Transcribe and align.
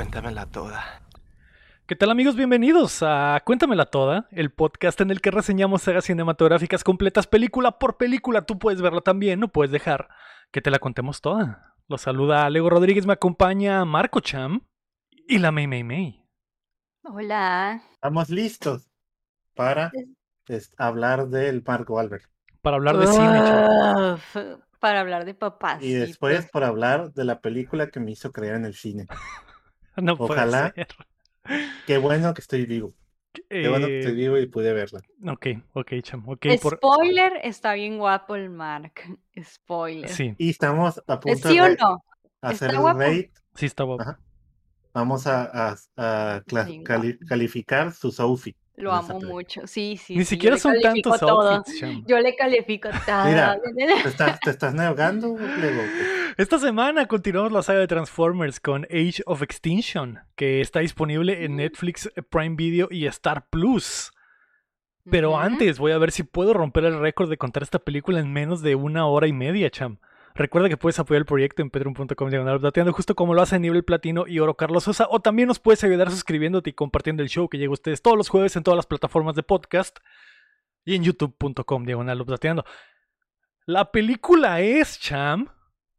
Cuéntamela 0.00 0.46
toda. 0.46 1.02
¿Qué 1.86 1.94
tal 1.94 2.10
amigos? 2.10 2.34
Bienvenidos 2.34 3.02
a 3.02 3.38
Cuéntamela 3.44 3.84
Toda, 3.84 4.28
el 4.30 4.50
podcast 4.50 4.98
en 5.02 5.10
el 5.10 5.20
que 5.20 5.30
reseñamos 5.30 5.82
sagas 5.82 6.06
cinematográficas 6.06 6.82
completas 6.82 7.26
película 7.26 7.78
por 7.78 7.98
película. 7.98 8.46
Tú 8.46 8.58
puedes 8.58 8.80
verlo 8.80 9.02
también, 9.02 9.38
no 9.40 9.48
puedes 9.48 9.70
dejar 9.70 10.08
que 10.52 10.62
te 10.62 10.70
la 10.70 10.78
contemos 10.78 11.20
toda. 11.20 11.74
Los 11.86 12.00
saluda 12.00 12.48
Lego 12.48 12.70
Rodríguez, 12.70 13.04
me 13.04 13.12
acompaña 13.12 13.84
Marco 13.84 14.20
Cham 14.20 14.62
y 15.10 15.36
la 15.36 15.52
May 15.52 15.66
May 15.66 15.84
May. 15.84 16.26
Hola. 17.02 17.82
Estamos 17.92 18.30
listos 18.30 18.88
para 19.54 19.92
es, 20.48 20.74
hablar 20.78 21.28
del 21.28 21.62
Marco 21.62 21.98
Albert. 21.98 22.24
Para 22.62 22.76
hablar 22.76 22.96
de 22.96 23.06
cine, 23.06 23.38
Cham. 23.44 24.18
Para 24.78 25.00
hablar 25.00 25.26
de 25.26 25.34
papás. 25.34 25.82
Y 25.82 25.92
después 25.92 26.48
para 26.50 26.68
hablar 26.68 27.12
de 27.12 27.24
la 27.24 27.42
película 27.42 27.90
que 27.90 28.00
me 28.00 28.12
hizo 28.12 28.32
creer 28.32 28.54
en 28.54 28.64
el 28.64 28.72
cine. 28.72 29.06
No 30.02 30.16
puede 30.16 30.32
Ojalá. 30.32 30.72
ser. 30.74 30.88
Qué 31.86 31.98
bueno 31.98 32.34
que 32.34 32.40
estoy 32.40 32.66
vivo. 32.66 32.94
Qué 33.48 33.68
bueno 33.68 33.86
que 33.86 34.00
estoy 34.00 34.12
Eh, 34.12 34.16
vivo 34.16 34.38
y 34.38 34.46
pude 34.46 34.72
verla. 34.72 35.00
ok, 35.28 35.46
ok, 35.74 35.92
Cham. 36.02 36.28
Ok, 36.28 36.46
por... 36.60 36.76
Spoiler, 36.76 37.32
está 37.42 37.74
bien 37.74 37.98
guapo 37.98 38.34
el 38.36 38.50
Mark. 38.50 38.92
Spoiler. 39.42 40.10
Sí, 40.10 40.34
Y 40.38 40.50
estamos 40.50 40.98
a 41.06 41.14
¿Eh, 41.14 41.16
punto 41.18 41.48
¿Sí 41.48 41.58
de 41.58 41.76
no? 41.80 42.04
hacer 42.42 42.54
¿Está 42.70 42.72
el 42.72 42.78
guapo? 42.80 42.98
rate. 42.98 43.32
sí 43.54 43.66
está 43.66 43.84
guapo. 43.84 44.02
Ajá. 44.02 44.18
Vamos 44.92 45.26
a, 45.28 45.44
a- 45.44 45.76
a 45.96 46.42
cla- 46.44 46.66
Bien 46.66 46.82
cali- 46.82 47.18
calificar 47.20 47.92
sus 47.92 48.18
outfits. 48.18 48.58
Lo 48.80 48.92
amo 48.92 49.20
mucho. 49.20 49.66
Sí, 49.66 49.96
sí. 49.96 50.16
Ni 50.16 50.24
sí, 50.24 50.34
siquiera 50.34 50.56
son 50.56 50.74
tantos 50.80 51.20
todo. 51.20 51.50
outfits. 51.50 52.04
Yo 52.06 52.18
le 52.18 52.34
califico 52.34 52.88
todo. 53.06 53.24
Mira. 53.26 53.58
¿Te 54.02 54.08
estás, 54.08 54.40
te 54.40 54.50
estás 54.50 54.74
negando, 54.74 55.36
Lego? 55.38 55.82
Esta 56.36 56.58
semana 56.58 57.06
continuamos 57.06 57.52
la 57.52 57.62
saga 57.62 57.80
de 57.80 57.86
Transformers 57.86 58.58
con 58.58 58.84
Age 58.84 59.22
of 59.26 59.42
Extinction, 59.42 60.18
que 60.34 60.60
está 60.60 60.80
disponible 60.80 61.44
en. 61.44 61.60
Netflix, 61.60 62.10
Prime 62.30 62.56
Video 62.56 62.88
y 62.90 63.06
Star 63.06 63.46
Plus. 63.50 64.12
Pero 65.10 65.38
antes 65.38 65.78
voy 65.78 65.92
a 65.92 65.98
ver 65.98 66.12
si 66.12 66.22
puedo 66.22 66.54
romper 66.54 66.84
el 66.84 66.98
récord 66.98 67.28
de 67.28 67.36
contar 67.36 67.62
esta 67.62 67.78
película 67.78 68.20
en 68.20 68.32
menos 68.32 68.62
de 68.62 68.74
una 68.74 69.06
hora 69.06 69.26
y 69.26 69.32
media, 69.32 69.70
cham. 69.70 69.98
Recuerda 70.40 70.70
que 70.70 70.78
puedes 70.78 70.98
apoyar 70.98 71.18
el 71.18 71.26
proyecto 71.26 71.60
en 71.60 71.68
patreon.com 71.68 72.30
diagonal 72.30 72.60
plateando, 72.60 72.94
justo 72.94 73.14
como 73.14 73.34
lo 73.34 73.42
hace 73.42 73.58
nivel 73.58 73.84
platino 73.84 74.26
y 74.26 74.38
oro 74.38 74.56
Carlos 74.56 74.84
Sosa, 74.84 75.06
o 75.10 75.20
también 75.20 75.48
nos 75.48 75.58
puedes 75.58 75.84
ayudar 75.84 76.10
suscribiéndote 76.10 76.70
y 76.70 76.72
compartiendo 76.72 77.22
el 77.22 77.28
show 77.28 77.46
que 77.46 77.58
llega 77.58 77.68
a 77.68 77.74
ustedes 77.74 78.00
todos 78.00 78.16
los 78.16 78.30
jueves 78.30 78.56
en 78.56 78.62
todas 78.62 78.76
las 78.76 78.86
plataformas 78.86 79.36
de 79.36 79.42
podcast 79.42 79.98
y 80.82 80.94
en 80.94 81.04
youtube.com 81.04 81.84
diagonal 81.84 82.24
plateando. 82.24 82.64
La 83.66 83.92
película 83.92 84.62
es, 84.62 84.98
cham, 84.98 85.50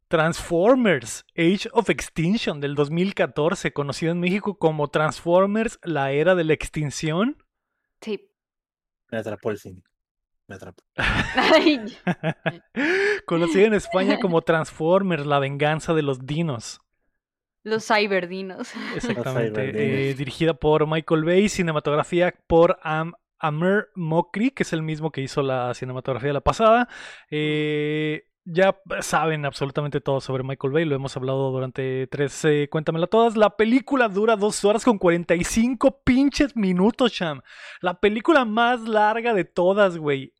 Transformers 0.08 1.24
Age 1.36 1.68
of 1.70 1.88
Extinction 1.88 2.60
del 2.60 2.74
2014, 2.74 3.72
conocido 3.72 4.10
en 4.10 4.18
México 4.18 4.58
como 4.58 4.90
Transformers 4.90 5.78
La 5.84 6.10
Era 6.10 6.34
de 6.34 6.42
la 6.42 6.54
Extinción. 6.54 7.44
Sí. 8.00 8.28
Me 9.08 9.18
atrapó 9.18 9.52
el 9.52 9.58
cine. 9.58 9.84
Me 10.52 10.56
atrapó. 10.56 10.82
Ay, 11.34 11.80
Conocida 13.26 13.64
en 13.68 13.72
España 13.72 14.18
como 14.20 14.42
Transformers, 14.42 15.24
la 15.24 15.38
venganza 15.38 15.94
de 15.94 16.02
los 16.02 16.26
dinos. 16.26 16.82
los 17.64 17.86
cyberdinos. 17.86 18.70
Exactamente. 18.94 19.62
cyberdinos. 19.62 19.80
Eh, 20.10 20.14
dirigida 20.14 20.52
por 20.52 20.86
Michael 20.86 21.24
Bay, 21.24 21.48
cinematografía 21.48 22.34
por 22.46 22.78
Am 22.82 23.14
Amer 23.38 23.88
Mokri, 23.94 24.50
que 24.50 24.62
es 24.62 24.74
el 24.74 24.82
mismo 24.82 25.10
que 25.10 25.22
hizo 25.22 25.40
la 25.42 25.72
cinematografía 25.72 26.28
de 26.28 26.34
la 26.34 26.42
pasada. 26.42 26.86
Eh, 27.30 28.24
ya 28.44 28.76
saben 29.00 29.46
absolutamente 29.46 30.00
todo 30.00 30.20
sobre 30.20 30.42
Michael 30.42 30.72
Bay, 30.72 30.84
lo 30.84 30.96
hemos 30.96 31.16
hablado 31.16 31.50
durante 31.50 32.08
tres 32.08 32.44
eh, 32.44 32.68
Cuéntamela 32.70 33.06
todas. 33.06 33.36
La 33.36 33.56
película 33.56 34.08
dura 34.08 34.36
dos 34.36 34.64
horas 34.66 34.84
con 34.84 34.98
45 34.98 36.02
pinches 36.04 36.54
minutos, 36.56 37.12
Cham. 37.12 37.40
La 37.80 38.00
película 38.00 38.44
más 38.44 38.80
larga 38.82 39.32
de 39.32 39.44
todas, 39.44 39.96
güey. 39.96 40.34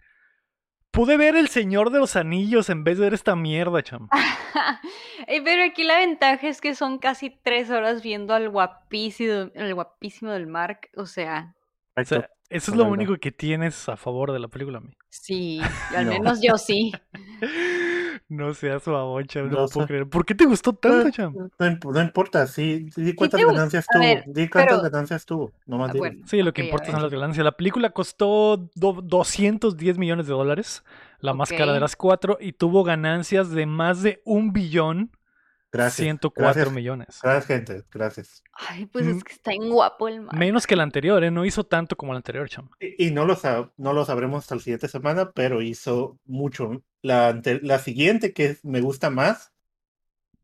Pude 0.93 1.17
ver 1.17 1.37
El 1.37 1.49
Señor 1.49 1.91
de 1.91 1.99
los 1.99 2.17
Anillos 2.17 2.69
en 2.69 2.85
vez 2.85 2.99
de 2.99 3.05
ver 3.05 3.15
esta 3.15 3.35
mierda, 3.35 3.83
Cham. 3.83 4.09
Eh, 5.29 5.41
Pero 5.43 5.63
aquí 5.65 5.85
la 5.85 5.99
ventaja 5.99 6.49
es 6.49 6.61
que 6.61 6.75
son 6.75 6.99
casi 6.99 7.31
tres 7.31 7.71
horas 7.71 8.03
viendo 8.03 8.35
al 8.35 8.51
guapísimo, 8.51 9.51
el 9.55 9.75
guapísimo 9.75 10.33
del 10.33 10.47
Mark. 10.47 10.91
O 10.97 11.07
sea, 11.07 11.55
O 11.97 12.05
sea. 12.05 12.29
Eso 12.53 12.71
es 12.73 12.77
lo 12.77 12.85
único 12.85 13.17
que 13.17 13.33
tienes 13.33 13.89
a 13.89 13.97
favor 13.97 14.33
de 14.33 14.39
la 14.39 14.49
película, 14.49 14.81
mi. 14.81 14.91
sí, 15.09 15.61
al 15.97 16.07
No. 16.07 16.13
menos 16.13 16.41
yo 16.43 16.57
sí. 16.59 16.93
No 18.29 18.55
seas 18.55 18.85
babón, 18.87 19.27
Cham, 19.27 19.51
no 19.51 19.61
No 19.63 19.69
puedo 19.69 19.87
creer. 19.87 20.09
¿Por 20.09 20.25
qué 20.25 20.35
te 20.35 20.47
gustó 20.47 20.73
tanto, 20.73 21.11
Cham? 21.11 21.35
No, 21.35 21.67
imp- 21.67 21.93
no 21.93 22.01
importa, 22.01 22.47
sí, 22.47 22.89
di 22.97 23.15
cuántas 23.15 23.45
ganancias 23.45 23.87
tuvo. 23.87 24.03
ver, 24.03 24.25
di 24.27 24.49
cuántas 24.49 24.79
pero- 24.79 24.91
ganancias 24.91 25.27
tuvo. 25.27 25.53
No 25.67 25.77
más 25.77 25.91
Ah, 25.91 25.95
bueno, 25.99 26.23
Sí, 26.27 26.41
lo 26.43 26.53
que 26.55 26.65
importa 26.65 26.93
son 26.93 27.03
las 27.03 27.13
ganancias. 27.13 27.45
La 27.45 27.53
película 27.53 27.91
costó 27.91 28.57
do- 28.75 29.03
210 29.03 29.99
millones 29.99 30.27
de 30.29 30.33
dólares, 30.33 30.83
la 31.21 31.35
más 31.35 31.51
cara 31.51 31.75
de 31.75 31.81
las 31.81 31.95
cuatro, 31.95 32.39
y 32.41 32.53
tuvo 32.53 32.85
ganancias 32.85 33.51
de 33.51 33.67
más 33.67 34.03
de 34.03 34.23
un 34.25 34.53
billón 34.55 35.11
Gracias. 35.73 35.95
104 36.05 36.43
gracias, 36.55 36.73
millones. 36.75 37.19
Gracias, 37.23 37.47
gente. 37.47 37.83
Gracias. 37.91 38.43
Ay, 38.53 38.85
pues 38.87 39.07
Mm. 39.07 39.17
es 39.17 39.25
que 39.25 39.33
está 39.33 39.53
en 39.53 39.71
guapo 39.71 40.07
el 40.07 40.21
Mark. 40.21 40.39
Menos 40.39 40.67
que 40.67 40.77
la 40.77 40.83
anterior, 40.83 41.25
¿eh? 41.25 41.31
No 41.31 41.47
hizo 41.47 41.65
tanto 41.65 41.97
como 41.97 42.13
la 42.13 42.19
anterior, 42.19 42.49
Cham. 42.49 42.69
Y, 42.79 43.07
y 43.07 43.11
no, 43.11 43.25
lo 43.25 43.37
sab- 43.37 43.73
no 43.79 43.93
lo 43.95 44.05
sabremos 44.05 44.41
hasta 44.45 44.55
la 44.57 44.61
siguiente 44.61 44.89
semana, 44.89 45.33
pero 45.33 45.63
hizo 45.63 46.19
mucho. 46.27 46.83
La, 47.01 47.29
ante- 47.29 47.61
la 47.63 47.79
siguiente, 47.79 48.33
que 48.35 48.59
me 48.63 48.81
gusta 48.83 49.09
más, 49.09 49.53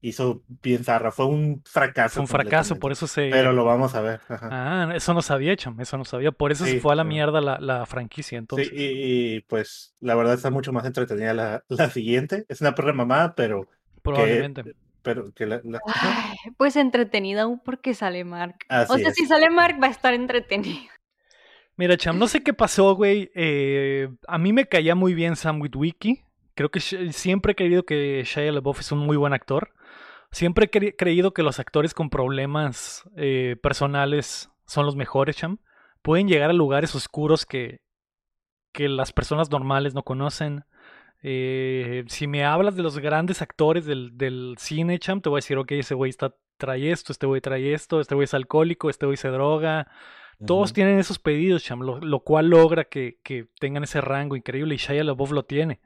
hizo 0.01 0.43
bien 0.63 0.83
zarra. 0.85 1.11
Fue 1.13 1.27
un 1.27 1.63
fracaso. 1.67 2.15
Fue 2.15 2.23
un 2.23 2.29
fracaso, 2.29 2.77
por 2.77 2.93
eso 2.93 3.07
se... 3.07 3.29
Pero 3.31 3.53
lo 3.53 3.65
vamos 3.65 3.95
a 3.95 4.01
ver. 4.01 4.21
ajá. 4.29 4.49
Ah, 4.51 4.93
eso 4.97 5.13
no 5.13 5.21
sabía, 5.23 5.57
Cham, 5.57 5.79
eso 5.81 5.99
no 5.99 6.05
sabía. 6.05 6.33
Por 6.33 6.53
eso 6.53 6.65
se 6.65 6.73
Sí, 6.73 6.81
fue 6.81 6.93
a 6.93 6.97
la 6.97 7.05
mierda 7.05 7.41
la, 7.41 7.59
la 7.61 7.85
franquicia, 7.85 8.31
Sí, 8.31 8.37
entonces. 8.37 8.71
y, 8.73 9.35
y, 9.37 9.41
pues 9.43 9.95
la 10.01 10.15
verdad 10.15 10.35
está 10.35 10.51
mucho 10.51 10.73
más 10.73 10.87
entretenida 10.87 11.35
la, 11.35 11.65
la 11.69 11.91
siguiente. 11.91 12.47
Es 12.49 12.61
una 12.63 12.75
perra 12.75 12.93
mamada, 12.93 13.35
pero, 13.35 13.69
Probablemente. 14.03 14.75
Pero 15.15 15.33
que 15.35 15.47
la, 15.47 15.61
la- 15.65 15.81
ajá. 15.87 16.31
Ay, 16.45 16.53
pues 16.57 16.77
entretenida 16.77 17.43
aún 17.43 17.61
porque 17.65 17.95
sale 17.95 18.25
Mark. 18.25 18.57
o 18.89 18.97
sea, 18.99 19.09
es. 19.09 19.15
si 19.15 19.27
sale 19.27 19.51
Mark 19.51 19.79
va 19.83 19.87
a 19.87 19.91
estar 19.91 20.15
entretenido. 20.15 20.81
Mira, 21.77 21.97
Cham, 21.97 22.19
no 22.19 22.27
sé 22.27 22.43
qué 22.43 22.53
pasó, 22.53 22.95
güey. 22.97 23.31
eh, 23.35 24.09
a 24.27 24.37
mí 24.39 24.53
me 24.53 24.67
caía 24.67 24.95
muy 24.95 25.15
bien 25.15 25.37
Sam 25.37 25.61
Witwicky. 25.61 26.25
Creo 26.55 26.71
que 26.71 26.81
siempre 26.81 27.53
he 27.53 27.55
creído 27.55 27.85
que 27.85 28.23
Shia 28.25 28.51
LaBeouf 28.51 28.81
es 28.81 28.91
un 28.93 28.99
muy 28.99 29.17
buen 29.17 29.33
actor. 29.33 29.73
Siempre 30.33 30.67
he 30.67 30.71
cre- 30.71 30.95
creído 30.99 31.33
que 31.33 31.45
los 31.45 31.61
actores 31.61 31.95
con 31.95 32.11
problemas 32.11 33.09
eh, 33.17 33.57
personales 33.63 34.51
son 34.67 34.85
los 34.87 34.97
mejores, 34.97 35.37
Cham. 35.37 35.59
Pueden 36.03 36.27
llegar 36.29 36.51
a 36.51 36.53
lugares 36.53 36.95
oscuros 36.97 37.47
que, 37.47 37.81
que 38.73 38.89
las 38.89 39.13
personas 39.13 39.51
normales 39.51 39.95
no 39.95 40.03
conocen. 40.03 40.65
Eh, 41.23 42.05
si 42.07 42.27
me 42.27 42.45
hablas 42.45 42.77
de 42.77 42.83
los 42.83 42.99
grandes 42.99 43.43
actores 43.43 43.87
del, 43.87 44.17
del 44.17 44.55
cine, 44.59 44.99
Cham, 44.99 45.21
te 45.21 45.29
voy 45.29 45.39
a 45.39 45.43
decir, 45.43 45.59
ok, 45.59 45.73
ese 45.73 45.95
güey 45.95 46.11
está, 46.11 46.35
trae 46.57 46.91
esto, 46.91 47.13
este 47.13 47.27
güey 47.27 47.41
trae 47.41 47.73
esto, 47.73 48.01
este 48.01 48.15
güey 48.15 48.25
es 48.25 48.35
alcohólico, 48.35 48.89
este 48.91 49.07
güey 49.07 49.17
se 49.17 49.29
droga. 49.29 49.89
Todos 50.47 50.73
tienen 50.73 51.01
esos 51.01 51.19
pedidos, 51.19 51.65
Cham, 51.65 51.81
lo, 51.81 51.99
lo 51.99 52.21
cual 52.21 52.49
logra 52.51 52.85
que, 52.85 53.19
que 53.25 53.49
tengan 53.59 53.83
ese 53.83 54.01
rango 54.01 54.37
increíble 54.37 54.77
y 54.77 54.79
Shia 54.79 55.03
LaBeouf 55.03 55.33
lo 55.33 55.45
tiene, 55.45 55.81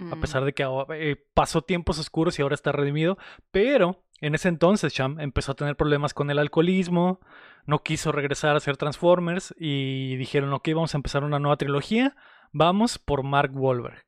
a 0.00 0.16
Mm. 0.16 0.20
pesar 0.20 0.44
de 0.44 0.52
que 0.52 0.66
eh, 0.94 1.24
pasó 1.34 1.62
tiempos 1.62 2.00
oscuros 2.00 2.36
y 2.36 2.42
ahora 2.42 2.56
está 2.56 2.72
redimido, 2.72 3.16
pero 3.52 4.02
en 4.20 4.34
ese 4.34 4.48
entonces 4.48 4.92
Cham 4.92 5.20
empezó 5.20 5.52
a 5.52 5.54
tener 5.54 5.76
problemas 5.76 6.14
con 6.14 6.32
el 6.32 6.40
alcoholismo, 6.40 7.20
no 7.64 7.78
quiso 7.84 8.10
regresar 8.10 8.54
a 8.54 8.56
hacer 8.56 8.76
Transformers 8.76 9.54
y 9.56 10.16
dijeron, 10.16 10.52
ok, 10.52 10.70
vamos 10.74 10.94
a 10.94 10.98
empezar 10.98 11.22
una 11.22 11.38
nueva 11.38 11.56
trilogía, 11.56 12.16
vamos 12.50 12.98
por 12.98 13.22
Mark 13.22 13.52
Wahlberg. 13.54 14.04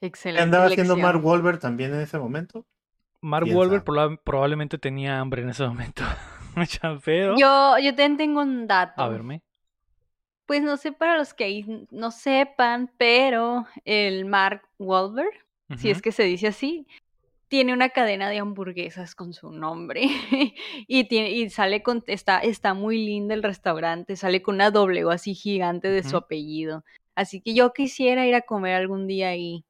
¿Qué 0.00 0.06
Excelente. 0.06 0.42
andaba 0.42 0.66
haciendo. 0.66 0.96
Mark 0.96 1.24
Wahlberg 1.24 1.58
también 1.58 1.94
en 1.94 2.00
ese 2.00 2.18
momento? 2.18 2.66
Mark 3.20 3.44
¿Quién 3.44 3.56
Wahlberg 3.56 3.84
proba- 3.84 4.20
probablemente 4.22 4.78
tenía 4.78 5.18
hambre 5.18 5.42
en 5.42 5.48
ese 5.48 5.66
momento, 5.66 6.02
pero... 7.04 7.36
Yo, 7.38 7.78
yo 7.78 7.90
también 7.90 8.16
tengo 8.16 8.40
un 8.42 8.66
dato. 8.66 9.00
A 9.02 9.08
verme. 9.08 9.42
Pues 10.46 10.62
no 10.62 10.76
sé 10.76 10.92
para 10.92 11.16
los 11.16 11.32
que 11.32 11.44
ahí 11.44 11.86
no 11.90 12.10
sepan, 12.10 12.92
pero 12.98 13.66
el 13.86 14.26
Mark 14.26 14.62
Wahlberg, 14.78 15.32
si 15.78 15.90
es 15.90 16.02
que 16.02 16.12
se 16.12 16.22
dice 16.24 16.48
así, 16.48 16.86
tiene 17.48 17.72
una 17.72 17.88
cadena 17.88 18.28
de 18.28 18.38
hamburguesas 18.40 19.14
con 19.14 19.32
su 19.32 19.50
nombre 19.52 20.02
y 20.86 21.04
tiene 21.04 21.30
y 21.30 21.48
sale 21.50 21.82
con 21.82 22.02
está 22.06 22.40
está 22.40 22.74
muy 22.74 22.98
linda 23.04 23.32
el 23.32 23.42
restaurante, 23.42 24.16
sale 24.16 24.42
con 24.42 24.56
una 24.56 24.70
W 24.70 25.10
así 25.10 25.34
gigante 25.34 25.88
de 25.88 26.02
su 26.02 26.16
apellido. 26.16 26.84
Así 27.14 27.40
que 27.40 27.54
yo 27.54 27.72
quisiera 27.72 28.26
ir 28.26 28.34
a 28.34 28.42
comer 28.42 28.74
algún 28.74 29.06
día 29.06 29.28
ahí, 29.28 29.64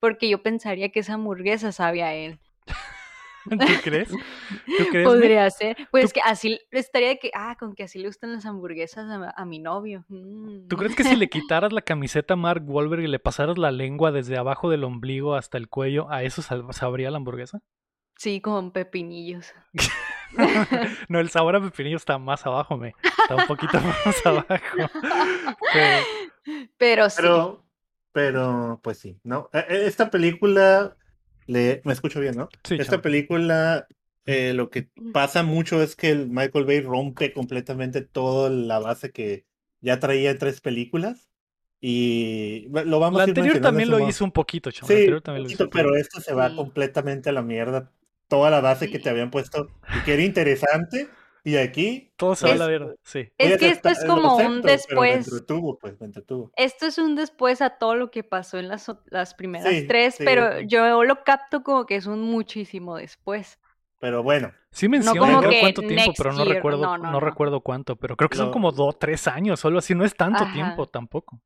porque 0.00 0.28
yo 0.28 0.42
pensaría 0.42 0.90
que 0.90 1.00
esa 1.00 1.14
hamburguesa 1.14 1.72
sabe 1.72 2.02
a 2.02 2.14
él. 2.14 2.38
¿Tú 3.48 3.56
crees? 3.82 4.08
¿Tú 4.10 4.16
crees? 4.90 5.06
Podría 5.08 5.48
ser. 5.50 5.76
Pues 5.90 6.06
¿Tú- 6.06 6.14
que 6.14 6.20
así 6.22 6.60
estaría 6.70 7.08
de 7.08 7.18
que, 7.18 7.30
ah, 7.34 7.56
con 7.58 7.74
que 7.74 7.84
así 7.84 7.98
le 7.98 8.08
gustan 8.08 8.32
las 8.32 8.44
hamburguesas 8.44 9.08
a, 9.10 9.30
a 9.34 9.44
mi 9.46 9.58
novio. 9.58 10.04
Mm. 10.08 10.68
¿Tú 10.68 10.76
crees 10.76 10.94
que 10.94 11.04
si 11.04 11.16
le 11.16 11.28
quitaras 11.30 11.72
la 11.72 11.80
camiseta 11.82 12.34
a 12.34 12.36
Mark 12.36 12.62
Wahlberg 12.66 13.02
y 13.04 13.06
le 13.08 13.18
pasaras 13.18 13.56
la 13.56 13.70
lengua 13.70 14.12
desde 14.12 14.36
abajo 14.36 14.68
del 14.68 14.84
ombligo 14.84 15.34
hasta 15.34 15.56
el 15.56 15.68
cuello, 15.68 16.10
a 16.10 16.22
eso 16.24 16.42
sabría 16.42 17.10
la 17.10 17.16
hamburguesa? 17.16 17.60
Sí, 18.16 18.40
con 18.40 18.72
pepinillos. 18.72 19.54
no, 21.08 21.20
el 21.20 21.30
sabor 21.30 21.56
a 21.56 21.60
pepinillo 21.62 21.96
está 21.96 22.18
más 22.18 22.44
abajo, 22.46 22.76
me. 22.76 22.94
Está 23.22 23.36
un 23.36 23.46
poquito 23.46 23.80
más 23.80 24.26
abajo. 24.26 24.46
Pero, 25.72 26.06
Pero 26.78 27.10
sí. 27.10 27.22
Pero, 27.22 27.64
pero, 28.12 28.80
pues 28.82 28.98
sí, 28.98 29.18
¿no? 29.24 29.50
E- 29.52 29.58
e- 29.68 29.86
Esta 29.86 30.10
película, 30.10 30.96
le, 31.46 31.82
me 31.84 31.92
escucho 31.92 32.20
bien, 32.20 32.36
¿no? 32.36 32.48
Sí, 32.64 32.74
Esta 32.76 33.02
película, 33.02 33.86
eh, 34.26 34.52
lo 34.54 34.70
que 34.70 34.88
pasa 35.12 35.42
mucho 35.42 35.82
es 35.82 35.96
que 35.96 36.10
el 36.10 36.28
Michael 36.28 36.64
Bay 36.64 36.80
rompe 36.80 37.32
completamente 37.32 38.02
toda 38.02 38.50
la 38.50 38.78
base 38.78 39.10
que 39.10 39.46
ya 39.80 39.98
traía 40.00 40.30
en 40.30 40.38
tres 40.38 40.60
películas. 40.60 41.28
Y 41.80 42.66
lo 42.70 42.98
vamos 42.98 43.18
la 43.18 43.24
a 43.24 43.28
ir 43.28 43.30
anterior 43.30 43.60
también 43.60 43.88
lo 43.90 44.00
hizo 44.00 44.24
un 44.24 44.32
poquito, 44.32 44.70
chamo. 44.72 44.88
la 44.90 44.94
Sí, 44.94 45.00
anterior 45.00 45.22
también 45.22 45.42
lo 45.44 45.48
hizo 45.48 45.54
poquito, 45.54 45.64
un 45.64 45.70
poquito. 45.70 45.84
pero 45.84 45.96
esto 45.96 46.20
se 46.20 46.34
va 46.34 46.48
Sí. 46.50 46.56
completamente 46.56 47.30
a 47.30 47.32
la 47.32 47.42
mierda. 47.42 47.92
Toda 48.28 48.50
la 48.50 48.60
base 48.60 48.90
que 48.90 48.98
te 48.98 49.08
habían 49.10 49.30
puesto 49.30 49.70
y 49.92 50.02
que 50.02 50.14
era 50.14 50.22
interesante. 50.24 51.08
Y 51.48 51.56
aquí 51.56 52.10
Todo 52.18 52.34
se 52.34 52.46
va 52.46 52.52
a 52.52 52.54
Es- 52.54 52.60
la 52.60 52.66
verga, 52.66 52.94
sí. 53.04 53.28
Es 53.38 53.58
que 53.58 53.70
esto 53.70 53.88
es 53.88 54.04
como 54.04 54.36
un 54.36 54.60
después. 54.60 55.26
entretuvo, 55.26 55.78
pues, 55.78 55.98
me 55.98 56.06
entretuvo. 56.06 56.50
Esto 56.56 56.86
es 56.86 56.98
un 56.98 57.14
después 57.14 57.62
a 57.62 57.70
todo 57.70 57.94
lo 57.94 58.10
que 58.10 58.22
pasó 58.22 58.58
en 58.58 58.68
las, 58.68 58.92
las 59.06 59.32
primeras 59.34 59.70
Sí, 59.70 59.86
tres, 59.88 60.16
sí, 60.16 60.24
pero 60.26 60.60
sí. 60.60 60.66
yo 60.68 61.04
lo 61.04 61.24
capto 61.24 61.62
como 61.62 61.86
que 61.86 61.96
es 61.96 62.06
un 62.06 62.20
muchísimo 62.20 62.96
después. 62.98 63.58
Pero 63.98 64.22
bueno, 64.22 64.52
Sí 64.70 64.86
creo 64.88 65.14
que 65.40 65.60
cuánto 65.60 65.80
tiempo, 65.82 66.12
pero 66.18 66.32
no 66.32 66.44
year, 66.44 66.56
recuerdo, 66.56 66.82
no, 66.82 66.98
no, 66.98 67.04
no, 67.04 67.12
no. 67.12 67.20
recuerdo 67.20 67.60
cuánto, 67.62 67.96
pero 67.96 68.16
creo 68.16 68.28
que 68.28 68.36
son 68.36 68.50
como 68.50 68.72
dos, 68.72 68.98
tres 68.98 69.26
años, 69.26 69.58
solo 69.60 69.78
así, 69.78 69.94
no 69.94 70.04
es 70.04 70.14
tanto 70.14 70.44
Ajá. 70.44 70.52
tiempo 70.52 70.86
tampoco. 70.86 71.40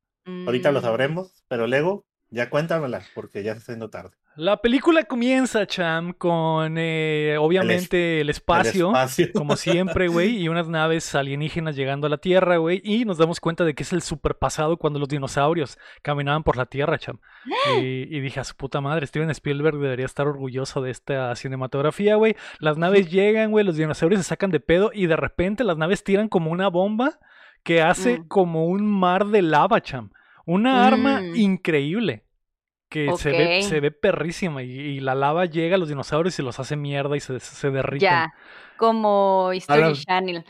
ahorita 0.45 0.71
lo 0.71 0.79
Mm. 0.79 0.83
sabremos, 0.83 1.43
pero 1.47 1.67
luego 1.67 2.05
ya 2.33 2.49
cuéntamela, 2.49 3.01
porque 3.13 3.43
ya 3.43 3.53
se 3.53 3.59
está 3.59 3.71
haciendo 3.73 3.89
tarde. 3.89 4.11
La 4.35 4.57
película 4.57 5.03
comienza, 5.03 5.67
Cham, 5.67 6.11
con 6.13 6.75
eh, 6.79 7.35
obviamente 7.39 8.15
el, 8.15 8.21
El 8.21 8.29
espacio, 8.31 8.87
espacio. 8.87 9.27
como 9.35 9.55
siempre, 9.55 10.07
güey, 10.07 10.37
y 10.37 10.49
unas 10.49 10.67
naves 10.67 11.13
alienígenas 11.13 11.75
llegando 11.75 12.07
a 12.07 12.09
la 12.09 12.17
Tierra, 12.17 12.57
güey, 12.57 12.81
y 12.83 13.05
nos 13.05 13.19
damos 13.19 13.39
cuenta 13.39 13.63
de 13.63 13.75
que 13.75 13.83
es 13.83 13.93
el 13.93 14.01
superpasado 14.01 14.77
cuando 14.77 14.97
los 14.97 15.07
dinosaurios 15.07 15.77
caminaban 16.01 16.41
por 16.43 16.57
la 16.57 16.65
Tierra, 16.65 16.97
Cham. 16.97 17.19
Y, 17.79 17.81
y 18.15 18.19
dije, 18.21 18.39
a 18.39 18.43
su 18.43 18.55
puta 18.55 18.81
madre, 18.81 19.05
Steven 19.05 19.29
Spielberg 19.29 19.77
debería 19.77 20.07
estar 20.07 20.27
orgulloso 20.27 20.81
de 20.81 20.89
esta 20.89 21.35
cinematografía, 21.35 22.15
güey. 22.15 22.35
Las 22.59 22.77
naves 22.77 23.07
llegan, 23.11 23.51
güey, 23.51 23.63
los 23.63 23.77
dinosaurios 23.77 24.21
se 24.21 24.27
sacan 24.29 24.49
de 24.49 24.59
pedo 24.59 24.89
y 24.93 25.05
de 25.05 25.15
repente 25.15 25.63
las 25.63 25.77
naves 25.77 26.03
tiran 26.03 26.27
como 26.27 26.49
una 26.49 26.69
bomba 26.69 27.19
que 27.63 27.83
hace 27.83 28.19
Mm. 28.19 28.27
como 28.27 28.65
un 28.65 28.83
mar 28.85 29.27
de 29.27 29.43
lava, 29.43 29.79
Cham. 29.81 30.09
Una 30.45 30.85
arma 30.87 31.21
Mm. 31.21 31.35
increíble. 31.35 32.22
Que 32.93 33.11
se, 33.17 33.31
ve, 33.31 33.61
se 33.63 33.79
ve 33.79 33.91
perrísima 33.91 34.61
y, 34.63 34.69
y 34.71 34.99
la 34.99 35.15
lava 35.15 35.45
llega 35.45 35.75
a 35.75 35.79
los 35.79 35.89
dinosaurios 35.89 36.37
y 36.37 36.43
los 36.43 36.59
hace 36.59 36.75
mierda 36.75 37.17
y 37.17 37.19
se, 37.19 37.39
se 37.39 37.71
derriten. 37.71 37.99
Ya, 38.07 38.33
como 38.77 39.51
History 39.53 39.93
Channel, 39.93 40.43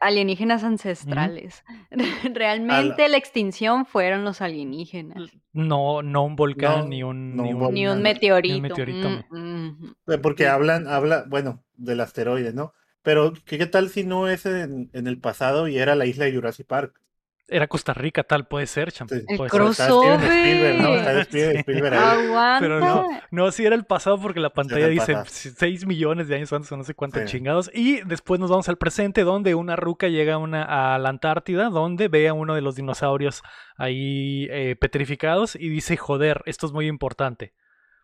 alienígenas 0.00 0.64
ancestrales. 0.64 1.64
Realmente 2.34 3.08
la 3.08 3.16
extinción 3.16 3.86
fueron 3.86 4.24
los 4.24 4.40
alienígenas, 4.40 5.30
No, 5.52 6.02
no 6.02 6.24
un 6.24 6.36
volcán 6.36 6.80
No, 6.80 6.88
ni 6.88 7.02
un, 7.02 7.36
no 7.36 7.42
ni 7.44 7.48
un 7.50 7.54
un- 7.54 7.60
volcán. 7.60 7.74
ni 7.74 7.86
un 7.88 7.96
Ni 7.96 8.02
meteorito. 8.02 8.60
meteorito, 8.60 9.10
me- 9.10 9.24
Mm, 9.30 10.20
Porque 10.22 10.48
hablan, 10.48 10.86
habla, 10.88 11.24
bueno, 11.28 11.62
del 11.76 12.00
asteroide, 12.00 12.52
¿no? 12.52 12.72
Pero, 13.02 13.32
¿qué, 13.46 13.58
qué 13.58 13.66
tal 13.66 13.88
si 13.88 14.04
no 14.04 14.28
es 14.28 14.46
en, 14.46 14.90
en 14.92 15.06
el 15.06 15.18
pasado 15.18 15.68
y 15.68 15.78
era 15.78 15.94
la 15.94 16.06
isla 16.06 16.24
de 16.26 16.34
Jurassic 16.34 16.66
Park? 16.66 17.00
Era 17.48 17.66
Costa 17.66 17.92
Rica, 17.92 18.22
tal 18.22 18.46
puede 18.46 18.66
ser, 18.66 18.92
cham. 18.92 19.08
Sí. 19.08 19.16
El 19.28 19.36
puede 19.36 19.50
ser. 19.50 19.58
Pero 19.58 19.70
está 19.70 19.84
Steven 19.88 20.20
Spielberg, 20.22 20.80
¿no? 20.80 20.88
crossover. 21.02 21.94
Aguanta. 21.94 22.58
Pero 22.60 22.80
no, 22.80 23.08
no, 23.30 23.50
sí 23.50 23.66
era 23.66 23.74
el 23.74 23.84
pasado 23.84 24.18
porque 24.20 24.40
la 24.40 24.50
pantalla 24.50 24.88
dice 24.88 25.12
pasado. 25.14 25.26
6 25.58 25.86
millones 25.86 26.28
de 26.28 26.36
años 26.36 26.52
antes 26.52 26.70
o 26.72 26.76
no 26.76 26.84
sé 26.84 26.94
cuántos 26.94 27.22
Sí. 27.22 27.28
chingados. 27.36 27.70
Y 27.74 28.00
después 28.02 28.40
nos 28.40 28.48
vamos 28.50 28.68
al 28.68 28.78
presente 28.78 29.22
donde 29.24 29.54
una 29.54 29.76
ruca 29.76 30.08
llega 30.08 30.34
a, 30.34 30.38
una, 30.38 30.94
a 30.94 30.98
la 30.98 31.08
Antártida 31.08 31.68
donde 31.68 32.08
ve 32.08 32.28
a 32.28 32.32
uno 32.34 32.54
de 32.54 32.62
los 32.62 32.76
dinosaurios 32.76 33.42
ahí 33.76 34.46
eh, 34.50 34.76
petrificados 34.80 35.56
y 35.56 35.68
dice, 35.68 35.96
joder, 35.96 36.42
esto 36.46 36.66
es 36.66 36.72
muy 36.72 36.86
importante. 36.86 37.54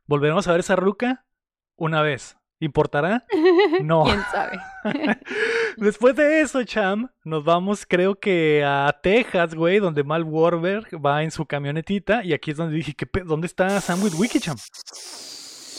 ¿Volveremos 0.07 0.47
a 0.49 0.53
ver 0.53 0.61
esa 0.61 0.77
ruca? 0.77 1.25
Una 1.77 2.03
vez. 2.03 2.37
¿Importará? 2.61 3.25
No. 3.83 4.05
¿Quién 4.05 4.21
sabe? 4.33 4.59
Después 5.77 6.17
de 6.17 6.41
eso, 6.41 6.63
Cham, 6.65 7.09
nos 7.25 7.45
vamos 7.45 7.85
creo 7.89 8.19
que 8.19 8.65
a 8.67 8.93
Texas, 9.03 9.55
güey, 9.55 9.79
donde 9.79 10.03
Mal 10.05 10.25
Warberg 10.25 10.89
va 11.05 11.23
en 11.23 11.31
su 11.31 11.47
camionetita 11.47 12.25
y 12.25 12.33
aquí 12.33 12.51
es 12.51 12.57
donde 12.57 12.75
dije, 12.77 12.95
¿qué 12.95 13.07
pe- 13.07 13.23
¿dónde 13.25 13.47
está 13.47 13.81
Sam 13.81 14.03
Witwicky, 14.03 14.41
Cham? 14.41 14.57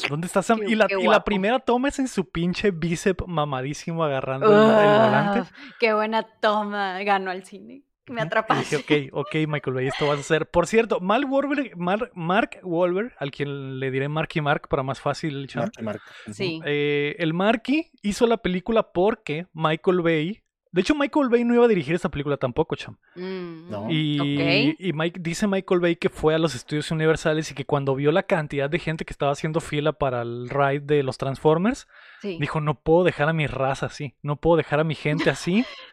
¿Dónde 0.08 0.28
está 0.28 0.42
Sam? 0.42 0.60
Qué- 0.60 0.72
y 0.72 0.76
la, 0.76 0.88
y 0.98 1.08
la 1.08 1.24
primera 1.24 1.60
toma 1.60 1.90
es 1.90 2.00
en 2.00 2.08
su 2.08 2.30
pinche 2.30 2.72
bíceps 2.72 3.26
mamadísimo 3.28 4.04
agarrando 4.04 4.48
el, 4.48 4.54
el 4.54 4.88
volante. 5.02 5.40
Ah, 5.40 5.52
qué 5.80 5.94
buena 5.94 6.26
toma. 6.40 7.04
Ganó 7.04 7.32
al 7.32 7.44
cine. 7.44 7.84
Me 8.10 8.22
atrapaste. 8.22 8.78
dije, 8.78 9.10
ok, 9.12 9.26
ok, 9.28 9.36
Michael 9.48 9.74
Bay, 9.76 9.88
esto 9.88 10.08
vas 10.08 10.18
a 10.18 10.22
hacer. 10.22 10.46
Por 10.48 10.68
cierto, 10.68 11.00
Mal 11.00 11.26
Warberg, 11.26 11.78
Mar- 11.78 12.12
Mark 12.14 12.60
Wahlberg, 12.64 13.14
al 13.20 13.32
quien 13.32 13.80
le 13.80 13.92
diré 13.92 14.10
Marky 14.10 14.42
Mark 14.42 14.68
para 14.68 14.84
más 14.84 15.00
fácil. 15.00 15.48
Mark 15.56 15.72
y 15.80 15.84
Mark. 15.84 16.02
Sí. 16.32 16.62
Eh, 16.66 17.16
el 17.20 17.34
Marky 17.34 17.92
hizo 18.02 18.28
la 18.28 18.38
película 18.38 18.92
porque 18.92 19.48
Michael 19.54 20.02
Bay. 20.02 20.42
De 20.72 20.82
hecho, 20.82 20.94
Michael 20.94 21.30
Bay 21.30 21.44
no 21.44 21.56
iba 21.56 21.66
a 21.66 21.68
dirigir 21.68 21.96
esta 21.96 22.10
película 22.10 22.38
tampoco, 22.38 22.76
Cham. 22.76 22.96
Mm, 23.16 23.70
No. 23.72 23.88
Y, 23.90 24.20
ok. 24.20 24.76
y 24.78 24.94
Mike, 24.94 25.20
dice 25.20 25.48
Michael 25.48 25.80
Bay 25.80 25.96
que 25.96 26.10
fue 26.10 26.36
a 26.36 26.38
los 26.38 26.54
estudios 26.54 26.92
universales 26.92 27.50
y 27.50 27.56
que 27.56 27.66
cuando 27.66 27.96
vio 27.96 28.12
la 28.12 28.22
cantidad 28.22 28.70
de 28.70 28.78
gente 28.78 29.04
que 29.04 29.12
estaba 29.12 29.32
haciendo 29.32 29.62
fila 29.62 29.94
para 29.94 30.22
el 30.22 30.48
ride 30.48 30.82
de 30.82 31.02
los 31.02 31.18
Transformers, 31.18 31.88
Sí. 32.22 32.38
dijo, 32.40 32.62
no 32.62 32.76
puedo 32.82 33.04
dejar 33.04 33.30
a 33.30 33.34
mi 33.34 33.48
raza 33.48 33.88
así, 33.88 34.14
no 34.22 34.36
puedo 34.36 34.58
dejar 34.58 34.80
a 34.80 34.84
mi 34.84 34.94
gente 34.94 35.32
así. 35.32 35.66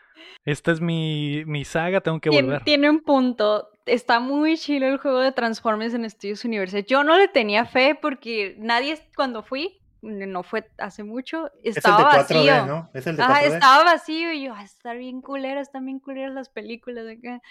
Esta 0.46 0.70
es 0.72 0.81
mi, 0.81 1.44
mi 1.44 1.64
saga, 1.64 2.00
tengo 2.00 2.20
que 2.20 2.31
volver. 2.31 2.62
Tiene 2.62 2.88
un 2.88 3.00
punto. 3.00 3.69
Está 3.84 4.20
muy 4.20 4.56
chido 4.56 4.87
el 4.87 4.96
juego 4.98 5.19
de 5.20 5.32
Transformers 5.32 5.93
en 5.93 6.04
Estudios 6.04 6.44
Universal. 6.44 6.84
Yo 6.87 7.02
no 7.04 7.19
le 7.19 7.26
tenía 7.28 7.66
fe 7.66 7.98
porque 8.00 8.54
nadie, 8.58 8.96
cuando 9.16 9.43
fui, 9.43 9.81
no 10.02 10.44
fue 10.44 10.69
hace 10.78 11.02
mucho, 11.02 11.48
Es 11.48 11.52
el 11.56 11.62
de 11.64 11.70
estaba 11.70 12.10
4D, 12.12 12.46
vacío. 12.46 12.66
¿no? 12.66 12.90
Es 12.94 13.06
el 13.08 13.16
de 13.16 13.22
Ajá, 13.25 13.40
4D. 13.43 13.54
estaba 13.54 13.84
vacío 13.84 14.32
y 14.32 14.44
yo, 14.44 14.54
"Ah, 14.54 14.62
está 14.62 14.93
bien 14.94 15.20
culera, 15.20 15.60
están 15.60 15.84
bien 15.84 15.98
culeras 15.98 16.32
las 16.32 16.48
películas 16.48 17.04
de 17.06 17.12
acá. 17.14 17.43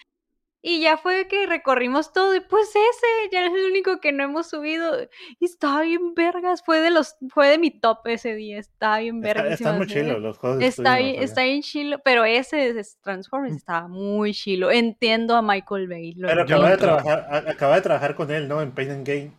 Y 0.67 0.79
ya 0.79 0.97
fue 0.97 1.27
que 1.27 1.45
recorrimos 1.45 2.11
todo 2.11 2.33
y 2.35 2.39
pues 2.39 2.69
ese 2.69 3.29
ya 3.31 3.45
es 3.45 3.53
el 3.53 3.69
único 3.69 3.99
que 3.99 4.11
no 4.11 4.23
hemos 4.23 4.49
subido. 4.49 4.95
Y 5.39 5.45
estaba 5.45 5.83
bien 5.83 6.15
vergas, 6.15 6.63
fue 6.65 6.79
de 6.79 6.89
los, 6.89 7.17
fue 7.29 7.49
de 7.49 7.59
mi 7.59 7.69
top 7.69 7.99
ese 8.05 8.33
día, 8.33 8.57
estaba 8.57 8.97
bien 8.97 9.17
Está- 9.23 9.27
vergas. 9.41 9.61
están 9.61 9.77
muy 9.77 9.85
chilos 9.85 10.19
los 10.19 10.39
juegos 10.39 10.57
de 10.57 10.65
Está 10.65 10.97
bien, 10.97 11.21
está 11.21 11.43
bien 11.43 11.61
chilo, 11.61 11.99
pero 12.03 12.25
ese 12.25 12.73
de 12.73 12.83
Transformers 13.03 13.53
Mm. 13.53 13.57
estaba 13.57 13.87
muy 13.87 14.33
chilo. 14.33 14.71
Entiendo 14.71 15.35
a 15.35 15.43
Michael 15.43 15.87
Bay. 15.87 16.13
lo 16.15 16.27
Pero 16.29 16.41
acaba 16.41 16.69
de, 16.71 16.77
trabajar, 16.77 17.47
acaba 17.47 17.75
de 17.75 17.81
trabajar 17.83 18.15
con 18.15 18.31
él, 18.31 18.47
¿no? 18.47 18.59
En 18.63 18.71
Pain 18.71 18.89
and 18.89 19.07
Game. 19.07 19.31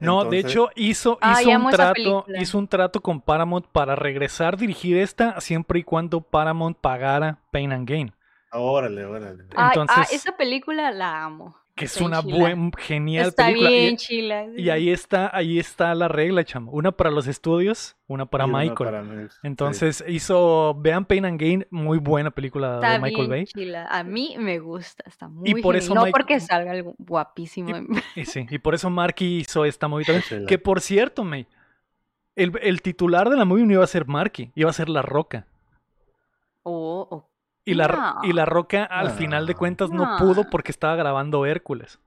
No, 0.00 0.24
de 0.24 0.40
hecho 0.40 0.68
hizo, 0.74 1.16
Ah, 1.20 1.36
hizo 1.40 1.50
un 1.50 1.70
trato, 1.70 2.26
hizo 2.40 2.58
un 2.58 2.66
trato 2.66 3.00
con 3.00 3.20
Paramount 3.20 3.66
para 3.68 3.94
regresar 3.94 4.54
a 4.54 4.56
dirigir 4.56 4.96
esta 4.98 5.40
siempre 5.40 5.78
y 5.78 5.84
cuando 5.84 6.20
Paramount 6.22 6.76
pagara 6.76 7.38
Pain 7.52 7.70
and 7.72 7.88
Gain. 7.88 8.12
Órale, 8.52 9.04
órale. 9.06 9.44
Ay, 9.44 9.54
ah, 9.56 9.70
entonces- 9.74 10.12
esa 10.12 10.36
película 10.36 10.90
la 10.90 11.24
amo. 11.24 11.56
Que 11.74 11.86
es 11.86 11.92
Está 11.92 12.04
una 12.04 12.20
chila. 12.22 12.36
buen, 12.38 12.70
genial 12.72 13.28
Está 13.28 13.46
película. 13.46 13.70
Y- 13.70 13.80
bien 13.80 13.96
chila. 13.96 14.46
Y 14.58 14.68
ahí 14.68 14.90
está, 14.90 15.34
ahí 15.34 15.58
está 15.58 15.94
la 15.94 16.06
regla, 16.06 16.44
chamo. 16.44 16.70
Una 16.70 16.92
para 16.92 17.10
los 17.10 17.26
estudios, 17.26 17.96
una 18.06 18.26
para 18.26 18.44
Y 18.44 18.50
Michael. 18.50 18.74
para 18.76 19.02
mí, 19.02 19.26
sí. 19.30 19.38
Entonces 19.42 20.04
hizo, 20.06 20.74
vean 20.78 21.06
Pain 21.06 21.24
and 21.24 21.40
Gain, 21.40 21.66
muy 21.70 21.96
buena 21.96 22.30
película 22.30 22.74
Está 22.74 22.90
de 22.92 22.98
Michael 22.98 23.16
bien 23.16 23.30
Bay. 23.30 23.44
chila. 23.46 23.86
A 23.90 24.04
mí 24.04 24.36
me 24.38 24.58
gusta, 24.58 25.02
está 25.06 25.28
muy 25.28 25.48
Y 25.48 25.54
por 25.62 25.74
genial. 25.74 25.76
eso 25.76 25.94
No 25.94 26.02
Mike- 26.02 26.12
porque 26.12 26.40
salga 26.40 26.72
algo 26.72 26.94
guapísimo. 26.98 27.70
Y 28.16 28.26
sí, 28.26 28.46
y 28.50 28.58
por 28.58 28.74
eso 28.74 28.90
Marky 28.90 29.38
hizo 29.38 29.64
esta 29.64 29.88
movie 29.88 30.04
también. 30.04 30.24
Chila. 30.28 30.46
Que 30.46 30.58
por 30.58 30.82
cierto, 30.82 31.24
May, 31.24 31.46
el, 32.36 32.52
el 32.60 32.82
titular 32.82 33.30
de 33.30 33.36
la 33.38 33.46
movie 33.46 33.64
no 33.64 33.72
iba 33.72 33.84
a 33.84 33.86
ser 33.86 34.06
Marky, 34.06 34.52
iba 34.54 34.68
a 34.68 34.74
ser 34.74 34.90
La 34.90 35.00
Roca. 35.00 35.46
Oh, 36.64 37.08
oh. 37.10 37.28
Y 37.64 37.74
la, 37.74 38.18
y 38.24 38.32
la 38.32 38.44
Roca 38.44 38.84
al 38.84 39.08
No. 39.08 39.14
final 39.14 39.46
de 39.46 39.54
cuentas 39.54 39.90
no 39.90 40.04
No. 40.04 40.16
pudo 40.18 40.50
porque 40.50 40.72
estaba 40.72 40.96
grabando 40.96 41.46
Hércules. 41.46 42.00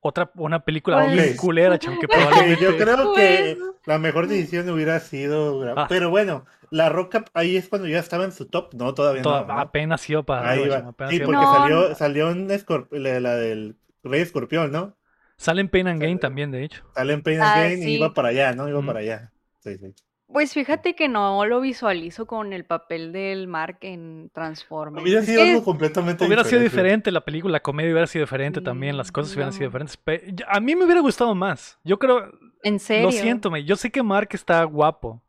Otra, 0.00 0.30
una 0.36 0.64
película 0.64 1.04
Pues- 1.06 1.36
culera, 1.36 1.78
chamo, 1.78 1.98
que 1.98 2.06
Ok, 2.06 2.12
probablemente... 2.56 2.62
yo 2.62 2.76
creo 2.76 3.14
que 3.14 3.56
Pues- 3.58 3.74
la 3.86 3.98
mejor 3.98 4.28
decisión 4.28 4.68
hubiera 4.70 5.00
sido. 5.00 5.62
Ah. 5.76 5.86
Pero 5.88 6.10
bueno, 6.10 6.44
La 6.70 6.88
Roca 6.88 7.24
ahí 7.32 7.56
es 7.56 7.68
cuando 7.68 7.88
ya 7.88 7.98
estaba 8.00 8.24
en 8.24 8.32
su 8.32 8.46
top, 8.46 8.74
no, 8.74 8.92
todavía 8.92 9.22
toda- 9.22 9.44
no. 9.44 9.58
apenas 9.58 10.08
iba 10.10 10.22
para 10.24 10.50
Ahí 10.50 10.60
arriba, 10.62 10.76
apenas 10.88 11.10
Sí, 11.10 11.16
iba 11.16 11.26
porque 11.26 11.44
salió, 11.44 11.94
salió 11.94 12.28
un 12.28 12.48
escorp- 12.50 12.88
la, 12.90 13.20
la 13.20 13.36
del 13.36 13.76
Rey 14.02 14.20
Escorpión, 14.20 14.70
¿no? 14.72 14.96
Sale 15.38 15.60
en 15.60 15.68
Pain 15.68 15.86
and 15.88 16.00
Gain 16.02 16.18
también, 16.18 16.50
de 16.50 16.64
hecho. 16.64 16.84
Sale 16.94 17.12
en 17.12 17.22
Pain 17.22 17.40
and 17.40 17.50
Ah, 17.50 17.60
Gain 17.60 17.82
y 17.88 17.94
iba 17.96 18.12
para 18.14 18.28
allá, 18.28 18.52
¿no? 18.54 18.68
Iba 18.68 18.80
Mm. 18.80 18.86
para 18.86 19.00
allá. 19.00 19.32
Sí, 19.60 19.76
sí. 19.78 19.94
Pues 20.28 20.52
fíjate 20.52 20.94
que 20.94 21.08
no 21.08 21.46
lo 21.46 21.60
visualizo 21.60 22.26
con 22.26 22.52
el 22.52 22.64
papel 22.64 23.12
del 23.12 23.46
Mark 23.46 23.78
en 23.82 24.28
Transformers. 24.34 25.02
Hubiera 25.02 25.22
sido 25.22 25.40
algo 25.42 25.64
completamente 25.64 26.24
Hubiera 26.26 26.42
sido 26.42 26.60
diferente. 26.60 26.82
diferente 26.82 27.12
la 27.12 27.20
película, 27.24 27.52
la 27.52 27.60
comedia 27.60 27.92
hubiera 27.92 28.06
sido 28.08 28.24
diferente 28.24 28.60
también, 28.60 28.96
las 28.96 29.10
Mm, 29.10 29.12
cosas 29.12 29.34
hubieran 29.34 29.52
sido 29.52 29.70
no. 29.70 29.78
diferentes. 29.84 30.44
A 30.48 30.60
mí 30.60 30.74
me 30.74 30.84
hubiera 30.84 31.00
gustado 31.00 31.34
más. 31.34 31.78
Yo 31.84 31.98
creo, 31.98 32.30
En 32.64 32.80
serio. 32.80 33.06
lo 33.06 33.12
siento, 33.12 33.50
me, 33.52 33.64
yo 33.64 33.76
sé 33.76 33.90
que 33.90 34.02
Mark 34.02 34.28
está 34.32 34.64
guapo, 34.64 35.22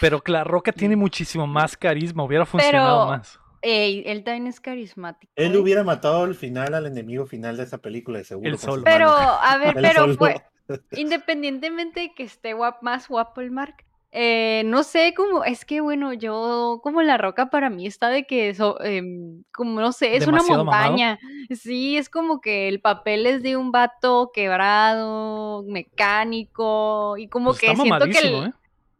Pero 0.00 0.22
La 0.26 0.44
Roca 0.44 0.72
tiene 0.72 0.96
muchísimo 0.96 1.46
más 1.46 1.76
carisma, 1.76 2.22
hubiera 2.24 2.46
funcionado 2.46 3.06
Pero- 3.06 3.18
más. 3.18 3.38
Ey, 3.60 4.02
él 4.06 4.24
también 4.24 4.46
es 4.48 4.60
carismático. 4.60 5.30
Él 5.36 5.54
¿eh? 5.54 5.58
hubiera 5.58 5.84
matado 5.84 6.22
al 6.24 6.34
final 6.34 6.74
al 6.74 6.86
enemigo 6.86 7.26
final 7.26 7.56
de 7.56 7.62
esa 7.64 7.78
película, 7.78 8.18
de 8.18 8.24
seguro. 8.24 8.50
Sus 8.52 8.60
solo. 8.62 8.82
Pero, 8.84 9.10
a 9.10 9.58
ver, 9.58 9.74
pero 9.82 10.16
pues, 10.16 10.36
independientemente 10.92 12.00
de 12.00 12.14
que 12.14 12.22
esté 12.22 12.54
guap- 12.56 12.78
más 12.82 13.08
guapo 13.08 13.40
el 13.40 13.50
Mark, 13.50 13.84
eh, 14.12 14.62
no 14.66 14.82
sé 14.84 15.14
cómo, 15.16 15.42
es 15.44 15.64
que 15.64 15.80
bueno, 15.80 16.12
yo 16.12 16.80
como 16.82 17.02
la 17.02 17.16
roca 17.18 17.48
para 17.50 17.70
mí 17.70 17.86
está 17.86 18.10
de 18.10 18.26
que 18.26 18.50
eso, 18.50 18.78
em, 18.82 19.42
como 19.52 19.80
no 19.80 19.92
sé, 19.92 20.16
es 20.16 20.26
una 20.26 20.42
mamado. 20.42 20.64
montaña. 20.64 21.18
Sí, 21.50 21.96
es 21.96 22.08
como 22.10 22.40
que 22.40 22.68
el 22.68 22.80
papel 22.80 23.26
es 23.26 23.42
de 23.42 23.56
un 23.56 23.72
vato 23.72 24.30
quebrado, 24.34 25.62
mecánico, 25.66 27.16
y 27.16 27.28
como 27.28 27.50
Pues 27.50 27.60
que 27.60 27.74
siento 27.76 28.06
que, 28.08 28.18
el- 28.18 28.34
¿eh? 28.48 28.52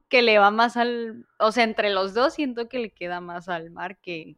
que 0.08 0.22
le 0.22 0.38
va 0.38 0.50
más 0.50 0.76
al, 0.76 1.26
o 1.38 1.52
sea, 1.52 1.64
entre 1.64 1.90
los 1.90 2.14
dos 2.14 2.34
siento 2.34 2.68
que 2.68 2.78
le 2.78 2.90
queda 2.90 3.20
más 3.20 3.48
al 3.48 3.70
Mark 3.70 3.98
que, 4.02 4.36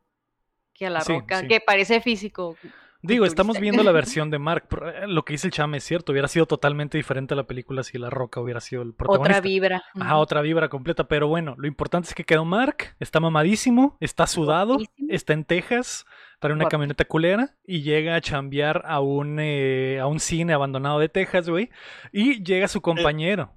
que 0.74 0.86
a 0.86 0.90
la 0.90 1.00
Sí, 1.00 1.12
roca, 1.12 1.40
sí. 1.40 1.48
que 1.48 1.60
parece 1.60 2.00
físico. 2.00 2.58
Digo, 3.06 3.24
estamos 3.26 3.60
viendo 3.60 3.82
la 3.82 3.92
versión 3.92 4.30
de 4.30 4.38
Mark. 4.38 4.64
pero, 4.68 4.88
eh, 4.90 5.06
Lo 5.06 5.24
que 5.24 5.34
dice 5.34 5.46
el 5.46 5.52
chame 5.52 5.76
es 5.78 5.84
cierto. 5.84 6.12
Hubiera 6.12 6.28
sido 6.28 6.46
totalmente 6.46 6.96
diferente 6.98 7.34
la 7.34 7.44
película 7.46 7.82
si 7.82 7.98
La 7.98 8.10
Roca 8.10 8.40
hubiera 8.40 8.60
sido 8.60 8.82
el 8.82 8.94
protagonista. 8.94 9.38
Otra 9.38 9.40
vibra. 9.40 9.82
Ajá, 10.00 10.16
otra 10.16 10.40
vibra 10.42 10.68
completa. 10.68 11.04
Pero 11.08 11.28
bueno, 11.28 11.54
lo 11.58 11.66
importante 11.66 12.08
es 12.08 12.14
que 12.14 12.24
quedó 12.24 12.44
Mark. 12.44 12.96
Está 13.00 13.20
mamadísimo, 13.20 13.96
está 14.00 14.26
sudado, 14.26 14.74
Guapísimo. 14.78 15.08
está 15.10 15.32
en 15.34 15.44
Texas, 15.44 16.06
trae 16.40 16.52
una 16.52 16.68
camioneta 16.68 17.04
culera 17.04 17.54
y 17.66 17.82
llega 17.82 18.14
a 18.16 18.20
chambear 18.20 18.82
a 18.86 19.00
un, 19.00 19.38
eh, 19.40 19.98
a 20.00 20.06
un 20.06 20.20
cine 20.20 20.52
abandonado 20.52 20.98
de 20.98 21.08
Texas, 21.08 21.48
güey. 21.48 21.70
Y 22.12 22.42
llega 22.42 22.68
su 22.68 22.80
compañero. 22.80 23.52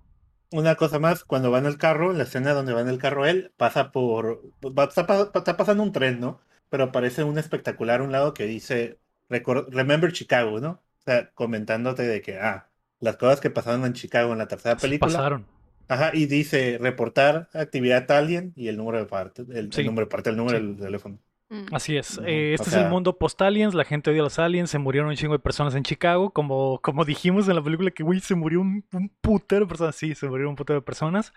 Una 0.51 0.75
cosa 0.75 0.97
más, 0.97 1.25
cuando 1.25 1.51
va 1.51 1.57
en 1.59 1.65
el 1.65 1.77
carro, 1.77 2.13
la 2.13 2.23
escena 2.23 2.53
donde 2.53 2.71
va 2.73 2.79
en 2.79 2.87
el 2.87 2.99
carro 2.99 3.25
él, 3.25 3.51
pasa 3.57 3.91
por... 3.91 4.41
va- 4.65 4.85
está, 4.85 5.05
pa- 5.05 5.29
está 5.35 5.57
pasando 5.57 5.83
un 5.83 5.91
tren, 5.91 6.21
¿no? 6.21 6.39
Pero 6.69 6.85
aparece 6.85 7.23
un 7.25 7.37
espectacular 7.37 7.99
a 7.99 8.03
un 8.03 8.13
lado 8.13 8.33
que 8.33 8.45
dice, 8.45 8.91
"Recor- 8.91 8.97
Remember 9.29 10.11
Chicago, 10.11 10.59
¿no? 10.59 10.69
O 10.71 11.01
sea, 11.05 11.31
comentándote 11.33 12.03
de 12.03 12.21
que, 12.21 12.37
ah, 12.39 12.69
las 12.99 13.17
cosas 13.17 13.39
que 13.39 13.49
pasaron 13.49 13.85
en 13.85 13.93
Chicago 13.93 14.31
en 14.33 14.39
la 14.39 14.47
tercera 14.47 14.75
película. 14.77 15.11
Pasaron. 15.13 15.45
Ajá, 15.89 16.11
y 16.13 16.25
dice, 16.25 16.77
reportar 16.81 17.47
actividad 17.53 18.09
alien 18.11 18.51
y 18.55 18.67
el 18.67 18.75
número 18.77 18.97
de 18.97 19.05
parte, 19.05 19.43
el, 19.53 19.71
Sí. 19.71 19.81
el 19.81 19.87
número 19.87 20.05
de 20.07 20.09
parte, 20.11 20.29
el 20.31 20.35
número 20.37 20.57
Sí. 20.59 20.65
del 20.65 20.77
teléfono. 20.77 21.19
Mm. 21.49 21.73
Así 21.73 21.95
es. 21.95 22.17
Ujú, 22.17 22.27
Eh, 22.27 22.51
o 22.51 22.55
este 22.55 22.69
es 22.71 22.75
el 22.75 22.81
sea- 22.81 22.89
mundo 22.89 23.17
post-aliens. 23.17 23.73
La 23.73 23.85
gente 23.85 24.11
odia 24.11 24.19
a 24.19 24.23
los 24.25 24.37
aliens. 24.37 24.69
Se 24.69 24.79
murieron 24.79 25.09
un 25.09 25.15
chingo 25.15 25.31
de 25.31 25.39
personas 25.39 25.75
en 25.75 25.83
Chicago. 25.83 26.31
Como, 26.31 26.81
como 26.81 27.05
dijimos 27.05 27.47
en 27.47 27.55
la 27.55 27.63
película 27.63 27.89
que, 27.91 28.03
güey, 28.03 28.19
se 28.19 28.35
murió 28.35 28.59
un, 28.59 28.83
un 28.91 29.09
putero 29.21 29.61
de 29.63 29.69
personas. 29.69 29.95
Sí, 29.95 30.13
se 30.13 30.27
murieron 30.27 30.49
un 30.49 30.55
putero 30.57 30.81
de 30.81 30.85
personas. 30.85 31.31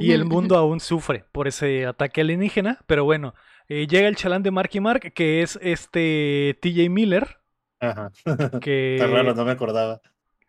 Y 0.00 0.12
el 0.12 0.26
mundo 0.26 0.56
aún 0.56 0.78
sufre 0.78 1.24
por 1.32 1.48
ese 1.48 1.86
ataque 1.86 2.20
alienígena. 2.20 2.78
Pero 2.86 3.02
bueno, 3.02 3.34
eh, 3.68 3.86
llega 3.86 4.08
el 4.08 4.16
chalán 4.16 4.42
de 4.42 4.50
Marky 4.50 4.80
Mark, 4.80 5.12
que 5.12 5.42
es 5.42 5.58
este 5.62 6.58
TJ 6.60 6.88
Miller. 6.90 7.38
Ajá. 7.80 8.10
Que 8.60 8.96
Está 8.96 9.08
raro, 9.08 9.34
no 9.34 9.44
me 9.44 9.52
acordaba. 9.52 10.00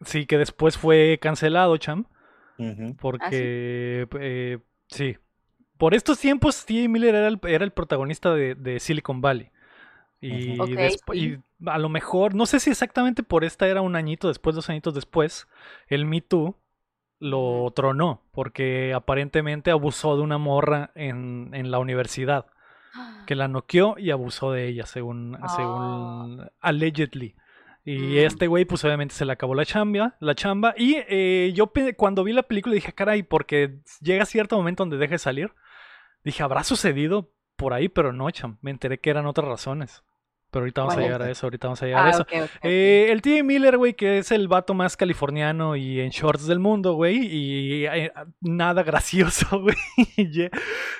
sí, 0.01 0.25
que 0.25 0.37
después 0.37 0.77
fue 0.77 1.19
cancelado, 1.21 1.75
Cham. 1.77 2.05
Ujú. 2.57 2.95
Porque 2.97 4.07
eh, 4.19 4.59
sí. 4.87 5.17
Por 5.77 5.95
estos 5.95 6.19
tiempos, 6.19 6.65
T.A. 6.65 6.87
Miller 6.87 7.15
era 7.15 7.27
el, 7.27 7.39
era 7.43 7.65
el 7.65 7.71
protagonista 7.71 8.33
de, 8.33 8.55
de 8.55 8.79
Silicon 8.79 9.21
Valley. 9.21 9.49
Y, 10.21 10.57
a 11.65 11.77
lo 11.77 11.89
mejor, 11.89 12.33
no 12.35 12.45
sé 12.45 12.61
si 12.61 12.69
exactamente 12.69 13.23
por 13.23 13.43
esta 13.43 13.67
era 13.67 13.81
un 13.81 13.97
añito 13.97 14.29
después, 14.29 14.55
dos 14.55 14.69
añitos 14.69 14.93
después, 14.93 15.47
el 15.87 16.05
Me 16.05 16.21
Too 16.21 16.55
lo 17.19 17.71
tronó, 17.75 18.21
porque 18.31 18.93
aparentemente 18.93 19.71
abusó 19.71 20.15
de 20.15 20.21
una 20.21 20.37
morra 20.37 20.91
en, 20.95 21.49
en 21.53 21.71
la 21.71 21.79
universidad, 21.79 22.45
que 23.27 23.35
la 23.35 23.47
noqueó 23.47 23.95
y 23.97 24.11
abusó 24.11 24.51
de 24.51 24.67
ella, 24.67 24.85
según, 24.85 25.37
Ah. 25.41 25.49
según 25.49 26.47
allegedly. 26.61 27.35
Y 27.85 27.97
Mm. 27.97 28.17
este 28.27 28.47
güey, 28.47 28.63
pues 28.65 28.83
obviamente 28.85 29.13
se 29.13 29.25
le 29.25 29.33
acabó 29.33 29.55
la 29.55 29.65
chamba, 29.65 30.15
la 30.19 30.35
chamba. 30.35 30.73
Y 30.77 30.95
eh, 31.09 31.51
yo 31.53 31.71
cuando 31.97 32.23
vi 32.23 32.31
la 32.31 32.43
película 32.43 32.75
dije, 32.75 32.93
caray, 32.93 33.23
porque 33.23 33.79
llega 34.01 34.25
cierto 34.25 34.55
momento 34.57 34.83
donde 34.83 34.97
deja 34.97 35.13
de 35.15 35.19
salir. 35.19 35.51
Dije, 36.23 36.43
¿habrá 36.43 36.63
sucedido 36.63 37.33
por 37.57 37.73
ahí? 37.73 37.89
Pero 37.89 38.13
no, 38.13 38.31
cham. 38.31 38.57
Me 38.61 38.71
enteré 38.71 38.99
que 38.99 39.09
eran 39.09 39.25
otras 39.25 39.47
razones. 39.47 40.03
Pero 40.53 40.63
ahorita 40.63 40.81
vamos 40.81 40.95
a 40.97 41.01
llegar 41.01 41.21
a 41.23 41.29
eso, 41.31 41.47
ahorita 41.47 41.67
vamos 41.67 41.81
a 41.81 41.85
llegar 41.87 42.01
a 42.01 42.05
Ah, 42.05 42.09
eso. 42.11 42.25
Eh, 42.61 43.07
el 43.09 43.21
T.J. 43.21 43.43
Miller, 43.43 43.77
güey, 43.77 43.95
que 43.95 44.19
es 44.19 44.31
el 44.31 44.47
vato 44.47 44.73
más 44.73 44.95
californiano 44.95 45.75
y 45.75 45.99
en 45.99 46.11
shorts 46.11 46.47
del 46.47 46.59
mundo, 46.59 46.93
güey, 46.93 47.17
y 47.25 47.85
eh, 47.87 48.13
nada 48.39 48.83
gracioso, 48.83 49.59
güey. 49.61 49.75
y 50.15 50.47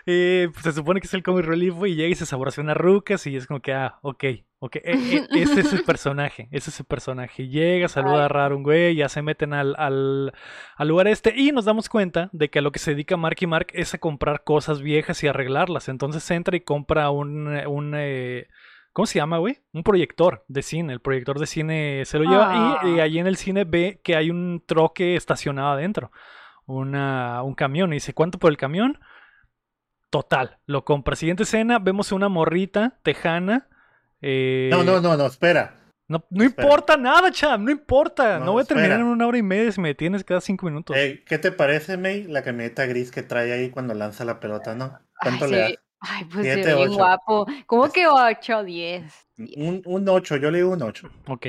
eh, 0.06 0.50
pues, 0.52 0.64
se 0.64 0.74
supone 0.74 1.00
que 1.00 1.08
es 1.08 1.14
el 1.14 1.24
comic 1.24 1.46
relief, 1.46 1.76
güey, 1.76 1.94
y 1.94 1.96
llega 1.96 2.10
y 2.10 2.16
se 2.16 2.26
saborea 2.26 2.54
unas 2.58 2.76
rucas 2.76 3.26
y 3.28 3.36
es 3.38 3.48
como 3.48 3.62
que, 3.62 3.74
ah, 3.74 4.00
ok, 4.02 4.24
ok, 4.60 4.76
eh, 4.78 4.82
eh, 4.86 5.28
ese 5.32 5.62
es 5.62 5.74
el 5.74 5.84
personaje, 5.86 6.48
ese 6.52 6.70
es 6.72 6.80
el 6.80 6.86
personaje. 6.86 7.44
Y 7.44 7.50
Llega, 7.50 7.88
saluda 7.88 8.24
Ay. 8.24 8.30
raro 8.30 8.58
un 8.58 8.64
güey, 8.64 8.96
ya 8.96 9.08
se 9.10 9.22
meten 9.22 9.54
al, 9.54 9.76
al, 9.78 10.34
al 10.76 10.88
lugar 10.88 11.08
este 11.08 11.34
y 11.36 11.52
nos 11.52 11.66
damos 11.66 11.90
cuenta 11.90 12.30
de 12.34 12.50
que 12.50 12.60
a 12.60 12.62
lo 12.64 12.72
que 12.72 12.80
se 12.80 12.92
dedica 12.92 13.16
Marky 13.18 13.46
Mark 13.46 13.68
es 13.74 13.94
a 13.94 13.98
comprar 14.00 14.44
cosas 14.44 14.82
viejas 14.82 15.24
y 15.24 15.28
arreglarlas. 15.28 15.90
Entonces 15.90 16.30
entra 16.32 16.56
y 16.56 16.62
compra 16.62 17.10
un, 17.12 17.48
un 17.68 17.94
eh, 17.96 18.48
¿Cómo 18.94 19.06
se 19.08 19.18
llama, 19.20 19.40
güey? 19.40 19.58
Un 19.74 19.84
proyector 19.84 20.46
de 20.48 20.62
cine. 20.62 20.94
El 20.94 21.00
proyector 21.02 21.40
de 21.40 21.48
cine 21.48 22.04
se 22.06 22.20
lo 22.20 22.26
lleva 22.30 22.80
y, 22.84 22.90
y 22.92 23.00
Ah. 23.00 23.04
ahí 23.04 23.18
en 23.20 23.26
el 23.28 23.38
cine 23.38 23.64
ve 23.66 24.00
que 24.04 24.16
hay 24.16 24.30
un 24.30 24.64
troque 24.66 25.16
estacionado 25.16 25.70
adentro. 25.72 26.12
Una, 26.66 27.42
un 27.44 27.56
camión. 27.56 27.92
Y 27.92 27.96
dice, 27.98 28.14
¿cuánto 28.14 28.38
por 28.38 28.52
el 28.52 28.58
camión? 28.58 29.00
Total, 30.10 30.60
lo 30.68 30.86
compra. 30.86 31.16
Siguiente 31.16 31.44
escena, 31.44 31.80
vemos 31.80 32.12
una 32.12 32.30
morrita 32.30 33.00
tejana. 33.04 33.68
eh, 34.22 34.70
No, 34.72 34.84
no, 34.84 35.02
no, 35.02 35.18
no, 35.18 35.26
espera. 35.26 35.80
No, 36.08 36.24
no 36.30 36.44
espera. 36.44 36.68
importa 36.68 36.98
nada, 36.98 37.32
cham, 37.32 37.64
no 37.66 37.72
importa. 37.72 38.38
No, 38.38 38.46
No, 38.46 38.52
voy 38.54 38.62
a 38.62 38.66
terminar 38.66 38.92
espera. 38.92 39.02
en 39.06 39.12
una 39.12 39.26
hora 39.26 39.38
y 39.40 39.42
media 39.44 39.72
si 39.72 39.82
me 39.82 39.96
tienes 39.96 40.24
cada 40.24 40.40
cinco 40.42 40.68
minutos. 40.68 40.96
Eh, 40.96 41.24
¿Qué 41.26 41.40
te 41.40 41.52
parece, 41.52 41.98
May, 41.98 42.26
la 42.26 42.44
camioneta 42.44 42.86
gris 42.86 43.10
que 43.10 43.24
trae 43.24 43.52
ahí 43.52 43.70
cuando 43.72 43.94
lanza 43.96 44.24
la 44.24 44.40
pelota, 44.40 44.76
no? 44.76 45.00
¿Cuánto 45.20 45.46
Ay, 45.46 45.52
le 45.52 45.58
das? 45.58 45.74
Ay, 46.06 46.26
pues 46.26 46.46
Siete, 46.46 46.76
bien 46.76 46.90
ocho. 46.90 46.98
guapo. 46.98 47.46
¿Cómo 47.66 47.90
que 47.90 48.08
8, 48.08 48.64
10? 48.64 49.28
Un, 49.58 49.82
un 49.86 50.10
8, 50.10 50.36
yo 50.38 50.52
le 50.52 50.58
digo 50.60 50.72
un 50.72 50.82
8. 50.82 51.10
Ok. 51.28 51.48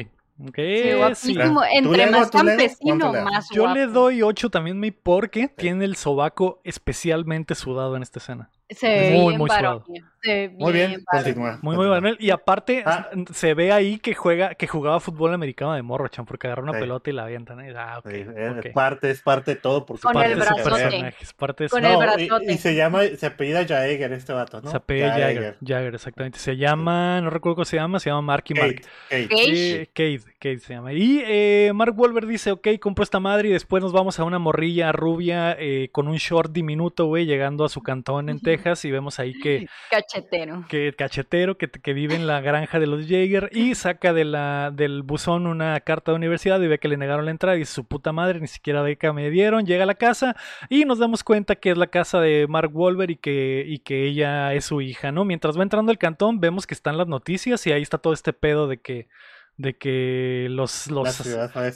Ok, 0.49 0.57
Se 0.57 0.63
ve 0.63 1.15
sí. 1.15 1.33
guapísimo. 1.35 1.61
¿Tú 1.61 1.67
Entre 1.95 2.07
más 2.11 2.31
campesino, 2.31 3.13
más 3.13 3.49
Yo 3.51 3.67
le 3.73 3.87
guapo. 3.87 4.01
doy 4.01 4.23
8 4.23 4.51
también, 4.51 4.81
mi 4.81 4.91
porque 4.91 5.47
tiene 5.49 5.85
el 5.85 5.95
sobaco 5.97 6.61
especialmente 6.65 7.55
sudado 7.55 7.95
en 7.97 8.03
esta 8.03 8.19
escena. 8.19 8.51
Se 8.69 8.89
ve 8.89 9.11
Muy, 9.13 9.27
bien 9.29 9.39
muy 9.39 9.49
suave. 9.51 9.65
varonil, 9.81 10.05
ve 10.25 10.55
Muy 10.59 10.73
bien, 10.73 11.05
continúa. 11.05 11.59
Muy, 11.63 11.77
muy 11.77 11.87
bueno. 11.87 12.11
Y 12.19 12.31
aparte, 12.31 12.83
Ah. 12.87 13.09
se 13.33 13.55
ve 13.55 13.73
ahí 13.73 13.99
que 13.99 14.15
juega, 14.15 14.55
que 14.55 14.67
jugaba 14.67 15.01
fútbol 15.01 15.35
americano 15.35 15.75
de 15.75 15.83
morro, 15.83 16.09
chan, 16.09 16.25
porque 16.27 16.47
agarra 16.47 16.63
una 16.63 16.73
Sí. 16.75 16.81
pelota 16.81 17.11
y 17.11 17.13
la 17.13 17.25
avientan. 17.25 17.61
¿eh? 17.61 17.73
Ah. 17.77 18.01
Sí, 18.05 18.25
es 18.65 18.73
parte, 18.73 19.11
es 19.11 19.21
parte 19.23 19.53
de 19.55 19.57
todo. 19.61 19.85
Porque 19.87 20.03
Con 20.03 20.13
Parte 20.15 20.33
el 20.33 20.39
de 20.39 20.45
su 20.47 20.55
brazote. 20.55 20.71
personaje, 20.83 21.15
es 21.21 21.33
parte 21.33 21.65
de 21.65 21.71
Con 21.71 21.83
No, 21.83 21.93
y- 21.95 21.97
brazote. 22.29 22.53
y, 22.53 22.59
se 22.59 22.75
llama, 22.75 23.03
se 23.17 23.27
apellida 23.27 23.67
Jaeger 23.67 24.13
este 24.13 24.33
vato, 24.33 24.61
¿no? 24.61 24.71
Se 24.71 24.77
apellida 24.77 25.11
Jagger, 25.11 25.57
Jagger, 25.61 25.95
exactamente. 25.95 26.39
Se 26.39 26.57
llama, 26.57 27.21
no 27.21 27.31
recuerdo 27.31 27.57
cómo 27.57 27.65
se 27.65 27.77
llama, 27.77 27.99
se 28.01 28.11
llama 28.11 28.23
Marky 28.23 28.55
Mark. 28.55 28.83
Kate, 29.09 29.29
Kate. 29.29 29.29
Kate. 29.29 29.87
Kate, 29.95 30.33
Kate 30.39 30.59
se 30.59 30.75
llama. 30.75 30.93
Y 30.93 31.23
eh, 31.25 31.73
Mark 31.75 31.95
Wolver 31.95 32.27
dice, 32.27 32.53
ok, 32.53 32.69
compro 32.81 33.03
esta 33.03 33.21
madre 33.21 33.49
y 33.49 33.53
después 33.53 33.83
nos 33.83 33.93
vamos 33.93 34.19
a 34.19 34.25
una 34.25 34.39
morrilla 34.39 34.93
rubia 34.93 35.57
eh, 35.59 35.89
con 35.93 36.09
un 36.09 36.17
short 36.17 36.53
diminuto, 36.53 37.07
güey, 37.07 37.27
llegando 37.27 37.65
a 37.65 37.69
su 37.69 37.83
cantón 37.83 38.29
en 38.29 38.41
Texas 38.41 38.85
y 38.85 38.91
vemos 38.91 39.19
ahí 39.19 39.33
que, 39.41 39.67
Cachetero. 40.15 40.65
que 40.69 40.95
cachetero, 40.97 41.59
que, 41.59 41.93
vive 41.93 42.15
en 42.15 42.29
la 42.29 42.41
granja 42.41 42.79
de 42.79 42.87
los 42.87 43.09
Jaeger 43.09 43.51
y 43.53 43.75
saca 43.75 44.13
del 44.13 45.03
buzón 45.03 45.49
una 45.49 45.81
carta 45.81 46.13
de 46.13 46.17
universidad 46.17 46.61
y 46.61 46.69
ve 46.69 46.79
que 46.79 46.87
le 46.87 46.97
negaron 46.97 47.25
la 47.25 47.33
entrada 47.33 47.57
y 47.57 47.65
su 47.65 47.85
puta 47.85 48.13
madre, 48.13 48.39
ni 48.39 48.47
siquiera 48.47 48.83
beca 48.83 49.13
me 49.13 49.29
dieron, 49.31 49.67
llega 49.67 49.83
a 49.83 49.87
la 49.87 49.97
casa 49.97 50.37
y 50.69 50.85
nos 50.85 51.01
damos 51.01 51.25
cuenta 51.25 51.57
que 51.57 51.73
es 51.73 51.77
la 51.77 51.89
casa 51.89 52.21
de 52.21 52.47
Mark 52.49 52.71
Wolver 52.71 53.11
y 53.11 53.17
que, 53.17 53.65
y 53.67 53.81
que 53.81 54.05
ella 54.07 54.55
es 54.55 54.67
su 54.67 54.81
hija, 54.81 55.11
¿no? 55.11 55.25
Mientras 55.25 55.59
va 55.59 55.65
entrando 55.65 55.91
al 55.91 55.99
cantón 55.99 56.39
vemos 56.39 56.69
que 56.69 56.75
están 56.75 56.97
las 56.97 57.09
noticias 57.09 57.67
y 57.67 57.73
ahí 57.73 57.83
está 57.83 57.99
todo 57.99 58.13
este 58.13 58.33
pedo 58.33 58.69
de 58.69 58.79
que 58.79 59.09
de 59.57 59.77
que 59.77 60.49
los, 60.51 60.91
los 60.91 61.17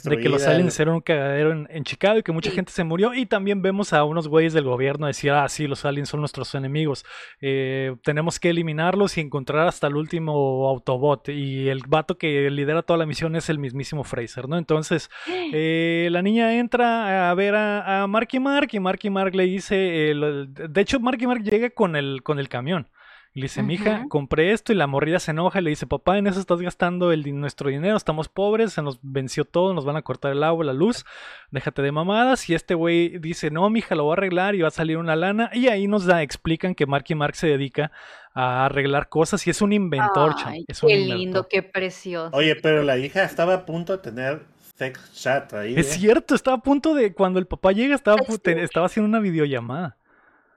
de 0.03 0.17
que 0.17 0.27
los 0.27 0.45
aliens 0.45 0.77
eran 0.81 0.95
un 0.95 1.01
cagadero 1.01 1.53
en, 1.53 1.65
en 1.71 1.83
Chicago 1.85 2.19
y 2.19 2.23
que 2.23 2.31
mucha 2.33 2.49
Sí. 2.49 2.55
gente 2.57 2.71
se 2.73 2.83
murió. 2.83 3.13
Y 3.13 3.25
también 3.25 3.61
vemos 3.61 3.93
a 3.93 4.03
unos 4.03 4.27
güeyes 4.27 4.51
del 4.53 4.65
gobierno 4.65 5.07
decir, 5.07 5.31
ah, 5.31 5.47
sí, 5.47 5.65
los 5.67 5.85
aliens 5.85 6.09
son 6.09 6.19
nuestros 6.19 6.53
enemigos. 6.55 7.05
Eh, 7.39 7.95
tenemos 8.03 8.39
que 8.39 8.49
eliminarlos 8.49 9.17
y 9.17 9.21
encontrar 9.21 9.67
hasta 9.67 9.87
el 9.87 9.95
último 9.95 10.67
Autobot. 10.67 11.29
Y 11.29 11.69
el 11.69 11.83
vato 11.87 12.17
que 12.17 12.49
lidera 12.49 12.81
toda 12.81 12.97
la 12.97 13.05
misión 13.05 13.35
es 13.37 13.49
el 13.49 13.59
mismísimo 13.59 14.03
Fraser, 14.03 14.49
¿no? 14.49 14.57
Entonces, 14.57 15.09
eh, 15.53 16.09
la 16.11 16.21
niña 16.21 16.55
entra 16.55 17.29
a 17.29 17.33
ver 17.35 17.55
a, 17.55 18.03
a 18.03 18.07
Marky 18.07 18.39
Mark 18.39 18.69
y 18.73 18.79
Marky 18.79 19.09
Mark 19.09 19.33
le 19.35 19.43
dice, 19.43 20.09
eh, 20.11 20.13
lo- 20.15 20.45
de 20.45 20.81
hecho, 20.81 20.99
Marky 20.99 21.27
Mark 21.27 21.43
llega 21.43 21.69
con 21.69 21.95
el, 21.95 22.23
con 22.23 22.39
el 22.39 22.49
camión. 22.49 22.87
Y 23.33 23.41
le 23.41 23.45
dice, 23.45 23.61
mija, 23.61 24.05
compré 24.09 24.53
esto 24.53 24.73
y 24.73 24.75
la 24.75 24.87
morrilla 24.87 25.19
se 25.19 25.31
enoja 25.31 25.59
y 25.59 25.63
le 25.63 25.69
dice, 25.69 25.85
papá, 25.85 26.17
en 26.17 26.25
eso 26.25 26.39
estás 26.39 26.61
gastando 26.61 27.11
el, 27.11 27.39
nuestro 27.39 27.69
dinero, 27.69 27.95
estamos 27.95 28.27
pobres, 28.27 28.73
se 28.73 28.81
nos 28.81 28.99
venció 29.03 29.45
todo, 29.45 29.75
nos 29.75 29.85
van 29.85 29.97
a 29.97 30.01
cortar 30.01 30.31
el 30.31 30.43
agua, 30.43 30.65
la 30.65 30.73
luz, 30.73 31.05
déjate 31.51 31.83
de 31.83 31.91
mamadas. 31.91 32.49
Y 32.49 32.55
este 32.55 32.73
güey 32.73 33.19
dice, 33.19 33.51
no, 33.51 33.69
mija, 33.69 33.93
lo 33.93 34.05
voy 34.05 34.11
a 34.11 34.13
arreglar 34.13 34.55
y 34.55 34.61
va 34.61 34.69
a 34.69 34.71
salir 34.71 34.97
una 34.97 35.15
lana. 35.15 35.51
Y 35.53 35.67
ahí 35.67 35.87
nos 35.87 36.05
da, 36.05 36.23
explican 36.23 36.73
que 36.73 36.87
Marky 36.87 37.13
Mark 37.13 37.35
se 37.35 37.45
dedica 37.45 37.91
a 38.33 38.65
arreglar 38.65 39.09
cosas 39.09 39.45
y 39.45 39.51
es 39.51 39.61
un 39.61 39.73
inventor, 39.73 40.33
Ay, 40.45 40.65
es 40.67 40.81
un 40.81 40.89
qué 40.89 40.95
inventor. 40.95 41.19
lindo, 41.19 41.47
qué 41.47 41.61
precioso. 41.61 42.35
Oye, 42.35 42.55
pero 42.55 42.81
la 42.81 42.97
hija 42.97 43.23
estaba 43.23 43.53
a 43.53 43.65
punto 43.65 43.97
de 43.97 43.99
tener 43.99 44.41
sex 44.75 45.13
chat 45.13 45.53
ahí. 45.53 45.75
Es 45.77 45.95
¿eh? 45.95 45.99
cierto, 45.99 46.33
estaba 46.33 46.57
a 46.57 46.61
punto 46.61 46.95
de, 46.95 47.13
cuando 47.13 47.37
el 47.37 47.45
papá 47.45 47.73
llega, 47.73 47.93
estaba, 47.93 48.17
estaba 48.43 48.87
haciendo 48.87 49.07
una 49.07 49.19
videollamada. 49.19 49.97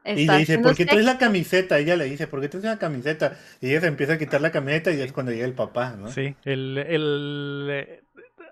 Y 0.04 0.26
le 0.26 0.38
dice, 0.38 0.58
¿por 0.58 0.74
qué 0.76 0.84
traes 0.84 1.04
la 1.04 1.12
sexo. 1.12 1.26
camiseta? 1.26 1.78
Ella 1.78 1.96
le 1.96 2.04
dice, 2.06 2.26
¿por 2.26 2.40
qué 2.40 2.48
traes 2.48 2.64
una 2.64 2.78
camiseta? 2.78 3.38
Y 3.60 3.70
ella 3.70 3.80
se 3.82 3.86
empieza 3.86 4.14
a 4.14 4.18
quitar 4.18 4.40
la 4.40 4.50
camioneta 4.50 4.90
y 4.90 5.00
es 5.00 5.12
cuando 5.12 5.32
llega 5.32 5.44
el 5.46 5.54
papá, 5.54 5.94
¿no? 5.96 6.08
Sí, 6.08 6.34
el, 6.44 6.78
el, 6.78 7.68
eh, 7.70 8.02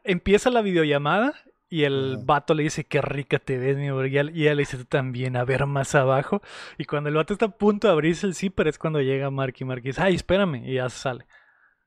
empieza 0.04 0.50
la 0.50 0.62
videollamada 0.62 1.34
y 1.68 1.84
el 1.84 2.14
Ajá. 2.16 2.22
vato 2.24 2.54
le 2.54 2.62
dice, 2.64 2.84
qué 2.84 3.00
rica 3.00 3.38
te 3.38 3.56
ves, 3.58 3.76
mi 3.76 3.88
amor. 3.88 4.06
Y 4.08 4.18
ella, 4.18 4.30
y 4.32 4.42
ella 4.42 4.54
le 4.54 4.62
dice, 4.62 4.76
tú 4.76 4.84
también, 4.84 5.36
a 5.36 5.44
ver 5.44 5.66
más 5.66 5.94
abajo. 5.94 6.42
Y 6.78 6.84
cuando 6.84 7.08
el 7.08 7.16
vato 7.16 7.32
está 7.32 7.46
a 7.46 7.56
punto 7.56 7.86
de 7.88 7.92
abrirse 7.92 8.26
el 8.26 8.34
zipper 8.34 8.68
es 8.68 8.78
cuando 8.78 9.00
llega 9.00 9.30
Marky 9.30 9.64
Mark 9.64 9.80
y 9.84 9.88
dice, 9.88 10.02
ay, 10.02 10.14
espérame. 10.16 10.64
Y 10.66 10.74
ya 10.74 10.88
sale. 10.88 11.26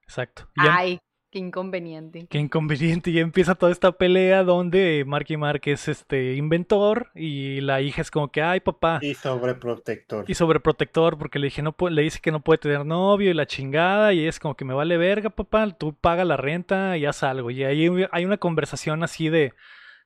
Exacto. 0.03 0.49
Y 0.57 0.63
ya- 0.65 0.75
Ay, 0.77 0.99
qué 1.33 1.39
inconveniente. 1.39 2.27
Qué 2.29 2.37
inconveniente, 2.37 3.09
y 3.09 3.17
empieza 3.17 3.55
toda 3.55 3.71
esta 3.71 3.91
pelea 3.91 4.43
donde 4.43 5.03
Marky 5.07 5.35
Mark 5.35 5.61
es 5.65 5.87
este 5.87 6.35
inventor 6.35 7.09
y 7.15 7.59
la 7.61 7.81
hija 7.81 8.03
es 8.03 8.11
como 8.11 8.31
que, 8.31 8.43
ay 8.43 8.59
papá, 8.59 8.99
Y 9.01 9.15
sobreprotector. 9.15 10.25
y 10.27 10.35
sobreprotector 10.35 11.17
porque 11.17 11.39
le 11.39 11.47
dije 11.47 11.63
no 11.63 11.75
le 11.89 12.03
dice 12.03 12.19
que 12.21 12.31
no 12.31 12.41
puede 12.41 12.59
tener 12.59 12.85
novio 12.85 13.31
y 13.31 13.33
la 13.33 13.47
chingada 13.47 14.13
y 14.13 14.27
es 14.27 14.39
como 14.39 14.55
que 14.55 14.63
me 14.63 14.75
vale 14.75 14.95
verga 14.97 15.31
papá 15.31 15.67
tú 15.71 15.95
paga 15.95 16.23
la 16.23 16.37
renta 16.37 16.97
y 16.97 17.05
haz 17.07 17.23
algo 17.23 17.49
y 17.49 17.63
ahí 17.63 17.89
hay 18.11 18.25
una 18.25 18.37
conversación 18.37 19.01
así 19.03 19.29
de 19.29 19.53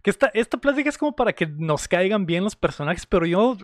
que 0.04 0.10
esta 0.12 0.28
esta 0.34 0.58
plática 0.60 0.88
es 0.88 0.98
como 0.98 1.14
para 1.14 1.34
que 1.34 1.46
nos 1.46 1.90
caigan 1.90 2.26
bien 2.26 2.46
los 2.46 2.56
personajes 2.56 3.06
pero 3.06 3.26
yo 3.26 3.58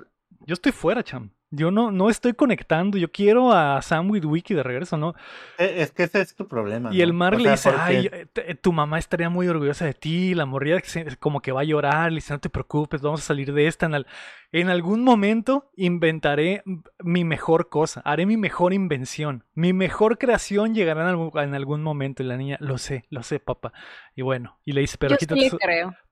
yo 0.45 0.53
estoy 0.53 0.71
fuera 0.71 1.03
cham 1.03 1.31
yo 1.55 1.69
no 1.69 1.91
no 1.91 2.09
estoy 2.09 2.33
conectando 2.33 2.97
yo 2.97 3.11
quiero 3.11 3.51
a 3.53 3.79
Sam 3.83 4.09
Witwicky 4.09 4.55
de 4.55 4.63
regreso 4.63 4.97
no 4.97 5.13
Eh, 5.59 5.75
Es 5.83 5.91
que 5.91 6.03
ese 6.03 6.21
es 6.21 6.35
tu 6.35 6.47
problema. 6.47 6.89
y 6.91 7.01
el 7.01 7.11
O 7.11 7.13
le 7.37 7.43
sea, 7.43 7.51
dice, 7.51 7.69
porque- 8.09 8.47
ay, 8.49 8.55
tu 8.61 8.73
mamá 8.73 8.97
estaría 8.97 9.29
muy 9.29 9.47
orgullosa 9.47 9.85
de 9.85 9.93
ti, 9.93 10.33
la 10.33 10.45
se- 10.83 11.15
como 11.17 11.41
que 11.41 11.51
va 11.51 11.61
a 11.61 11.65
llorar, 11.65 12.11
le 12.11 12.15
dice, 12.15 12.33
no 12.33 12.39
te 12.39 12.49
preocupes, 12.49 13.01
vamos 13.01 13.21
a 13.21 13.23
salir 13.25 13.53
de 13.53 13.67
esta. 13.67 13.85
En, 13.85 13.93
al- 13.93 14.07
en 14.51 14.69
algún 14.69 15.03
momento 15.03 15.69
inventaré 15.75 16.63
mi 16.99 17.23
mejor 17.23 17.69
cosa, 17.69 18.01
haré 18.05 18.25
mi 18.25 18.35
mejor 18.37 18.73
invención, 18.73 19.43
mi 19.53 19.73
mejor 19.73 20.17
creación 20.17 20.73
llegará 20.75 21.01
en 21.01 21.07
algún, 21.09 21.31
en 21.39 21.53
algún 21.55 21.81
momento. 21.83 22.23
Y 22.23 22.25
la 22.27 22.37
niña, 22.37 22.57
lo 22.59 22.77
sé, 22.77 23.05
lo 23.09 23.21
sé, 23.23 23.39
papá. 23.39 23.73
Y 24.15 24.21
bueno, 24.23 24.57
y 24.65 24.73
le 24.73 24.81
dice, 24.81 24.97
pero 24.99 25.11
Yo 25.15 25.17
quítate, 25.17 25.51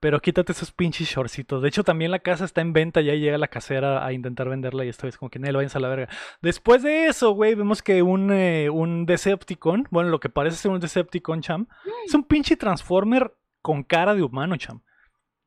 pero 0.00 0.20
quítate 0.20 0.52
esos 0.52 0.70
pinches 0.72 1.08
shortcitos. 1.08 1.62
De 1.62 1.68
hecho, 1.68 1.84
también 1.84 2.10
la 2.10 2.18
casa 2.20 2.44
está 2.44 2.60
en 2.60 2.72
venta, 2.72 3.00
ya 3.00 3.14
llega 3.14 3.38
la 3.38 3.48
casera 3.48 4.04
a 4.12 4.16
intentar 4.16 4.48
venderla 4.48 4.84
y 4.84 4.88
esto 4.88 5.06
es 5.08 5.16
como 5.16 5.30
que, 5.30 5.38
no, 5.38 5.52
váyanse 5.52 5.78
a 5.78 5.80
la 5.80 5.88
verga. 5.88 6.08
Después 6.40 6.82
de 6.82 7.06
eso, 7.06 7.32
güey, 7.32 7.54
vemos 7.54 7.82
que 7.82 8.02
un, 8.02 8.32
eh, 8.32 8.70
un 8.70 9.06
Decepticon, 9.06 9.88
bueno, 9.90 10.10
lo 10.10 10.20
que 10.20 10.28
parece 10.28 10.56
ser 10.56 10.70
un 10.70 10.80
Decepticon, 10.80 11.40
cham, 11.40 11.66
es 12.06 12.14
un 12.14 12.24
pinche 12.24 12.56
Transformer 12.56 13.34
con 13.60 13.82
cara 13.82 14.14
de 14.14 14.22
humano, 14.22 14.56
cham, 14.56 14.80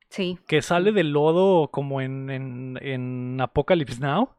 Sí. 0.09 0.37
que 0.47 0.61
sale 0.61 0.91
del 0.91 1.11
lodo 1.11 1.69
como 1.69 2.01
en, 2.01 2.29
en, 2.29 2.77
en 2.81 3.41
Apocalypse 3.41 3.99
Now 3.99 4.29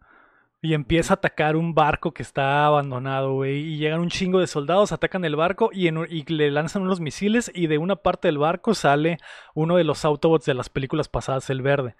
y 0.63 0.75
empieza 0.75 1.13
a 1.13 1.17
atacar 1.17 1.55
un 1.55 1.75
barco 1.75 2.13
que 2.13 2.23
está 2.23 2.67
abandonado, 2.67 3.35
güey, 3.35 3.59
y 3.59 3.77
llegan 3.77 4.01
un 4.01 4.09
chingo 4.09 4.41
de 4.41 4.47
soldados, 4.47 4.91
atacan 4.91 5.25
el 5.25 5.37
barco 5.37 5.71
y, 5.73 5.87
en 5.87 5.99
y 6.09 6.25
le 6.25 6.51
lanzan 6.51 6.83
unos 6.83 6.99
misiles 7.01 7.53
y 7.55 7.67
de 7.67 7.79
una 7.79 7.97
parte 7.97 8.29
del 8.29 8.39
barco 8.39 8.75
sale 8.75 9.19
uno 9.55 9.77
de 9.77 9.85
los 9.85 10.05
Autobots 10.05 10.47
de 10.47 10.55
las 10.55 10.69
películas 10.69 11.09
pasadas, 11.09 11.51
el 11.51 11.63
verde. 11.63 11.95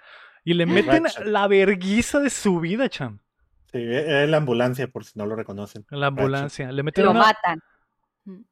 Y 0.47 0.55
le 0.55 0.65
meten 0.65 1.05
Ratchet. 1.05 1.27
la 1.27 1.47
verguiza 1.49 2.21
de 2.21 2.31
su 2.31 2.61
vida, 2.61 2.89
cham. 2.89 3.19
Sí, 3.73 3.79
es 3.83 4.29
la 4.29 4.37
ambulancia, 4.37 4.87
por 4.87 5.05
si 5.05 5.19
no 5.19 5.27
lo 5.27 5.35
reconocen. 5.35 5.85
La 5.91 6.07
ambulancia. 6.07 6.71
Le 6.71 6.83
meten 6.85 7.05
Lo 7.05 7.11
una, 7.11 7.21
matan. 7.21 7.61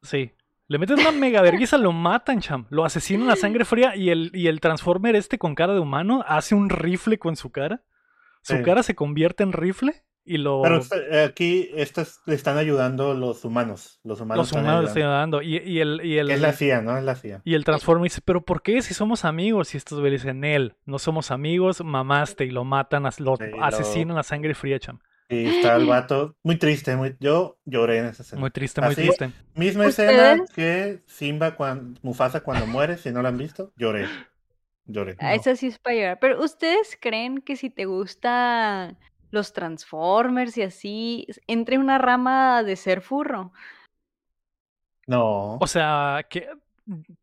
Sí. 0.02 0.33
Le 0.66 0.78
meten 0.78 0.98
una 0.98 1.12
mega 1.12 1.40
vergüenza, 1.40 1.78
lo 1.78 1.92
matan, 1.92 2.40
cham. 2.40 2.66
Lo 2.70 2.85
asesinan 2.85 3.30
a 3.30 3.37
sangre 3.37 3.64
fría 3.64 3.94
y 3.94 4.11
el, 4.11 4.30
y 4.35 4.48
el 4.48 4.61
Transformer 4.61 5.14
este 5.14 5.38
con 5.38 5.54
cara 5.54 5.72
de 5.74 5.80
humano 5.80 6.24
hace 6.26 6.54
un 6.54 6.68
rifle 6.68 7.18
con 7.18 7.37
su 7.37 7.50
cara. 7.52 7.83
Su 8.42 8.57
Sí. 8.57 8.62
cara 8.64 8.83
se 8.83 8.94
convierte 8.94 9.42
en 9.44 9.52
rifle 9.52 10.02
y 10.24 10.38
lo... 10.38 10.62
Pero 10.62 10.80
eh, 11.10 11.24
aquí 11.24 11.70
estos 11.74 12.20
le 12.26 12.34
están 12.34 12.56
ayudando 12.58 13.14
los 13.14 13.44
humanos. 13.44 14.00
Los 14.04 14.20
humanos. 14.20 14.38
los 14.38 14.48
están 14.48 14.64
humanos 14.64 14.84
le 14.84 14.90
ayudando. 15.02 15.32
están 15.32 15.40
dando. 15.40 15.42
Y, 15.42 15.58
y 15.58 15.80
el, 15.80 16.00
y, 16.04 16.18
el, 16.18 16.30
Es 16.30 16.40
la 16.40 16.52
CIA, 16.52 16.80
¿no? 16.82 16.96
Es 16.96 17.04
la 17.04 17.14
CIA. 17.14 17.42
y 17.44 17.54
el 17.54 17.64
Transformer 17.64 18.04
dice, 18.04 18.20
pero 18.24 18.40
¿por 18.44 18.62
qué 18.62 18.80
si 18.82 18.94
somos 18.94 19.24
amigos? 19.24 19.74
Y 19.74 19.76
estos 19.76 20.00
güeyes 20.00 20.22
dicen, 20.22 20.44
él, 20.44 20.74
no 20.87 20.98
somos 20.98 21.30
amigos, 21.30 21.82
mamaste 21.84 22.44
y 22.44 22.50
lo 22.50 22.64
matan, 22.64 23.02
lo 23.04 23.10
Sí, 23.37 23.44
lo- 23.50 23.62
asesinan 23.64 24.16
a 24.18 24.22
sangre 24.22 24.54
fría, 24.54 24.78
cham. 24.78 24.98
Y 25.28 25.46
está 25.46 25.76
el 25.76 25.87
vato 25.87 26.37
muy 26.42 26.56
triste. 26.56 26.94
Muy... 26.96 27.16
Yo 27.18 27.58
lloré 27.64 27.98
en 27.98 28.06
esa 28.06 28.22
escena. 28.22 28.40
Muy 28.40 28.50
triste, 28.50 28.80
muy 28.82 28.92
Así- 28.92 29.02
triste. 29.02 29.30
Misma 29.54 29.87
escena 29.87 30.44
que 30.54 31.02
Simba 31.06 31.56
cuando 31.56 31.98
Mufasa 32.02 32.40
cuando 32.42 32.66
muere, 32.66 32.98
si 32.98 33.10
no 33.10 33.22
lo 33.22 33.28
han 33.28 33.38
visto, 33.38 33.72
lloré. 33.76 34.06
Lloré. 34.87 35.16
Ah, 35.18 35.30
No. 35.30 35.40
Esa 35.40 35.56
sí 35.56 35.68
es 35.68 35.78
para 35.78 35.96
llorar. 35.96 36.18
Pero 36.20 36.42
¿ustedes 36.44 36.98
creen 37.00 37.38
que 37.40 37.56
si 37.56 37.70
te 37.70 37.87
gustan 37.87 38.98
los 39.35 39.53
Transformers 39.53 40.57
y 40.57 40.62
así, 40.62 41.27
entre 41.47 41.79
una 41.79 41.99
rama 41.99 42.62
de 42.62 42.77
ser 42.77 43.03
furro? 43.03 43.53
No. 45.07 45.57
O 45.61 45.66
sea, 45.66 46.25
que 46.31 46.49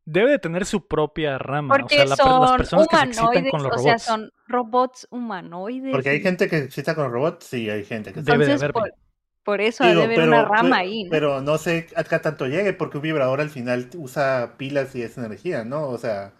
debe 0.06 0.32
de 0.32 0.39
tener 0.39 0.65
su 0.65 0.88
propia 0.88 1.38
rama. 1.38 1.76
Porque 1.76 1.95
o 1.95 2.06
sea, 2.06 2.06
la 2.06 2.17
per- 2.17 2.36
las 2.39 2.56
son 2.56 2.58
personas 2.58 2.88
que 2.88 2.97
se 2.97 3.06
excitan 3.06 3.30
humanoides, 3.30 3.52
con 3.52 3.63
los 3.63 3.71
o 3.71 3.76
robots. 3.76 3.84
sea, 3.84 4.00
son 4.00 4.32
robots 4.47 5.08
humanoides. 5.12 5.91
Porque 5.91 6.10
hay 6.10 6.17
y- 6.17 6.21
gente 6.21 6.47
que 6.47 6.58
excita 6.60 6.95
con 6.95 7.12
robots, 7.12 7.45
sí, 7.45 7.69
hay 7.69 7.84
gente 7.86 8.13
que 8.13 8.21
Debe 8.21 8.45
de 8.45 8.54
Entonces, 8.54 8.62
haber, 8.63 8.74
por, 8.74 8.93
por 9.43 9.62
eso 9.62 9.84
ha 9.84 9.93
de 9.93 9.93
Digo, 9.93 10.04
haber 10.04 10.21
una 10.21 10.43
pero, 10.43 10.45
rama 10.45 10.78
ahí, 10.78 11.06
¿no? 11.06 11.10
pero 11.10 11.41
no 11.41 11.58
sé 11.58 11.88
a 11.95 12.04
qué 12.04 12.19
tanto 12.19 12.47
llegue, 12.47 12.74
porque 12.74 12.97
un 12.97 13.04
vibrador 13.04 13.41
al 13.41 13.50
final 13.50 13.89
usa 13.97 14.56
pilas 14.58 14.95
y 14.95 15.02
es 15.04 15.17
energía, 15.17 15.63
¿no? 15.63 15.88
O 15.89 15.97
sea, 15.97 16.34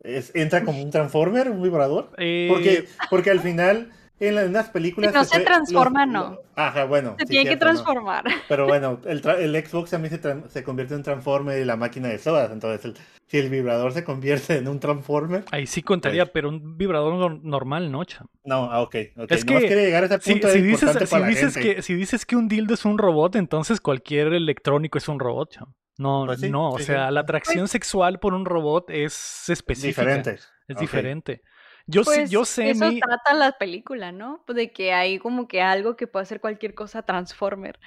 es, 0.00 0.34
entra 0.34 0.64
como 0.64 0.82
un 0.82 0.90
transformer, 0.90 1.50
un 1.50 1.62
vibrador. 1.62 2.10
Eh, 2.18 2.48
Porque, 2.50 2.88
porque 3.10 3.30
al 3.30 3.40
final, 3.40 3.92
en, 4.20 4.34
la- 4.36 4.42
en 4.44 4.52
las 4.52 4.68
películas. 4.68 5.10
Si 5.12 5.16
no 5.18 5.24
se 5.24 5.40
transforma, 5.40 6.06
los- 6.06 6.12
no. 6.32 6.38
Ajá, 6.54 6.84
bueno. 6.84 7.16
Se 7.18 7.24
sí, 7.26 7.30
tiene 7.32 7.50
que 7.50 7.56
transformar. 7.56 8.24
Pero 8.48 8.66
bueno, 8.66 9.00
el, 9.06 9.20
Xbox 9.66 9.90
también 9.90 10.20
se, 10.20 10.48
se 10.50 10.62
convierte 10.62 10.94
en 10.94 10.98
un 10.98 11.04
transformer 11.04 11.60
y 11.60 11.64
la 11.64 11.76
máquina 11.76 12.08
de 12.08 12.18
sodas. 12.18 12.50
Entonces, 12.52 12.84
el- 12.84 12.94
si 13.26 13.38
el 13.38 13.48
vibrador 13.48 13.92
se 13.92 14.02
convierte 14.04 14.56
en 14.56 14.66
un 14.68 14.80
transformer. 14.80 15.44
Ahí 15.52 15.66
sí 15.66 15.82
contaría, 15.82 16.24
Pues- 16.24 16.32
pero 16.34 16.48
un 16.48 16.76
vibrador 16.76 17.14
nor- 17.14 17.40
normal, 17.42 17.90
¿no, 17.92 18.04
cham? 18.04 18.26
No, 18.44 18.70
ah, 18.72 18.82
ok. 18.82 18.96
ok. 19.16 19.30
Es 19.32 19.46
Nomás 19.46 19.62
que 19.64 19.76
llegar 19.76 20.02
a 20.02 20.06
ese 20.06 20.20
Si, 20.20 20.32
punto 20.32 20.48
si 20.48 20.58
es 20.58 20.64
dices, 20.64 21.52
si, 21.54 21.60
que, 21.60 21.82
si 21.82 21.94
dices 21.94 22.26
que 22.26 22.36
un 22.36 22.48
dildo 22.48 22.74
es 22.74 22.84
un 22.84 22.98
robot, 22.98 23.36
entonces 23.36 23.80
cualquier 23.80 24.32
electrónico 24.32 24.98
es 24.98 25.08
un 25.08 25.20
robot, 25.20 25.50
cham. 25.52 25.72
No, 25.98 26.24
Pues 26.26 26.40
sí, 26.40 26.48
no, 26.50 26.70
o 26.70 26.78
sí, 26.78 26.84
sea, 26.84 27.08
sí. 27.08 27.14
la 27.14 27.20
atracción 27.20 27.68
sexual 27.68 28.18
por 28.20 28.32
un 28.34 28.46
robot 28.46 28.88
es 28.90 29.48
específica. 29.50 30.00
Diferente. 30.02 30.38
Es 30.66 30.76
diferente. 30.78 31.42
Yo, 31.90 32.04
sé, 32.04 32.10
Pues 32.20 32.30
yo 32.30 32.44
sé, 32.44 32.70
eso 32.70 32.86
mi- 32.88 33.00
trata 33.00 33.34
la 33.34 33.52
película, 33.52 34.12
¿no? 34.12 34.42
Pues 34.46 34.56
De 34.56 34.72
que 34.72 34.92
hay 34.92 35.18
como 35.18 35.48
que 35.48 35.62
algo 35.62 35.96
que 35.96 36.06
puede 36.06 36.22
hacer 36.24 36.40
cualquier 36.40 36.74
cosa 36.74 37.02
Transformer. 37.02 37.78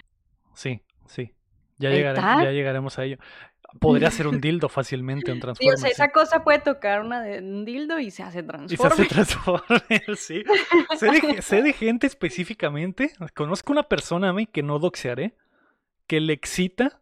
Sí, 0.54 0.82
sí. 1.08 1.34
Ya, 1.78 1.90
ya 1.90 2.52
llegaremos 2.52 2.98
a 3.00 3.04
ello. 3.06 3.18
Podría 3.80 4.12
ser 4.12 4.28
un 4.28 4.40
dildo 4.40 4.70
fácilmente, 4.70 5.32
un 5.32 5.38
Sí, 5.40 5.42
o 5.42 5.46
Transformer. 5.46 5.78
sea, 5.80 5.88
sí. 5.90 5.94
esa 5.94 6.10
cosa 6.12 6.44
puede 6.44 6.60
tocar 6.60 7.02
una 7.02 7.22
de 7.24 7.40
un 7.40 7.66
dildo 7.66 8.00
y 8.00 8.12
se 8.12 8.22
hace 8.24 8.40
Y 8.40 8.42
se 8.42 8.48
Transformer. 8.48 8.92
hace 8.94 9.06
Transformer, 9.08 9.84
sí. 10.18 10.44
Sé 10.98 11.08
de, 11.10 11.42
sé 11.42 11.62
de 11.64 11.74
gente 11.74 12.06
específicamente, 12.08 13.14
conozco 13.36 13.72
una 13.74 13.84
persona 13.84 14.30
a 14.30 14.34
mí 14.34 14.46
que 14.46 14.62
no 14.62 14.78
doxearé, 14.80 15.36
que 16.06 16.20
le 16.20 16.34
excita 16.34 17.02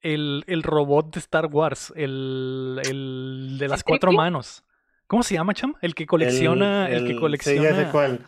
el, 0.00 0.42
el 0.48 0.62
robot 0.64 1.14
de 1.14 1.20
Star 1.20 1.46
Wars, 1.46 1.92
el, 1.96 2.80
el 2.84 3.56
de 3.58 3.68
las 3.68 3.84
cuatro 3.84 4.10
¿C-3PO? 4.10 4.16
manos. 4.16 4.64
¿Cómo 5.08 5.22
se 5.24 5.34
llama, 5.34 5.54
Cham? 5.54 5.74
El 5.82 5.94
que 5.96 6.06
colecciona, 6.06 6.88
el, 6.88 7.00
que 7.00 7.08
Sí, 7.08 7.08
ya 7.08 7.14
sé 7.14 7.20
colecciona 7.20 7.90
cuál. 7.90 8.20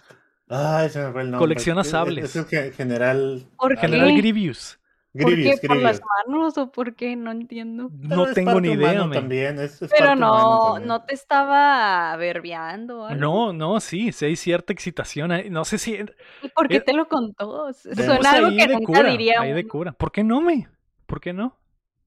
Ay, 0.49 0.89
se 0.89 0.99
me 1.05 1.13
fue 1.13 1.23
el 1.23 1.31
nombre. 1.31 1.39
Colecciona 1.47 1.83
Es- 1.83 1.87
es- 1.87 1.91
sables. 1.93 2.25
Es, 2.25 2.37
el 2.37 2.47
ge- 2.47 2.73
general. 2.73 3.47
¿Por 3.57 3.75
qué? 3.77 3.81
General 3.83 4.17
Grievous. 4.17 4.81
¿Por 5.13 5.25
qué? 5.27 5.31
Grievous, 5.37 5.61
¿Por 5.61 5.77
las 5.77 6.01
Grievous. 6.01 6.27
manos 6.27 6.59
o 6.59 6.73
por 6.73 6.95
qué? 6.97 7.15
No 7.17 7.31
entiendo. 7.33 7.91
Pero 8.03 8.17
No 8.17 8.27
es 8.27 8.35
tengo 8.35 8.61
ni 8.61 8.71
idea. 8.73 9.09
También, 9.11 9.59
es, 9.61 9.81
es 9.83 9.91
Pero 9.97 10.17
no, 10.17 10.65
también. 10.73 10.89
no 10.89 11.05
te 11.05 11.15
estaba 11.15 12.17
verbeando. 12.17 13.03
o 13.03 13.05
algo? 13.07 13.21
No, 13.21 13.53
no, 13.53 13.81
sí, 13.81 14.11
sí 14.13 14.25
hay 14.25 14.37
cierta 14.37 14.73
excitación. 14.73 15.31
ahí. 15.33 15.51
No 15.51 15.65
sé 15.65 15.79
si 15.79 15.95
¿Y 16.43 16.49
por 16.49 16.67
qué 16.69 16.77
eh, 16.77 16.81
te 16.81 16.93
lo 16.95 17.07
contó? 17.09 17.69
S- 17.69 17.89
Vemos 17.95 18.05
Suena 18.17 18.31
algo 18.33 18.49
que 18.57 18.69
nunca 18.69 18.87
cura, 18.87 19.11
diría 19.11 19.41
ahí 19.41 19.53
de 19.53 19.67
cura. 19.69 19.93
¿Por 19.93 20.11
qué 20.13 20.25
no, 20.25 20.41
me? 20.41 20.69
¿Por 21.07 21.21
qué 21.21 21.33
no? 21.33 21.57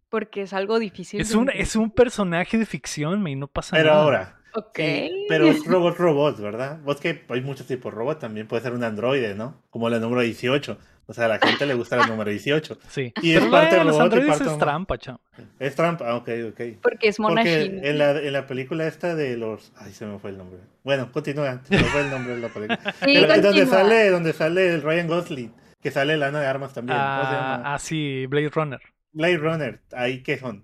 porque 0.09 0.43
es 0.43 0.53
algo 0.53 0.77
difícil. 0.77 1.19
Es 1.21 1.29
de 1.29 1.37
un, 1.37 1.43
entender. 1.43 1.61
es 1.63 1.75
un 1.75 1.89
personaje 1.89 2.59
de 2.59 2.67
ficción, 2.67 3.23
me, 3.23 3.31
y 3.31 3.35
no 3.35 3.47
pasa 3.47 3.75
Pero 3.75 3.89
nada. 3.89 4.03
ahora, 4.03 4.39
Ok. 4.55 4.77
Sí, 4.77 5.25
pero 5.29 5.47
es 5.47 5.63
robot 5.65 5.97
robot, 5.97 6.39
¿verdad? 6.39 6.79
Vos 6.83 6.99
que 6.99 7.23
hay 7.29 7.41
muchos 7.41 7.65
tipos 7.67 7.91
de 7.91 7.97
robot, 7.97 8.19
también 8.19 8.47
puede 8.47 8.61
ser 8.63 8.73
un 8.73 8.83
androide, 8.83 9.35
¿no? 9.35 9.61
Como 9.69 9.89
la 9.89 9.99
número 9.99 10.21
18. 10.21 10.77
O 11.05 11.13
sea, 11.13 11.25
a 11.25 11.27
la 11.27 11.39
gente 11.39 11.65
le 11.65 11.73
gusta 11.73 11.97
la 11.97 12.07
número 12.07 12.29
18. 12.31 12.77
Sí. 12.89 13.13
Y 13.21 13.33
es 13.33 13.41
parte 13.45 13.75
bueno, 13.75 13.83
los 13.91 13.97
y 13.97 13.99
androides 13.99 14.29
parte 14.29 14.51
es 14.51 14.57
trampa, 14.57 14.97
chamo. 14.97 15.19
Es 15.59 15.75
trampa, 15.75 16.15
ok, 16.15 16.29
ok. 16.51 16.61
Porque 16.81 17.09
es 17.09 17.19
mona 17.19 17.41
Porque 17.41 17.63
en 17.83 17.97
la, 17.97 18.11
en 18.11 18.31
la 18.31 18.47
película 18.47 18.87
esta 18.87 19.13
de 19.15 19.35
los... 19.35 19.73
Ay, 19.75 19.91
se 19.91 20.05
me 20.05 20.17
fue 20.19 20.29
el 20.29 20.37
nombre. 20.37 20.59
Bueno, 20.83 21.11
continúa. 21.11 21.61
Se 21.65 21.75
me 21.75 21.83
fue 21.83 22.01
el 22.01 22.09
nombre 22.09 22.35
de 22.35 22.41
la 22.41 22.49
película. 22.49 22.79
Sí, 23.03 23.15
El- 23.17 23.41
donde, 23.41 23.65
sale, 23.65 24.09
donde 24.09 24.33
sale 24.33 24.73
el 24.75 24.81
Ryan 24.81 25.07
Gosling, 25.07 25.53
que 25.81 25.91
sale 25.91 26.15
Lana 26.15 26.39
de 26.39 26.47
Armas 26.47 26.73
también. 26.73 26.97
¿Cómo 26.97 27.07
se 27.23 27.35
Ah, 27.35 27.73
ah, 27.73 27.79
sí, 27.79 28.25
Blade 28.27 28.49
Runner. 28.49 28.79
Blade 29.11 29.37
Runner. 29.37 29.81
Ahí, 29.91 30.23
¿qué 30.23 30.37
son? 30.37 30.63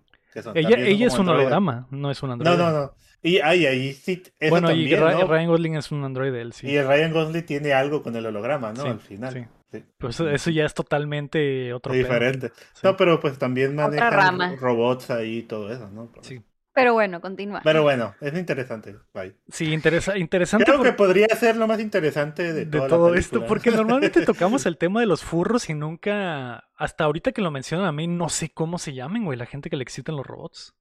Ella, 0.56 0.78
ella 0.78 1.08
es 1.08 1.18
un 1.18 1.30
holograma, 1.30 1.88
no 1.92 2.12
es 2.12 2.22
un 2.24 2.30
No, 2.30 2.34
androide. 2.34 2.58
no, 2.58 2.72
no. 2.72 2.94
Y 3.22 3.40
ay, 3.40 3.66
ahí 3.66 3.94
sí, 3.94 4.24
eso 4.40 4.50
bueno, 4.50 4.72
y 4.72 4.96
Ra- 4.96 5.12
¿no? 5.14 5.28
Ryan 5.28 5.48
Gosling 5.48 5.76
es 5.76 5.92
un 5.92 6.04
androide, 6.06 6.42
él 6.42 6.54
sí. 6.54 6.68
Y 6.68 6.82
Ryan 6.82 7.12
Gosling 7.12 7.46
tiene 7.46 7.74
algo 7.74 8.02
con 8.02 8.16
el 8.16 8.26
holograma, 8.26 8.72
¿no? 8.72 8.84
Sí, 8.84 8.88
Al 8.88 9.00
final. 9.00 9.34
sí. 9.34 9.46
Sí. 9.72 9.84
Pues 10.00 10.20
eso, 10.20 10.50
ya 10.50 10.66
es 10.66 10.74
totalmente 10.74 11.72
otro 11.74 11.92
pedo. 11.92 12.02
Diferente. 12.02 12.52
Sí. 12.74 12.80
No, 12.84 12.98
pero 12.98 13.20
pues 13.20 13.38
también 13.38 13.76
manejan 13.76 14.58
robots 14.58 15.12
ahí 15.12 15.38
y 15.40 15.44
todo 15.44 15.72
eso, 15.72 15.88
¿no? 15.92 16.12
Sí. 16.22 16.42
Pero 16.80 16.94
bueno, 16.94 17.22
continúa. 17.22 17.62
Pero 17.64 17.84
bueno, 17.84 18.16
es 18.22 18.34
interesante. 18.34 18.96
Bye. 19.14 19.36
Sí, 19.52 19.74
interesa, 19.74 20.18
interesante 20.18 20.66
Creo 20.66 20.78
por- 20.78 20.86
que 20.86 20.94
podría 20.94 21.28
ser 21.36 21.56
lo 21.58 21.68
más 21.68 21.80
interesante 21.80 22.54
de, 22.54 22.66
de 22.66 22.66
toda 22.66 22.84
la 22.84 22.90
todo 22.90 23.14
esto, 23.16 23.46
porque 23.46 23.72
normalmente 23.72 24.22
tocamos 24.26 24.66
el 24.66 24.78
tema 24.78 25.00
de 25.02 25.06
los 25.06 25.24
furros 25.24 25.70
y 25.70 25.74
nunca, 25.74 26.66
hasta 26.76 27.04
ahorita 27.04 27.32
que 27.32 27.42
lo 27.42 27.52
mencionan 27.52 27.86
a 27.86 27.92
mí, 27.92 28.08
no 28.08 28.30
sé 28.30 28.50
cómo 28.52 28.78
se 28.80 28.94
llamen, 28.94 29.26
güey, 29.26 29.38
la 29.38 29.46
gente 29.46 29.70
que 29.70 29.76
le 29.78 29.84
excitan 29.84 30.16
los 30.16 30.26
robots. 30.26 30.76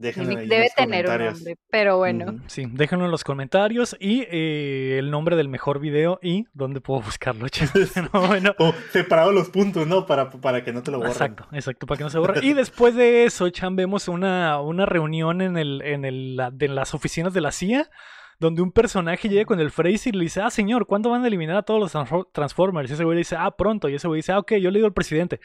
Déjenlo 0.00 0.30
ahí 0.38 0.44
en 0.44 0.48
Debe 0.48 0.64
los 0.64 0.74
tener 0.74 1.06
un 1.06 1.24
nombre, 1.26 1.56
pero 1.70 1.98
bueno. 1.98 2.40
Sí, 2.46 2.64
déjenlo 2.72 3.04
en 3.04 3.10
los 3.10 3.22
comentarios 3.22 3.94
y 4.00 4.22
eh, 4.30 4.96
el 4.98 5.10
nombre 5.10 5.36
del 5.36 5.48
mejor 5.50 5.78
video 5.78 6.18
y 6.22 6.46
dónde 6.54 6.80
puedo 6.80 7.02
buscarlo. 7.02 7.46
No, 8.14 8.20
bueno, 8.26 8.54
O 8.58 8.72
separado 8.92 9.30
los 9.30 9.50
puntos, 9.50 9.86
¿no? 9.86 10.06
Para, 10.06 10.30
para 10.30 10.64
que 10.64 10.72
no 10.72 10.82
te 10.82 10.90
lo 10.90 10.98
borren. 10.98 11.12
Exacto, 11.12 11.46
exacto, 11.52 11.86
para 11.86 11.98
que 11.98 12.04
no 12.04 12.10
se 12.10 12.18
borre. 12.18 12.40
Y 12.42 12.54
después 12.54 12.94
de 12.94 13.24
eso, 13.24 13.50
Chan, 13.50 13.76
vemos 13.76 14.08
una, 14.08 14.58
una 14.62 14.86
reunión 14.86 15.42
en, 15.42 15.58
el, 15.58 15.82
en, 15.82 16.06
el, 16.06 16.40
de 16.54 16.68
las 16.68 16.94
oficinas 16.94 17.34
de 17.34 17.42
la 17.42 17.52
CIA, 17.52 17.90
donde 18.38 18.62
un 18.62 18.72
personaje 18.72 19.28
llega 19.28 19.44
con 19.44 19.60
el 19.60 19.70
Fraser 19.70 20.14
y 20.14 20.18
le 20.18 20.24
dice, 20.24 20.40
ah, 20.40 20.48
señor, 20.48 20.86
¿cuándo 20.86 21.10
van 21.10 21.24
a 21.24 21.26
eliminar 21.26 21.56
a 21.58 21.62
todos 21.62 21.78
los 21.78 21.94
Transfor- 21.94 22.28
Transformers? 22.32 22.88
Y 22.88 22.94
ese 22.94 23.04
güey 23.04 23.16
le 23.16 23.20
dice, 23.20 23.36
ah, 23.38 23.50
pronto. 23.54 23.86
Y 23.90 23.96
ese 23.96 24.08
güey 24.08 24.20
dice, 24.20 24.32
ah, 24.32 24.38
ok, 24.38 24.52
yo 24.54 24.70
le 24.70 24.78
digo 24.78 24.86
al 24.86 24.94
presidente. 24.94 25.40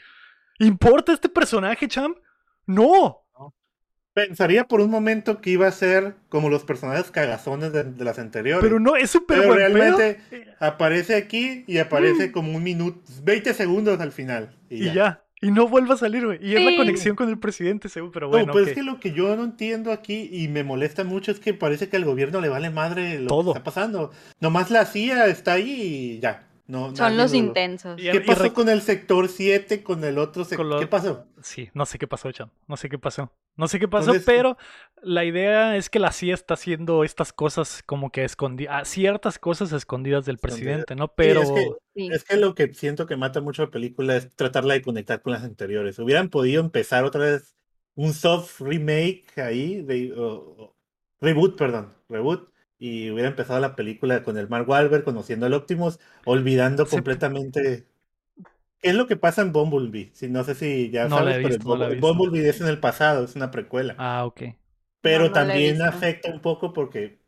¿Importa 0.60 1.12
este 1.12 1.28
personaje, 1.28 1.88
Cham? 1.88 2.14
No. 2.64 3.25
Pensaría 4.16 4.64
por 4.64 4.80
un 4.80 4.88
momento 4.90 5.42
que 5.42 5.50
iba 5.50 5.66
a 5.68 5.70
ser 5.72 6.14
como 6.30 6.48
los 6.48 6.64
personajes 6.64 7.10
cagazones 7.10 7.70
de, 7.74 7.84
de 7.84 8.02
las 8.02 8.18
anteriores. 8.18 8.62
Pero 8.62 8.80
no, 8.80 8.96
es 8.96 9.10
súper 9.10 9.40
Pero 9.40 9.54
realmente 9.54 10.18
pedo. 10.30 10.52
aparece 10.58 11.16
aquí 11.16 11.64
y 11.66 11.76
Mm. 11.76 11.80
aparece 11.82 12.32
como 12.32 12.56
un 12.56 12.62
minuto, 12.62 12.98
20 13.24 13.52
segundos 13.52 14.00
al 14.00 14.12
final. 14.12 14.56
Y, 14.70 14.76
Y 14.76 14.84
ya. 14.86 14.94
ya. 14.94 15.22
Y 15.42 15.50
no 15.50 15.68
vuelve 15.68 15.92
a 15.92 15.96
salir, 15.98 16.24
güey. 16.24 16.38
Y 16.40 16.54
es 16.56 16.64
la 16.64 16.74
conexión 16.76 17.14
con 17.14 17.28
el 17.28 17.38
presidente, 17.38 17.90
según, 17.90 18.10
pero 18.10 18.28
No, 18.28 18.30
bueno. 18.32 18.52
pues 18.52 18.62
ok. 18.62 18.68
es 18.70 18.74
que 18.74 18.82
lo 18.82 18.98
que 18.98 19.12
yo 19.12 19.36
no 19.36 19.44
entiendo 19.44 19.92
aquí 19.92 20.30
y 20.32 20.48
me 20.48 20.64
molesta 20.64 21.04
mucho 21.04 21.30
es 21.30 21.38
que 21.38 21.52
parece 21.52 21.90
que 21.90 21.98
al 21.98 22.06
gobierno 22.06 22.40
le 22.40 22.48
vale 22.48 22.70
madre 22.70 23.20
lo 23.20 23.26
Todo. 23.28 23.52
que 23.52 23.58
está 23.58 23.64
pasando. 23.64 24.12
Nomás 24.40 24.70
la 24.70 24.86
CIA 24.86 25.26
está 25.26 25.52
ahí 25.52 25.70
y 26.16 26.20
ya. 26.20 26.44
No, 26.68 26.94
Son 26.96 27.16
los 27.16 27.30
lo- 27.30 27.38
intensos. 27.38 27.96
¿Qué 28.00 28.20
pasó 28.20 28.52
con 28.52 28.68
el 28.68 28.82
sector 28.82 29.28
7, 29.28 29.84
con 29.84 30.02
el 30.02 30.18
otro 30.18 30.44
sector? 30.44 30.66
Lo- 30.66 30.80
¿Qué 30.80 30.88
pasó? 30.88 31.26
Sí, 31.40 31.70
no 31.74 31.86
sé 31.86 31.96
qué 31.98 32.08
pasó, 32.08 32.32
Cham. 32.32 32.50
No 32.66 32.76
sé 32.76 32.88
qué 32.88 32.98
pasó. 32.98 33.30
No 33.56 33.68
sé 33.68 33.78
qué 33.78 33.86
pasó, 33.86 34.10
Entonces- 34.10 34.26
pero 34.26 34.56
la 35.00 35.24
idea 35.24 35.76
es 35.76 35.88
que 35.88 36.00
la 36.00 36.10
CIA 36.10 36.34
está 36.34 36.54
haciendo 36.54 37.04
estas 37.04 37.32
cosas 37.32 37.82
como 37.86 38.10
que 38.10 38.24
escondidas, 38.24 38.88
ciertas 38.88 39.38
cosas 39.38 39.72
escondidas 39.72 40.26
del 40.26 40.38
presidente, 40.38 40.96
¿no? 40.96 41.08
Pero 41.14 41.42
es 41.42 41.50
que- 41.52 41.68
Sí. 41.94 42.08
Es 42.12 42.24
que 42.24 42.36
lo 42.36 42.54
que 42.54 42.74
siento 42.74 43.06
que 43.06 43.16
mata 43.16 43.40
mucho 43.40 43.62
la 43.62 43.70
película 43.70 44.16
es 44.16 44.34
tratarla 44.34 44.74
de 44.74 44.82
conectar 44.82 45.22
con 45.22 45.32
las 45.32 45.44
anteriores. 45.44 45.98
Hubieran 46.00 46.28
podido 46.30 46.60
empezar 46.60 47.04
otra 47.04 47.22
vez 47.22 47.54
un 47.94 48.12
soft 48.12 48.60
remake 48.60 49.26
ahí, 49.40 49.80
de, 49.82 50.12
reboot, 51.20 51.56
perdón, 51.56 51.94
reboot, 52.08 52.50
y 52.78 53.10
hubiera 53.10 53.28
empezado 53.28 53.58
la 53.60 53.74
película 53.76 54.22
con 54.22 54.36
el 54.36 54.48
Mark 54.48 54.68
Wahlberg 54.68 55.04
conociendo 55.04 55.46
al 55.46 55.54
Optimus, 55.54 55.98
olvidando 56.24 56.84
Sí. 56.86 56.90
completamente 56.96 57.86
qué 58.80 58.90
es 58.90 58.94
lo 58.94 59.06
que 59.06 59.16
pasa 59.16 59.42
en 59.42 59.52
Bumblebee. 59.52 60.10
Si 60.12 60.28
no 60.28 60.44
sé 60.44 60.54
si 60.54 60.90
ya 60.90 61.08
No 61.08 61.18
sabes, 61.18 61.36
pero 61.36 61.48
visto, 61.48 61.68
no 61.68 61.76
la 61.76 61.88
he 61.88 62.00
Bumblebee- 62.00 62.46
es 62.48 62.60
en 62.60 62.68
el 62.68 62.78
pasado, 62.78 63.24
es 63.24 63.34
una 63.34 63.50
precuela. 63.50 63.94
Ah, 63.98 64.24
ok. 64.26 64.42
Pero 65.00 65.20
No, 65.24 65.26
no 65.28 65.32
también 65.32 65.80
afecta 65.82 66.30
un 66.30 66.40
poco 66.40 66.72
porque 66.72 67.18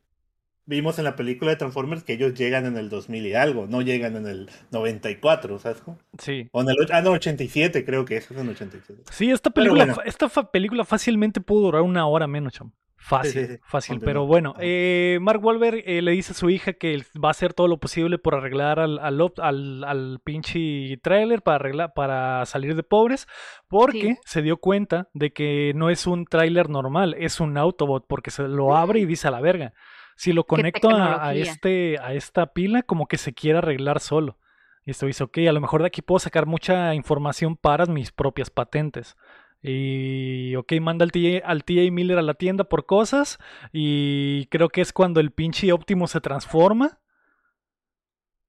vimos 0.66 0.98
en 0.98 1.04
la 1.04 1.16
película 1.16 1.50
de 1.52 1.56
Transformers 1.56 2.02
que 2.04 2.12
ellos 2.12 2.34
llegan 2.34 2.66
en 2.66 2.76
el 2.76 2.90
2000 2.90 3.24
y 3.26 3.32
algo, 3.34 3.66
no 3.66 3.80
llegan 3.80 4.16
en 4.16 4.26
el 4.26 4.50
94, 4.70 5.58
¿sabes? 5.58 5.82
Sí. 6.18 6.48
O 6.52 6.60
en 6.60 6.68
el, 6.68 6.76
ah, 6.92 7.00
no, 7.00 7.12
87 7.12 7.86
creo 7.86 8.04
que 8.04 8.18
eso 8.18 8.34
es 8.34 8.40
en 8.40 8.48
87. 8.50 9.02
Sí, 9.10 9.30
esta 9.30 9.48
Pero 9.48 9.70
película, 9.72 9.94
bueno. 9.94 10.02
esta 10.04 10.28
fa- 10.28 10.50
película 10.50 10.84
fácilmente 10.84 11.40
pudo 11.40 11.62
durar 11.66 11.80
una 11.82 12.06
hora 12.06 12.26
menos, 12.26 12.52
Cham. 12.52 12.70
Fácil, 13.00 13.32
Sí, 13.32 13.46
sí, 13.46 13.52
sí. 13.54 13.58
fácil. 13.64 13.94
Continúa. 13.94 14.06
Pero 14.10 14.26
bueno, 14.26 14.54
eh, 14.58 15.18
Mark 15.22 15.42
Wahlberg 15.44 15.82
eh, 15.86 16.02
le 16.02 16.10
dice 16.10 16.32
a 16.32 16.34
su 16.34 16.50
hija 16.50 16.72
que 16.72 17.00
va 17.24 17.28
a 17.28 17.30
hacer 17.30 17.54
todo 17.54 17.68
lo 17.68 17.78
posible 17.78 18.18
por 18.18 18.34
arreglar 18.34 18.80
al, 18.80 18.98
al, 18.98 19.20
al, 19.38 19.84
al 19.84 20.20
pinche 20.24 20.96
trailer, 21.02 21.42
para, 21.42 21.56
arreglar, 21.56 21.92
para 21.94 22.44
salir 22.44 22.74
de 22.74 22.82
pobres, 22.82 23.26
porque 23.68 24.00
Sí. 24.00 24.18
se 24.24 24.42
dio 24.42 24.56
cuenta 24.58 25.08
de 25.14 25.32
que 25.32 25.72
no 25.76 25.90
es 25.90 26.06
un 26.08 26.24
tráiler 26.26 26.68
normal, 26.68 27.14
es 27.18 27.38
un 27.40 27.56
Autobot, 27.56 28.04
porque 28.08 28.30
se 28.32 28.42
lo 28.48 28.76
abre 28.76 28.98
y 29.00 29.06
dice 29.06 29.28
a 29.28 29.30
la 29.30 29.40
verga. 29.40 29.72
Si 30.16 30.32
lo 30.32 30.44
conecto 30.44 30.90
a, 30.90 31.32
este, 31.34 31.96
a 32.02 32.12
esta 32.14 32.52
pila, 32.52 32.82
como 32.82 33.06
que 33.06 33.16
se 33.18 33.32
quiere 33.32 33.58
arreglar 33.58 34.00
solo. 34.00 34.38
Y 34.84 34.90
esto 34.90 35.06
dice, 35.06 35.22
ok, 35.22 35.38
a 35.48 35.52
lo 35.52 35.60
mejor 35.60 35.82
de 35.82 35.86
aquí 35.86 36.02
puedo 36.02 36.18
sacar 36.18 36.46
mucha 36.46 36.94
información 36.94 37.56
para 37.56 37.86
mis 37.86 38.10
propias 38.10 38.50
patentes. 38.50 39.16
Y, 39.62 40.54
ok, 40.56 40.72
manda 40.80 41.04
al 41.04 41.12
TA, 41.12 41.38
al 41.44 41.64
TA 41.64 41.90
Miller 41.90 42.18
a 42.18 42.22
la 42.22 42.34
tienda 42.34 42.64
por 42.64 42.86
cosas. 42.86 43.38
Y 43.72 44.46
creo 44.46 44.68
que 44.68 44.80
es 44.80 44.92
cuando 44.92 45.20
el 45.20 45.30
pinche 45.32 45.72
Optimus 45.72 46.12
se 46.12 46.20
transforma. 46.20 46.98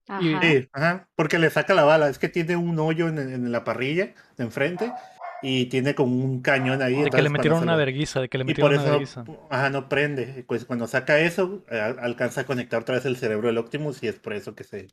y- 0.08 0.12
Ajá. 0.12 0.42
Sí, 0.42 0.70
ajá, 0.74 1.10
porque 1.16 1.38
le 1.40 1.50
saca 1.50 1.74
la 1.74 1.84
bala, 1.84 2.10
es 2.10 2.18
que 2.20 2.30
tiene 2.30 2.56
un 2.56 2.80
hoyo 2.80 3.08
en, 3.08 3.20
en 3.20 3.52
la 3.52 3.64
parrilla 3.64 4.14
de 4.38 4.44
enfrente 4.44 4.92
y 5.44 5.68
tiene 5.68 5.94
como 5.96 6.16
un 6.26 6.42
cañón 6.42 6.82
ahí. 6.82 7.04
De 7.04 7.10
que 7.12 7.22
le 7.22 7.30
metieron 7.30 7.60
una 7.60 7.74
lo- 7.74 7.78
verguiza, 7.78 8.20
de 8.22 8.30
que 8.30 8.38
le 8.38 8.44
Y 8.44 8.48
metieron 8.48 8.72
por 8.72 8.80
una 8.80 8.84
eso 8.84 8.92
verguiza. 8.92 9.26
ajá, 9.52 9.70
no 9.70 9.88
prende. 9.88 10.44
Pues 10.48 10.66
cuando 10.66 10.88
saca 10.88 11.20
eso, 11.20 11.64
eh, 11.70 11.80
alcanza 11.80 12.42
a 12.42 12.46
conectar 12.46 12.82
otra 12.82 12.96
vez 12.96 13.06
el 13.06 13.18
cerebro 13.18 13.48
del 13.48 13.58
Optimus 13.60 14.02
y 14.04 14.08
es 14.08 14.16
por 14.20 14.34
eso 14.34 14.56
que 14.56 14.64
se, 14.64 14.88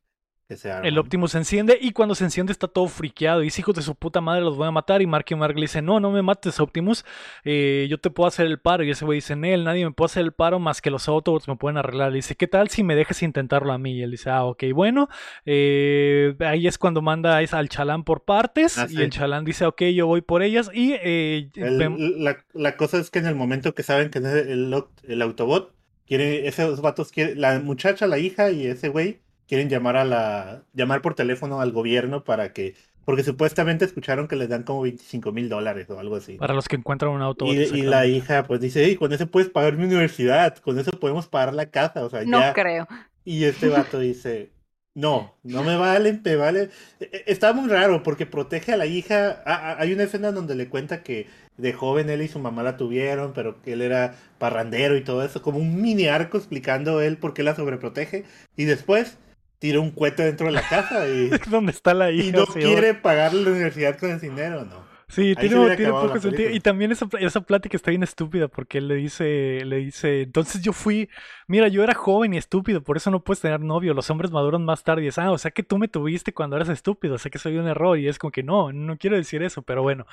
que 0.49 0.57
se 0.57 0.71
arma. 0.71 0.87
El. 0.89 0.99
Optimus 0.99 1.33
se 1.33 1.39
enciende 1.39 1.79
y 1.81 1.93
cuando 1.93 2.15
se 2.15 2.25
enciende 2.25 2.53
está 2.53 2.69
todo 2.69 2.87
friqueado. 2.89 3.41
Y 3.43 3.47
dice, 3.47 3.61
hijos 3.61 3.75
de 3.75 3.83
su 3.83 3.95
puta 3.95 4.21
madre, 4.21 4.43
los 4.43 4.57
voy 4.57 4.67
a 4.67 4.71
matar. 4.71 5.03
Y 5.03 5.07
Mark 5.07 5.27
y 5.29 5.35
Mark 5.35 5.55
le 5.57 5.63
dice, 5.63 5.83
no, 5.83 6.01
no 6.01 6.11
me 6.11 6.23
mates, 6.23 6.61
Optimus. 6.61 7.05
eh, 7.45 7.87
yo 7.91 7.99
te 7.99 8.11
puedo 8.11 8.29
hacer 8.29 8.47
el 8.47 8.59
paro. 8.59 8.85
Y 8.85 8.91
ese 8.91 9.05
güey 9.05 9.17
dice, 9.19 9.37
Nel, 9.37 9.65
nadie 9.65 9.85
me 9.85 9.93
puede 9.93 10.07
hacer 10.07 10.23
el 10.25 10.33
paro 10.33 10.59
más 10.59 10.81
que 10.81 10.91
los 10.91 11.09
Autobots 11.09 11.49
me 11.49 11.57
pueden 11.57 11.77
arreglar. 11.79 12.11
Le 12.11 12.17
dice, 12.17 12.35
¿qué 12.37 12.47
tal 12.49 12.69
si 12.69 12.83
me 12.83 12.95
dejas 12.95 13.23
intentarlo 13.23 13.73
a 13.73 13.79
mí? 13.79 13.93
Y 13.97 14.03
él 14.03 14.11
dice, 14.11 14.31
ah, 14.31 14.45
ok, 14.45 14.65
bueno. 14.75 15.09
eh, 15.45 16.35
ahí 16.41 16.67
es 16.67 16.79
cuando 16.79 17.03
manda 17.03 17.41
es- 17.43 17.55
al 17.55 17.69
chalán 17.69 18.05
por 18.05 18.25
partes. 18.25 18.79
Ah, 18.79 18.87
y 18.91 19.01
el 19.01 19.11
chalán 19.11 19.45
dice, 19.45 19.65
ok, 19.67 19.83
yo 19.95 20.07
voy 20.07 20.21
por 20.21 20.43
ellas. 20.43 20.71
Y 20.73 20.93
eh, 21.03 21.51
El- 21.55 22.23
la, 22.23 22.45
la 22.53 22.77
cosa 22.77 22.99
es 22.99 23.11
que 23.11 23.19
en 23.19 23.27
el 23.27 23.35
momento 23.35 23.75
que 23.75 23.83
saben 23.83 24.11
que 24.11 24.19
es 24.19 24.25
el, 24.25 24.73
el, 24.73 24.85
el 25.09 25.23
Autobot, 25.23 25.75
quiere, 26.07 26.47
esos 26.47 26.81
vatos 26.81 27.11
quieren, 27.11 27.41
la 27.41 27.59
muchacha, 27.61 28.07
la 28.07 28.19
hija 28.19 28.51
y 28.51 28.67
ese 28.67 28.89
güey 28.89 29.21
quieren 29.47 29.69
llamar 29.69 29.97
a 29.97 30.05
la, 30.05 30.65
llamar 30.73 31.03
por 31.03 31.15
teléfono 31.15 31.61
al 31.61 31.73
gobierno 31.73 32.25
para 32.25 32.53
que, 32.53 32.75
porque 33.05 33.23
supuestamente 33.25 33.85
escucharon 33.85 34.29
que 34.29 34.37
les 34.37 34.49
dan 34.49 34.63
como 34.65 34.83
25 34.83 35.33
mil 35.33 35.49
dólares 35.49 35.89
o 35.91 35.99
algo 35.99 36.17
así. 36.17 36.37
para 36.39 36.55
los 36.55 36.69
que 36.69 36.77
encuentran 36.77 37.13
un 37.13 37.23
Autobot. 37.23 37.55
Y, 37.55 37.63
y 37.79 37.83
la 37.83 38.07
hija 38.07 38.45
pues 38.47 38.61
dice, 38.61 38.85
hey, 38.85 38.97
con 38.97 39.13
eso 39.13 39.27
puedes 39.29 39.51
pagar 39.51 39.77
mi 39.77 39.85
universidad, 39.85 40.57
con 40.59 40.79
eso 40.79 40.93
podemos 40.93 41.29
pagar 41.29 41.55
la 41.55 41.71
casa, 41.71 42.05
o 42.05 42.11
sea, 42.11 42.23
No 42.25 42.41
ya. 42.41 42.55
creo. 42.55 42.87
Y 43.25 43.45
este 43.45 43.69
vato 43.69 43.99
dice, 43.99 44.51
no, 44.95 45.35
no 45.43 45.63
me 45.65 45.77
valen, 45.77 46.23
me 46.25 46.37
vale. 46.37 46.71
E- 47.01 47.11
e- 47.13 47.25
Está 47.27 47.53
muy 47.53 47.69
raro 47.69 48.03
porque 48.03 48.27
protege 48.27 48.73
a 48.73 48.77
la 48.77 48.87
hija. 48.87 49.43
Ah, 49.45 49.77
hay 49.79 49.93
una 49.93 50.05
escena 50.05 50.33
donde 50.33 50.55
le 50.55 50.69
cuenta 50.69 51.03
que 51.03 51.27
de 51.57 51.73
joven 51.73 52.11
él 52.11 52.23
y 52.23 52.29
su 52.29 52.39
mamá 52.39 52.63
la 52.63 52.77
tuvieron, 52.77 53.33
pero 53.33 53.61
que 53.63 53.73
él 53.73 53.83
era 53.83 54.15
parrandero 54.39 54.97
y 54.97 55.03
todo 55.05 55.25
eso, 55.25 55.43
como 55.43 55.59
un 55.59 55.81
mini 55.83 56.07
arco 56.07 56.37
explicando 56.39 57.01
él 57.01 57.19
por 57.19 57.35
qué 57.35 57.43
la 57.43 57.57
sobreprotege. 57.57 58.25
Y 58.57 58.65
después 58.65 59.19
tira 59.59 59.81
un 59.81 59.91
cohete 59.91 60.25
dentro 60.25 60.47
de 60.47 60.53
la 60.53 60.63
casa 60.63 61.09
y, 61.09 61.31
¿Dónde 61.51 61.73
está 61.73 61.95
la 61.95 62.11
hija? 62.11 62.29
y 62.29 62.33
no 62.33 62.47
señor? 62.47 62.73
quiere 62.73 62.95
pagar 62.95 63.35
la 63.35 63.51
universidad 63.51 63.99
con 63.99 64.11
el 64.11 64.21
dinero, 64.21 64.65
no. 64.65 64.87
Sí, 65.09 65.35
Ahí 65.37 65.49
tiene, 65.49 65.77
tiene 65.77 65.93
poco 65.93 66.19
sentido. 66.19 66.51
Y 66.51 66.59
también 66.59 66.91
esa, 66.91 67.07
esa 67.21 67.41
plática 67.41 67.77
está 67.77 67.91
bien 67.91 68.03
estúpida 68.03 68.49
porque 68.49 68.79
él 68.79 68.89
le 68.89 68.97
dice, 68.97 69.65
le 69.65 69.77
dice, 69.77 70.23
entonces 70.23 70.63
yo 70.63 70.73
fui, 70.73 71.09
mira, 71.47 71.69
yo 71.69 71.85
era 71.85 71.95
joven 71.95 72.35
y 72.35 72.39
estúpido, 72.39 72.83
por 72.83 72.97
eso 72.97 73.13
no 73.13 73.23
puedes 73.23 73.41
tener 73.41 73.61
novio, 73.61 73.95
los 73.95 74.11
hombres 74.11 74.33
maduran 74.33 74.65
más 74.65 74.83
tarde. 74.83 75.05
Y 75.05 75.07
es, 75.07 75.19
ah, 75.19 75.31
o 75.31 75.39
sea 75.39 75.53
que 75.53 75.63
tú 75.63 75.79
me 75.79 75.87
tuviste 75.87 76.35
cuando 76.35 76.57
eras 76.57 76.69
estúpido, 76.69 77.15
o 77.15 77.19
sea 77.19 77.31
que 77.31 77.39
soy 77.39 77.57
un 77.57 77.69
error. 77.69 77.97
Y 77.99 78.09
es 78.09 78.19
como 78.19 78.33
que 78.33 78.43
no, 78.43 78.73
no 78.73 78.99
quiero 78.99 79.17
decir 79.17 79.43
eso, 79.43 79.63
pero 79.63 79.83
bueno. 79.83 80.07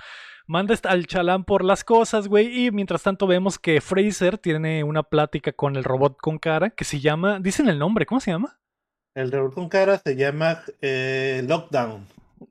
Manda 0.46 0.76
al 0.84 1.08
chalán 1.08 1.46
por 1.46 1.64
las 1.64 1.86
cosas, 1.86 2.28
güey, 2.28 2.66
y 2.66 2.72
mientras 2.72 3.02
tanto 3.02 3.28
vemos 3.28 3.58
que 3.58 3.80
Fraser 3.80 4.38
tiene 4.38 4.84
una 4.84 5.02
plática 5.02 5.54
con 5.54 5.78
el 5.78 5.86
robot 5.86 6.18
con 6.20 6.38
cara 6.38 6.70
que 6.72 6.84
se 6.84 7.00
llama, 7.00 7.40
dicen 7.40 7.70
el 7.70 7.80
nombre, 7.80 8.06
¿cómo 8.06 8.20
se 8.20 8.32
llama? 8.32 8.60
El 9.16 9.32
robot 9.32 9.54
con 9.54 9.70
cara 9.70 10.00
se 10.04 10.16
llama 10.16 10.62
eh, 10.82 11.44
Lockdown. 11.48 12.08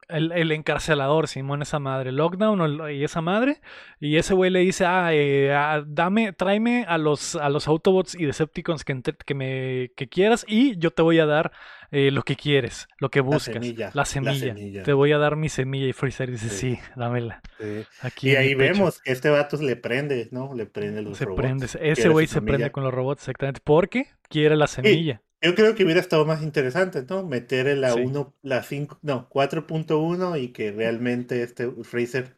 El, 0.08 0.32
el 0.32 0.52
encarcelador, 0.52 1.28
Simón, 1.28 1.60
esa 1.62 1.78
madre. 1.78 2.12
Lockdown 2.12 2.90
y 2.92 3.04
esa 3.04 3.20
madre. 3.20 3.60
Y 4.00 4.16
ese 4.16 4.32
güey 4.32 4.50
le 4.50 4.60
dice, 4.60 4.84
ah, 4.86 5.10
eh, 5.12 5.52
ah, 5.52 5.82
dame, 5.86 6.32
tráeme 6.32 6.84
a 6.88 6.98
los, 6.98 7.34
a 7.36 7.48
los 7.50 7.66
Autobots 7.68 8.14
y 8.14 8.24
Decepticons 8.24 8.84
que, 8.84 9.00
que, 9.26 9.34
me, 9.34 9.90
que 9.96 10.08
quieras 10.08 10.44
y 10.48 10.76
yo 10.78 10.92
te 10.92 11.02
voy 11.02 11.18
a 11.18 11.26
dar 11.26 11.52
eh, 11.90 12.10
lo 12.10 12.22
que 12.22 12.36
quieres, 12.36 12.88
lo 12.98 13.10
que 13.10 13.20
buscas. 13.20 13.54
semilla, 13.54 13.86
La 13.88 14.00
la 14.00 14.04
semilla. 14.06 14.82
Te 14.82 14.92
voy 14.92 15.12
a 15.12 15.18
dar 15.18 15.36
mi 15.36 15.48
semilla. 15.50 15.86
Y 15.88 15.92
Freezer 15.92 16.30
dice, 16.30 16.48
Sí. 16.48 16.76
sí, 16.76 16.80
dámela. 16.96 17.42
Sí. 17.60 17.84
Aquí 18.00 18.30
Y 18.30 18.36
ahí 18.36 18.54
pecho". 18.54 18.72
vemos 18.74 19.02
que 19.02 19.12
este 19.12 19.28
vato 19.30 19.56
le 19.60 19.76
prende, 19.76 20.28
¿no? 20.30 20.54
Le 20.54 20.64
prende 20.66 21.02
los 21.02 21.18
Se 21.18 21.24
robots. 21.26 21.40
prende. 21.42 21.66
Ese 21.80 22.08
güey 22.08 22.26
se 22.28 22.40
prende 22.40 22.70
con 22.70 22.82
los 22.84 22.94
robots, 22.94 23.22
exactamente. 23.22 23.60
Porque 23.62 24.06
quiere 24.28 24.56
la 24.56 24.68
semilla. 24.68 25.20
Yo 25.42 25.54
creo 25.54 25.74
que 25.74 25.84
hubiera 25.84 26.00
estado 26.00 26.24
más 26.24 26.42
interesante, 26.42 27.04
¿no? 27.08 27.26
Meter 27.26 27.66
en 27.66 27.80
la 27.80 27.92
Sí. 27.92 28.00
1, 28.00 28.34
la 28.42 28.62
5, 28.62 28.98
no, 29.02 29.28
4.1 29.28 30.36
y 30.36 30.48
que 30.52 30.70
realmente 30.72 31.42
este 31.42 31.68
Freezer, 31.82 32.36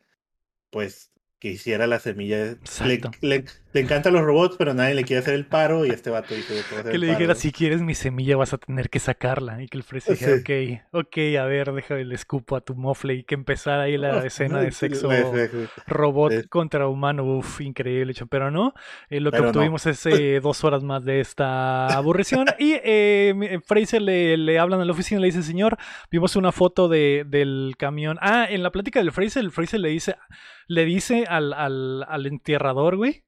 pues, 0.70 1.12
que 1.38 1.50
hiciera 1.50 1.86
la 1.86 2.00
semilla. 2.00 2.58
Le, 2.84 3.00
le, 3.20 3.44
le 3.74 3.80
encantan 3.80 4.12
los 4.14 4.22
robots, 4.22 4.56
pero 4.56 4.72
nadie 4.72 4.94
le 4.94 5.04
quiere 5.04 5.20
hacer 5.20 5.34
el 5.34 5.44
paro 5.44 5.84
y 5.84 5.90
este 5.90 6.08
vato 6.08 6.34
dice, 6.34 6.56
"Yo 6.56 6.62
te 6.62 6.68
voy 6.70 6.76
a 6.76 6.80
hacer 6.80 6.90
Que 6.92 6.94
el 6.94 7.00
le 7.02 7.06
paro". 7.08 7.18
dijera, 7.18 7.34
si 7.34 7.52
quieres 7.52 7.82
mi 7.82 7.94
semilla 7.94 8.36
vas 8.36 8.54
a 8.54 8.58
tener 8.58 8.88
que 8.88 8.98
sacarla. 9.00 9.62
Y 9.62 9.68
que 9.68 9.76
el 9.76 9.82
Freezer 9.82 10.14
dijera, 10.16 10.36
Sí. 10.38 10.80
ok, 10.92 11.04
ok, 11.06 11.16
a 11.40 11.44
ver, 11.44 11.72
déjame 11.72 12.04
le 12.04 12.14
escupo 12.14 12.56
a 12.56 12.60
tu 12.62 12.74
mofle. 12.74 13.14
Y 13.14 13.24
que 13.24 13.34
empezara 13.34 13.82
ahí 13.82 13.98
la 13.98 14.24
escena 14.24 14.60
de 14.60 14.70
sexo 14.70 15.10
robot 15.86 16.48
contra 16.48 16.88
humano. 16.88 17.24
Uf, 17.24 17.60
increíble. 17.60 18.12
hecho. 18.12 18.26
Pero 18.26 18.50
no, 18.50 18.74
eh, 19.10 19.20
lo 19.20 19.30
que 19.30 19.38
Pero 19.38 19.48
obtuvimos 19.50 19.86
es 19.86 20.04
eh, 20.06 20.40
dos 20.42 20.64
horas 20.64 20.82
más 20.82 21.04
de 21.04 21.20
esta 21.20 21.86
aburrición. 21.88 22.46
y 22.58 22.74
eh, 22.84 23.32
mi- 23.34 23.48
Fraser 23.66 24.02
le, 24.02 24.36
le 24.36 24.58
hablan 24.58 24.80
a 24.80 24.84
la 24.84 24.92
oficina 24.92 25.18
y 25.18 25.22
le 25.22 25.26
dice, 25.26 25.42
señor, 25.42 25.76
vimos 26.10 26.36
una 26.36 26.52
foto 26.52 26.88
de, 26.88 27.24
del 27.26 27.74
camión. 27.78 28.18
Ah, 28.20 28.46
en 28.48 28.62
la 28.62 28.70
plática 28.70 29.00
del 29.00 29.12
Fraser, 29.12 29.42
el 29.42 29.50
Fraser 29.50 29.80
le 29.80 29.88
dice, 29.88 30.16
le 30.68 30.84
dice 30.84 31.24
al, 31.28 31.52
al, 31.52 32.04
al 32.08 32.26
entierrador, 32.26 32.96
güey. 32.96 33.24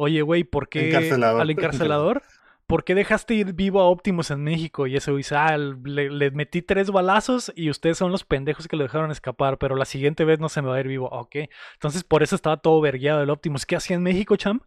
Oye, 0.00 0.22
güey, 0.22 0.44
¿por 0.44 0.68
qué 0.68 0.88
Encarcelador. 0.90 1.40
al 1.40 1.50
encarcelador? 1.50 2.22
¿Por 2.68 2.84
qué 2.84 2.94
dejaste 2.94 3.34
ir 3.34 3.52
vivo 3.54 3.80
a 3.80 3.88
Optimus 3.88 4.30
en 4.30 4.44
México? 4.44 4.86
Y 4.86 4.94
ese 4.94 5.10
güey 5.10 5.20
dice, 5.20 5.34
ah, 5.34 5.58
le, 5.58 6.08
le 6.10 6.30
metí 6.30 6.62
tres 6.62 6.90
balazos 6.90 7.52
y 7.56 7.68
ustedes 7.68 7.98
son 7.98 8.12
los 8.12 8.24
pendejos 8.24 8.68
que 8.68 8.76
lo 8.76 8.84
dejaron 8.84 9.10
escapar, 9.10 9.58
pero 9.58 9.74
la 9.74 9.86
siguiente 9.86 10.24
vez 10.24 10.38
no 10.38 10.48
se 10.48 10.62
me 10.62 10.68
va 10.68 10.76
a 10.76 10.80
ir 10.80 10.86
vivo. 10.86 11.08
Ok. 11.10 11.36
Entonces 11.74 12.04
por 12.04 12.22
eso 12.22 12.36
estaba 12.36 12.58
todo 12.58 12.80
vergueado 12.80 13.22
el 13.22 13.30
Optimus. 13.30 13.66
¿Qué 13.66 13.74
hacía 13.74 13.96
en 13.96 14.02
México, 14.04 14.36
Cham? 14.36 14.60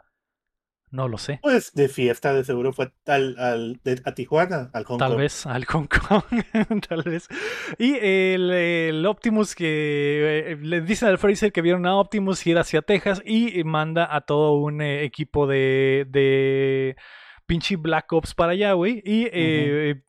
No 0.92 1.08
lo 1.08 1.18
sé. 1.18 1.40
Pues 1.42 1.74
de 1.74 1.88
fiesta, 1.88 2.34
de 2.34 2.44
seguro 2.44 2.74
fue 2.74 2.92
al, 3.08 3.38
al, 3.40 3.80
de- 3.84 4.02
a 4.04 4.14
Tijuana, 4.14 4.70
al 4.74 4.84
Hong 4.84 4.98
Tal 5.00 5.12
Kong. 5.12 5.20
vez 5.20 5.46
al 5.46 5.64
Hong 5.66 5.88
Kong, 5.88 6.82
tal 6.90 7.04
vez. 7.04 7.28
Y 7.78 7.94
el, 7.96 8.52
el 8.52 9.06
Optimus 9.06 9.56
que 9.56 10.52
eh, 10.52 10.58
le 10.62 10.82
dicen 10.82 11.08
al 11.08 11.18
Fraser 11.18 11.52
que 11.54 11.62
vieron 11.62 11.86
a 11.86 11.96
Optimus 11.96 12.46
ir 12.46 12.58
hacia 12.58 12.82
Texas 12.82 13.22
y 13.26 13.64
manda 13.64 14.14
a 14.14 14.22
todo 14.22 14.54
un 14.54 14.82
eh, 14.82 15.04
equipo 15.06 15.48
de, 15.48 16.06
de 16.10 16.96
pinche 17.46 17.78
Black 17.78 18.12
Ops 18.14 18.34
para 18.36 18.52
allá, 18.52 18.74
güey. 18.74 19.02
Y 19.06 19.28
eh, 19.32 20.04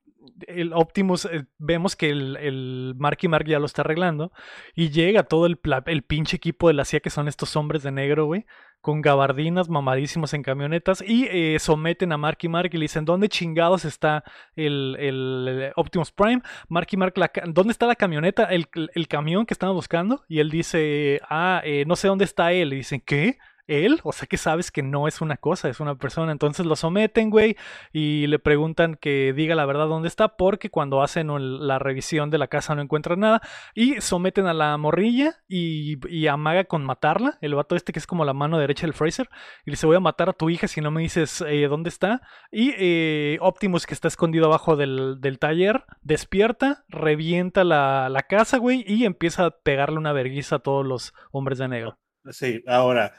el 0.46 0.72
Optimus, 0.72 1.24
eh, 1.26 1.44
vemos 1.58 1.96
que 1.96 2.10
el, 2.10 2.36
el 2.36 2.94
Marky 2.98 3.28
Mark 3.28 3.46
ya 3.46 3.58
lo 3.58 3.66
está 3.66 3.82
arreglando 3.82 4.32
y 4.74 4.90
llega 4.90 5.22
todo 5.24 5.46
el, 5.46 5.58
el 5.86 6.02
pinche 6.02 6.36
equipo 6.36 6.68
de 6.68 6.74
la 6.74 6.84
CIA 6.84 7.00
que 7.00 7.10
son 7.10 7.28
estos 7.28 7.56
hombres 7.56 7.82
de 7.82 7.92
negro, 7.92 8.26
güey 8.26 8.44
con 8.82 9.00
gabardinas 9.00 9.68
mamadísimos 9.68 10.34
en 10.34 10.42
camionetas 10.42 11.04
y 11.06 11.28
eh, 11.30 11.56
someten 11.60 12.10
a 12.10 12.18
Marky 12.18 12.48
Mark 12.48 12.70
y 12.72 12.78
le 12.78 12.82
dicen, 12.82 13.04
¿dónde 13.04 13.28
chingados 13.28 13.84
está 13.84 14.24
el, 14.56 14.96
el- 14.98 15.72
Optimus 15.76 16.10
Prime? 16.10 16.42
Marky 16.68 16.96
Mark, 16.96 17.14
la 17.16 17.30
¿dónde 17.46 17.70
está 17.70 17.86
la 17.86 17.94
camioneta? 17.94 18.42
El, 18.46 18.66
el 18.92 19.06
camión 19.06 19.46
que 19.46 19.54
estaban 19.54 19.76
buscando. 19.76 20.24
Y 20.28 20.40
él 20.40 20.50
dice, 20.50 21.20
ah, 21.30 21.62
eh, 21.64 21.84
no 21.86 21.94
sé 21.94 22.08
dónde 22.08 22.24
está 22.24 22.52
él. 22.52 22.72
Y 22.72 22.76
dicen, 22.78 23.00
¿qué? 23.06 23.38
¿Él? 23.66 24.00
O 24.02 24.12
sea 24.12 24.26
que 24.26 24.36
sabes 24.36 24.70
que 24.70 24.82
no 24.82 25.06
es 25.08 25.20
una 25.20 25.36
cosa, 25.36 25.68
es 25.68 25.80
una 25.80 25.94
persona. 25.96 26.32
Entonces 26.32 26.66
lo 26.66 26.76
someten, 26.76 27.30
güey, 27.30 27.56
y 27.92 28.26
le 28.26 28.38
preguntan 28.38 28.96
que 28.96 29.32
diga 29.32 29.54
la 29.54 29.66
verdad 29.66 29.88
dónde 29.88 30.08
está, 30.08 30.36
porque 30.36 30.70
cuando 30.70 31.02
hacen 31.02 31.28
la 31.66 31.78
revisión 31.78 32.30
de 32.30 32.38
la 32.38 32.48
casa 32.48 32.74
no 32.74 32.82
encuentran 32.82 33.20
nada. 33.20 33.40
Y 33.74 34.00
someten 34.00 34.46
a 34.46 34.54
la 34.54 34.76
morrilla 34.76 35.42
y, 35.48 36.26
amaga 36.26 36.64
con 36.64 36.84
matarla. 36.84 37.38
El 37.40 37.54
vato 37.54 37.76
este 37.76 37.92
que 37.92 37.98
es 37.98 38.06
como 38.06 38.24
la 38.24 38.32
mano 38.32 38.58
derecha 38.58 38.86
del 38.86 38.94
Fraser. 38.94 39.28
Y 39.64 39.70
le 39.70 39.72
dice, 39.72 39.86
voy 39.86 39.96
a 39.96 40.00
matar 40.00 40.30
a 40.30 40.32
tu 40.32 40.50
hija 40.50 40.68
si 40.68 40.80
no 40.80 40.90
me 40.90 41.02
dices 41.02 41.42
eh, 41.46 41.66
dónde 41.68 41.88
está. 41.88 42.22
Y 42.50 42.74
eh, 42.76 43.38
Optimus, 43.40 43.86
que 43.86 43.94
está 43.94 44.08
escondido 44.08 44.46
abajo 44.46 44.76
del, 44.76 45.18
taller, 45.38 45.84
despierta, 46.02 46.84
revienta 46.88 47.64
la, 47.64 48.08
la 48.08 48.22
casa, 48.22 48.58
güey, 48.58 48.84
y 48.86 49.04
empieza 49.04 49.46
a 49.46 49.50
pegarle 49.50 49.98
una 49.98 50.12
verguiza 50.12 50.56
a 50.56 50.58
todos 50.60 50.86
los 50.86 51.12
hombres 51.30 51.58
de 51.58 51.68
negro. 51.68 51.98
Sí, 52.30 52.62
ahora, 52.68 53.12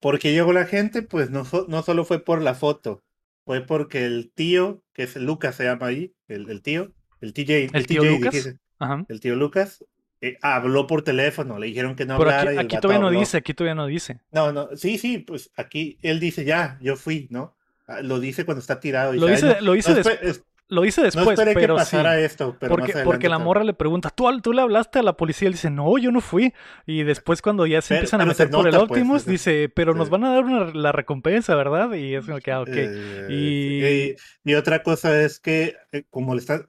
porque 0.00 0.32
llegó 0.32 0.52
la 0.52 0.66
gente, 0.66 1.02
pues 1.02 1.30
no, 1.30 1.44
no 1.68 1.82
solo 1.82 2.04
fue 2.04 2.22
por 2.24 2.42
la 2.42 2.54
foto, 2.54 3.02
fue 3.44 3.60
porque 3.62 4.04
el 4.04 4.30
tío, 4.34 4.82
que 4.92 5.04
es 5.04 5.16
Lucas 5.16 5.56
se 5.56 5.64
llama 5.64 5.86
ahí, 5.86 6.12
el, 6.28 6.48
el 6.50 6.62
tío, 6.62 6.92
el 7.20 7.32
TJ, 7.32 7.70
¿El 7.72 7.86
tío 7.86 8.02
TJ, 8.02 8.10
Lucas? 8.10 8.32
dijiste, 8.34 8.58
Ajá. 8.78 9.04
el 9.08 9.20
tío 9.20 9.36
Lucas, 9.36 9.84
eh, 10.20 10.38
habló 10.42 10.86
por 10.86 11.02
teléfono, 11.02 11.58
le 11.58 11.66
dijeron 11.66 11.94
que 11.96 12.06
no 12.06 12.18
Pero 12.18 12.30
hablara 12.30 12.60
aquí, 12.60 12.74
y 12.74 12.76
el 12.76 12.80
todavía 12.80 13.00
no 13.00 13.06
habló. 13.08 13.20
dice, 13.20 13.36
aquí 13.38 13.54
todavía 13.54 13.74
no 13.74 13.86
dice. 13.86 14.20
No, 14.32 14.52
no, 14.52 14.68
sí, 14.76 14.98
sí, 14.98 15.18
pues 15.18 15.50
aquí 15.56 15.98
él 16.02 16.20
dice 16.20 16.44
ya, 16.44 16.78
yo 16.80 16.96
fui, 16.96 17.28
¿no? 17.30 17.54
Ah, 17.86 18.00
Lo 18.02 18.18
dice 18.18 18.44
cuando 18.44 18.60
está 18.60 18.80
tirado. 18.80 19.12
Lo 19.12 19.26
dice, 19.26 19.46
"Ay, 19.46 19.52
dice, 19.52 19.60
no, 19.60 19.66
lo 19.66 19.72
dice, 19.74 19.90
no 19.90 19.96
des- 19.96 20.44
lo 20.68 20.82
dice 20.82 21.00
no 21.00 21.04
después, 21.06 21.38
que 21.38 21.52
pero 21.54 21.74
sí. 21.76 21.78
pasara 21.78 22.18
esto, 22.20 22.56
pero 22.58 22.74
Porque, 22.74 22.92
más 22.94 23.02
porque 23.04 23.28
la 23.28 23.38
morra 23.38 23.62
le 23.64 23.72
pregunta, 23.74 24.10
¿Tú, 24.10 24.26
¿tú 24.40 24.52
le 24.52 24.62
hablaste 24.62 24.98
a 24.98 25.02
la 25.02 25.16
policía? 25.16 25.46
Él 25.46 25.54
dice, 25.54 25.70
no, 25.70 25.96
yo 25.98 26.10
no 26.10 26.20
fui. 26.20 26.52
Y 26.86 27.04
después 27.04 27.40
cuando 27.42 27.66
ya 27.66 27.80
se 27.82 27.88
Pero- 27.90 27.98
empiezan 28.00 28.20
a 28.20 28.26
meter 28.26 28.50
por 28.50 28.66
el 28.66 28.72
nota, 28.74 28.86
pues, 28.86 29.00
Optimus, 29.00 29.24
dice, 29.26 29.68
pero 29.74 29.94
nos 29.94 30.10
van 30.10 30.24
a 30.24 30.34
dar 30.34 30.44
una- 30.44 30.72
la 30.74 30.92
recompensa, 30.92 31.54
¿verdad? 31.54 31.92
Y 31.94 32.14
es 32.14 32.26
como 32.26 32.38
que, 32.40 32.50
ah, 32.52 32.60
ok. 32.62 32.68
Eh, 32.72 33.26
Y- 33.30 33.84
y... 33.84 34.16
y 34.44 34.54
otra 34.54 34.82
cosa 34.82 35.20
es 35.22 35.38
que 35.40 35.76
eh, 35.92 36.04
como 36.10 36.34
le 36.34 36.40
están 36.40 36.68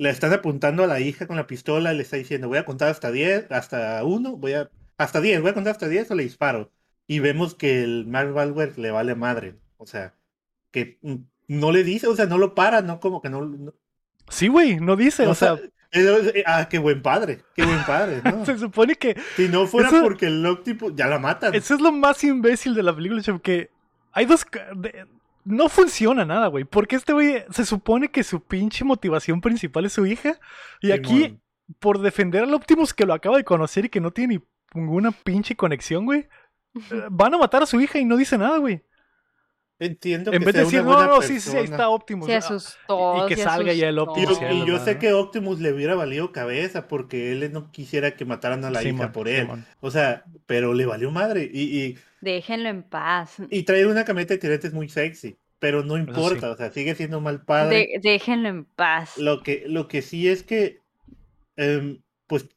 le 0.00 0.10
están 0.10 0.32
apuntando 0.32 0.84
a 0.84 0.86
la 0.86 1.00
hija 1.00 1.26
con 1.26 1.34
la 1.36 1.48
pistola, 1.48 1.92
le 1.92 2.02
está 2.02 2.16
diciendo, 2.16 2.46
voy 2.46 2.58
a 2.58 2.64
contar 2.64 2.88
hasta 2.88 3.10
10, 3.10 3.50
hasta 3.50 4.04
1, 4.04 4.36
voy 4.36 4.52
a 4.52 4.70
hasta 4.96 5.20
10, 5.20 5.40
voy 5.40 5.50
a 5.50 5.54
contar 5.54 5.72
hasta 5.72 5.88
10 5.88 6.08
o 6.12 6.14
le 6.14 6.22
disparo. 6.22 6.70
Y 7.08 7.18
vemos 7.18 7.54
que 7.56 7.82
el 7.82 8.06
Mark 8.06 8.32
Wahlberg 8.34 8.78
le 8.78 8.90
vale 8.92 9.14
madre, 9.16 9.56
o 9.76 9.86
sea, 9.86 10.14
que 10.70 10.98
mm, 11.02 11.14
no 11.48 11.72
le 11.72 11.82
dice, 11.82 12.06
o 12.06 12.14
sea, 12.14 12.26
no 12.26 12.38
lo 12.38 12.54
para, 12.54 12.82
no 12.82 13.00
como 13.00 13.20
que 13.20 13.28
no, 13.30 13.44
no- 13.44 13.74
Sí, 14.28 14.48
güey, 14.48 14.78
no 14.78 14.94
dice, 14.96 15.24
no 15.24 15.30
o 15.30 15.34
sea, 15.34 15.54
eh, 15.54 16.32
eh, 16.34 16.44
ah, 16.46 16.68
qué 16.68 16.78
buen 16.78 17.00
padre, 17.02 17.40
qué 17.56 17.64
buen 17.64 17.82
padre, 17.84 18.20
¿no? 18.22 18.44
se 18.46 18.58
supone 18.58 18.94
que 18.96 19.16
Si 19.36 19.48
no 19.48 19.66
fuera 19.66 19.88
Eso- 19.88 20.02
porque 20.02 20.26
el 20.26 20.44
Octopus 20.44 20.92
ya 20.94 21.06
la 21.06 21.18
matan. 21.18 21.54
eso 21.54 21.74
es 21.74 21.80
lo 21.80 21.90
más 21.92 22.22
imbécil 22.22 22.74
de 22.74 22.82
la 22.82 22.94
película, 22.94 23.22
chavo, 23.22 23.40
que 23.40 23.70
hay 24.12 24.26
dos... 24.26 24.44
ca- 24.44 24.68
de- 24.76 25.06
no 25.44 25.70
funciona 25.70 26.26
nada, 26.26 26.48
güey, 26.48 26.64
porque 26.64 26.96
este 26.96 27.14
güey 27.14 27.42
se 27.50 27.64
supone 27.64 28.10
que 28.10 28.22
su 28.22 28.42
pinche 28.42 28.84
motivación 28.84 29.40
principal 29.40 29.86
es 29.86 29.94
su 29.94 30.04
hija, 30.04 30.38
y 30.82 30.90
aquí, 30.92 31.38
por 31.78 32.00
defender 32.02 32.42
al 32.42 32.52
Optimus 32.52 32.92
que 32.92 33.06
lo 33.06 33.14
acaba 33.14 33.38
de 33.38 33.44
conocer 33.44 33.86
y 33.86 33.88
que 33.88 34.00
no 34.00 34.10
tiene 34.10 34.34
ni 34.74 34.80
ninguna 34.82 35.10
pinche 35.10 35.56
conexión, 35.56 36.04
güey, 36.04 36.28
eh, 36.90 37.02
van 37.10 37.32
a 37.32 37.38
matar 37.38 37.62
a 37.62 37.66
su 37.66 37.80
hija 37.80 37.98
y 37.98 38.04
no 38.04 38.18
dice 38.18 38.36
nada, 38.36 38.58
güey. 38.58 38.82
Entiendo 39.78 40.32
En 40.32 40.40
que 40.40 40.44
vez 40.46 40.54
de 40.54 40.60
decir, 40.62 40.82
no, 40.84 41.06
no, 41.06 41.22
sí, 41.22 41.40
sí, 41.40 41.56
ahí 41.56 41.64
está 41.64 41.88
Optimus. 41.88 42.26
Se 42.26 42.34
ah, 42.34 42.38
asustó. 42.38 43.24
y 43.24 43.28
que 43.28 43.36
se 43.36 43.42
salga 43.44 43.72
ya 43.72 43.88
el 43.88 43.98
asustó. 43.98 44.20
Y, 44.20 44.24
Optimus, 44.24 44.40
yo- 44.40 44.48
sí, 44.48 44.54
y 44.54 44.66
yo 44.66 44.78
sé 44.78 44.98
que 44.98 45.12
Optimus 45.12 45.60
le 45.60 45.72
hubiera 45.72 45.94
valido 45.94 46.32
cabeza 46.32 46.88
porque 46.88 47.32
él 47.32 47.52
no 47.52 47.70
quisiera 47.70 48.16
que 48.16 48.24
mataran 48.24 48.64
a 48.64 48.70
la 48.70 48.80
Simón, 48.80 48.96
hija 48.96 49.12
por 49.12 49.28
él. 49.28 49.48
O 49.80 49.90
sea, 49.90 50.24
pero 50.46 50.74
le 50.74 50.86
valió 50.86 51.10
madre. 51.10 51.48
Y, 51.52 51.78
y, 51.80 51.98
Déjenlo 52.20 52.68
en 52.68 52.82
paz. 52.82 53.36
y 53.50 53.62
traer 53.62 53.86
una 53.86 54.04
camioneta 54.04 54.34
de 54.34 54.38
tirantes 54.38 54.68
es 54.70 54.74
muy 54.74 54.88
sexy, 54.88 55.38
pero 55.58 55.84
no 55.84 55.96
importa. 55.96 56.50
O 56.50 56.56
sea, 56.56 56.70
sigue 56.70 56.94
siendo 56.94 57.18
un 57.18 57.24
mal 57.24 57.44
padre. 57.44 57.88
De- 57.92 58.00
déjenlo 58.02 58.48
en 58.48 58.64
paz. 58.64 59.16
Lo, 59.18 59.42
que, 59.42 59.64
lo 59.68 59.86
que 59.88 60.02
sí 60.02 60.28
es 60.28 60.42
que, 60.42 60.80
em, 61.56 62.02
pues, 62.26 62.48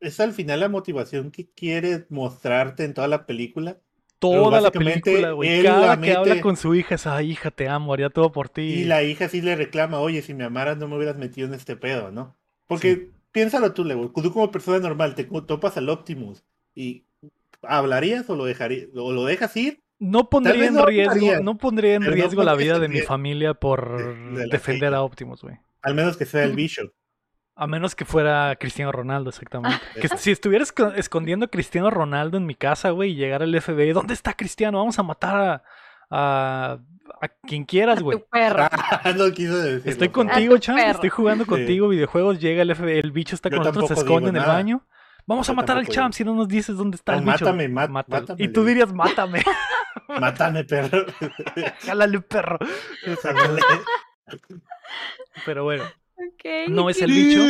es 0.00 0.18
al 0.20 0.32
final 0.32 0.60
la 0.60 0.68
motivación 0.70 1.30
que 1.30 1.50
quiere 1.50 2.06
mostrarte 2.08 2.84
en 2.84 2.94
toda 2.94 3.08
la 3.08 3.26
película. 3.26 3.78
Toda 4.20 4.60
la 4.60 4.70
película, 4.70 5.32
güey. 5.32 5.62
Cada 5.62 5.96
la 5.96 6.00
que 6.00 6.12
habla 6.12 6.40
con 6.40 6.56
su 6.56 6.74
hija 6.74 6.94
es, 6.94 7.06
ay, 7.06 7.32
hija, 7.32 7.50
te 7.50 7.68
amo, 7.68 7.94
haría 7.94 8.10
todo 8.10 8.30
por 8.30 8.50
ti. 8.50 8.62
Y 8.62 8.84
la 8.84 9.02
hija 9.02 9.28
sí 9.28 9.40
le 9.40 9.56
reclama, 9.56 9.98
oye, 9.98 10.20
si 10.20 10.34
me 10.34 10.44
amaras 10.44 10.76
no 10.76 10.86
me 10.88 10.96
hubieras 10.96 11.16
metido 11.16 11.48
en 11.48 11.54
este 11.54 11.74
pedo, 11.74 12.12
¿no? 12.12 12.36
Porque 12.66 13.10
piénsalo 13.32 13.72
tú, 13.72 13.84
Leo, 13.84 14.12
tú 14.12 14.32
como 14.32 14.50
persona 14.50 14.78
normal 14.78 15.14
te 15.14 15.24
topas 15.24 15.76
al 15.76 15.88
Optimus 15.88 16.44
y 16.74 17.06
¿hablarías 17.62 18.28
o 18.28 18.36
lo 18.36 18.44
dejarías, 18.44 18.88
o 18.94 19.12
lo 19.12 19.24
dejas 19.24 19.56
ir? 19.56 19.80
No 19.98 20.30
pondría 20.30 20.66
en 20.66 20.86
riesgo, 20.86 21.40
no 21.42 21.58
pondría 21.58 21.94
en 21.94 22.04
riesgo 22.04 22.42
la 22.42 22.54
vida 22.54 22.78
de 22.78 22.88
mi 22.88 23.00
familia 23.00 23.54
por 23.54 24.30
defender 24.50 24.94
a 24.94 25.02
Optimus, 25.02 25.42
güey. 25.42 25.56
Al 25.82 25.94
menos 25.94 26.16
que 26.16 26.26
sea 26.26 26.44
el 26.44 26.52
bicho. 26.56 26.92
A 27.60 27.66
menos 27.66 27.94
que 27.94 28.06
fuera 28.06 28.56
Cristiano 28.58 28.90
Ronaldo, 28.90 29.28
exactamente. 29.28 29.78
que 30.00 30.08
si 30.08 30.30
estuvieras 30.30 30.72
escondiendo 30.96 31.44
a 31.44 31.48
Cristiano 31.48 31.90
Ronaldo 31.90 32.38
en 32.38 32.46
mi 32.46 32.54
casa, 32.54 32.88
güey, 32.88 33.10
y 33.10 33.14
llegara 33.16 33.44
el 33.44 33.60
FBI, 33.60 33.92
¿dónde 33.92 34.14
está 34.14 34.32
Cristiano? 34.32 34.78
Vamos 34.78 34.98
a 34.98 35.02
matar 35.02 35.62
a, 36.08 36.78
a, 37.20 37.28
quien 37.46 37.66
quieras, 37.66 38.00
güey. 38.02 38.24
Ah, 38.32 39.12
no 39.14 39.26
Estoy 39.26 40.08
contigo, 40.08 40.56
Chan. 40.56 40.78
Estoy 40.78 41.10
jugando 41.10 41.44
contigo 41.44 41.88
videojuegos. 41.88 42.40
Llega 42.40 42.62
el 42.62 42.74
FBI, 42.74 42.98
el 42.98 43.12
bicho 43.12 43.34
está 43.34 43.50
con 43.50 43.58
nosotros, 43.58 43.88
se 43.88 43.94
esconde 43.94 44.30
en 44.30 44.36
el 44.36 44.46
baño. 44.46 44.86
Vamos 45.26 45.46
a 45.50 45.52
matar 45.52 45.76
al 45.76 45.86
champ 45.86 46.14
si 46.14 46.24
no 46.24 46.34
nos 46.34 46.48
dices 46.48 46.78
dónde 46.78 46.96
está 46.96 47.12
el 47.12 47.20
bicho. 47.20 47.44
Mátame, 47.44 47.68
mátame. 47.68 48.42
Y 48.42 48.48
tú 48.48 48.64
dirías, 48.64 48.90
mátame. 48.90 49.44
mátame, 50.08 50.64
perro. 50.64 51.04
Jálale, 51.84 52.22
perro. 52.22 52.58
Pero 55.44 55.64
bueno. 55.64 55.84
No 56.68 56.90
es 56.90 57.00
el 57.02 57.10
bicho. 57.10 57.42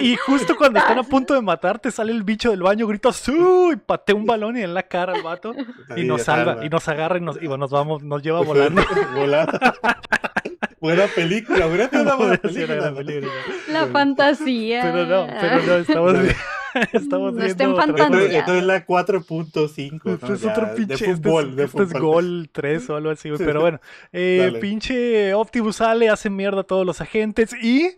y, 0.00 0.16
justo 0.16 0.56
cuando 0.56 0.78
están 0.78 0.98
a 0.98 1.02
punto 1.02 1.34
de 1.34 1.42
matarte, 1.42 1.90
sale 1.90 2.12
el 2.12 2.22
bicho 2.22 2.50
del 2.50 2.62
baño, 2.62 2.86
grita 2.86 3.10
y 3.72 3.76
patea 3.76 4.14
un 4.14 4.26
balón 4.26 4.56
y 4.56 4.62
en 4.62 4.74
la 4.74 4.82
cara 4.82 5.14
al 5.14 5.22
vato. 5.22 5.54
Y 5.96 6.04
nos 6.04 6.22
salva, 6.22 6.64
y 6.64 6.68
nos 6.68 6.86
agarra 6.88 7.18
y 7.18 7.20
nos, 7.20 7.42
y 7.42 7.48
nos 7.48 7.70
vamos, 7.70 8.02
nos 8.02 8.22
lleva 8.22 8.40
volando. 8.42 8.82
Buena 10.80 11.06
película, 11.06 11.66
buena 11.66 11.88
película. 11.88 12.92
La 13.68 13.86
fantasía. 13.86 14.82
Pero 14.82 15.06
no, 15.06 15.26
pero 15.40 15.62
no, 15.62 15.74
estamos 15.76 16.14
Estamos 16.92 17.34
no 17.34 17.42
viendo. 17.42 18.18
Esto 18.18 18.54
es 18.54 18.64
la 18.64 18.86
4.5. 18.86 20.14
Esto 20.14 20.34
es 20.34 20.44
otro 20.44 20.74
pinche. 20.74 21.06
De 21.06 21.14
fútbol, 21.14 21.58
este, 21.58 21.82
es 21.82 21.92
gol 21.92 22.50
3 22.52 22.90
o 22.90 22.96
algo 22.96 23.10
así, 23.10 23.30
Pero 23.36 23.60
bueno, 23.60 23.80
eh, 24.12 24.58
pinche 24.60 25.34
Optimus 25.34 25.76
sale, 25.76 26.08
hace 26.08 26.30
mierda 26.30 26.60
a 26.60 26.64
todos 26.64 26.86
los 26.86 27.00
agentes 27.00 27.54
y. 27.62 27.96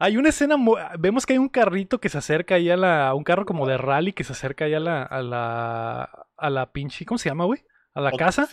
Hay 0.00 0.16
una 0.16 0.28
escena, 0.28 0.54
vemos 0.96 1.26
que 1.26 1.32
hay 1.32 1.40
un 1.40 1.48
carrito 1.48 2.00
que 2.00 2.08
se 2.08 2.18
acerca 2.18 2.54
ahí 2.54 2.70
a 2.70 2.76
la, 2.76 3.12
un 3.14 3.24
carro 3.24 3.44
como 3.44 3.66
de 3.66 3.76
rally 3.76 4.12
que 4.12 4.22
se 4.22 4.32
acerca 4.32 4.66
ahí 4.66 4.74
a 4.74 4.78
la, 4.78 5.02
a 5.02 5.22
la, 5.22 6.26
a 6.36 6.50
la 6.50 6.70
pinche, 6.70 7.04
¿cómo 7.04 7.18
se 7.18 7.28
llama, 7.28 7.46
güey? 7.46 7.64
A 7.94 8.00
la 8.00 8.12
casa. 8.12 8.46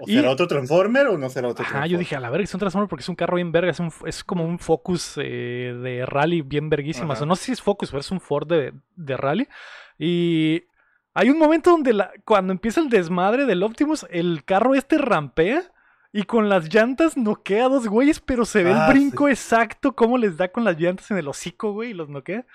¿O 0.00 0.06
será 0.06 0.30
otro 0.30 0.46
Transformer 0.46 1.08
o 1.08 1.18
no 1.18 1.28
será 1.28 1.48
otro 1.48 1.64
Transformer? 1.64 1.84
Ah, 1.84 1.86
yo 1.86 1.98
dije, 1.98 2.16
a 2.16 2.20
la 2.20 2.30
verga, 2.30 2.44
es 2.44 2.54
un 2.54 2.60
Transformer 2.60 2.88
porque 2.88 3.02
es 3.02 3.08
un 3.08 3.16
carro 3.16 3.36
bien 3.36 3.52
verga, 3.52 3.70
es, 3.70 3.80
un, 3.80 3.92
es 4.06 4.24
como 4.24 4.44
un 4.44 4.58
Focus 4.58 5.14
eh, 5.16 5.74
de 5.82 6.06
rally 6.06 6.42
bien 6.42 6.68
verguísima. 6.70 7.14
O 7.14 7.26
no 7.26 7.36
sé 7.36 7.44
si 7.44 7.52
es 7.52 7.62
Focus, 7.62 7.90
pero 7.90 8.00
es 8.00 8.10
un 8.10 8.20
Ford 8.20 8.48
de, 8.48 8.72
de 8.96 9.16
rally. 9.16 9.48
Y 9.98 10.64
hay 11.14 11.30
un 11.30 11.38
momento 11.38 11.70
donde 11.70 11.92
la, 11.92 12.10
cuando 12.24 12.52
empieza 12.52 12.80
el 12.80 12.88
desmadre 12.88 13.44
del 13.44 13.62
Optimus, 13.62 14.06
el 14.10 14.44
carro 14.44 14.74
este 14.74 14.98
rampea 14.98 15.62
y 16.12 16.24
con 16.24 16.48
las 16.48 16.72
llantas 16.72 17.16
noquea 17.16 17.66
a 17.66 17.68
dos 17.68 17.88
güeyes, 17.88 18.20
pero 18.20 18.44
se 18.44 18.62
ve 18.62 18.70
el 18.70 18.76
ah, 18.76 18.88
brinco 18.88 19.28
exacto 19.28 19.94
cómo 19.94 20.18
les 20.18 20.36
da 20.36 20.48
con 20.48 20.64
las 20.64 20.78
llantas 20.78 21.10
en 21.10 21.18
el 21.18 21.28
hocico, 21.28 21.72
güey, 21.72 21.90
y 21.90 21.94
los 21.94 22.08
noquea. 22.08 22.46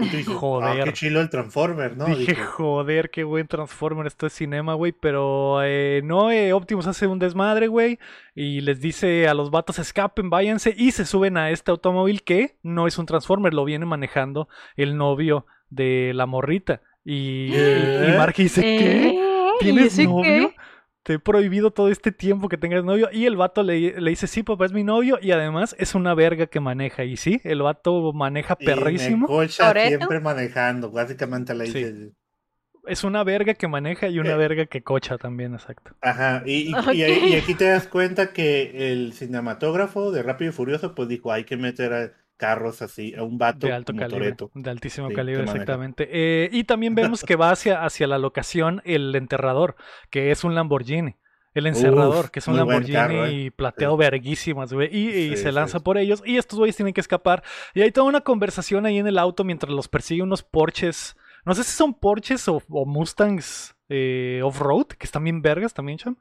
Y 0.00 0.22
joder. 0.24 0.80
Ah, 0.80 0.84
qué 0.84 0.92
chilo 0.92 1.20
el 1.20 1.28
Transformer, 1.28 1.96
¿no? 1.96 2.06
Dije, 2.06 2.34
joder, 2.34 3.10
qué 3.10 3.24
buen 3.24 3.46
Transformer, 3.46 4.06
esto 4.06 4.26
es 4.26 4.32
cinema, 4.32 4.74
güey. 4.74 4.92
Pero 4.92 5.62
eh, 5.62 6.00
no, 6.04 6.30
eh, 6.30 6.52
Optimus 6.52 6.86
hace 6.86 7.06
un 7.06 7.18
desmadre, 7.18 7.68
güey. 7.68 7.98
Y 8.34 8.62
les 8.62 8.80
dice 8.80 9.28
a 9.28 9.34
los 9.34 9.50
vatos, 9.50 9.78
escapen, 9.78 10.30
váyanse. 10.30 10.74
Y 10.76 10.92
se 10.92 11.04
suben 11.04 11.36
a 11.36 11.50
este 11.50 11.70
automóvil 11.70 12.22
que 12.22 12.56
no 12.62 12.86
es 12.86 12.96
un 12.96 13.06
Transformer, 13.06 13.52
lo 13.52 13.64
viene 13.64 13.84
manejando 13.84 14.48
el 14.76 14.96
novio 14.96 15.46
de 15.68 16.12
la 16.14 16.24
morrita. 16.26 16.80
Y, 17.04 17.54
y, 17.54 18.14
Mark 18.16 18.34
dice, 18.36 18.62
¿qué? 18.62 19.08
¿Eh? 19.08 19.20
¿Tienes 19.60 19.98
novio? 19.98 20.52
Te 21.02 21.14
he 21.14 21.18
prohibido 21.18 21.70
todo 21.72 21.88
este 21.88 22.12
tiempo 22.12 22.48
que 22.48 22.56
tengas 22.56 22.84
novio. 22.84 23.08
Y 23.12 23.26
el 23.26 23.36
vato 23.36 23.62
le, 23.62 24.00
le, 24.00 24.10
dice, 24.10 24.26
sí, 24.26 24.42
papá, 24.42 24.66
es 24.66 24.72
mi 24.72 24.84
novio. 24.84 25.18
Y 25.20 25.32
además 25.32 25.74
es 25.78 25.94
una 25.94 26.14
verga 26.14 26.46
que 26.46 26.60
maneja. 26.60 27.04
Y 27.04 27.16
sí, 27.16 27.40
el 27.44 27.62
vato 27.62 28.12
maneja 28.12 28.56
perrísimo. 28.56 29.28
siempre 29.48 30.20
manejando, 30.20 30.90
básicamente 30.90 31.54
le 31.54 31.64
dice. 31.64 32.12
Es 32.86 33.04
una 33.04 33.22
verga 33.22 33.54
que 33.54 33.68
maneja 33.68 34.08
y 34.08 34.18
una 34.18 34.32
eh. 34.32 34.36
verga 34.36 34.66
que 34.66 34.82
cocha 34.82 35.16
también, 35.16 35.54
exacto. 35.54 35.94
Ajá, 36.00 36.42
y, 36.44 36.72
y, 36.92 37.34
aquí 37.36 37.54
te 37.54 37.66
das 37.66 37.86
cuenta 37.86 38.32
que 38.32 38.92
el 38.92 39.12
cinematógrafo 39.12 40.10
de 40.10 40.24
Rápido 40.24 40.50
y 40.50 40.52
Furioso, 40.52 40.92
pues 40.92 41.08
dijo, 41.08 41.30
hay 41.30 41.44
que 41.44 41.56
meter 41.56 41.92
a 41.92 42.12
carros 42.42 42.82
así, 42.82 43.14
a 43.14 43.22
un 43.22 43.38
vato 43.38 43.68
de 43.68 43.72
alto 43.72 43.94
calibre, 43.94 44.34
de 44.52 44.70
altísimo 44.70 45.08
calibre, 45.12 45.44
exactamente. 45.44 46.08
Eh, 46.10 46.48
y 46.50 46.64
también 46.64 46.96
vemos 46.96 47.22
que 47.22 47.36
va 47.36 47.52
hacia, 47.52 47.84
hacia 47.84 48.08
la 48.08 48.18
locación 48.18 48.82
el 48.84 49.14
enterrador, 49.14 49.76
que 50.10 50.32
es 50.32 50.42
un 50.42 50.56
Lamborghini. 50.56 51.14
El 51.54 51.68
encerrador, 51.68 52.32
que 52.32 52.40
es 52.40 52.48
un 52.48 52.56
Lamborghini 52.56 53.46
¿eh? 53.46 53.52
plateado 53.54 53.96
verguísimas, 53.96 54.72
güey. 54.72 54.88
Y, 54.92 55.36
se 55.36 55.52
lanza 55.52 55.78
por 55.78 55.98
ellos. 55.98 56.20
Y 56.26 56.36
estos 56.36 56.58
güeyes 56.58 56.74
tienen 56.74 56.94
que 56.94 57.00
escapar. 57.00 57.44
Y 57.74 57.82
hay 57.82 57.92
toda 57.92 58.08
una 58.08 58.22
conversación 58.22 58.86
ahí 58.86 58.98
en 58.98 59.06
el 59.06 59.18
auto 59.18 59.44
mientras 59.44 59.72
los 59.72 59.86
persigue 59.86 60.22
unos 60.22 60.42
Porsches. 60.42 61.16
No 61.44 61.54
sé 61.54 61.62
si 61.62 61.70
son 61.70 61.94
Porsches 61.94 62.48
o, 62.48 62.60
Mustangs 62.68 63.76
eh, 63.88 64.40
off-road, 64.42 64.86
que 64.86 65.06
están 65.06 65.22
bien 65.22 65.42
vergas 65.42 65.74
también, 65.74 65.98
cham. 65.98 66.16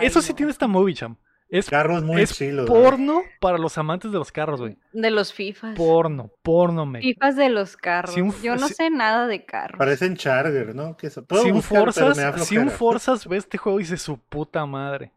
Eso 0.00 0.22
sí 0.22 0.32
tiene 0.32 0.52
esta 0.52 0.68
movie, 0.68 0.94
cham. 0.94 1.16
Es, 1.50 1.70
carros 1.70 2.02
muy 2.02 2.22
es 2.22 2.38
porno 2.66 3.22
para 3.40 3.56
los 3.56 3.78
amantes 3.78 4.12
de 4.12 4.18
los 4.18 4.30
carros, 4.30 4.60
güey. 4.60 4.76
De 4.92 5.10
los 5.10 5.32
FIFAs. 5.32 5.76
Porno, 5.76 6.30
porno, 6.42 6.84
me. 6.84 7.00
FIFAs 7.00 7.36
de 7.36 7.48
los 7.48 7.76
carros. 7.76 8.14
Yo 8.42 8.56
no 8.56 8.68
sé 8.68 8.90
nada 8.90 9.26
de 9.26 9.44
carros. 9.46 9.78
Parecen 9.78 10.16
Charger, 10.16 10.74
¿no? 10.74 10.96
Que 10.96 11.08
si, 11.08 11.20
un 11.50 11.62
Forzas, 11.62 12.46
si 12.46 12.58
un 12.58 12.70
Forzas 12.70 13.26
ve 13.26 13.38
este 13.38 13.56
juego 13.56 13.80
y 13.80 13.84
dice 13.84 13.96
su 13.96 14.18
puta 14.18 14.66
madre. 14.66 15.12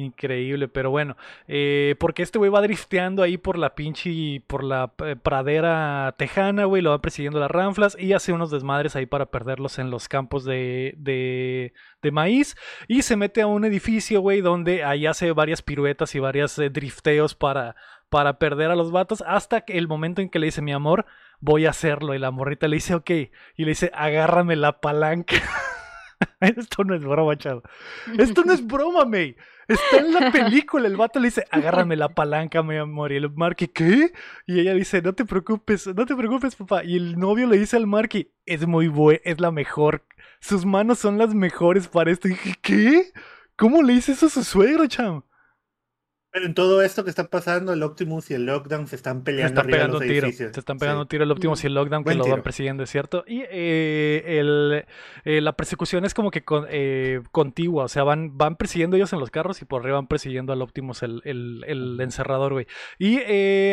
Increíble, 0.00 0.66
pero 0.66 0.90
bueno, 0.90 1.16
eh, 1.46 1.94
porque 2.00 2.22
este 2.22 2.38
güey 2.38 2.50
va 2.50 2.62
drifteando 2.62 3.22
ahí 3.22 3.36
por 3.36 3.58
la 3.58 3.74
pinche, 3.74 4.42
por 4.46 4.64
la 4.64 4.92
eh, 5.04 5.14
pradera 5.14 6.14
tejana, 6.16 6.64
güey, 6.64 6.80
lo 6.80 6.88
va 6.90 7.02
persiguiendo 7.02 7.38
las 7.38 7.50
ranflas 7.50 7.96
y 8.00 8.14
hace 8.14 8.32
unos 8.32 8.50
desmadres 8.50 8.96
ahí 8.96 9.04
para 9.04 9.26
perderlos 9.26 9.78
en 9.78 9.90
los 9.90 10.08
campos 10.08 10.44
de, 10.44 10.94
de, 10.96 12.10
maíz 12.12 12.56
y 12.88 13.02
se 13.02 13.16
mete 13.16 13.42
a 13.42 13.46
un 13.46 13.66
edificio, 13.66 14.22
güey, 14.22 14.40
donde 14.40 14.84
ahí 14.84 15.06
hace 15.06 15.32
varias 15.32 15.60
piruetas 15.60 16.14
y 16.14 16.18
varias 16.18 16.58
eh, 16.58 16.70
drifteos 16.70 17.34
para, 17.34 17.76
para 18.08 18.38
perder 18.38 18.70
a 18.70 18.76
los 18.76 18.92
vatos 18.92 19.22
hasta 19.26 19.60
que 19.60 19.76
el 19.76 19.86
momento 19.86 20.22
en 20.22 20.30
que 20.30 20.38
le 20.38 20.46
dice, 20.46 20.62
mi 20.62 20.72
amor, 20.72 21.04
voy 21.40 21.66
a 21.66 21.70
hacerlo 21.70 22.14
y 22.14 22.18
la 22.18 22.30
morrita 22.30 22.68
le 22.68 22.76
dice, 22.76 22.94
ok, 22.94 23.10
y 23.10 23.30
le 23.58 23.68
dice, 23.68 23.90
agárrame 23.92 24.56
la 24.56 24.80
palanca. 24.80 25.36
Esto 26.40 26.84
no 26.84 26.94
es 26.94 27.02
broma, 27.02 27.36
chavo. 27.36 27.62
Esto 28.18 28.44
no 28.44 28.52
es 28.52 28.66
broma, 28.66 29.04
May. 29.04 29.36
Está 29.68 29.98
en 29.98 30.12
la 30.12 30.32
película. 30.32 30.88
El 30.88 30.96
vato 30.96 31.20
le 31.20 31.28
dice, 31.28 31.44
agárrame 31.50 31.96
la 31.96 32.08
palanca, 32.08 32.62
mi 32.62 32.76
amor. 32.76 33.12
Y 33.12 33.16
el 33.16 33.30
Marky, 33.30 33.68
¿qué? 33.68 34.12
Y 34.46 34.60
ella 34.60 34.74
dice, 34.74 35.00
no 35.02 35.14
te 35.14 35.24
preocupes, 35.24 35.86
no 35.86 36.06
te 36.06 36.16
preocupes, 36.16 36.56
papá. 36.56 36.84
Y 36.84 36.96
el 36.96 37.18
novio 37.18 37.46
le 37.46 37.58
dice 37.58 37.76
al 37.76 37.86
Marky, 37.86 38.30
es 38.46 38.66
muy 38.66 38.88
bueno, 38.88 39.20
es 39.24 39.40
la 39.40 39.50
mejor. 39.50 40.04
Sus 40.40 40.64
manos 40.64 40.98
son 40.98 41.18
las 41.18 41.34
mejores 41.34 41.88
para 41.88 42.10
esto. 42.10 42.28
Y 42.28 42.32
dije, 42.32 42.54
¿qué? 42.60 43.12
¿Cómo 43.56 43.82
le 43.82 43.94
dice 43.94 44.12
eso 44.12 44.26
a 44.26 44.30
su 44.30 44.42
suegro, 44.42 44.86
chavo? 44.86 45.24
Pero 46.32 46.46
en 46.46 46.54
todo 46.54 46.80
esto 46.80 47.02
que 47.02 47.10
está 47.10 47.24
pasando, 47.28 47.72
el 47.72 47.82
Optimus 47.82 48.30
y 48.30 48.34
el 48.34 48.46
Lockdown 48.46 48.86
se 48.86 48.94
están 48.94 49.24
peleando. 49.24 49.48
Se 49.48 49.66
están 49.66 49.66
pegando 49.66 49.98
tiro. 49.98 50.30
Se 50.30 50.46
están 50.46 50.78
pegando 50.78 51.06
tiro 51.06 51.24
el 51.24 51.30
Optimus 51.32 51.64
y 51.64 51.66
el 51.66 51.74
Lockdown 51.74 52.04
que 52.04 52.14
lo 52.14 52.28
van 52.28 52.42
persiguiendo, 52.42 52.84
es 52.84 52.90
cierto. 52.90 53.24
Y 53.26 53.42
eh, 53.50 54.38
el, 54.38 54.84
eh, 55.24 55.40
la 55.40 55.56
persecución 55.56 56.04
es 56.04 56.14
como 56.14 56.30
que 56.30 56.44
con, 56.44 56.66
eh, 56.70 57.20
contigua. 57.32 57.84
O 57.84 57.88
sea, 57.88 58.04
van, 58.04 58.38
van 58.38 58.54
persiguiendo 58.54 58.96
ellos 58.96 59.12
en 59.12 59.18
los 59.18 59.32
carros 59.32 59.60
y 59.60 59.64
por 59.64 59.82
arriba 59.82 59.96
van 59.96 60.06
persiguiendo 60.06 60.52
al 60.52 60.62
Optimus, 60.62 61.02
el, 61.02 61.20
el, 61.24 61.64
el 61.66 62.00
encerrador, 62.00 62.52
güey. 62.52 62.66
Y 62.96 63.18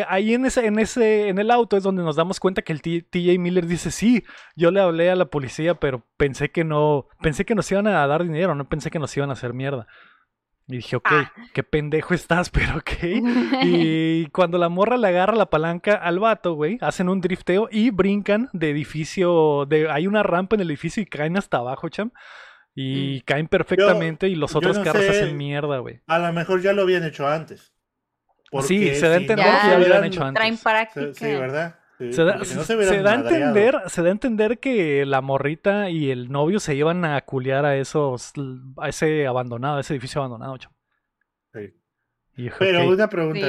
ahí 0.08 0.34
en 0.34 0.46
ese, 0.46 0.66
en 0.66 0.80
ese, 0.80 1.30
en 1.30 1.38
el 1.38 1.52
auto 1.52 1.78
es 1.78 1.84
donde 1.84 2.02
nos 2.02 2.16
damos 2.16 2.40
cuenta 2.40 2.64
que 2.64 2.74
el 2.74 2.82
TJ 2.82 3.38
Miller 3.38 3.68
dice: 3.68 3.92
Sí, 3.92 4.24
yo 4.56 4.72
le 4.72 4.80
hablé 4.80 5.12
a 5.12 5.16
la 5.16 5.26
policía, 5.26 5.76
pero 5.76 6.04
pensé 6.18 6.50
que 6.50 6.64
no, 6.64 7.08
pensé 7.22 7.46
que 7.46 7.54
nos 7.54 7.72
iban 7.72 7.86
a 7.86 8.08
dar 8.08 8.24
dinero, 8.24 8.56
no 8.56 8.68
pensé 8.68 8.90
que 8.90 8.98
nos 8.98 9.16
iban 9.16 9.30
a 9.30 9.34
hacer 9.34 9.54
mierda. 9.54 9.86
Y 10.68 10.78
dije, 10.78 10.98
ok, 10.98 11.10
ah. 11.12 11.32
qué 11.54 11.64
pendejo 11.64 12.14
estás, 12.14 12.50
pero 12.52 12.78
ok. 12.78 12.92
y 13.64 14.28
cuando 14.28 14.58
la 14.58 14.70
morra 14.70 14.98
le 14.98 15.08
agarra 15.08 15.36
la 15.36 15.50
palanca 15.50 15.94
al 15.96 16.20
vato, 16.20 16.54
güey, 16.54 16.78
hacen 16.82 17.10
un 17.10 17.22
drifteo 17.22 17.70
y 17.72 17.90
brincan 17.90 18.50
de 18.54 18.70
edificio. 18.70 19.66
De, 19.66 19.90
hay 19.90 20.08
una 20.08 20.24
rampa 20.24 20.56
en 20.56 20.62
el 20.62 20.70
edificio 20.70 21.02
y 21.02 21.06
caen 21.06 21.38
hasta 21.38 21.58
abajo, 21.58 21.90
cham. 21.90 22.12
Y 22.76 23.22
mm. 23.22 23.26
caen 23.26 23.48
perfectamente 23.48 24.28
y 24.28 24.36
los 24.36 24.56
otros 24.56 24.78
carros 24.80 25.10
hacen 25.10 25.36
mierda, 25.36 25.80
güey. 25.80 26.02
A 26.06 26.20
lo 26.20 26.32
mejor 26.32 26.62
ya 26.62 26.74
lo 26.74 26.84
habían 26.84 27.04
hecho 27.04 27.28
antes. 27.28 27.74
Sí, 28.62 28.94
se 28.96 29.08
da 29.08 29.16
a 29.16 29.18
entender 29.18 29.46
que 29.46 29.68
ya 29.68 29.78
lo 29.80 29.86
habían 29.86 30.04
hecho 30.06 30.24
antes. 30.24 30.40
Traen 30.40 30.58
práctica. 30.58 31.14
Sí, 31.14 31.26
¿verdad? 31.26 31.80
Se, 31.98 32.24
da, 32.24 32.34
a 32.34 33.16
entender, 33.16 33.76
se 33.88 34.02
da 34.04 34.08
a 34.10 34.12
entender 34.12 34.60
que 34.60 35.06
la 35.06 35.22
morrita 35.22 35.90
y 35.90 36.12
el 36.12 36.32
novio 36.32 36.60
se 36.60 36.76
iban 36.76 37.04
a 37.06 37.20
culiar 37.22 37.66
a 37.66 37.76
esos, 37.78 38.34
a 38.78 38.90
ese 38.90 39.26
abandonado, 39.26 39.78
a 39.78 39.82
ese 39.82 39.94
edificio 39.94 40.22
abandonado, 40.22 40.58
Sí. 41.54 41.74
Pero 42.60 42.88
una 42.88 43.10
pregunta, 43.10 43.48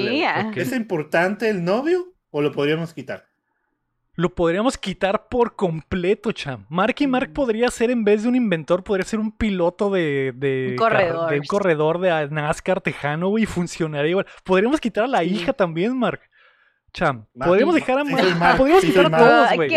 ¿es 0.57 0.73
importante 0.73 1.51
el 1.51 1.63
novio 1.63 2.15
o 2.31 2.41
lo 2.43 2.53
podríamos 2.53 2.95
quitar? 2.95 3.27
lo 4.15 4.35
podríamos 4.35 4.77
quitar 4.77 5.29
por 5.29 5.55
completo, 5.55 6.33
cham. 6.33 6.67
Mark 6.69 6.97
y 6.99 7.07
Mark 7.07 7.29
Mm. 7.31 7.35
podría 7.35 7.69
ser, 7.71 7.93
en 7.93 8.03
vez 8.03 8.25
de 8.25 8.29
un 8.29 8.35
inventor, 8.35 8.83
podría 8.83 9.05
ser 9.07 9.21
un 9.21 9.31
piloto 9.31 9.91
de, 9.91 10.33
de, 10.35 10.71
Un 10.71 10.77
corredor. 10.77 11.31
de 11.31 11.39
un 11.39 11.47
corredor 11.47 12.01
de 12.01 12.29
NASCAR 12.29 12.81
tejano, 12.81 13.39
y 13.39 13.47
funcionaría 13.47 14.11
igual. 14.11 14.27
Podríamos 14.43 14.81
quitar 14.81 15.05
a 15.05 15.07
la 15.07 15.21
Sí. 15.21 15.27
hija 15.37 15.53
también, 15.53 15.97
Mark. 15.97 16.21
Cham, 16.99 17.27
Mark, 17.35 17.49
podríamos 17.51 17.75
dejar 17.75 17.99
a 17.99 18.05
sí 18.05 18.13
Mark. 18.13 18.37
Mark, 18.39 18.57
podríamos 18.59 18.83
sí 18.83 18.89
quitar 18.89 19.05
soy 19.05 19.07
a 19.07 19.17
Mark. 19.19 19.25
todos, 19.25 19.55
güey. 19.55 19.69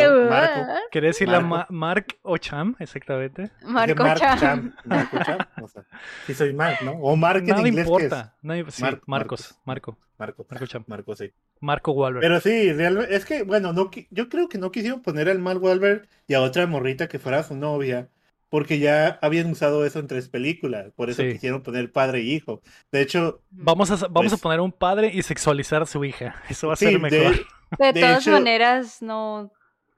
Ma- 1.47 1.67
Mark 1.69 2.05
o 2.23 2.37
Cham, 2.37 2.75
exactamente. 2.79 3.43
Es 3.43 3.51
Marco 3.67 4.03
Mark 4.03 4.19
Chan. 4.19 4.39
Cham, 4.39 4.75
Marco 4.85 5.17
Cham, 5.23 5.37
o 5.61 5.67
sea, 5.67 5.83
sí 6.25 6.33
soy 6.33 6.53
Mark, 6.53 6.77
¿no? 6.83 6.91
O 6.93 7.15
Mark 7.15 7.39
en 7.39 7.45
Nada 7.47 7.67
inglés 7.67 7.85
que 7.87 7.91
es 7.93 8.03
importa. 8.03 8.35
Sí, 8.71 8.81
Mark- 8.81 9.01
Marcos, 9.05 9.55
Marco. 9.65 9.97
Marco. 10.17 10.45
Marco 10.49 10.65
Cham. 10.67 10.83
Marco, 10.87 11.15
sí. 11.15 11.31
Marco 11.59 11.91
Wahlberg. 11.93 12.21
Pero 12.21 12.39
sí, 12.39 12.73
realmente, 12.73 13.15
es 13.15 13.25
que, 13.25 13.43
bueno, 13.43 13.71
no, 13.73 13.89
yo 14.09 14.29
creo 14.29 14.49
que 14.49 14.57
no 14.57 14.71
quisieron 14.71 15.01
poner 15.01 15.29
al 15.29 15.39
Mark 15.39 15.61
Wahlberg 15.63 16.07
y 16.27 16.33
a 16.33 16.41
otra 16.41 16.65
morrita 16.67 17.07
que 17.07 17.19
fuera 17.19 17.43
su 17.43 17.55
novia, 17.55 18.09
porque 18.51 18.77
ya 18.79 19.17
habían 19.23 19.49
usado 19.49 19.85
eso 19.85 19.97
en 19.97 20.05
tres 20.07 20.27
películas, 20.29 20.91
por 20.95 21.09
eso 21.09 21.23
Sí. 21.23 21.31
quisieron 21.31 21.63
poner 21.63 21.91
padre 21.91 22.21
y 22.21 22.33
hijo. 22.33 22.61
De 22.91 23.01
hecho, 23.01 23.41
Vamos 23.49 23.89
a, 23.89 23.95
vamos 24.07 24.33
a 24.33 24.35
Pues- 24.35 24.41
poner 24.41 24.59
un 24.59 24.71
padre 24.73 25.09
y 25.11 25.23
sexualizar 25.23 25.81
a 25.81 25.85
su 25.87 26.03
hija. 26.05 26.35
Eso 26.49 26.67
va 26.67 26.73
a 26.73 26.75
sí, 26.75 26.85
ser 26.85 26.99
mejor. 26.99 27.09
de, 27.33 27.45
De, 27.79 27.93
De 27.93 28.01
todas 28.01 28.21
hecho, 28.21 28.31
maneras, 28.31 29.01
no, 29.01 29.51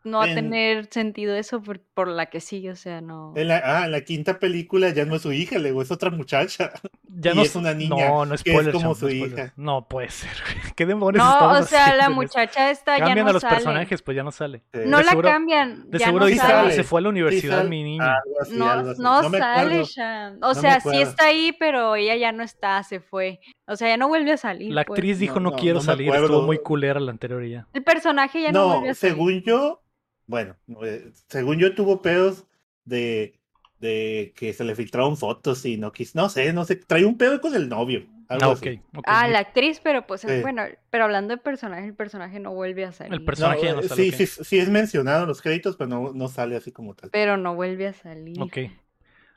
no 0.03 0.19
va 0.19 0.25
a 0.25 0.29
en- 0.29 0.35
tener 0.35 0.87
sentido 0.91 1.35
eso 1.35 1.61
por, 1.63 1.79
por 1.93 2.07
la 2.07 2.25
que 2.27 2.39
sigue, 2.41 2.71
o 2.71 2.75
sea, 2.75 3.01
no. 3.01 3.33
en 3.35 3.47
la, 3.47 3.61
ah, 3.63 3.85
en 3.85 3.91
la 3.91 4.01
quinta 4.01 4.39
película 4.39 4.89
ya 4.89 5.05
no 5.05 5.15
es 5.15 5.21
su 5.21 5.31
hija, 5.31 5.59
luego 5.59 5.81
es 5.81 5.91
otra 5.91 6.09
muchacha. 6.09 6.71
Ya 7.07 7.31
Y 7.31 7.35
no 7.35 7.41
es 7.43 7.55
una 7.55 7.73
niña 7.75 8.09
No, 8.09 8.25
no 8.25 8.31
que 8.31 8.35
es 8.35 8.39
spoiler, 8.41 8.73
como 8.73 8.93
cham, 8.93 8.95
su 8.99 9.05
no 9.05 9.11
spoiler. 9.11 9.39
hija. 9.39 9.53
No 9.55 9.87
puede 9.87 10.09
ser. 10.09 10.31
güey. 10.43 10.55
¿Qué 10.75 10.85
demonios 10.87 11.23
No, 11.23 11.49
o 11.51 11.61
sea, 11.63 11.83
haciendo 11.85 11.97
la 12.03 12.09
muchacha 12.09 12.71
esta 12.71 12.97
ya 12.97 13.05
Cambian 13.05 13.25
no 13.25 13.29
a 13.29 13.33
los 13.33 13.41
sale. 13.43 13.55
personajes, 13.55 14.01
pues 14.01 14.15
ya 14.17 14.23
no 14.23 14.31
sale. 14.31 14.63
No 14.73 14.97
De 14.97 15.03
la 15.03 15.09
seguro- 15.11 15.29
cambian. 15.29 15.89
De 15.91 15.99
ya 15.99 16.05
seguro 16.05 16.23
no 16.25 16.29
dice, 16.29 16.41
sale. 16.41 16.69
"Ah, 16.69 16.71
se 16.71 16.83
fue 16.83 16.99
a 16.99 17.01
la 17.03 17.07
Sí 17.07 17.11
universidad 17.11 17.63
mi 17.65 17.83
niña. 17.83 18.15
Algo 18.25 18.41
así, 18.41 18.57
No, 18.57 18.71
algo 18.71 18.89
así. 18.91 19.01
no, 19.01 19.29
sale. 19.29 19.83
Shan. 19.85 20.39
O 20.43 20.53
sea, 20.55 20.79
sí 20.79 20.99
está 21.01 21.25
ahí, 21.27 21.55
pero 21.59 21.95
ella 21.95 22.15
ya 22.15 22.31
no 22.31 22.41
está, 22.43 22.81
se 22.83 22.99
fue. 22.99 23.39
O 23.67 23.75
sea, 23.75 23.87
ya 23.89 23.97
no 23.97 24.07
vuelve 24.07 24.31
a 24.31 24.37
salir. 24.37 24.73
La 24.73 24.83
pues. 24.83 24.97
actriz 24.97 25.19
dijo 25.19 25.35
No, 25.35 25.41
no, 25.41 25.49
no, 25.51 25.55
quiero 25.57 25.79
salir, 25.81 26.13
estuvo 26.13 26.41
muy 26.41 26.57
culera 26.57 26.99
la 26.99 27.11
anterior 27.11 27.43
y 27.45 27.51
ya. 27.51 27.67
El 27.73 27.83
personaje 27.83 28.41
ya 28.41 28.51
no, 28.51 28.59
No, 28.59 28.67
vuelve 28.75 28.89
a 28.89 28.93
salir. 28.95 29.13
según 29.15 29.41
yo, 29.43 29.81
bueno, 30.27 30.57
eh, 30.83 31.11
según 31.29 31.59
yo 31.59 31.75
tuvo 31.75 32.01
pedos 32.01 32.45
de, 32.85 33.39
de 33.79 34.33
que 34.35 34.53
se 34.53 34.63
le 34.63 34.75
filtraron 34.75 35.17
fotos 35.17 35.65
y 35.65 35.77
no 35.77 35.91
quis, 35.91 36.15
no 36.15 36.29
sé, 36.29 36.53
no 36.53 36.65
sé, 36.65 36.75
trae 36.77 37.05
un 37.05 37.17
pedo 37.17 37.41
con 37.41 37.55
el 37.55 37.69
novio. 37.69 38.07
Algo 38.27 38.43
Ah, 38.45 38.51
así. 38.51 38.67
ok. 38.67 38.81
ok. 38.95 39.11
Ah, 39.11 39.27
la 39.27 39.39
actriz, 39.39 39.79
pero 39.79 40.05
pues, 40.07 40.25
bueno, 40.41 40.63
pero 40.89 41.05
hablando 41.05 41.33
de 41.35 41.41
personaje, 41.41 41.85
el 41.87 41.95
personaje 41.95 42.39
no 42.39 42.53
vuelve 42.53 42.85
a 42.85 42.91
salir. 42.91 43.13
El 43.13 43.23
No, 43.37 43.53
personaje 43.53 43.65
ya 43.65 43.73
no 43.73 43.81
eh, 43.81 43.87
sale. 43.87 44.07
sí, 44.07 44.11
sí, 44.11 44.27
sí 44.27 44.57
es 44.59 44.67
mencionado 44.69 45.21
en 45.23 45.29
los 45.29 45.41
créditos, 45.41 45.77
pero 45.77 45.89
no, 45.89 46.11
no 46.13 46.27
sale 46.27 46.57
así 46.57 46.71
como 46.73 46.95
tal. 46.95 47.11
Pero 47.11 47.37
no 47.37 47.55
vuelve 47.55 47.87
a 47.87 47.93
salir. 47.93 48.51
Ok. 48.51 48.57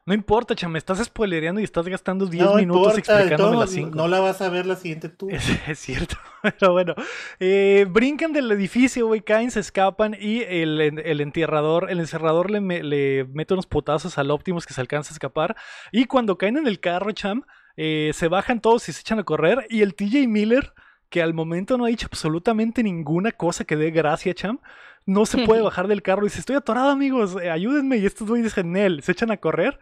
No 0.07 0.15
importa, 0.15 0.55
cham, 0.55 0.71
me 0.71 0.79
estás 0.79 1.05
spoilereando 1.05 1.61
y 1.61 1.65
estás 1.65 1.87
gastando 1.89 2.27
10 2.27 2.45
no 2.45 2.55
minutos 2.55 2.97
importa, 2.97 2.99
explicándome 3.01 3.51
todo, 3.51 3.61
las 3.61 3.71
5. 3.71 3.91
no 3.97 4.07
la 4.07 4.21
vas 4.21 4.41
a 4.41 4.49
ver 4.49 4.65
la 4.65 4.77
siguiente 4.77 5.09
tú. 5.09 5.29
Es, 5.29 5.45
es 5.69 5.79
cierto, 5.81 6.17
pero 6.43 6.73
bueno. 6.73 6.95
eh, 7.41 7.87
brincan 7.91 8.33
del 8.33 8.51
edificio, 8.53 9.09
güey, 9.09 9.21
caen, 9.21 9.51
se 9.51 9.59
escapan 9.59 10.17
y 10.19 10.43
el, 10.43 10.81
el 10.81 11.21
entierrador, 11.21 11.91
el 11.91 11.99
encerrador 11.99 12.53
le, 12.53 12.61
le 12.85 13.25
mete 13.33 13.55
unos 13.55 13.67
putazos 13.67 14.17
al 14.17 14.31
Optimus 14.31 14.65
que 14.65 14.75
se 14.75 14.81
alcanza 14.81 15.11
a 15.11 15.15
escapar. 15.15 15.57
Y 15.91 16.05
cuando 16.05 16.39
caen 16.39 16.57
en 16.57 16.69
el 16.69 16.79
carro, 16.79 17.11
cham, 17.11 17.43
eh, 17.77 18.13
se 18.15 18.29
bajan 18.29 18.61
todos 18.61 18.89
y 18.89 18.93
se 18.93 19.01
echan 19.01 19.19
a 19.19 19.25
correr. 19.25 19.67
Y 19.71 19.83
el 19.83 19.97
TJ 19.97 20.29
Miller, 20.29 20.73
que 21.17 21.23
al 21.23 21.33
momento 21.33 21.79
no 21.79 21.87
ha 21.87 21.89
dicho 21.89 22.09
absolutamente 22.11 22.83
ninguna 22.83 23.33
cosa 23.33 23.65
que 23.65 23.75
dé 23.75 23.91
gracia, 23.91 24.35
cham, 24.35 24.61
no 25.07 25.25
se 25.25 25.47
puede 25.47 25.63
bajar 25.63 25.89
del 25.89 26.03
carro 26.03 26.25
y 26.25 26.27
dice, 26.27 26.41
estoy 26.41 26.57
atorado, 26.57 26.91
amigos, 26.91 27.39
eh, 27.43 27.51
ayúdenme. 27.51 27.97
Y 27.97 28.05
estos 28.05 28.29
güeyes 28.29 28.53
dicen, 28.53 28.71
Nel, 28.73 29.03
se 29.03 29.13
echan 29.13 29.31
a 29.31 29.39
correr. 29.39 29.81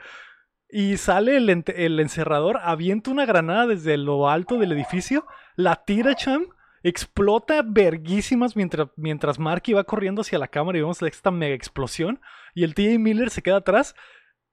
Y 0.69 0.97
sale 0.97 1.37
el 1.37 1.99
encerrador, 1.99 2.61
avienta 2.63 3.11
una 3.11 3.27
granada 3.27 3.67
desde 3.67 3.97
lo 3.97 4.31
alto 4.31 4.59
del 4.59 4.71
edificio, 4.71 5.27
la 5.57 5.83
tira, 5.85 6.15
cham, 6.15 6.47
explota 6.85 7.63
verguísimas 7.67 8.55
mientras, 8.55 8.91
mientras 8.95 9.41
Marky 9.41 9.73
va 9.73 9.83
corriendo 9.83 10.21
hacia 10.21 10.39
la 10.39 10.47
cámara 10.47 10.79
y 10.79 10.83
vemos 10.83 11.03
esta 11.03 11.33
mega 11.33 11.57
explosión. 11.57 12.21
Y 12.55 12.63
el 12.63 12.77
TJ 12.77 13.01
Miller 13.01 13.31
se 13.31 13.43
queda 13.43 13.57
atrás. 13.57 13.97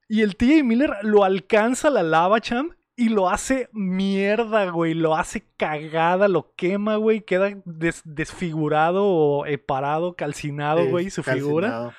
Y 0.09 0.23
el 0.23 0.35
TJ 0.35 0.63
Miller 0.63 0.97
lo 1.03 1.25
alcanza 1.25 1.91
la 1.91 2.01
lava, 2.01 2.41
cham, 2.41 2.71
y 3.05 3.09
lo 3.09 3.29
hace 3.29 3.69
mierda, 3.73 4.69
güey. 4.69 4.93
Lo 4.93 5.15
hace 5.15 5.43
cagada, 5.57 6.27
lo 6.27 6.53
quema, 6.55 6.95
güey. 6.97 7.21
Queda 7.21 7.49
des- 7.65 8.01
desfigurado 8.05 9.05
o 9.05 9.45
eh, 9.45 9.57
parado, 9.57 10.15
calcinado, 10.15 10.83
Sí, 10.83 10.89
güey, 10.89 11.09
su 11.09 11.23
figura. 11.23 11.95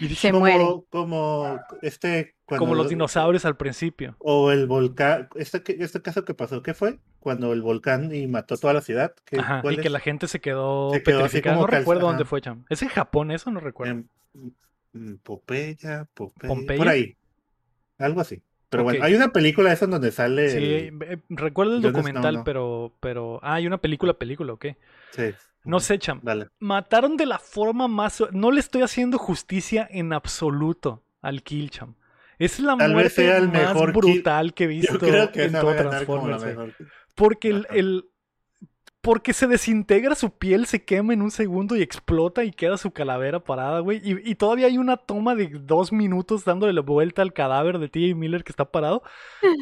Y 0.00 0.06
dije, 0.06 0.28
Se 0.28 0.30
como, 0.32 0.40
muere. 0.40 0.64
Como 0.90 1.58
este. 1.82 2.36
cuando 2.44 2.60
como 2.64 2.74
los 2.76 2.84
lo- 2.86 2.90
dinosaurios 2.90 3.44
al 3.44 3.56
principio. 3.56 4.14
O 4.20 4.52
el 4.52 4.66
volcán. 4.66 5.28
Este, 5.34 5.62
que- 5.62 5.76
este 5.80 6.00
caso 6.02 6.24
que 6.24 6.34
pasó, 6.34 6.62
¿qué 6.62 6.72
fue? 6.74 6.98
Cuando 7.18 7.52
el 7.52 7.62
volcán 7.62 8.14
y 8.14 8.26
mató 8.28 8.56
toda 8.56 8.74
la 8.74 8.80
ciudad. 8.80 9.12
¿Qué- 9.24 9.38
Ajá, 9.40 9.60
cuál 9.62 9.74
y 9.74 9.78
que 9.78 9.90
la 9.90 9.98
gente 10.00 10.28
se 10.28 10.40
quedó, 10.40 10.92
Se 10.92 11.02
quedó 11.02 11.18
petrificada. 11.22 11.56
como 11.56 11.66
No 11.66 11.70
calza- 11.72 11.78
recuerdo 11.80 12.06
dónde 12.06 12.24
fue, 12.24 12.40
cham. 12.40 12.64
¿Es 12.68 12.82
en 12.82 12.88
Japón 12.90 13.30
eso? 13.32 13.50
No 13.50 13.60
recuerdo. 13.60 13.92
En- 13.94 14.10
en 14.94 15.18
Popeya, 15.18 16.06
Popeya, 16.14 16.48
¿Pompeya? 16.48 16.78
por 16.78 16.88
ahí. 16.88 17.16
Algo 17.98 18.20
así. 18.20 18.42
Pero 18.70 18.84
bueno, 18.84 19.02
hay 19.04 19.14
una 19.14 19.28
película 19.32 19.72
esa 19.72 19.86
donde 19.86 20.10
sale. 20.12 20.50
Sí, 20.50 20.56
el- 20.58 21.02
eh, 21.02 21.18
recuerdo 21.30 21.76
el 21.76 21.82
documental, 21.82 22.34
¿no? 22.36 22.44
pero, 22.44 22.92
pero. 23.00 23.40
Ah, 23.42 23.54
hay 23.54 23.66
una 23.66 23.78
película, 23.78 24.14
película, 24.14 24.52
¿ok? 24.52 24.66
sí. 25.12 25.22
No 25.64 25.80
sé, 25.80 25.98
cham. 25.98 26.20
Dale. 26.22 26.48
Mataron 26.60 27.16
de 27.16 27.26
la 27.26 27.38
forma 27.38 27.88
más. 27.88 28.22
No 28.32 28.50
le 28.52 28.60
estoy 28.60 28.80
haciendo 28.82 29.18
justicia 29.18 29.86
en 29.90 30.12
absoluto 30.14 31.02
al 31.20 31.42
Kill, 31.42 31.68
cham. 31.70 31.94
Es 32.38 32.58
la 32.60 32.76
Tal 32.76 32.92
muerte 32.92 33.40
más 33.40 33.50
mejor 33.50 33.92
kill. 33.92 34.12
brutal 34.12 34.54
que 34.54 34.64
he 34.64 34.66
visto 34.68 34.92
Yo 34.94 34.98
creo 34.98 35.32
que 35.32 35.44
en 35.44 35.52
todo 35.52 35.74
Transformers. 35.74 36.44
mejor. 36.44 36.72
Porque 37.14 37.48
el- 37.70 38.04
Porque 39.08 39.32
se 39.32 39.46
desintegra 39.46 40.14
su 40.14 40.30
piel, 40.36 40.66
se 40.66 40.84
quema 40.84 41.14
en 41.14 41.22
un 41.22 41.30
segundo 41.30 41.74
y 41.76 41.80
explota 41.82 42.44
y 42.44 42.50
queda 42.50 42.76
su 42.76 42.90
calavera 42.90 43.40
parada, 43.42 43.80
güey. 43.80 44.02
Y, 44.04 44.30
y 44.30 44.34
todavía 44.34 44.66
hay 44.66 44.76
una 44.76 44.98
toma 44.98 45.34
de 45.34 45.48
dos 45.48 45.92
minutos 45.92 46.44
dándole 46.44 46.74
la 46.74 46.82
vuelta 46.82 47.22
al 47.22 47.32
cadáver 47.32 47.78
de 47.78 47.88
T.J. 47.88 48.14
Miller 48.14 48.44
que 48.44 48.52
está 48.52 48.70
parado. 48.70 49.02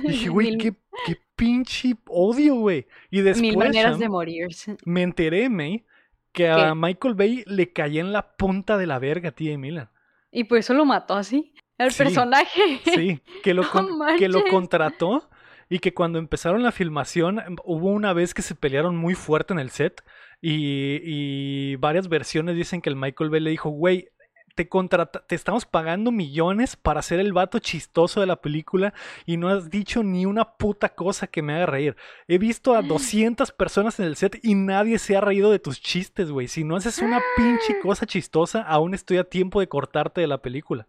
Y 0.03 0.09
dije, 0.09 0.29
güey, 0.31 0.59
qué, 0.59 0.75
qué 1.07 1.17
pinche 1.37 1.95
odio, 2.09 2.57
güey. 2.57 2.89
Y 3.09 3.21
después 3.21 3.41
Mil 3.43 3.57
maneras 3.57 4.01
de 4.01 4.09
morir. 4.09 4.49
me 4.85 5.03
enteré, 5.03 5.49
May, 5.49 5.85
que 6.33 6.49
a. 6.49 6.75
Michael 6.75 7.15
Bay 7.15 7.45
le 7.47 7.73
caía 7.73 8.01
en 8.01 8.13
la 8.13 8.35
punta 8.37 8.77
de 8.77 8.87
la 8.89 8.99
verga 8.99 9.29
a 9.29 9.33
T.J. 9.33 9.57
Miller. 9.59 9.89
Y 10.33 10.43
por 10.43 10.59
eso 10.59 10.75
lo 10.75 10.85
mató 10.85 11.15
así. 11.15 11.55
El 11.79 11.93
Sí. 11.93 11.99
personaje. 11.99 12.81
Sí, 12.85 13.21
que 13.45 13.55
lo, 13.55 13.63
No 13.63 13.71
con- 13.71 14.17
que 14.19 14.29
lo 14.29 14.43
contrató 14.51 15.29
y 15.69 15.79
que 15.81 15.95
cuando 15.95 16.19
empezaron 16.19 16.63
la 16.63 16.73
filmación 16.73 17.43
hubo 17.65 17.91
una 17.91 18.13
vez 18.13 18.35
que 18.35 18.43
se 18.43 18.55
pelearon 18.55 18.97
muy 18.97 19.15
fuerte 19.15 19.53
en 19.53 19.59
el 19.59 19.71
set 19.71 20.03
y, 20.41 21.01
y 21.03 21.77
varias 21.77 22.09
versiones 22.09 22.57
dicen 22.57 22.81
que 22.81 22.91
el 22.91 22.97
Michael 22.97 23.31
Bay 23.31 23.41
le 23.41 23.51
dijo, 23.51 23.71
güey, 23.71 24.11
te, 24.57 24.69
contrata 24.69 25.25
te 25.27 25.35
estamos 25.35 25.67
pagando 25.67 26.11
millones 26.11 26.77
para 26.77 27.03
ser 27.03 27.21
el 27.21 27.33
vato 27.33 27.59
chistoso 27.59 28.21
de 28.21 28.27
la 28.27 28.41
película 28.41 28.95
y 29.27 29.37
no 29.37 29.49
has 29.49 29.71
dicho 29.71 30.03
ni 30.03 30.25
una 30.25 30.57
puta 30.57 30.89
cosa 30.89 31.27
que 31.29 31.43
me 31.43 31.55
haga 31.55 31.67
reír. 31.67 31.97
He 32.27 32.39
visto 32.39 32.75
a 32.75 32.83
200 32.83 33.53
personas 33.53 34.01
en 34.01 34.07
el 34.07 34.17
set 34.17 34.41
y 34.43 34.55
nadie 34.55 34.99
se 34.99 35.17
ha 35.17 35.21
reído 35.21 35.51
de 35.51 35.59
tus 35.59 35.81
chistes, 35.81 36.31
güey. 36.31 36.49
Si 36.49 36.65
no 36.65 36.77
haces 36.77 36.99
una 36.99 37.21
pinche 37.37 37.79
cosa 37.81 38.07
chistosa, 38.07 38.63
aún 38.63 38.95
estoy 38.95 39.19
a 39.19 39.25
tiempo 39.25 39.61
de 39.61 39.69
cortarte 39.69 40.23
de 40.23 40.27
la 40.27 40.39
película. 40.39 40.89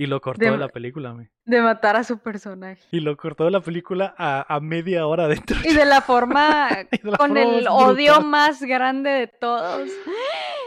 Y 0.00 0.06
lo 0.06 0.20
cortó 0.20 0.44
de, 0.44 0.52
De- 0.52 0.58
la 0.58 0.68
película, 0.68 1.10
güey. 1.10 1.26
De 1.44 1.60
matar 1.60 1.96
a 1.96 2.04
su 2.04 2.20
personaje. 2.20 2.80
Y 2.92 3.00
lo 3.00 3.16
cortó 3.16 3.44
de 3.46 3.50
la 3.50 3.60
película 3.60 4.14
a, 4.16 4.46
a 4.54 4.60
media 4.60 5.04
hora 5.08 5.26
dentro. 5.26 5.56
Y 5.64 5.74
de 5.74 5.84
la 5.84 6.00
forma. 6.02 6.68
Y 6.92 6.98
de 6.98 7.10
la 7.10 7.16
con 7.18 7.30
forma 7.30 7.42
el 7.42 7.66
odio 7.68 8.20
más 8.20 8.62
grande 8.62 9.10
de 9.10 9.26
todos. 9.26 9.90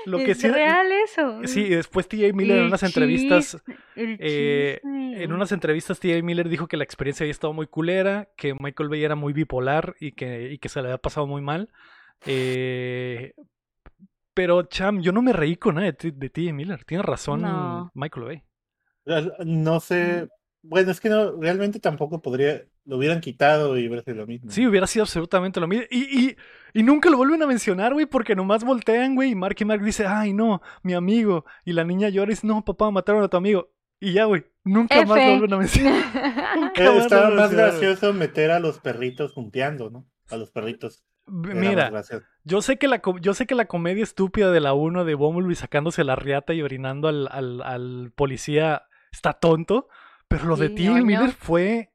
Lo 0.06 0.18
que 0.18 0.32
¿Es 0.32 0.40
sí- 0.42 0.50
real 0.50 0.92
eso? 0.92 1.40
Sí, 1.46 1.62
y 1.62 1.70
después 1.70 2.10
T.J. 2.10 2.34
Miller 2.36 2.58
en 2.58 2.62
El 2.64 2.68
unas 2.68 2.84
entrevistas, 2.84 3.64
eh, 3.96 4.80
en 4.84 5.32
unas 5.32 5.52
entrevistas 5.54 5.98
T.J. 6.00 6.24
Miller 6.26 6.50
dijo 6.50 6.68
que 6.68 6.76
la 6.76 6.84
experiencia 6.84 7.24
había 7.24 7.32
estado 7.32 7.54
muy 7.54 7.68
culera, 7.68 8.28
que 8.36 8.54
Michael 8.60 8.90
Bay 8.90 9.04
era 9.06 9.16
muy 9.16 9.32
bipolar 9.32 9.96
y 10.02 10.12
que, 10.12 10.52
y 10.52 10.58
que 10.58 10.68
se 10.68 10.82
le 10.82 10.88
había 10.90 10.98
pasado 10.98 11.26
muy 11.26 11.42
mal. 11.42 11.70
Eh, 12.26 13.34
pero, 14.34 14.64
Cham, 14.64 15.02
yo 15.02 15.12
no 15.12 15.22
me 15.22 15.34
reí 15.34 15.56
con 15.56 15.76
nada 15.76 15.88
de, 15.92 15.94
T.J. 16.30 16.54
Miller. 16.54 16.84
Tiene 16.84 17.04
razón 17.04 17.42
No. 17.44 17.92
Michael 17.94 18.26
Bay. 18.26 18.44
No 19.46 19.80
sé. 19.80 20.28
Bueno, 20.64 20.92
es 20.92 21.00
que 21.02 21.10
no, 21.10 21.40
realmente 21.42 21.80
tampoco 21.80 22.22
podría. 22.22 22.64
Lo 22.86 22.98
hubieran 22.98 23.22
quitado 23.22 23.78
y 23.78 23.88
hubiera 23.88 24.04
sido 24.04 24.18
lo 24.18 24.28
mismo. 24.28 24.50
Sí, 24.50 24.66
hubiera 24.66 24.88
sido 24.88 25.04
absolutamente 25.04 25.60
lo 25.60 25.68
mismo. 25.68 25.86
Y, 25.92 26.00
y, 26.30 26.36
y 26.74 26.84
nunca 26.84 27.10
lo 27.12 27.18
vuelven 27.18 27.42
a 27.44 27.48
mencionar, 27.48 27.94
güey, 27.94 28.08
porque 28.08 28.36
nomás 28.36 28.64
voltean, 28.64 29.14
güey, 29.16 29.32
y 29.32 29.36
Mark 29.36 29.56
y 29.60 29.66
Mark 29.66 29.84
dice, 29.84 30.06
ay, 30.08 30.34
no, 30.34 30.62
mi 30.82 30.94
amigo. 30.94 31.46
Y 31.64 31.74
la 31.74 31.84
niña 31.84 32.10
llora 32.10 32.32
y 32.32 32.34
dice, 32.36 32.48
no, 32.48 32.66
papá, 32.66 32.90
mataron 32.90 33.24
a 33.24 33.28
tu 33.28 33.38
amigo. 33.38 33.70
Y 34.00 34.14
ya, 34.14 34.26
güey, 34.26 34.46
nunca 34.64 34.96
más 35.06 35.10
lo 35.10 35.16
F. 35.16 35.30
vuelven 35.30 35.54
a 35.54 35.58
mencionar. 35.58 35.94
Nunca 36.56 36.84
Eh, 36.84 36.88
más 36.96 37.04
Estaba 37.04 37.30
más 37.30 37.36
mencionar, 37.52 37.70
gracioso 37.72 38.14
meter 38.14 38.50
a 38.52 38.60
los 38.60 38.80
perritos 38.80 39.32
jumpeando, 39.34 39.92
¿no? 39.92 40.08
A 40.32 40.38
los 40.38 40.50
perritos. 40.50 41.04
Mira, 41.28 41.92
yo 42.44 42.62
sé 42.64 42.78
que 42.78 42.88
la, 42.88 43.00
yo 43.22 43.34
sé 43.36 43.46
que 43.46 43.54
la 43.56 43.66
comedia 43.68 44.04
estúpida 44.04 44.52
de 44.52 44.60
la 44.60 44.74
1 44.74 45.06
de 45.06 45.14
Bumblebee 45.14 45.56
sacándose 45.56 46.04
la 46.04 46.16
riata 46.16 46.54
y 46.56 46.64
orinando 46.64 47.08
al, 47.08 47.28
al- 47.32 47.62
al 47.62 48.12
policía 48.16 48.84
está 49.12 49.34
tonto, 49.34 49.88
pero 50.28 50.46
lo 50.46 50.56
de 50.56 50.70
Sí, 50.70 50.76
Tim. 50.76 51.06
Miller 51.06 51.32
fue, 51.32 51.92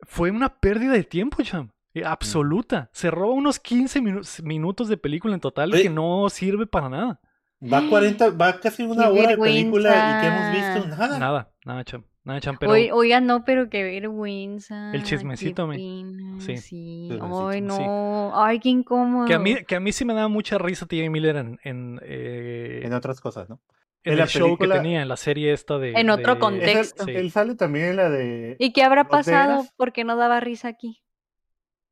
fue 0.00 0.30
una 0.30 0.48
pérdida 0.60 0.92
de 0.92 1.04
tiempo, 1.04 1.42
cham. 1.42 1.70
eh, 1.94 2.04
Absoluta. 2.04 2.88
Se 2.92 3.10
roba 3.10 3.34
unos 3.34 3.58
15 3.60 4.00
minu- 4.00 4.42
minutos 4.44 4.88
de 4.88 4.96
película 4.96 5.34
en 5.34 5.40
total 5.40 5.72
Oye. 5.72 5.82
que 5.82 5.90
no 5.90 6.28
sirve 6.30 6.66
para 6.66 6.88
nada. 6.88 7.20
Va 7.62 7.82
40, 7.90 8.30
va 8.30 8.58
casi 8.60 8.82
una 8.84 9.04
Qué 9.04 9.20
hora 9.20 9.28
de 9.30 9.36
película 9.38 9.90
y 9.90 10.20
que 10.22 10.26
hemos 10.28 10.52
visto 10.76 10.88
nada. 10.96 11.18
Nada, 11.18 11.52
nada, 11.64 11.84
cham. 11.84 12.04
Nada, 12.24 12.40
cham. 12.40 12.56
Pero 12.60 12.70
Oi- 12.72 12.90
Oiga, 12.92 13.20
no, 13.20 13.44
pero 13.44 13.68
qué 13.68 13.82
vergüenza. 13.82 14.92
El 14.94 15.02
chismecito, 15.02 15.66
me- 15.66 15.76
sí, 15.76 16.56
Sí. 16.56 17.08
Ay, 17.20 17.58
sí. 17.58 17.60
no. 17.66 18.32
Ay, 18.40 18.60
qué 18.60 18.68
incómodo. 18.68 19.26
que 19.26 19.34
a 19.34 19.38
mí, 19.40 19.56
que 19.64 19.74
a 19.76 19.80
mí 19.80 19.90
sí 19.92 20.04
me 20.04 20.14
daba 20.14 20.28
mucha 20.28 20.56
risa 20.58 20.86
T.J. 20.86 21.10
Miller 21.10 21.34
en, 21.36 21.58
en, 21.64 22.00
eh, 22.02 22.82
En 22.84 22.92
otras 22.94 23.20
cosas, 23.20 23.48
¿no? 23.48 23.60
En 24.04 24.12
en 24.12 24.12
el 24.14 24.18
la 24.18 24.26
show 24.26 24.50
que 24.50 24.56
película- 24.58 24.74
tenía, 24.82 25.02
en 25.02 25.08
la 25.08 25.16
serie 25.16 25.52
esta 25.52 25.78
de... 25.78 25.92
En 25.92 26.10
otro 26.10 26.34
de- 26.34 26.40
contexto. 26.40 26.70
Esa- 26.80 26.80
Texto. 26.80 27.04
Sí. 27.06 27.10
Él 27.12 27.30
sale 27.30 27.54
también 27.54 27.86
en 27.86 27.96
la 27.96 28.10
de. 28.10 28.56
¿Y 28.58 28.72
qué 28.72 28.82
habrá 28.82 29.04
¿No 29.04 29.08
te 29.08 29.16
pasado? 29.16 29.66
Porque 29.76 30.04
no 30.04 30.16
daba 30.16 30.40
risa 30.40 30.68
aquí. 30.68 31.02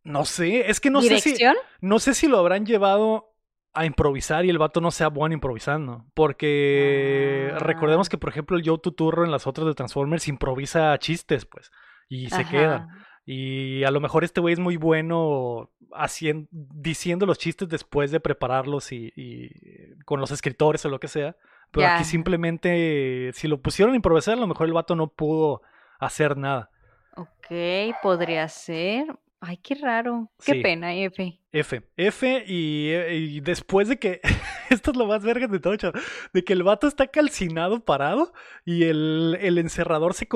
No 0.02 0.24
sé, 0.24 0.70
es 0.70 0.80
que 0.80 0.90
no 0.90 1.02
sé 1.02 1.20
si... 1.20 1.34
No 1.80 1.98
sé 1.98 2.14
si 2.14 2.26
lo 2.26 2.38
habrán 2.38 2.64
llevado 2.66 3.26
a 3.72 3.84
improvisar 3.86 4.44
y 4.44 4.50
el 4.50 4.58
vato 4.58 4.80
no 4.80 4.90
sea 4.90 5.08
bueno 5.08 5.34
improvisando. 5.34 6.06
Porque 6.14 7.50
Ah. 7.54 7.58
recordemos 7.58 8.08
que, 8.08 8.18
por 8.18 8.30
ejemplo, 8.30 8.56
el 8.56 8.64
Joe 8.66 8.78
Tuturro 8.78 9.24
en 9.24 9.30
las 9.30 9.46
otras 9.46 9.66
de 9.66 9.74
Transformers 9.74 10.26
improvisa 10.28 10.98
chistes, 10.98 11.44
pues. 11.44 11.70
Y 12.08 12.28
se 12.30 12.42
Ajá. 12.42 12.50
quedan. 12.50 12.88
Y 13.24 13.84
a 13.84 13.90
lo 13.90 14.00
mejor 14.00 14.24
este 14.24 14.40
güey 14.40 14.54
es 14.54 14.58
muy 14.58 14.76
bueno 14.76 15.70
haciendo, 15.92 16.48
diciendo 16.50 17.26
los 17.26 17.38
chistes 17.38 17.68
después 17.68 18.11
de 18.11 18.18
prepararlos 18.18 18.90
y, 18.92 19.12
y 19.14 19.50
con 20.04 20.18
los 20.20 20.30
escritores 20.32 20.84
o 20.84 20.88
lo 20.88 20.98
que 20.98 21.06
sea. 21.08 21.36
Pero 21.70 21.86
aquí 21.86 22.04
simplemente, 22.04 23.30
si 23.32 23.46
lo 23.46 23.60
pusieron 23.60 23.92
a 23.92 23.96
improvisar, 23.96 24.34
a 24.34 24.40
lo 24.40 24.46
mejor 24.46 24.66
el 24.66 24.72
vato 24.72 24.96
no 24.96 25.08
pudo 25.08 25.62
hacer 25.98 26.36
nada. 26.36 26.70
Ok, 27.16 27.46
podría 28.02 28.48
ser. 28.48 29.06
Ay, 29.43 29.57
qué 29.57 29.74
raro. 29.74 30.30
Qué 30.45 30.53
Sí. 30.53 30.61
pena, 30.61 30.95
F. 30.95 31.41
F. 31.53 31.82
F 31.97 32.45
y, 32.47 32.91
y 32.93 33.41
después 33.41 33.88
de 33.88 33.99
que. 33.99 34.20
Esto 34.70 34.93
es 34.93 34.97
lo 34.97 35.07
más 35.07 35.24
verga 35.24 35.49
de 35.49 35.59
todo, 35.59 35.74
chavo, 35.76 35.99
De 36.32 36.45
que 36.45 36.53
el 36.53 36.62
vato 36.62 36.86
está 36.86 37.09
calcinado 37.09 37.84
parado 37.84 38.32
y 38.64 38.84
el, 38.84 39.36
el 39.41 39.59
encerrador 39.59 40.14
se, 40.14 40.28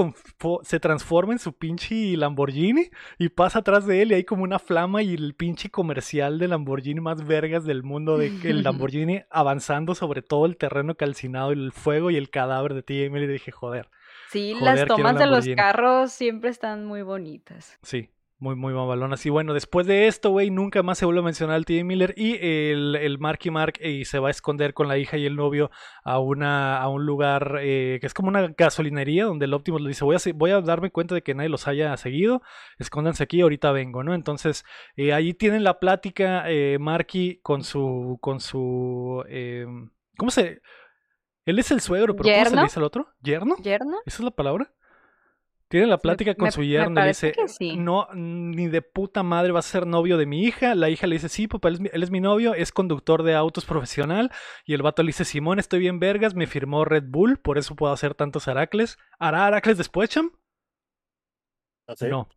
se 0.62 0.80
transforma 0.80 1.34
en 1.34 1.38
su 1.38 1.52
pinche 1.56 2.16
Lamborghini 2.16 2.90
y 3.18 3.28
pasa 3.28 3.60
atrás 3.60 3.86
de 3.86 4.02
él 4.02 4.10
y 4.10 4.14
hay 4.14 4.24
como 4.24 4.42
una 4.42 4.58
flama 4.58 5.02
y 5.02 5.14
el 5.14 5.34
pinche 5.34 5.70
comercial 5.70 6.38
de 6.40 6.48
Lamborghini 6.48 7.00
más 7.00 7.24
vergas 7.24 7.64
del 7.64 7.84
mundo 7.84 8.18
de 8.18 8.36
que 8.40 8.50
el 8.50 8.62
Lamborghini 8.64 9.22
avanzando 9.30 9.94
sobre 9.94 10.22
todo 10.22 10.46
el 10.46 10.56
terreno 10.56 10.96
calcinado 10.96 11.52
y 11.52 11.56
el 11.56 11.70
fuego 11.72 12.10
y 12.10 12.16
el 12.16 12.30
cadáver 12.30 12.74
de 12.74 12.82
T. 12.82 13.04
Emily. 13.04 13.26
Y 13.26 13.28
dije, 13.28 13.52
joder. 13.52 13.88
Sí, 14.30 14.54
Joder, 14.58 14.78
las 14.78 14.88
tomas 14.88 15.16
de 15.16 15.26
los 15.26 15.46
carros 15.54 16.10
siempre 16.10 16.50
están 16.50 16.86
muy 16.86 17.02
bonitas. 17.02 17.78
Sí, 17.82 18.10
muy, 18.38 18.56
muy 18.56 18.74
mamalonas. 18.74 19.24
Y 19.24 19.30
bueno, 19.30 19.54
después 19.54 19.86
de 19.86 20.06
esto, 20.06 20.30
güey, 20.30 20.50
nunca 20.50 20.82
más 20.82 20.98
se 20.98 21.04
vuelve 21.04 21.20
a 21.20 21.24
mencionar 21.24 21.56
al 21.56 21.64
T.J. 21.64 21.84
Miller 21.84 22.14
y 22.16 22.34
el, 22.34 22.96
el 22.96 23.18
Marky 23.18 23.50
Mark 23.50 23.74
y 23.80 24.04
se 24.04 24.18
va 24.18 24.28
a 24.28 24.30
esconder 24.30 24.74
con 24.74 24.88
la 24.88 24.98
hija 24.98 25.16
y 25.16 25.24
el 25.24 25.36
novio 25.36 25.70
a, 26.02 26.18
una, 26.18 26.76
a 26.76 26.88
un 26.88 27.06
lugar 27.06 27.58
eh, 27.62 27.98
que 28.00 28.06
es 28.06 28.14
como 28.14 28.28
una 28.28 28.48
gasolinería 28.48 29.24
donde 29.24 29.46
el 29.46 29.54
Optimus 29.54 29.80
le 29.80 29.88
dice, 29.88 30.04
voy 30.04 30.16
a, 30.16 30.18
voy 30.34 30.50
a 30.50 30.60
darme 30.60 30.90
cuenta 30.90 31.14
de 31.14 31.22
que 31.22 31.34
nadie 31.34 31.48
los 31.48 31.68
haya 31.68 31.96
seguido, 31.96 32.42
escóndanse 32.78 33.22
aquí, 33.22 33.40
ahorita 33.40 33.72
vengo, 33.72 34.02
¿no? 34.02 34.14
Entonces, 34.14 34.64
eh, 34.96 35.12
ahí 35.12 35.32
tienen 35.32 35.64
la 35.64 35.78
plática 35.78 36.44
eh, 36.50 36.78
Marky 36.78 37.40
con 37.42 37.64
su, 37.64 38.18
con 38.20 38.40
su, 38.40 39.24
eh, 39.28 39.66
¿cómo 40.16 40.30
se...? 40.30 40.60
Él 41.46 41.58
es 41.58 41.70
el 41.70 41.80
suegro, 41.82 42.16
pero 42.16 42.24
¿cómo 42.24 42.34
se 42.36 42.40
le 42.40 42.44
¿Yerno? 42.50 42.62
dice 42.62 42.80
al 42.80 42.84
otro? 42.84 43.08
¿Yerno? 43.20 43.56
¿Yerno? 43.62 43.98
¿Esa 44.06 44.18
es 44.18 44.24
la 44.24 44.30
palabra? 44.30 44.72
Tiene 45.68 45.86
la 45.86 45.98
plática 45.98 46.34
con 46.34 46.44
me- 46.46 46.52
su 46.52 46.62
yerno 46.62 47.02
y 47.04 47.08
dice, 47.08 47.34
sí. 47.46 47.76
no, 47.76 48.06
ni 48.14 48.68
de 48.68 48.82
puta 48.82 49.22
madre 49.22 49.50
vas 49.50 49.66
a 49.66 49.70
ser 49.70 49.86
novio 49.86 50.18
de 50.18 50.26
mi 50.26 50.42
hija. 50.44 50.74
La 50.74 50.90
hija 50.90 51.06
le 51.06 51.16
dice, 51.16 51.28
sí, 51.28 51.48
papá, 51.48 51.68
él 51.68 51.74
es, 51.74 51.80
mi, 51.80 51.88
él 51.92 52.02
es 52.02 52.10
mi 52.10 52.20
novio, 52.20 52.54
es 52.54 52.70
conductor 52.70 53.22
de 53.22 53.34
autos 53.34 53.64
profesional. 53.64 54.30
Y 54.66 54.74
el 54.74 54.82
vato 54.82 55.02
le 55.02 55.08
dice, 55.08 55.24
Simón, 55.24 55.58
estoy 55.58 55.80
bien 55.80 55.98
vergas, 55.98 56.34
me 56.34 56.46
firmó 56.46 56.84
Red 56.84 57.04
Bull, 57.08 57.38
por 57.38 57.58
eso 57.58 57.74
puedo 57.74 57.92
hacer 57.92 58.14
tantos 58.14 58.46
Aracles. 58.46 58.98
¿Hará 59.18 59.46
Aracles 59.46 59.78
después, 59.78 60.10
Cham? 60.10 60.30
No 61.88 61.96
sé, 61.96 62.08
No, 62.08 62.28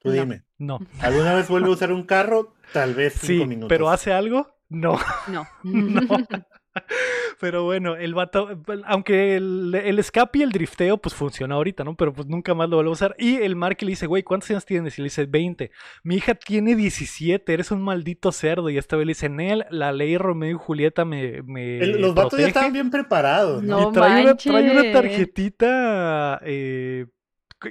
tú 0.00 0.08
No. 0.08 0.14
dime. 0.14 0.42
no. 0.58 0.78
¿Alguna 1.00 1.34
vez 1.34 1.48
vuelve 1.48 1.68
a 1.68 1.72
usar 1.72 1.92
un 1.92 2.04
carro? 2.04 2.54
Tal 2.72 2.94
vez 2.94 3.12
cinco 3.14 3.26
Sí, 3.44 3.46
minutos. 3.46 3.68
pero 3.68 3.90
¿hace 3.90 4.12
algo? 4.12 4.56
No. 4.68 4.98
No. 5.28 5.46
No. 5.64 6.08
Pero 7.40 7.64
bueno, 7.64 7.96
el 7.96 8.14
vato, 8.14 8.48
aunque 8.86 9.36
el, 9.36 9.74
el 9.74 9.98
escape 9.98 10.38
y 10.38 10.42
el 10.42 10.52
drifteo, 10.52 10.96
pues 10.98 11.14
funciona 11.14 11.56
ahorita, 11.56 11.82
¿no? 11.84 11.96
Pero 11.96 12.12
pues 12.12 12.28
nunca 12.28 12.54
más 12.54 12.68
lo 12.68 12.76
vuelvo 12.76 12.90
a 12.90 12.94
usar. 12.94 13.14
Y 13.18 13.36
el 13.36 13.56
Mark 13.56 13.78
le 13.80 13.88
dice, 13.88 14.06
güey, 14.06 14.22
¿cuántos 14.22 14.50
años 14.50 14.64
tienes? 14.64 14.96
Y 14.98 15.02
le 15.02 15.06
dice, 15.06 15.26
20. 15.26 15.70
Mi 16.04 16.16
hija 16.16 16.34
tiene 16.34 16.76
17, 16.76 17.52
eres 17.52 17.70
un 17.72 17.82
maldito 17.82 18.30
cerdo. 18.32 18.70
Y 18.70 18.78
esta 18.78 18.96
vez 18.96 19.06
le 19.06 19.10
dice, 19.10 19.28
Nel, 19.28 19.66
la 19.70 19.92
ley 19.92 20.16
Romeo 20.18 20.50
y 20.50 20.54
Julieta 20.58 21.04
me, 21.04 21.42
me 21.42 21.78
El- 21.78 22.00
los 22.00 22.14
vatos 22.14 22.32
ya 22.32 22.36
protege". 22.36 22.48
estaban 22.48 22.72
bien 22.72 22.90
preparados, 22.90 23.62
¿no? 23.62 23.90
Y 23.90 23.92
trae 23.92 24.22
una, 24.22 24.36
trae 24.36 24.70
una 24.70 24.92
tarjetita 24.92 26.40
eh, 26.44 27.06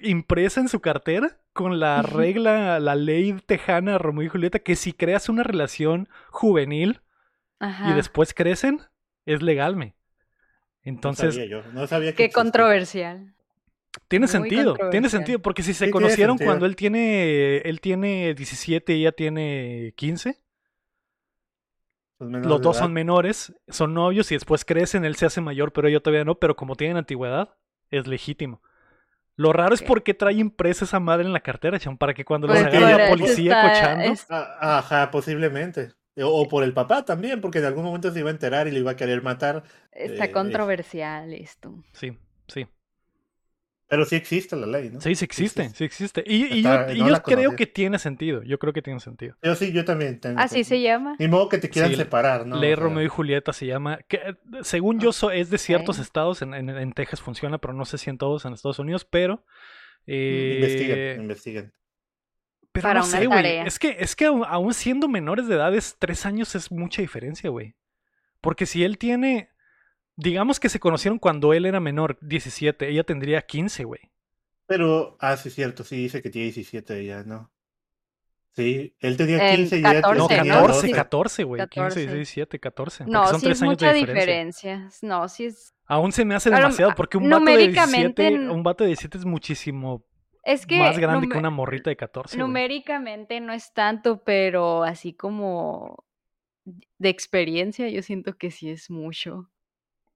impresa 0.04 0.60
en 0.62 0.68
su 0.70 0.80
cartera 0.80 1.38
con 1.54 1.80
la 1.80 2.02
regla, 2.02 2.80
la 2.80 2.96
ley 2.96 3.34
tejana 3.46 3.98
Romeo 3.98 4.26
y 4.26 4.30
Julieta, 4.30 4.60
que 4.60 4.76
si 4.76 4.94
creas 4.94 5.28
una 5.28 5.44
relación 5.44 6.08
juvenil 6.30 7.02
Ajá. 7.60 7.92
y 7.92 7.94
después 7.94 8.34
crecen, 8.34 8.80
es 9.26 9.42
legal, 9.42 9.76
me. 9.76 9.96
Entonces, 10.84 11.26
no 11.28 11.32
sabía 11.34 11.46
yo, 11.48 11.64
no 11.74 11.88
sabía 11.88 12.12
que 12.12 12.16
Qué 12.18 12.24
existía. 12.26 12.44
controversial. 12.44 13.34
tiene 14.08 14.26
muy 14.26 14.32
sentido, 14.32 14.76
tiene 14.90 15.10
sentido, 15.10 15.40
porque 15.40 15.64
si 15.64 15.74
se 15.74 15.86
Sí, 15.86 15.92
conocieron 15.92 16.38
cuando 16.38 16.66
él 16.66 16.76
tiene, 16.76 17.58
él 17.58 17.82
tiene 17.82 18.34
17 18.34 18.94
y 18.94 19.02
ella 19.02 19.12
tiene 19.12 19.94
15, 19.96 20.40
Los 22.20 22.30
menores 22.30 22.48
los 22.50 22.60
de 22.60 22.64
dos 22.64 22.78
son 22.78 22.94
menores, 22.94 23.54
son 23.68 23.94
novios 23.94 24.32
y 24.32 24.36
después 24.36 24.64
crecen, 24.66 25.06
él 25.06 25.16
se 25.16 25.26
hace 25.26 25.42
mayor, 25.42 25.72
pero 25.74 25.88
ella 25.88 26.00
todavía 26.00 26.24
no, 26.26 26.36
pero 26.36 26.56
como 26.56 26.76
tienen 26.76 26.98
antigüedad, 26.98 27.50
es 27.90 28.08
legítimo. 28.08 28.62
Lo 29.36 29.54
raro 29.54 29.74
es 29.74 29.82
Ok. 29.82 29.88
por 29.88 30.04
qué 30.04 30.14
trae 30.14 30.34
impresa 30.36 30.86
esa 30.86 31.00
madre 31.00 31.26
en 31.26 31.34
la 31.34 31.40
cartera, 31.40 31.80
cham, 31.80 31.98
para 31.98 32.14
que 32.14 32.24
cuando 32.26 32.48
los 32.48 32.60
Porque 32.60 32.78
agarre 32.78 33.04
la 33.06 33.10
policía 33.10 33.54
está- 33.66 33.70
cochando. 33.74 34.14
es- 34.14 34.28
Ah, 34.30 34.78
Ajá, 34.80 35.10
posiblemente. 35.12 35.94
O, 36.18 36.26
o 36.42 36.48
por 36.48 36.64
el 36.64 36.74
papá 36.74 37.06
también, 37.06 37.40
porque 37.42 37.60
en 37.60 37.66
algún 37.66 37.84
momento 37.86 38.12
se 38.12 38.20
iba 38.20 38.30
a 38.30 38.34
enterar 38.34 38.68
y 38.68 38.72
le 38.72 38.80
iba 38.80 38.92
a 38.92 38.96
querer 38.96 39.22
matar. 39.22 39.64
Está 39.92 40.26
Eh, 40.26 40.32
controversial 40.32 41.34
esto. 41.34 41.84
Sí, 41.94 42.18
sí. 42.48 42.68
Pero 43.88 44.06
sí 44.06 44.16
existe 44.16 44.56
la 44.56 44.68
ley, 44.68 44.90
¿no? 44.90 45.02
Sí, 45.02 45.16
sí 45.16 45.26
existe, 45.26 45.70
sí 45.72 45.84
existe. 45.84 46.24
Y, 46.26 46.46
y 46.46 46.58
Está- 46.60 46.88
yo, 46.88 46.94
y 46.94 47.00
no 47.00 47.06
yo 47.08 47.12
la 47.12 47.22
creo 47.22 47.56
que 47.58 47.68
tiene 47.68 48.00
sentido. 48.00 48.42
Yo 48.44 48.58
creo 48.58 48.72
que 48.72 48.82
tiene 48.82 49.02
sentido. 49.02 49.36
Yo 49.44 49.54
sí, 49.56 49.74
yo 49.74 49.84
también 49.84 50.20
tengo. 50.22 50.40
Así 50.40 50.64
se 50.64 50.80
llama. 50.82 51.18
Ni 51.20 51.28
modo 51.28 51.50
que 51.50 51.58
te 51.58 51.70
quieran 51.70 51.92
Sí, 51.92 51.98
separar, 51.98 52.48
¿no? 52.48 52.56
Ley 52.58 52.72
O 52.72 52.76
sea, 52.78 52.84
Romeo 52.86 53.04
y 53.04 53.10
Julieta 53.10 53.52
se 53.52 53.66
llama. 53.66 54.00
Que, 54.08 54.16
eh, 54.18 54.36
según 54.64 55.02
yo, 55.02 55.12
so- 55.12 55.32
es 55.32 55.50
de 55.50 55.58
ciertos 55.58 56.00
estados. 56.00 56.42
En, 56.42 56.54
en- 56.54 56.70
en 56.70 56.94
Texas 56.94 57.20
funciona, 57.22 57.58
pero 57.58 57.74
no 57.74 57.84
sé 57.84 57.98
si 57.98 58.10
en 58.10 58.18
todos 58.18 58.46
en 58.46 58.54
Estados 58.54 58.80
Unidos. 58.80 59.04
Pero. 59.04 59.44
eh, 60.08 60.54
Investiguen, 60.56 61.22
investiguen. 61.22 61.74
Pero 62.72 62.84
Para 62.84 63.00
no 63.02 63.06
una 63.06 63.18
sé, 63.18 63.26
güey. 63.26 63.38
tarea. 63.38 63.64
Es 63.66 63.80
que, 63.80 63.98
es 64.00 64.16
que 64.16 64.26
aun 64.26 64.74
siendo 64.74 65.08
menores 65.10 65.48
de 65.48 65.56
edades, 65.56 65.98
tres 66.00 66.26
años 66.26 66.56
es 66.56 66.72
mucha 66.72 67.02
diferencia, 67.02 67.50
güey. 67.50 67.76
Porque 68.40 68.66
si 68.66 68.84
él 68.84 68.98
tiene. 68.98 69.50
Digamos 70.16 70.60
que 70.60 70.70
se 70.70 70.80
conocieron 70.80 71.20
cuando 71.20 71.54
él 71.54 71.66
era 71.66 71.80
menor, 71.80 72.18
17. 72.22 72.88
Ella 72.90 73.04
tendría 73.04 73.42
15, 73.42 73.84
güey. 73.86 74.02
Pero, 74.68 75.18
ah, 75.20 75.36
sí, 75.36 75.50
es 75.50 75.56
cierto, 75.56 75.84
sí 75.84 75.96
dice 75.98 76.22
que 76.22 76.30
tiene 76.30 76.46
17 76.46 77.04
ya, 77.06 77.24
¿no? 77.24 77.52
Sí, 78.54 78.96
él 79.00 79.16
tenía 79.18 79.50
En 79.52 79.56
15 79.58 79.76
y 79.78 79.80
ella 79.80 79.94
14, 80.02 80.20
No, 80.20 80.28
tenía 80.28 80.44
¿no? 80.54 80.62
14, 80.62 80.88
12. 80.88 80.92
14, 80.92 81.44
güey. 81.44 81.62
15, 81.62 81.76
14. 81.76 82.00
16, 82.02 82.16
17, 82.18 82.60
14. 82.60 82.98
porque 83.06 83.12
No, 83.12 83.28
son 83.28 83.40
sí 83.40 83.46
tres 83.46 83.58
es 83.58 83.62
años 83.64 83.72
mucha 83.72 83.88
de 83.88 83.94
diferencia. 84.00 84.72
diferencia. 84.76 85.08
No, 85.08 85.28
sí 85.30 85.46
es. 85.46 85.74
Aún 85.86 86.12
se 86.12 86.26
me 86.26 86.36
hace 86.36 86.50
demasiado 86.50 86.94
porque 86.96 87.18
un 87.18 87.30
vato 87.30 87.46
de 87.46 87.58
17, 87.58 87.86
numéricamente- 87.86 88.50
un 88.54 88.64
vato 88.64 88.84
de 88.84 88.90
17 88.90 89.18
es 89.18 89.26
muchísimo 89.26 90.04
Es 90.44 90.66
que. 90.66 90.80
más 90.80 90.98
grande 90.98 91.28
que 91.30 91.38
una 91.38 91.50
morrita 91.50 91.90
de 91.90 91.96
14. 91.98 92.36
güey. 92.36 92.48
Numéricamente 92.48 93.40
no 93.42 93.54
es 93.54 93.74
tanto, 93.74 94.24
pero 94.24 94.84
así 94.84 95.14
como 95.14 96.04
de 96.98 97.10
experiencia, 97.10 97.90
yo 97.90 98.02
siento 98.02 98.38
que 98.38 98.52
sí 98.52 98.70
es 98.70 98.90
mucho. 98.90 99.50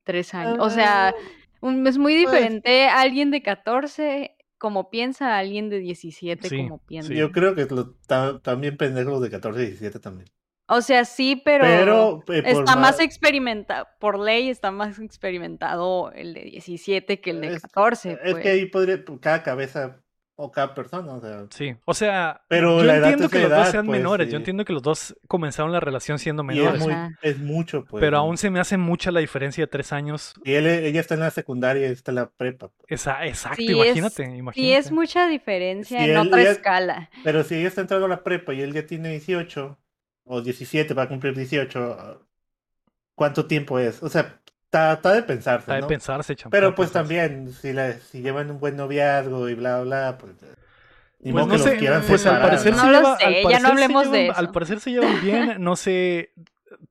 Tres 0.04 0.34
años. 0.36 0.58
O 0.60 0.70
sea, 0.70 1.10
Ah, 1.10 1.14
un- 1.62 1.86
es 1.88 1.98
muy 1.98 2.14
pues- 2.24 2.34
diferente 2.36 2.88
alguien 2.88 3.32
de 3.32 3.42
14 3.42 4.36
como 4.58 4.90
piensa 4.90 5.36
a 5.36 5.40
alguien 5.40 5.70
de 5.70 5.80
17 5.80 6.48
Sí, 6.48 6.58
como 6.58 6.78
piensa. 6.80 7.10
sí. 7.10 7.16
Yo 7.16 7.32
creo 7.32 7.56
que 7.56 7.66
lo, 7.66 7.92
ta- 8.08 8.40
también 8.42 8.78
pendejos 8.78 9.14
los 9.14 9.22
de 9.22 9.30
14 9.32 9.64
y 9.64 9.66
17 9.68 10.00
también. 10.00 10.28
O 10.68 10.82
sea, 10.82 11.06
sí, 11.06 11.40
pero, 11.46 11.64
Pero, 11.66 12.24
eh, 12.30 12.42
está 12.46 12.76
más 12.76 12.78
más- 12.78 13.00
experimentado, 13.00 13.88
por 14.00 14.18
ley 14.20 14.50
está 14.50 14.72
más 14.72 14.98
experimentado 15.00 16.12
el 16.14 16.34
de 16.34 16.42
17 16.42 17.20
que 17.22 17.32
el 17.32 17.42
de 17.42 17.48
Es- 17.56 17.62
14. 17.62 18.14
Es 18.24 18.32
pues. 18.32 18.44
que 18.44 18.50
ahí 18.50 18.66
podría, 18.68 19.04
cada 19.22 19.44
cabeza 19.44 20.02
o 20.38 20.52
cada 20.52 20.74
persona, 20.76 21.14
o 21.14 21.22
sea. 21.22 21.46
Sí, 21.50 21.76
o 21.86 21.94
sea, 21.94 22.42
Pero 22.50 22.80
yo 22.80 22.84
la 22.84 22.98
edad 22.98 23.10
entiendo 23.12 23.30
que 23.30 23.40
los 23.40 23.50
dos 23.52 23.70
sean 23.70 23.86
pues, 23.86 23.98
menores, 24.00 24.30
yo 24.30 24.36
entiendo 24.38 24.66
que 24.66 24.74
los 24.74 24.82
dos 24.82 25.16
comenzaron 25.28 25.72
la 25.72 25.80
relación 25.80 26.20
siendo 26.20 26.44
menores, 26.44 26.74
es, 26.76 26.80
muy- 26.82 26.94
Ajá. 26.94 27.12
es 27.22 27.40
mucho, 27.40 27.86
pues. 27.86 28.02
pero 28.02 28.18
¿no? 28.18 28.24
aún 28.24 28.38
se 28.38 28.50
me 28.50 28.60
hace 28.60 28.76
mucha 28.78 29.12
la 29.12 29.22
diferencia 29.22 29.64
de 29.64 29.68
tres 29.68 29.94
años. 29.94 30.34
Y 30.44 30.54
él, 30.54 30.68
ella 30.68 31.00
está 31.00 31.14
en 31.14 31.22
la 31.22 31.32
secundaria 31.32 31.88
y 31.88 31.92
está 31.92 32.12
en 32.12 32.16
la 32.16 32.30
prepa. 32.30 32.68
pues. 32.68 32.86
Esa, 32.90 33.26
exacto, 33.26 33.58
Sí, 33.58 33.68
es- 33.72 33.86
imagínate, 33.88 34.26
Sí, 34.26 34.32
imagínate. 34.38 34.78
es 34.78 34.92
mucha 34.92 35.28
diferencia 35.28 36.04
en 36.04 36.12
él- 36.12 36.18
otra 36.18 36.42
ella- 36.42 36.52
escala. 36.52 37.10
Pero 37.24 37.44
si 37.44 37.56
ella 37.56 37.70
está 37.70 37.82
entrando 37.82 38.06
a 38.08 38.10
la 38.10 38.24
prepa 38.24 38.54
y 38.54 38.62
él 38.62 38.74
ya 38.74 38.86
tiene 38.86 39.10
18 39.12 39.78
o 40.26 40.42
17, 40.42 40.94
va 40.94 41.04
a 41.04 41.08
cumplir 41.08 41.34
18, 41.36 42.26
¿cuánto 43.16 43.46
tiempo 43.46 43.80
es? 43.80 44.04
O 44.04 44.10
sea, 44.10 44.42
está, 44.76 44.94
está 44.94 45.14
de 45.14 45.24
pensarse, 45.24 45.62
Está 45.62 45.74
de 45.76 45.82
¿no? 45.82 45.88
pensarse, 45.88 46.36
Pero 46.50 46.68
de 46.68 46.74
pues 46.74 46.90
pensarse. 46.90 47.16
también, 47.16 47.54
si, 47.54 47.74
la, 47.74 47.94
si 47.94 48.22
llevan 48.22 48.52
un 48.52 48.60
buen 48.60 48.76
noviazgo 48.76 49.50
y 49.50 49.56
bla, 49.56 49.82
bla, 49.82 50.18
pues... 50.20 50.34
Ni 51.20 51.32
Pues 51.32 51.46
modo 51.48 51.58
no 51.58 51.64
que 51.64 51.72
sé, 51.72 51.78
quieran 51.78 52.04
pues 52.08 52.26
al 52.28 52.42
parecer 52.42 52.74
¿no? 52.74 52.80
se 52.80 52.86
No 52.86 52.92
lo 52.92 52.98
lleva, 53.00 53.18
sé, 53.18 53.26
al 53.26 53.34
ya 53.52 53.60
no 53.60 53.68
hablemos 53.70 54.12
de 54.12 54.18
llevan- 54.20 54.32
eso. 54.32 54.40
Al 54.40 54.52
parecer 54.52 54.80
se 54.80 54.92
llevan 54.92 55.22
bien, 55.22 55.56
no 55.64 55.76
sé, 55.76 56.34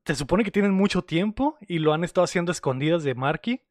se 0.05 0.15
supone 0.15 0.43
que 0.43 0.51
tienen 0.51 0.71
mucho 0.73 1.03
tiempo 1.03 1.57
y 1.61 1.79
lo 1.79 1.93
han 1.93 2.03
estado 2.03 2.25
haciendo 2.25 2.51
a 2.51 2.53
escondidas 2.53 3.03
de 3.03 3.15
Marky 3.15 3.61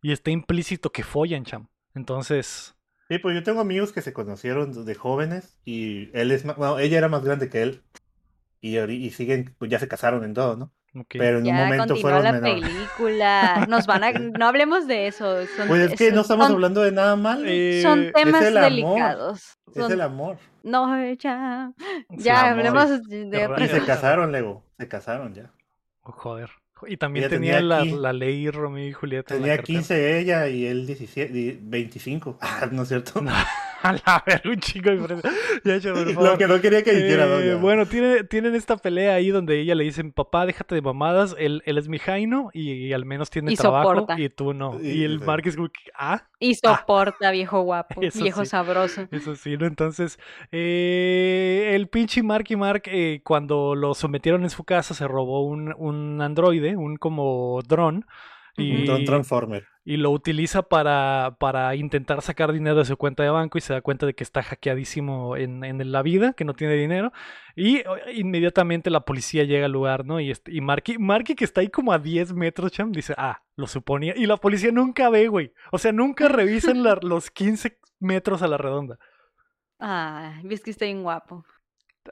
y 0.00 0.12
está 0.12 0.30
implícito 0.30 0.90
que 0.90 1.02
follan, 1.02 1.44
cham. 1.44 1.68
Entonces, 1.94 2.74
Sí, 3.08 3.18
pues 3.18 3.34
yo 3.34 3.42
tengo 3.42 3.60
amigos 3.60 3.92
que 3.92 4.00
se 4.02 4.12
conocieron 4.12 4.84
de 4.84 4.94
jóvenes 4.94 5.58
y 5.64 6.10
él 6.16 6.30
es 6.32 6.44
más, 6.44 6.56
bueno, 6.56 6.78
ella 6.78 6.98
era 6.98 7.08
más 7.08 7.22
grande 7.22 7.48
que 7.50 7.62
él 7.62 7.82
y, 8.60 8.78
y 8.78 9.10
siguen, 9.10 9.54
pues 9.58 9.70
ya 9.70 9.78
se 9.78 9.88
casaron 9.88 10.24
en 10.24 10.34
todo, 10.34 10.56
¿no? 10.56 10.72
Pero 11.10 11.38
en 11.38 11.46
un 11.48 11.54
momento 11.54 11.96
fueron 11.96 12.24
la 12.24 12.32
menores. 12.32 12.62
película. 12.64 13.66
Nos 13.68 13.86
van 13.86 14.04
a. 14.04 14.12
No 14.12 14.46
hablemos 14.46 14.86
de 14.86 15.06
eso. 15.08 15.46
Son, 15.56 15.68
Pues 15.68 15.90
es 15.92 15.98
que 15.98 16.12
no 16.12 16.22
estamos 16.22 16.46
son- 16.46 16.54
hablando 16.54 16.82
de 16.82 16.92
nada 16.92 17.16
malo. 17.16 17.42
Eh, 17.46 17.80
Son 17.82 18.10
temas 18.12 18.42
el 18.42 18.56
amor, 18.56 18.70
delicados. 18.70 19.58
es 19.74 19.90
el 19.90 20.00
amor. 20.00 20.38
No, 20.62 21.12
ya. 21.12 21.72
Ya, 22.10 22.50
hablemos 22.50 23.08
de 23.08 23.48
Y 23.58 23.68
se 23.68 23.84
casaron, 23.84 24.32
Lego. 24.32 24.64
Se 24.78 24.88
casaron 24.88 25.34
ya. 25.34 25.52
Oh, 26.02 26.12
joder. 26.12 26.50
Y 26.86 26.96
también 26.98 27.24
Ella 27.24 27.30
tenía, 27.30 27.56
tenía 27.58 27.66
la, 27.68 27.84
la 27.84 28.12
ley 28.12 28.50
Romeo 28.50 28.86
y 28.88 28.92
Julieta. 28.92 29.34
en 29.34 29.40
la 29.40 29.44
Tenía 29.44 29.56
cartera. 29.56 29.78
15 29.78 30.18
ella 30.20 30.48
y 30.48 30.66
él 30.66 30.86
17, 30.86 31.32
di- 31.32 31.58
25. 31.60 32.38
Ah, 32.42 32.68
¿No 32.70 32.82
es 32.82 32.88
cierto? 32.88 33.20
No, 33.22 33.30
a 33.82 33.92
la 33.92 34.22
verga, 34.26 34.50
un 34.50 34.58
chico. 34.60 34.90
Ya, 34.92 34.98
por 34.98 35.10
Lo 36.22 36.36
que 36.38 36.46
no 36.46 36.60
quería 36.60 36.82
que 36.82 36.92
dijera 36.92 37.24
Eh, 37.26 37.28
Doña. 37.28 37.54
bueno, 37.60 37.86
tiene, 37.86 38.24
tienen 38.24 38.54
esta 38.54 38.76
pelea 38.76 39.14
ahí 39.14 39.30
donde 39.30 39.58
ella 39.60 39.74
le 39.74 39.84
dice, 39.84 40.02
papá, 40.04 40.44
déjate 40.46 40.74
de 40.74 40.82
mamadas, 40.82 41.34
él, 41.38 41.62
él 41.66 41.78
es 41.78 41.88
mi 41.88 41.98
Jaino 41.98 42.50
y, 42.52 42.92
al 42.92 43.04
menos 43.04 43.30
tiene 43.30 43.52
Y 43.52 43.56
trabajo 43.56 43.90
soporta. 43.90 44.20
y 44.20 44.28
tú 44.28 44.52
no. 44.54 44.78
Y- 44.82 44.88
Y 44.90 45.04
el 45.04 45.20
sí. 45.20 45.24
Mark 45.24 45.42
es 45.46 45.56
como 45.56 45.68
ah, 45.94 46.24
Y 46.40 46.54
soporta, 46.56 47.30
viejo 47.30 47.60
guapo, 47.62 48.02
Eso 48.02 48.22
viejo 48.22 48.44
sí. 48.44 48.50
sabroso. 48.50 49.06
eso 49.10 49.34
sí, 49.36 49.56
¿no? 49.56 49.66
Entonces, 49.66 50.18
eh, 50.80 51.72
el 51.74 51.88
pinche 51.88 52.22
Marky 52.22 52.56
Mark, 52.56 52.82
eh, 52.86 53.20
cuando 53.24 53.74
lo 53.74 53.94
sometieron 53.94 54.42
en 54.42 54.50
su 54.50 54.64
casa, 54.64 54.94
se 54.94 55.06
robó 55.08 55.44
un, 55.46 55.74
un 55.78 56.20
androide, 56.20 56.65
un 56.74 56.96
como 56.96 57.60
dron. 57.68 58.06
Y, 58.58 58.88
Un 58.88 59.04
Transformer. 59.04 59.66
y 59.84 59.98
lo 59.98 60.10
utiliza 60.10 60.62
para, 60.62 61.36
para 61.38 61.74
intentar 61.74 62.22
sacar 62.22 62.52
dinero 62.54 62.76
de 62.78 62.86
su 62.86 62.96
cuenta 62.96 63.22
de 63.22 63.28
banco 63.28 63.58
y 63.58 63.60
se 63.60 63.74
da 63.74 63.82
cuenta 63.82 64.06
de 64.06 64.14
que 64.14 64.24
está 64.24 64.42
hackeadísimo 64.42 65.36
en, 65.36 65.62
en 65.62 65.92
la 65.92 66.00
vida, 66.00 66.32
que 66.32 66.46
no 66.46 66.54
tiene 66.54 66.72
dinero. 66.72 67.12
Y 67.54 67.82
inmediatamente 68.14 68.88
la 68.88 69.00
policía 69.04 69.44
llega 69.44 69.66
al 69.66 69.72
lugar, 69.72 70.06
¿no? 70.06 70.20
Y, 70.20 70.30
este- 70.30 70.54
y 70.54 70.62
Marky, 70.62 70.96
Marky, 70.96 71.34
que 71.34 71.44
está 71.44 71.60
ahí 71.60 71.68
como 71.68 71.92
a 71.92 71.98
10 71.98 72.32
metros, 72.32 72.72
cham, 72.72 72.92
dice, 72.92 73.12
ah, 73.18 73.42
lo 73.56 73.66
suponía. 73.66 74.14
Y 74.16 74.24
la 74.24 74.38
policía 74.38 74.72
nunca 74.72 75.10
ve, 75.10 75.28
güey. 75.28 75.52
O 75.70 75.76
sea, 75.76 75.92
nunca 75.92 76.26
revisan 76.28 76.82
la- 76.82 76.98
los 77.02 77.30
15 77.30 77.78
metros 78.00 78.40
a 78.40 78.48
la 78.48 78.56
redonda. 78.56 78.98
Ah, 79.78 80.40
ves 80.44 80.62
que 80.62 80.70
está 80.70 80.86
bien 80.86 81.02
guapo. 81.02 81.44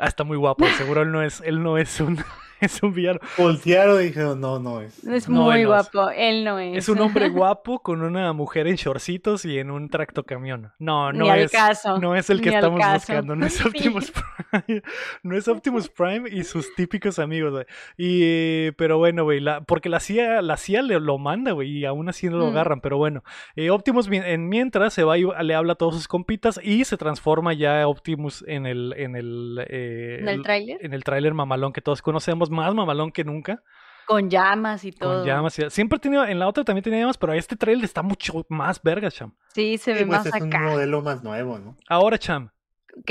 Ah, 0.01 0.07
está 0.07 0.25
muy 0.25 0.37
guapo, 0.37 0.67
seguro 0.79 1.03
él 1.03 1.13
no 1.13 1.23
es, 1.23 1.41
él 1.45 1.63
no 1.63 1.79
es 1.79 2.01
un, 2.01 2.19
es 2.61 2.83
un 2.83 2.93
villano. 2.95 3.21
Voltearon 3.39 4.01
y 4.01 4.05
dijeron, 4.07 4.41
no, 4.41 4.59
no 4.59 4.81
es. 4.81 5.05
Es 5.05 5.29
No, 5.29 5.43
muy 5.43 5.57
él 5.61 5.65
no 5.69 5.77
es. 5.77 5.91
guapo, 5.93 6.11
él 6.11 6.45
no 6.45 6.59
es. 6.59 6.79
Es 6.79 6.89
un 6.89 7.01
hombre 7.01 7.29
guapo 7.31 7.81
con 7.83 8.03
una 8.03 8.33
mujer 8.33 8.67
en 8.67 8.77
shortcitos 8.77 9.45
y 9.45 9.59
en 9.59 9.71
un 9.71 9.89
tractocamión. 9.91 10.73
No, 10.79 11.13
no 11.13 11.25
Ni 11.25 11.31
al 11.31 11.39
es. 11.41 11.53
caso. 11.53 11.99
No 11.99 12.15
es 12.17 12.31
el 12.31 12.41
que 12.41 12.51
ni 12.51 12.57
estamos 12.57 12.81
caso. 12.81 12.95
buscando, 13.13 13.37
no 13.37 13.47
es 13.47 13.55
Sí. 13.59 13.69
Optimus 13.69 14.13
Prime. 14.13 14.83
No 15.23 15.37
es 15.37 15.49
Optimus 15.49 15.89
Prime 15.89 16.29
y 16.31 16.45
sus 16.45 16.75
típicos 16.75 17.19
amigos, 17.19 17.53
güey. 17.53 17.65
Y, 17.97 18.71
pero 18.73 18.99
bueno, 18.99 19.25
güey, 19.25 19.41
la- 19.41 19.61
porque 19.63 19.89
la 19.89 20.01
CIA, 20.01 20.43
la 20.43 20.57
CIA 20.57 20.83
le, 20.83 21.01
lo 21.01 21.19
manda, 21.19 21.53
güey, 21.53 21.71
y 21.79 21.85
aún 21.85 22.09
así 22.09 22.29
no 22.29 22.37
lo 22.39 22.47
Mm. 22.47 22.51
agarran. 22.51 22.81
Pero 22.81 22.97
bueno, 22.97 23.23
eh, 23.57 23.71
Optimus 23.71 24.09
mi- 24.09 24.19
en 24.19 24.49
mientras 24.49 24.93
se 24.95 25.05
va 25.05 25.19
y 25.19 25.25
le 25.43 25.55
habla 25.55 25.73
a 25.75 25.77
todos 25.77 25.95
sus 25.95 26.09
compitas 26.09 26.61
y 26.63 26.85
se 26.85 26.97
transforma 26.97 27.53
ya 27.53 27.87
Optimus 27.89 28.45
en 28.47 28.67
el, 28.67 28.95
en 28.97 29.17
el, 29.17 29.65
eh, 29.69 29.84
¿En 30.21 30.29
el 30.29 30.43
tráiler? 30.43 30.79
en 30.81 30.95
el 30.95 31.05
tráiler 31.05 31.35
mamalón 31.35 31.73
que 31.73 31.81
todos 31.81 32.03
conocemos, 32.03 32.51
más 32.51 32.75
mamalón 32.75 33.11
que 33.13 33.25
nunca, 33.25 33.63
Con 34.07 34.29
llamas 34.31 34.85
y 34.85 34.93
todo. 34.93 35.19
con 35.21 35.27
llamas. 35.27 35.59
y- 35.59 35.71
Siempre 35.71 35.99
tenía, 35.99 36.31
en 36.31 36.39
la 36.39 36.47
otra 36.49 36.65
también 36.65 36.83
tenía 36.85 37.01
llamas, 37.01 37.19
pero 37.19 37.33
este 37.33 37.57
tráiler 37.57 37.85
está 37.85 38.03
mucho 38.03 38.45
más 38.49 38.83
verga, 38.83 39.11
cham. 39.11 39.35
Sí, 39.55 39.79
se 39.79 39.93
Sí, 39.93 40.01
ve 40.01 40.07
pues 40.07 40.19
más 40.19 40.27
es 40.27 40.41
un 40.43 40.49
acá. 40.55 40.61
modelo 40.61 41.01
más 41.03 41.23
nuevo, 41.23 41.59
¿no? 41.59 41.77
Ahora, 41.89 42.19
cham, 42.19 42.51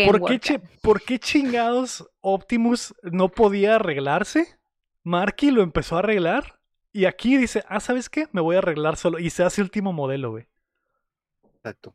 ¿Por 0.05 0.23
qué, 0.25 0.39
chi- 0.39 0.59
por 0.81 1.01
qué 1.01 1.19
chingados 1.19 2.09
Optimus 2.21 2.95
no 3.03 3.27
podía 3.27 3.75
arreglarse? 3.75 4.47
Marky 5.03 5.51
lo 5.51 5.61
empezó 5.61 5.97
a 5.97 5.99
arreglar. 5.99 6.57
Y 6.93 7.03
aquí 7.03 7.35
dice, 7.35 7.65
ah, 7.67 7.81
¿sabes 7.81 8.09
qué? 8.09 8.27
Me 8.31 8.39
voy 8.39 8.55
a 8.55 8.59
arreglar 8.59 8.95
solo. 8.95 9.19
Y 9.19 9.29
se 9.29 9.43
hace 9.43 9.61
último 9.61 9.91
modelo, 9.91 10.29
güey. 10.31 10.47
Exacto. 11.55 11.93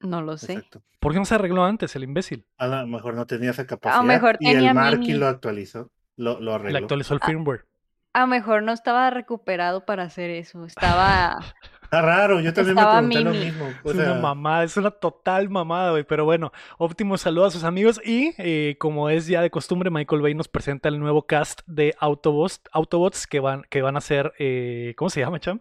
No 0.00 0.22
lo 0.22 0.36
sé. 0.36 0.54
Exacto. 0.54 0.82
¿Por 1.00 1.12
qué 1.12 1.18
no 1.18 1.24
se 1.24 1.34
arregló 1.34 1.64
antes, 1.64 1.94
el 1.96 2.04
imbécil? 2.04 2.46
A 2.58 2.66
lo 2.66 2.86
mejor 2.86 3.14
no 3.14 3.26
tenía 3.26 3.50
esa 3.50 3.66
capacidad. 3.66 4.02
mejor 4.02 4.36
y 4.40 4.52
tenía 4.52 4.70
el 4.70 4.74
Marky 4.74 4.98
mini. 4.98 5.14
lo 5.14 5.28
actualizó. 5.28 5.90
Lo, 6.16 6.40
lo 6.40 6.52
Le 6.52 6.54
arregló. 6.56 6.78
actualizó 6.78 7.14
el 7.14 7.20
Ah. 7.22 7.26
firmware. 7.26 7.64
A 8.12 8.20
lo 8.20 8.26
mejor 8.28 8.62
no 8.62 8.72
estaba 8.72 9.10
recuperado 9.10 9.84
para 9.84 10.04
hacer 10.04 10.30
eso. 10.30 10.64
Estaba. 10.66 11.36
Está 11.82 12.00
raro, 12.00 12.40
yo 12.40 12.52
también 12.54 12.76
Estaba 12.78 13.02
me 13.02 13.08
pregunté 13.14 13.30
Mimi. 13.38 13.38
lo 13.38 13.44
mismo. 13.64 13.78
O 13.84 13.90
Es 13.90 13.96
sea, 13.96 14.12
una 14.12 14.20
mamada, 14.20 14.64
es 14.64 14.76
una 14.76 14.90
total 14.90 15.48
mamada, 15.50 15.90
güey. 15.90 16.02
Pero 16.04 16.24
bueno, 16.24 16.50
Optimus 16.78 17.20
saluda 17.20 17.48
a 17.48 17.50
sus 17.50 17.62
amigos 17.64 18.00
y, 18.04 18.32
eh, 18.38 18.76
como 18.80 19.10
es 19.10 19.26
ya 19.26 19.42
de 19.42 19.50
costumbre, 19.50 19.90
Michael 19.90 20.22
Bay 20.22 20.34
nos 20.34 20.48
presenta 20.48 20.88
el 20.88 20.98
nuevo 20.98 21.26
cast 21.26 21.60
de 21.66 21.94
Autobots, 22.00 22.62
Autobots 22.72 23.26
que 23.26 23.38
van, 23.40 23.62
que 23.68 23.82
van 23.82 23.96
a 23.96 24.00
ser, 24.00 24.32
eh, 24.38 24.94
¿cómo 24.96 25.08
se 25.10 25.20
llama, 25.20 25.38
Cham? 25.40 25.60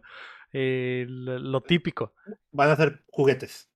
Eh, 0.53 1.05
lo, 1.07 1.39
lo 1.39 1.61
típico. 1.61 2.13
van 2.51 2.69
a 2.69 2.75
ser 2.75 3.03
juguetes. 3.11 3.69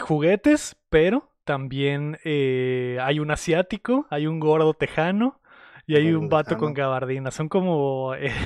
Juguetes, 0.00 0.76
pero 0.88 1.30
también 1.44 2.18
eh, 2.24 2.98
hay 3.02 3.18
un 3.20 3.30
asiático, 3.30 4.06
hay 4.10 4.26
un 4.26 4.40
gordo 4.40 4.74
tejano 4.74 5.40
y 5.86 5.96
hay 5.96 6.12
un 6.12 6.28
vato 6.28 6.56
con 6.56 6.74
gabardina. 6.74 7.30
Son 7.30 7.48
como... 7.48 8.14
eh, 8.14 8.32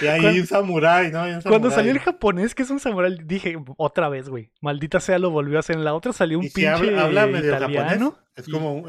Y 0.00 0.06
hay 0.06 0.20
Cuando- 0.20 0.40
un 0.40 0.46
samurái, 0.46 1.10
¿no? 1.10 1.22
Hay 1.22 1.32
un 1.32 1.40
Cuando 1.42 1.68
samurái. 1.68 1.74
salió 1.74 1.90
el 1.92 1.98
japonés, 1.98 2.54
que 2.54 2.62
es 2.62 2.70
un 2.70 2.78
samurai, 2.78 3.16
dije, 3.24 3.56
otra 3.76 4.08
vez, 4.08 4.28
güey. 4.28 4.52
Maldita 4.60 5.00
sea, 5.00 5.18
lo 5.18 5.30
volvió 5.30 5.56
a 5.56 5.60
hacer. 5.60 5.74
En 5.76 5.82
la 5.82 5.94
otra 5.94 6.12
salió 6.12 6.38
un 6.38 6.44
Y 6.44 6.48
si 6.48 6.54
pinche 6.54 6.70
habla, 6.70 7.02
habla 7.02 7.26
medio 7.26 7.56
italiano. 7.56 8.10
japonés, 8.12 8.12
es 8.36 8.48
y- 8.48 8.50
como 8.52 8.84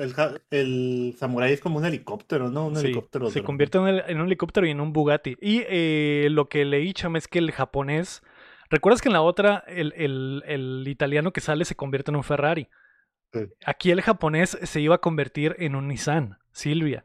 el, 0.51 1.16
samurái 1.18 1.53
es 1.53 1.60
como 1.60 1.80
un 1.80 1.86
helicóptero, 1.86 2.51
¿no? 2.51 2.68
Un 2.68 2.76
Sí, 2.76 2.86
helicóptero. 2.86 3.32
se 3.32 3.41
convierte 3.41 3.80
en, 3.80 3.88
el- 3.88 4.03
en 4.08 4.20
un 4.22 4.28
helicóptero 4.28 4.68
y 4.68 4.72
en 4.72 4.80
un 4.80 4.93
Bugatti. 4.93 5.36
Y 5.41 5.64
eh, 5.68 6.28
lo 6.30 6.49
que 6.49 6.66
leí, 6.66 6.93
chama, 6.93 7.18
es 7.18 7.28
que 7.28 7.39
el 7.39 7.51
japonés... 7.51 8.22
¿Recuerdas 8.70 9.01
que 9.01 9.09
en 9.09 9.13
la 9.13 9.22
otra 9.22 9.63
el, 9.68 9.93
el- 9.95 10.43
el 10.47 10.88
italiano 10.88 11.32
que 11.32 11.41
sale 11.41 11.66
se 11.66 11.76
convierte 11.76 12.11
en 12.11 12.16
un 12.18 12.24
Ferrari? 12.24 12.68
Sí. 13.34 13.39
Aquí 13.66 13.91
el 13.91 14.01
japonés 14.01 14.57
se 14.63 14.82
iba 14.82 14.95
a 14.95 14.99
convertir 15.01 15.55
en 15.59 15.76
un 15.76 15.88
Nissan, 15.88 16.38
Silvia. 16.51 17.03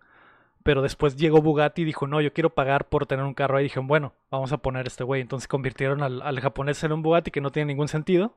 Pero 0.62 0.82
después 0.82 1.16
llegó 1.16 1.40
Bugatti 1.40 1.82
y 1.82 1.84
dijo, 1.86 2.06
no, 2.06 2.20
yo 2.20 2.32
quiero 2.34 2.50
pagar 2.50 2.88
por 2.88 3.06
tener 3.06 3.24
un 3.24 3.34
carro. 3.34 3.56
Ahí 3.56 3.64
dijeron, 3.64 3.86
bueno, 3.86 4.12
vamos 4.30 4.52
a 4.52 4.58
poner 4.58 4.86
este 4.86 5.04
güey. 5.04 5.22
Entonces 5.22 5.48
convirtieron 5.48 6.02
al, 6.02 6.20
al 6.22 6.38
japonés 6.40 6.82
en 6.84 6.92
un 6.92 7.02
Bugatti 7.02 7.30
que 7.30 7.40
no 7.40 7.50
tiene 7.50 7.72
ningún 7.72 7.88
sentido. 7.88 8.34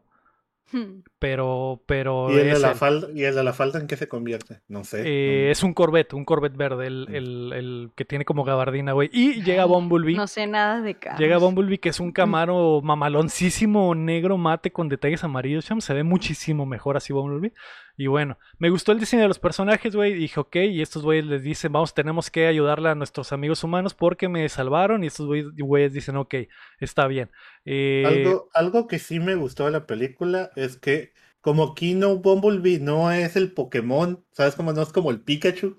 Hmm. 0.71 1.01
Pero, 1.19 1.83
pero 1.85 2.31
¿Y 2.31 2.37
el, 2.39 2.53
de 2.53 2.59
la 2.59 2.73
falda, 2.73 3.07
¿Y 3.13 3.23
el 3.25 3.35
de 3.35 3.43
la 3.43 3.53
falda 3.53 3.79
en 3.79 3.85
qué 3.87 3.95
se 3.95 4.07
convierte? 4.07 4.61
No 4.67 4.83
sé. 4.83 5.03
Eh, 5.05 5.45
no- 5.45 5.51
es 5.51 5.61
un 5.63 5.73
Corvette, 5.73 6.13
un 6.13 6.25
Corvette 6.25 6.57
verde, 6.57 6.87
el, 6.87 7.05
Mm. 7.09 7.15
el- 7.15 7.53
el 7.53 7.91
que 7.95 8.05
tiene 8.05 8.25
como 8.25 8.43
gabardina, 8.43 8.93
güey. 8.93 9.09
Y 9.13 9.43
llega 9.43 9.65
Bumblebee. 9.65 10.15
No 10.15 10.25
sé 10.27 10.47
nada 10.47 10.81
de 10.81 10.95
carros. 10.95 11.19
Llega 11.19 11.37
Bumblebee, 11.37 11.79
que 11.79 11.89
es 11.89 11.99
un 11.99 12.11
Camaro 12.11 12.81
mamaloncísimo 12.81 13.93
negro 13.95 14.37
mate 14.37 14.71
con 14.71 14.89
detalles 14.89 15.23
amarillos, 15.23 15.65
cham. 15.65 15.81
Se 15.81 15.93
ve 15.93 16.03
muchísimo 16.03 16.65
mejor 16.65 16.97
así 16.97 17.13
Bumblebee. 17.13 17.53
Y 17.95 18.07
bueno, 18.07 18.37
me 18.57 18.69
gustó 18.69 18.91
el 18.91 18.99
diseño 18.99 19.21
de 19.23 19.27
los 19.27 19.39
personajes, 19.39 19.95
güey. 19.95 20.13
Dije, 20.13 20.39
ok, 20.39 20.55
y 20.55 20.81
estos 20.81 21.03
güeyes 21.03 21.25
les 21.25 21.43
dicen, 21.43 21.71
vamos, 21.71 21.93
tenemos 21.93 22.31
que 22.31 22.47
ayudarle 22.47 22.89
a 22.89 22.95
nuestros 22.95 23.31
amigos 23.31 23.63
humanos 23.63 23.93
porque 23.93 24.27
me 24.29 24.47
salvaron. 24.49 25.03
Y 25.03 25.07
estos 25.07 25.27
güeyes- 25.27 25.91
dicen, 25.91 26.15
ok, 26.17 26.35
está 26.79 27.07
bien. 27.07 27.29
Eh, 27.65 28.03
Algo, 28.05 28.49
algo 28.53 28.87
que 28.87 28.99
sí 28.99 29.19
me 29.19 29.35
gustó 29.35 29.65
de 29.65 29.71
la 29.71 29.85
película 29.85 30.51
es 30.55 30.77
que 30.77 31.13
como 31.41 31.75
Kino 31.75 32.17
Bumblebee 32.17 32.79
no 32.79 33.11
es 33.11 33.35
el 33.35 33.51
Pokémon, 33.51 34.23
¿sabes 34.31 34.55
cómo 34.55 34.73
no 34.73 34.81
es 34.81 34.93
como 34.93 35.11
el 35.11 35.21
Pikachu? 35.21 35.77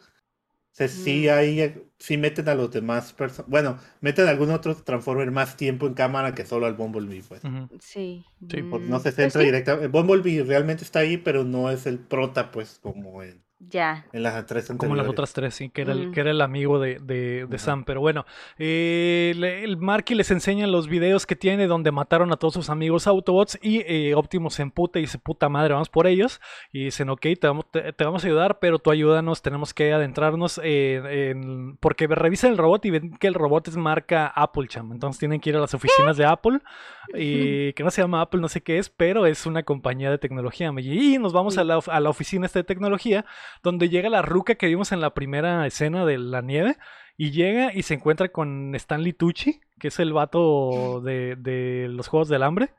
Sea, 0.76 0.88
sí 0.88 1.28
hay, 1.28 1.82
sí 1.98 2.16
meten 2.18 2.48
a 2.48 2.54
los 2.54 2.70
demás 2.70 3.12
personas. 3.12 3.50
Bueno, 3.50 3.78
meten 4.00 4.26
a 4.26 4.30
algún 4.30 4.50
otro 4.50 4.74
Transformer 4.76 5.30
más 5.30 5.56
tiempo 5.56 5.86
en 5.86 5.94
cámara 5.94 6.34
que 6.34 6.46
solo 6.46 6.66
al 6.66 6.74
Bumblebee, 6.74 7.22
pues. 7.22 7.48
Sí. 7.80 8.24
Sí, 8.48 8.62
Por- 8.62 8.80
Mm, 8.80 8.90
no 8.90 8.98
se 9.00 9.12
pues 9.12 9.14
centra 9.16 9.40
sí, 9.40 9.46
directamente. 9.46 9.88
Bumblebee 9.88 10.42
realmente 10.44 10.84
está 10.84 11.00
ahí, 11.00 11.16
pero 11.18 11.44
no 11.44 11.70
es 11.70 11.86
el 11.86 11.98
prota, 11.98 12.50
pues, 12.50 12.78
como 12.80 13.22
en, 13.22 13.42
Ya. 13.70 14.06
en 14.12 14.22
las 14.22 14.46
tres 14.46 14.72
Como 14.76 14.94
las 14.94 15.06
otras 15.08 15.32
tres, 15.32 15.54
sí, 15.54 15.68
que 15.70 15.82
era 15.82 15.92
el, 15.92 16.10
que 16.12 16.20
era 16.20 16.30
el 16.30 16.40
amigo 16.40 16.78
de, 16.78 16.98
de. 17.00 17.58
Sam. 17.58 17.84
Pero 17.84 18.00
bueno, 18.00 18.24
eh, 18.58 19.32
le- 19.36 19.64
el 19.64 19.76
Marky 19.76 20.14
les 20.14 20.30
enseña 20.30 20.66
los 20.66 20.88
videos 20.88 21.26
que 21.26 21.36
tiene 21.36 21.66
donde 21.66 21.92
mataron 21.92 22.32
a 22.32 22.36
todos 22.36 22.54
sus 22.54 22.70
amigos 22.70 23.06
Autobots 23.06 23.58
y 23.62 23.80
eh, 23.86 24.14
Optimus 24.14 24.54
se 24.54 24.62
emputa 24.62 24.98
y 24.98 25.02
dice, 25.02 25.18
puta 25.18 25.48
madre, 25.48 25.72
vamos 25.74 25.88
por 25.88 26.06
ellos. 26.06 26.40
Y 26.72 26.84
dicen, 26.84 27.10
ok, 27.10 27.20
te 27.40 27.46
vamos, 27.46 27.70
te, 27.70 27.92
te 27.92 28.04
vamos 28.04 28.24
a 28.24 28.26
ayudar, 28.26 28.58
pero 28.58 28.78
tú 28.78 28.90
ayúdanos, 28.90 29.42
tenemos 29.42 29.72
que 29.74 29.92
adentrarnos 29.92 30.60
eh, 30.62 31.30
en... 31.30 31.76
Porque 31.78 32.06
revisan 32.06 32.52
el 32.52 32.58
robot 32.58 32.84
y 32.86 32.90
ven 32.90 33.16
que 33.16 33.26
el 33.26 33.34
robot 33.34 33.68
es 33.68 33.76
marca 33.76 34.26
Apple, 34.26 34.68
cham. 34.68 34.92
Entonces 34.92 35.18
tienen 35.20 35.40
que 35.40 35.50
ir 35.50 35.56
a 35.56 35.60
las 35.60 35.74
oficinas 35.74 36.16
de 36.16 36.24
Apple 36.24 36.58
y 37.14 37.72
que 37.74 37.84
no 37.84 37.90
se 37.90 38.02
llama 38.02 38.20
Apple, 38.20 38.40
no 38.40 38.48
sé 38.48 38.62
qué 38.62 38.78
es, 38.78 38.88
pero 38.90 39.26
es 39.26 39.46
una 39.46 39.62
compañía 39.62 40.10
de 40.10 40.18
tecnología. 40.18 40.72
Y 40.78 41.18
nos 41.18 41.32
vamos 41.32 41.58
a 41.58 41.64
la, 41.64 41.78
a 41.86 42.00
la 42.00 42.10
oficina 42.10 42.46
esta 42.46 42.58
de 42.60 42.64
tecnología 42.64 43.24
donde 43.62 43.88
llega 43.88 44.08
la 44.10 44.22
ruca 44.22 44.54
que 44.56 44.66
vimos 44.66 44.92
en 44.92 45.00
la 45.00 45.14
primera 45.14 45.66
escena 45.66 46.04
de 46.04 46.18
la 46.18 46.42
nieve 46.42 46.76
y 47.16 47.30
llega 47.30 47.72
y 47.74 47.82
se 47.82 47.94
encuentra 47.94 48.28
con 48.28 48.74
Stanley 48.74 49.12
Tucci, 49.12 49.60
que 49.78 49.88
es 49.88 49.98
el 50.00 50.12
vato 50.12 51.00
de, 51.00 51.36
de 51.38 51.86
los 51.90 52.08
Juegos 52.08 52.28
del 52.28 52.42
Hambre, 52.42 52.70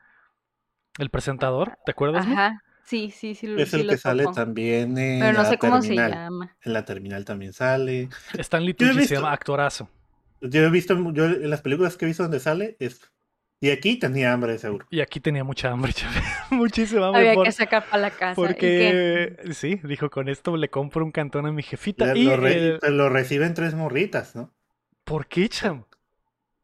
el 0.97 1.09
presentador, 1.09 1.78
¿te 1.86 1.91
acuerdas? 1.91 2.26
Ajá. 2.26 2.61
Sí, 2.86 3.09
sí, 3.09 3.34
sí. 3.34 3.47
lo- 3.47 3.59
Es 3.59 3.71
sí 3.71 3.80
el 3.80 3.88
lo 3.88 3.93
que 3.93 3.97
sale 3.97 4.23
topo. 4.23 4.36
también 4.36 4.95
en 4.97 5.19
Pero 5.19 5.34
no 5.34 5.43
la 5.43 5.49
sé 5.49 5.57
cómo 5.57 5.82
se 5.82 5.88
terminal. 5.89 6.11
llama. 6.11 6.55
En 6.63 6.73
la 6.73 6.86
terminal 6.86 7.26
también 7.26 7.51
sale. 7.53 8.09
Stanley 8.38 8.73
Tucci 8.76 9.07
se 9.07 9.15
llama 9.15 9.32
actorazo. 9.34 9.89
Yo 10.41 10.61
he 10.61 10.69
visto, 10.69 10.95
yo 11.13 11.26
en 11.26 11.49
las 11.49 11.61
películas 11.61 11.97
que 11.97 12.05
he 12.05 12.07
visto 12.07 12.21
donde 12.23 12.39
sale, 12.39 12.76
es. 12.80 13.01
Y 13.62 13.72
aquí 13.72 13.97
tenía 13.97 14.34
hambre, 14.34 14.58
seguro. 14.60 14.86
Y 14.91 14.99
aquí 15.01 15.20
tenía 15.20 15.43
mucha 15.43 15.72
hambre, 15.72 15.93
chaval. 15.93 16.22
Muchísima 16.51 17.08
hambre. 17.08 17.22
Había 17.22 17.34
por- 17.36 17.45
que 17.45 17.51
sacar 17.51 17.86
para 17.86 18.01
la 18.01 18.12
casa. 18.12 18.30
¿y 18.41 18.53
qué? 18.56 19.36
porque, 19.38 19.53
sí, 19.53 19.80
dijo, 19.84 20.10
con 20.10 20.28
esto 20.30 20.56
le 20.58 20.70
compro 20.70 21.03
un 21.06 21.12
cantón 21.12 21.45
a 21.45 21.51
mi 21.51 21.64
jefita. 21.64 22.14
Le- 22.14 22.20
Y, 22.20 22.26
lo, 22.26 22.38
re- 22.38 22.80
lo 22.89 23.10
reciben 23.10 23.53
tres 23.53 23.74
morritas, 23.74 24.36
¿no? 24.36 24.53
¿Por 25.03 25.28
qué, 25.28 25.47
cham? 25.49 25.86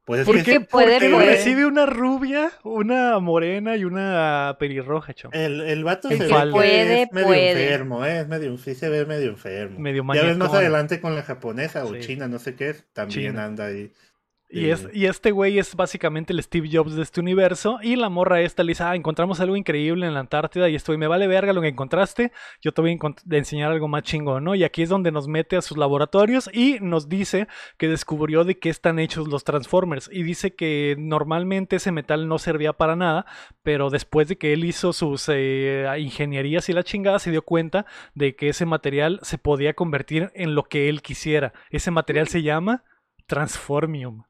Pues 0.04 0.22
es 0.22 0.26
¿Por 0.26 0.36
que 0.38 0.44
qué? 0.44 0.60
Porque 0.62 0.98
puede. 1.12 1.26
recibe 1.26 1.66
una 1.66 1.86
rubia, 1.86 2.52
una 2.64 3.20
morena 3.20 3.78
y 3.78 3.86
una 3.86 4.58
pelirroja, 4.60 5.14
cham. 5.14 5.30
el, 5.34 5.62
el 5.62 5.84
vato 5.84 6.10
se 6.10 6.18
ve 6.18 6.28
Puede, 6.52 7.04
es 7.04 7.12
medio 7.14 7.28
puede. 7.28 7.52
enfermo, 7.64 8.04
¿eh? 8.04 8.20
es 8.22 8.28
medio, 8.28 8.58
sí 8.58 8.74
se 8.74 8.90
ve 8.90 9.06
medio 9.06 9.30
enfermo. 9.30 9.80
Medio 9.80 10.04
ya 10.14 10.24
ves 10.24 10.38
más 10.38 10.54
adelante 10.54 11.00
con 11.00 11.16
la 11.16 11.22
japonesa 11.22 11.86
o 11.86 11.94
Sí. 11.94 12.00
china, 12.02 12.28
no 12.28 12.40
sé 12.40 12.56
qué 12.56 12.72
es, 12.72 12.84
también 12.94 13.32
China. 13.32 13.46
anda 13.46 13.68
ahí. 13.68 13.92
Y, 14.52 14.70
es, 14.70 14.88
y 14.94 15.06
este 15.06 15.32
güey 15.32 15.60
es 15.60 15.76
básicamente 15.76 16.34
el 16.34 16.44
Steve 16.44 16.70
Jobs 16.72 16.96
de 16.96 17.04
este 17.04 17.22
universo. 17.22 17.80
Y 17.82 17.96
la 17.96 18.10
morra 18.10 18.42
esta 18.42 18.64
le 18.64 18.72
dice, 18.72 18.84
ah, 18.84 18.96
encontramos 18.96 19.40
algo 19.40 19.56
increíble 19.56 20.06
en 20.06 20.14
la 20.14 20.20
Antártida 20.20 20.68
y 20.70 20.76
esto, 20.76 20.94
y 20.94 20.98
me 20.98 21.08
vale 21.08 21.28
verga 21.28 21.54
lo 21.54 21.62
que 21.62 21.70
encontraste. 21.70 22.32
Yo 22.62 22.74
te 22.74 22.82
voy 22.82 23.00
a 23.02 23.36
enseñar 23.36 23.72
algo 23.72 23.88
más 23.88 24.04
chingón, 24.04 24.44
¿no? 24.44 24.56
Y 24.56 24.64
aquí 24.64 24.82
es 24.82 24.90
donde 24.90 25.12
nos 25.12 25.28
mete 25.28 25.56
a 25.56 25.62
sus 25.62 25.78
laboratorios 25.78 26.50
y 26.54 26.80
nos 26.82 27.08
dice 27.08 27.48
que 27.78 27.88
descubrió 27.88 28.44
de 28.44 28.60
qué 28.60 28.70
están 28.70 29.00
hechos 29.00 29.28
los 29.28 29.44
Transformers. 29.44 30.10
Y 30.12 30.24
dice 30.24 30.54
que 30.54 30.96
normalmente 31.00 31.78
ese 31.78 31.92
metal 31.92 32.28
no 32.28 32.38
servía 32.38 32.74
para 32.74 32.96
nada, 32.96 33.26
pero 33.64 33.90
después 33.90 34.28
de 34.28 34.38
que 34.38 34.54
él 34.54 34.66
hizo 34.66 34.92
sus 34.94 35.30
eh, 35.30 35.88
ingenierías 35.98 36.68
y 36.70 36.74
la 36.74 36.84
chingada, 36.84 37.20
se 37.20 37.32
dio 37.32 37.44
cuenta 37.44 37.86
de 38.16 38.36
que 38.36 38.50
ese 38.50 38.66
material 38.66 39.20
se 39.24 39.38
podía 39.38 39.74
convertir 39.74 40.32
en 40.36 40.56
lo 40.56 40.64
que 40.64 40.90
él 40.90 41.02
quisiera. 41.02 41.54
Ese 41.70 41.92
material 41.92 42.28
se 42.28 42.44
llama 42.44 42.84
Transformium. 43.28 44.24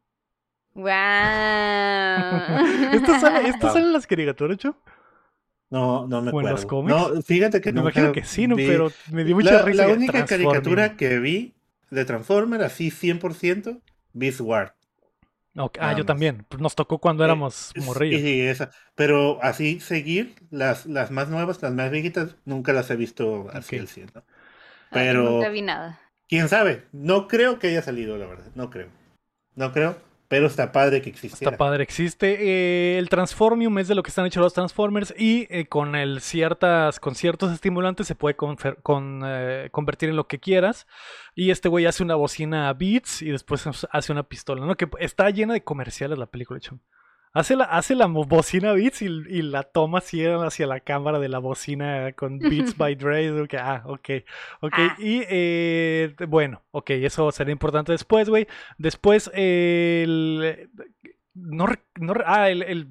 ¡Guau! 0.76 2.60
¿Esto 2.92 3.16
sale, 3.16 3.48
esto 3.48 3.70
Wow. 3.70 3.70
sale 3.70 3.86
en 3.88 3.94
las 3.94 4.08
caricaturas, 4.08 4.58
Cho? 4.58 4.76
No, 5.70 6.08
no 6.08 6.22
me 6.22 6.30
¿O 6.30 6.42
en 6.42 6.48
acuerdo. 6.48 6.50
los 6.50 6.66
cómics? 6.66 7.14
No, 7.14 7.22
fíjate 7.22 7.62
que 7.62 7.72
Me 7.72 7.80
nunca 7.80 8.02
imagino 8.02 8.12
que 8.12 8.24
sí, 8.24 8.48
¿no? 8.48 8.60
vi- 8.60 8.64
Pero 8.64 8.96
me 9.06 9.24
dio 9.24 9.36
mucha 9.36 9.58
la, 9.58 9.60
risa. 9.60 9.86
la 9.86 9.90
única 9.90 10.26
caricatura 10.28 10.98
que 10.98 11.20
vi 11.20 11.56
de 11.90 12.06
Transformer, 12.06 12.62
así 12.64 12.92
100%, 12.92 13.82
Beast 14.14 14.42
Wars. 14.42 14.74
Ah, 15.80 15.94
yo 15.94 16.06
también. 16.06 16.46
Nos 16.60 16.76
tocó 16.76 17.00
cuando 17.00 17.24
Eh, 17.24 17.26
éramos 17.26 17.74
morrillos. 17.78 18.22
Sí, 18.22 18.42
esa. 18.42 18.72
Pero 18.96 19.42
así 19.44 19.80
seguir, 19.80 20.36
las, 20.50 20.86
las 20.86 21.12
más 21.12 21.30
nuevas, 21.30 21.62
las 21.62 21.74
más 21.74 21.92
viejitas, 21.92 22.36
nunca 22.46 22.74
las 22.74 22.90
he 22.92 22.96
visto 22.96 23.50
así 23.54 23.78
al 23.78 23.88
100, 23.88 24.12
¿no? 24.16 24.24
Ay, 24.92 25.08
Pero, 25.10 25.22
Nunca 25.24 25.50
vi 25.50 25.62
nada. 25.62 26.00
quién 26.30 26.50
sabe, 26.50 26.86
no 26.94 27.28
creo 27.28 27.60
que 27.60 27.68
haya 27.70 27.82
salido, 27.84 28.18
la 28.18 28.28
verdad, 28.28 28.52
no 28.56 28.70
creo. 28.72 28.90
No 29.56 29.72
creo, 29.74 29.98
pero 30.32 30.48
está 30.48 30.72
padre 30.72 31.02
que 31.02 31.10
existiera. 31.10 31.52
Está 31.52 31.58
padre, 31.58 31.84
existe. 31.84 32.38
Eh, 32.40 32.98
el 32.98 33.10
Transformium 33.10 33.78
es 33.80 33.90
de 33.90 33.96
lo 33.96 34.02
que 34.02 34.12
están 34.12 34.26
hechos 34.26 34.42
los 34.42 34.54
Transformers 34.54 35.14
y 35.18 35.46
eh, 35.50 35.66
con 35.66 35.94
el 35.94 36.22
ciertas, 36.22 37.02
con 37.02 37.16
ciertos 37.16 37.52
estimulantes 37.52 38.08
se 38.08 38.16
puede 38.16 38.38
con, 38.38 39.22
eh, 39.26 39.68
convertir 39.74 40.08
en 40.08 40.16
lo 40.16 40.30
que 40.30 40.40
quieras. 40.40 40.88
Y 41.36 41.52
este 41.52 41.68
güey 41.68 41.86
hace 41.86 42.02
una 42.02 42.16
bocina 42.16 42.70
a 42.70 42.74
Beats 42.74 43.22
y 43.22 43.30
después 43.30 43.68
hace 43.92 44.12
una 44.14 44.24
pistola, 44.24 44.66
¿no? 44.66 44.78
Que 44.78 44.88
está 45.00 45.30
llena 45.32 45.54
de 45.54 45.66
comerciales 45.66 46.18
la 46.18 46.28
película, 46.28 46.62
chum. 46.62 46.80
Hace 47.34 47.56
la, 47.56 47.64
hace 47.64 47.96
la 47.96 48.08
bocina 48.08 48.74
Beats 48.74 49.02
y, 49.02 49.06
y 49.06 49.42
la 49.42 49.64
toma 49.64 50.00
así 50.00 50.26
hacia 50.26 50.68
la 50.68 50.82
cámara 50.82 51.18
de 51.18 51.30
la 51.30 51.40
bocina 51.40 52.12
con 52.12 52.40
Beats 52.40 52.76
by 52.78 52.96
Dre. 52.96 53.48
que, 53.48 53.58
ah, 53.58 53.84
ok, 53.86 54.10
ok. 54.60 54.74
Ah. 54.78 54.96
Y 55.00 55.24
eh, 55.30 56.14
bueno, 56.28 56.62
ok, 56.72 56.90
eso 56.92 57.32
será 57.32 57.52
importante 57.52 57.94
después, 57.94 58.28
güey. 58.30 58.48
Después, 58.78 59.32
eh, 59.34 60.02
el, 60.04 60.70
no, 61.34 61.68
no 62.00 62.14
ah, 62.26 62.50
el, 62.50 62.64
el- 62.64 62.88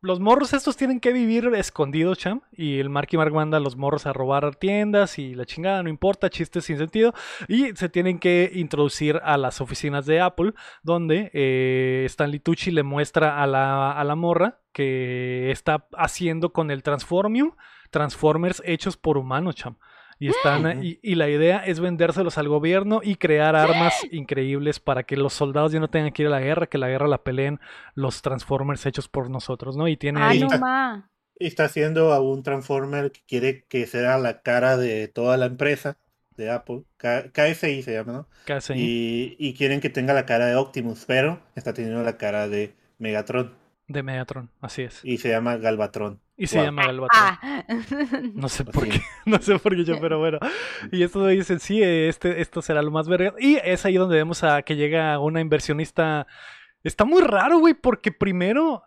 los 0.00 0.20
morros 0.20 0.52
estos 0.52 0.76
tienen 0.76 1.00
que 1.00 1.12
vivir 1.12 1.46
escondidos, 1.54 2.18
cham. 2.18 2.42
Y 2.52 2.78
el 2.78 2.88
Marky 2.88 3.16
Mark 3.16 3.32
manda 3.32 3.56
a 3.58 3.60
los 3.60 3.76
morros 3.76 4.06
a 4.06 4.12
robar 4.12 4.54
tiendas 4.56 5.18
y 5.18 5.34
la 5.34 5.44
chingada, 5.44 5.82
no 5.82 5.88
importa, 5.88 6.30
chistes 6.30 6.64
sin 6.64 6.78
sentido. 6.78 7.14
Y 7.48 7.74
se 7.76 7.88
tienen 7.88 8.18
que 8.18 8.50
introducir 8.54 9.20
a 9.24 9.36
las 9.36 9.60
oficinas 9.60 10.06
de 10.06 10.20
Apple, 10.20 10.52
donde 10.82 11.30
eh, 11.34 12.04
Stanley 12.06 12.40
Tucci 12.40 12.70
le 12.70 12.82
muestra 12.82 13.42
a 13.42 13.46
la, 13.46 13.92
a 13.92 14.04
la 14.04 14.14
morra 14.14 14.60
que 14.72 15.50
está 15.50 15.88
haciendo 15.96 16.52
con 16.52 16.70
el 16.70 16.82
Transformium 16.82 17.52
Transformers 17.90 18.62
hechos 18.64 18.96
por 18.96 19.16
humanos, 19.18 19.56
cham. 19.56 19.76
Y, 20.20 20.28
están, 20.28 20.74
Ujú. 20.74 20.78
y, 20.80 20.98
y 21.02 21.14
la 21.14 21.28
idea 21.28 21.58
es 21.64 21.80
vendérselos 21.80 22.38
al 22.38 22.48
gobierno 22.48 23.00
y 23.04 23.16
crear 23.16 23.54
armas 23.56 24.06
increíbles 24.10 24.80
para 24.80 25.04
que 25.04 25.16
los 25.16 25.32
soldados 25.32 25.72
ya 25.72 25.80
no 25.80 25.88
tengan 25.90 26.12
que 26.12 26.22
ir 26.22 26.28
a 26.28 26.30
la 26.32 26.40
guerra, 26.40 26.66
que 26.66 26.78
la 26.78 26.88
guerra 26.88 27.06
la 27.08 27.22
peleen 27.22 27.60
los 27.94 28.20
Transformers 28.22 28.84
hechos 28.86 29.08
por 29.08 29.30
nosotros, 29.30 29.76
¿no? 29.76 29.86
Y 29.88 29.96
tiene 29.96 30.20
Ah, 30.20 30.34
ahí-. 30.34 30.40
Y 31.38 31.46
está 31.46 31.64
haciendo 31.66 32.12
a 32.12 32.20
un 32.20 32.42
Transformer 32.42 33.12
que 33.12 33.22
quiere 33.26 33.64
que 33.66 33.86
sea 33.86 34.18
la 34.18 34.42
cara 34.42 34.76
de 34.76 35.08
toda 35.08 35.36
la 35.36 35.46
empresa 35.46 35.98
de 36.36 36.50
Apple, 36.50 36.84
K- 36.96 37.30
KSI 37.32 37.82
se 37.82 37.92
llama, 37.94 38.12
¿no? 38.12 38.28
ahí, 38.46 38.68
Y, 38.72 39.36
y 39.38 39.54
quieren 39.54 39.80
que 39.80 39.90
tenga 39.90 40.14
la 40.14 40.26
cara 40.26 40.46
de 40.46 40.56
Optimus, 40.56 41.04
pero 41.06 41.42
está 41.56 41.74
teniendo 41.74 42.02
la 42.02 42.18
cara 42.18 42.48
de 42.48 42.74
Megatron 42.98 43.54
de 43.88 44.02
Megatron, 44.02 44.50
así 44.60 44.82
es. 44.82 45.00
y 45.04 45.18
se 45.18 45.30
llama 45.30 45.56
Galvatron. 45.56 46.20
Y 46.36 46.46
se 46.46 46.56
Wow. 46.58 46.66
llama 46.66 46.86
Galvatron. 46.86 47.10
Ah. 47.20 47.64
No 48.34 48.48
sé 48.48 48.64
por 48.64 48.84
sí. 48.84 48.90
qué, 48.90 49.00
no 49.26 49.38
sé 49.40 49.58
por 49.58 49.74
qué 49.74 49.84
yo, 49.84 49.98
pero 50.00 50.18
bueno. 50.18 50.38
Y 50.92 51.02
esto 51.02 51.18
me 51.20 51.32
dicen, 51.32 51.58
sí, 51.58 51.82
este, 51.82 52.40
esto 52.40 52.62
será 52.62 52.82
lo 52.82 52.90
más 52.92 53.08
verga. 53.08 53.34
Y 53.40 53.56
es 53.64 53.84
ahí 53.84 53.94
donde 53.96 54.14
vemos 54.16 54.44
a 54.44 54.62
que 54.62 54.76
llega 54.76 55.18
una 55.18 55.40
inversionista. 55.40 56.26
Está 56.84 57.04
muy 57.04 57.22
raro, 57.22 57.58
güey, 57.58 57.74
porque 57.74 58.12
primero. 58.12 58.84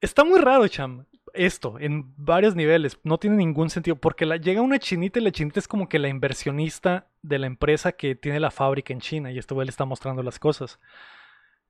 Está 0.00 0.24
muy 0.24 0.40
raro, 0.40 0.66
cham. 0.68 1.04
Esto, 1.34 1.76
en 1.78 2.14
varios 2.16 2.54
niveles. 2.54 2.98
No 3.02 3.18
tiene 3.18 3.36
ningún 3.36 3.68
sentido. 3.68 3.96
Porque 3.96 4.24
la, 4.24 4.36
llega 4.36 4.62
una 4.62 4.78
chinita 4.78 5.18
y 5.18 5.22
la 5.22 5.32
chinita 5.32 5.60
es 5.60 5.68
como 5.68 5.88
que 5.88 5.98
la 5.98 6.08
inversionista 6.08 7.08
de 7.22 7.38
la 7.38 7.46
empresa 7.46 7.92
que 7.92 8.14
tiene 8.14 8.40
la 8.40 8.50
fábrica 8.50 8.92
en 8.94 9.00
China. 9.00 9.30
Y 9.32 9.38
este 9.38 9.52
güey 9.54 9.66
le 9.66 9.70
está 9.70 9.84
mostrando 9.84 10.22
las 10.22 10.38
cosas. 10.38 10.78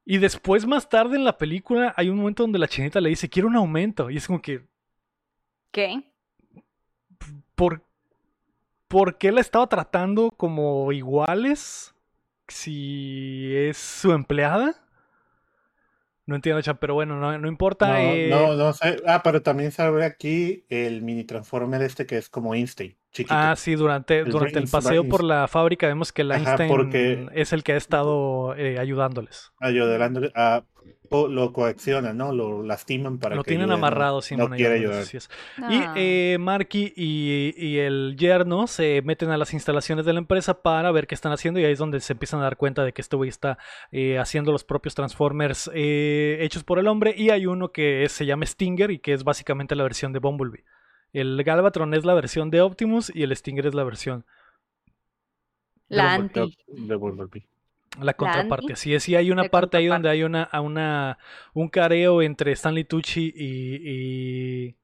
Y 0.09 0.19
después, 0.19 0.65
más 0.69 0.89
tarde 0.89 1.17
en 1.17 1.25
la 1.25 1.37
película, 1.37 1.93
hay 1.97 2.09
un 2.09 2.19
momento 2.19 2.45
donde 2.45 2.61
la 2.61 2.69
chinita 2.69 3.01
le 3.01 3.09
dice, 3.09 3.29
quiero 3.29 3.49
un 3.49 3.57
aumento. 3.57 4.09
Y 4.09 4.17
es 4.17 4.29
como 4.29 4.41
que, 4.41 4.65
¿Qué? 5.73 6.05
¿por, 7.57 7.85
¿por 8.87 9.19
qué 9.19 9.33
la 9.33 9.41
estaba 9.41 9.67
tratando 9.67 10.31
como 10.31 10.93
iguales 10.93 11.93
si 12.47 13.51
es 13.53 13.77
su 13.77 14.13
empleada? 14.13 14.86
No 16.27 16.35
entiendo, 16.35 16.61
Chan, 16.61 16.77
pero 16.81 16.95
bueno, 16.95 17.20
no, 17.20 17.39
no 17.39 17.47
importa. 17.49 17.87
No, 17.89 17.99
eh, 17.99 18.29
no, 18.29 18.55
no 18.57 18.72
sé. 18.72 18.97
Ah, 19.07 19.20
pero 19.22 19.43
también 19.43 19.70
sale 19.70 20.05
aquí 20.05 20.64
el 20.68 21.01
mini 21.03 21.22
Transformer 21.24 21.81
este 21.83 22.05
que 22.05 22.18
es 22.18 22.29
como 22.29 22.55
Instinct. 22.57 22.99
chiquito. 23.12 23.33
Ah, 23.33 23.55
sí, 23.57 23.77
durante, 23.77 24.18
El 24.18 24.31
durante 24.33 24.59
el 24.59 24.68
paseo 24.68 25.05
por 25.09 25.22
la 25.22 25.47
fábrica 25.47 25.87
vemos 25.87 26.12
que 26.12 26.22
Ajá, 26.22 26.35
Einstein 26.37 26.68
porque- 26.68 27.27
es 27.33 27.53
el 27.53 27.62
que 27.62 27.72
ha 27.72 27.77
estado 27.77 28.55
eh, 28.57 28.79
ayudándoles. 28.79 29.53
ayudándole 29.61 30.33
a 30.35 30.64
o 30.95 30.95
lo 31.11 31.53
coaccionan, 31.53 32.17
¿no? 32.17 32.33
Lo 32.33 32.63
lastiman 32.63 33.19
para 33.19 33.35
Lo 33.37 33.43
que 33.45 33.49
tienen 33.51 33.71
ayude, 33.71 33.81
¿no? 33.81 33.87
amarrado, 33.87 34.17
no, 34.17 34.23
Simón. 34.23 34.53
quiere 34.57 34.77
ayudar. 34.77 35.05
Ah. 35.63 35.69
Y 35.71 35.83
eh, 36.01 36.39
Marky 36.39 36.93
y, 36.97 37.55
y 37.57 37.79
el 37.79 38.17
yerno 38.19 38.67
se 38.67 39.03
meten 39.03 39.31
a 39.31 39.37
las 39.37 39.53
instalaciones 39.55 40.05
de 40.05 40.13
la 40.13 40.19
empresa 40.19 40.63
para 40.63 40.91
ver 40.93 41.07
qué 41.07 41.15
están 41.15 41.33
haciendo 41.33 41.61
y 41.61 41.65
ahí 41.65 41.73
es 41.73 41.79
donde 41.79 42.01
se 42.01 42.13
empiezan 42.13 42.41
a 42.41 42.45
dar 42.45 42.57
cuenta 42.57 42.85
de 42.85 42.93
que 42.93 43.03
este 43.03 43.17
güey 43.17 43.29
está 43.29 43.59
eh, 43.93 44.19
haciendo 44.19 44.53
los 44.53 44.65
propios 44.65 44.95
Transformers 44.95 45.71
eh, 45.75 46.39
hechos 46.41 46.65
por 46.65 46.79
el 46.79 46.87
hombre 46.89 47.15
y 47.17 47.31
hay 47.31 47.47
uno 47.47 47.73
que 47.73 48.05
es- 48.05 48.13
se 48.13 48.27
llama 48.27 48.47
Stinger 48.47 48.91
y 48.91 48.99
que 48.99 49.13
es 49.13 49.25
básicamente 49.25 49.75
la 49.77 49.83
versión 49.83 50.13
de 50.13 50.19
Bumblebee. 50.19 50.65
El 51.13 51.43
Galvatron 51.45 51.95
es 51.95 52.05
la 52.05 52.15
versión 52.15 52.51
de 52.51 52.61
Optimus 52.61 53.11
y 53.15 53.23
el 53.23 53.35
Stinger 53.35 53.67
es 53.67 53.75
la 53.75 53.85
versión, 53.85 54.25
La 55.89 56.15
anti. 56.15 56.57
De 56.67 56.95
Bumblebee. 56.97 57.47
La 58.01 58.14
contraparte. 58.14 58.72
es, 58.72 59.09
y 59.09 59.16
hay 59.16 59.30
una 59.30 59.44
parte 59.44 59.76
ahí 59.76 59.86
donde 59.86 60.09
hay 60.09 60.22
una, 60.22 60.42
a 60.44 60.61
una, 60.61 61.18
un 61.55 61.68
careo 61.68 62.22
entre 62.22 62.53
Stanley 62.53 62.84
Tucci 62.84 63.32
y, 63.34 63.76
y, 63.84 64.76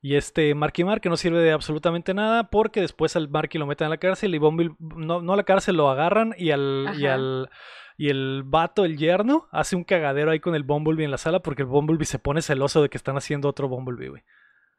y 0.00 0.14
este 0.16 0.54
Marky 0.54 0.84
Mark 0.84 1.00
que 1.00 1.08
no 1.08 1.16
sirve 1.16 1.40
de 1.40 1.52
absolutamente 1.52 2.14
nada 2.14 2.50
porque 2.50 2.80
después 2.80 3.16
al 3.16 3.28
Marky 3.28 3.58
lo 3.58 3.66
meten 3.66 3.86
a 3.86 3.90
la 3.90 3.98
cárcel 3.98 4.34
y 4.34 4.38
Bumblebee, 4.38 4.76
no, 4.78 5.22
no 5.22 5.32
a 5.32 5.36
la 5.36 5.44
cárcel, 5.44 5.76
lo 5.76 5.90
agarran 5.90 6.34
y 6.38 6.50
al, 6.50 6.94
y 6.98 7.06
al 7.06 7.50
y 7.98 8.10
el 8.10 8.44
vato, 8.44 8.84
el 8.84 8.96
yerno, 8.96 9.48
hace 9.50 9.74
un 9.74 9.82
cagadero 9.82 10.30
ahí 10.30 10.38
con 10.38 10.54
el 10.54 10.62
Bumblebee 10.62 11.04
en 11.04 11.10
la 11.10 11.18
sala 11.18 11.40
porque 11.40 11.62
el 11.62 11.68
Bumblebee 11.68 12.06
se 12.06 12.20
pone 12.20 12.42
celoso 12.42 12.80
de 12.80 12.88
que 12.88 12.96
están 12.96 13.16
haciendo 13.16 13.48
otro 13.48 13.68
Bumblebee, 13.68 14.08
güey. 14.08 14.22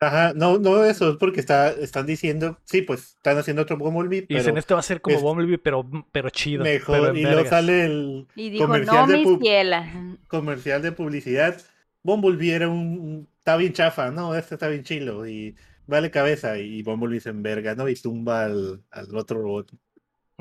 Ajá, 0.02 0.34
no, 0.34 0.58
no 0.60 0.86
eso, 0.86 1.10
es 1.12 1.18
porque 1.18 1.42
está, 1.42 1.72
están 1.72 2.06
diciendo, 2.06 2.58
sí, 2.64 2.82
pues 2.82 3.16
están 3.18 3.38
haciendo 3.38 3.64
otro 3.64 3.78
Bumblebee, 3.78 4.20
Y 4.20 4.22
pero 4.28 4.40
dicen, 4.40 4.58
este 4.58 4.74
va 4.74 4.80
a 4.80 4.84
ser 4.84 5.02
como 5.02 5.18
es 5.18 5.22
Bumblebee, 5.22 5.58
pero, 5.58 5.90
pero 6.12 6.30
chido. 6.30 6.64
mejor. 6.64 6.96
pero 7.02 7.16
y 7.18 7.22
luego 7.24 7.36
vergas". 7.44 7.50
sale 7.50 7.86
el 7.86 8.28
Y 8.36 8.50
dijo, 8.50 8.66
comercial, 8.66 9.08
no, 9.08 9.08
de 9.08 9.18
mi 9.18 9.24
pub- 9.26 9.42
ciela. 9.42 10.20
comercial 10.28 10.82
de 10.82 10.92
publicidad. 10.94 11.62
Bumblebee 12.04 12.52
era 12.54 12.70
un, 12.70 12.78
un- 13.00 13.30
está 13.40 13.58
bien 13.58 13.74
chafa, 13.74 14.10
no, 14.12 14.36
este 14.36 14.56
está 14.56 14.70
bien 14.70 14.84
chilo 14.84 15.28
y 15.28 15.56
vale 15.86 16.12
cabeza 16.12 16.58
y 16.58 16.82
Bumblebee 16.84 17.20
se 17.20 17.30
enverga, 17.30 17.76
¿no? 17.76 17.90
Y 17.90 17.96
tumba 17.96 18.46
al, 18.46 18.84
al 18.92 19.16
otro 19.18 19.42
robot. 19.42 19.72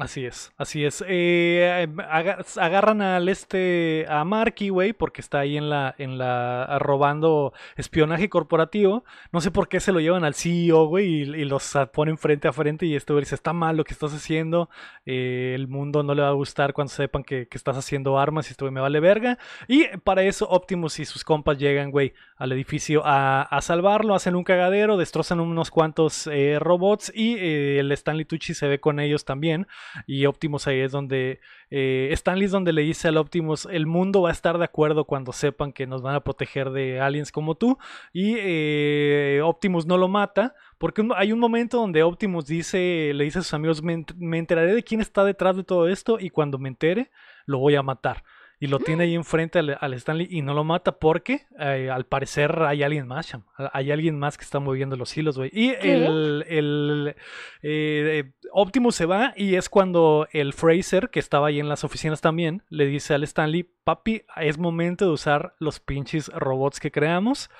Así 0.01 0.25
es, 0.25 0.53
así 0.57 0.85
es. 0.85 1.03
Eh, 1.09 1.89
aga- 2.09 2.39
agarran 2.59 3.03
al 3.03 3.29
este 3.29 4.07
a 4.09 4.23
Marky, 4.25 4.69
güey, 4.69 4.93
porque 4.93 5.21
está 5.21 5.41
ahí 5.41 5.57
en 5.57 5.69
la 5.71 5.93
en 5.99 6.19
la 6.19 6.79
robando 6.79 7.53
espionaje 7.77 8.29
corporativo. 8.29 9.03
No 9.33 9.41
sé 9.41 9.51
por 9.51 9.67
qué 9.69 9.81
se 9.81 9.91
lo 9.91 9.99
llevan 9.99 10.23
al 10.23 10.35
CEO, 10.37 10.87
güey, 10.87 11.23
y, 11.23 11.45
los 11.47 11.77
ponen 11.93 12.17
frente 12.17 12.47
a 12.47 12.53
frente 12.53 12.87
y 12.87 12.95
este 12.95 13.13
güey 13.13 13.25
dice, 13.25 13.35
está 13.35 13.53
mal 13.53 13.77
lo 13.77 13.83
que 13.83 13.93
estás 13.93 14.15
haciendo. 14.15 14.71
eh, 15.05 15.55
el 15.57 15.67
mundo 15.67 16.05
no 16.05 16.15
le 16.15 16.23
va 16.23 16.29
a 16.29 16.33
gustar 16.33 16.75
cuando 16.75 16.93
sepan 16.93 17.25
que, 17.25 17.49
que 17.49 17.59
estás 17.59 17.77
haciendo 17.77 18.21
armas 18.21 18.49
y 18.49 18.53
esto 18.53 18.71
me 18.71 18.81
vale 18.81 19.01
verga. 19.01 19.37
Y 19.67 19.89
para 20.05 20.23
eso 20.23 20.47
Optimus 20.49 21.01
y 21.01 21.07
sus 21.07 21.25
compas 21.25 21.59
llegan, 21.59 21.91
güey, 21.91 22.15
al 22.37 22.53
edificio 22.53 23.03
a, 23.05 23.43
a 23.43 23.61
salvarlo, 23.63 24.15
hacen 24.15 24.37
un 24.37 24.45
cagadero, 24.45 24.97
destrozan 24.97 25.41
unos 25.41 25.73
cuantos 25.73 26.29
eh, 26.29 26.59
robots 26.61 27.11
y 27.13 27.37
el 27.79 27.91
Stanley 27.91 28.27
Tucci 28.27 28.55
se 28.55 28.69
ve 28.69 28.79
con 28.79 29.01
ellos 29.01 29.25
también. 29.25 29.67
Y 30.07 30.27
Optimus 30.27 30.67
ahí 30.67 30.81
es 30.81 30.93
donde. 30.93 31.41
Eh, 31.71 32.09
Stanley 32.13 32.47
es 32.47 32.51
donde 32.51 32.73
le 32.73 32.83
dice 32.83 33.09
al 33.09 33.17
Optimus: 33.17 33.67
el 33.71 33.87
mundo 33.87 34.23
va 34.23 34.31
a 34.31 34.33
estar 34.33 34.59
de 34.59 34.65
acuerdo 34.65 35.05
cuando 35.05 35.33
sepan 35.33 35.73
que 35.73 35.87
nos 35.87 36.03
van 36.03 36.15
a 36.15 36.21
proteger 36.21 36.71
de 36.71 37.01
aliens 37.01 37.33
como 37.33 37.55
tú. 37.55 37.79
Y 38.13 38.37
eh, 38.39 39.41
Optimus 39.45 39.87
no 39.87 39.97
lo 39.97 40.09
mata. 40.09 40.55
Porque 40.79 41.07
hay 41.17 41.33
un 41.33 41.41
momento 41.41 41.79
donde 41.79 42.05
Optimus 42.05 42.47
dice, 42.47 43.13
le 43.15 43.25
dice 43.25 43.41
a 43.41 43.43
sus 43.43 43.55
amigos: 43.55 43.83
me, 43.83 44.05
me 44.17 44.39
enteraré 44.39 44.75
de 44.75 44.83
quién 44.83 45.01
está 45.01 45.25
detrás 45.25 45.57
de 45.57 45.65
todo 45.65 45.89
esto. 45.89 46.19
Y 46.21 46.31
cuando 46.31 46.59
me 46.59 46.69
entere, 46.69 47.11
lo 47.47 47.59
voy 47.59 47.75
a 47.75 47.83
matar. 47.83 48.23
Y 48.61 48.67
lo 48.67 48.81
tiene 48.81 49.05
ahí 49.05 49.15
enfrente 49.15 49.61
al, 49.61 49.79
al 49.81 49.95
Stanley 49.95 50.27
y 50.31 50.43
no 50.43 50.53
lo 50.53 50.65
mata 50.65 50.99
porque 50.99 51.47
eh, 51.61 51.91
al 51.93 52.07
parecer 52.07 52.63
hay 52.63 52.83
alguien 52.83 53.07
más. 53.07 53.33
Hay 53.73 53.93
alguien 53.93 54.19
más 54.19 54.37
que 54.37 54.45
está 54.45 54.59
moviendo 54.59 54.97
los 54.97 55.17
hilos, 55.17 55.39
güey. 55.39 55.51
Y 55.53 55.75
¿Qué? 55.75 55.95
el, 55.95 56.45
el 56.49 57.17
eh, 57.63 58.33
Optimus 58.53 58.97
se 58.97 59.07
va 59.07 59.33
y 59.37 59.55
es 59.55 59.69
cuando 59.69 60.27
el 60.33 60.53
Fraser, 60.55 61.11
que 61.11 61.21
estaba 61.21 61.49
ahí 61.49 61.61
en 61.61 61.69
las 61.69 61.85
oficinas 61.85 62.21
también, 62.21 62.63
le 62.69 62.87
dice 62.87 63.15
al 63.15 63.23
Stanley, 63.23 63.69
papi, 63.85 64.23
es 64.37 64.59
momento 64.59 65.05
de 65.05 65.13
usar 65.13 65.55
los 65.61 65.79
pinches 65.79 66.29
robots 66.35 66.81
que 66.81 66.91
creamos. 66.91 67.51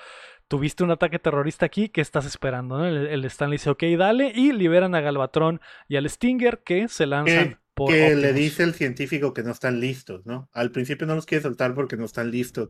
Tuviste 0.49 0.83
un 0.83 0.91
ataque 0.91 1.19
terrorista 1.19 1.67
aquí, 1.67 1.89
¿qué 1.89 2.01
estás 2.01 2.25
esperando? 2.25 2.79
no? 2.79 2.85
El, 2.85 3.07
el 3.07 3.23
Stanley 3.25 3.57
dice, 3.57 3.69
ok, 3.69 3.83
dale, 3.97 4.31
y 4.35 4.51
liberan 4.51 4.95
a 4.95 5.01
Galvatron 5.01 5.61
y 5.87 5.95
al 5.95 6.09
Stinger 6.09 6.59
que 6.65 6.87
se 6.87 7.05
lanzan 7.05 7.49
Que, 7.49 7.57
por 7.79 7.91
que 7.91 8.15
le 8.15 8.33
dice 8.33 8.63
el 8.63 8.73
científico 8.73 9.33
que 9.33 9.43
no 9.43 9.51
están 9.51 9.79
listos, 9.79 10.25
¿no? 10.25 10.49
Al 10.53 10.71
principio 10.71 11.07
no 11.07 11.15
los 11.15 11.25
quiere 11.25 11.41
soltar 11.43 11.73
porque 11.73 11.97
no 11.97 12.05
están 12.05 12.31
listos 12.31 12.69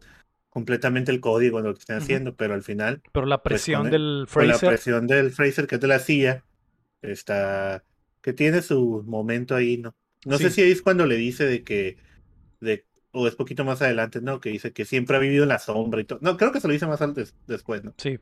completamente 0.49 1.11
el 1.11 1.19
código 1.19 1.59
en 1.59 1.65
lo 1.65 1.73
que 1.73 1.79
están 1.79 1.97
haciendo, 1.97 2.35
pero 2.35 2.53
al 2.53 2.63
final, 2.63 3.01
Pero 3.11 3.25
la 3.25 3.41
pues, 3.41 3.61
presión 3.61 3.85
el- 3.85 3.91
del 3.91 4.21
la 4.21 4.27
Fraser 4.27 4.69
presión 4.69 5.07
del 5.07 5.31
Fraser, 5.31 5.67
que 5.67 5.75
es 5.75 5.81
de 5.81 5.87
la 5.87 5.99
CIA, 5.99 6.43
está, 7.01 7.83
que 8.21 8.33
tiene 8.33 8.61
su 8.61 9.03
momento 9.05 9.55
ahí, 9.55 9.77
¿no? 9.77 9.95
No 10.25 10.37
sé 10.37 10.49
si 10.49 10.61
es 10.63 10.81
cuando 10.81 11.05
le 11.05 11.15
dice 11.15 11.45
de 11.45 11.63
que, 11.63 11.97
de, 12.59 12.85
o 13.11 13.27
es 13.27 13.35
poquito 13.35 13.63
más 13.65 13.81
adelante, 13.81 14.21
¿no? 14.21 14.39
Que 14.39 14.49
dice 14.49 14.71
que 14.71 14.85
siempre 14.85 15.17
ha 15.17 15.19
vivido 15.19 15.41
en 15.43 15.49
la 15.49 15.57
sombra 15.57 15.99
y 15.99 16.03
todo. 16.03 16.19
No, 16.21 16.37
creo 16.37 16.51
que 16.51 16.59
se 16.59 16.67
lo 16.67 16.73
dice 16.73 16.85
más 16.85 17.01
antes, 17.01 17.35
después, 17.47 17.83
¿no? 17.83 17.93
Sí. 17.97 18.19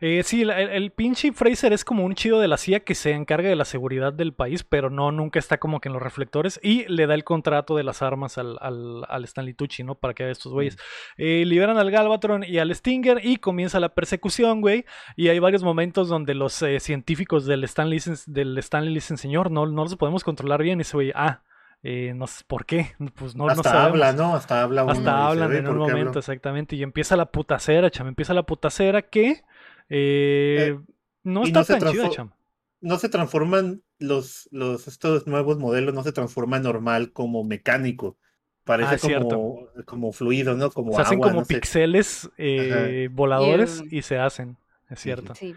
Eh, 0.00 0.22
sí, 0.24 0.42
el, 0.42 0.50
el 0.50 0.90
pinche 0.90 1.32
Fraser 1.32 1.72
es 1.72 1.84
como 1.86 2.04
un 2.04 2.14
chido 2.14 2.38
de 2.38 2.46
la 2.48 2.58
CIA 2.58 2.80
que 2.80 2.94
se 2.94 3.12
encarga 3.12 3.48
de 3.48 3.56
la 3.56 3.64
seguridad 3.64 4.12
del 4.12 4.34
país, 4.34 4.62
pero 4.62 4.90
no, 4.90 5.10
nunca 5.10 5.38
está 5.38 5.56
como 5.56 5.80
que 5.80 5.88
en 5.88 5.94
los 5.94 6.02
reflectores 6.02 6.60
y 6.62 6.84
le 6.86 7.06
da 7.06 7.14
el 7.14 7.24
contrato 7.24 7.76
de 7.76 7.84
las 7.84 8.02
armas 8.02 8.36
al, 8.36 8.58
al, 8.60 9.04
al 9.08 9.24
Stanley 9.24 9.54
Tucci, 9.54 9.84
¿no? 9.84 9.94
Para 9.94 10.12
que 10.12 10.24
haga 10.24 10.32
estos 10.32 10.52
güeyes. 10.52 10.76
Eh, 11.16 11.44
liberan 11.46 11.78
al 11.78 11.90
Galvatron 11.90 12.44
y 12.44 12.58
al 12.58 12.74
Stinger 12.74 13.20
y 13.24 13.36
comienza 13.38 13.80
la 13.80 13.94
persecución, 13.94 14.60
güey. 14.60 14.84
Y 15.16 15.28
hay 15.28 15.38
varios 15.38 15.62
momentos 15.62 16.08
donde 16.08 16.34
los 16.34 16.60
eh, 16.60 16.78
científicos 16.80 17.46
del 17.46 17.64
Stanley, 17.64 17.96
dicen- 18.00 18.18
del 18.26 18.58
Stanley 18.58 18.90
le 18.90 18.96
dicen, 18.96 19.16
señor, 19.16 19.50
no, 19.50 19.64
no 19.64 19.82
los 19.84 19.96
podemos 19.96 20.24
controlar 20.24 20.62
bien. 20.62 20.78
Y 20.78 20.82
ese 20.82 20.94
güey, 20.94 21.12
ah, 21.14 21.42
eh, 21.88 22.12
no 22.14 22.26
sé 22.26 22.44
por 22.46 22.66
qué. 22.66 22.94
Pues 23.14 23.36
no, 23.36 23.44
no 23.46 23.50
Hasta 23.52 23.62
sabemos. 23.62 23.90
habla, 23.90 24.12
¿no? 24.12 24.34
Hasta 24.34 24.62
habla 24.62 24.84
uno. 24.84 24.92
Hasta 24.92 25.26
hablan 25.28 25.50
"Ve, 25.50 25.58
en 25.58 25.64
¿por 25.64 25.74
un 25.74 25.78
momento, 25.78 26.08
habló?". 26.08 26.18
exactamente. 26.20 26.76
Y 26.76 26.82
empieza 26.82 27.16
la 27.16 27.30
putacera, 27.32 27.90
cham. 27.90 28.08
Empieza 28.08 28.34
la 28.34 28.42
putacera 28.44 29.02
que 29.02 29.42
eh, 29.88 30.76
Eh, 30.76 30.78
no 31.22 31.44
está 31.44 31.60
no 31.60 31.64
tan 31.66 31.78
chida, 31.92 32.08
transfo- 32.08 32.10
cham. 32.10 32.30
no 32.80 32.98
se 32.98 33.08
transforman 33.08 33.82
los, 33.98 34.48
los 34.52 34.88
estos 34.88 35.26
nuevos 35.26 35.58
modelos, 35.58 35.94
no 35.94 36.02
se 36.02 36.12
transforman 36.12 36.62
normal 36.62 37.12
como 37.12 37.44
mecánico. 37.44 38.16
Parece 38.64 38.96
Ah, 38.96 39.20
como, 39.20 39.68
como 39.84 40.12
fluido, 40.12 40.56
¿no? 40.56 40.70
Como 40.70 40.92
Se 40.94 41.02
hacen 41.02 41.14
agua, 41.18 41.28
como 41.28 41.40
no 41.42 41.46
pixeles 41.46 42.28
eh, 42.36 43.08
voladores 43.12 43.82
Y, 43.90 43.98
y 43.98 44.02
se 44.02 44.18
hacen. 44.18 44.56
Es 44.90 45.00
cierto. 45.00 45.34
Sí. 45.36 45.54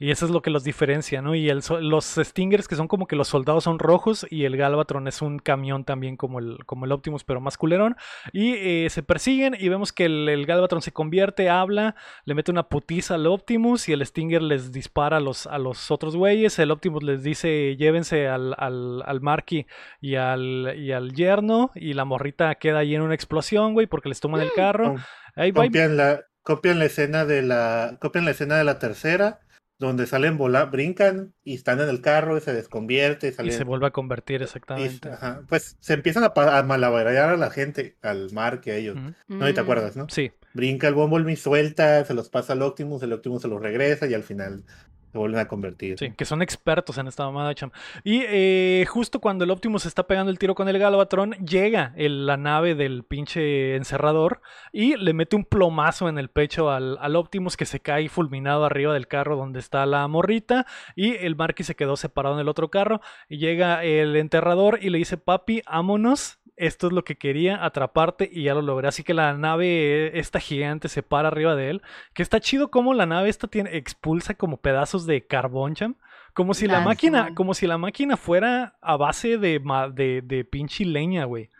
Y 0.00 0.10
eso 0.10 0.24
es 0.24 0.32
lo 0.32 0.40
que 0.40 0.48
los 0.50 0.64
diferencia, 0.64 1.20
¿no? 1.20 1.34
Y 1.34 1.50
el, 1.50 1.60
los 1.82 2.06
Stingers, 2.16 2.66
que 2.66 2.74
son 2.74 2.88
como 2.88 3.06
que 3.06 3.16
los 3.16 3.28
soldados 3.28 3.64
son 3.64 3.78
rojos, 3.78 4.26
y 4.30 4.46
el 4.46 4.56
Galvatron 4.56 5.06
es 5.06 5.20
un 5.20 5.38
camión 5.38 5.84
también 5.84 6.16
como 6.16 6.38
el, 6.38 6.56
como 6.64 6.86
el 6.86 6.92
Optimus, 6.92 7.22
pero 7.22 7.40
más 7.42 7.58
culerón. 7.58 7.96
Y 8.32 8.54
eh, 8.54 8.88
se 8.88 9.02
persiguen 9.02 9.54
y 9.60 9.68
vemos 9.68 9.92
que 9.92 10.06
el, 10.06 10.26
el 10.30 10.46
Galvatron 10.46 10.80
se 10.80 10.90
convierte, 10.90 11.50
habla, 11.50 11.96
le 12.24 12.34
mete 12.34 12.50
una 12.50 12.62
putiza 12.64 13.16
al 13.16 13.26
Optimus 13.26 13.90
y 13.90 13.92
el 13.92 14.04
Stinger 14.04 14.40
les 14.40 14.72
dispara 14.72 15.18
a 15.18 15.20
los, 15.20 15.46
a 15.46 15.58
los 15.58 15.90
otros 15.90 16.16
güeyes. 16.16 16.58
El 16.58 16.70
Optimus 16.70 17.02
les 17.02 17.22
dice 17.22 17.76
llévense 17.76 18.26
al, 18.26 18.54
al, 18.56 19.02
al 19.04 19.20
Marky 19.20 19.66
y 20.00 20.14
al, 20.14 20.76
y 20.78 20.92
al 20.92 21.12
yerno 21.12 21.72
y 21.74 21.92
la 21.92 22.06
morrita 22.06 22.54
queda 22.54 22.78
ahí 22.78 22.94
en 22.94 23.02
una 23.02 23.14
explosión, 23.14 23.74
güey, 23.74 23.86
porque 23.86 24.08
les 24.08 24.18
toman 24.20 24.40
el 24.40 24.52
carro. 24.54 24.94
Com- 24.94 25.00
Ahí 25.36 25.50
va. 25.50 25.64
Copian 25.64 25.96
la, 25.98 26.22
copian 26.42 26.78
la 26.78 26.86
escena 26.86 27.26
de 27.26 27.42
la, 27.42 27.98
copian 28.00 28.24
la 28.24 28.30
escena 28.30 28.56
de 28.56 28.64
la 28.64 28.78
tercera, 28.78 29.40
donde 29.80 30.06
salen 30.06 30.36
volar, 30.38 30.70
brincan 30.70 31.34
y 31.42 31.54
están 31.54 31.80
en 31.80 31.88
el 31.88 32.00
carro 32.00 32.36
y 32.36 32.40
se 32.40 32.52
desconvierte 32.52 33.26
y 33.26 33.30
Y 33.30 33.32
salen. 33.32 33.52
se 33.52 33.64
vuelve 33.64 33.86
a 33.88 33.90
convertir 33.90 34.40
y- 34.42 34.44
exactamente. 34.44 35.08
ajá, 35.08 35.42
pues 35.48 35.76
se 35.80 35.94
empiezan 35.94 36.22
a, 36.22 36.32
a 36.58 36.62
malabarear 36.62 37.30
a 37.30 37.36
la 37.36 37.50
gente, 37.50 37.96
al 38.02 38.30
mar 38.32 38.60
que 38.60 38.70
a 38.70 38.76
ellos. 38.76 38.96
No, 39.26 39.48
y 39.48 39.52
te 39.52 39.60
acuerdas, 39.60 39.96
¿no? 39.96 40.06
Sí. 40.08 40.30
Brinca 40.54 40.86
el 40.86 40.94
Bumblebee, 40.94 41.34
suelta, 41.36 42.04
se 42.04 42.14
los 42.14 42.28
pasa 42.28 42.52
al 42.52 42.62
Optimus, 42.62 43.02
el 43.02 43.12
Optimus 43.12 43.42
se 43.42 43.48
los 43.48 43.60
regresa 43.60 44.06
y 44.06 44.14
al 44.14 44.22
final 44.22 44.64
se 45.12 45.18
vuelven 45.18 45.40
a 45.40 45.48
convertir. 45.48 45.98
Sí, 45.98 46.12
que 46.16 46.24
son 46.24 46.42
expertos 46.42 46.98
en 46.98 47.06
esta 47.06 47.24
mamada, 47.24 47.54
cham. 47.54 47.70
Y 48.04 48.22
eh, 48.26 48.84
justo 48.88 49.20
cuando 49.20 49.44
el 49.44 49.50
Optimus 49.50 49.86
está 49.86 50.06
pegando 50.06 50.30
el 50.30 50.38
tiro 50.38 50.54
con 50.54 50.68
el 50.68 50.78
Galvatron, 50.78 51.32
llega 51.44 51.92
el- 51.96 52.26
la 52.26 52.36
nave 52.36 52.74
del 52.74 53.04
pinche 53.04 53.76
encerrador 53.76 54.40
y 54.72 54.96
le 54.96 55.12
mete 55.12 55.36
un 55.36 55.44
plomazo 55.44 56.08
en 56.08 56.18
el 56.18 56.28
pecho 56.28 56.70
al, 56.70 56.98
al 57.00 57.16
Optimus 57.16 57.56
que 57.56 57.66
se 57.66 57.80
cae 57.80 58.08
fulminado 58.08 58.64
arriba 58.64 58.92
del 58.94 59.06
carro 59.08 59.36
donde 59.36 59.58
está 59.60 59.86
la 59.86 60.06
morrita. 60.08 60.66
Y 60.96 61.14
el 61.16 61.36
Marky 61.36 61.62
se 61.62 61.74
quedó 61.76 61.96
separado 61.96 62.34
en 62.34 62.40
el 62.40 62.48
otro 62.48 62.68
carro. 62.70 63.00
Y 63.28 63.38
llega 63.38 63.84
el 63.84 64.16
enterrador 64.16 64.78
y 64.82 64.90
le 64.90 64.98
dice: 64.98 65.16
Papi, 65.16 65.62
ámonos. 65.66 66.39
Esto 66.60 66.86
es 66.88 66.92
lo 66.92 67.04
que 67.04 67.16
quería, 67.16 67.64
atraparte, 67.64 68.28
y 68.32 68.44
ya 68.44 68.54
lo 68.54 68.62
logré. 68.62 68.88
Así 68.88 69.02
que 69.02 69.14
la 69.14 69.32
nave, 69.34 70.18
esta 70.18 70.40
gigante, 70.40 70.88
se 70.88 71.02
para 71.02 71.28
arriba 71.28 71.56
de 71.56 71.70
él. 71.70 71.82
Que 72.14 72.22
está 72.22 72.38
chido 72.40 72.70
como 72.70 72.94
la 72.94 73.06
nave 73.06 73.28
esta 73.28 73.48
tiene, 73.48 73.76
expulsa 73.76 74.34
como 74.34 74.58
pedazos 74.58 75.06
de 75.06 75.26
carbón, 75.26 75.74
cham. 75.74 75.94
Como 76.32 76.54
si 76.54 76.66
la 76.68 76.78
Ah, 76.78 76.84
máquina, 76.84 77.34
como 77.34 77.54
si 77.54 77.66
la 77.66 77.76
máquina 77.78 78.16
fuera 78.16 78.76
a 78.80 78.96
base 78.96 79.36
de, 79.38 79.60
de, 79.94 80.22
de 80.22 80.44
pinche 80.44 80.84
leña, 80.84 81.24
güey. 81.24 81.50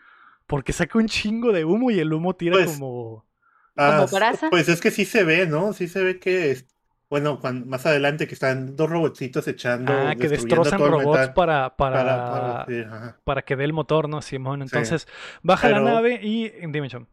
Porque 0.47 0.71
saca 0.73 0.97
un 0.97 1.07
chingo 1.07 1.51
de 1.51 1.65
humo 1.65 1.91
y 1.91 1.99
el 1.99 2.13
humo 2.13 2.35
tira 2.35 2.53
Pues, 2.57 2.71
como. 2.71 3.25
Ah. 3.77 4.05
Pues 4.49 4.69
es 4.69 4.79
que 4.81 4.91
sí 4.91 5.05
se 5.05 5.23
ve, 5.23 5.47
¿no? 5.47 5.73
Sí 5.73 5.87
se 5.87 6.03
ve 6.03 6.19
que, 6.19 6.51
es- 6.51 6.65
bueno, 7.11 7.39
cuan- 7.39 7.67
más 7.67 7.85
adelante 7.85 8.25
que 8.25 8.33
están 8.33 8.75
dos 8.77 8.89
robotcitos 8.89 9.47
echando, 9.47 9.91
Ah, 9.93 10.15
que 10.19 10.29
destrozan 10.29 10.79
robots 10.79 11.27
para, 11.35 11.75
para, 11.75 11.75
para, 11.75 12.03
para, 12.05 12.31
para- 12.31 12.65
sí, 12.67 12.83
ajá. 12.89 13.43
que 13.45 13.55
dé 13.57 13.65
el 13.65 13.73
motor, 13.73 14.07
¿no, 14.09 14.21
Simón? 14.23 14.59
Sí. 14.61 14.63
Entonces, 14.63 15.07
baja 15.43 15.69
la 15.69 15.79
Pero- 15.79 15.85
nave 15.93 16.19
y. 16.23 16.49
Dime, 16.71 16.87
Cham. 16.89 17.05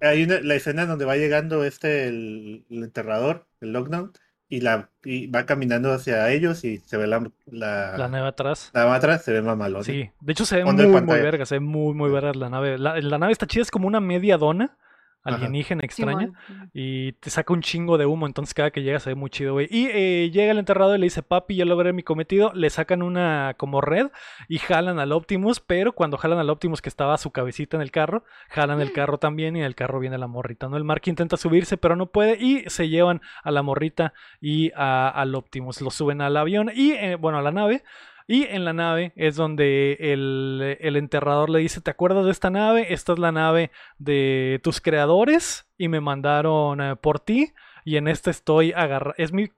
Hay 0.00 0.24
una, 0.24 0.40
la 0.40 0.54
escena 0.56 0.84
donde 0.84 1.04
va 1.06 1.16
llegando 1.16 1.64
este, 1.64 2.08
el, 2.08 2.64
el 2.68 2.82
enterrador, 2.82 3.46
el 3.60 3.72
lockdown, 3.72 4.12
y, 4.48 4.60
la, 4.60 4.90
y 5.04 5.28
va 5.28 5.46
caminando 5.46 5.92
hacia 5.92 6.28
ellos 6.30 6.64
y 6.64 6.78
se 6.78 6.96
ve 6.96 7.06
la, 7.06 7.24
la, 7.46 7.96
La 7.96 8.08
nave 8.08 8.26
atrás. 8.28 8.70
la 8.74 8.84
nave 8.84 8.96
atrás, 8.96 9.22
se 9.24 9.32
ve 9.32 9.40
mamalón. 9.40 9.84
Sí, 9.84 10.10
de 10.20 10.32
hecho 10.32 10.44
se 10.44 10.56
ve 10.56 10.64
muy, 10.64 10.86
muy 10.86 11.20
verga, 11.20 11.46
se 11.46 11.54
ve 11.54 11.60
muy, 11.60 11.94
muy 11.94 12.08
Sí. 12.10 12.12
verga 12.14 12.32
la 12.34 12.50
nave. 12.50 12.76
La, 12.76 13.00
la 13.00 13.18
nave 13.18 13.32
está 13.32 13.46
chida, 13.46 13.62
es 13.62 13.70
como 13.70 13.86
una 13.86 14.00
media 14.00 14.36
dona 14.36 14.76
Ajá. 15.24 15.36
alienígena 15.36 15.82
extraña. 15.84 16.26
Simón. 16.46 16.70
Y 16.74 17.12
te 17.12 17.30
saca 17.30 17.52
un 17.52 17.62
chingo 17.62 17.96
de 17.98 18.06
humo, 18.06 18.26
entonces 18.26 18.52
cada 18.54 18.70
que 18.70 18.82
llega 18.82 19.00
se 19.00 19.10
ve 19.10 19.14
muy 19.14 19.30
chido, 19.30 19.54
güey. 19.54 19.66
Y 19.70 19.86
eh, 19.86 20.30
llega 20.30 20.52
el 20.52 20.58
enterrador 20.58 20.96
y 20.96 21.00
le 21.00 21.06
dice, 21.06 21.22
papi, 21.22 21.56
ya 21.56 21.64
logré 21.64 21.92
mi 21.92 22.02
cometido. 22.02 22.52
Le 22.54 22.68
sacan 22.70 23.02
una 23.02 23.54
como 23.56 23.80
red 23.80 24.08
y 24.48 24.58
jalan 24.58 24.98
al 24.98 25.12
Optimus, 25.12 25.60
pero 25.60 25.92
cuando 25.92 26.18
jalan 26.18 26.38
al 26.38 26.50
Optimus 26.50 26.82
que 26.82 26.88
estaba 26.88 27.16
su 27.18 27.30
cabecita 27.30 27.76
en 27.76 27.80
el 27.82 27.90
carro, 27.90 28.24
jalan 28.50 28.80
el 28.80 28.92
carro 28.92 29.18
también 29.18 29.56
y 29.56 29.60
en 29.60 29.64
el 29.66 29.74
carro 29.74 29.98
viene 29.98 30.18
la 30.18 30.26
morrita, 30.26 30.68
¿no? 30.68 30.76
El 30.76 30.84
Mark 30.84 31.02
intenta 31.06 31.36
subirse, 31.36 31.76
pero 31.76 31.96
no 31.96 32.06
puede 32.06 32.36
y 32.38 32.64
se 32.68 32.88
llevan 32.88 33.22
a 33.42 33.50
la 33.50 33.62
morrita 33.62 34.12
y 34.40 34.72
a- 34.76 35.08
al 35.08 35.34
Optimus. 35.34 35.80
Lo 35.80 35.90
suben 35.90 36.20
al 36.20 36.36
avión 36.36 36.70
y, 36.74 36.92
eh, 36.92 37.16
bueno, 37.16 37.38
a 37.38 37.42
la 37.42 37.50
nave. 37.50 37.82
Y 38.26 38.44
en 38.44 38.64
la 38.64 38.72
nave 38.72 39.12
es 39.16 39.36
donde 39.36 39.98
el, 40.00 40.78
el 40.80 40.96
enterrador 40.96 41.50
le 41.50 41.58
dice, 41.58 41.80
¿te 41.82 41.90
acuerdas 41.90 42.24
de 42.24 42.30
esta 42.30 42.48
nave? 42.50 42.92
Esta 42.94 43.12
es 43.12 43.18
la 43.18 43.32
nave 43.32 43.70
de 43.98 44.60
tus 44.62 44.80
creadores 44.80 45.66
y 45.76 45.88
me 45.88 46.00
mandaron 46.00 46.80
eh, 46.80 46.96
por 46.96 47.20
ti 47.20 47.52
y 47.84 47.96
en 47.96 48.08
esta 48.08 48.30
estoy 48.30 48.72
agarrando, 48.72 49.14
es 49.18 49.32
mi 49.34 49.50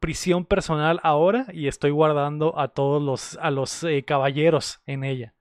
prisión 0.00 0.46
personal 0.46 1.00
ahora 1.02 1.46
y 1.52 1.68
estoy 1.68 1.90
guardando 1.90 2.58
a 2.58 2.68
todos 2.68 3.02
los, 3.02 3.36
a 3.42 3.50
los 3.50 3.84
eh, 3.84 4.04
caballeros 4.06 4.80
en 4.86 5.04
ella. 5.04 5.34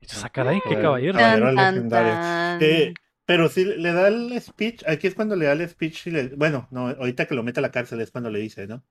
Y 0.00 0.06
tú 0.06 0.14
saca 0.16 0.42
ahí, 0.48 0.60
¿qué 0.62 0.78
caballero 0.78 1.18
legendario. 1.52 2.18
tan. 2.18 2.20
Eh, 2.60 2.94
pero 3.26 3.48
sí 3.48 3.64
le 3.64 3.92
da 3.92 4.08
el 4.08 4.40
speech, 4.40 4.82
aquí 4.86 5.06
es 5.08 5.14
cuando 5.14 5.36
le 5.36 5.46
da 5.46 5.52
el 5.52 5.68
speech, 5.68 6.06
y 6.08 6.10
le- 6.10 6.28
bueno, 6.36 6.68
no, 6.70 6.88
ahorita 6.88 7.26
que 7.26 7.34
lo 7.34 7.42
mete 7.42 7.60
a 7.60 7.62
la 7.62 7.70
cárcel 7.70 8.00
es 8.00 8.10
cuando 8.10 8.30
le 8.30 8.38
dice, 8.40 8.66
¿no? 8.66 8.84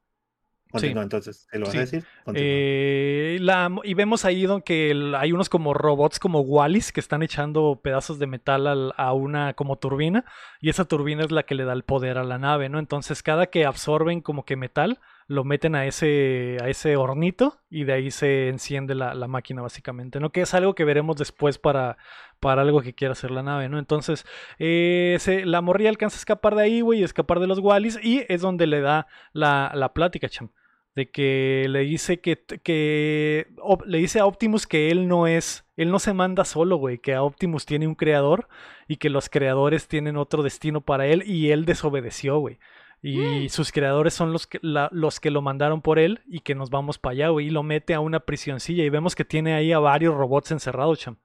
Continúa 0.72 1.02
entonces, 1.04 1.48
¿te 1.52 1.58
lo 1.58 1.66
vas 1.66 1.72
Sí. 1.72 1.78
a 1.78 1.82
decir? 1.82 2.04
Eh, 2.36 3.38
la- 3.42 3.72
y 3.84 3.94
vemos 3.96 4.24
ahí 4.26 4.44
donde 4.46 4.92
el- 4.92 5.16
hay 5.16 5.32
unos 5.32 5.50
como 5.50 5.74
robots 5.74 6.20
como 6.20 6.42
Wallis 6.42 6.92
que 6.92 7.00
están 7.00 7.24
echando 7.24 7.80
pedazos 7.82 8.20
de 8.20 8.28
metal 8.28 8.68
al- 8.68 8.94
a 8.98 9.14
una 9.14 9.54
como 9.54 9.78
turbina 9.78 10.26
y 10.62 10.70
esa 10.70 10.86
turbina 10.86 11.24
es 11.24 11.32
la 11.32 11.44
que 11.44 11.56
le 11.56 11.66
da 11.66 11.74
el 11.74 11.84
poder 11.84 12.18
a 12.18 12.24
la 12.24 12.38
nave, 12.38 12.70
¿no? 12.70 12.78
Entonces 12.80 13.24
cada 13.24 13.48
que 13.48 13.66
absorben 13.66 14.22
como 14.22 14.46
que 14.46 14.56
metal 14.56 15.00
lo 15.30 15.44
meten 15.46 15.76
a 15.76 15.86
ese, 15.86 16.58
a 16.62 16.70
ese 16.70 16.98
hornito 16.98 17.60
y 17.70 17.84
de 17.86 17.94
ahí 17.94 18.12
se 18.12 18.50
enciende 18.50 18.96
la, 18.96 19.14
la 19.14 19.28
máquina 19.28 19.62
básicamente, 19.62 20.20
¿no? 20.20 20.32
Que 20.32 20.42
es 20.42 20.54
algo 20.56 20.74
que 20.76 20.86
veremos 20.86 21.18
después 21.18 21.60
para, 21.60 21.98
para 22.40 22.64
algo 22.64 22.82
que 22.82 22.94
quiera 22.96 23.12
hacer 23.12 23.30
la 23.32 23.44
nave, 23.44 23.70
¿no? 23.70 23.78
Entonces 23.80 24.26
eh, 24.58 25.18
se- 25.20 25.46
la 25.46 25.62
morrilla 25.62 25.90
alcanza 25.92 26.18
a 26.18 26.20
escapar 26.20 26.56
de 26.56 26.64
ahí, 26.64 26.82
güey, 26.82 27.04
escapar 27.04 27.40
de 27.40 27.48
los 27.48 27.60
Wallis 27.60 28.00
y 28.04 28.26
es 28.28 28.42
donde 28.42 28.68
le 28.68 28.82
da 28.82 29.08
la, 29.32 29.72
la 29.76 29.94
plática, 29.94 30.28
cham 30.30 30.50
de 30.96 31.12
que 31.12 31.68
le 31.70 31.82
dice 31.82 32.20
que, 32.20 32.44
que 32.64 33.48
le 33.86 33.98
dice 34.00 34.20
a 34.20 34.26
Optimus 34.26 34.66
que 34.68 34.90
él 34.90 35.08
no 35.08 35.28
es, 35.28 35.64
él 35.78 35.92
no 35.92 36.00
se 36.00 36.14
manda 36.14 36.44
solo, 36.44 36.78
güey, 36.78 36.98
que 36.98 37.14
a 37.14 37.22
Optimus 37.24 37.66
tiene 37.68 37.88
un 37.88 37.96
creador 37.96 38.48
y 38.88 38.98
que 38.98 39.10
los 39.12 39.30
creadores 39.30 39.88
tienen 39.88 40.18
otro 40.18 40.42
destino 40.44 40.82
para 40.82 41.06
él 41.06 41.24
y 41.26 41.52
él 41.52 41.66
desobedeció, 41.66 42.40
güey. 42.40 42.58
Y 43.02 43.48
sus 43.50 43.72
creadores 43.72 44.14
son 44.14 44.34
los 44.34 44.46
que, 44.46 44.60
la- 44.62 44.90
los 44.92 45.20
que 45.20 45.32
lo 45.32 45.42
mandaron 45.42 45.82
por 45.82 46.00
él 46.00 46.20
y 46.28 46.42
que 46.42 46.54
nos 46.56 46.70
vamos 46.70 46.98
para 47.00 47.12
allá, 47.14 47.30
güey. 47.30 47.48
Y 47.48 47.50
lo 47.50 47.64
mete 47.64 47.94
a 47.94 48.00
una 48.02 48.20
prisioncilla 48.22 48.84
y 48.84 48.90
vemos 48.90 49.16
que 49.16 49.24
tiene 49.26 49.54
ahí 49.54 49.72
a 49.72 49.80
varios 49.80 50.16
robots 50.16 50.52
encerrados, 50.52 51.00
cham. 51.00 51.16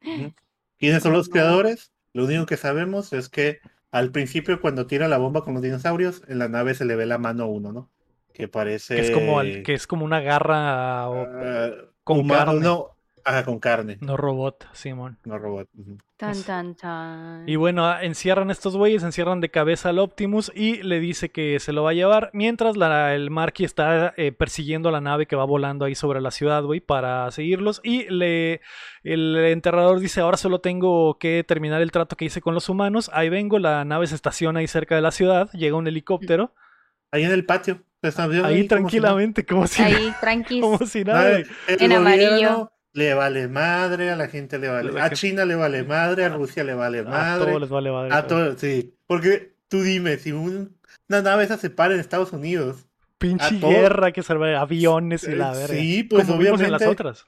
¿Quiénes 0.78 1.02
son 1.02 1.12
los 1.12 1.28
creadores? 1.28 1.92
Lo 2.12 2.24
único 2.24 2.46
que 2.46 2.56
sabemos 2.56 3.12
es 3.12 3.28
que 3.28 3.58
al 3.90 4.10
principio 4.12 4.60
cuando 4.60 4.86
tira 4.86 5.08
la 5.08 5.18
bomba 5.18 5.42
con 5.42 5.54
los 5.54 5.62
dinosaurios, 5.62 6.22
en 6.28 6.38
la 6.38 6.48
nave 6.48 6.74
se 6.74 6.84
le 6.84 6.96
ve 6.96 7.06
la 7.06 7.18
mano 7.18 7.44
a 7.44 7.46
uno, 7.46 7.72
¿no? 7.72 7.90
Que 8.32 8.48
parece... 8.48 8.94
Que 8.96 9.00
es 9.02 9.10
como, 9.10 9.40
al- 9.40 9.62
que 9.62 9.74
es 9.74 9.86
como 9.86 10.04
una 10.04 10.20
garra 10.20 11.08
o- 11.10 11.26
ah, 11.28 11.70
con 12.04 12.20
humano, 12.20 12.44
carne. 12.52 12.60
No, 12.60 12.96
ajá, 13.24 13.44
con 13.44 13.58
carne, 13.58 13.98
no 14.00 14.16
robot, 14.16 14.66
Simón. 14.72 15.18
no 15.24 15.38
robot. 15.38 15.68
Tan, 16.16 16.42
tan, 16.42 16.74
tan. 16.74 17.48
Y 17.48 17.54
bueno, 17.56 17.86
ah, 17.86 18.02
encierran 18.02 18.50
estos 18.50 18.76
güeyes, 18.76 19.02
encierran 19.04 19.40
de 19.40 19.50
cabeza 19.50 19.90
al 19.90 20.00
Optimus 20.00 20.50
y 20.54 20.82
le 20.82 20.98
dice 20.98 21.30
que 21.30 21.60
se 21.60 21.72
lo 21.72 21.84
va 21.84 21.90
a 21.90 21.94
llevar. 21.94 22.30
Mientras 22.32 22.76
la- 22.76 23.14
el 23.14 23.30
Marky 23.30 23.64
está 23.64 24.14
eh, 24.16 24.32
persiguiendo 24.32 24.88
a 24.88 24.92
la 24.92 25.00
nave 25.00 25.26
que 25.26 25.36
va 25.36 25.44
volando 25.44 25.84
ahí 25.84 25.94
sobre 25.94 26.20
la 26.20 26.30
ciudad, 26.32 26.64
güey, 26.64 26.80
para 26.80 27.30
seguirlos. 27.30 27.80
Y 27.84 28.08
le, 28.10 28.60
el 29.04 29.36
enterrador 29.36 30.00
dice, 30.00 30.20
ahora 30.20 30.36
solo 30.36 30.60
tengo 30.60 31.18
que 31.18 31.44
terminar 31.46 31.82
el 31.82 31.92
trato 31.92 32.16
que 32.16 32.24
hice 32.24 32.40
con 32.40 32.54
los 32.54 32.68
humanos. 32.68 33.10
Ahí 33.14 33.28
vengo, 33.28 33.58
la 33.60 33.84
nave 33.84 34.08
se 34.08 34.16
estaciona 34.16 34.58
ahí 34.60 34.66
cerca 34.66 34.96
de 34.96 35.02
la 35.02 35.12
ciudad, 35.12 35.50
llega 35.52 35.76
un 35.76 35.86
helicóptero. 35.86 36.52
Ahí 37.12 37.22
en 37.24 37.30
el 37.32 37.44
patio. 37.46 37.82
Ahí 38.00 38.12
como 38.22 38.46
si 38.54 38.68
tranquilamente, 38.68 39.44
como 39.44 39.66
si, 39.66 39.82
Ahí, 39.82 40.12
tranquis. 40.20 40.60
como 40.62 40.78
si 40.86 41.02
nada. 41.02 41.30
Nada, 41.40 41.44
En 41.66 41.92
amarillo. 41.92 42.70
Le 42.94 43.14
vale 43.14 43.48
madre, 43.48 44.10
a 44.10 44.16
la 44.16 44.28
gente 44.28 44.58
le 44.58 44.68
vale. 44.68 44.92
La 44.92 45.04
A 45.04 45.10
China 45.10 45.44
le 45.44 45.54
vale 45.54 45.82
madre, 45.84 46.24
a 46.24 46.28
Rusia 46.30 46.64
le 46.64 46.74
vale 46.74 47.00
A 47.00 47.04
madre. 47.04 47.46
todos 47.46 47.60
les 47.60 47.70
vale 47.70 47.90
madre. 47.92 48.14
A 48.14 48.26
todos, 48.26 48.58
sí. 48.60 48.94
Porque 49.06 49.54
tú 49.68 49.82
dime, 49.82 50.16
si 50.18 50.32
un- 50.32 50.76
una 51.08 51.22
nave 51.22 51.44
esa 51.44 51.58
se 51.58 51.70
para 51.70 51.94
en 51.94 52.00
Estados 52.00 52.32
Unidos, 52.32 52.86
Pinche 53.18 53.46
a 53.46 53.50
guerra 53.68 54.12
que 54.12 54.22
salva 54.22 54.60
aviones 54.60 55.24
y 55.24 55.32
la 55.34 55.52
Eh, 55.52 55.56
verga. 55.56 55.74
sí, 55.74 56.02
pues 56.04 56.26
como 56.26 56.38
vimos 56.38 56.60
en 56.60 56.70
las 56.72 56.80
obviamente- 56.82 57.02
otras. 57.02 57.26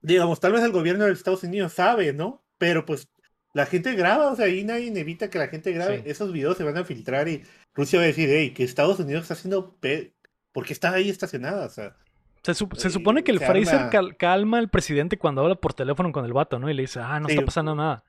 digamos, 0.00 0.40
tal 0.40 0.52
vez 0.52 0.62
el 0.62 0.72
gobierno 0.72 1.04
de 1.04 1.12
Estados 1.12 1.42
Unidos 1.44 1.72
sabe, 1.72 2.12
¿no? 2.12 2.44
Pero 2.58 2.84
pues 2.84 3.08
la 3.54 3.66
gente 3.66 3.94
graba, 3.94 4.30
o 4.32 4.36
sea, 4.36 4.46
ahí 4.46 4.64
nadie 4.64 4.88
evita 4.98 5.30
que 5.30 5.38
la 5.38 5.48
gente 5.48 5.72
grabe. 5.72 5.98
Sí. 5.98 6.02
Esos 6.06 6.32
videos 6.32 6.56
se 6.56 6.64
van 6.64 6.76
a 6.76 6.84
filtrar 6.84 7.28
y 7.28 7.42
Rusia 7.74 7.98
va 7.98 8.04
a 8.04 8.08
decir, 8.08 8.28
hey, 8.30 8.50
que 8.52 8.64
Estados 8.64 8.98
Unidos 9.00 9.22
está 9.22 9.34
haciendo... 9.34 9.76
Pe 9.76 10.14
¿Por 10.52 10.66
qué 10.66 10.72
está 10.74 10.92
ahí 10.92 11.08
estacionada? 11.08 11.64
O 11.66 11.70
sea, 11.70 11.96
Se, 12.42 12.54
supone 12.90 13.22
que 13.22 13.30
el 13.30 13.38
se 13.38 13.46
Fraser 13.46 13.78
arma- 13.80 13.90
cal- 13.90 14.16
calma 14.16 14.58
al 14.58 14.68
presidente 14.68 15.16
cuando 15.18 15.42
habla 15.42 15.54
por 15.54 15.74
teléfono 15.74 16.10
con 16.12 16.24
el 16.24 16.32
vato, 16.32 16.58
¿no? 16.58 16.68
Y 16.68 16.74
le 16.74 16.82
dice, 16.82 17.00
ah, 17.00 17.20
no 17.20 17.28
Sí. 17.28 17.34
está 17.34 17.44
pasando 17.44 17.74
nada. 17.74 18.04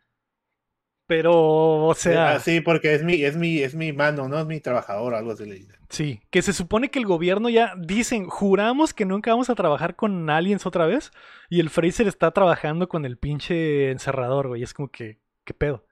Pero, 1.05 1.85
o 1.85 1.93
sea, 1.95 2.35
ah, 2.35 2.39
sí, 2.39 2.61
porque 2.61 2.95
es 2.95 3.03
mi, 3.03 3.21
es 3.23 3.35
mi, 3.35 3.59
es 3.59 3.75
mi 3.75 3.91
mano, 3.91 4.29
no 4.29 4.39
es 4.39 4.45
mi 4.45 4.61
trabajador, 4.61 5.13
algo 5.13 5.31
así 5.33 5.67
sí, 5.89 6.21
que 6.31 6.41
se 6.41 6.53
supone 6.53 6.89
que 6.89 6.97
el 6.97 7.05
gobierno 7.05 7.49
ya 7.49 7.73
dicen, 7.77 8.25
juramos 8.27 8.93
que 8.93 9.05
nunca 9.05 9.31
vamos 9.31 9.49
a 9.49 9.55
trabajar 9.55 9.95
con 9.97 10.29
aliens 10.29 10.65
otra 10.65 10.85
vez. 10.85 11.11
Y 11.49 11.59
el 11.59 11.69
Fraser 11.69 12.07
está 12.07 12.31
trabajando 12.31 12.87
con 12.87 13.05
el 13.05 13.17
pinche 13.17 13.91
encerrador, 13.91 14.47
güey. 14.47 14.63
Es 14.63 14.73
como 14.73 14.87
que, 14.87 15.19
¿qué 15.43 15.53
pedo? 15.53 15.85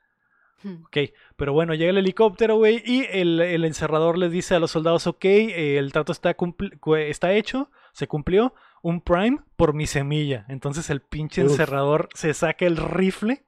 Hmm. 0.64 0.86
Ok, 0.86 0.98
pero 1.36 1.52
bueno, 1.54 1.74
llega 1.76 1.92
el 1.92 1.98
helicóptero, 1.98 2.56
güey, 2.56 2.82
y 2.86 3.06
el, 3.12 3.42
el 3.42 3.66
encerrador 3.66 4.18
les 4.18 4.32
dice 4.32 4.56
a 4.56 4.60
los 4.60 4.72
soldados, 4.72 5.08
ok, 5.08 5.26
eh, 5.26 5.78
el 5.78 5.92
trato 5.92 6.14
está, 6.14 6.36
está 7.08 7.34
hecho, 7.34 7.70
se 7.94 8.08
cumplió, 8.08 8.54
un 8.82 9.02
prime 9.02 9.40
por 9.56 9.74
mi 9.74 9.88
semilla. 9.88 10.46
Entonces 10.48 10.90
el 10.90 11.02
pinche 11.02 11.44
Uf. 11.44 11.52
encerrador 11.52 12.10
se 12.14 12.34
saca 12.34 12.66
el 12.66 12.78
rifle 12.78 13.44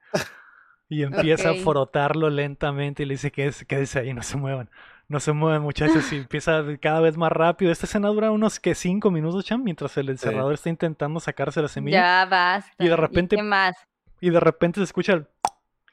y 0.90 1.04
empieza 1.04 1.50
a 1.52 1.54
frotarlo 1.56 2.30
lentamente 2.30 3.04
y 3.04 3.06
le 3.06 3.16
dice, 3.16 3.32
quédese, 3.32 3.66
quédese 3.66 4.00
ahí, 4.00 4.14
no 4.14 4.22
se 4.24 4.38
muevan. 4.38 4.70
No 5.10 5.20
se 5.20 5.34
muevan, 5.34 5.62
muchachos, 5.62 6.12
y 6.14 6.18
empieza 6.18 6.64
cada 6.82 7.02
vez 7.02 7.18
más 7.18 7.32
rápido. 7.32 7.72
Esta 7.72 7.86
escena 7.86 8.08
dura 8.08 8.32
unos 8.32 8.60
que 8.60 8.74
cinco 8.74 9.12
minutos, 9.12 9.44
Cham, 9.46 9.62
mientras 9.62 9.96
el 9.98 10.10
encerrador 10.10 10.54
está 10.54 10.70
intentando 10.70 11.20
sacarse 11.20 11.62
la 11.62 11.68
semilla. 11.68 11.98
Ya 12.00 12.26
basta. 12.30 12.84
Y 12.84 12.88
de 12.88 12.96
repente- 12.96 13.36
¿Qué 13.36 13.44
más? 13.44 13.76
Y 14.22 14.30
de 14.30 14.40
repente 14.40 14.80
se 14.80 14.86
escucha 14.86 15.14
el... 15.14 15.28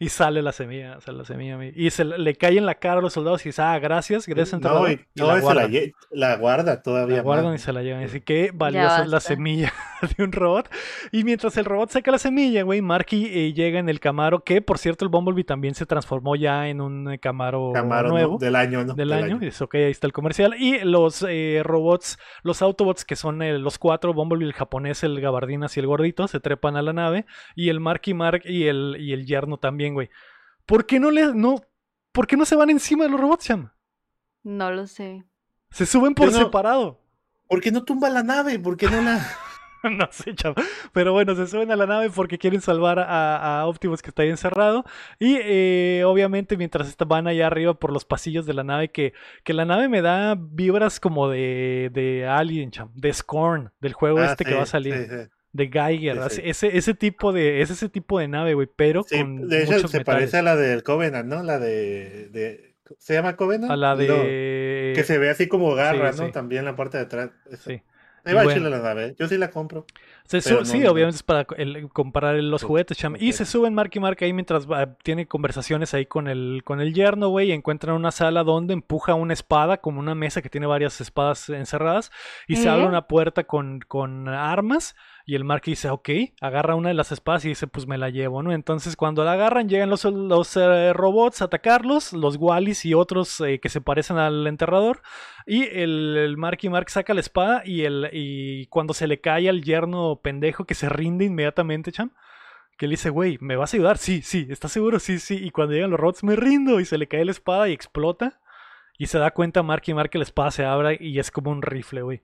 Y 0.03 0.09
sale 0.09 0.41
la 0.41 0.51
semilla, 0.53 0.99
sale 1.03 1.19
la 1.19 1.25
semilla. 1.27 1.59
mi- 1.59 1.73
Y 1.77 1.91
se 1.91 2.05
le 2.07 2.35
cae 2.35 2.57
en 2.57 2.65
la 2.65 2.75
cara 2.77 2.99
a 2.99 3.03
los 3.03 3.13
soldados 3.13 3.45
y 3.45 3.51
dice, 3.51 3.61
ah, 3.61 3.79
gracias, 3.79 4.27
gracias, 4.27 4.59
No, 4.61 4.89
y, 4.91 4.93
y 5.75 5.93
la 6.11 6.37
guarda 6.37 6.83
todavía 6.83 7.17
La 7.19 7.23
guardan 7.23 7.55
y 7.55 7.59
se 7.59 7.73
la 7.73 7.83
llevan. 7.83 8.03
Así 8.05 8.21
que 8.23 8.51
valiosa 8.55 9.03
es 9.03 9.09
la 9.11 9.21
semilla 9.21 9.73
de 10.17 10.25
un 10.25 10.33
robot. 10.33 10.71
Y 11.13 11.23
mientras 11.25 11.57
el 11.59 11.67
robot 11.67 11.91
saca 11.91 12.11
la 12.11 12.19
semilla, 12.19 12.63
güey, 12.63 12.81
Marky 12.81 13.27
eh, 13.27 13.53
llega 13.53 13.79
en 13.79 13.89
el 13.91 14.01
Camaro, 14.01 14.43
que 14.43 14.63
por 14.63 14.79
cierto 14.79 15.05
el 15.05 15.11
Bumblebee 15.11 15.45
también 15.45 15.75
se 15.75 15.85
transformó 15.85 16.35
ya 16.35 16.69
en 16.69 16.81
un 16.81 17.13
eh, 17.13 17.19
Camaro, 17.19 17.73
nuevo. 18.09 18.39
Del 18.39 18.57
año, 18.57 18.85
¿no? 18.85 18.95
Del 18.95 19.13
año, 19.13 19.39
es 19.43 19.61
ok, 19.61 19.75
ahí 19.75 19.91
está 19.91 20.07
el 20.07 20.15
comercial. 20.15 20.55
Y 20.59 20.79
los 20.83 21.25
eh, 21.29 21.61
robots, 21.63 22.19
los 22.43 22.63
Autobots, 22.63 23.05
que 23.05 23.17
son 23.17 23.43
eh, 23.43 23.59
los 23.59 23.79
cuatro, 23.79 24.15
Bumblebee, 24.15 24.47
el 24.47 24.55
japonés, 24.55 25.03
el 25.05 25.21
gabardinas 25.21 25.77
y 25.77 25.81
el 25.81 25.87
gordito, 25.87 26.27
se 26.27 26.41
trepan 26.41 26.77
a 26.79 26.83
la 26.83 26.95
nave. 26.95 27.27
Y 27.55 27.69
el 27.69 27.81
Marky 27.81 28.15
Mark 28.15 28.43
y 28.47 28.65
el, 28.67 28.97
y 28.99 29.13
el 29.13 29.27
yerno 29.27 29.59
también, 29.59 29.90
güey. 29.95 30.11
¿Por 30.67 30.87
qué 30.87 31.01
no 31.01 31.11
le, 31.11 31.35
no, 31.35 31.57
¿por 32.13 32.27
qué 32.27 32.37
no 32.37 32.45
se 32.45 32.57
van 32.57 32.71
encima 32.71 33.05
de 33.05 33.11
los 33.11 33.21
robots, 33.21 33.45
Cham? 33.47 33.71
No 34.43 34.71
lo 34.71 34.87
sé. 34.87 35.25
Se 35.71 35.87
suben 35.87 36.15
por 36.15 36.33
no- 36.33 36.39
separado. 36.39 37.01
¿Por 37.49 37.61
qué 37.61 37.71
no 37.73 37.83
tumba 37.85 38.09
la 38.11 38.23
nave? 38.23 38.59
¿Por 38.59 38.77
qué 38.77 38.89
no 38.89 39.01
la.? 39.03 39.21
no 39.83 40.07
sé, 40.13 40.35
chavo. 40.35 40.55
Pero 40.93 41.13
bueno, 41.13 41.35
se 41.35 41.47
suben 41.47 41.71
a 41.73 41.77
la 41.77 41.87
nave 41.87 42.11
porque 42.11 42.39
quieren 42.39 42.61
salvar 42.61 42.99
a, 43.01 43.61
a 43.61 43.67
Optimus 43.67 44.03
que 44.03 44.11
está 44.11 44.23
ahí 44.23 44.29
encerrado. 44.29 44.85
Y 45.19 45.37
eh, 45.41 46.03
obviamente 46.07 46.57
mientras 46.57 46.97
van 47.09 47.27
allá 47.27 47.47
arriba 47.49 47.75
por 47.75 47.93
los 47.93 48.05
pasillos 48.05 48.47
de 48.47 48.55
la 48.55 48.63
nave, 48.63 48.91
que, 48.91 49.15
que 49.43 49.53
la 49.53 49.65
nave 49.65 49.89
me 49.89 50.01
da 50.03 50.37
vibras 50.39 51.01
como 51.01 51.29
de, 51.29 51.91
de 51.93 52.27
Alien, 52.27 52.71
cham, 52.71 52.91
de 52.95 53.13
Scorn, 53.13 53.73
del 53.81 53.95
juego 53.95 54.19
Ah, 54.21 54.27
este 54.27 54.45
que 54.45 54.55
va 54.55 54.63
a 54.63 54.67
salir. 54.67 54.95
sí, 54.95 55.05
sí. 55.09 55.31
De 55.53 55.69
Geiger. 55.69 56.19
Sí, 56.31 56.37
sí. 56.37 56.43
Ese, 56.45 56.77
ese 56.79 56.95
tipo 56.95 57.33
de. 57.33 57.61
Es 57.61 57.71
ese 57.71 57.89
tipo 57.89 58.19
de 58.19 58.29
nave, 58.29 58.55
güey. 58.55 58.69
Pero 58.75 59.03
Sí, 59.03 59.17
con 59.19 59.49
de 59.49 59.63
hecho, 59.65 59.73
muchos 59.73 59.91
se 59.91 59.99
metales. 59.99 60.19
parece 60.21 60.37
a 60.39 60.43
la 60.43 60.57
del 60.57 60.83
Covenant, 60.83 61.29
¿no? 61.29 61.43
La 61.43 61.59
de. 61.59 62.29
de- 62.31 62.75
¿Se 62.99 63.15
llama 63.15 63.37
Covenant? 63.37 63.71
A 63.71 63.77
la 63.77 63.91
No, 63.91 63.97
de. 63.99 64.93
que 64.95 65.05
se 65.05 65.19
ve 65.19 65.31
así 65.31 65.47
como 65.49 65.75
garra, 65.75 66.13
¿no? 66.13 66.31
También 66.31 66.65
la 66.65 66.75
parte 66.77 66.99
de 66.99 67.05
atrás. 67.05 67.31
Sí. 67.61 67.83
Ahí 68.25 68.35
va 68.35 68.43
bueno. 68.45 68.69
la 68.69 68.81
nave. 68.81 69.07
¿eh? 69.07 69.15
Yo 69.19 69.29
sí 69.29 69.39
la 69.39 69.51
compro. 69.51 69.87
Se 70.31 70.41
Pero 70.41 70.57
su- 70.59 70.61
no, 70.61 70.65
sí, 70.65 70.79
no. 70.79 70.93
obviamente 70.93 71.17
es 71.17 71.23
para 71.25 71.45
el- 71.57 71.89
comparar 71.89 72.37
los 72.37 72.61
Sí, 72.61 72.67
juguetes, 72.69 72.97
cham. 72.97 73.17
Y 73.19 73.33
se 73.33 73.45
suben 73.45 73.75
Mark 73.75 73.91
y 73.95 73.99
Mark 73.99 74.19
ahí 74.21 74.33
mientras 74.33 74.71
va- 74.71 74.95
tiene 75.03 75.27
conversaciones 75.27 75.93
ahí 75.93 76.07
con 76.07 76.29
el, 76.29 76.63
con 76.65 76.81
el 76.81 76.95
yerno, 76.95 77.31
güey. 77.31 77.49
Y 77.49 77.53
encuentran 77.53 77.97
una 77.97 78.13
sala 78.13 78.45
donde 78.45 78.73
empuja 78.75 79.15
una 79.15 79.33
espada, 79.33 79.79
como 79.79 79.99
una 79.99 80.15
mesa 80.15 80.41
que 80.41 80.49
tiene 80.49 80.69
varias 80.69 81.01
espadas 81.01 81.49
encerradas. 81.49 82.13
Y 82.47 82.55
se 82.57 82.69
abre 82.69 82.87
una 82.87 83.09
puerta 83.09 83.43
con, 83.43 83.81
con 83.81 84.29
armas. 84.29 84.95
Y 85.27 85.35
el 85.37 85.45
Mark 85.45 85.63
dice, 85.65 85.91
ok, 85.91 86.09
agarra 86.41 86.75
una 86.75 86.89
de 86.89 86.95
las 86.95 87.13
espadas 87.13 87.45
y 87.45 87.49
dice, 87.51 87.69
pues 87.69 87.87
me 87.87 87.99
la 87.99 88.09
llevo, 88.11 88.43
¿no? 88.43 88.53
Entonces 88.53 88.97
cuando 88.97 89.23
la 89.23 89.33
agarran, 89.33 89.69
llegan 89.69 89.89
los, 89.91 90.05
los 90.05 90.57
eh, 90.57 90.93
robots 90.93 91.41
a 91.43 91.45
atacarlos, 91.45 92.13
los 92.13 92.37
Wallis 92.37 92.85
y 92.85 92.95
otros 92.95 93.41
eh, 93.41 93.61
que 93.61 93.69
se 93.69 93.81
parecen 93.81 94.17
al 94.19 94.45
enterrador. 94.49 95.03
Y 95.47 95.65
el, 95.65 96.17
el 96.17 96.37
Mark 96.37 96.59
y 96.63 96.69
Mark 96.69 96.91
saca 96.91 97.15
la 97.15 97.21
espada 97.21 97.63
y, 97.65 97.83
el, 97.83 98.09
y 98.13 98.67
cuando 98.67 98.93
se 98.93 99.07
le 99.07 99.21
cae 99.21 99.49
al 99.49 99.63
yerno 99.63 100.20
pendejo 100.21 100.65
que 100.65 100.75
se 100.75 100.89
rinde 100.89 101.25
inmediatamente, 101.25 101.93
cham. 101.93 102.13
Que 102.79 102.87
le 102.87 102.93
dice, 102.93 103.11
güey, 103.11 103.37
¿me 103.41 103.57
vas 103.57 103.75
a 103.75 103.77
ayudar? 103.77 103.99
Sí, 103.99 104.23
sí, 104.23 104.47
¿estás 104.49 104.73
seguro? 104.73 104.99
Sí, 105.01 105.19
sí. 105.19 105.37
Y 105.37 105.51
cuando 105.51 105.75
llegan 105.75 105.91
los 105.91 106.01
robots, 106.01 106.25
me 106.25 106.37
rindo. 106.37 106.81
Y 106.81 106.85
se 106.85 106.99
le 106.99 107.09
cae 107.09 107.25
la 107.25 107.31
espada 107.31 107.69
y 107.69 107.73
explota. 107.73 108.41
Y 108.99 109.07
se 109.07 109.19
da 109.19 109.33
cuenta 109.33 109.63
Mark 109.63 109.83
y 109.87 109.95
Mark 109.95 110.11
que 110.11 110.19
la 110.19 110.25
espada 110.25 110.51
se 110.51 110.65
abre 110.65 110.99
y 111.01 111.19
es 111.19 111.31
como 111.31 111.51
un 111.51 111.63
rifle, 111.63 112.03
güey. 112.03 112.23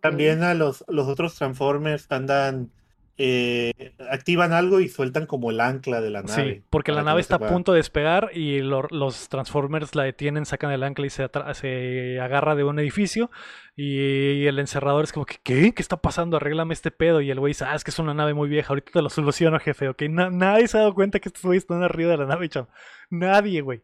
También 0.00 0.42
a 0.42 0.54
los, 0.54 0.84
los 0.88 1.08
otros 1.08 1.34
Transformers 1.36 2.10
andan. 2.10 2.70
Eh, 3.18 3.94
activan 4.10 4.52
algo 4.52 4.80
y 4.80 4.88
sueltan 4.88 5.26
como 5.26 5.50
el 5.50 5.60
ancla 5.60 6.00
de 6.00 6.10
la 6.10 6.22
nave. 6.22 6.54
Sí, 6.54 6.62
porque 6.70 6.92
la 6.92 7.02
nave 7.02 7.20
está 7.20 7.36
a 7.36 7.38
punto 7.52 7.72
de 7.72 7.78
despegar 7.78 8.30
y 8.34 8.60
lo- 8.60 8.86
los 8.90 9.28
Transformers 9.28 9.94
la 9.94 10.04
detienen, 10.04 10.46
sacan 10.46 10.70
el 10.72 10.82
ancla 10.82 11.06
y 11.06 11.10
se, 11.10 11.28
se 11.54 12.20
agarra 12.20 12.54
de 12.54 12.64
un 12.64 12.78
edificio. 12.78 13.30
Y 13.76 14.46
el 14.46 14.58
encerrador 14.58 15.04
es 15.04 15.12
como 15.12 15.24
que, 15.26 15.36
¿qué? 15.42 15.72
¿Qué 15.74 15.82
está 15.82 15.96
pasando? 15.98 16.36
Arréglame 16.36 16.74
este 16.74 16.90
pedo. 16.90 17.20
Y 17.20 17.30
el 17.30 17.38
güey 17.40 17.50
dice, 17.52 17.64
ah, 17.66 17.74
es 17.74 17.84
que 17.84 17.90
es 17.90 17.98
una 17.98 18.14
nave 18.14 18.34
muy 18.34 18.48
vieja, 18.48 18.68
ahorita 18.70 18.92
te 18.92 19.02
lo 19.02 19.08
soluciono, 19.10 19.58
jefe. 19.58 19.88
Ok, 19.88 20.02
Na- 20.10 20.30
nadie 20.30 20.68
se 20.68 20.76
ha 20.76 20.80
dado 20.80 20.94
cuenta 20.94 21.20
que 21.20 21.28
estos 21.28 21.42
güeyes 21.42 21.62
están 21.64 21.82
arriba 21.82 22.10
de 22.10 22.16
la 22.18 22.26
nave, 22.26 22.48
cham. 22.48 22.66
Nadie, 23.10 23.60
güey. 23.60 23.82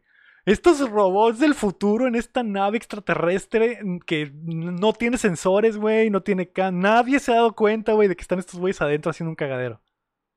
Estos 0.49 0.79
robots 0.89 1.37
del 1.37 1.53
futuro 1.53 2.07
en 2.07 2.15
esta 2.15 2.41
nave 2.41 2.77
extraterrestre 2.77 3.83
mm, 3.83 3.99
que 3.99 4.31
no 4.33 4.93
tiene 4.93 5.19
sensores, 5.19 5.77
güey, 5.77 6.09
no 6.09 6.21
tiene... 6.21 6.49
Nadie 6.71 7.19
se 7.19 7.31
ha 7.31 7.35
dado 7.35 7.53
cuenta, 7.53 7.93
güey, 7.93 8.07
de 8.07 8.15
que 8.15 8.23
están 8.23 8.39
estos 8.39 8.59
güeyes 8.59 8.81
adentro 8.81 9.11
haciendo 9.11 9.29
un 9.29 9.35
cagadero. 9.35 9.79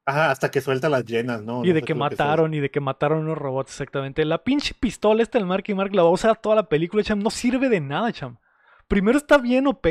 Ajá, 0.04 0.30
hasta 0.30 0.50
que 0.50 0.60
suelta 0.60 0.90
las 0.90 1.06
llenas, 1.06 1.42
¿no? 1.42 1.64
Y 1.64 1.68
No 1.68 1.74
de 1.74 1.82
que 1.82 1.94
mataron, 1.94 2.52
y 2.52 2.60
de 2.60 2.70
que 2.70 2.80
mataron 2.80 3.20
unos 3.20 3.38
robots, 3.38 3.70
exactamente. 3.70 4.26
La 4.26 4.44
pinche 4.44 4.74
pistola 4.78 5.22
esta 5.22 5.38
del 5.38 5.46
Mark 5.46 5.64
y 5.68 5.74
Mark 5.74 5.94
la 5.94 6.02
va 6.02 6.08
a 6.08 6.12
usar 6.12 6.36
toda 6.36 6.56
la 6.56 6.68
película, 6.68 7.02
cham. 7.02 7.20
No 7.20 7.30
sirve 7.30 7.70
de 7.70 7.80
nada, 7.80 8.12
cham. 8.12 8.36
Primero 8.88 9.16
está 9.16 9.38
bien 9.38 9.66
OP. 9.66 9.86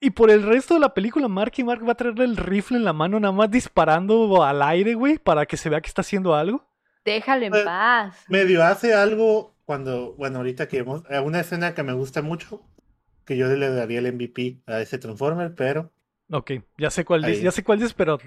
Y 0.00 0.10
por 0.10 0.30
el 0.30 0.42
resto 0.42 0.72
de 0.72 0.80
la 0.80 0.94
película, 0.94 1.28
Mark 1.28 1.52
y 1.58 1.64
Mark 1.64 1.86
va 1.86 1.92
a 1.92 1.96
traerle 1.96 2.24
el 2.24 2.38
rifle 2.38 2.78
en 2.78 2.84
la 2.84 2.94
mano, 2.94 3.20
nada 3.20 3.32
más 3.32 3.50
disparando 3.50 4.42
al 4.42 4.62
aire, 4.62 4.94
güey, 4.94 5.18
para 5.18 5.44
que 5.44 5.58
se 5.58 5.68
vea 5.68 5.82
que 5.82 5.88
está 5.88 6.00
haciendo 6.00 6.34
algo. 6.34 6.69
Déjalo 7.04 7.44
en 7.46 7.50
Pues, 7.50 7.64
paz. 7.64 8.24
Medio 8.28 8.62
hace 8.62 8.94
algo 8.94 9.54
cuando, 9.64 10.14
bueno, 10.14 10.38
ahorita 10.38 10.68
que 10.68 10.78
hemos, 10.78 11.02
eh, 11.10 11.18
una 11.20 11.40
escena 11.40 11.74
que 11.74 11.82
me 11.82 11.92
gusta 11.92 12.22
mucho, 12.22 12.62
que 13.24 13.36
yo 13.36 13.46
le 13.48 13.70
daría 13.70 14.00
el 14.00 14.12
MVP 14.12 14.60
a 14.66 14.80
ese 14.80 14.98
Transformer, 14.98 15.54
pero 15.54 15.92
Ok, 16.32 16.52
ya 16.78 16.90
sé 16.90 17.04
cuál 17.04 17.22
dices, 17.22 17.42
ya 17.42 17.50
sé 17.52 17.64
cuál 17.64 17.78
dices, 17.78 17.94
pero 17.94 18.18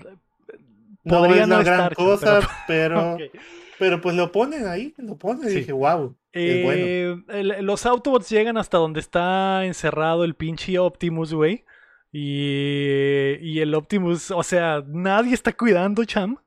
no 1.04 1.18
podría 1.20 1.44
es 1.44 1.48
no 1.48 1.58
la 1.58 1.64
gran 1.64 1.80
estar, 1.92 1.96
cham, 1.96 2.06
cosa, 2.06 2.40
pero- 2.68 3.18
pero, 3.80 4.02
pues 4.02 4.16
lo 4.16 4.32
ponen 4.32 4.68
ahí, 4.68 4.94
lo 4.98 5.18
ponen 5.18 5.50
Sí. 5.50 5.56
y 5.56 5.60
dije, 5.60 5.72
wow, 5.74 6.16
es 6.32 6.64
bueno. 6.64 6.82
Eh, 6.86 7.24
el- 7.30 7.66
los 7.66 7.86
Autobots 7.86 8.30
llegan 8.30 8.58
hasta 8.58 8.78
donde 8.78 9.00
está 9.02 9.66
encerrado 9.66 10.24
el 10.24 10.36
pinche 10.36 10.78
Optimus, 10.80 11.34
güey. 11.34 11.66
Y, 12.12 13.38
y 13.42 13.60
el 13.60 13.74
Optimus, 13.76 14.32
o 14.32 14.44
sea, 14.44 14.84
nadie 14.88 15.34
está 15.34 15.52
cuidando, 15.52 16.06
cham. 16.06 16.38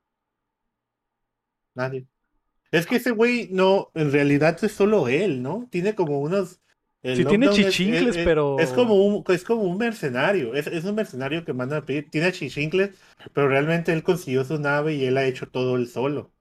Nadie. 1.74 2.06
Es 2.72 2.86
que 2.86 2.96
ese 2.96 3.10
güey 3.12 3.48
no, 3.52 3.90
en 3.94 4.12
realidad 4.12 4.58
es 4.62 4.72
solo 4.72 5.08
él, 5.08 5.42
¿no? 5.42 5.68
Tiene 5.70 5.94
como 5.94 6.20
unos. 6.20 6.60
Sí, 7.16 7.22
tiene 7.30 7.46
chichincles, 7.50 8.02
es- 8.10 8.16
es- 8.16 8.24
pero- 8.24 8.58
Es 8.58 8.70
como 8.72 8.94
un, 8.94 9.24
es 9.28 9.44
como 9.44 9.62
un 9.62 9.78
mercenario. 9.78 10.54
Es, 10.54 10.66
es 10.66 10.84
un 10.84 10.96
mercenario 10.96 11.44
que 11.44 11.52
manda 11.52 11.76
a 11.78 11.84
pedir. 11.86 12.10
Tiene 12.10 12.32
chichincles, 12.32 12.90
pero 13.32 13.48
realmente 13.48 13.92
él 13.92 14.02
consiguió 14.02 14.44
su 14.44 14.58
nave 14.58 14.94
y 14.94 15.04
él 15.04 15.16
ha 15.16 15.24
hecho 15.24 15.46
todo 15.48 15.76
él 15.76 15.86
solo. 15.88 16.32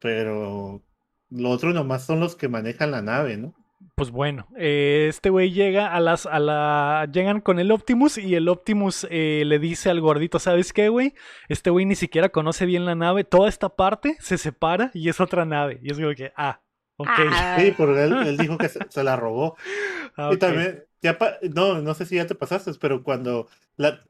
Pero 0.00 0.82
lo 1.30 1.50
otro 1.50 1.72
nomás 1.72 2.04
son 2.06 2.20
los 2.20 2.34
que 2.36 2.48
manejan 2.48 2.90
la 2.90 3.02
nave, 3.02 3.36
¿no? 3.36 3.54
Pues 4.00 4.10
bueno, 4.10 4.48
eh, 4.56 5.06
este 5.10 5.28
güey 5.28 5.52
llega 5.52 5.94
a 5.94 6.00
las, 6.00 6.24
a 6.24 6.38
la, 6.38 7.06
llegan 7.12 7.42
con 7.42 7.58
el 7.58 7.70
Optimus 7.70 8.16
y 8.16 8.34
el 8.34 8.48
Optimus 8.48 9.06
eh, 9.10 9.42
le 9.44 9.58
dice 9.58 9.90
al 9.90 10.00
gordito, 10.00 10.38
¿sabes 10.38 10.72
qué, 10.72 10.88
güey? 10.88 11.12
Este 11.50 11.68
güey 11.68 11.84
ni 11.84 11.94
siquiera 11.94 12.30
conoce 12.30 12.64
bien 12.64 12.86
la 12.86 12.94
nave, 12.94 13.24
toda 13.24 13.48
esta 13.50 13.68
parte 13.68 14.16
se 14.20 14.38
separa 14.38 14.90
y 14.94 15.10
es 15.10 15.20
otra 15.20 15.44
nave. 15.44 15.80
Y 15.82 15.90
es 15.92 15.98
como 15.98 16.14
que, 16.14 16.32
ah, 16.36 16.62
ok. 16.96 17.08
Ah, 17.10 17.56
Sí, 17.60 17.74
porque 17.76 18.04
él, 18.04 18.14
él 18.26 18.36
dijo 18.38 18.56
que 18.56 18.70
se, 18.70 18.78
se 18.88 19.04
la 19.04 19.16
robó. 19.16 19.56
ah, 20.16 20.30
Y 20.32 20.38
también, 20.38 20.82
ya 21.02 21.18
pa- 21.18 21.36
no, 21.54 21.82
no 21.82 21.92
sé 21.92 22.06
si 22.06 22.16
ya 22.16 22.26
te 22.26 22.34
pasaste, 22.34 22.72
pero 22.80 23.02
cuando 23.02 23.48
la, 23.76 24.02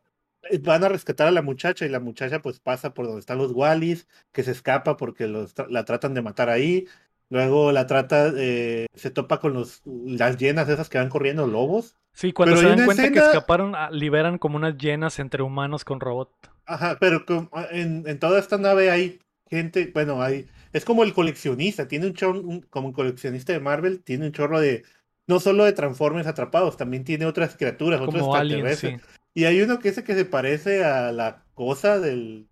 eh, 0.50 0.58
van 0.58 0.84
a 0.84 0.88
rescatar 0.88 1.26
a 1.26 1.30
la 1.32 1.42
muchacha 1.42 1.84
y 1.84 1.88
la 1.88 2.00
muchacha 2.00 2.40
pues 2.40 2.60
pasa 2.60 2.94
por 2.94 3.06
donde 3.06 3.20
están 3.20 3.38
los 3.38 3.52
Wallis, 3.52 4.06
que 4.32 4.42
se 4.42 4.52
escapa 4.52 4.96
porque 4.96 5.26
los, 5.26 5.54
tra- 5.56 5.68
la 5.68 5.84
tratan 5.84 6.14
de 6.14 6.22
matar 6.22 6.48
ahí. 6.48 6.86
Luego 7.30 7.70
la 7.70 7.86
trata, 7.86 8.32
eh, 8.36 8.86
se 8.94 9.10
topa 9.10 9.38
con 9.38 9.54
los, 9.54 9.82
las 9.84 10.36
llenas 10.36 10.68
esas 10.68 10.88
que 10.88 10.98
van 10.98 11.08
corriendo 11.08 11.46
lobos. 11.46 11.96
Sí, 12.12 12.32
cuando 12.32 12.56
pero 12.56 12.68
se 12.68 12.76
dan 12.76 12.84
cuenta 12.84 13.10
que 13.12 13.18
escaparon, 13.20 13.74
ah, 13.76 13.88
liberan 13.92 14.36
como 14.38 14.56
unas 14.56 14.76
llenas 14.76 15.18
entre 15.20 15.42
humanos 15.44 15.84
con 15.84 16.00
robot. 16.00 16.32
Ajá, 16.66 16.96
pero 17.00 17.24
com- 17.24 17.48
en, 17.70 18.02
en 18.06 18.18
toda 18.18 18.40
esta 18.40 18.58
nave 18.58 18.90
hay 18.90 19.20
gente, 19.48 19.90
bueno, 19.94 20.20
hay, 20.20 20.48
es 20.72 20.84
como 20.84 21.04
el 21.04 21.14
coleccionista, 21.14 21.86
tiene 21.86 22.06
un 22.06 22.14
chorro, 22.14 22.40
un- 22.40 22.62
como 22.62 22.88
un 22.88 22.92
coleccionista 22.92 23.52
de 23.52 23.60
Marvel, 23.60 24.02
tiene 24.02 24.26
un 24.26 24.32
chorro 24.32 24.60
de, 24.60 24.82
no 25.28 25.38
solo 25.38 25.64
de 25.64 25.72
Transformers 25.72 26.26
atrapados, 26.26 26.76
también 26.76 27.04
tiene 27.04 27.26
otras 27.26 27.56
criaturas, 27.56 28.00
otros 28.00 28.22
aliens, 28.34 28.72
extraterrestres. 28.72 29.00
sí. 29.02 29.20
Y 29.34 29.44
hay 29.44 29.62
uno 29.62 29.78
que 29.78 29.90
ese 29.90 30.02
que 30.02 30.14
se 30.16 30.24
parece 30.24 30.84
a 30.84 31.12
la 31.12 31.44
cosa 31.54 32.00
del, 32.00 32.48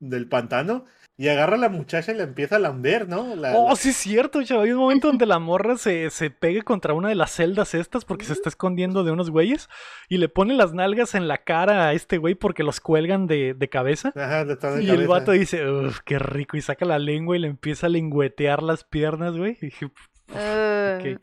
del 0.00 0.26
pantano 0.28 0.86
y 1.16 1.28
agarra 1.28 1.54
a 1.54 1.58
la 1.58 1.68
muchacha 1.68 2.10
y 2.12 2.16
la 2.16 2.24
empieza 2.24 2.56
a 2.56 2.58
lamber, 2.58 3.08
¿no? 3.08 3.36
La- 3.36 3.56
Oh, 3.56 3.68
la- 3.70 3.76
sí 3.76 3.90
es 3.90 3.96
cierto, 3.96 4.42
chaval. 4.42 4.64
Hay 4.66 4.72
un 4.72 4.78
momento 4.78 5.06
donde 5.08 5.26
la 5.26 5.38
morra 5.38 5.76
se, 5.76 6.10
se 6.10 6.30
pega 6.30 6.62
contra 6.62 6.92
una 6.92 7.08
de 7.08 7.14
las 7.14 7.30
celdas 7.30 7.74
estas 7.74 8.04
porque 8.04 8.24
se 8.24 8.32
está 8.32 8.48
escondiendo 8.48 9.04
de 9.04 9.12
unos 9.12 9.30
güeyes 9.30 9.68
y 10.08 10.18
le 10.18 10.28
pone 10.28 10.54
las 10.54 10.72
nalgas 10.74 11.14
en 11.14 11.28
la 11.28 11.38
cara 11.38 11.86
a 11.88 11.92
este 11.92 12.18
güey 12.18 12.34
porque 12.34 12.64
los 12.64 12.80
cuelgan 12.80 13.26
de, 13.28 13.54
de 13.54 13.68
cabeza. 13.68 14.12
Ajá, 14.16 14.44
de 14.44 14.82
Y 14.82 14.90
el 14.90 15.06
vato 15.06 15.30
dice, 15.32 15.70
uff, 15.70 16.00
qué 16.04 16.18
rico. 16.18 16.56
Y 16.56 16.62
saca 16.62 16.84
la 16.84 16.98
lengua 16.98 17.36
y 17.36 17.40
le 17.40 17.46
empieza 17.48 17.86
a 17.86 17.90
lengüetear 17.90 18.62
las 18.62 18.82
piernas, 18.84 19.36
güey. 19.36 19.56
Y 19.60 19.66
dije, 19.66 19.88
ah, 20.34 20.98
ok. 20.98 21.20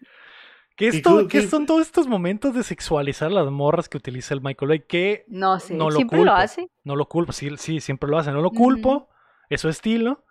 ¿Qué, 0.77 0.85
¿Y 0.85 0.87
esto, 0.87 1.19
tú 1.23 1.27
¿Qué 1.27 1.41
son 1.47 1.65
todos 1.65 1.81
estos 1.81 2.07
momentos 2.07 2.55
de 2.55 2.63
sexualizar 2.63 3.29
las 3.31 3.51
morras 3.51 3.87
que 3.89 3.97
utiliza 3.97 4.33
el 4.33 4.41
Michael 4.41 4.69
Bay? 4.69 4.79
Que 4.87 5.25
No 5.27 5.59
sé, 5.59 5.75
No 5.75 5.89
lo 5.89 5.97
siempre 5.97 6.17
culpo. 6.19 6.31
lo 6.33 6.37
hace. 6.37 6.69
no 6.85 6.95
lo 6.95 7.05
culpo, 7.07 7.33
sí, 7.33 7.49
sí, 7.57 7.81
siempre 7.81 8.09
lo 8.09 8.17
hace, 8.17 8.31
no 8.31 8.41
lo 8.41 8.49
culpo, 8.51 9.09
es 9.55 9.61
su 9.61 9.69
estilo, 9.69 10.23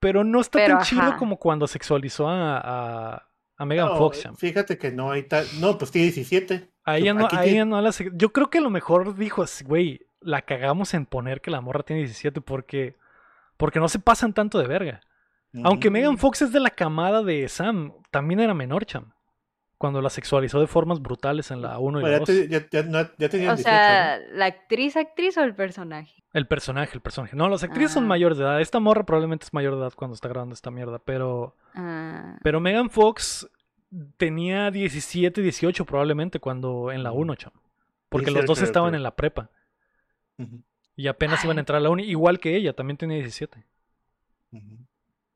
pero 0.00 0.24
no 0.24 0.40
está 0.40 0.58
Pero, 0.58 0.76
tan 0.76 0.84
chido 0.84 1.16
como 1.18 1.38
cuando 1.38 1.66
sexualizó 1.66 2.28
a, 2.28 2.58
a, 2.58 3.28
a 3.56 3.64
Megan 3.64 3.88
No, 3.88 3.96
Fox. 3.96 4.22
cham. 4.22 4.36
Fíjate 4.36 4.78
que 4.78 4.92
no 4.92 5.10
hay 5.10 5.24
tal. 5.24 5.46
No, 5.60 5.76
pues 5.78 5.90
tiene 5.90 6.06
17. 6.06 6.70
A 6.84 6.96
ella 6.98 7.14
no, 7.14 7.26
Aquí 7.26 7.36
a 7.36 7.40
tiene- 7.42 7.56
ella 7.56 7.64
no 7.64 7.80
la 7.80 7.90
Yo 8.14 8.32
creo 8.32 8.48
que 8.50 8.58
a 8.58 8.62
lo 8.62 8.70
mejor 8.70 9.16
dijo, 9.16 9.42
así, 9.42 9.64
güey, 9.64 10.06
la 10.20 10.42
cagamos 10.42 10.94
en 10.94 11.06
poner 11.06 11.40
que 11.40 11.50
la 11.50 11.60
morra 11.60 11.82
tiene 11.82 12.00
17 12.02 12.40
porque, 12.40 12.96
porque 13.56 13.80
no 13.80 13.88
se 13.88 13.98
pasan 13.98 14.32
tanto 14.32 14.58
de 14.58 14.66
verga. 14.66 15.00
Aunque. 15.64 15.90
Megan 15.90 16.18
Fox 16.18 16.42
es 16.42 16.52
de 16.52 16.60
la 16.60 16.70
camada 16.70 17.22
de 17.22 17.48
Sam, 17.48 17.94
también 18.10 18.38
era 18.40 18.54
menor, 18.54 18.84
cham. 18.84 19.12
Cuando 19.78 20.02
la 20.02 20.10
sexualizó 20.10 20.58
de 20.60 20.66
formas 20.66 21.00
brutales 21.00 21.52
en 21.52 21.62
la 21.62 21.78
1 21.78 22.00
y 22.00 22.02
la 22.02 22.10
ya, 22.10 22.18
2. 22.18 22.26
te- 22.26 22.48
ya, 22.48 22.66
ya, 22.70 22.82
no- 22.82 23.08
ya 23.16 23.28
tenían 23.28 23.50
O 23.52 23.56
18, 23.56 23.62
sea, 23.62 24.18
¿no? 24.18 24.36
la 24.36 24.46
actriz, 24.46 24.96
actriz 24.96 25.36
o 25.38 25.44
el 25.44 25.54
personaje. 25.54 26.22
El 26.32 26.46
personaje, 26.48 26.90
el 26.94 27.00
personaje. 27.00 27.36
No, 27.36 27.48
las 27.48 27.62
actrices 27.62 27.92
son 27.92 28.04
Ah. 28.04 28.08
mayores 28.08 28.38
de 28.38 28.44
edad. 28.44 28.60
Esta 28.60 28.80
morra 28.80 29.04
probablemente 29.04 29.44
es 29.44 29.54
mayor 29.54 29.74
de 29.76 29.80
edad 29.82 29.92
cuando 29.94 30.14
está 30.16 30.28
grabando 30.28 30.52
esta 30.54 30.70
mierda, 30.72 30.98
pero... 30.98 31.54
Ah, 31.74 32.36
Pero 32.42 32.58
Megan 32.60 32.90
Fox 32.90 33.48
tenía 34.16 34.70
17, 34.72 35.40
18 35.42 35.84
probablemente 35.86 36.40
cuando 36.40 36.90
en 36.90 37.02
la 37.04 37.12
1, 37.12 37.36
cham. 37.36 37.52
Porque 38.08 38.26
los 38.32 38.40
18, 38.40 38.46
dos 38.46 38.62
estaban 38.62 38.90
creo. 38.90 38.96
en 38.98 39.02
la 39.04 39.14
prepa 39.14 39.48
y 40.96 41.06
apenas 41.06 41.44
iban 41.44 41.56
a 41.58 41.60
entrar 41.60 41.76
a 41.76 41.80
la 41.80 41.90
uni, 41.90 42.02
igual 42.04 42.40
que 42.40 42.56
ella, 42.56 42.72
también 42.72 42.96
tenía 42.96 43.16
17. 43.18 43.64
ujú. 44.52 44.76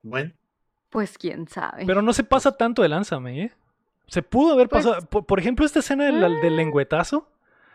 Bueno, 0.02 0.32
Pues 0.90 1.16
quién 1.16 1.46
sabe. 1.48 1.86
Pero 1.86 2.02
no 2.02 2.12
se 2.12 2.24
pasa 2.24 2.56
tanto 2.56 2.82
de 2.82 2.88
lánzame, 2.88 3.44
¿eh? 3.44 3.52
Se 4.12 4.22
pudo 4.22 4.52
haber 4.52 4.68
Pues- 4.68 4.84
pasado. 4.84 5.06
Por, 5.08 5.24
por 5.24 5.38
ejemplo, 5.40 5.64
esta 5.64 5.78
escena 5.78 6.04
del, 6.04 6.38
del 6.42 6.54
lengüetazo 6.56 7.30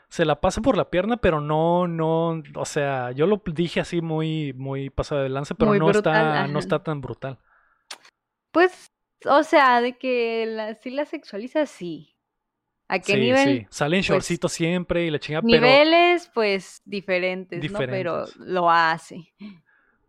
se 0.08 0.24
la 0.24 0.40
pasa 0.40 0.62
por 0.62 0.78
la 0.78 0.92
pierna, 0.92 1.18
pero 1.18 1.42
no, 1.42 1.88
no. 1.88 2.44
O 2.56 2.66
sea, 2.66 3.12
yo 3.12 3.26
lo 3.26 3.42
dije 3.44 3.80
así 3.80 4.02
muy, 4.02 4.54
muy 4.54 4.92
pasado 4.92 5.24
de 5.24 5.30
lanza, 5.30 5.56
pero 5.56 5.70
Muy 5.72 5.80
no, 5.80 5.86
brutal, 5.88 6.14
está, 6.16 6.34
ajá. 6.44 6.48
no 6.48 6.60
está 6.60 6.84
tan 6.84 7.02
brutal. 7.02 7.40
Pues, 8.52 8.92
o 9.26 9.42
sea, 9.42 9.82
de 9.82 9.98
que 9.98 10.46
la, 10.46 10.76
sí 10.76 10.92
la 10.92 11.06
sexualiza, 11.06 11.66
sí. 11.66 12.14
¿A 12.88 13.00
qué 13.00 13.14
sí, 13.14 13.20
nivel? 13.20 13.48
sí. 13.62 13.68
Sale 13.72 13.98
en 13.98 14.02
Pues, 14.02 14.08
shortcito 14.08 14.48
siempre 14.48 15.06
y 15.06 15.10
la 15.12 15.20
chingada, 15.20 15.42
pero, 15.42 15.66
Niveles, 15.66 16.30
pues, 16.36 16.84
diferentes, 16.86 17.60
¿no? 17.72 17.80
Pero 17.80 18.26
Diferentes. 18.28 18.36
lo 18.48 18.70
hace, 18.70 19.34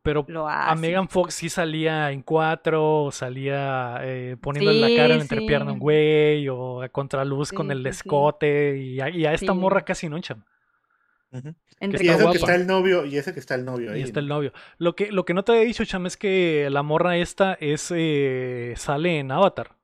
pero 0.09 0.25
lo 0.29 0.49
a. 0.49 0.75
Megan 0.75 1.09
Fox 1.09 1.35
sí 1.35 1.51
salía 1.51 2.11
en 2.13 2.23
cuatro, 2.23 3.11
salía 3.13 3.99
eh, 4.03 4.37
poniéndole 4.41 4.81
la 4.81 4.87
Sí, 4.89 4.97
cara 4.97 5.09
en 5.13 5.19
la 5.19 5.23
entrepierna 5.23 5.71
a 5.71 5.73
un 5.75 5.79
sí. 5.79 5.83
güey, 5.83 6.49
o 6.49 6.81
a 6.83 6.89
contraluz 6.89 7.53
con 7.53 7.67
Sí, 7.67 7.73
el 7.73 7.79
sí, 7.79 7.83
sí. 7.85 7.89
escote, 7.91 8.79
y 8.79 9.01
a, 9.01 9.11
y 9.11 9.27
a 9.27 9.35
esta 9.35 9.53
Sí. 9.53 9.59
morra 9.59 9.85
casi 9.85 10.09
no, 10.09 10.19
cham. 10.21 10.45
ujú. 11.31 11.55
Entre 11.81 12.05
y 12.05 12.09
guapa. 12.09 12.31
que 12.33 12.39
está 12.39 12.55
el 12.55 12.67
novio, 12.67 13.05
y 13.05 13.19
ese 13.19 13.35
que 13.35 13.41
está 13.41 13.55
el 13.55 13.65
novio 13.65 13.93
ahí. 13.93 14.01
Y 14.01 14.03
está 14.03 14.21
el 14.21 14.29
¿no? 14.29 14.37
novio. 14.37 14.53
Lo 14.79 14.97
que, 14.97 15.13
lo 15.13 15.25
que 15.25 15.35
no 15.35 15.45
te 15.45 15.53
había 15.53 15.65
dicho, 15.65 15.85
Cham, 15.85 16.07
es 16.07 16.17
que 16.17 16.69
la 16.71 16.83
morra 16.83 17.17
esta 17.19 17.53
es 17.61 17.93
eh, 17.95 18.73
sale 18.77 19.19
en 19.19 19.31
Avatar, 19.31 19.77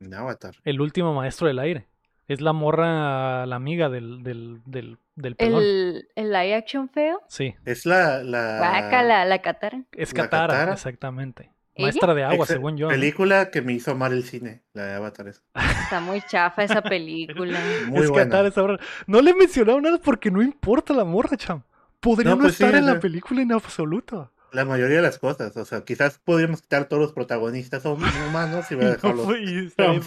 En 0.00 0.12
Avatar. 0.14 0.54
el 0.64 0.80
último 0.80 1.14
maestro 1.14 1.46
del 1.46 1.58
aire. 1.60 1.86
Es 2.28 2.40
la 2.40 2.52
morra, 2.52 3.46
la 3.46 3.56
amiga 3.56 3.88
del, 3.88 4.22
del, 4.22 4.60
del, 4.66 4.98
del 5.16 5.34
pelón. 5.34 5.62
el, 5.62 6.08
el 6.14 6.28
live 6.30 6.54
action 6.54 6.88
feo. 6.90 7.22
Sí, 7.28 7.54
Es 7.64 7.86
la. 7.86 8.22
la 8.22 8.58
Guácala, 8.58 9.24
la 9.24 9.38
Katara. 9.40 9.82
es 9.92 10.12
¿La 10.14 10.22
Katara, 10.24 10.52
Katara? 10.52 10.72
exactamente. 10.74 11.50
¿Ella? 11.74 11.86
Maestra 11.86 12.12
de 12.14 12.24
agua, 12.24 12.36
ex- 12.44 12.48
según 12.48 12.76
yo. 12.76 12.86
¿no? 12.88 12.90
Película 12.90 13.50
que 13.50 13.62
me 13.62 13.72
hizo 13.72 13.92
amar 13.92 14.12
el 14.12 14.24
cine, 14.24 14.62
la 14.74 14.84
de 14.84 14.94
Avatar. 14.94 15.28
Es 15.28 15.42
Está 15.84 16.00
muy 16.00 16.20
chafa 16.22 16.64
esa 16.64 16.82
película. 16.82 17.58
muy 17.88 18.02
es 18.04 18.10
buena. 18.10 18.24
Katara 18.26 18.48
esa 18.48 18.60
morra. 18.62 18.78
No 19.06 19.22
le 19.22 19.30
he 19.30 19.34
mencionado 19.34 19.80
nada 19.80 19.98
porque 19.98 20.30
no 20.30 20.42
importa 20.42 20.92
la 20.92 21.04
morra, 21.04 21.36
Cham. 21.36 21.62
Podría 22.00 22.30
No, 22.30 22.36
no, 22.36 22.42
pues 22.42 22.56
sí, 22.56 22.62
estar 22.64 22.78
en 22.78 22.84
la 22.86 23.00
película 23.00 23.40
en 23.42 23.52
absoluto. 23.52 24.32
La 24.52 24.64
mayoría 24.64 24.96
de 24.96 25.02
las 25.02 25.18
cosas. 25.18 25.56
O 25.56 25.64
sea, 25.64 25.82
quizás 25.82 26.18
podríamos 26.24 26.62
quitar 26.62 26.86
todos 26.86 27.02
los 27.02 27.12
protagonistas 27.12 27.84
hum- 27.84 28.02
humanos 28.28 28.66
y 28.70 28.74
No 28.76 28.88
dejarlos 28.90 29.24
fue- 29.26 29.42
y 29.42 29.66
está 29.66 29.90
bien, 29.90 30.02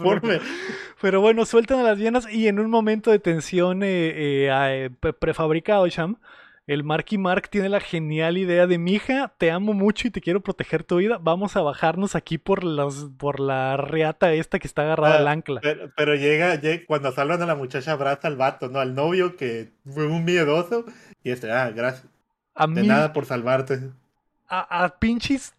pero- 1.01 1.21
bueno, 1.21 1.45
sueltan 1.45 1.79
a 1.79 1.83
las 1.83 1.97
llenas 1.97 2.31
y 2.31 2.47
en 2.47 2.59
un 2.59 2.69
momento 2.69 3.11
de 3.11 3.19
tensión 3.19 3.83
eh, 3.83 4.45
eh, 4.45 4.51
ah, 4.51 4.73
eh, 4.73 4.89
pre- 4.99 5.13
prefabricado, 5.13 5.87
Cham, 5.89 6.17
el 6.67 6.83
Marky 6.83 7.17
Mark 7.17 7.49
tiene 7.49 7.69
la 7.69 7.79
genial 7.79 8.37
idea 8.37 8.67
de, 8.67 8.77
mija, 8.77 9.33
te 9.37 9.51
amo 9.51 9.73
mucho 9.73 10.07
y 10.07 10.11
te 10.11 10.21
quiero 10.21 10.41
proteger 10.41 10.83
tu 10.83 10.97
vida, 10.97 11.17
vamos 11.21 11.55
a 11.57 11.61
bajarnos 11.61 12.15
aquí 12.15 12.37
por, 12.37 12.63
los, 12.63 13.09
por 13.17 13.39
la 13.39 13.77
reata 13.77 14.31
esta 14.33 14.59
que 14.59 14.67
está 14.67 14.83
agarrada 14.83 15.15
Ah, 15.15 15.19
al 15.19 15.27
ancla. 15.27 15.59
Pero, 15.61 15.91
pero 15.97 16.15
llega, 16.15 16.55
llega- 16.55 16.83
cuando 16.87 17.11
salvan 17.11 17.41
a 17.41 17.45
la 17.47 17.55
muchacha, 17.55 17.91
abraza 17.93 18.27
al 18.27 18.37
vato, 18.37 18.69
¿no? 18.69 18.79
Al 18.79 18.93
novio 18.95 19.35
que 19.35 19.71
fue 19.91 20.05
un 20.05 20.23
miedoso. 20.23 20.85
Y 21.23 21.31
este, 21.31 21.51
ah, 21.51 21.71
gracias. 21.71 22.07
A 22.53 22.67
De 22.67 22.81
mí, 22.81 22.87
nada 22.87 23.11
por 23.11 23.25
salvarte. 23.25 23.79
A, 24.59 24.83
a 24.83 24.99
pinches 24.99 25.53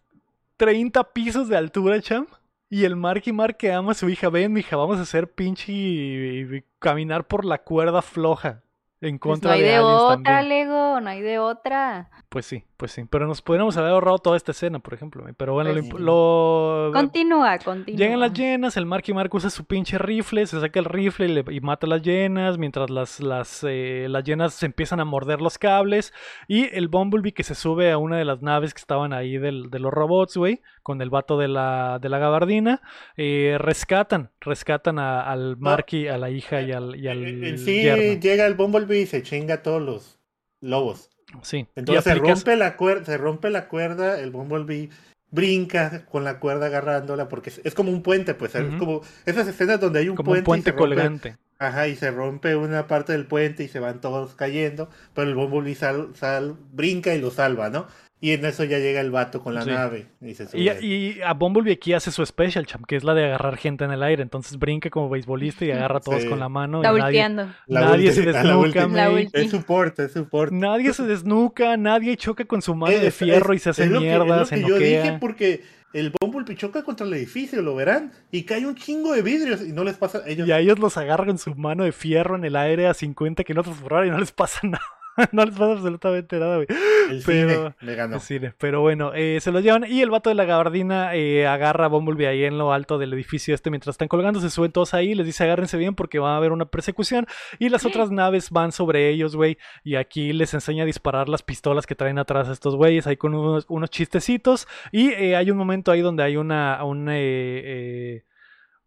30 0.56 1.02
pisos 1.12 1.48
de 1.48 1.56
altura, 1.56 2.00
Cham. 2.00 2.26
Y 2.68 2.84
el 2.84 2.96
Marky 2.96 3.32
Mark 3.32 3.56
que 3.58 3.72
ama 3.72 3.92
a 3.92 3.94
su 3.94 4.08
hija, 4.08 4.30
ven, 4.30 4.52
mija, 4.52 4.76
vamos 4.76 4.98
a 4.98 5.02
hacer 5.02 5.30
pinche 5.30 5.72
y- 5.72 6.56
y 6.56 6.64
caminar 6.78 7.26
por 7.26 7.44
la 7.44 7.58
cuerda 7.58 8.00
floja. 8.02 8.62
En 9.00 9.18
Pues 9.18 9.32
contra 9.32 9.50
no 9.50 9.54
hay 9.56 9.60
de, 9.62 9.66
de 9.68 9.74
aliens 9.76 10.00
otra, 10.02 10.14
también. 10.14 10.48
Lego, 10.48 11.00
no 11.00 11.10
hay 11.10 11.20
de 11.20 11.38
otra. 11.38 12.10
Pues 12.28 12.46
sí, 12.46 12.64
pues 12.82 12.90
sí. 12.90 13.04
Pero 13.08 13.28
nos 13.28 13.40
podríamos 13.42 13.76
haber 13.76 13.92
ahorrado 13.92 14.18
toda 14.18 14.36
esta 14.36 14.50
escena, 14.50 14.80
por 14.80 14.92
ejemplo. 14.92 15.28
eh, 15.28 15.34
Pero 15.36 15.52
bueno, 15.52 15.70
lo 15.70 15.76
Pues 15.76 15.86
imp- 15.86 15.96
sí. 15.98 16.02
lo, 16.02 16.90
Continúa, 16.92 17.56
continúa. 17.60 17.96
Llegan 17.96 18.18
las 18.18 18.32
llenas, 18.32 18.76
el 18.76 18.86
Marky 18.86 19.12
Mark 19.14 19.32
usa 19.32 19.50
su 19.50 19.64
pinche 19.66 19.98
rifle, 19.98 20.44
se 20.48 20.58
saca 20.60 20.80
el 20.80 20.86
rifle 20.86 21.26
y, 21.26 21.28
le- 21.28 21.44
y 21.54 21.60
mata 21.60 21.86
a 21.86 21.90
las 21.90 22.02
llenas, 22.02 22.58
mientras 22.58 22.90
las, 22.90 23.20
las, 23.20 23.64
eh, 23.68 24.06
las 24.10 24.24
llenas 24.24 24.54
se 24.54 24.66
empiezan 24.66 24.98
a 24.98 25.04
morder 25.04 25.40
los 25.40 25.58
cables. 25.58 26.12
Y 26.48 26.64
el 26.76 26.88
Bumblebee 26.88 27.32
que 27.32 27.44
se 27.44 27.54
sube 27.54 27.92
a 27.92 27.98
una 27.98 28.16
de 28.16 28.24
las 28.24 28.42
naves 28.42 28.74
que 28.74 28.80
estaban 28.80 29.12
ahí 29.12 29.38
del- 29.38 29.70
de 29.70 29.78
los 29.78 29.92
robots, 29.92 30.36
güey, 30.36 30.60
con 30.82 31.00
el 31.02 31.08
vato 31.10 31.38
de 31.38 31.46
la, 31.46 32.00
de 32.02 32.08
la 32.08 32.18
gabardina, 32.18 32.82
eh, 33.16 33.58
rescatan, 33.60 34.32
rescatan 34.40 34.98
a- 34.98 35.20
al 35.22 35.56
Marky, 35.56 36.08
a 36.08 36.18
la 36.18 36.30
hija 36.30 36.60
y 36.62 36.72
al, 36.72 36.96
y 36.96 37.06
al 37.06 37.24
En 37.24 37.44
en 37.44 37.58
sí 37.58 37.82
yerno. 37.84 38.20
llega 38.20 38.44
el 38.44 38.54
Bumblebee 38.54 39.02
y 39.02 39.06
se 39.06 39.22
chinga 39.22 39.54
a 39.54 39.62
todos 39.62 39.80
los 39.80 40.18
lobos. 40.60 41.10
Sí. 41.42 41.66
Entonces 41.76 42.04
se 42.04 42.10
rompe 42.44 42.56
la 42.56 42.76
cuerda, 42.76 43.04
se 43.06 43.16
rompe 43.18 43.50
la 43.50 43.68
cuerda, 43.68 44.20
el 44.20 44.30
Bumblebee 44.30 44.90
brinca 45.30 46.04
con 46.06 46.24
la 46.24 46.38
cuerda 46.38 46.66
agarrándola 46.66 47.28
porque 47.28 47.50
es, 47.50 47.60
es 47.64 47.74
como 47.74 47.90
un 47.90 48.02
puente, 48.02 48.34
pues 48.34 48.54
es 48.54 48.64
como 48.78 49.00
esas 49.24 49.48
escenas 49.48 49.80
donde 49.80 50.00
hay 50.00 50.08
un 50.10 50.16
como 50.16 50.32
un 50.32 50.44
puente, 50.44 50.46
puente 50.46 50.70
y 50.70 50.72
se 50.72 50.78
rompe, 50.78 50.94
colgante. 50.96 51.36
ajá, 51.58 51.88
y 51.88 51.96
se 51.96 52.10
rompe 52.10 52.54
una 52.54 52.86
parte 52.86 53.12
del 53.12 53.26
puente 53.26 53.64
y 53.64 53.68
se 53.68 53.80
van 53.80 54.00
todos 54.02 54.34
cayendo, 54.34 54.90
pero 55.14 55.28
el 55.28 55.34
Bumblebee 55.34 55.74
sal, 55.74 56.10
sal- 56.14 56.56
brinca 56.72 57.14
y 57.14 57.20
lo 57.20 57.30
salva, 57.30 57.70
¿no? 57.70 57.86
Y 58.24 58.30
en 58.30 58.44
eso 58.44 58.62
ya 58.62 58.78
llega 58.78 59.00
el 59.00 59.10
vato 59.10 59.42
con 59.42 59.52
la 59.52 59.62
Sí. 59.62 59.70
nave 59.70 60.06
y 60.20 60.34
se 60.34 60.46
sube. 60.46 60.78
y 60.80 61.20
a 61.22 61.34
Bumblebee 61.34 61.72
aquí 61.72 61.92
hace 61.92 62.12
su 62.12 62.24
special 62.24 62.64
champ, 62.66 62.86
que 62.86 62.94
es 62.94 63.02
la 63.02 63.14
de 63.14 63.24
agarrar 63.24 63.56
gente 63.56 63.84
en 63.84 63.90
el 63.90 64.00
aire. 64.02 64.22
Entonces 64.22 64.58
brinca 64.60 64.90
como 64.90 65.10
beisbolista 65.10 65.64
y 65.64 65.72
agarra 65.72 65.96
a 65.98 66.00
todos 66.00 66.22
Sí. 66.22 66.28
con 66.28 66.38
la 66.38 66.48
mano. 66.48 66.78
y 66.78 66.80
Está 66.82 66.90
nadie, 66.92 67.02
volteando. 67.02 67.48
La 67.66 67.80
nadie 67.80 68.10
ulti- 68.10 68.14
se 68.14 68.24
la 68.32 68.42
desnuca, 68.44 68.86
ulti- 68.86 68.92
La 68.92 69.08
mey. 69.10 69.24
ulti. 69.26 69.40
Es 69.40 69.50
support, 69.50 69.98
es 69.98 70.12
support. 70.12 70.52
Nadie 70.52 70.92
se 70.94 71.02
desnuca, 71.02 71.76
nadie 71.76 72.16
choca 72.16 72.44
con 72.44 72.62
su 72.62 72.76
mano 72.76 72.96
de 72.96 73.10
fierro 73.10 73.52
es- 73.54 73.60
y 73.60 73.64
se 73.64 73.70
hace 73.70 73.88
que- 73.90 73.98
mierda, 73.98 74.42
es 74.42 74.48
se 74.50 74.56
lo 74.58 74.62
que 74.62 74.68
yo 74.68 74.74
noquea. 74.76 75.02
dije 75.02 75.18
porque 75.20 75.62
el 75.92 76.12
Bumblebee 76.20 76.54
choca 76.56 76.84
contra 76.84 77.04
el 77.04 77.12
edificio, 77.14 77.60
lo 77.60 77.74
verán, 77.74 78.12
y 78.30 78.44
cae 78.44 78.64
un 78.64 78.76
chingo 78.76 79.12
de 79.14 79.22
vidrios 79.22 79.60
y 79.62 79.72
no 79.72 79.82
les 79.82 79.96
pasa 79.96 80.22
ellos. 80.28 80.46
Y 80.46 80.52
a 80.52 80.60
ellos 80.60 80.78
los 80.78 80.96
agarra 80.96 81.26
con 81.26 81.38
su 81.38 81.56
mano 81.56 81.82
de 81.82 81.90
fierro 81.90 82.36
en 82.36 82.44
el 82.44 82.54
aire 82.54 82.86
a 82.86 82.94
50 82.94 83.42
kilómetros 83.42 83.76
por 83.78 83.94
hora 83.94 84.06
y 84.06 84.10
no 84.10 84.18
les 84.20 84.30
pasa 84.30 84.60
nada. 84.66 84.80
no 85.32 85.44
les 85.44 85.54
pasa 85.54 85.72
absolutamente 85.72 86.38
nada, 86.38 86.56
güey. 86.56 86.66
el 87.10 87.22
pero- 87.24 87.48
cine 87.50 87.74
le 87.80 87.94
ganó. 87.94 88.18
Sí, 88.20 88.40
pero 88.58 88.80
bueno, 88.80 89.12
eh, 89.14 89.38
se 89.40 89.52
los 89.52 89.62
llevan 89.62 89.84
y 89.88 90.00
el 90.00 90.10
vato 90.10 90.30
de 90.30 90.34
la 90.34 90.44
gabardina 90.44 91.14
eh, 91.14 91.46
agarra 91.46 91.86
a 91.86 91.88
Bumblebee 91.88 92.26
ahí 92.26 92.44
en 92.44 92.58
lo 92.58 92.72
alto 92.72 92.98
del 92.98 93.12
edificio 93.12 93.54
este 93.54 93.70
mientras 93.70 93.94
están 93.94 94.08
colgando, 94.08 94.40
se 94.40 94.50
suben 94.50 94.72
todos 94.72 94.94
ahí, 94.94 95.14
les 95.14 95.26
dice 95.26 95.44
agárrense 95.44 95.76
bien 95.76 95.94
porque 95.94 96.18
va 96.18 96.34
a 96.34 96.36
haber 96.36 96.52
una 96.52 96.66
persecución 96.66 97.26
y 97.58 97.68
las 97.68 97.84
otras 97.84 98.10
naves 98.10 98.50
van 98.50 98.72
sobre 98.72 99.08
ellos, 99.10 99.36
güey, 99.36 99.58
y 99.84 99.96
aquí 99.96 100.32
les 100.32 100.54
enseña 100.54 100.84
a 100.84 100.86
disparar 100.86 101.28
las 101.28 101.42
pistolas 101.42 101.86
que 101.86 101.94
traen 101.94 102.18
atrás 102.18 102.48
a 102.48 102.52
estos 102.52 102.76
güeyes, 102.76 103.06
ahí 103.06 103.16
con 103.16 103.34
unos, 103.34 103.66
unos 103.68 103.90
chistecitos 103.90 104.66
y 104.90 105.10
eh, 105.10 105.36
hay 105.36 105.50
un 105.50 105.58
momento 105.58 105.92
ahí 105.92 106.00
donde 106.00 106.22
hay 106.22 106.36
una, 106.36 106.82
una, 106.84 107.12
eh, 107.16 108.24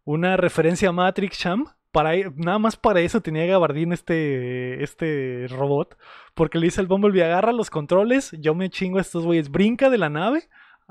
una 0.04 0.36
referencia 0.36 0.88
a 0.88 0.92
Matrix 0.92 1.38
Cham. 1.38 1.66
Para, 1.96 2.12
nada 2.36 2.58
más 2.58 2.76
para 2.76 3.00
eso 3.00 3.22
tenía 3.22 3.46
gabardina 3.46 3.94
este, 3.94 4.82
este 4.84 5.46
robot. 5.48 5.96
Porque 6.34 6.58
le 6.58 6.66
dice 6.66 6.82
al 6.82 6.86
Bumblebee, 6.88 7.24
agarra 7.24 7.52
los 7.52 7.70
controles, 7.70 8.32
yo 8.38 8.54
me 8.54 8.68
chingo 8.68 8.98
a 8.98 9.00
estos 9.00 9.24
güeyes, 9.24 9.50
brinca 9.50 9.88
de 9.88 9.96
la 9.96 10.10
nave, 10.10 10.42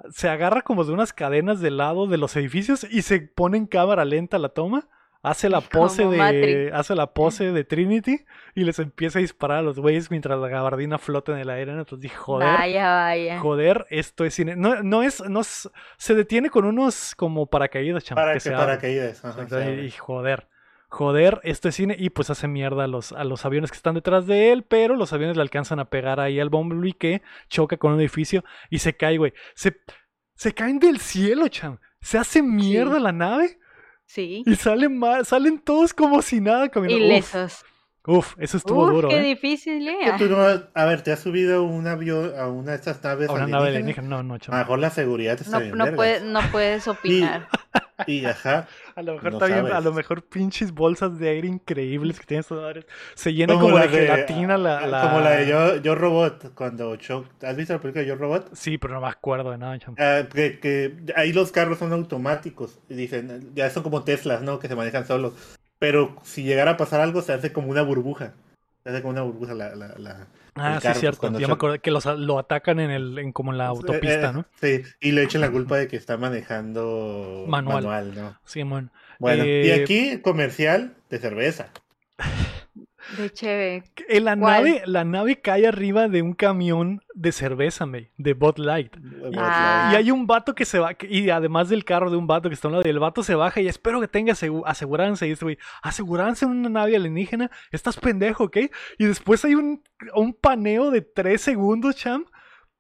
se 0.10 0.27
agarra 0.30 0.64
como 0.64 0.84
de 0.84 0.94
unas 0.94 1.14
cadenas 1.14 1.60
del 1.61 1.77
lado 1.77 2.07
de 2.07 2.18
los 2.18 2.36
edificios 2.36 2.84
y 2.90 3.03
se 3.03 3.19
pone 3.22 3.57
en 3.57 3.68
cámara 3.68 4.03
lenta 4.03 4.40
la 4.40 4.49
toma, 4.49 4.88
hace 5.22 5.48
la 5.49 5.61
pose 5.61 6.02
Como 6.02 6.11
de 6.14 6.18
Matrix. 6.18 6.73
hace 6.73 6.95
la 6.95 7.14
pose 7.14 7.52
de 7.52 7.64
Trinity 7.64 8.26
y 8.56 8.64
les 8.64 8.80
empieza 8.80 9.19
a 9.19 9.22
disparar 9.22 9.60
a 9.60 9.61
los 9.61 9.80
güeyes 9.80 10.10
mientras 10.10 10.40
la 10.40 10.48
gabardina 10.48 10.98
flota 10.98 11.32
en 11.34 11.38
el 11.38 11.49
aire. 11.52 11.72
Entonces 11.73 11.99
dije, 12.02 12.15
joder, 12.15 12.48
Vaya, 12.57 12.95
vaya. 12.95 13.40
joder, 13.40 13.86
esto 13.91 14.26
es 14.26 14.34
cine. 14.34 14.56
No, 14.56 14.82
no 14.82 15.03
es, 15.03 15.23
no 15.30 15.41
es- 15.41 15.69
se 15.98 16.15
detiene 16.15 16.49
con 16.49 16.65
unos 16.65 17.14
como 17.15 17.45
paracaídas, 17.45 18.03
chamo, 18.03 18.19
Para 18.19 18.34
que 18.34 18.40
que 18.40 18.49
paracaídas. 18.52 19.23
ajá, 19.23 19.41
Entonces, 19.44 19.86
y 19.86 19.91
joder, 19.91 20.48
joder, 20.96 21.42
esto 21.44 21.68
es 21.68 21.76
cine 21.76 21.96
y 22.00 22.10
pues 22.10 22.30
hace 22.30 22.48
mierda 22.48 22.86
a 22.86 22.88
los, 22.88 23.12
a 23.12 23.26
los 23.26 23.46
aviones 23.46 23.70
que 23.70 23.76
están 23.76 23.96
detrás 23.96 24.28
de 24.28 24.54
él, 24.54 24.64
pero 24.64 24.96
los 24.96 25.12
aviones 25.12 25.36
le 25.36 25.42
alcanzan 25.42 25.80
a 25.80 25.90
pegar 25.90 26.22
ahí 26.22 26.40
al 26.40 26.50
Bumblebee 26.50 26.94
que 26.94 27.22
choca 27.50 27.76
con 27.76 27.92
un 27.94 28.00
edificio 28.00 28.46
y 28.70 28.80
se 28.80 28.96
cae, 28.96 29.18
güey. 29.18 29.34
Se, 29.56 29.76
se 30.36 30.54
caen 30.54 30.80
del 30.80 31.00
cielo, 31.00 31.50
cham. 31.50 31.80
Se 32.00 32.18
hace 32.18 32.42
mierda 32.42 32.96
Sí. 32.96 33.02
la 33.04 33.12
nave 33.12 33.60
Sí. 34.06 34.44
y 34.46 34.56
salen 34.56 34.98
mal, 34.98 35.26
salen 35.26 35.60
todos 35.60 35.94
como 35.94 36.22
si 36.22 36.40
nada 36.40 36.70
caminando. 36.70 37.04
Ilesos. 37.06 37.64
uf, 37.64 37.70
eso 38.38 38.57
estuvo 38.57 38.84
Uf, 38.86 38.91
duro, 38.91 39.10
qué 39.10 39.18
¿eh? 39.19 39.23
difícil, 39.23 39.88
¿eh? 39.88 39.98
Que 40.18 40.26
tú 40.27 40.30
no 40.32 40.38
a 40.73 40.86
ver, 40.86 41.02
¿te 41.02 41.11
has 41.11 41.19
subido 41.19 41.57
a 41.57 41.61
un 41.61 41.88
avión, 41.88 42.34
a 42.38 42.48
una 42.48 42.72
de 42.72 42.77
estas 42.77 43.03
naves 43.03 43.30
A 43.30 43.34
una 43.34 43.48
nave 43.48 43.68
alienígenas? 43.69 44.10
alienígena, 44.10 44.10
no, 44.10 44.23
no, 44.23 44.34
A 44.36 44.52
lo 44.52 44.57
mejor 44.57 44.80
la 44.80 44.90
seguridad 44.90 45.40
está 45.40 45.57
No, 45.57 45.60
bien 45.60 45.77
no, 45.77 45.84
vergas. 45.86 45.95
puede- 45.98 46.22
no 46.22 46.40
puedes 46.52 46.88
opinar. 46.88 47.48
Y 48.07 48.26
ajá. 48.26 48.68
A 48.95 49.02
lo 49.02 49.14
mejor 49.14 49.32
No 49.32 49.45
bien, 49.48 49.68
a 49.68 49.80
lo 49.80 49.94
mejor 49.94 50.22
pinches 50.22 50.73
bolsas 50.73 51.18
de 51.18 51.30
aire 51.30 51.48
increíbles 51.48 52.19
que 52.19 52.41
madres. 52.49 52.86
Se 53.15 53.34
llena 53.34 53.53
Como 53.53 53.68
como, 53.68 53.77
la 53.80 53.88
de 53.88 53.98
de- 54.02 54.07
gelatina 54.07 54.57
la, 54.57 54.86
la- 54.86 55.02
Como 55.02 55.22
la 55.22 55.30
de 55.32 55.48
Yo, 55.48 55.76
Yo 55.77 55.95
Robot, 55.95 56.53
cuando 56.56 56.94
Chuck... 56.98 57.26
¿Has 57.41 57.56
visto 57.56 57.72
la 57.72 57.80
película 57.80 58.02
de 58.02 58.07
Yo 58.10 58.15
Robot? 58.18 58.49
Sí, 58.53 58.77
pero 58.77 58.95
no 58.95 59.02
me 59.02 59.07
acuerdo 59.07 59.52
de 59.52 59.57
nada. 59.60 59.77
Ah, 59.98 60.23
que, 60.32 60.60
que 60.60 60.94
ahí 61.15 61.32
los 61.32 61.53
carros 61.53 61.80
son 61.80 61.94
automáticos. 61.94 62.80
Y 62.90 62.95
dicen, 62.95 63.52
ya 63.56 63.69
son 63.69 63.82
como 63.84 64.03
Teslas, 64.03 64.41
¿no? 64.41 64.60
Que 64.60 64.68
se 64.68 64.76
manejan 64.76 65.07
solos. 65.07 65.34
Pero 65.80 66.15
si 66.23 66.43
llegara 66.43 66.72
a 66.72 66.77
pasar 66.77 67.02
algo, 67.02 67.22
se 67.22 67.34
hace 67.34 67.52
como 67.53 67.69
una 67.69 67.81
burbuja. 67.81 68.34
Se 68.84 68.89
hace 68.89 69.02
como 69.02 69.11
una 69.11 69.23
burbuja 69.23 69.53
la... 69.53 69.76
la, 69.76 69.88
la- 69.97 70.27
Ah, 70.57 70.80
sí, 70.80 70.88
pues, 70.88 70.99
cierto. 70.99 71.19
cuando 71.19 71.38
Ya 71.39 71.47
me 71.47 71.53
acordé 71.53 71.80
que 71.80 71.91
los, 71.91 72.06
lo 72.06 72.39
atacan 72.39 72.80
en 72.80 72.89
el, 72.89 73.18
en 73.19 73.34
como 73.34 73.52
en 73.52 73.57
la 73.57 73.68
autopista, 73.68 74.30
Eh, 74.30 74.34
¿no? 74.34 74.45
Sí, 74.61 74.84
y 75.02 75.11
le 75.11 75.23
echan 75.23 75.41
la 75.41 75.52
culpa 75.52 75.76
de 75.76 75.89
que 75.89 75.97
está 75.97 76.15
manejando 76.15 77.43
Manual. 77.49 77.84
manual, 77.84 78.15
¿no? 78.15 78.39
Sí, 78.45 78.64
bueno. 78.64 78.89
Bueno, 79.19 79.43
y 79.43 79.47
Eh, 79.69 79.84
aquí 79.84 80.19
comercial 80.22 80.95
de 81.10 81.19
cerveza. 81.19 81.72
De 83.18 83.32
cheve. 83.32 83.84
En 84.10 84.26
la 84.26 84.36
¿Cuál? 84.36 84.64
nave, 84.65 84.82
la 84.86 85.03
nave 85.03 85.40
cae 85.41 85.68
arriba 85.68 86.07
de 86.07 86.22
un 86.22 86.34
camión 86.34 87.02
de 87.14 87.32
cerveza, 87.32 87.86
me, 87.86 88.11
de 88.18 88.34
Bud 88.34 88.57
Light. 88.57 88.95
Ah. 89.38 89.90
Y 89.94 89.95
hay 89.95 90.11
un 90.11 90.26
vato 90.27 90.56
que 90.56 90.65
se 90.65 90.80
va, 90.80 90.91
y 91.07 91.30
además 91.30 91.69
del 91.69 91.86
carro 91.86 92.10
de 92.10 92.18
un 92.18 92.27
vato 92.27 92.49
que 92.49 92.56
está 92.56 92.68
a 92.68 92.69
un 92.69 92.73
lado, 92.77 92.88
y 92.88 92.90
el 92.90 92.99
vato 92.99 93.23
se 93.23 93.36
baja 93.36 93.61
y 93.61 93.68
espero 93.68 94.02
que 94.02 94.07
tenga 94.07 94.34
asegu- 94.34 94.64
aseguranza. 94.65 95.26
Y 95.26 95.30
dice, 95.30 95.45
güey, 95.45 95.57
aseguranza 95.82 96.45
en 96.45 96.52
una 96.52 96.69
nave 96.69 96.95
alienígena, 96.95 97.52
estás 97.72 97.98
pendejo, 97.98 98.45
¿ok? 98.45 98.57
Y 98.98 99.06
después 99.06 99.45
hay 99.45 99.56
un, 99.56 99.84
un 100.15 100.34
paneo 100.34 100.91
de 100.91 101.02
tres 101.02 101.41
segundos, 101.41 101.95
cham, 101.95 102.26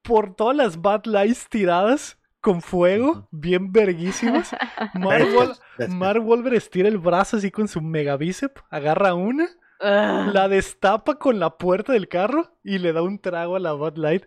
por 0.01 0.35
todas 0.35 0.55
las 0.55 0.77
Bud 0.77 1.05
Lights 1.05 1.49
tiradas 1.49 2.19
con 2.41 2.61
fuego, 2.61 3.27
bien 3.31 3.71
verguísimas. 3.71 4.55
Mark, 4.93 5.27
Wal-. 5.35 5.89
Mark 5.89 6.23
Wahlberg 6.23 6.55
estira 6.55 6.87
el 6.87 6.99
brazo 6.99 7.37
así 7.37 7.49
con 7.49 7.67
su 7.67 7.81
megabíceps, 7.81 8.61
agarra 8.69 9.15
una. 9.15 9.47
La 9.79 10.47
destapa 10.49 11.15
con 11.15 11.39
la 11.39 11.57
puerta 11.57 11.93
del 11.93 12.07
carro 12.07 12.51
y 12.63 12.77
le 12.79 12.93
da 12.93 13.01
un 13.01 13.19
trago 13.19 13.55
a 13.55 13.59
la 13.59 13.73
Bud 13.73 13.97
Light. 13.97 14.25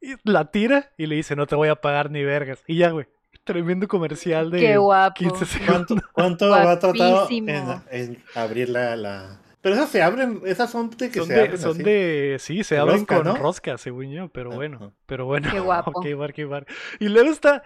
Y 0.00 0.14
la 0.24 0.50
tira 0.50 0.92
y 0.96 1.06
le 1.06 1.16
dice, 1.16 1.34
no 1.36 1.46
te 1.46 1.56
voy 1.56 1.68
a 1.68 1.76
pagar 1.76 2.10
ni 2.10 2.22
vergas. 2.24 2.62
Y 2.66 2.76
ya, 2.76 2.90
güey. 2.90 3.06
Tremendo 3.44 3.88
comercial 3.88 4.50
de 4.50 4.60
Qué 4.60 4.76
guapo. 4.76 5.14
15 5.14 5.46
¿Cuánto, 5.66 5.86
segundos. 5.88 6.10
cuánto 6.12 6.54
ha 6.54 6.78
tratado 6.78 7.26
en, 7.30 7.48
en 7.90 8.22
abrir 8.34 8.68
la, 8.68 8.94
la- 8.94 9.40
Pero 9.62 9.74
esas 9.74 9.88
se 9.88 10.02
abren, 10.02 10.42
esas 10.44 10.70
son 10.70 10.90
de 10.90 11.10
que 11.10 11.18
Son 11.20 11.28
se 11.28 11.34
de, 11.34 11.40
abren 11.40 11.58
son 11.58 11.70
así. 11.72 11.82
de- 11.82 12.36
sí, 12.40 12.62
se 12.62 12.76
abren 12.78 12.98
rosca, 12.98 13.16
con 13.16 13.24
¿no? 13.24 13.36
rosca, 13.36 13.78
según 13.78 14.10
yo, 14.10 14.28
pero 14.28 14.50
bueno, 14.50 14.76
Ajá. 14.80 14.90
pero 15.06 15.24
bueno. 15.24 15.48
Qué 15.50 15.60
guapo. 15.60 15.92
Ok, 15.94 16.06
Marky, 16.16 16.44
Marky. 16.44 16.72
Y 17.00 17.08
luego 17.08 17.30
está, 17.30 17.62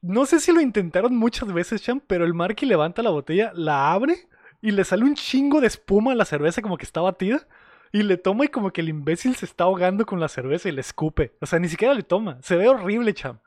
no 0.00 0.26
sé 0.26 0.40
si 0.40 0.52
lo 0.52 0.60
intentaron 0.60 1.16
muchas 1.16 1.52
veces, 1.52 1.82
Cham, 1.82 2.00
pero 2.04 2.24
el 2.24 2.34
Marky 2.34 2.66
levanta 2.66 3.02
la 3.02 3.10
botella, 3.10 3.52
la 3.54 3.92
abre 3.92 4.26
y 4.62 4.70
le 4.70 4.84
sale 4.84 5.04
un 5.04 5.14
chingo 5.14 5.60
de 5.60 5.66
espuma 5.66 6.12
a 6.12 6.14
la 6.14 6.24
cerveza 6.24 6.62
como 6.62 6.78
que 6.78 6.84
está 6.86 7.00
batida. 7.02 7.46
Y 7.94 8.04
le 8.04 8.16
toma 8.16 8.46
y 8.46 8.48
como 8.48 8.72
que 8.72 8.80
el 8.80 8.88
imbécil 8.88 9.36
se 9.36 9.44
está 9.44 9.64
ahogando 9.64 10.06
con 10.06 10.18
la 10.18 10.28
cerveza 10.28 10.66
y 10.70 10.72
le 10.72 10.80
escupe. 10.80 11.34
O 11.42 11.46
sea, 11.46 11.58
ni 11.58 11.68
siquiera 11.68 11.92
le 11.92 12.02
toma. 12.02 12.38
Se 12.40 12.56
ve 12.56 12.66
horrible, 12.68 13.12
Cham. 13.12 13.38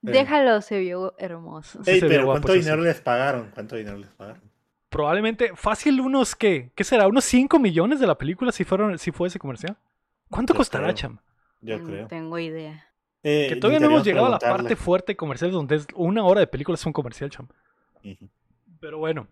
Déjalo, 0.00 0.62
se 0.62 0.78
vio 0.78 1.14
hermoso. 1.18 1.80
Ey, 1.84 2.00
se 2.00 2.06
pero 2.06 2.24
¿cuánto 2.26 2.52
dinero 2.54 2.78
sí. 2.78 2.88
les 2.88 3.00
pagaron? 3.02 3.50
¿Cuánto 3.52 3.76
dinero 3.76 3.98
les 3.98 4.08
pagaron? 4.10 4.40
Probablemente, 4.88 5.52
fácil 5.56 6.00
unos, 6.00 6.34
¿qué? 6.34 6.70
¿Qué 6.74 6.84
será? 6.84 7.06
¿Unos 7.06 7.24
5 7.24 7.58
millones 7.58 8.00
de 8.00 8.06
la 8.06 8.16
película 8.16 8.50
si, 8.52 8.64
fueron, 8.64 8.98
si 8.98 9.10
fue 9.10 9.28
ese 9.28 9.38
comercial? 9.38 9.76
¿Cuánto 10.30 10.54
Yo 10.54 10.58
costará, 10.58 10.84
creo. 10.84 10.94
Cham? 10.96 11.18
Yo 11.60 11.78
No 11.78 11.84
creo. 11.86 12.06
tengo 12.08 12.38
idea. 12.38 12.86
Eh, 13.22 13.46
Que 13.48 13.56
todavía 13.56 13.78
no 13.80 13.86
hemos 13.86 14.04
llegado 14.04 14.26
a 14.26 14.30
la 14.30 14.38
parte 14.38 14.74
fuerte 14.74 15.16
comercial 15.16 15.50
donde 15.50 15.76
es 15.76 15.86
una 15.94 16.24
hora 16.24 16.40
de 16.40 16.46
película 16.46 16.74
es 16.76 16.84
un 16.86 16.92
comercial, 16.92 17.30
Cham. 17.30 17.48
Pero 18.80 18.98
bueno, 18.98 19.28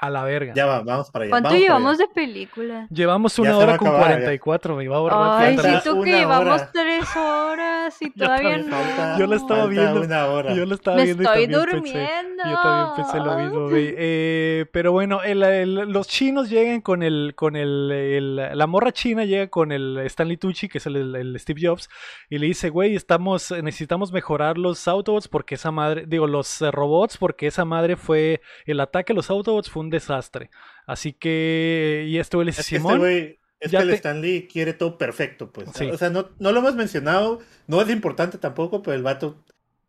a 0.00 0.10
la 0.10 0.24
verga. 0.24 0.52
Ya 0.54 0.66
va, 0.66 0.80
vamos 0.82 1.10
para 1.10 1.24
allá. 1.24 1.30
¿Cuánto 1.30 1.48
vamos 1.50 1.60
llevamos 1.62 1.94
allá. 1.94 2.06
de 2.06 2.14
película? 2.14 2.86
Llevamos 2.90 3.36
Ya 3.36 3.42
una 3.42 3.58
hora 3.58 3.76
con 3.76 3.88
acabar, 3.88 4.08
ya. 4.10 4.14
44, 4.16 4.76
me 4.76 4.84
iba 4.84 4.96
a 4.96 5.00
borrar. 5.00 5.42
Ay, 5.42 5.56
falta 5.56 5.82
tú 5.82 6.02
que 6.02 6.10
llevamos 6.10 6.54
hora. 6.62 6.70
tres 6.72 7.16
horas 7.16 8.02
y 8.02 8.06
Yo 8.16 8.24
todavía 8.24 8.50
también. 8.50 8.70
no. 8.70 8.76
Falta- 8.76 9.18
Yo 9.18 9.26
la 9.26 9.36
estaba 9.36 9.66
viendo. 9.66 10.00
una 10.02 10.26
hora. 10.26 10.54
Yo 10.54 10.66
lo 10.66 10.74
estaba 10.74 10.96
Me 10.96 11.04
viendo 11.04 11.22
y 11.22 11.26
estoy 11.26 11.46
también 11.48 11.60
pensé- 11.60 11.76
durmiendo. 11.76 12.42
Yo 12.50 12.56
también 12.62 12.96
pensé 12.96 13.18
lo 13.18 13.38
mismo, 13.38 13.68
güey. 13.68 13.94
Eh, 13.96 14.66
pero 14.72 14.92
bueno, 14.92 15.22
el- 15.22 15.42
el- 15.42 15.74
los 15.74 16.08
chinos 16.08 16.48
llegan 16.48 16.80
con 16.80 17.02
el, 17.02 17.34
con 17.36 17.56
el, 17.56 17.90
el- 17.92 18.36
la 18.58 18.66
morra 18.66 18.92
china 18.92 19.24
llega 19.24 19.48
con 19.48 19.72
el 19.72 19.98
Stanley 20.06 20.36
Tucci, 20.36 20.68
que 20.68 20.78
es 20.78 20.86
el, 20.86 21.14
el 21.14 21.38
Steve 21.38 21.60
Jobs, 21.62 21.88
y 22.28 22.38
le 22.38 22.46
dice, 22.46 22.70
güey, 22.70 22.94
estamos, 22.96 23.50
necesitamos 23.62 24.12
mejorar 24.12 24.56
los 24.58 24.86
Autobots 24.88 25.28
porque 25.28 25.56
esa 25.56 25.70
madre, 25.70 26.04
digo, 26.06 26.26
los 26.26 26.62
eh, 26.62 26.70
robots, 26.70 27.18
porque 27.18 27.46
esa 27.46 27.64
madre 27.64 27.96
fue, 27.96 28.40
el 28.64 28.80
ataque 28.80 29.12
a 29.12 29.16
los 29.16 29.30
Autobots 29.30 29.70
fue 29.70 29.82
un 29.82 29.89
desastre. 29.90 30.50
Así 30.86 31.12
que, 31.12 32.04
y 32.08 32.18
este 32.18 32.36
güey 32.36 32.46
le 32.46 32.50
dice, 32.52 32.60
Es 32.62 32.68
que 32.68 32.76
este 32.76 32.88
Simón, 32.88 32.98
güey, 33.00 33.38
es 33.60 33.70
ya 33.70 33.78
que 33.80 33.82
el 33.84 33.90
te- 33.90 33.96
Stanley 33.96 34.48
quiere 34.48 34.72
todo 34.72 34.96
perfecto, 34.98 35.50
pues. 35.52 35.68
Sí. 35.74 35.86
O 35.90 35.98
sea, 35.98 36.10
no, 36.10 36.28
no 36.38 36.52
lo 36.52 36.60
hemos 36.60 36.74
mencionado, 36.74 37.40
no 37.66 37.80
es 37.82 37.90
importante 37.90 38.38
tampoco, 38.38 38.82
pero 38.82 38.96
el 38.96 39.02
vato 39.02 39.44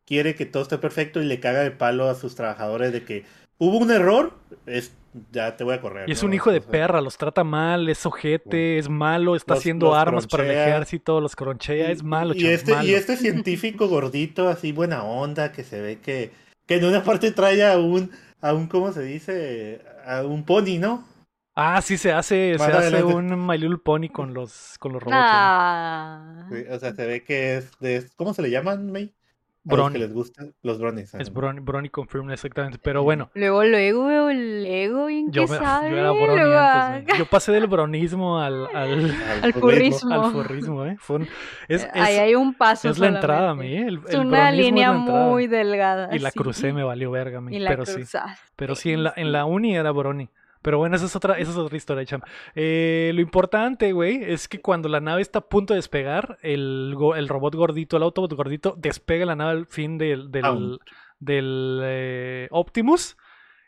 quiere 0.05 0.35
que 0.35 0.45
todo 0.45 0.63
esté 0.63 0.77
perfecto 0.77 1.21
y 1.21 1.25
le 1.25 1.39
caga 1.39 1.61
de 1.61 1.71
palo 1.71 2.09
a 2.09 2.15
sus 2.15 2.35
trabajadores 2.35 2.91
de 2.91 3.03
que 3.03 3.23
hubo 3.57 3.77
un 3.77 3.91
error, 3.91 4.33
es 4.65 4.91
ya 5.31 5.57
te 5.57 5.63
voy 5.65 5.75
a 5.75 5.81
correr. 5.81 6.09
Y 6.09 6.13
es 6.13 6.21
¿no? 6.23 6.27
un 6.27 6.33
hijo 6.33 6.51
de 6.51 6.59
O 6.59 6.61
sea, 6.61 6.71
perra, 6.71 7.01
los 7.01 7.17
trata 7.17 7.43
mal, 7.43 7.87
es 7.89 8.05
ojete, 8.05 8.77
es 8.77 8.87
malo, 8.89 9.35
está 9.35 9.53
Los- 9.53 9.59
haciendo 9.59 9.87
los 9.87 9.95
armas 9.97 10.25
para 10.27 10.43
el 10.43 10.49
cronchea. 10.49 10.69
ejército, 10.75 11.19
los 11.21 11.35
cronchea, 11.35 11.91
es 11.91 12.01
malo, 12.03 12.33
Y 12.33 12.45
este, 12.47 12.71
malo. 12.73 12.87
y 12.87 12.93
este 12.93 13.15
científico 13.17 13.87
gordito, 13.87 14.47
así 14.49 14.71
buena 14.71 15.03
onda, 15.03 15.51
que 15.51 15.63
se 15.63 15.81
ve 15.81 15.99
que, 15.99 16.31
que 16.65 16.75
en 16.75 16.85
una 16.85 17.03
parte 17.03 17.31
trae 17.31 17.63
a 17.65 17.77
un, 17.77 18.09
a 18.41 18.53
un, 18.53 18.67
¿cómo 18.67 18.91
se 18.93 19.03
dice? 19.03 19.81
A 20.05 20.23
un 20.25 20.45
pony, 20.45 20.79
¿no? 20.79 21.07
Ah, 21.53 21.81
sí, 21.81 21.97
se 21.97 22.11
hace, 22.13 22.57
se 22.57 22.63
hace 22.63 23.03
un 23.03 23.45
My 23.45 23.57
Little 23.57 23.77
Pony 23.77 24.09
con 24.09 24.33
los, 24.33 24.77
con 24.79 24.93
los 24.93 25.03
robots. 25.03 25.17
güey. 25.29 25.29
Ah. 25.33 26.47
Sí, 26.49 26.63
O 26.69 26.79
sea, 26.79 26.93
se 26.93 27.05
ve 27.05 27.23
que 27.23 27.57
es 27.57 27.71
de, 27.79 28.09
¿cómo 28.15 28.33
se 28.33 28.41
le 28.41 28.49
llaman, 28.49 28.91
May? 28.91 29.13
A 29.63 29.69
los 29.69 29.77
Brony. 29.77 29.93
que 29.93 29.99
les 29.99 30.11
gustan 30.13 30.55
los 30.63 30.79
bronies. 30.79 31.13
Es. 31.13 31.31
Brony, 31.31 31.59
Brony 31.61 31.89
Confirm, 31.89 32.31
exactamente. 32.31 32.79
Pero 32.81 33.03
bueno, 33.03 33.29
Luego, 33.35 33.63
luego, 33.63 34.05
veo 34.07 34.29
el 34.31 34.65
ego 34.65 35.05
bien 35.05 35.31
yo, 35.31 35.45
que 35.45 35.51
me- 35.51 35.57
sabe. 35.59 35.91
yo 35.91 35.97
era 35.97 36.09
Brony 36.11 36.35
luego, 36.35 36.57
antes. 36.57 37.17
Yo 37.19 37.25
pasé 37.27 37.51
del 37.51 37.67
bronismo 37.67 38.39
al, 38.39 38.65
al, 38.75 39.15
Al 39.43 39.53
furrismo. 39.53 40.13
al 40.23 40.31
furrismo, 40.31 40.85
¿eh? 40.87 40.97
Fue 40.99 41.17
un- 41.17 41.27
es, 41.67 41.85
ah, 41.85 41.91
Ahí 42.05 42.13
es- 42.15 42.19
hay 42.21 42.35
un 42.35 42.55
paso. 42.55 42.89
es 42.89 42.97
la 42.97 43.09
entrada, 43.09 43.51
solamente. 43.51 43.75
mi, 43.75 43.81
¿eh? 43.83 43.87
El, 43.87 44.01
Es 44.07 44.13
el 44.15 44.19
una 44.21 44.49
es 44.49 44.57
línea 44.57 44.93
muy 44.93 45.45
delgada. 45.45 46.09
Y 46.15 46.17
la 46.17 46.29
así. 46.29 46.39
crucé, 46.39 46.73
me 46.73 46.81
valió 46.83 47.11
verga, 47.11 47.39
mi. 47.39 47.55
Y 47.55 47.59
la 47.59 47.69
Pero 47.69 47.85
sí. 47.85 47.93
cruzaste. 47.97 48.41
Pero 48.55 48.73
sí, 48.75 48.93
en 48.93 49.03
la, 49.03 49.13
en 49.15 49.31
la 49.31 49.45
uni 49.45 49.75
era 49.75 49.91
Brony. 49.91 50.27
Pero 50.61 50.77
bueno, 50.77 50.95
esa 50.95 51.05
es 51.05 51.15
otra, 51.15 51.39
esa 51.39 51.51
es 51.51 51.57
otra 51.57 51.75
historia, 51.75 52.05
cham. 52.05 52.21
Eh, 52.55 53.11
lo 53.15 53.21
importante, 53.21 53.93
güey, 53.93 54.23
es 54.23 54.47
que 54.47 54.61
cuando 54.61 54.89
la 54.89 54.99
nave 54.99 55.21
está 55.21 55.39
a 55.39 55.49
punto 55.49 55.73
de 55.73 55.79
despegar, 55.79 56.37
el, 56.41 56.95
el 57.15 57.27
robot 57.27 57.55
gordito, 57.55 57.97
el 57.97 58.03
Autobot 58.03 58.33
gordito, 58.33 58.75
despega 58.77 59.25
la 59.25 59.35
nave 59.35 59.51
al 59.51 59.65
fin 59.65 59.97
del, 59.97 60.31
del, 60.31 61.79
eh, 61.83 62.47
Optimus. 62.51 63.17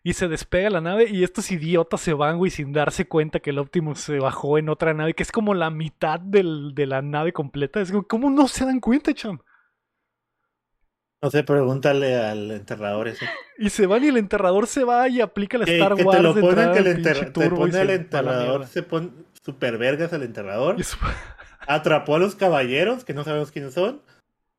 Y 0.06 0.14
se 0.14 0.28
despega 0.28 0.70
la 0.70 0.82
nave 0.82 1.08
y 1.10 1.24
estos 1.24 1.50
idiotas 1.50 2.02
se 2.02 2.14
van, 2.14 2.38
güey, 2.38 2.52
sin 2.52 2.74
darse 2.74 3.08
cuenta 3.08 3.40
que 3.40 3.52
el 3.52 3.58
Optimus 3.60 4.00
se 4.02 4.20
bajó 4.20 4.58
en 4.58 4.68
otra 4.68 4.94
nave, 4.94 5.14
que 5.14 5.24
es 5.24 5.32
como 5.32 5.54
la 5.54 5.70
mitad 5.70 6.20
del- 6.20 6.76
de 6.76 6.88
la 6.88 7.02
nave 7.02 7.32
completa. 7.32 7.80
Es 7.80 7.90
como, 7.90 8.04
¿cómo 8.04 8.30
no 8.30 8.50
se 8.50 8.66
dan 8.66 8.82
cuenta, 8.82 9.14
cham? 9.14 9.40
No 11.24 11.32
sé, 11.32 11.44
pregúntale 11.44 12.18
al 12.18 12.52
enterrador 12.52 13.08
ese. 13.08 13.26
Y 13.58 13.70
se 13.70 13.86
van 13.88 14.04
y 14.04 14.08
el 14.08 14.18
enterrador 14.18 14.68
se 14.68 14.84
va 14.84 15.08
y 15.08 15.22
aplica 15.22 15.58
la 15.58 15.64
Star 15.64 15.96
que 15.96 16.04
Wars 16.04 16.18
te 16.18 16.24
lo 16.24 16.34
ponen, 16.36 16.74
que 16.74 16.80
el 16.80 16.88
al 16.88 16.96
pinche 16.96 17.12
enter- 17.12 17.32
te 17.34 17.50
pone 17.50 17.78
al 17.80 17.90
enterrador, 17.90 18.68
se 18.68 18.84
pone 18.84 19.10
super 19.42 19.78
vergas 19.78 20.12
al 20.12 20.24
enterrador. 20.24 20.80
Eso- 20.80 20.98
Atrapó 21.68 22.18
a 22.18 22.20
los 22.20 22.36
caballeros, 22.36 23.06
que 23.06 23.14
no 23.14 23.24
sabemos 23.24 23.52
quiénes 23.52 23.74
son, 23.74 24.02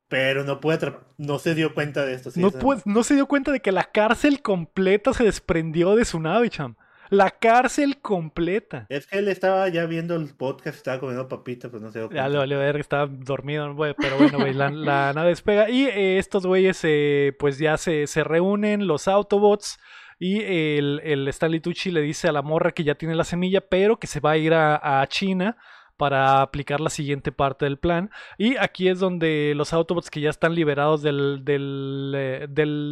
pero 0.08 0.42
no 0.44 0.60
puede 0.60 0.94
no 1.18 1.38
se 1.38 1.54
dio 1.54 1.74
cuenta 1.74 2.06
de 2.06 2.14
esto. 2.14 2.30
sí, 2.30 2.40
no, 2.40 2.50
puede- 2.50 2.80
no 2.86 3.02
se 3.02 3.14
dio 3.14 3.26
cuenta 3.26 3.52
de 3.52 3.60
que 3.60 3.70
la 3.72 3.84
cárcel 3.84 4.40
completa 4.40 5.12
se 5.12 5.24
desprendió 5.24 5.94
de 5.96 6.06
su 6.06 6.18
nave, 6.18 6.48
cham. 6.48 6.76
La 7.14 7.30
cárcel 7.30 8.00
completa. 8.00 8.86
Es 8.88 9.06
que 9.06 9.18
él 9.18 9.28
estaba 9.28 9.68
ya 9.68 9.86
viendo 9.86 10.16
el 10.16 10.34
podcast, 10.34 10.76
estaba 10.76 11.00
comiendo 11.00 11.28
papitas, 11.28 11.70
pues 11.70 11.82
no 11.82 11.90
dio 11.90 12.10
Ya 12.10 12.28
le 12.28 12.38
valió 12.38 12.58
ver 12.58 12.74
que 12.74 12.80
estaba 12.80 13.06
dormido, 13.06 13.72
güey, 13.74 13.94
pero 13.96 14.16
bueno, 14.18 14.38
güey, 14.38 14.52
la, 14.54 14.70
la 14.70 15.12
nave 15.12 15.30
despega. 15.30 15.70
Y 15.70 15.84
eh, 15.84 16.18
estos 16.18 16.46
güeyes, 16.46 16.80
eh, 16.82 17.34
pues 17.38 17.58
ya 17.58 17.76
se, 17.76 18.06
se 18.06 18.24
reúnen, 18.24 18.86
los 18.86 19.08
Autobots. 19.08 19.78
Y 20.18 20.42
el, 20.42 21.00
el 21.04 21.26
Stanley 21.28 21.60
Tucci 21.60 21.90
le 21.90 22.00
dice 22.00 22.28
a 22.28 22.32
la 22.32 22.42
morra 22.42 22.72
que 22.72 22.84
ya 22.84 22.94
tiene 22.94 23.14
la 23.14 23.24
semilla, 23.24 23.60
pero 23.60 23.98
que 23.98 24.06
se 24.06 24.20
va 24.20 24.32
a 24.32 24.36
ir 24.36 24.54
a, 24.54 25.00
a 25.00 25.06
China 25.08 25.56
para 25.96 26.42
aplicar 26.42 26.80
la 26.80 26.90
siguiente 26.90 27.32
parte 27.32 27.64
del 27.64 27.78
plan. 27.78 28.10
Y 28.38 28.56
aquí 28.56 28.88
es 28.88 28.98
donde 28.98 29.52
los 29.56 29.72
Autobots 29.72 30.10
que 30.10 30.20
ya 30.20 30.30
están 30.30 30.54
liberados 30.54 31.02
del, 31.02 31.44
del, 31.44 32.12
eh, 32.16 32.46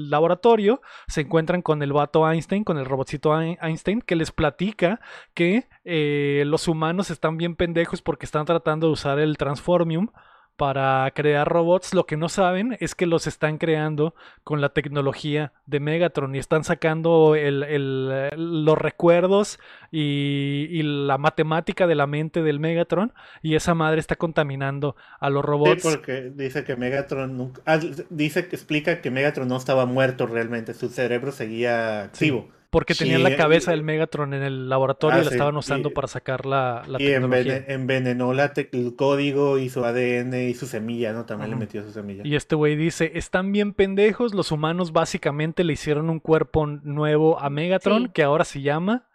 laboratorio 0.09 0.81
se 1.09 1.23
encuentran 1.23 1.63
con 1.63 1.83
el 1.83 1.93
vato 1.93 2.29
Einstein, 2.31 2.65
con 2.65 2.79
el 2.79 2.85
robotcito 2.87 3.33
Ein- 3.35 3.59
Einstein, 3.61 4.01
que 4.01 4.17
les 4.17 4.33
platica 4.33 5.01
que 5.35 5.69
eh, 5.85 6.45
los 6.47 6.69
humanos 6.69 7.11
están 7.11 7.37
bien 7.37 7.57
pendejos 7.57 8.03
porque 8.03 8.27
están 8.27 8.45
tratando 8.47 8.87
de 8.87 8.93
usar 8.93 9.19
el 9.19 9.37
Transformium 9.37 10.09
para 10.57 11.11
crear 11.15 11.49
robots. 11.49 11.95
Lo 11.95 12.07
que 12.07 12.17
no 12.17 12.29
saben 12.29 12.77
es 12.81 12.95
que 12.95 13.07
los 13.07 13.27
están 13.27 13.59
creando 13.59 14.15
con 14.45 14.61
la 14.61 14.69
tecnología 14.71 15.53
de 15.67 15.81
Megatron 15.81 16.35
y 16.35 16.39
están 16.39 16.63
sacando 16.65 17.35
el- 17.35 17.63
el, 17.65 18.65
los 18.65 18.79
recuerdos 18.79 19.59
y, 19.91 20.67
y 20.71 20.83
la 20.83 21.19
matemática 21.19 21.87
de 21.87 21.95
la 21.95 22.07
mente 22.07 22.43
del 22.43 22.61
Megatron 22.61 23.13
y 23.43 23.55
esa 23.57 23.75
madre 23.75 24.01
está 24.01 24.17
contaminando 24.17 24.97
a 25.21 25.31
los 25.31 25.43
Sí, 25.43 25.47
robots. 25.47 25.83
porque 25.83 26.31
dice 26.35 26.65
que 26.65 26.77
Megatron 26.77 27.37
nunca. 27.37 27.63
ah, 27.67 27.79
dice 28.11 28.49
que 28.49 28.57
explica 28.57 29.01
que 29.01 29.11
Megatron 29.11 29.49
no 29.49 29.57
estaba 29.57 29.87
muerto 29.87 30.27
realmente, 30.27 30.75
su 30.75 30.89
cerebro 30.89 31.33
seguía 31.33 32.03
activo. 32.05 32.49
Porque 32.73 32.95
tenían 32.95 33.19
Sí, 33.19 33.23
la 33.25 33.37
cabeza 33.37 33.71
y- 33.71 33.75
del 33.77 33.85
Megatron 33.85 34.33
en 34.33 34.43
el 34.43 34.69
laboratorio 34.71 35.19
Ah, 35.19 35.21
y 35.21 35.25
la 35.25 35.31
sí, 35.31 35.35
estaban 35.37 35.57
usando 35.59 35.91
y- 35.91 35.93
para 35.93 36.09
sacar 36.09 36.47
la, 36.47 36.83
la 36.89 37.01
y 37.01 37.05
tecnología. 37.07 37.59
envene- 37.59 37.65
envenenó 37.73 38.33
la 38.33 38.55
tec- 38.55 38.71
el 38.73 38.97
código 38.97 39.59
y 39.59 39.69
su 39.69 39.85
ADN 39.85 40.49
y 40.49 40.55
su 40.55 40.67
semilla, 40.67 41.13
¿no? 41.13 41.27
También 41.27 41.51
le 41.51 41.57
metió 41.57 41.83
su 41.85 41.93
semilla. 41.93 42.23
Y 42.27 42.35
este 42.35 42.55
güey 42.57 42.75
dice, 42.75 43.13
están 43.15 43.53
bien 43.53 43.75
pendejos, 43.75 44.35
los 44.35 44.51
humanos 44.53 44.93
básicamente 44.93 45.65
le 45.65 45.75
hicieron 45.75 46.09
un 46.09 46.19
cuerpo 46.19 46.67
nuevo 46.67 47.39
a 47.39 47.51
Megatron 47.51 48.05
Sí. 48.05 48.11
que 48.15 48.23
ahora 48.23 48.45
se 48.47 48.63
llama 48.63 49.07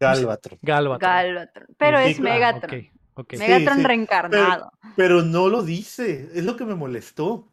Galvatron. 0.00 0.58
Galvatron. 0.62 1.08
Galvatron. 1.10 1.66
Pero 1.78 1.98
Sí, 2.04 2.10
es 2.10 2.20
Megatron. 2.20 2.88
Ok. 3.14 3.34
Megatron 3.38 3.78
sí, 3.78 3.84
reencarnado. 3.84 4.72
Pero 4.96 5.22
no 5.22 5.48
lo 5.48 5.62
dice, 5.62 6.30
es 6.34 6.44
lo 6.44 6.56
que 6.56 6.64
me 6.64 6.74
molestó. 6.74 7.46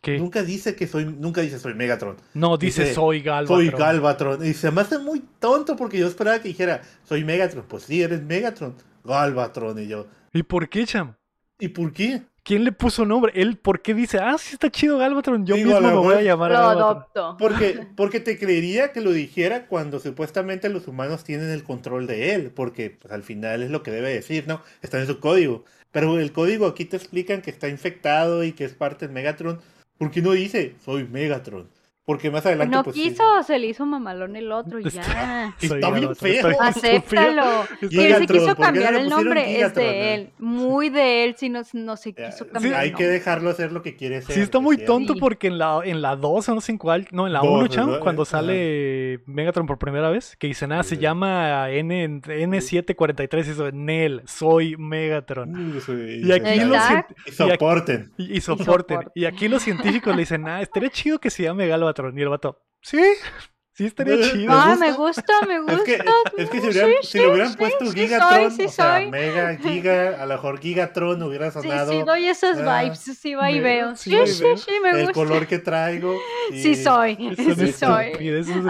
¿Qué? 0.00 0.18
Nunca 0.18 0.42
dice 0.42 0.76
que 0.76 0.86
soy, 0.86 1.04
nunca 1.04 1.40
dice 1.40 1.58
soy 1.58 1.74
Megatron. 1.74 2.16
No, 2.34 2.56
dice, 2.56 2.82
dice, 2.82 2.94
soy 2.94 3.20
Galvatron. 3.20 3.66
Soy 3.66 3.70
Galvatron. 3.78 4.46
Y 4.46 4.54
se 4.54 4.70
me 4.70 4.80
hace 4.82 4.98
muy 4.98 5.22
tonto 5.40 5.76
porque 5.76 5.98
yo 5.98 6.06
esperaba 6.06 6.40
que 6.40 6.48
dijera, 6.48 6.82
soy 7.04 7.24
Megatron. 7.24 7.64
Pues 7.68 7.84
sí, 7.84 8.02
eres 8.02 8.22
Megatron. 8.22 8.74
Galvatron. 9.04 9.78
Y 9.78 9.88
yo, 9.88 10.06
¿Y 10.32 10.42
por 10.42 10.68
qué, 10.68 10.84
Cham? 10.86 11.14
¿y 11.58 11.68
por 11.68 11.92
qué? 11.92 12.22
¿Quién 12.44 12.64
le 12.64 12.72
puso 12.72 13.04
nombre? 13.04 13.32
Él, 13.34 13.58
¿por 13.58 13.82
qué 13.82 13.92
dice, 13.92 14.18
ah, 14.18 14.36
sí 14.38 14.54
está 14.54 14.70
chido 14.70 14.96
Galvatron? 14.96 15.44
Yo 15.44 15.54
Digo, 15.56 15.72
mismo 15.72 15.80
lo 15.80 15.88
me 15.88 16.08
voy 16.08 16.14
a 16.14 16.22
llamar 16.22 16.50
Lo 16.52 16.56
Galvatron. 16.56 16.82
adopto. 16.82 17.36
Porque, 17.38 17.86
porque 17.96 18.20
te 18.20 18.38
creería 18.38 18.92
que 18.92 19.00
lo 19.02 19.12
dijera 19.12 19.66
cuando 19.66 20.00
supuestamente 20.00 20.68
los 20.70 20.88
humanos 20.88 21.24
tienen 21.24 21.50
el 21.50 21.62
control 21.64 22.06
de 22.06 22.34
él, 22.34 22.50
porque 22.54 22.96
pues, 22.98 23.12
al 23.12 23.22
final 23.22 23.62
es 23.62 23.70
lo 23.70 23.82
que 23.82 23.90
debe 23.90 24.14
decir, 24.14 24.44
¿no? 24.46 24.62
Está 24.80 24.98
en 25.00 25.06
su 25.06 25.20
código. 25.20 25.64
Pero 25.90 26.18
el 26.18 26.32
código 26.32 26.66
aquí 26.66 26.84
te 26.84 26.96
explican 26.96 27.42
que 27.42 27.50
está 27.50 27.68
infectado 27.68 28.44
y 28.44 28.52
que 28.52 28.64
es 28.64 28.72
parte 28.72 29.08
de 29.08 29.12
Megatron. 29.12 29.60
¿Por 29.98 30.12
qué 30.12 30.22
no 30.22 30.30
dice 30.32 30.76
soy 30.84 31.04
Megatron? 31.04 31.66
Porque 32.08 32.30
más 32.30 32.46
adelante 32.46 32.74
No 32.74 32.84
pues, 32.84 32.96
sí. 32.96 33.10
quiso, 33.10 33.22
se 33.46 33.58
le 33.58 33.66
hizo 33.66 33.84
mamalón 33.84 34.34
el 34.34 34.50
otro 34.50 34.80
y 34.80 34.88
ya. 34.88 35.54
Está 35.60 35.90
bien 35.90 36.16
feo. 36.16 36.48
Acéptalo. 36.58 37.44
Que 37.80 38.06
él 38.06 38.14
se 38.16 38.26
quiso 38.26 38.46
¿por 38.46 38.56
qué 38.56 38.60
no 38.62 38.64
cambiar 38.64 38.94
el 38.94 39.08
nombre, 39.10 39.60
es 39.60 39.74
de 39.74 39.82
eh? 39.90 40.14
él. 40.14 40.30
Muy 40.38 40.88
de 40.88 41.24
él, 41.24 41.34
si 41.36 41.50
no, 41.50 41.60
no 41.74 41.96
se 41.98 42.14
Ya, 42.14 42.30
quiso 42.30 42.46
sí, 42.46 42.50
cambiar 42.50 42.80
hay 42.80 42.88
el 42.88 42.94
que 42.94 43.06
dejarlo 43.06 43.50
hacer 43.50 43.72
lo 43.72 43.82
que 43.82 43.94
quiere 43.94 44.22
ser. 44.22 44.34
Sí, 44.36 44.40
está 44.40 44.58
muy 44.58 44.78
tonto 44.78 45.12
Sí. 45.12 45.20
porque 45.20 45.48
en 45.48 45.58
la, 45.58 45.80
en 45.84 46.00
la 46.00 46.16
2 46.16 46.48
o 46.48 46.54
no 46.54 46.60
sé 46.62 46.72
en 46.72 46.78
cuál, 46.78 47.06
no, 47.12 47.26
en 47.26 47.34
la 47.34 47.40
Dos, 47.40 47.48
1, 47.64 47.66
Cham, 47.68 47.98
cuando 48.00 48.22
Ajá. 48.22 48.30
sale 48.30 49.20
Megatron 49.26 49.66
por 49.66 49.76
primera 49.78 50.08
vez, 50.08 50.34
que 50.38 50.46
dice, 50.46 50.66
nada, 50.66 50.84
Sí, 50.84 50.88
se 50.88 50.94
sí. 50.96 51.02
llama 51.02 51.70
N, 51.70 52.22
N743 52.22 53.46
y 53.46 53.50
eso, 53.50 53.70
Nel, 53.70 54.22
soy 54.24 54.78
Megatron. 54.78 55.78
Sí, 55.84 56.22
Y 56.24 56.32
aquí 56.32 56.48
sí, 56.54 56.60
lo 56.60 56.68
claro. 56.70 56.74
Exacto. 56.96 57.14
cien- 57.26 57.28
Y 57.28 57.32
soporten. 57.52 58.12
Y, 58.16 58.36
y 58.38 58.40
soporten. 58.40 58.66
soporten. 58.96 59.12
Y 59.14 59.26
aquí 59.26 59.48
los 59.48 59.62
científicos 59.62 60.14
le 60.16 60.22
dicen, 60.22 60.48
ah, 60.48 60.62
estaría 60.62 60.88
chido 60.88 61.18
que 61.18 61.28
se 61.28 61.42
llame 61.42 61.66
Galvatron. 61.66 61.97
Y 62.14 62.22
el 62.22 62.28
vato, 62.28 62.62
sí, 62.82 63.00
sí 63.72 63.86
estaría 63.86 64.16
Me- 64.16 64.22
chido. 64.32 64.52
Ah, 64.52 64.70
gusta. 64.70 64.86
me 64.86 64.92
gusta, 64.92 65.32
me 65.46 65.54
Es 65.56 65.62
gusta. 65.62 65.84
que, 65.84 66.42
es 66.42 66.50
que 66.50 66.60
si, 66.60 66.66
Sí, 66.72 66.78
hubieran, 66.78 66.90
sí, 67.02 67.06
si 67.08 67.18
le 67.18 67.28
hubieran 67.28 67.50
sí, 67.52 67.56
puesto 67.58 67.86
sí 67.86 67.98
Gigatron, 67.98 68.50
soy, 68.50 68.56
sí 68.56 68.64
o 68.64 68.68
sea, 68.70 68.94
soy. 69.00 69.10
Mega, 69.10 69.56
Giga, 69.62 70.22
a 70.22 70.26
lo 70.26 70.34
mejor 70.34 70.60
Gigatron 70.60 71.22
hubiera 71.22 71.50
Sí, 71.50 71.60
sonado 71.60 71.92
sí, 71.92 72.02
doy 72.06 72.26
esas 72.26 72.58
ah, 72.58 72.82
vibes, 72.82 72.98
sí 73.00 73.34
va 73.34 73.50
y 73.50 73.54
me- 73.56 73.60
veo. 73.60 73.96
sí 73.96 74.10
Sí, 74.10 74.16
y 74.16 74.26
sí, 74.26 74.44
sí, 74.56 74.70
me 74.82 74.90
el 74.90 74.98
gusta. 75.06 75.12
color 75.12 75.46
que 75.46 75.58
traigo. 75.58 76.16
y- 76.52 76.62
Sí 76.62 76.74
soy, 76.76 77.16
sí 77.36 77.72
soy. 77.72 78.12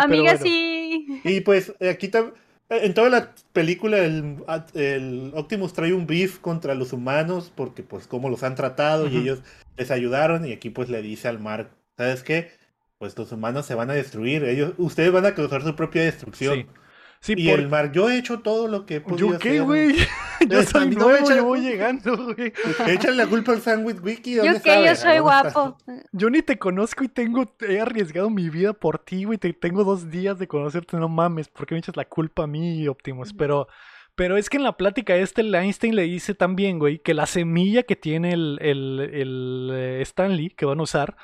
Amiga, 0.00 0.32
bueno. 0.32 0.38
sí. 0.42 1.20
Y 1.24 1.40
pues 1.40 1.72
aquí 1.80 2.08
tam- 2.08 2.32
en 2.70 2.92
toda 2.92 3.08
la 3.08 3.34
película 3.54 3.96
el, 3.98 4.44
el 4.74 5.32
Optimus 5.34 5.72
trae 5.72 5.94
un 5.94 6.06
beef 6.06 6.38
contra 6.38 6.74
los 6.74 6.92
humanos 6.92 7.50
porque 7.54 7.82
pues 7.82 8.06
cómo 8.06 8.28
los 8.28 8.42
han 8.42 8.54
tratado 8.56 9.06
y 9.06 9.08
Ujú. 9.08 9.18
ellos 9.20 9.38
les 9.78 9.90
ayudaron 9.90 10.44
y 10.44 10.52
aquí 10.52 10.68
pues 10.68 10.90
le 10.90 11.00
dice 11.00 11.28
al 11.28 11.38
Mark, 11.38 11.70
¿sabes 11.96 12.22
qué? 12.22 12.50
Pues 12.98 13.16
los 13.16 13.30
humanos 13.32 13.64
se 13.66 13.74
van 13.74 13.90
a 13.90 13.94
destruir, 13.94 14.44
ellos, 14.44 14.72
ustedes 14.76 15.12
van 15.12 15.24
a 15.26 15.34
causar 15.34 15.62
su 15.62 15.74
propia 15.76 16.02
destrucción. 16.02 16.54
Sí. 16.54 16.66
Sí, 17.20 17.34
y 17.36 17.48
por- 17.50 17.58
el 17.58 17.68
Mark, 17.68 17.90
yo 17.92 18.08
he 18.08 18.16
hecho 18.16 18.38
todo 18.40 18.68
lo 18.68 18.86
que 18.86 18.96
he 18.96 19.00
podido 19.00 19.32
¿Yo 19.32 19.38
qué, 19.40 19.48
hacer". 19.50 19.62
güey? 19.62 19.96
Yo 20.48 20.62
soy 20.62 20.90
no 20.90 21.00
nuevo, 21.00 21.16
echa 21.18 21.30
la 21.30 21.36
yo 21.38 21.44
voy 21.46 21.58
culpa. 21.58 21.70
llegando, 21.72 22.16
güey. 22.34 22.52
Échale 22.86 23.16
la 23.16 23.26
culpa 23.26 23.52
al 23.52 23.60
Sandwich 23.60 23.98
Wiki. 24.00 24.34
¿dónde 24.36 24.52
Yo 24.54 24.62
que 24.62 24.70
sabe? 24.70 24.84
yo 24.86 24.92
¿A 24.92 24.94
soy 24.94 25.18
guapo. 25.18 25.76
Yo 26.12 26.30
ni 26.30 26.42
te 26.42 26.58
conozco 26.60 27.02
y 27.02 27.08
tengo, 27.08 27.56
he 27.68 27.80
arriesgado 27.80 28.30
mi 28.30 28.48
vida 28.50 28.72
por 28.72 29.00
ti, 29.00 29.24
güey. 29.24 29.36
Te 29.36 29.52
tengo 29.52 29.82
dos 29.82 30.10
días 30.12 30.38
de 30.38 30.46
conocerte, 30.46 30.96
no 30.96 31.08
mames. 31.08 31.48
¿Por 31.48 31.66
qué 31.66 31.74
me 31.74 31.80
echas 31.80 31.96
la 31.96 32.04
culpa 32.04 32.44
a 32.44 32.46
mí, 32.46 32.86
Optimus? 32.86 33.32
Pero, 33.32 33.66
pero 34.14 34.36
es 34.36 34.48
que 34.48 34.56
en 34.58 34.62
la 34.62 34.76
plática 34.76 35.16
este, 35.16 35.40
el 35.40 35.52
Einstein 35.52 35.96
le 35.96 36.02
dice 36.02 36.34
también, 36.34 36.78
güey, 36.78 37.00
que 37.00 37.14
la 37.14 37.26
semilla 37.26 37.82
que 37.82 37.96
tiene 37.96 38.32
el, 38.32 38.58
el, 38.62 39.00
el 39.12 39.70
eh, 39.72 40.02
Stanley, 40.02 40.50
que 40.50 40.66
van 40.66 40.78
a 40.78 40.82
usar, 40.84 41.16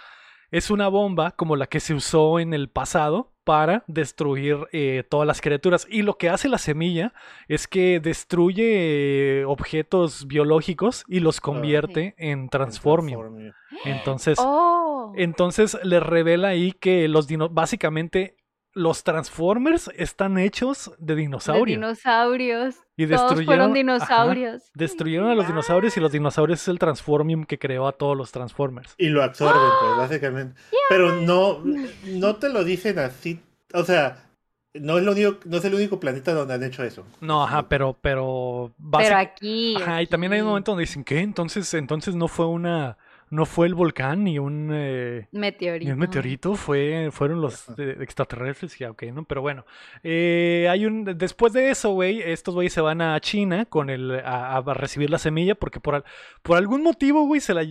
es 0.55 0.71
una 0.71 0.87
bomba 0.87 1.33
como 1.33 1.57
la 1.57 1.67
que 1.67 1.81
se 1.81 1.95
usó 1.95 2.39
en 2.39 2.55
el 2.55 2.69
pasado 2.69 3.33
para 3.43 3.83
destruir 3.89 4.57
eh, 4.71 5.03
todas 5.11 5.27
las 5.27 5.41
criaturas. 5.41 5.85
Y 5.91 6.03
lo 6.03 6.17
que 6.17 6.29
hace 6.29 6.49
la 6.49 6.59
semilla 6.59 7.13
es 7.49 7.67
que 7.67 7.99
destruye 7.99 9.41
eh, 9.41 9.45
objetos 9.47 10.29
biológicos 10.29 11.05
y 11.09 11.19
los 11.19 11.41
convierte 11.41 12.15
en. 12.19 12.49
Transformium. 12.51 13.51
Entonces, 13.85 14.39
Oh. 14.41 15.13
entonces 15.17 15.77
le 15.83 15.99
revela 15.99 16.49
ahí 16.49 16.71
que 16.71 17.09
los 17.09 17.27
dino 17.27 17.49
básicamente 17.49 18.37
los 18.75 19.05
Transformers 19.05 19.91
están 19.97 20.39
hechos 20.39 20.93
de 20.99 21.15
De 21.15 21.21
dinosaurio. 21.23 21.77
dinosaurios. 21.77 22.77
y 22.97 23.07
Todos 23.07 23.37
destruyeron, 23.37 23.47
fueron 23.47 23.71
ajá, 23.71 23.75
dinosaurios. 23.75 24.63
destruyeron 24.75 25.29
a 25.31 25.35
los 25.35 25.47
dinosaurios 25.47 25.97
y 25.97 26.01
los 26.01 26.13
dinosaurios 26.13 26.61
es 26.63 26.69
el 26.69 26.79
Transformium 26.79 27.45
que 27.45 27.59
creó 27.59 27.87
a 27.87 27.93
todos 27.93 28.17
los 28.17 28.33
Transformers. 28.33 28.95
Y 28.99 29.09
lo 29.09 29.23
absorben, 29.23 29.75
pues, 29.81 29.97
básicamente. 29.97 30.61
Pero 30.89 31.15
no, 31.17 31.63
no 32.05 32.37
te 32.37 32.49
lo 32.49 32.65
dicen 32.65 32.99
así. 32.99 33.41
O 33.73 33.85
sea, 33.85 34.31
no 34.75 34.99
es, 34.99 35.05
lo 35.05 35.13
único, 35.13 35.39
no 35.45 35.57
es 35.59 35.65
el 35.65 35.75
único 35.75 36.01
planeta 36.01 36.33
donde 36.35 36.55
han 36.55 36.63
hecho 36.65 36.83
eso. 36.83 37.05
No, 37.21 37.45
ajá, 37.45 37.69
pero, 37.69 37.97
pero, 38.01 38.75
Pero 38.97 39.17
aquí. 39.17 39.77
ajá, 39.77 40.03
y 40.03 40.07
también 40.09 40.33
hay 40.33 40.41
un 40.41 40.49
momento 40.49 40.73
donde 40.73 40.83
dicen 40.83 41.05
que 41.05 41.21
entonces, 41.21 41.73
entonces 41.75 42.15
no 42.17 42.27
fue 42.29 42.47
una, 42.47 42.99
no 43.31 43.47
fue 43.47 43.67
el 43.67 43.75
volcán 43.75 44.25
ni 44.25 44.39
un, 44.39 44.71
eh, 44.73 45.27
Meteorito. 45.33 45.87
Ni 45.87 45.93
un 45.93 45.99
meteorito, 45.99 46.55
fue, 46.55 47.09
fueron 47.11 47.41
los 47.41 47.69
eh, 47.79 47.97
extraterrestres, 48.01 48.79
ya, 48.79 48.91
ok, 48.91 49.03
¿no? 49.13 49.25
Pero 49.25 49.41
bueno, 49.43 49.65
eh, 50.03 50.69
hay 50.71 50.87
un, 50.87 51.05
después 51.05 51.53
de 51.53 51.71
eso, 51.71 51.91
güey, 51.93 52.21
estos 52.23 52.55
güeyes 52.55 52.73
se 52.73 52.81
van 52.81 53.01
a 53.01 53.19
China 53.21 53.65
con 53.65 53.91
el, 53.91 54.21
a, 54.21 54.57
a 54.59 54.75
recibir 54.75 55.11
la 55.11 55.19
semilla 55.19 55.55
porque 55.55 55.81
por, 55.81 55.97
al- 55.97 56.05
por 56.43 56.57
algún 56.57 56.83
motivo, 56.83 57.27
güey, 57.27 57.41
se 57.41 57.55
la... 57.55 57.63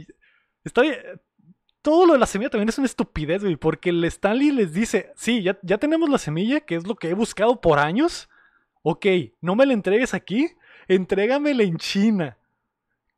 Está 0.63 0.81
bien, 0.81 0.95
todo 1.81 2.05
lo 2.05 2.13
de 2.13 2.19
la 2.19 2.25
semilla 2.25 2.49
también 2.49 2.69
es 2.69 2.77
una 2.77 2.85
estupidez, 2.87 3.41
güey, 3.43 3.55
porque 3.57 3.89
el 3.89 4.03
Stanley 4.05 4.51
les 4.51 4.73
dice, 4.73 5.11
sí, 5.15 5.43
ya, 5.43 5.57
ya 5.63 5.77
tenemos 5.77 6.09
la 6.09 6.17
semilla, 6.17 6.61
que 6.61 6.75
es 6.75 6.87
lo 6.87 6.95
que 6.95 7.09
he 7.09 7.13
buscado 7.13 7.59
por 7.59 7.79
años, 7.79 8.29
ok, 8.81 9.05
no 9.41 9.55
me 9.55 9.65
la 9.65 9.73
entregues 9.73 10.13
aquí, 10.13 10.49
entrégamela 10.87 11.63
en 11.63 11.77
China. 11.77 12.37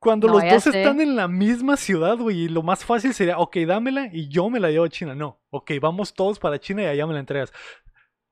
Cuando 0.05 0.27
No 0.27 0.33
los 0.35 0.43
dos 0.43 0.67
están 0.67 1.01
en 1.01 1.15
la 1.15 1.27
misma 1.27 1.75
ciudad, 1.77 2.17
güey, 2.17 2.43
y 2.43 2.47
lo 2.47 2.61
más 2.63 2.85
fácil 2.85 3.13
sería, 3.13 3.39
ok, 3.39 3.57
dámela 3.67 4.09
y 4.13 4.29
yo 4.29 4.49
me 4.49 4.59
la 4.59 4.69
llevo 4.69 4.85
a 4.85 4.89
China. 4.89 5.15
No, 5.15 5.39
ok, 5.49 5.71
vamos 5.81 6.13
todos 6.13 6.39
para 6.39 6.59
China 6.59 6.83
y 6.83 6.85
allá 6.85 7.07
me 7.07 7.13
la 7.13 7.19
entregas. 7.19 7.51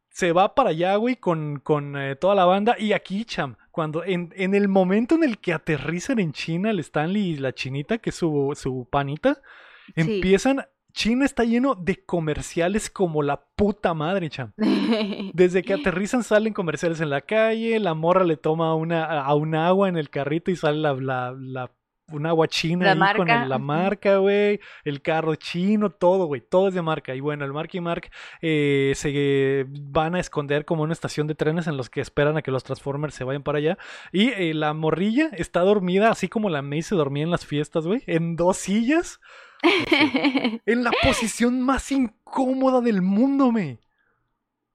Se 0.10 0.32
va 0.32 0.54
para 0.54 0.70
allá, 0.70 0.96
güey, 0.98 1.16
con, 1.16 1.60
con 1.60 1.98
eh, 1.98 2.16
toda 2.16 2.36
la 2.36 2.46
banda. 2.46 2.76
Y 2.78 2.94
aquí, 2.94 3.26
cham, 3.26 3.56
cuando 3.72 4.04
en, 4.06 4.32
en 4.36 4.54
el 4.54 4.68
momento 4.68 5.16
en 5.16 5.24
el 5.24 5.40
que 5.40 5.52
aterrizan 5.54 6.20
en 6.20 6.32
China 6.32 6.70
el 6.70 6.80
Stanley 6.80 7.30
y 7.32 7.38
la 7.38 7.54
chinita, 7.54 7.98
que 7.98 8.12
es 8.12 8.16
su, 8.16 8.54
su 8.56 8.88
panita, 8.90 9.42
Sí. 9.88 9.94
empiezan. 10.02 10.66
China 10.94 11.26
está 11.26 11.44
lleno 11.44 11.76
de 11.76 12.04
comerciales 12.06 12.90
como 12.90 13.24
la 13.24 13.44
puta 13.56 13.94
madre, 13.94 14.30
cham. 14.30 14.54
Desde 15.34 15.64
que 15.64 15.74
aterrizan 15.74 16.24
salen 16.24 16.54
comerciales 16.54 17.02
en 17.02 17.10
la 17.10 17.22
calle, 17.22 17.80
la 17.80 17.94
morra 17.94 18.24
le 18.24 18.38
toma 18.38 18.76
una, 18.76 19.04
a 19.22 19.34
un 19.36 19.56
agua 19.56 19.90
en 19.90 19.98
el 19.98 20.10
carrito 20.10 20.52
y 20.52 20.56
sale 20.56 20.78
la, 20.78 20.94
la, 20.94 21.36
la- 21.38 21.72
un 22.12 22.26
agua 22.28 22.48
china 22.50 22.84
La 22.86 22.92
ahí 22.92 22.98
con 23.16 23.28
el- 23.44 23.50
la 23.50 23.58
marca, 23.58 24.18
güey, 24.18 24.60
el 24.84 25.02
carro 25.02 25.34
chino, 25.36 25.90
todo, 25.90 26.26
güey, 26.26 26.42
todo 26.42 26.68
es 26.68 26.74
de 26.76 26.82
marca. 26.82 27.16
Y 27.16 27.22
bueno, 27.22 27.44
el 27.46 27.54
Mark 27.54 27.70
y 27.74 27.80
Mark 27.80 28.12
eh, 28.42 28.92
se 28.96 29.66
van 29.70 30.14
a 30.14 30.20
esconder 30.20 30.66
como 30.66 30.84
una 30.84 30.94
estación 30.94 31.28
de 31.28 31.34
trenes 31.34 31.66
en 31.66 31.78
los 31.78 31.90
que 31.90 32.02
esperan 32.02 32.36
a 32.38 32.42
que 32.42 32.52
los 32.52 32.64
Transformers 32.66 33.16
se 33.16 33.24
vayan 33.24 33.42
para 33.42 33.60
allá. 33.60 33.78
Y 34.12 34.28
eh, 34.30 34.54
la 34.54 34.74
morrilla 34.74 35.30
está 35.32 35.62
dormida, 35.62 36.12
así 36.12 36.28
como 36.28 36.50
la 36.50 36.62
May 36.62 36.82
se 36.84 36.94
dormía 36.94 37.24
en 37.24 37.32
las 37.32 37.46
fiestas, 37.48 37.88
güey, 37.88 38.04
en 38.06 38.36
dos 38.36 38.58
sillas, 38.58 39.22
en 40.66 40.84
la 40.84 40.92
posición 41.02 41.62
más 41.62 41.92
incómoda 41.92 42.82
del 42.82 43.02
mundo, 43.02 43.52
me. 43.52 43.80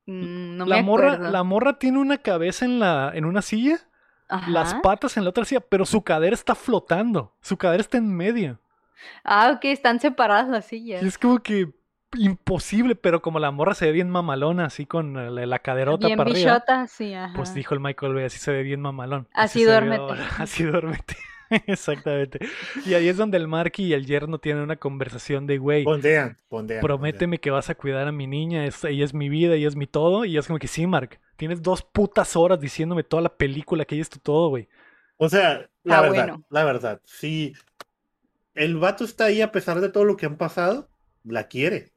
Mm, 0.07 0.57
no 0.57 0.67
la 0.67 0.77
me 0.77 0.83
morra, 0.83 1.13
acuerdo. 1.13 1.31
la 1.33 1.43
morra 1.43 1.79
tiene 1.79 1.99
una 1.99 2.19
cabeza 2.19 2.65
en 2.65 2.79
la, 2.81 3.13
en 3.15 3.25
una 3.25 3.43
silla 3.43 3.79
las 4.49 4.75
patas 4.75 5.17
en 5.17 5.25
la 5.25 5.31
otra 5.31 5.45
silla, 5.47 5.61
pero 5.61 5.87
su 5.87 6.03
cadera 6.03 6.35
está 6.35 6.55
flotando. 6.55 7.35
Su 7.41 7.57
cadera 7.57 7.81
está 7.81 7.97
en 7.97 8.15
medio. 8.15 8.61
Ah, 9.25 9.53
ok, 9.55 9.65
están 9.67 10.01
separadas 10.01 10.49
las 10.49 10.67
sillas. 10.67 11.03
Y 11.03 11.07
es 11.07 11.17
como 11.17 11.39
que 11.39 11.71
imposible, 12.17 12.95
pero 12.95 13.23
como 13.23 13.39
la 13.39 13.51
morra 13.51 13.75
se 13.75 13.87
ve 13.87 13.93
bien 13.93 14.11
mamalona, 14.11 14.67
así 14.67 14.85
con 14.87 15.15
la, 15.35 15.47
la 15.47 15.59
caderota 15.61 16.07
Bien 16.09 16.17
para 16.19 16.31
arriba. 16.31 16.53
bichota, 16.55 16.87
sí, 16.89 17.15
ajá. 17.15 17.33
Pues 17.35 17.55
dijo 17.55 17.75
el 17.75 17.81
Michael 17.81 18.15
Bay, 18.15 18.25
así 18.25 18.39
se 18.39 18.53
ve 18.53 18.63
bien 18.63 18.81
mamalón. 18.83 19.29
Así 19.33 19.61
ve 19.65 19.71
duérmete. 19.71 20.03
ahora, 20.03 20.27
Así 20.39 20.63
duérmete. 20.65 21.17
Exactamente. 21.67 22.39
Y 22.85 22.95
ahí 22.95 23.09
es 23.09 23.17
donde 23.17 23.37
el 23.39 23.49
Marky 23.49 23.85
y 23.85 23.93
el 23.95 24.07
yerno 24.07 24.39
tienen 24.39 24.63
una 24.63 24.77
conversación 24.77 25.47
de, 25.47 25.59
güey, 25.59 25.85
Pondean, 25.85 26.37
pondean. 26.49 26.81
prométeme 26.83 27.39
que 27.39 27.51
vas 27.51 27.71
a 27.71 27.75
cuidar 27.75 28.07
a 28.09 28.13
mi 28.13 28.27
niña, 28.27 28.67
es- 28.67 28.85
ella 28.85 29.05
es 29.05 29.15
mi 29.15 29.29
vida, 29.29 29.55
ella 29.55 29.69
es 29.69 29.77
mi 29.77 29.87
todo. 29.87 30.25
Y 30.25 30.37
es 30.37 30.47
como 30.47 30.59
que 30.59 30.69
sí, 30.69 30.87
Mark, 30.87 31.19
tienes 31.37 31.63
dos 31.63 31.83
putas 31.83 32.37
horas 32.37 32.61
diciéndome 32.61 33.03
toda 33.05 33.23
la 33.23 33.37
película 33.37 33.85
que 33.85 33.95
ella 33.95 34.03
es 34.03 34.11
tu 34.11 34.19
todo, 34.19 34.49
güey. 34.51 34.69
O 35.17 35.29
sea, 35.29 35.69
la 35.85 35.99
Ah, 35.99 36.03
verdad, 36.03 36.15
bueno. 36.29 36.45
la 36.51 36.65
verdad, 36.65 37.01
si 37.05 37.55
el 38.55 38.77
vato 38.77 39.05
está 39.05 39.27
ahí 39.27 39.41
a 39.41 39.53
pesar 39.53 39.81
de 39.81 39.89
todo 39.89 40.05
lo 40.05 40.17
que 40.17 40.27
han 40.27 40.37
pasado, 40.37 40.89
la 41.25 41.49
quiere. 41.49 41.93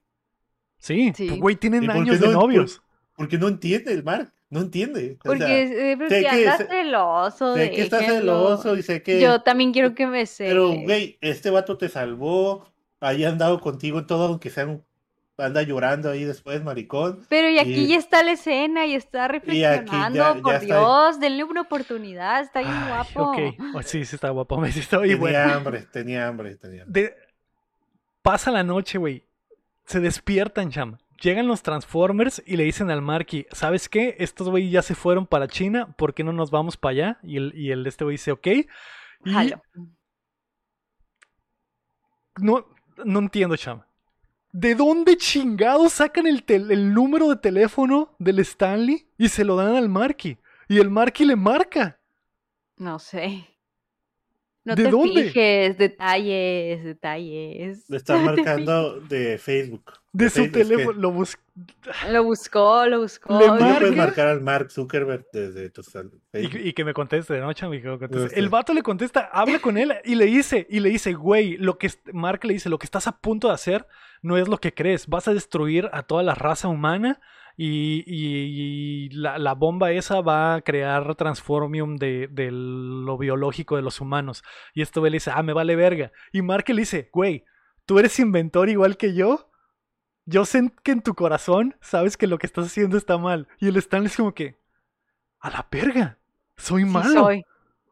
Sí, 0.78 1.12
Sí. 1.16 1.38
güey, 1.40 1.56
tienen 1.56 1.84
¿Y 1.84 1.88
por 1.88 1.96
qué 1.96 2.02
años 2.02 2.20
de 2.20 2.28
no? 2.28 2.34
novios. 2.34 2.82
Porque 3.16 3.38
no 3.38 3.48
entiende 3.48 3.94
el 3.94 4.04
Mark, 4.04 4.34
no 4.52 4.60
entiende. 4.62 5.18
O 5.22 5.24
Porque, 5.24 5.40
sea, 5.40 5.58
eh, 5.92 5.98
porque 5.98 6.14
sé 6.16 6.22
que 6.22 6.28
anda 6.30 6.58
se- 6.58 6.68
celoso. 6.68 7.56
sé 7.56 7.72
que 7.72 7.82
está 7.82 7.98
déjenlo. 7.98 8.20
celoso 8.58 8.78
y 8.78 8.84
sé 8.84 9.02
que... 9.02 9.20
Yo 9.20 9.42
también 9.42 9.72
quiero 9.74 9.96
que 9.96 10.06
me 10.06 10.26
sé. 10.28 10.46
Pero, 10.50 10.70
güey, 10.74 11.18
este 11.22 11.50
vato 11.50 11.78
te 11.78 11.90
salvó, 11.90 12.66
haya 13.00 13.30
andado 13.30 13.60
contigo 13.60 13.98
en 14.00 14.06
todo, 14.08 14.26
aunque 14.28 14.50
sea 14.52 14.68
un- 14.68 14.84
anda 15.38 15.64
llorando 15.64 16.12
ahí 16.12 16.24
después, 16.24 16.64
maricón. 16.64 17.26
Pero 17.28 17.50
y 17.50 17.58
aquí 17.58 17.74
y- 17.86 17.88
ya 17.88 17.98
está 17.98 18.22
la 18.22 18.34
escena 18.34 18.86
y 18.86 18.94
está 18.94 19.22
Y 19.22 19.24
aquí 19.24 19.32
reflexionando. 19.40 20.16
ya- 20.20 20.36
ya 20.36 20.42
por 20.42 20.54
está- 20.54 20.66
Dios, 20.66 21.20
denle 21.20 21.44
una 21.46 21.62
oportunidad. 21.62 22.42
Está 22.44 22.60
bien 22.60 22.72
Ay, 22.72 22.90
guapo. 22.90 23.32
ok, 23.32 23.40
Oh, 23.74 23.82
sí, 23.82 24.06
sí 24.06 24.16
está 24.18 24.30
guapo. 24.30 24.58
me- 24.62 24.72
Sí 24.72 24.82
está 24.82 25.00
Tenía 25.00 25.16
bueno. 25.18 25.40
hambre, 25.40 25.88
tenía 25.92 26.28
hambre, 26.28 26.56
tenía 26.58 26.84
hambre. 26.84 27.02
De- 27.02 27.16
Pasa 28.22 28.52
la 28.52 28.62
noche, 28.64 29.00
güey. 29.00 29.26
Se 29.86 30.00
despiertan, 30.00 30.70
cham. 30.70 30.98
Llegan 31.22 31.48
los 31.48 31.62
Transformers 31.62 32.42
y 32.46 32.58
le 32.58 32.64
dicen 32.64 32.90
al 32.90 33.02
Marky, 33.02 33.46
¿sabes 33.52 33.88
qué? 33.88 34.16
Estos 34.20 34.50
güey 34.50 34.70
ya 34.72 34.82
se 34.82 34.96
fueron 34.96 35.28
para 35.28 35.48
China, 35.48 35.94
¿por 35.98 36.14
qué 36.14 36.24
no 36.24 36.34
nos 36.34 36.50
vamos 36.52 36.78
para 36.78 36.92
allá? 36.92 37.20
Y 37.24 37.38
el, 37.38 37.54
y 37.56 37.72
el 37.72 37.86
este 37.86 38.04
güey 38.04 38.16
dice, 38.16 38.32
ok. 38.32 38.48
Y 39.26 39.54
no, 42.38 42.66
no 43.06 43.20
entiendo, 43.20 43.56
cham. 43.58 43.84
¿De 44.52 44.76
dónde 44.76 45.16
chingados 45.16 45.94
sacan 45.94 46.28
el, 46.28 46.44
tel- 46.44 46.72
el 46.72 46.94
número 46.94 47.30
de 47.30 47.38
teléfono 47.38 48.16
del 48.20 48.40
Stanley 48.40 49.08
y 49.18 49.30
se 49.30 49.46
lo 49.46 49.56
dan 49.56 49.76
al 49.76 49.90
Marky? 49.90 50.38
Y 50.68 50.80
el 50.80 50.90
Marky 50.90 51.26
le 51.26 51.36
marca. 51.36 52.00
No 52.78 52.98
sé. 53.00 53.48
No 54.64 54.76
¿De 54.76 54.84
te 54.84 54.90
dónde? 54.92 55.24
fijes, 55.24 55.78
detalles, 55.78 56.84
detalles. 56.84 57.90
Le 57.90 58.00
te 58.00 58.14
marcando 58.20 59.00
de 59.02 59.40
Facebook. 59.40 59.94
De 60.14 60.30
su 60.30 60.42
Facebook, 60.44 60.52
teléfono. 60.54 61.00
Lo 61.00 61.12
bus-. 61.12 61.38
Lo 62.12 62.24
buscó, 62.24 62.86
lo 62.86 63.00
buscó. 63.00 63.40
Le 63.40 63.46
Tú 63.46 63.54
no 63.56 63.60
marca. 63.60 63.80
puedes 63.80 63.96
marcar 63.96 64.28
al 64.28 64.42
Mark 64.42 64.70
Zuckerberg 64.72 65.26
desde 65.34 65.70
tu. 65.72 65.82
Y, 66.34 66.70
y 66.70 66.74
que 66.74 66.86
me 66.86 66.94
conteste, 66.94 67.40
¿no, 67.40 67.52
cham? 67.54 67.74
Y 67.74 67.82
que 67.82 67.88
me 67.88 67.98
conteste. 67.98 68.26
Este. 68.28 68.40
El 68.40 68.50
vato 68.50 68.74
le 68.74 68.84
contesta, 68.84 69.30
habla 69.34 69.60
con 69.60 69.78
él 69.78 69.94
y 70.06 70.14
le 70.16 70.26
dice, 70.26 70.68
y 70.70 70.80
le 70.80 70.90
dice, 70.90 71.14
güey, 71.14 71.58
lo 71.58 71.80
que 71.80 71.90
Mark 72.14 72.44
le 72.44 72.54
dice, 72.54 72.70
lo 72.70 72.78
que 72.78 72.86
estás 72.86 73.08
a 73.08 73.18
punto 73.18 73.48
de 73.48 73.56
hacer 73.56 73.88
no 74.22 74.38
es 74.38 74.48
lo 74.48 74.60
que 74.60 74.74
crees. 74.76 75.08
Vas 75.08 75.28
a 75.28 75.34
destruir 75.34 75.90
a 75.92 76.04
toda 76.04 76.22
la 76.22 76.36
raza 76.36 76.68
humana 76.68 77.20
y, 77.58 78.04
y- 78.08 79.06
y 79.06 79.10
la, 79.10 79.38
la 79.38 79.54
bomba 79.54 79.92
esa 79.92 80.22
va 80.22 80.56
a 80.56 80.62
crear 80.62 81.16
transformium 81.16 81.96
de, 81.98 82.28
de 82.32 82.50
lo 82.52 83.18
biológico 83.18 83.76
de 83.76 83.82
los 83.82 84.02
humanos. 84.02 84.44
Y 84.74 84.82
esto 84.82 85.02
le 85.04 85.12
dice, 85.12 85.32
ah, 85.34 85.44
me 85.44 85.54
vale 85.54 85.76
verga. 85.76 86.12
Y 86.32 86.42
Mark 86.42 86.66
le 86.70 86.82
dice, 86.82 87.10
güey, 87.14 87.46
tú 87.86 88.00
eres 88.00 88.20
inventor 88.20 88.70
igual 88.70 88.98
que 88.98 89.14
yo. 89.14 89.50
Yo 90.26 90.46
sé 90.46 90.72
que 90.84 90.92
en 90.92 91.02
tu 91.02 91.14
corazón 91.16 91.76
sabes 91.82 92.16
que 92.18 92.28
lo 92.28 92.38
que 92.38 92.46
estás 92.48 92.68
haciendo 92.68 92.98
está 92.98 93.18
mal. 93.18 93.48
Y 93.60 93.68
el 93.68 93.78
Stanley 93.78 94.08
es 94.08 94.18
como 94.18 94.34
que, 94.34 94.60
a 95.40 95.50
la 95.50 95.68
verga, 95.72 96.18
soy 96.58 96.84
Sí 96.84 96.90
malo 96.90 97.24
soy. 97.24 97.44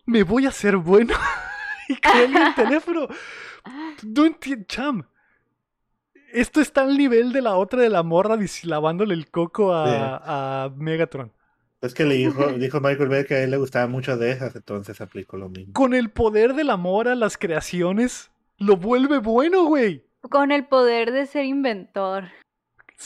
me 0.05 0.23
voy 0.23 0.45
a 0.45 0.49
hacer 0.49 0.77
bueno. 0.77 1.13
y 1.89 1.95
cuelga 1.97 2.47
el 2.49 2.55
teléfono. 2.63 3.07
No 4.05 4.25
entiendo, 4.25 4.65
cham. 4.67 5.03
Esto 6.33 6.61
está 6.61 6.81
al 6.81 6.97
nivel 6.97 7.31
de 7.33 7.41
la 7.41 7.55
otra 7.55 7.81
de 7.81 7.89
la 7.89 8.03
morra 8.03 8.37
lavándole 8.63 9.13
el 9.13 9.29
coco 9.29 9.73
a, 9.73 10.65
a 10.65 10.69
Megatron. 10.69 11.31
Es 11.81 11.93
que 11.93 12.03
le 12.03 12.15
dijo, 12.15 12.45
dijo 12.53 12.79
Michael 12.81 13.07
Bay 13.09 13.25
que 13.25 13.35
a 13.35 13.43
él 13.43 13.51
le 13.51 13.57
gustaba 13.57 13.87
mucho 13.87 14.17
de 14.17 14.31
esas, 14.31 14.55
entonces 14.55 14.99
aplicó 14.99 15.37
lo 15.37 15.47
mismo. 15.49 15.73
Con 15.73 15.93
el 15.93 16.09
poder 16.09 16.53
del 16.53 16.69
amor 16.71 17.07
a 17.07 17.15
las 17.15 17.37
creaciones, 17.37 18.31
lo 18.57 18.75
vuelve 18.75 19.19
bueno, 19.19 19.63
güey. 19.65 20.03
Con 20.29 20.51
el 20.51 20.65
poder 20.65 21.11
de 21.11 21.25
ser 21.25 21.45
inventor. 21.45 22.25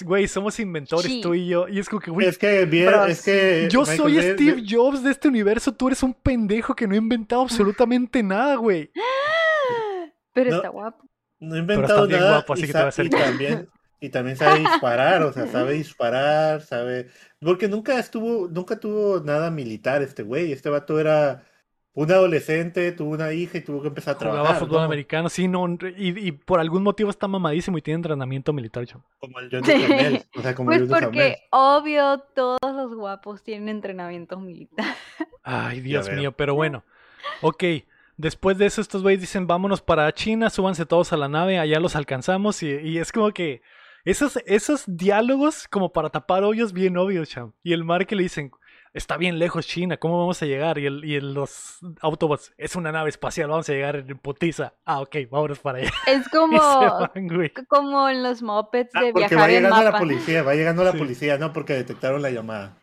Güey, 0.01 0.27
somos 0.27 0.59
inventores, 0.59 1.05
Sí. 1.05 1.21
tú 1.21 1.35
y 1.35 1.47
yo. 1.47 1.67
Y 1.67 1.77
es 1.77 1.87
como 1.87 1.99
que, 2.01 2.09
güey, 2.09 2.25
Es 2.27 2.39
que 2.39 2.65
bien, 2.65 2.87
Pero 2.87 3.05
es 3.05 3.23
que 3.23 3.67
yo 3.69 3.81
Michael 3.81 3.97
soy 3.99 4.15
Bay- 4.17 4.33
Steve 4.33 4.63
Jobs 4.67 5.03
de 5.03 5.11
este 5.11 5.27
universo. 5.27 5.71
Tú 5.71 5.85
eres 5.87 6.01
un 6.01 6.15
pendejo 6.15 6.73
que 6.75 6.87
no 6.87 6.95
ha 6.95 6.97
inventado 6.97 7.43
absolutamente 7.43 8.23
nada, 8.23 8.55
güey. 8.55 8.89
Pero 10.33 10.49
No. 10.49 10.55
está 10.57 10.69
guapo. 10.69 11.05
No 11.44 11.56
he 11.56 11.60
inventado 11.60 12.07
nada 12.07 12.32
guapo, 12.38 12.53
así 12.53 12.64
y, 12.64 12.68
que 12.68 12.74
te 12.74 12.82
va 12.82 12.88
a 12.88 12.91
sa- 12.91 13.03
y 13.03 13.10
también 13.10 13.70
y 13.99 14.10
también 14.10 14.36
sabe 14.36 14.60
disparar, 14.60 15.24
o 15.24 15.32
sea, 15.32 15.48
sabe 15.48 15.74
disparar, 15.74 16.61
sabe 16.61 17.07
porque 17.40 17.68
nunca 17.68 17.98
estuvo, 17.99 18.49
nunca 18.49 18.80
tuvo 18.80 19.22
nada 19.22 19.49
militar 19.49 20.02
este 20.02 20.24
güey, 20.24 20.52
este 20.52 20.70
vato 20.70 20.99
era 20.99 21.44
un 21.94 22.11
adolescente, 22.11 22.91
tuvo 22.91 23.11
una 23.11 23.32
hija 23.34 23.60
y 23.60 23.61
tuvo 23.61 23.82
que 23.82 23.88
empezar 23.90 24.15
a 24.15 24.18
Jugaba 24.18 24.34
trabajar, 24.41 24.60
fútbol 24.61 24.80
¿no? 24.80 24.86
americano, 24.86 25.30
sí, 25.30 25.48
no. 25.48 25.68
Y, 25.95 26.28
y 26.28 26.32
por 26.32 26.60
algún 26.60 26.84
motivo 26.84 27.10
está 27.10 27.28
mamadísimo 27.28 27.78
y 27.78 27.82
tiene 27.82 27.98
entrenamiento 27.98 28.52
militar, 28.52 28.86
cham. 28.88 29.02
Como 29.20 29.40
el 29.40 29.49
John 29.52 29.61
Duhamel, 29.61 30.24
o 30.36 30.41
sea, 30.41 30.56
como 30.56 30.70
Pues 30.70 30.82
el 30.82 30.90
John 30.90 30.99
porque 31.02 31.38
obvio 31.52 32.20
todos 32.34 32.60
los 32.76 32.95
guapos 32.95 33.44
tienen 33.44 33.70
entrenamiento 33.70 34.40
militar. 34.40 34.86
Ay, 35.44 35.82
Dios 35.82 36.11
mío, 36.11 36.32
pero 36.32 36.56
bueno. 36.56 36.84
Ok, 37.41 37.64
después 38.18 38.57
de 38.57 38.65
eso 38.65 38.81
estos 38.81 39.02
güeyes 39.03 39.22
dicen, 39.22 39.48
vámonos 39.48 39.81
para 39.81 40.11
China, 40.14 40.49
súbanse 40.49 40.85
todos 40.85 41.14
a 41.14 41.18
la 41.18 41.27
nave, 41.27 41.60
allá 41.60 41.80
los 41.80 41.95
alcanzamos 41.95 42.61
y, 42.64 42.69
y 42.72 42.98
es 42.99 43.11
como 43.11 43.31
que 43.31 43.61
esos, 44.06 44.38
esos 44.45 44.84
diálogos 44.88 45.68
como 45.68 45.94
para 45.94 46.10
tapar 46.10 46.44
hoyos 46.44 46.73
bien 46.73 46.98
obvios, 46.98 47.30
cham. 47.30 47.53
Y 47.64 47.73
el 47.73 47.84
mar 47.85 48.06
que 48.06 48.15
le 48.18 48.23
dicen, 48.23 48.52
está 48.94 49.15
bien 49.18 49.40
lejos 49.40 49.65
China, 49.65 49.95
¿cómo 49.98 50.19
vamos 50.19 50.41
a 50.44 50.45
llegar? 50.45 50.77
Y, 50.77 50.85
el, 50.85 51.06
y 51.06 51.15
el- 51.15 51.34
los 51.34 51.80
Autobots, 52.02 52.53
es 52.57 52.76
una 52.76 52.91
nave 52.91 53.10
espacial, 53.10 53.49
vamos 53.49 53.68
a 53.69 53.72
llegar 53.72 53.95
en 53.95 54.18
putiza. 54.18 54.73
Ah, 54.85 54.99
ok, 54.99 55.15
vámonos 55.31 55.60
para 55.60 55.80
allá. 55.80 55.91
Es 56.06 56.27
como, 56.31 56.57
van, 56.60 57.30
como 57.68 58.10
en 58.10 58.23
los 58.23 58.41
mopeds 58.41 58.91
Ah, 58.94 59.02
de 59.03 59.14
porque 59.14 59.35
va 59.35 59.48
viajar 59.48 59.49
en 59.52 59.56
llegando 59.64 59.84
la 59.91 59.98
policía, 59.98 60.44
va 60.44 60.53
llegando 60.56 60.84
la 60.84 60.91
Sí. 60.91 60.98
policía, 60.98 61.38
no 61.38 61.53
porque 61.53 61.73
detectaron 61.73 62.22
la 62.22 62.30
llamada. 62.30 62.77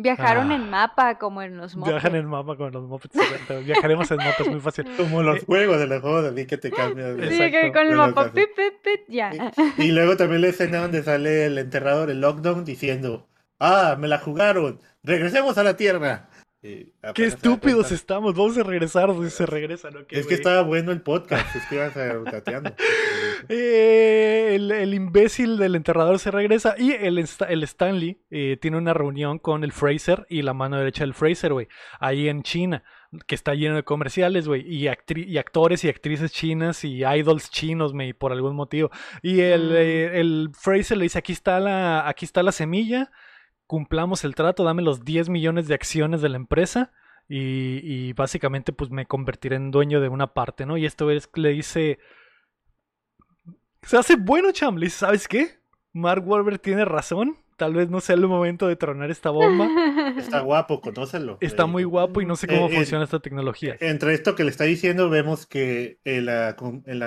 Viajaron 0.00 0.52
Ah. 0.52 0.54
en 0.54 0.70
mapa 0.70 1.18
como 1.18 1.42
en 1.42 1.56
los 1.56 1.74
mopeds. 1.76 1.92
Viajan 1.94 2.14
en 2.14 2.26
mapa 2.26 2.56
con 2.56 2.72
los 2.72 2.84
mopeds. 2.84 3.16
exacto. 3.16 3.60
Viajaremos 3.62 4.08
en 4.12 4.16
mapa, 4.18 4.36
es 4.38 4.48
muy 4.48 4.60
fácil. 4.60 4.86
Como 4.96 5.22
los 5.24 5.38
Eh, 5.38 5.44
juegos 5.44 5.78
de 5.80 5.86
los 5.88 6.00
juegos 6.00 6.22
de 6.24 6.32
Lee 6.32 6.46
que 6.46 6.56
te 6.56 6.70
cambian. 6.70 7.16
Sí, 7.18 7.24
Exacto. 7.34 7.58
que 7.60 7.72
con 7.72 7.82
el 7.82 7.88
los 7.88 7.96
mapa, 8.08 8.32
pip, 8.32 8.48
pip, 8.54 8.74
pip, 8.82 9.00
ya. 9.08 9.32
Y 9.76 9.90
luego 9.90 10.16
también 10.16 10.40
la 10.42 10.48
escena 10.48 10.78
donde 10.78 11.02
sale 11.02 11.46
el 11.46 11.58
enterrador, 11.58 12.10
el 12.10 12.20
lockdown, 12.20 12.64
diciendo, 12.64 13.26
ah, 13.58 13.96
me 13.98 14.06
la 14.08 14.18
jugaron, 14.18 14.80
regresemos 15.02 15.58
a 15.58 15.64
la 15.64 15.76
Tierra. 15.76 16.28
Y 16.62 16.92
Qué 17.14 17.24
estúpidos 17.26 17.92
estamos, 17.92 18.34
vamos 18.34 18.58
a 18.58 18.62
regresar, 18.64 19.10
y 19.24 19.30
se 19.30 19.46
regresan, 19.46 19.96
ok, 19.96 20.06
Es 20.10 20.18
que 20.18 20.22
güey. 20.22 20.34
estaba 20.34 20.62
bueno 20.62 20.90
el 20.92 21.02
podcast, 21.02 21.54
es 21.54 21.64
que 21.66 21.74
ibas 21.76 21.96
a- 21.96 22.24
tateando. 22.24 22.72
Eh, 23.48 24.52
el, 24.54 24.70
el 24.70 24.94
imbécil 24.94 25.56
del 25.58 25.74
enterrador 25.74 26.18
se 26.18 26.30
regresa 26.30 26.74
y 26.78 26.92
el, 26.92 27.18
el 27.18 27.62
Stanley 27.62 28.20
eh, 28.30 28.56
tiene 28.60 28.76
una 28.76 28.94
reunión 28.94 29.38
con 29.38 29.64
el 29.64 29.72
Fraser 29.72 30.26
y 30.28 30.42
la 30.42 30.54
mano 30.54 30.76
derecha 30.78 31.04
del 31.04 31.14
Fraser, 31.14 31.52
güey, 31.52 31.68
ahí 32.00 32.28
en 32.28 32.42
China, 32.42 32.84
que 33.26 33.34
está 33.34 33.54
lleno 33.54 33.76
de 33.76 33.82
comerciales, 33.84 34.48
güey, 34.48 34.62
y, 34.66 34.88
y 34.88 35.38
actores 35.38 35.84
y 35.84 35.88
actrices 35.88 36.32
chinas 36.32 36.84
y 36.84 37.04
idols 37.04 37.50
chinos, 37.50 37.92
güey, 37.92 38.12
por 38.12 38.32
algún 38.32 38.54
motivo. 38.56 38.90
Y 39.22 39.40
el, 39.40 39.70
Mm. 39.70 39.76
eh, 39.76 40.20
el 40.20 40.50
Fraser 40.54 40.96
le 40.98 41.04
dice, 41.04 41.18
aquí 41.18 41.32
está, 41.32 41.60
la, 41.60 42.08
aquí 42.08 42.24
está 42.24 42.42
la 42.42 42.52
semilla, 42.52 43.10
cumplamos 43.66 44.24
el 44.24 44.34
trato, 44.34 44.64
dame 44.64 44.82
los 44.82 45.04
10 45.04 45.28
millones 45.28 45.68
de 45.68 45.74
acciones 45.74 46.22
de 46.22 46.28
la 46.28 46.36
empresa. 46.36 46.92
Y, 47.30 47.80
y 47.82 48.14
básicamente 48.14 48.72
pues 48.72 48.90
me 48.90 49.04
convertiré 49.04 49.56
en 49.56 49.70
dueño 49.70 50.00
de 50.00 50.08
una 50.08 50.28
parte, 50.32 50.64
¿no? 50.64 50.78
Y 50.78 50.86
esto 50.86 51.10
es, 51.10 51.28
le 51.34 51.50
dice, 51.50 51.98
se 53.82 53.96
hace 53.96 54.16
bueno, 54.16 54.52
Cham. 54.52 54.76
Le 54.76 54.86
dice, 54.86 54.98
¿sabes 54.98 55.28
qué? 55.28 55.58
Mark 55.92 56.26
Wahlberg 56.26 56.60
tiene 56.60 56.84
razón. 56.84 57.36
Tal 57.56 57.74
vez 57.74 57.90
no 57.90 58.00
sea 58.00 58.14
el 58.14 58.26
momento 58.26 58.68
de 58.68 58.76
tronar 58.76 59.10
esta 59.10 59.30
bomba. 59.30 59.68
Está 60.16 60.40
guapo, 60.40 60.80
conócelo. 60.80 61.38
Está 61.40 61.66
Le 61.66 61.66
muy 61.66 61.82
guapo 61.84 62.20
y 62.20 62.26
no 62.26 62.36
sé 62.36 62.46
cómo 62.46 62.68
Eh, 62.68 62.72
eh, 62.72 62.76
funciona 62.76 63.04
esta 63.04 63.18
tecnología. 63.18 63.76
Entre 63.80 64.14
esto 64.14 64.36
que 64.36 64.44
le 64.44 64.50
está 64.50 64.64
diciendo, 64.64 65.10
vemos 65.10 65.46
que 65.46 65.98
en 66.04 66.26
la, 66.26 66.56
en 66.86 66.98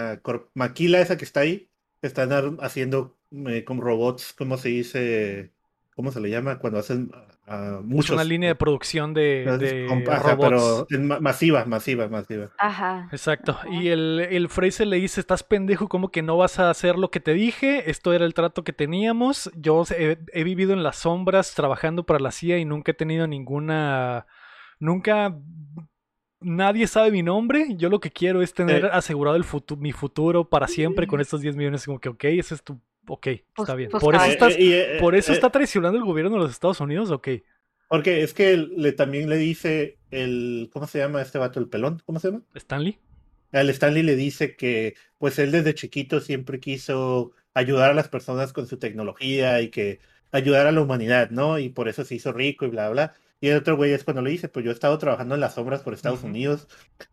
maquila 0.53 0.99
esa 0.99 1.17
que 1.17 1.23
está 1.23 1.41
ahí, 1.41 1.69
están 2.01 2.57
haciendo 2.59 3.17
eh, 3.47 3.63
como 3.63 3.81
robots, 3.81 4.33
¿cómo 4.33 4.57
se 4.57 4.69
dice? 4.69 5.53
¿cómo 5.95 6.11
se 6.11 6.19
le 6.19 6.29
llama? 6.29 6.57
Cuando 6.59 6.79
hacen 6.79 7.11
uh, 7.47 7.79
Es 7.79 7.85
muchos. 7.85 8.11
una 8.11 8.23
línea 8.23 8.49
de 8.49 8.55
producción 8.55 9.13
de, 9.13 9.45
de 9.59 9.87
robots. 9.87 10.35
pero 10.39 10.87
es 10.89 10.99
ma- 10.99 11.19
masiva, 11.19 11.65
masiva, 11.65 12.07
masiva. 12.07 12.49
Ajá. 12.57 13.07
Exacto. 13.11 13.51
Ajá. 13.53 13.69
Y 13.69 13.89
el, 13.89 14.19
el 14.29 14.49
Fraser 14.49 14.87
le 14.87 14.97
dice, 14.97 15.19
estás 15.19 15.43
pendejo, 15.43 15.87
¿cómo 15.89 16.09
que 16.11 16.21
no 16.21 16.37
vas 16.37 16.59
a 16.59 16.69
hacer 16.69 16.97
lo 16.97 17.09
que 17.11 17.19
te 17.19 17.33
dije? 17.33 17.89
Esto 17.89 18.13
era 18.13 18.25
el 18.25 18.33
trato 18.33 18.63
que 18.63 18.73
teníamos. 18.73 19.51
Yo 19.55 19.83
he, 19.97 20.17
he 20.33 20.43
vivido 20.43 20.73
en 20.73 20.83
las 20.83 20.97
sombras 20.97 21.53
trabajando 21.55 22.05
para 22.05 22.19
la 22.19 22.31
CIA 22.31 22.57
y 22.59 22.65
nunca 22.65 22.91
he 22.91 22.95
tenido 22.95 23.27
ninguna... 23.27 24.25
Nunca... 24.79 25.35
Nadie 26.43 26.87
sabe 26.87 27.11
mi 27.11 27.21
nombre. 27.21 27.67
Yo 27.77 27.87
lo 27.89 27.99
que 27.99 28.09
quiero 28.09 28.41
es 28.41 28.53
tener 28.53 28.85
Eh. 28.85 28.89
asegurado 28.91 29.37
el 29.37 29.43
futu- 29.43 29.77
mi 29.77 29.91
futuro 29.91 30.49
para 30.49 30.67
siempre 30.67 31.05
con 31.05 31.21
estos 31.21 31.41
10 31.41 31.55
millones. 31.55 31.85
Como 31.85 31.99
que, 31.99 32.09
ok, 32.09 32.23
ese 32.23 32.55
es 32.55 32.63
tu... 32.63 32.81
Ok, 33.07 33.27
está 33.27 33.45
Pues- 33.55 33.75
bien. 33.75 33.89
pues 33.89 34.01
por 34.01 34.13
eso, 34.15 34.21
cada- 34.21 34.33
estás, 34.33 34.53
Eh, 34.55 34.61
y, 34.63 34.73
eh, 34.73 34.97
por 34.99 35.15
eso 35.15 35.31
eh, 35.31 35.35
está 35.35 35.49
traicionando 35.49 35.97
el 35.97 36.05
gobierno 36.05 36.31
de 36.33 36.39
los 36.39 36.51
Estados 36.51 36.79
Unidos. 36.79 37.11
Ok. 37.11 37.29
Porque 37.87 38.23
es 38.23 38.33
que 38.33 38.55
le, 38.57 38.93
también 38.93 39.27
le 39.29 39.37
dice 39.37 39.97
el. 40.11 40.69
¿Cómo 40.71 40.87
se 40.87 40.99
llama 40.99 41.21
este 41.21 41.37
vato? 41.37 41.59
¿El 41.59 41.67
pelón? 41.67 42.01
¿Cómo 42.05 42.19
se 42.19 42.29
llama? 42.31 42.43
Stanley. 42.55 42.97
Al 43.51 43.69
Stanley 43.69 44.03
le 44.03 44.15
dice 44.15 44.55
que 44.55 44.95
pues 45.17 45.37
él 45.39 45.51
desde 45.51 45.73
chiquito 45.75 46.21
siempre 46.21 46.61
quiso 46.61 47.33
ayudar 47.53 47.91
a 47.91 47.93
las 47.93 48.07
personas 48.07 48.53
con 48.53 48.65
su 48.65 48.77
tecnología 48.77 49.61
y 49.61 49.69
que 49.69 49.99
ayudar 50.31 50.67
a 50.67 50.71
la 50.71 50.79
humanidad, 50.81 51.31
¿no? 51.31 51.59
Y 51.59 51.67
por 51.67 51.89
eso 51.89 52.05
se 52.05 52.15
hizo 52.15 52.31
rico 52.31 52.65
y 52.65 52.69
bla, 52.69 52.89
bla. 52.89 53.13
Y 53.41 53.49
el 53.49 53.57
otro 53.57 53.75
güey 53.75 53.91
es 53.91 54.05
cuando 54.05 54.21
le 54.21 54.29
dice, 54.29 54.47
pues 54.47 54.63
yo 54.63 54.71
he 54.71 54.73
estado 54.73 54.97
trabajando 54.97 55.35
en 55.35 55.41
las 55.41 55.55
sombras 55.55 55.81
por 55.81 55.93
Estados. 55.93 56.23
Unidos. 56.23 56.67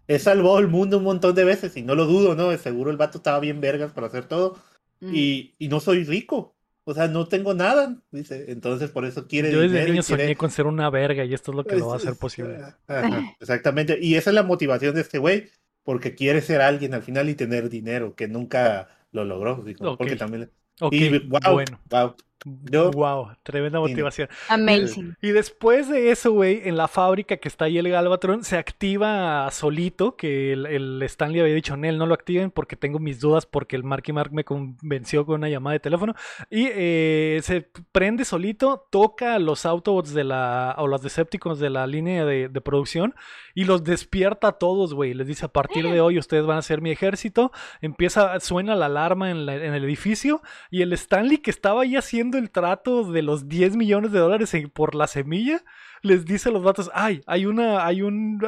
He 0.06 0.20
salvado 0.20 0.58
el 0.60 0.68
mundo 0.68 0.98
un 0.98 1.04
montón 1.04 1.34
de 1.34 1.42
veces 1.42 1.76
y 1.76 1.82
no 1.82 1.96
lo 1.96 2.04
dudo, 2.06 2.36
¿no? 2.36 2.50
De 2.50 2.58
seguro 2.58 2.92
el 2.92 2.98
vato 2.98 3.18
estaba 3.18 3.40
bien 3.40 3.60
vergas 3.60 3.90
para 3.92 4.06
hacer 4.06 4.26
todo. 4.26 4.58
Mm. 5.00 5.10
Y, 5.14 5.54
y 5.58 5.68
no 5.68 5.80
soy 5.80 6.04
rico. 6.04 6.54
O 6.84 6.94
sea, 6.94 7.06
no 7.06 7.28
tengo 7.28 7.52
nada, 7.52 8.00
dice. 8.10 8.46
Entonces 8.50 8.90
por 8.90 9.04
eso 9.04 9.26
quiere 9.28 9.52
Yo 9.52 9.60
desde 9.60 9.80
niño 9.84 10.02
quiere- 10.02 10.22
soñé 10.24 10.36
con 10.36 10.50
ser 10.50 10.66
una 10.66 10.88
verga 10.88 11.24
y 11.24 11.34
esto 11.34 11.50
es 11.52 11.56
lo 11.56 11.64
que 11.64 11.76
lo 11.76 11.88
va 11.88 11.94
a 11.94 11.96
es- 11.98 12.04
hacer 12.04 12.18
posible. 12.18 12.58
ajá, 12.86 13.36
exactamente. 13.40 13.98
Y 14.00 14.14
esa 14.14 14.30
es 14.30 14.34
la 14.34 14.42
motivación 14.42 14.94
de 14.94 15.02
este 15.02 15.18
güey, 15.18 15.50
porque 15.82 16.14
quiere 16.14 16.40
ser 16.40 16.60
alguien 16.62 16.94
al 16.94 17.02
final 17.02 17.28
y 17.28 17.34
tener 17.34 17.68
dinero, 17.68 18.14
que 18.14 18.26
nunca 18.28 18.88
lo 19.12 19.24
logró. 19.24 19.62
digo, 19.64 19.96
Porque 19.98 20.14
Ok. 20.14 20.18
también. 20.18 20.50
Y 20.90 21.18
wow, 21.28 21.40
bueno. 21.52 21.80
wow. 21.90 22.14
Yo- 22.44 22.90
wow, 22.92 23.30
tremenda 23.42 23.78
Sí, 23.84 23.90
motivación. 23.90 24.28
Amazing. 24.48 25.16
Y 25.20 25.30
después 25.30 25.88
de 25.88 26.10
eso, 26.10 26.32
güey, 26.32 26.62
en 26.68 26.76
la 26.76 26.86
fábrica 26.88 27.36
que 27.38 27.48
está 27.48 27.64
ahí 27.66 27.78
el 27.78 27.88
Galvatron, 27.88 28.44
se 28.44 28.56
activa 28.56 29.50
solito, 29.50 30.16
que 30.16 30.52
el, 30.52 30.66
el 30.66 31.02
Stanley 31.02 31.40
había 31.40 31.54
dicho, 31.54 31.76
Nel, 31.76 31.98
no 31.98 32.06
lo 32.06 32.14
activen 32.14 32.50
porque 32.50 32.76
tengo 32.76 32.98
mis 32.98 33.20
dudas, 33.20 33.44
porque 33.46 33.76
el 33.76 33.84
Marky 33.84 34.12
Mark 34.12 34.32
me 34.32 34.44
convenció 34.44 35.26
con 35.26 35.36
una 35.36 35.48
llamada 35.48 35.72
de 35.74 35.80
teléfono. 35.80 36.14
Y 36.50 36.68
eh, 36.70 37.40
se 37.42 37.68
prende 37.92 38.24
solito, 38.24 38.86
toca 38.90 39.34
a 39.34 39.38
los 39.38 39.66
Autobots 39.66 40.14
de 40.14 40.24
la, 40.24 40.74
o 40.78 40.86
los 40.86 41.02
Decepticons 41.02 41.58
de 41.58 41.70
la 41.70 41.86
línea 41.86 42.24
de, 42.24 42.48
de 42.48 42.60
producción 42.60 43.14
y 43.54 43.64
los 43.64 43.82
despierta 43.82 44.48
a 44.48 44.52
todos, 44.52 44.94
güey. 44.94 45.14
Les 45.14 45.26
dice, 45.26 45.46
a 45.46 45.48
partir 45.48 45.88
de 45.88 46.00
hoy 46.00 46.18
ustedes 46.18 46.46
van 46.46 46.58
a 46.58 46.62
ser 46.62 46.80
mi 46.80 46.90
ejército. 46.90 47.50
Empieza, 47.80 48.38
suena 48.40 48.76
la 48.76 48.86
alarma 48.86 49.30
en, 49.30 49.46
la- 49.46 49.56
en 49.56 49.74
el 49.74 49.84
edificio 49.84 50.40
y 50.70 50.82
el 50.82 50.92
Stanley 50.92 51.38
que 51.38 51.50
estaba 51.50 51.82
ahí 51.82 51.96
haciendo 51.96 52.27
el 52.36 52.50
trato 52.50 53.10
de 53.10 53.22
los 53.22 53.48
10 53.48 53.76
millones 53.76 54.12
de 54.12 54.18
dólares 54.18 54.52
en- 54.52 54.68
por 54.68 54.94
la 54.94 55.06
semilla, 55.06 55.62
les 56.02 56.26
dice 56.26 56.50
a 56.50 56.52
los 56.52 56.62
vatos, 56.62 56.90
ay, 56.92 57.22
hay 57.26 57.46
una, 57.46 57.86
hay 57.86 58.02
un, 58.02 58.38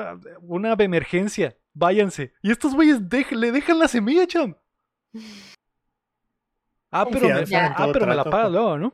una 0.42 0.72
emergencia, 0.74 1.56
váyanse. 1.72 2.34
Y 2.42 2.50
estos 2.50 2.74
güeyes 2.74 3.00
dej- 3.08 3.30
le 3.36 3.52
dejan 3.52 3.78
la 3.78 3.88
semilla, 3.88 4.26
cham. 4.26 4.54
Ah, 6.92 7.06
pero 7.10 7.28
me, 7.28 7.44
ah, 7.56 7.88
pero 7.92 8.06
me 8.06 8.14
la 8.16 8.24
pagas 8.24 8.50
luego, 8.50 8.76
¿no? 8.78 8.92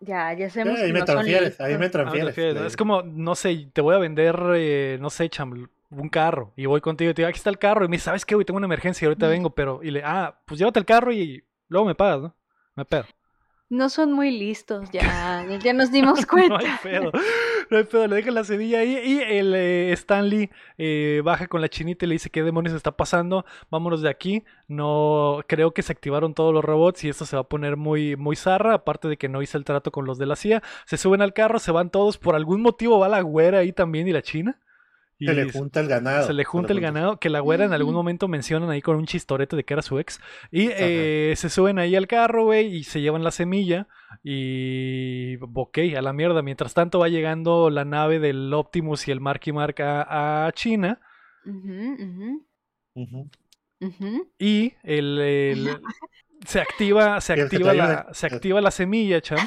Ya, 0.00 0.32
ya 0.34 0.50
sabemos 0.50 0.78
ahí 0.80 0.88
que 0.88 0.92
me 0.92 0.98
no 0.98 1.04
transfieres, 1.04 1.60
ahí 1.60 1.78
me 1.78 1.86
Ah, 1.86 1.90
transfieres. 1.90 2.34
perfecto. 2.34 2.60
le- 2.60 2.66
Es 2.66 2.76
como, 2.76 3.02
no 3.02 3.34
sé, 3.34 3.70
te 3.72 3.80
voy 3.80 3.94
a 3.94 3.98
vender, 3.98 4.36
eh, 4.56 4.98
no 5.00 5.08
sé, 5.10 5.28
cham, 5.30 5.68
un 5.90 6.08
carro. 6.08 6.52
Y 6.56 6.66
voy 6.66 6.80
contigo 6.80 7.10
y 7.10 7.14
te 7.14 7.22
digo, 7.22 7.28
aquí 7.28 7.38
está 7.38 7.50
el 7.50 7.58
carro. 7.58 7.84
Y 7.84 7.88
me 7.88 7.96
dice, 7.96 8.06
¿sabes 8.06 8.26
qué, 8.26 8.34
güey? 8.34 8.44
Tengo 8.44 8.58
una 8.58 8.66
emergencia 8.66 9.04
y 9.04 9.06
ahorita 9.06 9.26
Mm. 9.26 9.30
vengo, 9.30 9.50
pero. 9.54 9.80
Y 9.82 9.90
le, 9.92 10.02
ah, 10.04 10.38
pues 10.44 10.58
llévate 10.58 10.80
el 10.80 10.84
carro 10.84 11.12
y 11.12 11.42
luego 11.68 11.86
me 11.86 11.94
pagas, 11.94 12.20
¿no? 12.20 12.34
Me 12.74 12.84
pedo. 12.84 13.04
No 13.68 13.88
son 13.88 14.12
muy 14.12 14.30
listos, 14.30 14.90
ya, 14.92 15.44
ya 15.60 15.72
nos 15.72 15.90
dimos 15.92 16.24
cuenta. 16.24 16.58
No 16.58 16.64
hay 16.64 16.78
pedo. 16.82 17.12
No 17.68 17.76
hay 17.78 17.84
pedo. 17.84 18.06
Le 18.06 18.16
dejan 18.16 18.34
la 18.34 18.44
semilla 18.44 18.78
ahí. 18.78 18.96
Y 19.04 19.18
el 19.20 19.54
eh, 19.56 19.92
Stanley 19.92 20.50
eh, 20.78 21.20
baja 21.24 21.48
con 21.48 21.60
la 21.60 21.68
chinita 21.68 22.04
y 22.04 22.08
le 22.08 22.14
dice: 22.14 22.30
¿Qué 22.30 22.44
demonios 22.44 22.74
está 22.74 22.96
pasando? 22.96 23.44
Vámonos 23.68 24.02
de 24.02 24.08
aquí. 24.08 24.44
No. 24.68 25.40
Creo 25.48 25.74
que 25.74 25.82
se 25.82 25.92
activaron 25.92 26.34
todos 26.34 26.54
los 26.54 26.64
robots 26.64 27.02
y 27.02 27.08
esto 27.08 27.26
se 27.26 27.34
va 27.34 27.42
a 27.42 27.48
poner 27.48 27.76
muy, 27.76 28.14
muy 28.14 28.36
zarra. 28.36 28.74
Aparte 28.74 29.08
de 29.08 29.16
que 29.16 29.28
no 29.28 29.42
hice 29.42 29.58
el 29.58 29.64
trato 29.64 29.90
con 29.90 30.04
los 30.04 30.18
de 30.18 30.26
la 30.26 30.36
CIA. 30.36 30.62
Se 30.84 30.96
suben 30.96 31.20
al 31.20 31.32
carro, 31.32 31.58
se 31.58 31.72
van 31.72 31.90
todos. 31.90 32.18
Por 32.18 32.36
algún 32.36 32.62
motivo 32.62 33.00
va 33.00 33.08
la 33.08 33.20
güera 33.22 33.58
ahí 33.58 33.72
también 33.72 34.06
y 34.06 34.12
la 34.12 34.22
china. 34.22 34.60
Y 35.18 35.26
Se 35.26 35.32
le 35.34 35.50
junta 35.50 35.80
el 35.80 35.88
ganado. 35.88 36.26
se 36.26 36.32
le 36.34 36.44
junta 36.44 36.72
el 36.74 36.80
ganado, 36.80 37.18
que 37.18 37.30
la 37.30 37.40
güera 37.40 37.64
en 37.64 37.72
algún 37.72 37.94
Ujú. 37.94 38.00
momento 38.00 38.28
mencionan 38.28 38.68
ahí 38.68 38.82
con 38.82 38.96
un 38.96 39.06
chistorete 39.06 39.56
de 39.56 39.64
que 39.64 39.72
era 39.72 39.80
su 39.82 39.98
ex. 39.98 40.20
Y 40.50 40.68
eh, 40.72 41.32
se 41.36 41.48
suben 41.48 41.78
ahí 41.78 41.96
al 41.96 42.06
carro, 42.06 42.44
güey, 42.44 42.66
y 42.76 42.84
se 42.84 43.00
llevan 43.00 43.24
la 43.24 43.30
semilla. 43.30 43.88
Y 44.22 45.36
ok, 45.54 45.78
a 45.96 46.02
la 46.02 46.12
mierda. 46.12 46.42
Mientras 46.42 46.74
tanto 46.74 46.98
va 46.98 47.08
llegando 47.08 47.70
la 47.70 47.84
nave 47.86 48.18
del 48.18 48.52
Optimus 48.52 49.08
y 49.08 49.10
el 49.10 49.20
Marky 49.20 49.52
Mark 49.52 49.80
a, 49.80 50.46
a 50.46 50.52
China. 50.52 51.00
Y 54.38 54.72
el, 54.82 55.18
el- 55.20 55.80
se 56.44 56.60
activa, 56.60 57.20
se 57.20 57.32
activa 57.32 57.72
la, 57.74 58.06
se 58.12 58.26
activa 58.26 58.60
la 58.60 58.70
semilla, 58.70 59.20
cham. 59.20 59.38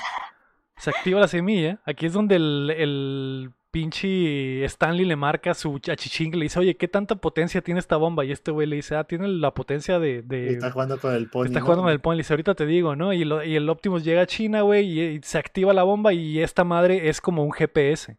Se 0.77 0.89
activa 0.89 1.19
la 1.19 1.27
semilla. 1.27 1.79
Aquí 1.85 2.05
es 2.05 2.13
donde 2.13 2.35
el, 2.37 2.73
el 2.75 3.51
pinche 3.71 4.63
Stanley 4.65 5.05
le 5.05 5.15
marca 5.15 5.53
su 5.53 5.79
achichín, 5.91 6.31
le 6.37 6.43
dice, 6.45 6.59
oye, 6.59 6.75
¿qué 6.77 6.87
tanta 6.87 7.15
potencia 7.15 7.61
tiene 7.61 7.79
esta 7.79 7.97
bomba? 7.97 8.25
Y 8.25 8.31
este 8.31 8.51
güey 8.51 8.67
le 8.67 8.77
dice, 8.77 8.95
ah, 8.95 9.03
tiene 9.03 9.27
la 9.27 9.53
potencia 9.53 9.99
de... 9.99 10.21
de- 10.23 10.49
Está 10.53 10.71
jugando 10.71 10.99
con 10.99 11.13
el 11.13 11.29
pony. 11.29 11.45
Está 11.45 11.59
¿no? 11.59 11.65
jugando 11.65 11.83
con 11.83 11.91
el 11.91 11.99
pony, 12.01 12.13
le 12.15 12.17
dice, 12.19 12.33
ahorita 12.33 12.55
te 12.55 12.65
digo, 12.65 12.95
¿no? 12.95 13.13
Y, 13.13 13.25
lo- 13.25 13.43
y 13.43 13.55
el 13.55 13.69
Optimus 13.69 14.03
llega 14.03 14.21
a 14.21 14.25
China, 14.27 14.61
güey, 14.61 14.85
y, 14.87 15.01
y 15.17 15.19
se 15.23 15.37
activa 15.37 15.73
la 15.73 15.83
bomba 15.83 16.13
y 16.13 16.39
esta 16.41 16.63
madre 16.63 17.09
es 17.09 17.21
como 17.21 17.43
un 17.43 17.51
GPS. 17.51 18.17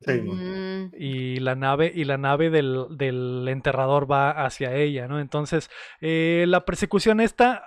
Sí, 0.00 0.12
Mm, 0.12 0.90
Y 0.98 1.36
la 1.40 1.54
nave, 1.54 1.90
y 1.94 2.04
la 2.04 2.18
nave 2.18 2.50
del, 2.50 2.86
del 2.90 3.46
enterrador 3.48 4.10
va 4.10 4.30
hacia 4.44 4.74
ella, 4.76 5.08
¿no? 5.08 5.20
Entonces, 5.20 5.70
eh, 6.02 6.44
la 6.48 6.64
persecución 6.66 7.20
esta. 7.20 7.64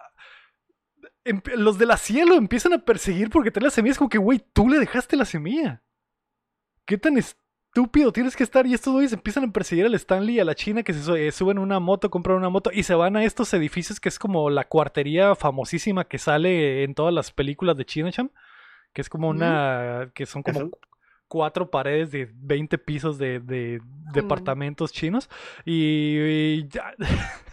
em- 1.25 1.41
los 1.57 1.77
de 1.79 1.85
la 1.87 1.97
cielo 1.97 2.35
empiezan 2.35 2.73
a 2.73 2.85
perseguir 2.85 3.29
porque 3.31 3.49
trae 3.51 3.63
la 3.63 3.69
semilla. 3.71 3.93
Es 3.93 3.97
como 3.97 4.09
que, 4.09 4.19
güey, 4.19 4.41
tú 4.53 4.69
le 4.69 4.77
dejaste 4.79 5.15
la 5.17 5.25
semilla. 5.25 5.81
¿Qué 6.89 6.97
tan 6.97 7.17
estúpido 7.19 8.11
tienes 8.11 8.35
que 8.35 8.41
estar? 8.41 8.65
Y 8.65 8.73
estos 8.73 8.91
güeyes 8.93 9.13
empiezan 9.13 9.43
a 9.43 9.51
perseguir 9.53 9.85
al 9.85 9.93
Stanley 9.93 10.37
y 10.37 10.39
a 10.39 10.43
la 10.43 10.55
China 10.55 10.81
que 10.81 10.91
se 10.91 11.27
eh, 11.27 11.31
suben 11.31 11.59
una 11.59 11.79
moto, 11.79 12.09
compran 12.09 12.35
una 12.37 12.49
moto 12.49 12.71
y 12.73 12.81
se 12.81 12.95
van 12.95 13.15
a 13.15 13.23
estos 13.23 13.53
edificios 13.53 13.99
que 13.99 14.09
es 14.09 14.17
como 14.17 14.49
la 14.49 14.67
cuartería 14.67 15.35
famosísima 15.35 16.05
que 16.05 16.17
sale 16.17 16.83
en 16.83 16.95
todas 16.95 17.13
las 17.13 17.31
películas 17.31 17.77
de 17.77 17.85
Chinacham. 17.85 18.31
Que 18.91 19.01
es 19.01 19.09
como 19.09 19.29
una. 19.29 20.09
que 20.15 20.25
son 20.25 20.41
como 20.41 20.59
Eso. 20.61 20.71
cuatro 21.27 21.69
paredes 21.69 22.09
de 22.09 22.27
20 22.33 22.79
pisos 22.79 23.19
de, 23.19 23.39
de 23.39 23.79
Mm. 23.83 24.11
departamentos 24.13 24.91
chinos. 24.91 25.29
Y, 25.63 26.17
y 26.17 26.67
ya. 26.69 26.95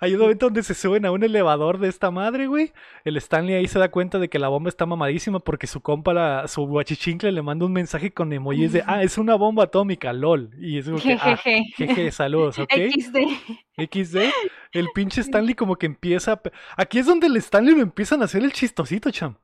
Hay 0.00 0.14
un 0.14 0.20
momento 0.20 0.46
donde 0.46 0.62
se 0.62 0.74
suben 0.74 1.06
a 1.06 1.10
un 1.10 1.22
elevador 1.22 1.78
de 1.78 1.88
esta 1.88 2.10
madre, 2.10 2.46
güey. 2.46 2.72
El 3.04 3.16
Stanley 3.16 3.54
ahí 3.54 3.68
se 3.68 3.78
da 3.78 3.90
cuenta 3.90 4.18
de 4.18 4.28
que 4.28 4.38
la 4.38 4.48
bomba 4.48 4.68
está 4.68 4.86
mamadísima 4.86 5.40
porque 5.40 5.66
su 5.66 5.80
compa, 5.80 6.12
la, 6.12 6.48
su 6.48 6.62
guachichincle, 6.66 7.32
le 7.32 7.42
manda 7.42 7.66
un 7.66 7.72
mensaje 7.72 8.12
con 8.12 8.32
emojis 8.32 8.72
de, 8.72 8.82
ah, 8.86 9.02
es 9.02 9.18
una 9.18 9.34
bomba 9.34 9.64
atómica, 9.64 10.12
lol. 10.12 10.50
Y 10.58 10.78
es 10.78 10.86
como 10.86 10.98
que, 10.98 11.18
ah, 11.20 11.36
jeje, 11.36 12.10
saludos, 12.10 12.58
¿ok? 12.58 12.72
XD. 12.72 13.16
XD, 13.76 14.16
el 14.72 14.88
pinche 14.94 15.20
Stanley 15.20 15.54
como 15.54 15.76
que 15.76 15.86
empieza... 15.86 16.32
a 16.32 16.40
Aquí 16.76 16.98
es 16.98 17.06
donde 17.06 17.26
el 17.26 17.36
Stanley 17.36 17.74
lo 17.74 17.82
empiezan 17.82 18.22
a 18.22 18.26
hacer 18.26 18.42
el 18.42 18.52
chistosito, 18.52 19.10
cham. 19.10 19.36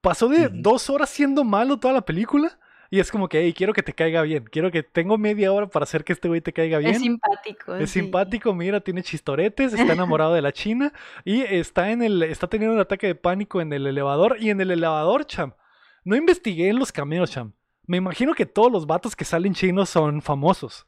Pasó 0.00 0.28
de 0.28 0.48
dos 0.48 0.90
horas 0.90 1.10
siendo 1.10 1.44
malo 1.44 1.78
toda 1.78 1.94
la 1.94 2.04
película 2.04 2.58
y 2.92 3.00
es 3.00 3.10
como 3.10 3.26
que, 3.26 3.40
hey, 3.40 3.54
quiero 3.56 3.72
que 3.72 3.82
te 3.82 3.94
caiga 3.94 4.20
bien. 4.20 4.44
Quiero 4.44 4.70
que 4.70 4.82
tengo 4.82 5.16
media 5.16 5.50
hora 5.50 5.66
para 5.66 5.84
hacer 5.84 6.04
que 6.04 6.12
este 6.12 6.28
güey 6.28 6.42
te 6.42 6.52
caiga 6.52 6.76
bien. 6.76 6.90
Es 6.90 7.00
simpático. 7.00 7.74
Es 7.76 7.88
sí. 7.90 8.00
simpático, 8.00 8.52
mira, 8.52 8.82
tiene 8.82 9.02
chistoretes, 9.02 9.72
está 9.72 9.92
enamorado 9.94 10.34
de 10.34 10.42
la 10.42 10.52
china 10.52 10.92
y 11.24 11.40
está 11.40 11.90
en 11.90 12.02
el, 12.02 12.22
está 12.22 12.48
teniendo 12.48 12.74
un 12.74 12.82
ataque 12.82 13.06
de 13.06 13.14
pánico 13.14 13.62
en 13.62 13.72
el 13.72 13.86
elevador 13.86 14.36
y 14.38 14.50
en 14.50 14.60
el 14.60 14.70
elevador, 14.72 15.24
cham. 15.24 15.54
No 16.04 16.16
investigué 16.16 16.68
en 16.68 16.78
los 16.78 16.92
cameos, 16.92 17.30
cham. 17.30 17.54
Me 17.86 17.96
imagino 17.96 18.34
que 18.34 18.44
todos 18.44 18.70
los 18.70 18.86
vatos 18.86 19.16
que 19.16 19.24
salen 19.24 19.54
chinos 19.54 19.88
son 19.88 20.20
famosos. 20.20 20.86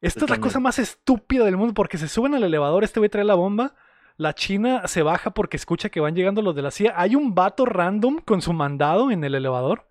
Esta 0.00 0.20
Yo 0.20 0.24
es 0.24 0.30
la 0.30 0.36
también. 0.36 0.48
cosa 0.48 0.60
más 0.60 0.78
estúpida 0.78 1.44
del 1.44 1.58
mundo 1.58 1.74
porque 1.74 1.98
se 1.98 2.08
suben 2.08 2.34
al 2.34 2.44
elevador, 2.44 2.82
este 2.82 2.98
güey 2.98 3.10
trae 3.10 3.24
la 3.24 3.34
bomba, 3.34 3.74
la 4.16 4.34
china 4.34 4.88
se 4.88 5.02
baja 5.02 5.32
porque 5.32 5.58
escucha 5.58 5.90
que 5.90 6.00
van 6.00 6.16
llegando 6.16 6.40
los 6.40 6.54
de 6.56 6.62
la 6.62 6.70
CIA. 6.70 6.94
Hay 6.96 7.14
un 7.14 7.34
vato 7.34 7.66
random 7.66 8.20
con 8.24 8.40
su 8.40 8.54
mandado 8.54 9.10
en 9.10 9.22
el 9.22 9.34
elevador. 9.34 9.89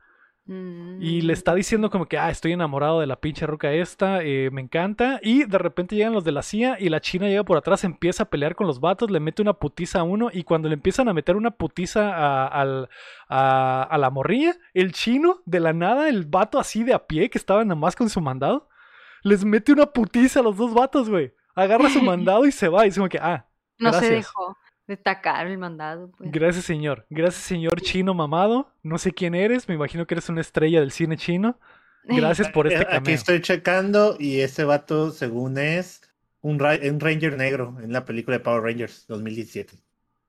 Y 0.52 1.22
le 1.22 1.28
Mm. 1.34 1.38
está 1.38 1.54
diciendo 1.54 1.92
como 1.92 2.08
que, 2.08 2.18
ah, 2.18 2.32
estoy 2.32 2.54
enamorado 2.54 3.00
de 3.00 3.06
la 3.06 3.20
pinche 3.22 3.46
roca 3.46 3.72
esta, 3.72 4.24
eh, 4.24 4.50
me 4.52 4.62
encanta. 4.62 5.20
Y 5.22 5.44
de 5.44 5.58
repente 5.60 5.96
llegan 5.96 6.14
los 6.14 6.24
de 6.24 6.32
la 6.32 6.42
CIA 6.42 6.78
y 6.80 6.90
la 6.90 7.02
China 7.02 7.28
llega 7.28 7.44
por 7.44 7.58
atrás, 7.58 7.84
empieza 7.84 8.24
a 8.24 8.30
pelear 8.32 8.56
con 8.56 8.66
los 8.66 8.80
vatos, 8.80 9.12
le 9.12 9.20
mete 9.20 9.44
una 9.44 9.54
putiza 9.54 10.00
a 10.00 10.04
uno. 10.04 10.30
Y 10.34 10.44
cuando 10.44 10.68
le 10.68 10.74
empiezan 10.74 11.08
a 11.08 11.14
meter 11.14 11.36
una 11.36 11.52
putiza 11.52 12.16
a, 12.16 12.48
al- 12.48 12.90
a- 13.28 13.84
a 13.84 13.98
la 14.00 14.10
morrilla, 14.10 14.56
el 14.74 14.92
chino, 14.92 15.42
de 15.46 15.60
la 15.60 15.74
nada, 15.74 16.10
el 16.10 16.26
vato 16.26 16.60
así 16.60 16.84
de 16.84 16.94
a 16.96 17.06
pie 17.06 17.30
que 17.30 17.38
estaba 17.38 17.64
nada 17.64 17.76
más 17.80 17.96
con 17.96 18.10
su 18.10 18.20
mandado, 18.20 18.68
les 19.22 19.46
mete 19.46 19.72
una 19.72 19.86
putiza 19.86 20.40
a 20.40 20.44
los 20.44 20.58
dos 20.58 20.74
vatos, 20.74 21.10
güey. 21.10 21.32
Agarra 21.54 21.90
su 21.90 22.02
mandado 22.02 22.46
y 22.48 22.52
se 22.52 22.70
va. 22.70 22.86
Y 22.86 22.90
dice 22.90 23.00
como 23.00 23.10
que, 23.10 23.20
ah, 23.20 23.46
No 23.78 23.92
se 23.94 24.00
gracias. 24.00 24.12
dejó 24.26 24.58
destacar 24.90 25.48
el 25.48 25.58
mandado. 25.58 26.12
Pues. 26.18 26.30
Gracias, 26.32 26.66
señor. 26.66 27.06
Gracias, 27.10 27.44
señor 27.44 27.80
chino 27.82 28.14
mamado. 28.14 28.74
No 28.84 28.98
sé 28.98 29.14
quién 29.14 29.36
eres. 29.36 29.70
Me 29.70 29.76
imagino 29.76 30.06
que 30.06 30.16
eres 30.16 30.28
una 30.28 30.42
estrella 30.42 30.82
del 30.82 30.92
cine 30.92 31.16
chino. 31.16 31.58
Gracias 32.04 32.50
por 32.50 32.68
este 32.68 32.80
Eh, 32.82 32.86
Aquí 32.88 32.96
cameo. 32.98 33.16
estoy 33.16 33.42
checando 33.42 34.18
y 34.20 34.42
ese 34.42 34.64
vato, 34.66 35.12
según 35.12 35.58
es, 35.58 36.02
un, 36.42 36.60
ra- 36.60 36.80
un 36.84 37.00
Ranger 37.00 37.38
negro 37.38 37.78
en 37.82 37.94
la 37.94 38.04
película 38.04 38.38
de 38.38 38.44
Power 38.44 38.64
Rangers 38.64 39.06
2017. 39.08 39.76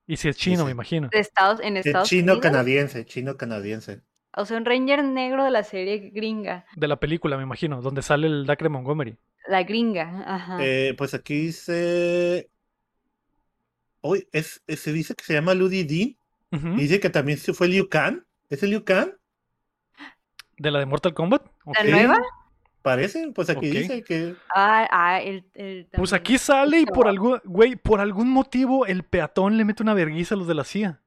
Y 0.07 0.17
si 0.17 0.29
es 0.29 0.37
chino, 0.37 0.59
sí. 0.61 0.65
me 0.67 0.71
imagino. 0.73 1.09
De 1.11 1.21
Estados, 1.21 1.61
en 1.63 1.77
Es 1.77 1.87
Estados 1.87 2.09
chino 2.09 2.33
Unidos. 2.35 2.41
canadiense, 2.41 3.05
chino 3.07 3.37
canadiense. 3.37 4.01
O 4.37 4.45
sea, 4.45 4.59
un 4.59 4.65
Ranger 4.65 5.03
negro 5.05 5.45
de 5.45 5.51
la 5.51 5.63
serie 5.65 6.11
gringa. 6.11 6.65
De 6.77 6.87
la 6.87 7.01
película, 7.01 7.37
me 7.37 7.43
imagino. 7.45 7.81
Donde 7.81 8.03
sale 8.03 8.27
el 8.27 8.45
Dacre 8.47 8.69
Montgomery. 8.69 9.17
La 9.49 9.63
gringa, 9.63 10.23
ajá. 10.27 10.59
Eh, 10.61 10.95
pues 10.99 11.15
aquí 11.15 11.35
dice. 11.47 12.50
Hoy 14.01 14.27
es, 14.33 14.63
es- 14.67 14.81
se 14.81 14.93
dice 14.93 15.15
que 15.15 15.25
se 15.25 15.35
llama 15.35 15.55
Ludi 15.55 15.85
Dean. 15.85 16.17
Dice 16.77 16.99
que 16.99 17.11
también 17.11 17.39
se 17.39 17.53
fue 17.55 17.69
Liu 17.69 17.89
Kang. 17.89 18.25
¿Es 18.49 18.63
el 18.65 18.71
Liu 18.71 18.85
Kang? 18.85 19.11
De 20.59 20.71
la 20.71 20.79
de 20.81 20.87
Mortal 20.87 21.15
Kombat. 21.15 21.43
Ok. 21.65 21.77
¿La 21.79 21.85
nueva? 21.91 22.19
Parece, 22.83 23.31
pues 23.35 23.51
aquí 23.51 23.69
dice 23.71 24.03
que. 24.03 24.35
Ah, 24.55 24.89
ah, 24.91 25.21
el, 25.21 25.45
el 25.55 25.87
Pues 25.93 26.13
aquí 26.13 26.39
sale 26.39 26.81
y 26.81 26.87
por 26.87 26.99
Pero- 27.01 27.09
algún, 27.11 27.41
güey, 27.45 27.77
por 27.77 28.01
algún 28.01 28.31
motivo 28.31 28.87
el 28.87 29.03
peatón 29.05 29.57
le 29.59 29.65
mete 29.65 29.83
una 29.83 29.95
verguiza 29.95 30.35
a 30.35 30.39
los 30.39 30.47
de 30.49 30.55
la 30.55 30.65
CIA. 30.65 31.00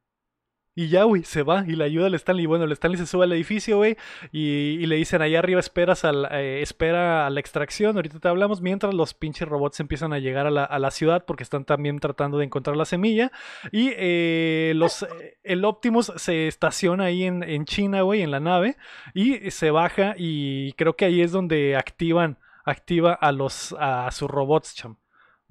Y 0.76 0.88
ya, 0.88 1.04
güey, 1.04 1.24
se 1.24 1.44
va 1.44 1.64
y 1.68 1.76
le 1.76 1.84
ayuda 1.84 2.08
al 2.08 2.16
Stanley. 2.16 2.48
Bueno, 2.48 2.66
el 2.66 2.72
Stanley 2.72 2.98
se 2.98 3.06
sube 3.06 3.26
al 3.26 3.32
edificio, 3.34 3.78
güey, 3.78 3.96
y, 4.32 4.78
y 4.80 4.86
le 4.88 4.96
dicen, 4.96 5.22
allá 5.22 5.38
arriba 5.38 5.60
esperas 5.60 6.04
al, 6.04 6.28
eh, 6.32 6.62
espera 6.64 7.28
a 7.28 7.30
la 7.30 7.40
extracción, 7.40 7.96
ahorita 7.96 8.20
te 8.20 8.28
hablamos, 8.28 8.62
mientras 8.62 8.94
los 8.94 9.14
pinches 9.14 9.48
robots 9.48 9.80
empiezan 9.80 10.14
a 10.14 10.20
llegar 10.20 10.48
a 10.48 10.52
la, 10.52 10.64
a 10.64 10.80
la 10.80 10.90
ciudad 10.90 11.26
porque 11.26 11.44
están 11.44 11.66
también 11.66 12.00
tratando 12.00 12.40
de 12.40 12.46
encontrar 12.46 12.76
la 12.76 12.86
semilla. 12.86 13.32
Y 13.72 13.92
eh, 13.98 14.74
los, 14.76 15.04
eh, 15.04 15.38
el 15.44 15.64
Optimus 15.64 16.12
se 16.16 16.48
estaciona 16.48 17.06
ahí 17.06 17.24
en, 17.24 17.44
en 17.44 17.66
China, 17.66 18.02
güey, 18.02 18.24
en 18.24 18.32
la 18.32 18.40
nave, 18.40 18.76
y 19.14 19.52
se 19.52 19.70
baja 19.70 20.16
y 20.18 20.74
creo 20.74 20.96
que 20.96 21.06
ahí 21.06 21.22
es 21.22 21.32
donde 21.32 21.76
activan, 21.76 22.40
activa 22.66 23.14
a 23.14 23.32
los, 23.32 23.76
a 23.80 24.10
sus 24.12 24.30
robots, 24.30 24.74
cham 24.74 24.98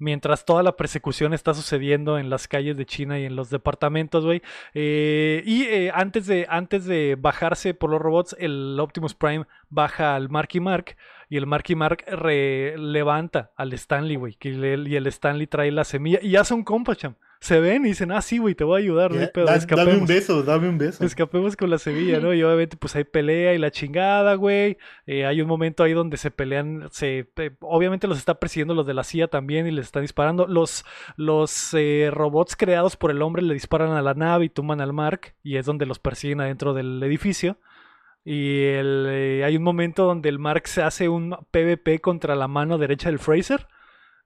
mientras 0.03 0.45
toda 0.45 0.61
la 0.63 0.75
persecución 0.75 1.33
está 1.33 1.53
sucediendo 1.53 2.19
en 2.19 2.29
las 2.29 2.47
calles 2.47 2.75
de 2.77 2.85
China 2.85 3.17
y 3.19 3.25
en 3.25 3.35
los 3.35 3.49
departamentos, 3.49 4.25
güey. 4.25 4.41
Eh, 4.73 5.41
y 5.45 5.63
eh, 5.63 5.91
antes, 5.93 6.27
de, 6.27 6.45
antes 6.49 6.85
de 6.85 7.15
bajarse 7.19 7.73
por 7.73 7.89
los 7.89 8.01
robots, 8.01 8.35
el 8.39 8.77
Optimus 8.79 9.15
Prime 9.15 9.45
baja 9.69 10.15
al 10.15 10.29
Marky 10.29 10.59
Mark 10.59 10.97
y 11.29 11.37
el 11.37 11.47
Marky 11.47 11.75
Mark 11.75 12.03
re- 12.07 12.77
levanta 12.77 13.51
al 13.55 13.73
Stanley, 13.73 14.17
güey. 14.17 14.37
Y 14.41 14.95
el 14.95 15.07
Stanley 15.07 15.47
trae 15.47 15.71
la 15.71 15.83
semilla 15.83 16.19
y 16.21 16.31
ya 16.31 16.43
son 16.43 16.63
compas, 16.63 16.97
cham. 16.97 17.15
Se 17.43 17.59
ven 17.59 17.85
y 17.85 17.89
dicen, 17.89 18.09
ah, 18.13 18.21
sí, 18.21 18.37
güey, 18.37 18.55
te 18.55 18.63
voy 18.63 18.79
a 18.79 18.83
ayudar, 18.83 19.11
no 19.11 19.19
hay 19.19 19.25
Ya, 19.25 19.31
pedo, 19.33 19.45
da- 19.47 19.51
dame 19.51 19.57
un 19.65 19.69
escapemos. 19.69 20.07
beso, 20.07 20.43
dame 20.43 20.69
un 20.69 20.77
beso. 20.77 21.03
Escapemos 21.03 21.57
con 21.57 21.69
la 21.69 21.77
semilla, 21.77 22.21
¿no? 22.21 22.33
Y 22.33 22.41
obviamente 22.41 22.77
pues 22.77 22.95
hay 22.95 23.03
pelea 23.03 23.53
y 23.53 23.57
la 23.57 23.69
chingada, 23.69 24.35
güey. 24.35 24.77
Eh, 25.07 25.25
hay 25.25 25.41
un 25.41 25.47
momento 25.49 25.83
ahí 25.83 25.91
donde 25.91 26.15
se 26.15 26.31
pelean, 26.31 26.87
se, 26.91 27.27
eh, 27.35 27.51
obviamente 27.59 28.07
los 28.07 28.17
está 28.17 28.35
persiguiendo 28.39 28.73
los 28.73 28.87
de 28.87 28.93
la 28.93 29.03
CIA 29.03 29.27
también 29.27 29.67
y 29.67 29.71
les 29.71 29.87
están 29.87 30.03
disparando. 30.03 30.47
Los, 30.47 30.85
los 31.17 31.73
eh, 31.73 32.09
robots 32.13 32.55
creados 32.55 32.95
por 32.95 33.11
el 33.11 33.21
hombre 33.21 33.41
le 33.41 33.53
disparan 33.53 33.91
a 33.91 34.01
la 34.01 34.13
nave 34.13 34.45
y 34.45 34.49
tumban 34.49 34.79
al 34.79 34.93
Mark 34.93 35.33
y 35.43 35.57
es 35.57 35.65
donde 35.65 35.85
los 35.85 35.99
persiguen 35.99 36.39
adentro 36.39 36.73
del 36.73 37.03
edificio. 37.03 37.57
Y 38.23 38.63
el, 38.67 39.05
eh, 39.09 39.43
hay 39.43 39.57
un 39.57 39.63
momento 39.63 40.05
donde 40.05 40.29
el 40.29 40.39
Mark 40.39 40.67
se 40.69 40.81
hace 40.81 41.09
un 41.09 41.35
PvP 41.51 41.99
contra 41.99 42.35
la 42.37 42.47
mano 42.47 42.77
derecha 42.77 43.09
del 43.09 43.19
Fraser. 43.19 43.67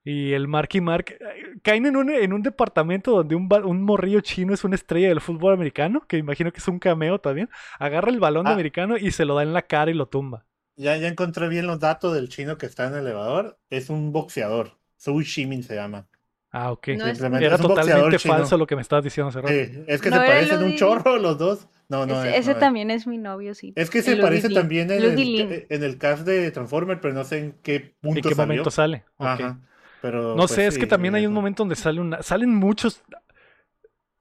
Y 0.04 0.32
el 0.32 0.48
Mark 0.48 0.70
y 0.72 0.80
Mark 0.80 1.18
caen 1.64 1.86
en 1.86 1.96
un, 1.98 2.10
en 2.10 2.34
un 2.34 2.42
departamento 2.44 3.12
donde 3.12 3.36
un, 3.36 3.48
un 3.66 3.84
morrillo 3.84 4.22
chino 4.22 4.54
es 4.54 4.64
una 4.64 4.76
estrella 4.76 5.10
del 5.10 5.22
fútbol 5.22 5.54
americano, 5.54 6.06
que 6.08 6.18
imagino 6.18 6.52
que 6.52 6.60
es 6.60 6.68
un 6.68 6.80
cameo 6.80 7.20
también. 7.20 7.50
Agarra 7.80 8.10
el 8.12 8.20
balón 8.20 8.46
de 8.46 8.52
Ah. 8.52 8.54
americano 8.54 8.98
y 8.98 9.12
se 9.12 9.26
lo 9.26 9.36
da 9.36 9.44
en 9.44 9.54
la 9.54 9.64
cara 9.64 9.92
y 9.92 9.94
lo 9.94 10.08
tumba. 10.08 10.46
Ya, 10.76 10.96
ya 10.98 11.08
encontré 11.08 11.48
bien 11.48 11.66
los 11.68 11.80
datos 11.80 12.14
del 12.14 12.30
chino 12.30 12.58
que 12.58 12.66
está 12.68 12.88
en 12.88 12.94
el 12.94 13.00
elevador. 13.00 13.58
Es 13.70 13.90
un 13.90 14.12
boxeador. 14.12 14.78
Sui 14.96 15.24
Shimin 15.24 15.64
se 15.64 15.76
llama. 15.76 16.08
Ah, 16.52 16.72
ok. 16.72 16.88
No 16.98 17.06
Era 17.38 17.58
totalmente 17.58 18.20
falso 18.20 18.58
lo 18.58 18.66
que 18.68 18.76
me 18.76 18.82
estabas 18.82 19.04
diciendo 19.04 19.30
hace 19.30 19.42
rato. 19.42 19.54
Sí, 19.54 19.84
es 19.88 20.02
que 20.02 20.10
No 20.10 20.18
se 20.22 20.26
parecen 20.28 20.64
un 20.64 20.76
chorro 20.76 21.18
los 21.18 21.38
dos. 21.38 21.68
No, 21.90 22.06
no. 22.06 22.20
ese 22.22 22.30
es- 22.32 22.36
ese 22.40 22.48
no 22.52 22.54
es. 22.54 22.60
también 22.60 22.92
es 22.92 23.08
mi 23.08 23.18
novio, 23.18 23.56
sí. 23.56 23.74
Es 23.76 23.90
que 23.90 24.00
El 24.00 24.04
se 24.04 24.16
parece 24.18 24.50
Lin. 24.50 24.58
también 24.58 24.92
en 24.92 25.02
el, 25.04 25.66
en 25.70 25.84
el 25.84 25.98
cast 25.98 26.26
de 26.26 26.52
Transformer, 26.52 27.00
pero 27.00 27.14
no 27.14 27.24
sé 27.24 27.38
en 27.40 27.54
qué 27.64 27.96
punto 28.02 28.20
¿En 28.20 28.24
qué 28.24 28.36
salió. 28.36 28.48
momento 28.48 28.72
sale? 28.72 29.06
Ok. 29.18 29.26
Ajá. 29.28 29.60
Pero, 30.02 30.36
No 30.36 30.48
pues, 30.48 30.52
sé, 30.52 30.68
es 30.68 30.78
que 30.78 30.88
también 30.88 31.16
hay 31.16 31.26
un 31.26 31.34
momento 31.34 31.64
donde 31.64 31.76
sale 31.76 32.00
una, 32.02 32.22
salen 32.24 32.54
muchos. 32.56 33.04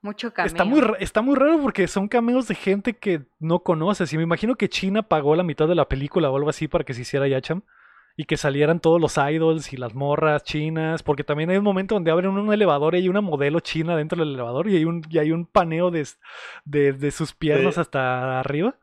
Mucho 0.03 0.33
cameo. 0.33 0.47
Está 0.47 0.65
muy, 0.65 0.81
está 1.01 1.23
muy 1.23 1.35
raro 1.37 1.61
porque 1.61 1.89
son 1.89 2.09
cameos 2.09 2.47
de 2.49 2.55
gente 2.55 2.97
que 2.99 3.27
no 3.41 3.61
conoces. 3.63 4.13
Y 4.13 4.17
me 4.17 4.23
imagino 4.23 4.55
que 4.57 4.69
China 4.69 5.03
pagó 5.03 5.35
la 5.37 5.43
mitad 5.43 5.67
de 5.69 5.75
la 5.75 5.89
película 5.89 6.31
o 6.31 6.37
algo 6.37 6.49
así 6.51 6.69
para 6.69 6.85
que 6.85 6.95
se 6.95 7.03
hiciera 7.03 7.27
Yacham. 7.29 7.63
Y 8.19 8.25
que 8.25 8.37
salieran 8.39 8.81
todos 8.81 9.01
los 9.01 9.17
idols 9.19 9.73
y 9.73 9.77
las 9.77 9.95
morras 9.95 10.43
chinas. 10.45 11.03
Porque 11.03 11.25
también 11.25 11.51
hay 11.51 11.57
un 11.59 11.65
momento 11.65 11.95
donde 11.97 12.11
abren 12.11 12.31
un 12.31 12.53
elevador 12.53 12.95
y 12.95 12.99
hay 12.99 13.09
una 13.09 13.21
modelo 13.21 13.61
china 13.61 13.97
dentro 13.97 14.19
del 14.25 14.35
elevador. 14.35 14.69
Y 14.69 14.77
hay 14.77 14.85
un, 14.85 15.03
y 15.11 15.19
hay 15.19 15.33
un 15.33 15.47
paneo 15.47 15.91
de, 15.91 16.07
de, 16.65 16.93
de 16.93 17.11
sus 17.11 17.35
piernas 17.35 17.75
Sí. 17.75 17.81
hasta 17.81 18.41
arriba. 18.41 18.79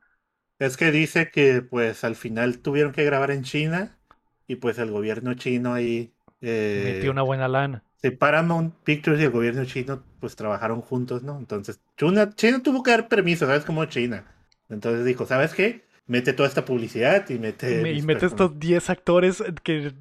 Es 0.60 0.78
que 0.78 0.92
dice 0.92 1.30
que 1.32 1.62
pues 1.62 2.04
al 2.04 2.16
final 2.16 2.60
tuvieron 2.62 2.92
que 2.94 3.04
grabar 3.04 3.32
en 3.32 3.44
China 3.44 4.00
y 4.48 4.56
pues 4.58 4.78
el 4.80 4.92
gobierno 4.92 5.34
chino 5.36 5.74
ahí... 5.74 6.13
eh, 6.44 6.92
Metió 6.94 7.12
una 7.12 7.22
buena 7.24 7.48
lana. 7.48 7.84
sí, 8.02 8.12
Paramount 8.12 8.76
Pictures 8.84 9.20
y 9.20 9.24
el 9.24 9.32
gobierno 9.32 9.66
chino 9.66 10.04
pues 10.20 10.36
trabajaron 10.36 10.82
juntos, 10.82 11.24
¿no? 11.24 11.38
Entonces 11.40 11.80
China, 11.98 12.30
China 12.36 12.62
tuvo 12.62 12.84
que 12.84 12.92
dar 12.92 13.08
permiso, 13.08 13.46
¿sabes? 13.48 13.66
Como 13.66 13.86
China. 13.86 14.26
Entonces 14.70 15.06
dijo, 15.06 15.26
¿sabes 15.26 15.54
qué? 15.54 15.86
Mete 16.06 16.34
toda 16.34 16.50
esta 16.50 16.66
publicidad 16.66 17.30
y 17.30 17.40
mete... 17.40 17.82
Me- 17.82 17.92
y 17.94 18.02
mete 18.02 18.22
personas". 18.22 18.32
estos 18.34 18.60
10 18.60 18.90
actores 18.90 19.44
que 19.64 19.94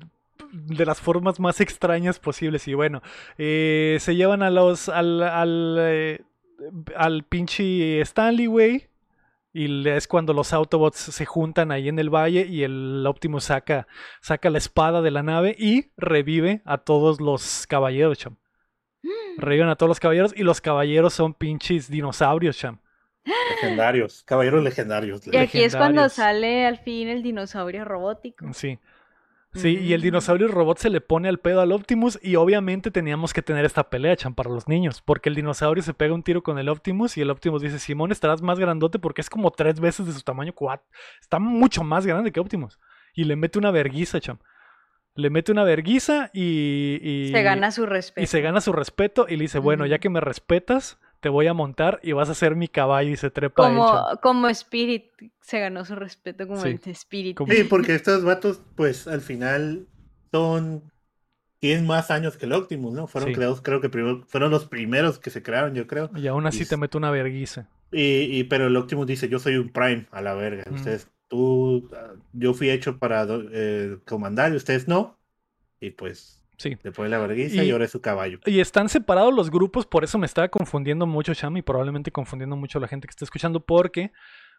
de 0.52 0.84
las 0.86 1.00
formas 1.00 1.40
más 1.40 1.60
extrañas 1.60 2.18
posibles. 2.18 2.66
Y 2.68 2.74
bueno, 2.74 3.02
eh, 3.38 3.96
se 4.00 4.14
llevan 4.16 4.42
a 4.42 4.50
los 4.50 4.88
al, 4.88 5.22
al, 5.22 5.76
eh, 5.80 6.20
al 6.96 7.24
pinche 7.24 8.00
Stanley, 8.02 8.46
güey. 8.46 8.88
Y 9.52 9.86
es 9.88 10.08
cuando 10.08 10.32
los 10.32 10.52
Autobots 10.52 10.96
se 10.96 11.26
juntan 11.26 11.72
ahí 11.72 11.88
en 11.88 11.98
el 11.98 12.08
valle 12.08 12.46
y 12.46 12.62
el 12.62 13.04
Optimus 13.06 13.44
saca, 13.44 13.86
saca 14.20 14.48
la 14.48 14.58
espada 14.58 15.02
de 15.02 15.10
la 15.10 15.22
nave 15.22 15.54
y 15.58 15.92
revive 15.96 16.62
a 16.64 16.78
todos 16.78 17.20
los 17.20 17.66
caballeros, 17.66 18.18
cham. 18.18 18.36
Reviven 19.36 19.68
a 19.68 19.76
todos 19.76 19.88
los 19.88 20.00
caballeros 20.00 20.32
y 20.34 20.42
los 20.42 20.60
caballeros 20.60 21.12
son 21.12 21.34
pinches 21.34 21.90
dinosaurios, 21.90 22.56
cham. 22.56 22.80
Legendarios, 23.50 24.24
caballeros 24.24 24.64
legendarios. 24.64 25.26
Y 25.26 25.36
aquí 25.36 25.62
es 25.62 25.76
cuando 25.76 26.08
sale 26.08 26.66
al 26.66 26.78
fin 26.78 27.08
el 27.08 27.22
dinosaurio 27.22 27.84
robótico. 27.84 28.52
Sí. 28.54 28.78
Sí, 29.54 29.78
y 29.78 29.92
el 29.92 30.00
Mm. 30.00 30.04
dinosaurio 30.04 30.48
robot 30.48 30.78
se 30.78 30.88
le 30.88 31.00
pone 31.02 31.28
al 31.28 31.38
pedo 31.38 31.60
al 31.60 31.72
Optimus 31.72 32.18
y 32.22 32.36
obviamente 32.36 32.90
teníamos 32.90 33.34
que 33.34 33.42
tener 33.42 33.64
esta 33.66 33.90
pelea, 33.90 34.16
chan, 34.16 34.34
para 34.34 34.48
los 34.50 34.66
niños, 34.66 35.02
porque 35.02 35.28
el 35.28 35.34
dinosaurio 35.34 35.82
se 35.82 35.92
pega 35.92 36.14
un 36.14 36.22
tiro 36.22 36.42
con 36.42 36.58
el 36.58 36.68
Optimus 36.70 37.18
y 37.18 37.20
el 37.20 37.30
Optimus 37.30 37.60
dice, 37.60 37.78
Simón, 37.78 38.12
estarás 38.12 38.40
más 38.40 38.58
grandote 38.58 38.98
porque 38.98 39.20
es 39.20 39.28
como 39.28 39.50
tres 39.50 39.78
veces 39.78 40.06
de 40.06 40.12
su 40.12 40.22
tamaño, 40.22 40.52
cuatro. 40.54 40.86
Está 41.20 41.38
mucho 41.38 41.84
más 41.84 42.06
grande 42.06 42.32
que 42.32 42.40
Optimus. 42.40 42.78
Y 43.14 43.24
le 43.24 43.36
mete 43.36 43.58
una 43.58 43.70
verguiza, 43.70 44.20
cham. 44.20 44.38
Le 45.14 45.28
mete 45.28 45.52
una 45.52 45.64
verguiza 45.64 46.30
y... 46.32 46.98
y 47.02 47.28
Se 47.32 47.42
gana 47.42 47.70
su 47.70 47.84
respeto. 47.84 48.22
Y 48.22 48.26
se 48.26 48.40
gana 48.40 48.62
su 48.62 48.72
respeto 48.72 49.26
y 49.28 49.36
le 49.36 49.42
dice, 49.42 49.58
bueno, 49.58 49.84
ya 49.84 49.98
que 49.98 50.08
me 50.08 50.20
respetas, 50.22 50.98
te 51.22 51.28
voy 51.28 51.46
a 51.46 51.54
montar 51.54 52.00
y 52.02 52.12
vas 52.12 52.28
a 52.28 52.34
ser 52.34 52.56
mi 52.56 52.66
caballo 52.66 53.10
y 53.10 53.16
se 53.16 53.30
trepa 53.30 53.62
Como, 53.68 54.02
como 54.20 54.48
Spirit, 54.48 55.04
se 55.40 55.60
ganó 55.60 55.84
su 55.84 55.94
respeto 55.94 56.48
como 56.48 56.60
Sí. 56.60 56.68
el 56.84 56.90
Spirit. 56.90 57.38
Sí, 57.48 57.64
porque 57.64 57.94
estos 57.94 58.24
vatos, 58.24 58.60
pues 58.76 59.06
al 59.06 59.20
final 59.22 59.86
son. 60.32 60.82
Tienen 61.60 61.86
más 61.86 62.10
años 62.10 62.36
que 62.36 62.46
el 62.46 62.52
Optimus, 62.54 62.92
¿no? 62.92 63.06
Fueron 63.06 63.28
Sí. 63.30 63.36
creados, 63.36 63.62
creo 63.62 63.80
que 63.80 63.88
primero, 63.88 64.24
fueron 64.26 64.50
los 64.50 64.66
primeros 64.66 65.20
que 65.20 65.30
se 65.30 65.44
crearon, 65.44 65.76
yo 65.76 65.86
creo. 65.86 66.10
Y 66.16 66.26
aún 66.26 66.44
así 66.48 66.64
Y- 66.64 66.66
te 66.66 66.76
mete 66.76 66.98
una 66.98 67.12
verguiza. 67.12 67.68
Y, 67.92 68.22
y- 68.36 68.44
pero 68.44 68.66
el 68.66 68.76
Optimus 68.76 69.06
dice, 69.06 69.28
yo 69.28 69.38
soy 69.38 69.54
un 69.56 69.68
Prime, 69.68 70.08
a 70.10 70.20
la 70.22 70.34
verga. 70.34 70.64
Mm. 70.68 70.74
Ustedes, 70.74 71.08
tú, 71.28 71.88
ah, 71.94 72.14
yo 72.32 72.52
fui 72.52 72.68
hecho 72.68 72.98
para 72.98 73.24
eh, 73.52 73.96
comandar 74.06 74.52
y 74.52 74.56
ustedes 74.56 74.88
no. 74.88 75.16
Y 75.78 75.90
pues 75.90 76.41
Sí. 76.58 76.76
pone 76.76 77.08
la 77.08 77.18
vergüenza 77.18 77.62
y, 77.62 77.68
Y- 77.68 77.70
ahora 77.70 77.84
es 77.86 77.90
su 77.90 78.00
caballo. 78.00 78.38
Y 78.46 78.60
están 78.60 78.88
separados 78.88 79.34
los 79.34 79.50
grupos, 79.50 79.86
por 79.86 80.04
eso 80.04 80.18
me 80.18 80.26
estaba 80.26 80.48
confundiendo 80.48 81.06
mucho, 81.06 81.32
Sham, 81.34 81.56
y 81.56 81.62
probablemente 81.62 82.12
confundiendo 82.12 82.56
mucho 82.56 82.78
a 82.78 82.80
la 82.80 82.88
gente 82.88 83.06
que 83.08 83.12
está 83.12 83.24
escuchando, 83.24 83.60
porque 83.60 84.12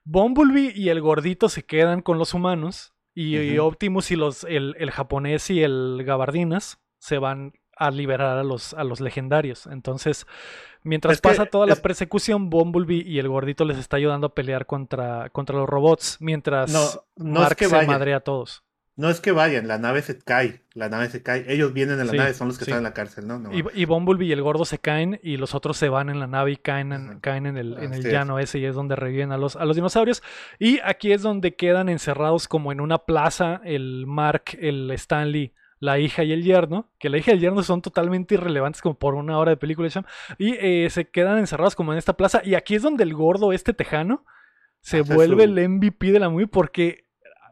Bumblebee 0.04 0.74
y 0.76 0.90
el 0.90 1.02
gordito 1.02 1.50
se 1.50 1.64
quedan 1.64 2.02
con 2.02 2.18
los 2.18 2.34
humanos. 2.34 2.94
Y. 3.16 3.58
Optimus 3.60 4.10
y 4.12 4.16
los, 4.16 4.44
el, 4.44 4.76
el 4.80 4.90
japonés 4.92 5.50
y 5.52 5.62
el 5.62 6.02
gabardinas 6.04 6.80
se 6.98 7.20
van 7.20 7.54
a 7.78 7.92
liberar 7.92 8.38
a 8.38 8.44
los, 8.44 8.74
a 8.74 8.84
los 8.84 9.02
legendarios. 9.02 9.68
Entonces, 9.68 10.26
mientras 10.84 11.14
Es 11.16 11.22
que 11.22 11.30
pasa 11.30 11.46
toda 11.46 11.68
la 11.68 11.76
persecución, 11.76 12.50
Bumblebee 12.50 13.04
y 13.06 13.20
el 13.20 13.28
gordito 13.30 13.66
les 13.66 13.78
está 13.78 13.98
ayudando 13.98 14.28
a 14.28 14.34
pelear 14.34 14.66
contra, 14.66 15.30
contra 15.30 15.56
los 15.58 15.70
robots. 15.70 16.18
Mientras 16.20 16.72
No, 16.72 16.80
no 17.18 17.40
es 17.42 17.44
Mark 17.44 17.56
que 17.56 17.68
se 17.68 17.86
madrea 17.86 18.18
a 18.18 18.22
todos. 18.22 18.64
No 18.96 19.10
es 19.10 19.22
que 19.22 19.32
vayan, 19.32 19.68
la 19.68 19.80
nave 19.80 20.04
se 20.04 20.20
cae. 20.20 20.62
La 20.76 20.88
nave 20.88 21.10
se 21.10 21.24
cae. 21.24 21.46
Ellos 21.52 21.74
vienen 21.74 22.00
en 22.00 22.06
la 22.06 22.12
Sí, 22.12 22.18
nave, 22.18 22.34
son 22.36 22.48
los 22.50 22.60
que 22.60 22.66
sí. 22.66 22.70
están 22.72 22.78
en 22.80 22.84
la 22.84 22.94
cárcel, 22.94 23.26
¿no? 23.28 23.40
No, 23.40 23.52
Y, 23.52 23.64
y 23.74 23.86
Bumblebee 23.86 24.28
y 24.28 24.32
el 24.34 24.44
gordo 24.44 24.66
se 24.66 24.78
caen 24.78 25.20
y 25.24 25.38
los 25.38 25.56
otros 25.56 25.78
se 25.78 25.90
van 25.90 26.10
en 26.10 26.20
la 26.20 26.28
nave 26.28 26.52
y 26.52 26.58
caen 26.58 26.94
en, 26.94 27.20
caen 27.20 27.48
en 27.48 27.58
el, 27.58 27.76
en 27.80 27.94
el 27.94 28.06
es. 28.06 28.12
llano 28.12 28.38
ese 28.38 28.60
y 28.60 28.66
es 28.66 28.76
donde 28.76 28.96
reviven 28.96 29.32
a 29.32 29.38
los, 29.38 29.56
a 29.56 29.66
los 29.66 29.76
dinosaurios. 29.76 30.22
Y 30.60 30.80
aquí 30.84 31.12
es 31.12 31.24
donde 31.24 31.56
quedan 31.56 31.90
encerrados 31.90 32.48
como 32.48 32.72
en 32.72 32.82
una 32.82 33.00
plaza 33.00 33.62
el 33.66 34.06
Mark, 34.06 34.44
el 34.60 34.92
Stanley, 34.92 35.54
la 35.80 35.98
hija 35.98 36.24
y 36.24 36.32
el 36.32 36.44
yerno, 36.44 36.92
que 37.00 37.10
la 37.10 37.18
hija 37.18 37.32
y 37.32 37.34
el 37.34 37.40
yerno 37.42 37.64
son 37.64 37.82
totalmente 37.82 38.36
irrelevantes 38.36 38.82
como 38.84 38.96
por 39.00 39.16
una 39.16 39.40
hora 39.40 39.50
de 39.50 39.58
película. 39.58 39.90
Y 40.38 40.54
eh, 40.60 40.88
se 40.92 41.10
quedan 41.10 41.40
encerrados 41.40 41.76
como 41.76 41.94
en 41.94 41.98
esta 41.98 42.14
plaza. 42.16 42.42
Y 42.46 42.54
aquí 42.54 42.76
es 42.76 42.84
donde 42.84 43.04
el 43.04 43.16
gordo, 43.16 43.54
este 43.54 43.74
tejano, 43.74 44.24
se 44.82 45.00
Hace 45.00 45.14
vuelve 45.16 45.46
su- 45.46 45.50
el 45.58 45.70
MVP 45.70 46.12
de 46.12 46.20
la 46.20 46.30
movie 46.30 46.46
porque 46.48 47.03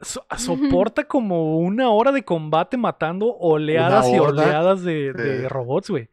so- 0.01 0.25
soporta 0.37 1.03
como 1.05 1.57
una 1.57 1.89
hora 1.89 2.11
de 2.11 2.23
combate 2.23 2.77
matando 2.77 3.35
oleadas 3.37 4.07
y 4.07 4.19
oleadas 4.19 4.83
de, 4.83 5.13
de 5.13 5.49
robots, 5.49 5.89
güey. 5.89 6.09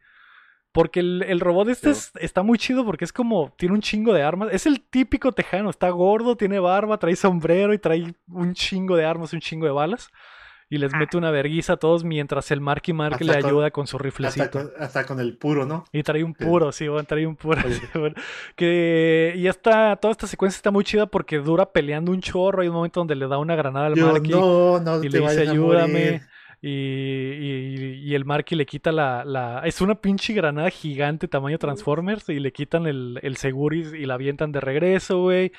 Porque 0.71 0.99
el, 0.99 1.23
el 1.27 1.39
robot 1.39 1.67
este 1.69 1.89
es- 1.91 2.11
está 2.19 2.43
muy 2.43 2.57
chido 2.59 2.85
porque 2.85 3.03
es 3.03 3.11
como, 3.11 3.53
tiene 3.57 3.73
un 3.73 3.81
chingo 3.81 4.13
de 4.13 4.21
armas. 4.21 4.49
Es 4.51 4.65
el 4.67 4.81
típico 4.81 5.31
tejano, 5.31 5.69
está 5.71 5.89
gordo, 5.89 6.37
tiene 6.37 6.59
barba, 6.59 6.97
trae 6.99 7.15
sombrero 7.15 7.73
y 7.73 7.79
trae 7.79 8.13
un 8.27 8.53
chingo 8.53 8.95
de 8.95 9.03
armas, 9.05 9.33
un 9.33 9.39
chingo 9.39 9.65
de 9.65 9.71
balas. 9.71 10.09
Y 10.71 10.77
les 10.77 10.93
mete 10.93 11.17
una 11.17 11.31
verguiza 11.31 11.73
a 11.73 11.77
todos 11.77 12.03
mientras 12.03 12.51
el 12.51 12.61
Marky 12.61 12.93
Mark 12.93 13.13
Hasta 13.15 13.25
le 13.25 13.35
ayuda 13.35 13.71
con 13.71 13.87
su 13.87 13.97
hasta, 13.97 14.03
riflecito. 14.03 14.51
con, 14.51 14.71
hasta 14.79 15.03
con 15.05 15.19
el 15.19 15.35
puro, 15.35 15.65
¿no? 15.65 15.83
Y 15.91 16.03
trae 16.03 16.23
un 16.23 16.35
Sí. 16.37 16.45
puro, 16.45 16.71
sí, 16.71 16.87
bueno, 16.87 17.05
trae 17.05 17.25
un 17.25 17.35
puro. 17.35 17.59
Sí, 17.69 17.81
bueno. 17.99 18.15
que, 18.55 19.33
y 19.35 19.47
esta, 19.47 19.95
toda 19.95 20.11
esta 20.11 20.27
secuencia 20.27 20.57
está 20.57 20.69
muy 20.71 20.83
chida 20.83 21.07
porque 21.07 21.39
dura 21.39 21.71
peleando 21.71 22.11
un 22.11 22.21
chorro. 22.21 22.61
Hay 22.61 22.67
un 22.67 22.75
momento 22.75 22.99
donde 22.99 23.15
le 23.15 23.27
da 23.27 23.37
una 23.39 23.55
granada 23.55 23.87
al 23.87 23.95
Yo, 23.95 24.11
Marky 24.11 24.29
no, 24.29 24.79
no 24.79 24.97
y 24.99 25.01
te 25.01 25.09
le 25.09 25.19
dice 25.21 25.47
a 25.47 25.51
ayúdame. 25.51 25.87
morir. 26.05 26.21
Y, 26.61 26.69
y- 26.69 27.93
y 28.09 28.15
el 28.15 28.25
Marky 28.25 28.55
le 28.55 28.65
quita 28.65 28.91
la, 28.91 29.23
la- 29.25 29.61
Es 29.65 29.81
una 29.81 29.95
pinche 29.95 30.33
granada 30.33 30.69
gigante 30.69 31.27
tamaño 31.27 31.57
Transformers 31.57 32.27
y 32.29 32.39
le 32.39 32.51
quitan 32.51 32.85
el, 32.87 33.19
el 33.23 33.37
seguro 33.37 33.75
y, 33.75 33.79
y 33.79 34.05
la 34.05 34.15
avientan 34.15 34.51
de 34.51 34.59
regreso, 34.59 35.21
güey. 35.21 35.51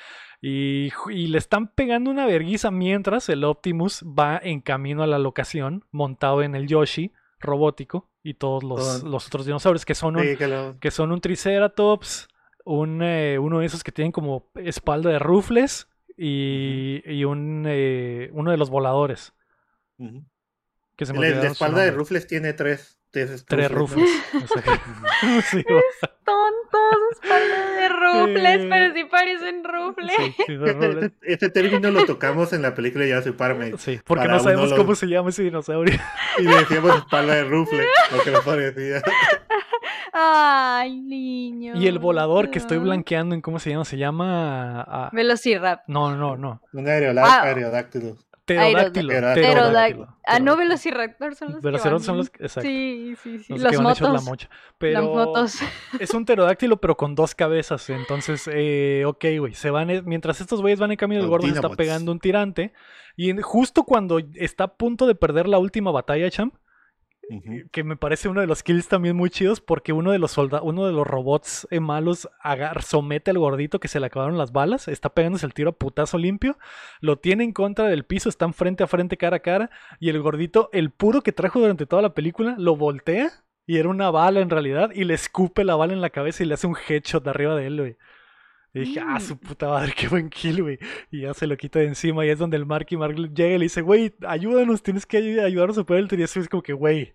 Y, 0.43 0.89
le 1.27 1.37
están 1.37 1.67
pegando 1.67 2.09
una 2.09 2.25
verguiza 2.25 2.71
mientras 2.71 3.29
el 3.29 3.43
Optimus 3.43 4.03
va 4.03 4.39
en 4.43 4.59
camino 4.61 5.03
a 5.03 5.07
la 5.07 5.19
locación 5.19 5.85
montado 5.91 6.41
en 6.41 6.55
el 6.55 6.67
Yoshi 6.67 7.11
robótico 7.39 8.09
y 8.23 8.33
todos 8.35 8.63
los, 8.63 9.03
los 9.03 9.27
otros 9.27 9.45
dinosaurios 9.45 9.85
que 9.85 9.93
son 9.95 10.15
un, 10.15 10.23
Sí, 10.23 10.37
que 10.37 10.47
lo- 10.47 10.79
que 10.79 10.89
son 10.91 11.11
un 11.11 11.21
Triceratops, 11.21 12.27
un, 12.65 13.01
eh, 13.03 13.37
uno 13.39 13.59
de 13.59 13.65
esos 13.67 13.83
que 13.83 13.91
tienen 13.91 14.11
como 14.11 14.49
espalda 14.55 15.09
de 15.11 15.19
rufles 15.19 15.87
y, 16.17 17.01
y 17.05 17.23
un, 17.23 17.65
eh, 17.67 18.29
uno 18.33 18.49
de 18.51 18.57
los 18.57 18.69
voladores. 18.71 19.33
Que 21.01 21.07
se 21.07 21.13
me 21.13 21.17
El- 21.17 21.23
el 21.25 21.29
de 21.31 21.33
olvidaron 21.39 21.55
su 21.55 21.63
espalda 21.63 21.81
de. 21.81 21.89
Rufles 21.89 22.27
tiene 22.27 22.53
tres. 22.53 22.99
Tres, 23.09 23.43
Tres 23.47 23.71
rufles. 23.71 24.07
Sí, 25.49 25.65
espalda 26.01 27.75
de 27.75 27.89
rufles, 27.89 28.67
pero 28.69 28.93
sí 28.93 29.03
parecen 29.05 29.63
rufles. 29.63 30.15
Sí. 30.15 30.35
Este, 30.47 31.11
este 31.23 31.49
término 31.49 31.89
lo 31.89 32.05
tocamos 32.05 32.53
en 32.53 32.61
la 32.61 32.75
película 32.75 33.03
de 33.03 33.09
Jurassic 33.11 33.35
Park. 33.35 33.75
Sí, 33.79 33.99
porque 34.05 34.27
no 34.27 34.39
sabemos 34.39 34.69
lo- 34.69 34.77
cómo 34.77 34.93
se 34.93 35.07
llama 35.07 35.31
ese 35.31 35.41
dinosaurio. 35.41 35.99
Y 36.37 36.43
le 36.43 36.55
decíamos 36.55 36.95
espalda 36.97 37.33
de 37.33 37.43
Rufles, 37.45 37.87
lo 38.15 38.23
que 38.23 38.29
me 38.31 38.39
parecía. 38.41 39.01
Ay, 40.13 41.01
niño. 41.01 41.73
Y 41.75 41.87
el 41.87 41.97
volador 41.99 42.49
que 42.51 42.59
estoy 42.59 42.77
Ah. 42.77 42.81
blanqueando 42.81 43.33
en 43.35 43.41
cómo 43.41 43.59
se 43.59 43.71
llama, 43.71 43.85
se 43.85 43.97
llama... 43.97 44.81
ah, 44.87 45.09
Velociraptor. 45.13 45.83
no, 45.93 46.15
no, 46.15 46.37
no. 46.37 46.61
Un 46.73 46.87
aerolá- 46.87 47.23
Ah. 47.25 47.41
aerodáctilo. 47.43 48.17
Pterodáctilo. 48.45 49.09
Pterodáctilo, 49.09 50.17
Ah, 50.25 50.39
no, 50.39 50.55
velociraptor 50.57 51.35
son 51.35 51.49
los 51.51 51.57
que 51.61 51.65
Velociraptor 51.67 52.03
son 52.03 52.17
los 52.17 52.29
que- 52.29 52.43
exacto. 52.43 52.67
Sí, 52.69 53.15
sí, 53.21 53.39
sí. 53.39 53.53
Los 53.53 53.61
Las 53.61 53.71
que 53.71 53.77
van 53.77 53.87
hechos 53.93 54.01
la 54.01 54.09
motos. 54.09 54.25
mocha. 54.25 54.49
Las 54.79 55.03
motos. 55.03 55.59
es 55.99 56.13
un 56.13 56.25
pterodáctilo, 56.25 56.77
pero 56.77 56.95
con 56.97 57.15
dos 57.15 57.35
cabezas. 57.35 57.89
Entonces, 57.89 58.49
eh, 58.51 59.03
ok, 59.05 59.25
güey. 59.39 59.53
Se 59.53 59.69
van, 59.69 59.89
mientras 60.05 60.41
estos 60.41 60.61
güeyes 60.61 60.79
van 60.79 60.91
en 60.91 60.97
camino, 60.97 61.19
el 61.21 61.25
Los 61.27 61.31
gordo 61.31 61.47
se 61.47 61.53
está 61.53 61.69
pegando 61.69 62.11
un 62.11 62.19
tirante. 62.19 62.73
Y 63.15 63.35
justo 63.41 63.83
cuando 63.83 64.19
está 64.35 64.65
a 64.65 64.73
punto 64.75 65.05
de 65.05 65.15
perder 65.15 65.47
la 65.47 65.59
última 65.59 65.91
batalla, 65.91 66.29
Champ, 66.31 66.55
Ujú. 67.31 67.69
que 67.71 67.83
me 67.83 67.95
parece 67.95 68.27
uno 68.27 68.41
de 68.41 68.47
los 68.47 68.61
kills 68.61 68.87
también 68.89 69.15
muy 69.15 69.29
chidos 69.29 69.61
porque 69.61 69.93
uno 69.93 70.11
de 70.11 70.19
los 70.19 70.31
soldados, 70.31 70.67
uno 70.67 70.85
de 70.85 70.91
los 70.91 71.07
robots 71.07 71.67
eh, 71.71 71.79
malos 71.79 72.29
agar- 72.41 72.81
somete 72.83 73.31
al 73.31 73.39
gordito 73.39 73.79
que 73.79 73.87
se 73.87 73.99
le 73.99 74.07
acabaron 74.07 74.37
las 74.37 74.51
balas, 74.51 74.87
está 74.89 75.09
pegándose 75.09 75.45
el 75.45 75.53
tiro 75.53 75.69
a 75.69 75.73
putazo 75.73 76.17
limpio, 76.17 76.57
lo 76.99 77.17
tiene 77.19 77.43
en 77.45 77.53
contra 77.53 77.85
del 77.87 78.03
piso, 78.03 78.27
están 78.27 78.53
frente 78.53 78.83
a 78.83 78.87
frente, 78.87 79.15
cara 79.17 79.37
a 79.37 79.39
cara, 79.39 79.69
y 79.99 80.09
el 80.09 80.19
gordito, 80.21 80.69
el 80.73 80.91
puro 80.91 81.21
que 81.21 81.31
trajo 81.31 81.59
durante 81.59 81.85
toda 81.85 82.01
la 82.01 82.13
película, 82.13 82.55
lo 82.57 82.75
voltea 82.75 83.31
y 83.65 83.77
era 83.77 83.87
una 83.89 84.11
bala 84.11 84.41
en 84.41 84.49
realidad 84.49 84.89
y 84.93 85.05
le 85.05 85.13
escupe 85.13 85.63
la 85.63 85.75
bala 85.75 85.93
en 85.93 86.01
la 86.01 86.09
cabeza 86.09 86.43
y 86.43 86.47
le 86.47 86.55
hace 86.55 86.67
un 86.67 86.75
headshot 86.89 87.25
arriba 87.27 87.55
de 87.55 87.67
él, 87.67 87.77
güey. 87.79 87.97
Y 88.73 88.79
dije, 88.81 89.01
ah, 89.05 89.19
su 89.19 89.37
puta 89.37 89.67
madre, 89.67 89.93
qué 89.97 90.07
buen 90.07 90.29
kill, 90.29 90.61
güey. 90.63 90.79
Y 91.11 91.21
ya 91.21 91.33
se 91.33 91.45
lo 91.47 91.57
quita 91.57 91.79
de 91.79 91.87
encima 91.87 92.25
y 92.25 92.29
es 92.29 92.39
donde 92.39 92.55
el 92.57 92.65
Marky 92.65 92.95
Mark 92.95 93.15
llega 93.15 93.55
y 93.55 93.57
le 93.57 93.65
dice, 93.65 93.81
güey, 93.81 94.13
ayúdanos, 94.25 94.81
tienes 94.81 95.05
que 95.05 95.17
ay- 95.17 95.39
ayudarnos 95.39 95.77
a 95.77 95.83
poner 95.83 96.03
el 96.03 96.07
tiro. 96.09 96.21
Y 96.21 96.23
así 96.23 96.39
es 96.39 96.47
como 96.47 96.63
que, 96.63 96.71
güey, 96.71 97.13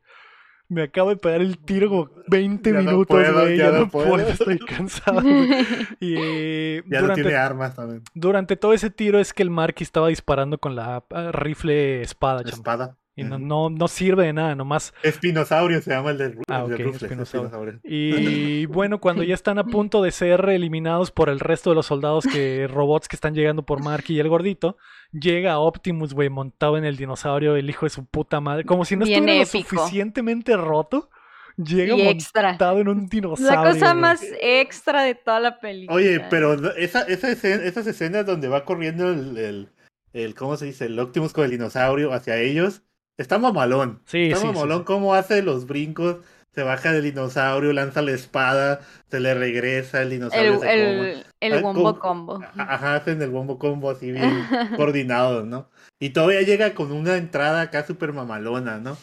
me 0.69 0.83
acabo 0.83 1.11
de 1.11 1.17
pegar 1.17 1.41
el 1.41 1.59
tiro 1.59 1.89
como 1.89 2.11
20 2.29 2.71
Ya 2.73 2.77
no 2.83 2.83
minutos, 2.91 3.33
güey, 3.33 3.57
ya 3.57 3.67
ya, 3.67 3.71
no 3.73 3.79
no 3.85 3.89
puedo, 3.89 4.09
puedo. 4.11 4.29
estoy 4.29 4.59
cansado. 4.59 5.23
güey". 5.23 5.49
Y 6.01 6.83
Ya 6.91 7.01
no 7.01 7.15
tiene 7.15 7.35
armas 7.37 7.75
también. 7.75 8.03
durante 8.15 8.57
todo 8.57 8.73
ese 8.75 8.91
tiro 8.91 9.19
es 9.19 9.33
que 9.33 9.43
el 9.43 9.51
Marky 9.51 9.83
estaba 9.85 10.09
disparando 10.09 10.59
con 10.59 10.77
la 10.77 11.05
ah, 11.11 11.33
rifle 11.33 12.03
espada. 12.03 12.43
Espada. 12.43 12.99
Y 13.19 13.25
no, 13.25 13.39
no, 13.39 13.71
no 13.71 13.89
sirve 13.89 14.27
de 14.27 14.35
nada, 14.35 14.55
nomás 14.55 14.93
Espinosaurio 15.03 15.81
se 15.81 15.91
llama 15.91 16.11
el 16.11 16.19
de, 16.19 16.35
Ru- 16.35 16.43
Ah, 16.49 16.63
el 16.65 16.69
de 16.69 16.75
ok, 16.75 16.81
Rufles, 16.83 17.03
espinosaurio. 17.05 17.81
Y 17.83 18.67
bueno, 18.67 19.01
cuando 19.01 19.23
ya 19.23 19.35
están 19.35 19.59
a 19.59 19.65
punto 19.65 20.03
de 20.03 20.11
ser 20.11 20.47
eliminados 20.51 21.11
por 21.11 21.31
el 21.31 21.41
resto 21.41 21.71
de 21.71 21.77
los 21.77 21.87
soldados 21.87 22.27
que 22.27 22.67
robots 22.71 23.09
que 23.09 23.17
están 23.17 23.35
llegando 23.35 23.63
por 23.65 23.83
Marky 23.83 24.15
y 24.17 24.21
el 24.21 24.29
gordito, 24.29 24.77
llega 25.13 25.59
Optimus, 25.59 26.13
güey, 26.13 26.29
montado 26.29 26.77
en 26.77 26.85
el 26.85 26.97
dinosaurio, 26.99 27.57
el 27.57 27.71
hijo 27.71 27.87
de 27.87 27.91
su 27.91 28.05
puta 28.05 28.41
madre, 28.41 28.65
como 28.65 28.85
si 28.85 28.97
no 28.97 29.07
Bien 29.07 29.21
estuviera 29.29 29.41
lo 29.41 29.47
suficientemente 29.47 30.55
roto, 30.57 31.09
llega 31.57 31.95
Y 31.97 32.03
extra. 32.09 32.51
montado 32.51 32.81
en 32.81 32.89
un 32.89 33.01
La 33.05 33.07
dinosaurio. 33.09 33.73
cosa 33.73 33.93
güey. 33.93 34.01
más 34.03 34.23
extra 34.43 35.03
de 35.05 35.15
toda 35.15 35.41
la 35.41 35.59
película. 35.59 35.97
Oye, 35.97 36.21
pero 36.29 36.53
esa, 36.77 37.01
esa 37.05 37.31
escena- 37.31 37.65
esas 37.65 37.87
escenas 37.87 38.27
donde 38.27 38.49
va 38.49 38.67
corriendo 38.67 39.11
el, 39.11 39.39
el, 39.39 39.69
el- 40.13 40.35
¿cómo 40.35 40.59
se 40.59 40.67
dice? 40.67 40.85
El 40.85 40.99
Optimus 40.99 41.33
con 41.33 41.45
el 41.45 41.51
dinosaurio 41.51 42.13
hacia 42.13 42.37
ellos, 42.39 42.83
está 43.17 43.39
mamalón. 43.39 44.01
Sí, 44.05 44.27
está 44.27 44.41
sí, 44.41 44.47
mamalón 44.47 44.79
sí. 44.81 44.85
cómo 44.85 45.15
hace 45.15 45.43
los 45.43 45.67
brincos, 45.67 46.19
se 46.55 46.63
baja 46.63 46.93
del 46.93 47.03
dinosaurio, 47.03 47.73
lanza 47.73 48.03
la 48.03 48.13
espada, 48.13 48.81
se 49.11 49.21
le 49.21 49.35
regresa, 49.35 50.03
el 50.03 50.11
dinosaurio 50.11 50.55
el, 50.55 50.61
se 50.61 51.11
el, 51.11 51.27
el 51.41 51.63
wombo 51.63 51.99
combo. 51.99 52.41
A- 52.57 52.75
Ajá, 52.75 52.97
hacen 52.97 53.21
el 53.21 53.31
bombo 53.31 53.59
combo 53.59 53.91
así 53.91 54.11
bien 54.11 54.47
coordinados, 54.77 55.47
¿no? 55.47 55.69
Y 56.01 56.11
todavía 56.11 56.43
llega 56.43 56.75
con 56.75 56.93
una 56.93 57.17
entrada 57.17 57.61
acá 57.63 57.85
súper 57.87 58.13
mamalona, 58.13 58.79
¿no? 58.79 58.97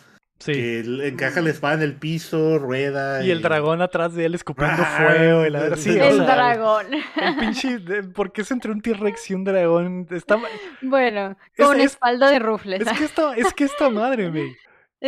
Sí. 0.45 0.51
Que 0.53 0.83
le 0.85 1.07
encaja 1.07 1.39
la 1.41 1.49
espada 1.51 1.75
en 1.75 1.81
el 1.83 1.93
piso, 1.95 2.59
rueda. 2.59 3.23
Y 3.23 3.31
el 3.31 3.41
dragón 3.41 3.81
atrás 3.81 4.13
de 4.13 4.25
él 4.25 4.35
escupiendo 4.35 4.83
Ah, 4.85 5.03
fuego 5.07 5.45
y 5.45 5.49
la 5.49 5.59
verdad. 5.61 5.77
Sí, 5.77 5.91
o 5.97 6.03
el 6.03 6.15
sea, 6.17 6.25
dragón. 6.35 6.87
El 6.93 7.35
pinche. 7.37 7.79
de- 7.79 8.03
¿Por 8.03 8.31
qué 8.33 8.41
es 8.41 8.51
entre 8.51 8.71
un 8.71 8.81
T-Rex 8.81 9.31
y 9.31 9.33
un 9.35 9.43
dragón? 9.45 10.07
Está, 10.11 10.37
Bueno, 10.81 11.37
Es- 11.55 11.65
con 11.65 11.79
es- 11.79 11.85
espalda 11.93 12.29
de 12.29 12.39
rufles. 12.39 12.81
es 12.81 12.97
que 12.97 13.05
esta, 13.05 13.35
es 13.37 13.53
que 13.53 13.63
esta 13.63 13.89
madre, 13.89 14.29
güey. 14.29 14.55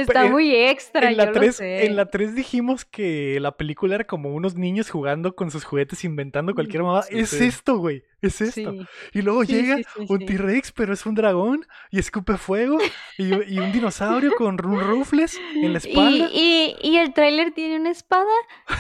Está 0.02 0.26
en- 0.26 0.32
muy 0.32 0.54
extra, 0.54 1.10
En 1.10 1.18
la, 1.18 1.26
yo 1.28 1.32
3, 1.32 1.46
lo 1.48 1.54
sé. 1.54 1.86
en 1.86 1.96
la 1.96 2.06
3 2.08 2.36
dijimos 2.36 2.84
que 2.86 3.40
la 3.40 3.56
película 3.58 3.96
era 3.96 4.04
como 4.04 4.34
unos 4.34 4.56
niños 4.56 4.90
jugando 4.90 5.36
con 5.36 5.52
sus 5.52 5.64
juguetes 5.64 6.04
inventando 6.04 6.54
cualquier 6.54 6.84
mamada. 6.84 7.04
Sí, 7.04 7.18
es 7.20 7.30
sí. 7.30 7.46
esto, 7.46 7.78
güey. 7.78 8.04
Es 8.22 8.42
esto. 8.42 8.72
Sí. 8.72 8.80
Y 9.14 9.22
luego 9.22 9.46
Sí, 9.46 9.54
llega 9.54 9.78
sí, 9.78 9.84
sí, 9.96 10.06
un 10.10 10.20
sí. 10.20 10.26
T-Rex, 10.26 10.72
pero 10.72 10.94
es 10.94 11.06
un 11.06 11.16
dragón 11.16 11.66
y 11.92 12.00
escupe 12.00 12.38
fuego. 12.38 12.78
Y, 13.18 13.26
y 13.54 13.60
un 13.60 13.72
dinosaurio 13.72 14.34
con 14.36 14.48
un 14.66 14.80
rufles 14.80 15.40
en 15.56 15.72
la 15.74 15.78
espalda. 15.78 16.30
Y, 16.34 16.76
y, 16.82 16.90
y 16.92 16.98
el 16.98 17.14
tráiler 17.14 17.52
tiene 17.54 17.80
una 17.80 17.92
espada 17.92 18.26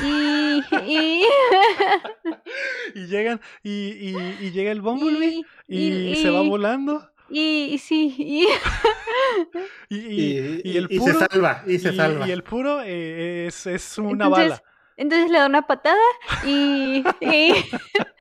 y, 0.03 0.61
y, 0.87 1.23
Y, 2.95 3.07
llegan 3.07 3.39
y, 3.63 3.69
y- 3.71 4.37
y 4.41 4.51
llega 4.51 4.71
el 4.71 4.81
Bumblebee 4.81 5.41
y, 5.67 5.87
y- 5.87 6.15
se 6.17 6.29
va 6.29 6.41
volando. 6.41 7.09
Y, 7.29 7.65
y 7.73 7.77
sí, 7.77 8.15
y, 8.17 8.47
Y, 9.89 9.95
Y, 9.97 10.61
y- 10.63 10.73
y 10.73 10.77
el 10.77 10.87
y 10.89 10.99
puro. 10.99 11.13
se 11.19 11.25
salva, 11.31 11.63
y 11.67 11.79
se 11.79 11.91
y- 11.93 11.95
salva. 11.95 12.27
y 12.27 12.31
el 12.31 12.43
puro 12.43 12.81
eh, 12.83 13.47
es, 13.47 13.65
es 13.67 13.97
una 13.97 14.25
Entonces, 14.25 14.49
bala. 14.49 14.63
entonces 14.97 15.31
le 15.31 15.37
da 15.39 15.45
una 15.45 15.61
patada 15.67 16.01
y, 16.45 17.03
y, 17.21 17.53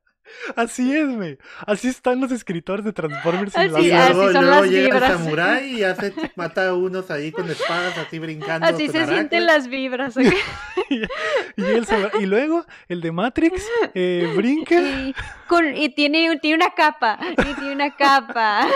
Así 0.56 0.94
es, 0.94 1.09
güey. 1.15 1.39
Así 1.66 1.89
están 1.89 2.20
los 2.20 2.31
escritores 2.32 2.85
de 2.85 2.93
Transformers. 2.93 3.55
en 3.55 3.61
Así, 3.62 3.70
la 3.73 3.81
y 3.81 3.90
así 3.90 4.12
luego, 4.15 4.32
son 4.32 4.44
luego 4.47 4.61
las 4.62 4.70
llega 4.70 4.94
vibras. 4.94 5.11
el 5.11 5.19
samurái 5.19 5.74
y 5.78 5.82
hace, 5.82 6.15
mata 6.36 6.69
a 6.69 6.74
unos 6.74 7.11
ahí 7.11 7.32
con 7.32 7.48
espadas, 7.51 7.97
así 7.98 8.19
brincando. 8.19 8.66
Así 8.66 8.89
se 8.89 9.06
sienten 9.06 9.47
las 9.47 9.69
vibras. 9.69 10.16
¿ok? 10.16 10.24
y, 10.90 11.62
el 11.62 11.86
y 12.20 12.27
luego 12.27 12.65
el 12.89 13.01
de 13.01 13.12
Matrix 13.12 13.66
eh, 13.94 14.32
brinca. 14.36 14.81
Y, 14.81 15.15
con- 15.48 15.77
y 15.77 15.89
tiene, 15.94 16.39
tiene 16.40 16.56
una 16.56 16.74
capa. 16.74 17.19
Y 17.39 17.55
tiene 17.55 17.73
una 17.73 17.94
capa. 17.97 18.69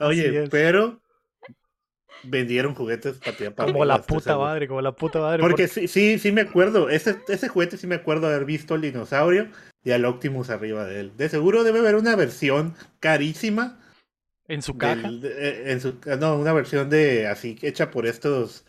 Oye, 0.00 0.48
pero 0.50 1.00
vendieron 2.22 2.74
juguetes 2.74 3.18
para 3.54 3.72
Como 3.72 3.84
la 3.84 3.96
estoy 3.96 4.16
puta 4.16 4.36
madre, 4.36 4.68
como 4.68 4.80
la 4.82 4.92
puta 4.92 5.20
madre. 5.20 5.40
Porque 5.40 5.68
sí, 5.68 5.88
sí, 5.88 6.18
sí 6.18 6.32
me 6.32 6.42
acuerdo. 6.42 6.88
Ese, 6.90 7.16
ese 7.28 7.48
juguete 7.48 7.76
sí 7.76 7.86
me 7.86 7.94
acuerdo 7.94 8.26
haber 8.26 8.44
visto 8.44 8.74
al 8.74 8.80
dinosaurio 8.80 9.48
y 9.86 9.92
al 9.92 10.04
Optimus 10.04 10.50
arriba 10.50 10.84
de 10.84 11.00
él. 11.00 11.12
De 11.16 11.28
seguro 11.30 11.64
debe 11.64 11.78
haber 11.78 11.94
una 11.94 12.14
versión 12.16 12.74
carísima. 13.00 13.80
en 14.48 14.62
su 14.62 14.76
caja. 14.78 15.02
del- 15.02 15.20
de- 15.22 15.48
eh, 15.48 15.72
en 15.72 15.80
su, 15.80 15.96
no, 16.20 16.36
una 16.36 16.52
versión 16.52 16.88
de 16.90 17.26
así 17.26 17.56
hecha 17.62 17.90
por 17.90 18.06
estos 18.06 18.64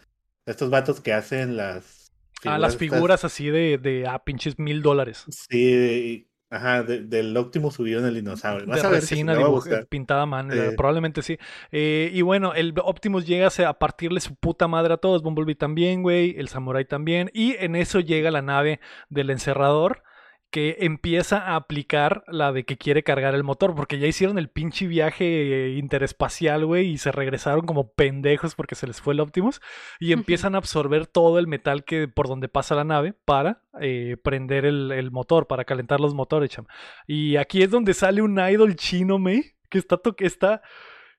estos 0.48 0.70
vatos 0.72 1.02
que 1.02 1.14
hacen 1.14 1.56
las 1.58 2.12
Ah, 2.46 2.58
las 2.58 2.74
estas- 2.74 2.90
figuras 2.90 3.24
así 3.26 3.50
de, 3.50 3.78
de 3.78 4.08
ah, 4.08 4.24
pinches 4.24 4.58
mil 4.58 4.82
dólares. 4.82 5.26
Sí, 5.30 6.28
ajá, 6.50 6.82
de- 6.84 7.02
del 7.04 7.36
Optimus 7.38 7.76
subido 7.76 8.00
en 8.00 8.06
el 8.08 8.16
dinosaurio. 8.16 8.66
Vas 8.68 8.82
de 8.82 8.88
a 8.88 8.90
ver 8.90 9.02
resina 9.02 9.36
gustar. 9.36 9.86
pintada 9.88 10.22
a 10.24 10.26
mano, 10.26 10.54
Sí. 10.54 10.60
probablemente 10.76 11.22
sí. 11.22 11.38
Eh, 11.72 12.10
y 12.14 12.22
bueno, 12.24 12.54
el 12.56 12.74
Optimus 12.84 13.26
llega 13.28 13.48
a 13.48 13.68
a 13.70 13.74
partirle 13.78 14.20
su 14.20 14.36
puta 14.36 14.68
madre 14.68 14.94
a 14.96 14.98
todos, 14.98 15.22
Bumblebee 15.22 15.56
también, 15.56 16.02
güey, 16.02 16.36
el 16.40 16.48
Samurai 16.48 16.86
también, 16.86 17.30
y 17.34 17.56
en 17.60 17.76
eso 17.76 18.00
llega 18.00 18.32
la 18.32 18.42
nave 18.42 18.80
del 19.10 19.30
encerrador 19.30 20.02
que 20.50 20.78
empieza 20.80 21.40
a 21.40 21.56
aplicar 21.56 22.24
la 22.28 22.52
de 22.52 22.64
que 22.64 22.78
quiere 22.78 23.04
cargar 23.04 23.36
el 23.36 23.44
motor, 23.44 23.76
porque 23.76 24.00
ya 24.00 24.08
hicieron 24.08 24.38
el 24.38 24.50
pinche 24.50 24.88
viaje 24.88 25.76
interespacial, 25.78 26.66
güey, 26.66 26.88
y 26.88 26.98
se 26.98 27.12
regresaron 27.12 27.66
como 27.66 27.92
pendejos 27.94 28.56
porque 28.56 28.76
se 28.76 28.88
les 28.88 29.02
fue 29.02 29.14
el 29.14 29.20
Optimus, 29.20 29.62
y 30.00 30.14
empiezan 30.14 30.56
a 30.56 30.60
absorber 30.60 31.06
todo 31.06 31.38
el 31.38 31.48
metal 31.48 31.84
que 31.84 32.08
por 32.08 32.28
donde 32.28 32.48
pasa 32.48 32.76
la 32.76 32.86
nave 32.86 33.14
para 33.26 33.62
eh, 33.82 34.16
prender 34.24 34.66
el, 34.66 34.92
el 34.92 35.12
motor, 35.12 35.48
para 35.48 35.66
calentar 35.66 36.00
los 36.00 36.14
motores, 36.14 36.50
cham. 36.50 36.66
Y 37.08 37.36
aquí 37.36 37.62
es 37.62 37.70
donde 37.70 37.94
sale 37.94 38.22
un 38.22 38.40
idol 38.40 38.76
chino, 38.76 39.20
May, 39.20 39.54
que 39.70 39.78
está, 39.78 39.98
to- 39.98 40.16
que 40.16 40.26
está, 40.26 40.62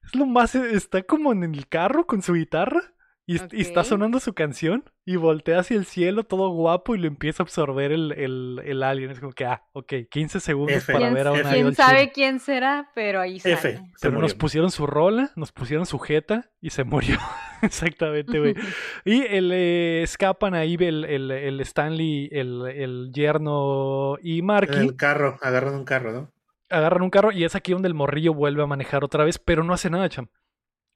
es 0.04 0.14
lo 0.14 0.24
más, 0.24 0.54
está 0.54 1.02
como 1.02 1.32
en 1.32 1.44
el 1.44 1.68
carro 1.68 2.06
con 2.06 2.22
su 2.22 2.32
guitarra 2.32 2.94
y, 3.28 3.36
est- 3.36 3.52
y 3.54 3.60
está 3.60 3.84
sonando 3.84 4.18
su 4.20 4.32
canción 4.32 4.84
y 5.04 5.16
voltea 5.16 5.60
hacia 5.60 5.76
el 5.76 5.84
cielo 5.84 6.24
todo 6.24 6.48
guapo 6.50 6.94
y 6.94 6.98
lo 6.98 7.06
empieza 7.06 7.42
a 7.42 7.44
absorber 7.44 7.92
el, 7.92 8.12
el, 8.12 8.60
el 8.64 8.82
alien. 8.82 9.10
Es 9.10 9.20
como 9.20 9.32
que, 9.32 9.44
ah, 9.44 9.62
ok, 9.72 9.92
15 10.10 10.40
segundos 10.40 10.76
F. 10.78 10.92
para 10.92 11.04
¿Quién, 11.06 11.14
ver 11.14 11.26
a 11.28 11.32
un 11.32 11.38
idol 11.40 11.50
quién 11.52 11.74
sabe 11.74 12.00
chino. 12.00 12.12
quién 12.14 12.40
será? 12.40 12.90
Pero 12.94 13.20
ahí 13.20 13.38
sale. 13.38 13.54
F. 13.54 13.80
Se 13.96 14.08
Pero 14.08 14.20
nos 14.20 14.34
pusieron 14.34 14.70
su 14.70 14.86
rola, 14.86 15.30
nos 15.36 15.52
pusieron 15.52 15.86
su 15.86 15.98
jeta 15.98 16.50
y 16.60 16.70
se 16.70 16.84
murió. 16.84 17.18
Exactamente, 17.62 18.38
güey. 18.38 18.54
Y 19.04 19.22
el, 19.26 19.50
eh, 19.52 20.02
escapan 20.02 20.54
ahí 20.54 20.76
el, 20.80 21.04
el, 21.04 21.30
el 21.30 21.60
Stanley, 21.60 22.28
el, 22.32 22.66
el 22.66 23.10
yerno 23.12 24.16
y 24.22 24.40
En 24.40 24.46
Marky. 24.46 24.78
el 24.78 24.96
carro, 24.96 25.38
agarran 25.42 25.74
un 25.74 25.84
carro, 25.84 26.12
¿no? 26.12 26.32
agarran 26.70 27.00
un 27.02 27.08
carro 27.10 27.32
y 27.32 27.44
es 27.44 27.54
aquí 27.54 27.72
donde 27.72 27.88
el 27.88 27.94
morrillo 27.94 28.34
vuelve 28.34 28.62
a 28.62 28.66
manejar 28.66 29.02
otra 29.02 29.24
vez, 29.24 29.38
pero 29.38 29.64
no 29.64 29.72
hace 29.72 29.88
nada, 29.88 30.06
cham. 30.10 30.28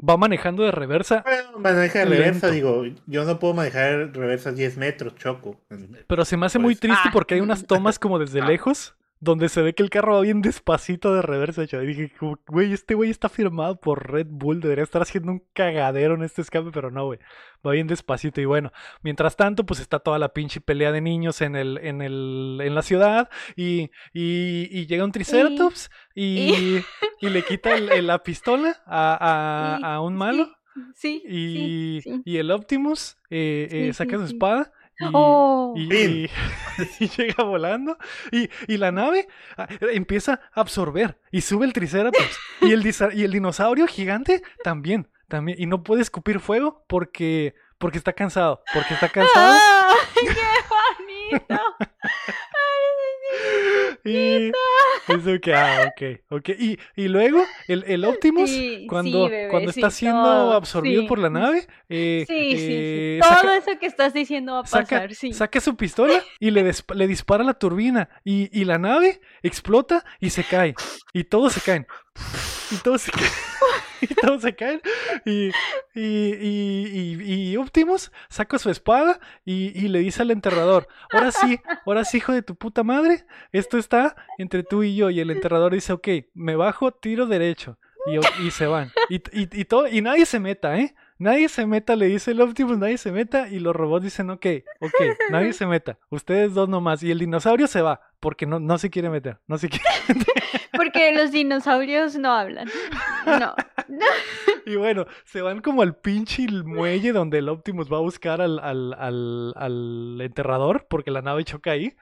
Va 0.07 0.17
manejando 0.17 0.65
de 0.65 0.73
reversa, 0.73 1.23
Bueno, 1.25 1.59
maneja 1.61 2.01
de 2.01 2.05
reversa, 2.07 2.49
Lento. 2.49 2.51
digo, 2.51 2.85
yo 3.07 3.25
no 3.25 3.39
puedo 3.39 3.55
manejar 3.55 4.11
reversa 4.13 4.51
10 4.51 4.77
metros, 4.77 5.15
choco. 5.17 5.61
pero 6.09 6.25
se 6.25 6.37
me 6.37 6.47
hace 6.47 6.59
muy 6.59 6.75
Pues, 6.75 6.81
triste 6.81 7.03
ah. 7.09 7.11
porque 7.13 7.35
hay 7.35 7.41
unas 7.41 7.67
tomas 7.67 7.99
como 8.01 8.19
desde 8.19 8.41
Ah. 8.41 8.47
lejos 8.47 8.95
donde 9.25 9.49
se 9.49 9.63
ve 9.63 9.73
que 9.73 9.85
el 9.85 9.89
carro 9.91 10.15
va 10.17 10.21
bien 10.23 10.43
despacito 10.43 11.15
de 11.15 11.23
reversa, 11.23 11.65
cham. 11.67 11.85
Y 11.85 11.87
dije, 11.87 12.13
güey, 12.49 12.73
este 12.73 12.95
güey 12.95 13.09
está 13.09 13.29
firmado 13.29 13.81
por 13.81 14.11
Red 14.11 14.27
Bull, 14.29 14.61
debería 14.61 14.83
estar 14.83 15.01
haciendo 15.01 15.31
un 15.31 15.45
cagadero 15.53 16.15
en 16.17 16.25
este 16.25 16.43
escape, 16.43 16.71
pero 16.73 16.91
no, 16.91 17.05
güey. 17.07 17.21
Va 17.65 17.71
bien 17.71 17.87
despacito 17.87 18.41
y 18.41 18.47
bueno, 18.47 18.73
mientras 19.03 19.37
tanto, 19.37 19.65
pues 19.65 19.79
está 19.79 20.01
toda 20.01 20.19
la 20.19 20.33
pinche 20.33 20.61
pelea 20.61 20.91
de 20.91 21.01
niños 21.01 21.41
en 21.41 21.55
el, 21.55 21.79
en 21.79 22.03
el, 22.03 22.59
en 22.61 22.75
la 22.75 22.83
ciudad 22.83 23.31
y, 23.55 23.91
y, 24.13 24.69
y 24.73 24.87
llega 24.87 25.05
un 25.05 25.13
Triceratops 25.13 25.89
y, 26.17 26.81
y 27.21 27.29
le 27.29 27.43
quita 27.45 27.77
el- 27.77 28.07
la 28.09 28.25
pistola 28.25 28.83
a, 28.87 29.77
a- 29.77 29.77
a 29.95 30.01
un 30.01 30.17
malo. 30.17 30.49
Sí, 30.95 31.23
Y, 31.29 32.01
sí, 32.03 32.11
sí. 32.11 32.23
y 32.25 32.39
el 32.39 32.51
Optimus 32.51 33.19
eh, 33.31 33.69
eh, 33.71 33.93
saca 33.93 34.17
su 34.17 34.27
sí. 34.27 34.33
espada 34.35 34.73
y, 35.07 35.11
Oh. 35.15 35.75
y- 35.77 35.95
y- 35.95 36.31
y 37.01 37.09
llega 37.09 37.45
volando. 37.45 37.97
Y, 38.31 38.49
y 38.69 38.77
la 38.79 38.93
nave 38.93 39.29
ah, 39.57 39.67
empieza 39.93 40.41
a 40.55 40.61
absorber 40.61 41.19
y 41.31 41.41
sube 41.43 41.67
el 41.67 41.73
Triceratops. 41.73 42.39
y, 42.61 42.73
el, 42.73 42.83
disa- 42.83 43.13
y 43.13 43.25
el 43.25 43.33
dinosaurio 43.33 43.87
gigante 43.87 44.43
también, 44.65 45.09
también. 45.29 45.61
Y 45.61 45.67
no 45.67 45.83
puede 45.83 46.03
escupir 46.03 46.41
fuego 46.41 46.85
porque, 46.89 47.55
porque 47.79 47.99
está 47.99 48.13
cansado. 48.13 48.63
Porque 48.73 48.95
está 48.95 49.09
cansado. 49.09 49.55
¡Ay, 49.55 50.29
qué 50.35 51.39
bonito! 51.39 51.63
Y 54.05 54.51
eso 55.09 55.41
que, 55.41 55.55
ah, 55.55 55.89
ok, 55.89 56.21
ok. 56.31 56.49
Y, 56.59 56.79
y 56.97 57.09
luego 57.09 57.45
el, 57.69 57.85
el 57.87 58.05
Optimus, 58.05 58.51
Sí, 58.51 58.87
cuando, 58.89 59.27
sí, 59.27 59.31
bebé, 59.31 59.49
cuando 59.49 59.73
sí, 59.73 59.81
está 59.81 59.91
siendo 59.91 60.23
todo, 60.23 60.53
absorbido 60.55 61.07
por 61.07 61.19
la 61.19 61.31
nave, 61.31 61.67
eh, 61.89 62.25
Sí, 62.27 62.35
sí, 62.51 62.57
sí. 62.59 62.67
eh, 62.71 63.19
Todo 63.23 63.31
saca- 63.35 63.57
eso 63.57 63.79
que 63.79 63.87
estás 63.87 64.13
diciendo 64.15 64.55
va 64.55 64.61
a 64.61 64.67
saca, 64.67 64.97
pasar, 64.97 65.15
sí. 65.15 65.33
saca 65.33 65.61
su 65.61 65.77
pistola 65.77 66.23
y 66.41 66.51
le, 66.51 66.63
des- 66.65 66.85
le 66.95 67.07
dispara 67.07 67.45
la 67.45 67.55
turbina 67.55 68.09
y, 68.25 68.49
y 68.59 68.65
la 68.65 68.79
nave 68.79 69.21
explota 69.43 70.05
y 70.21 70.31
se 70.31 70.45
cae. 70.45 70.75
Y 71.13 71.25
todos 71.25 71.53
se 71.53 71.61
caen. 71.61 71.87
Y 72.73 72.77
todos 72.79 73.03
se 73.03 73.13
caen. 73.13 73.31
Y 74.03 74.15
todos. 74.15 74.45
Y, 75.25 75.51
y, 75.95 76.03
y, 76.03 77.53
y- 77.53 77.57
Optimus 77.57 78.11
saca 78.29 78.59
su 78.59 78.69
espada 78.71 79.21
y, 79.45 79.89
le 79.89 80.01
dice 80.01 80.23
al 80.23 80.33
enterrador, 80.33 80.89
ahora 81.13 81.31
sí, 81.31 81.61
ahora 81.87 82.05
sí, 82.05 82.17
hijo 82.17 82.33
de 82.33 82.43
tu 82.43 82.57
puta 82.57 82.83
madre, 82.83 83.25
esto 83.53 83.79
está 83.79 84.17
entre 84.39 84.65
tú 84.65 84.83
y 84.83 84.97
yo. 84.97 85.11
Y 85.11 85.21
el 85.21 85.31
enterrador 85.31 85.73
dice, 85.73 85.93
ok, 85.93 86.09
me 86.35 86.57
bajo, 86.57 86.93
tiro 86.93 87.27
derecho. 87.27 87.79
Y, 88.41 88.51
se 88.51 88.67
van. 88.67 88.91
Y, 89.09 89.23
y 89.33 89.65
todo, 89.67 89.87
y 89.87 90.03
nadie 90.03 90.27
se 90.27 90.41
meta, 90.41 90.77
¿eh? 90.79 90.97
Nadie 91.23 91.49
se 91.49 91.67
meta, 91.67 91.95
le 91.95 92.07
dice 92.07 92.33
el 92.33 92.41
Optimus, 92.41 92.79
nadie 92.79 92.99
se 92.99 93.13
meta. 93.13 93.49
Y 93.49 93.61
los 93.61 93.77
robots 93.77 94.03
dicen, 94.03 94.29
ok, 94.31 94.45
ok, 94.81 95.31
nadie 95.31 95.53
se 95.53 95.69
meta. 95.69 95.97
Ustedes 96.11 96.53
dos 96.53 96.69
nomás. 96.69 97.01
Y 97.05 97.13
el 97.13 97.21
dinosaurio 97.21 97.69
se 97.69 97.81
va, 97.81 98.01
porque 98.19 98.45
no, 98.45 98.59
no 98.59 98.77
se 98.77 98.91
quiere 98.91 99.09
meter. 99.09 99.39
No 99.47 99.57
se 99.57 99.69
quiere. 99.69 99.85
Porque 100.75 101.13
los 101.13 101.31
dinosaurios 101.31 102.17
no 102.17 102.33
hablan. 102.33 102.69
No. 103.27 103.55
Y 104.65 104.77
bueno, 104.77 105.07
se 105.25 105.43
van 105.43 105.61
como 105.61 105.83
al 105.83 105.97
pinche 105.97 106.47
muelle 106.65 107.13
donde 107.13 107.39
el 107.39 107.49
Optimus 107.49 107.93
va 107.93 107.97
a 107.99 108.01
buscar 108.01 108.41
al, 108.41 108.59
al, 108.61 108.95
al, 108.95 109.53
al 109.57 110.21
enterrador, 110.21 110.87
porque 110.89 111.11
la 111.11 111.21
nave 111.21 111.45
choca 111.45 111.73
ahí. 111.73 111.95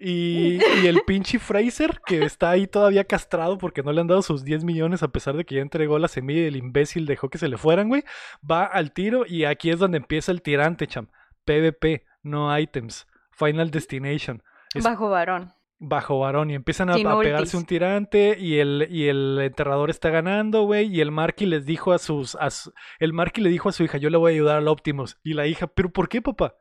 Y, 0.00 0.58
y 0.82 0.86
el 0.86 1.02
pinche 1.06 1.38
Fraser, 1.38 2.00
que 2.06 2.24
está 2.24 2.50
ahí 2.50 2.66
todavía 2.66 3.04
castrado 3.04 3.58
porque 3.58 3.82
no 3.82 3.92
le 3.92 4.00
han 4.00 4.06
dado 4.06 4.22
sus 4.22 4.44
10 4.44 4.64
millones 4.64 5.02
a 5.02 5.08
pesar 5.08 5.36
de 5.36 5.44
que 5.44 5.56
ya 5.56 5.60
entregó 5.62 5.98
la 5.98 6.08
semilla 6.08 6.40
y 6.40 6.46
el 6.46 6.56
imbécil 6.56 7.04
dejó 7.06 7.28
que 7.28 7.38
se 7.38 7.48
le 7.48 7.58
fueran, 7.58 7.88
güey. 7.88 8.04
Va 8.48 8.64
al 8.64 8.92
tiro 8.92 9.24
y 9.26 9.44
aquí 9.44 9.70
es 9.70 9.78
donde 9.78 9.98
empieza 9.98 10.32
el 10.32 10.40
tirante, 10.42 10.86
cham. 10.86 11.08
PvP, 11.44 12.04
no 12.22 12.56
items. 12.58 13.06
Final 13.32 13.70
Destination. 13.70 14.42
Es 14.74 14.84
Bajo 14.84 15.08
varón. 15.10 15.52
bajo 15.78 16.18
varón 16.20 16.50
y 16.50 16.54
empiezan 16.54 16.90
a, 16.90 16.94
pegarse 16.94 17.56
un 17.56 17.64
tirante 17.64 18.36
y 18.38 18.58
el, 18.58 18.86
y 18.90 19.08
el 19.08 19.38
enterrador 19.40 19.88
está 19.90 20.10
ganando, 20.10 20.62
güey, 20.62 20.86
y 20.94 21.00
el 21.00 21.10
Marky 21.10 21.46
les 21.46 21.64
dijo 21.64 21.92
a 21.92 21.98
sus, 21.98 22.34
a 22.36 22.50
su- 22.50 22.72
el 22.98 23.12
Marky 23.14 23.40
le 23.40 23.48
dijo 23.48 23.68
a 23.68 23.72
su 23.72 23.82
hija, 23.82 23.96
yo 23.98 24.10
le 24.10 24.18
voy 24.18 24.32
a 24.32 24.34
ayudar 24.34 24.58
al 24.58 24.68
Optimus, 24.68 25.18
y 25.24 25.32
la 25.32 25.46
hija, 25.46 25.66
pero 25.68 25.90
¿por 25.90 26.08
qué, 26.10 26.20
papá? 26.20 26.54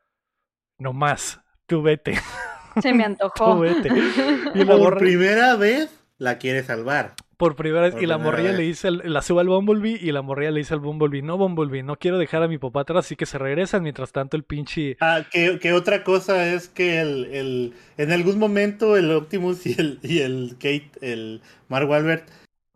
No 0.78 0.94
más, 0.94 1.42
tú 1.68 1.82
vete, 1.82 2.14
Se 2.84 2.94
me 2.94 3.04
antojó. 3.06 3.64
Y 4.54 4.64
la 4.66 4.76
Por 4.78 4.98
primera 4.98 5.56
vez 5.56 5.90
la 6.18 6.38
quiere 6.38 6.64
salvar. 6.64 7.16
por 7.38 7.56
primera 7.56 7.84
vez, 7.84 7.96
por 7.96 8.04
y 8.04 8.06
la 8.06 8.18
morrilla 8.18 8.52
vez. 8.52 8.58
le 8.58 8.64
dice, 8.64 8.92
la 8.92 9.22
sube 9.22 9.42
al 9.42 9.48
Bumblebee, 9.48 9.98
y 10.02 10.12
la 10.12 10.22
morrilla 10.22 10.52
le 10.52 10.60
dice 10.60 10.74
al 10.74 10.82
Bumblebee, 10.82 11.22
no, 11.22 11.38
Bumblebee, 11.38 11.84
no 11.84 11.96
quiero 11.98 12.18
dejar 12.18 12.44
a 12.44 12.48
mi 12.50 12.58
papá 12.58 12.82
atrás, 12.82 13.06
así 13.06 13.16
que 13.16 13.26
se 13.26 13.38
regresan, 13.38 13.82
mientras 13.84 14.12
tanto 14.12 14.36
el 14.36 14.44
pinche... 14.44 14.98
Ah, 15.00 15.24
que, 15.32 15.58
que 15.60 15.72
otra 15.72 16.04
cosa 16.04 16.54
es 16.54 16.68
que 16.68 17.00
el, 17.00 17.26
el, 17.34 17.74
en 17.98 18.12
algún 18.12 18.40
momento 18.40 18.98
el 18.98 19.10
Optimus 19.12 19.66
y 19.66 19.76
el, 19.80 20.00
y 20.04 20.20
el 20.20 20.56
Kate, 20.60 20.92
el 21.02 21.42
Mark 21.70 21.90
Wahlberg, 21.90 22.26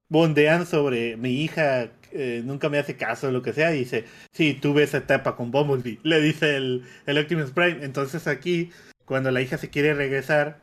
bondean 0.09 0.65
sobre 0.65 1.17
mi 1.17 1.41
hija, 1.41 1.91
eh, 2.11 2.41
nunca 2.45 2.69
me 2.69 2.77
hace 2.77 2.95
caso, 2.95 3.31
lo 3.31 3.41
que 3.41 3.51
sea, 3.53 3.75
y 3.75 3.79
dice, 3.79 4.05
sí, 4.31 4.53
tuve 4.53 4.83
esa 4.83 4.97
etapa 4.99 5.35
con 5.35 5.51
Bumblebee, 5.51 5.99
le 6.03 6.21
dice 6.21 6.55
el, 6.55 6.83
el 7.05 7.17
Optimus 7.17 7.51
Prime. 7.51 7.83
Entonces 7.83 8.27
aquí, 8.27 8.69
cuando 9.05 9.31
la 9.31 9.41
hija 9.41 9.57
se 9.57 9.69
quiere 9.69 9.93
regresar, 9.93 10.61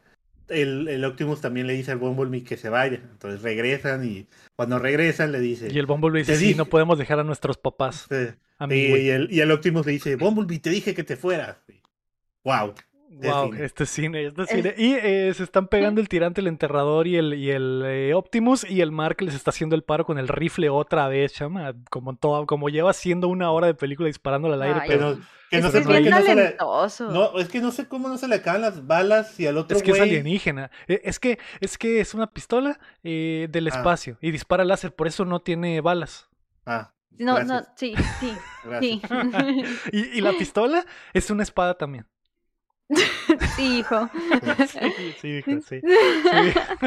el, 0.49 0.89
el 0.89 1.05
Optimus 1.05 1.41
también 1.41 1.67
le 1.67 1.75
dice 1.75 1.93
al 1.93 1.99
Bumblebee 1.99 2.45
que 2.45 2.57
se 2.57 2.69
vaya. 2.69 2.97
Entonces 2.97 3.43
regresan 3.43 4.05
y 4.05 4.27
cuando 4.57 4.79
regresan 4.79 5.33
le 5.33 5.41
dice... 5.41 5.69
Y 5.73 5.79
el 5.79 5.87
Bumblebee 5.87 6.21
dice, 6.21 6.37
sí, 6.37 6.47
dije. 6.47 6.59
no 6.59 6.67
podemos 6.67 6.99
dejar 6.99 7.21
a 7.21 7.25
nuestros 7.25 7.57
papás. 7.59 8.07
"Sí". 8.09 8.29
A 8.59 8.67
mí, 8.67 8.75
y, 8.77 8.89
güey". 8.91 9.03
y 9.07 9.11
el, 9.11 9.29
y 9.33 9.41
el 9.41 9.51
Optimus 9.51 9.87
le 9.87 9.93
dice, 9.93 10.17
Bumblebee, 10.17 10.59
te 10.59 10.71
dije 10.71 10.95
que 10.95 11.05
te 11.05 11.17
fueras. 11.17 11.57
Wow. 12.45 12.75
Wow, 13.13 13.51
cine. 13.53 13.65
este 13.65 13.87
cine, 13.87 14.27
este 14.27 14.47
cine. 14.47 14.75
Y 14.79 14.93
eh, 14.95 15.35
se 15.35 15.43
están 15.43 15.67
pegando 15.67 16.01
el 16.01 16.09
tirante, 16.09 16.41
el 16.41 16.47
enterrador 16.47 17.09
y 17.09 17.17
el, 17.17 17.35
y 17.35 17.51
el 17.51 17.83
eh, 17.85 18.15
Optimus. 18.15 18.65
Y 18.71 18.81
el 18.83 18.93
Mark 18.93 19.21
les 19.21 19.35
está 19.35 19.51
haciendo 19.51 19.75
el 19.75 19.83
paro 19.83 20.05
con 20.07 20.17
el 20.19 20.29
rifle 20.29 20.69
otra 20.71 21.09
vez, 21.09 21.33
chama. 21.33 21.75
Como, 21.91 22.15
todo, 22.15 22.47
como 22.47 22.69
lleva 22.69 22.91
haciendo 22.91 23.27
una 23.27 23.51
hora 23.51 23.67
de 23.67 23.75
película 23.75 24.07
disparándole 24.07 24.55
al 24.55 24.63
aire. 24.63 24.81
Ay, 24.83 24.89
pero 24.89 25.19
que 25.51 25.57
es 25.57 25.65
no 25.65 25.71
sé 25.73 25.81
por 25.83 25.93
qué 25.95 26.09
no 26.09 26.17
se 26.21 26.35
le. 26.37 26.43
talentoso. 26.43 27.11
No, 27.11 27.37
es 27.41 27.49
que 27.49 27.61
no 27.61 27.73
sé 27.73 27.89
cómo 27.89 28.09
no 28.09 28.17
se 28.17 28.29
le 28.29 28.37
acaban 28.37 28.61
las 28.61 28.87
balas 28.87 29.41
y 29.41 29.47
al 29.49 29.57
otro 29.57 29.77
es 29.77 29.83
que 29.83 29.91
es 29.91 30.01
alienígena. 30.01 30.71
Eh, 30.87 31.01
Es 31.03 31.19
que 31.19 31.41
es, 31.61 31.77
que 31.79 32.01
es 32.01 32.15
una 32.15 32.31
pistola 32.33 32.79
eh, 33.03 33.49
del 33.51 33.67
Ah. 33.67 33.71
espacio 33.71 34.19
y 34.21 34.31
dispara 34.31 34.65
láser. 34.65 34.95
Por 34.95 35.09
eso 35.09 35.25
no 35.25 35.41
tiene 35.41 35.81
balas. 35.81 36.29
Ah, 36.65 36.93
No, 37.19 37.35
gracias, 37.35 37.49
no, 37.63 37.69
sí, 37.75 37.95
sí, 38.21 38.33
sí. 38.81 39.03
Y, 39.93 40.19
y 40.19 40.21
la 40.21 40.33
pistola 40.35 40.87
es 41.13 41.29
una 41.31 41.43
espada 41.43 41.75
también. 41.77 42.07
sí, 43.57 43.79
hijo. 43.79 44.09
Sí, 44.67 45.15
sí, 45.21 45.33
dijo, 45.37 45.51
sí. 45.69 45.81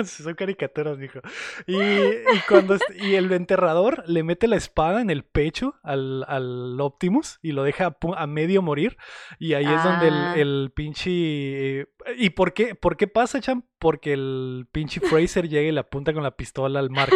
Sí, 0.05 0.23
son 0.23 0.33
caricaturas, 0.35 0.97
dijo. 0.99 1.19
Y, 1.65 1.75
y 1.77 2.39
cuando 2.47 2.77
y 2.99 3.15
el 3.15 3.31
enterrador 3.31 4.03
le 4.07 4.23
mete 4.23 4.47
la 4.47 4.57
espada 4.57 5.01
en 5.01 5.09
el 5.09 5.23
pecho 5.23 5.75
al, 5.83 6.25
al 6.27 6.79
Optimus 6.81 7.39
y 7.41 7.53
lo 7.53 7.63
deja 7.63 7.95
a, 8.17 8.27
medio 8.27 8.61
morir. 8.61 8.97
Y 9.39 9.53
ahí 9.53 9.65
es 9.65 9.83
donde 9.83 10.03
Ah. 10.09 10.33
el, 10.35 10.41
el 10.41 10.71
pinche. 10.75 11.87
¿Y 12.17 12.29
por 12.31 12.53
qué, 12.53 12.75
por 12.75 12.97
qué 12.97 13.07
pasa, 13.07 13.39
Cham? 13.39 13.63
Porque 13.79 14.13
el 14.13 14.67
pinche 14.71 14.99
Fraser 14.99 15.47
llega 15.47 15.69
y 15.69 15.71
le 15.71 15.79
apunta 15.79 16.13
con 16.13 16.23
la 16.23 16.35
pistola 16.35 16.79
al 16.79 16.89
Mark. 16.89 17.13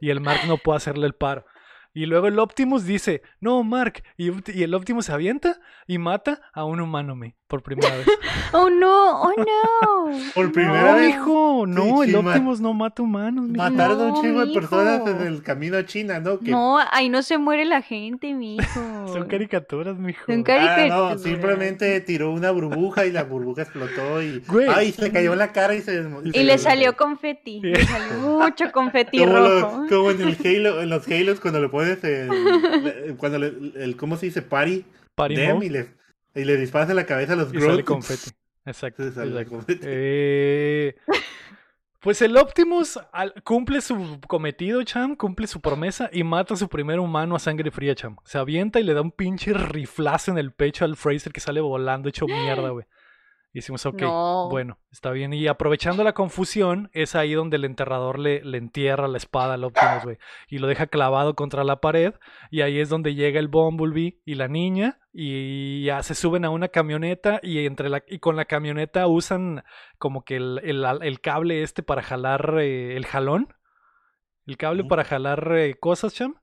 Y 0.00 0.10
el 0.10 0.20
Mark 0.20 0.40
no 0.46 0.58
puede 0.58 0.76
hacerle 0.76 1.06
el 1.06 1.14
paro. 1.14 1.46
Y 1.94 2.06
luego 2.06 2.28
el 2.28 2.38
Optimus 2.38 2.84
dice, 2.84 3.22
no, 3.40 3.64
Mark. 3.64 4.02
Y, 4.16 4.30
y 4.52 4.62
el 4.62 4.74
Optimus 4.74 5.06
se 5.06 5.12
avienta 5.12 5.58
y 5.86 5.98
mata 5.98 6.42
a 6.52 6.64
un 6.64 6.80
humano, 6.80 7.16
me, 7.16 7.36
por 7.48 7.62
primera 7.62 7.96
vez. 7.96 8.06
Oh 8.52 8.70
no, 8.70 9.20
oh 9.22 9.32
no. 9.36 10.10
Por 10.34 10.50
primera 10.52 10.92
No, 10.92 10.96
vez. 10.96 11.06
mijo, 11.08 11.64
no, 11.66 12.02
sí, 12.02 12.08
el 12.10 12.16
Optimus 12.16 12.60
no 12.62 12.72
mata 12.72 13.02
humanos, 13.02 13.44
mijo. 13.46 13.62
Mataron 13.62 14.00
a 14.00 14.04
un 14.14 14.22
chingo 14.22 14.46
de 14.46 14.54
personas 14.54 15.02
en 15.06 15.20
el 15.26 15.42
camino 15.42 15.76
a 15.76 15.84
China, 15.84 16.18
¿no? 16.18 16.38
Que- 16.38 16.50
No, 16.50 16.78
ahí 16.92 17.10
no 17.10 17.22
se 17.22 17.36
muere 17.36 17.66
la 17.66 17.82
gente, 17.82 18.32
mijo. 18.32 18.62
Son 19.12 19.26
caricaturas, 19.28 19.98
mijo. 19.98 20.24
Son 20.26 20.40
Ah, 20.40 20.44
caricaturas. 20.44 20.88
no, 20.88 21.18
simplemente 21.18 22.00
tiró 22.00 22.30
una 22.32 22.50
burbuja 22.52 23.04
y 23.04 23.12
la 23.12 23.24
burbuja 23.24 23.62
explotó 23.62 24.22
y. 24.22 24.42
Güey. 24.48 24.66
Ay, 24.74 24.92
se 24.92 25.02
le 25.02 25.12
cayó 25.12 25.32
en 25.34 25.38
la 25.40 25.52
cara 25.52 25.74
y 25.74 25.82
se. 25.82 26.02
Y 26.24 26.30
se 26.32 26.44
le 26.44 26.56
salió 26.56 26.96
confeti. 26.96 27.60
Le 27.60 27.84
salió 27.84 28.18
mucho 28.38 28.64
confeti 28.72 29.18
Como, 29.18 29.32
lo- 29.34 29.60
rojo. 29.60 29.86
como 29.90 30.10
en 30.10 30.22
el 30.22 30.36
Halo, 30.42 30.80
en 30.80 30.88
los 30.88 31.06
Halos 31.06 31.40
cuando 31.40 31.60
le 31.60 31.68
pones 31.68 32.02
el, 32.04 33.14
cuando 33.18 33.38
le, 33.38 33.52
el, 33.84 33.96
¿cómo 33.96 34.16
se 34.16 34.26
dice? 34.26 34.40
Party, 34.42 34.84
Party 35.14 35.34
y 35.34 35.68
le, 35.68 35.88
y 36.34 36.44
le 36.44 36.56
disparas 36.56 36.90
en 36.90 36.96
la 36.96 37.06
cabeza 37.06 37.32
a 37.32 37.36
los 37.36 37.52
y 37.54 37.60
sale 37.60 37.84
confeti. 37.84 38.30
Exacto. 38.64 39.04
Sí, 39.04 39.12
sale 39.12 39.30
exacto. 39.30 39.50
confeti. 39.50 39.80
Eh, 39.84 40.96
pues 42.00 42.22
el 42.22 42.36
Optimus 42.36 42.98
cumple 43.44 43.80
su 43.80 44.20
cometido, 44.26 44.82
Cham, 44.84 45.16
cumple 45.16 45.46
su 45.46 45.60
promesa 45.60 46.08
y 46.12 46.22
mata 46.22 46.54
a 46.54 46.56
su 46.56 46.68
primer 46.68 47.00
humano 47.00 47.34
a 47.34 47.38
sangre 47.38 47.70
fría, 47.70 47.94
Cham. 47.94 48.16
Se 48.24 48.38
avienta 48.38 48.78
y 48.78 48.84
le 48.84 48.94
da 48.94 49.02
un 49.02 49.10
pinche 49.10 49.52
riflazo 49.52 50.30
en 50.30 50.38
el 50.38 50.52
pecho 50.52 50.84
al 50.84 50.96
Fraser 50.96 51.32
que 51.32 51.40
sale 51.40 51.60
volando 51.60 52.08
hecho 52.08 52.26
mierda, 52.26 52.70
güey. 52.70 52.86
Y 53.58 53.60
decimos, 53.60 53.84
ok, 53.86 54.00
No. 54.02 54.48
bueno, 54.50 54.78
está 54.92 55.10
bien. 55.10 55.32
Y 55.32 55.48
aprovechando 55.48 56.04
la 56.04 56.12
confusión, 56.12 56.90
es 56.92 57.16
ahí 57.16 57.34
donde 57.34 57.56
el 57.56 57.64
enterrador 57.64 58.20
le, 58.20 58.44
le 58.44 58.56
entierra 58.58 59.08
la 59.08 59.16
espada 59.16 59.54
al 59.54 59.64
Optimus, 59.64 60.04
güey. 60.04 60.18
Y 60.48 60.58
lo 60.58 60.68
deja 60.68 60.86
clavado 60.86 61.34
contra 61.34 61.64
la 61.64 61.80
pared. 61.80 62.14
Y 62.52 62.60
ahí 62.60 62.78
es 62.78 62.88
donde 62.88 63.16
llega 63.16 63.40
el 63.40 63.48
Bumblebee 63.48 64.20
y 64.24 64.34
la 64.36 64.46
niña. 64.46 65.00
Y 65.12 65.82
ya 65.82 66.02
se 66.04 66.14
suben 66.14 66.44
a 66.44 66.50
una 66.50 66.68
camioneta. 66.68 67.40
Y, 67.42 67.66
entre 67.66 67.88
la, 67.88 68.04
y 68.06 68.20
con 68.20 68.36
la 68.36 68.44
camioneta 68.44 69.08
usan 69.08 69.64
como 69.98 70.24
que 70.24 70.36
el, 70.36 70.60
el- 70.62 70.84
el 71.02 71.20
cable 71.20 71.62
este 71.62 71.82
para 71.82 72.02
jalar 72.02 72.58
eh, 72.60 72.96
el 72.96 73.06
jalón. 73.06 73.52
El 74.46 74.56
cable 74.56 74.84
para 74.84 75.02
jalar 75.04 75.52
eh, 75.56 75.74
cosas, 75.80 76.14
cham. 76.14 76.36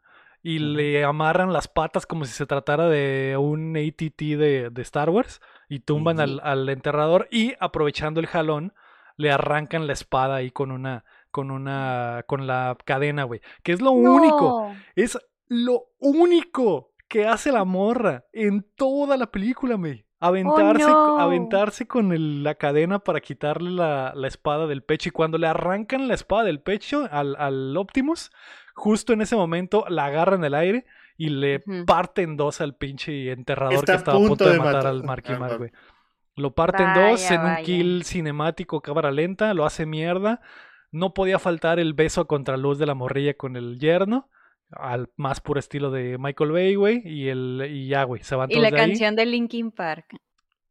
Y 0.44 0.60
le 0.60 1.04
amarran 1.04 1.54
las 1.54 1.68
patas 1.68 2.06
como 2.06 2.26
si 2.26 2.34
se 2.34 2.46
tratara 2.46 2.88
de 2.88 3.36
un 3.40 3.76
ATT 3.78 4.20
de, 4.38 4.70
de 4.70 4.82
Star 4.82 5.10
Wars. 5.10 5.42
Y 5.70 5.80
tumban 5.80 6.20
al, 6.20 6.70
enterrador. 6.70 7.28
Y 7.32 7.54
aprovechando 7.60 8.20
el 8.20 8.28
jalón, 8.28 8.74
le 9.18 9.32
arrancan 9.32 9.88
la 9.88 9.94
espada 9.94 10.36
ahí 10.36 10.52
con 10.52 10.72
una. 10.72 11.06
Con 11.32 11.52
una. 11.52 12.24
con 12.28 12.48
la 12.48 12.78
cadena, 12.86 13.24
güey. 13.24 13.42
Que 13.64 13.74
es 13.74 13.82
lo 13.82 13.92
único. 13.92 14.74
Es 14.96 15.18
lo 15.48 15.86
único 16.00 16.92
que 17.08 17.28
hace 17.28 17.52
la 17.52 17.64
morra 17.66 18.26
en 18.34 18.66
toda 18.76 19.18
la 19.18 19.28
película, 19.28 19.78
me. 19.78 20.06
Aventarse, 20.20 20.88
no. 20.88 21.20
aventarse 21.20 21.88
con 21.88 22.12
el- 22.14 22.42
la 22.42 22.56
cadena 22.56 23.00
para 23.00 23.20
quitarle 23.20 23.70
la, 23.70 24.14
la 24.16 24.28
espada 24.28 24.66
del 24.66 24.82
pecho. 24.82 25.10
Y 25.10 25.12
cuando 25.12 25.38
le 25.38 25.46
arrancan 25.46 26.08
la 26.08 26.14
espada 26.16 26.46
del 26.46 26.62
pecho 26.62 27.08
al, 27.12 27.36
al 27.38 27.76
Optimus, 27.78 28.32
justo 28.74 29.14
en 29.14 29.22
ese 29.22 29.36
momento 29.36 29.86
la 29.90 30.06
agarra 30.06 30.36
en 30.36 30.46
el 30.46 30.56
aire 30.56 30.86
y 31.18 31.30
le 31.30 31.64
Ujú. 31.66 31.86
parte 31.86 32.22
en 32.24 32.38
dos 32.38 32.62
al 32.62 32.76
pinche 32.76 33.32
enterrador 33.32 33.74
Está 33.76 33.94
que 33.94 33.98
estaba 33.98 34.18
a 34.18 34.20
punto 34.20 34.30
punto 34.30 34.46
de 34.46 34.52
de 34.54 34.58
matar 34.60 34.74
matar- 34.76 34.92
al 34.92 35.04
Marky 35.04 35.34
Mark, 35.34 35.58
güey. 35.58 35.72
Lo 36.36 36.54
parte 36.54 36.84
en 36.84 36.94
dos 36.94 37.22
Vaya, 37.30 37.36
en 37.36 37.42
un 37.60 37.64
kill 37.64 38.04
cinemático, 38.04 38.82
cámara 38.82 39.12
lenta, 39.12 39.54
lo 39.54 39.66
hace 39.66 39.86
mierda. 39.86 40.42
No 40.92 41.14
podía 41.14 41.40
faltar 41.40 41.80
el 41.80 41.94
beso 41.94 42.22
a 42.22 42.28
contraluz 42.28 42.78
de 42.78 42.86
la 42.86 42.94
morrilla 42.94 43.34
con 43.36 43.56
el 43.56 43.80
yerno, 43.80 44.30
al 44.72 45.10
más 45.16 45.40
puro 45.40 45.60
estilo 45.60 45.92
de 45.92 46.18
Michael 46.18 46.52
Bay, 46.52 46.76
güey, 46.76 47.02
y, 47.06 47.30
el, 47.30 47.66
y 47.70 47.88
ya, 47.88 48.04
güey, 48.04 48.22
se 48.24 48.36
van 48.36 48.50
Y 48.50 48.56
todos 48.56 48.64
la 48.64 48.72
de 48.72 48.82
ahí. 48.82 48.88
canción 48.90 49.16
de 49.16 49.26
Linkin 49.26 49.72
Park. 49.72 50.08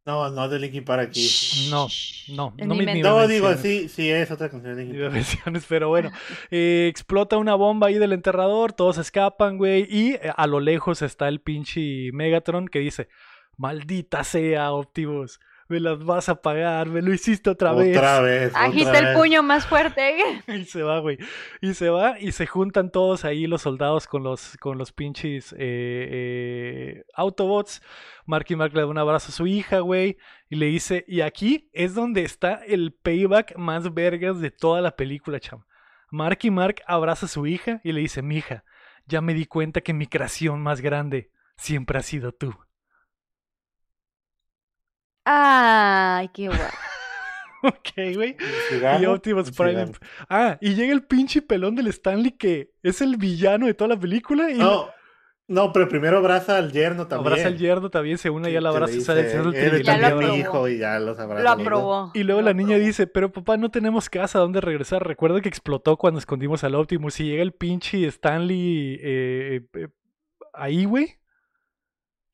No, 0.05 0.29
no 0.29 0.47
de 0.47 0.59
Linkin 0.59 0.85
Park 0.85 1.09
aquí. 1.09 1.27
No, 1.71 1.87
no, 2.29 2.53
Es 2.57 2.67
no 2.67 2.75
mi 2.75 3.01
No, 3.01 3.27
digo, 3.27 3.51
sí, 3.55 3.89
sí 3.89 4.11
es 4.11 4.29
otra 4.29 4.49
canción 4.49 4.75
de 4.75 4.83
Linkin 4.83 5.41
Park. 5.43 5.65
pero 5.69 5.89
bueno. 5.89 6.11
Eh, 6.51 6.87
explota 6.89 7.37
una 7.37 7.55
bomba 7.55 7.87
ahí 7.87 7.95
del 7.95 8.13
enterrador, 8.13 8.73
todos 8.73 8.99
escapan, 8.99 9.57
güey. 9.57 9.87
Y 9.89 10.13
eh, 10.13 10.31
a 10.35 10.45
lo 10.45 10.59
lejos 10.59 11.01
está 11.01 11.27
el 11.27 11.41
pinche 11.41 12.11
Megatron 12.13 12.67
que 12.67 12.79
dice: 12.79 13.09
Maldita 13.57 14.23
sea, 14.23 14.73
Optimus, 14.73 15.39
me 15.67 15.79
las 15.79 16.03
vas 16.03 16.29
a 16.29 16.41
pagar, 16.41 16.87
me 16.89 17.01
lo 17.01 17.13
hiciste 17.13 17.49
otra, 17.49 17.73
vez. 17.73 17.97
Otra 17.97 18.21
vez. 18.21 18.53
Agita 18.55 18.89
otra 18.89 18.99
el 18.99 19.05
vez. 19.05 19.17
puño 19.17 19.43
más 19.43 19.65
fuerte. 19.65 20.15
Y 20.47 20.65
se 20.65 20.83
va, 20.83 20.99
güey. 20.99 21.17
Y 21.61 21.73
se 21.73 21.89
va 21.89 22.19
y 22.19 22.31
se 22.31 22.45
juntan 22.45 22.91
todos 22.91 23.25
ahí 23.25 23.47
los 23.47 23.63
soldados 23.63 24.07
con 24.07 24.23
los, 24.23 24.57
con 24.57 24.77
los 24.77 24.91
pinches 24.91 25.53
eh, 25.53 25.57
eh, 25.59 27.03
Autobots. 27.15 27.81
Marky 28.25 28.55
Mark 28.55 28.73
le 28.73 28.81
da 28.81 28.87
un 28.87 28.97
abrazo 28.97 29.29
a 29.29 29.35
su 29.35 29.47
hija, 29.47 29.79
güey. 29.79 30.17
Y 30.49 30.55
le 30.55 30.67
dice, 30.67 31.03
y 31.07 31.21
aquí 31.21 31.69
es 31.73 31.95
donde 31.95 32.23
está 32.23 32.61
el 32.67 32.93
payback 32.93 33.57
más 33.57 33.93
vergas 33.93 34.39
de 34.39 34.51
toda 34.51 34.81
la 34.81 34.95
película, 34.95 35.39
cham. 35.39 35.63
Marky 36.11 36.51
Mark 36.51 36.81
abraza 36.87 37.25
a 37.25 37.29
su 37.29 37.47
hija 37.47 37.81
y 37.83 37.91
le 37.91 38.01
dice, 38.01 38.21
mija, 38.21 38.63
ya 39.07 39.21
me 39.21 39.33
di 39.33 39.45
cuenta 39.45 39.81
que 39.81 39.93
mi 39.93 40.07
creación 40.07 40.61
más 40.61 40.81
grande 40.81 41.31
siempre 41.57 41.97
ha 41.97 42.03
sido 42.03 42.31
tú. 42.31 42.53
Ay, 45.25 46.29
qué 46.29 46.47
guay. 46.47 46.59
ok, 47.63 48.15
güey. 48.15 48.37
Y 49.01 49.05
Optimus 49.05 49.51
Prime. 49.51 49.91
Ah, 50.29 50.57
y 50.61 50.75
llega 50.75 50.93
el 50.93 51.03
pinche 51.03 51.41
pelón 51.41 51.75
del 51.75 51.87
Stanley 51.87 52.31
que 52.31 52.71
es 52.83 53.01
el 53.01 53.17
villano 53.17 53.65
de 53.65 53.73
toda 53.73 53.89
la 53.95 53.99
película. 53.99 54.51
Y 54.51 54.57
No, 54.59 54.87
no, 55.47 55.71
pero 55.73 55.87
primero 55.89 56.17
abraza 56.19 56.57
al 56.57 56.71
yerno 56.71 57.07
también. 57.07 57.31
abraza 57.33 57.47
al 57.49 57.57
yerno 57.57 57.89
también, 57.89 58.17
se 58.19 58.29
une 58.29 58.51
ya 58.51 58.61
la 58.61 58.69
abraza. 58.69 58.93
dice, 58.93 59.05
sale 59.05 59.31
el 59.31 59.55
"Eres 59.55 59.83
Ya 59.83 59.97
lo 59.97 60.07
aprobó. 60.07 60.35
hijo 60.35 60.67
y 60.69 60.77
ya 60.79 60.99
los 60.99 61.17
abraza. 61.19 61.43
Lo 61.43 61.49
aprobó. 61.49 62.11
Y 62.13 62.23
luego 62.23 62.41
lo 62.41 62.45
la 62.47 62.53
niña 62.53 62.77
dice, 62.77 63.07
pero 63.07 63.31
papá, 63.31 63.57
no 63.57 63.69
tenemos 63.71 64.09
casa 64.09 64.37
a 64.37 64.41
dónde 64.41 64.61
regresar. 64.61 65.05
Recuerda 65.07 65.41
que 65.41 65.49
explotó 65.49 65.97
cuando 65.97 66.19
escondimos 66.19 66.63
al 66.63 66.75
Optimus 66.75 67.19
y 67.19 67.25
llega 67.25 67.41
el 67.43 67.51
pinche 67.53 68.05
Stanley 68.07 68.99
eh, 69.01 69.61
eh, 69.73 69.87
ahí, 70.53 70.85
güey. 70.85 71.17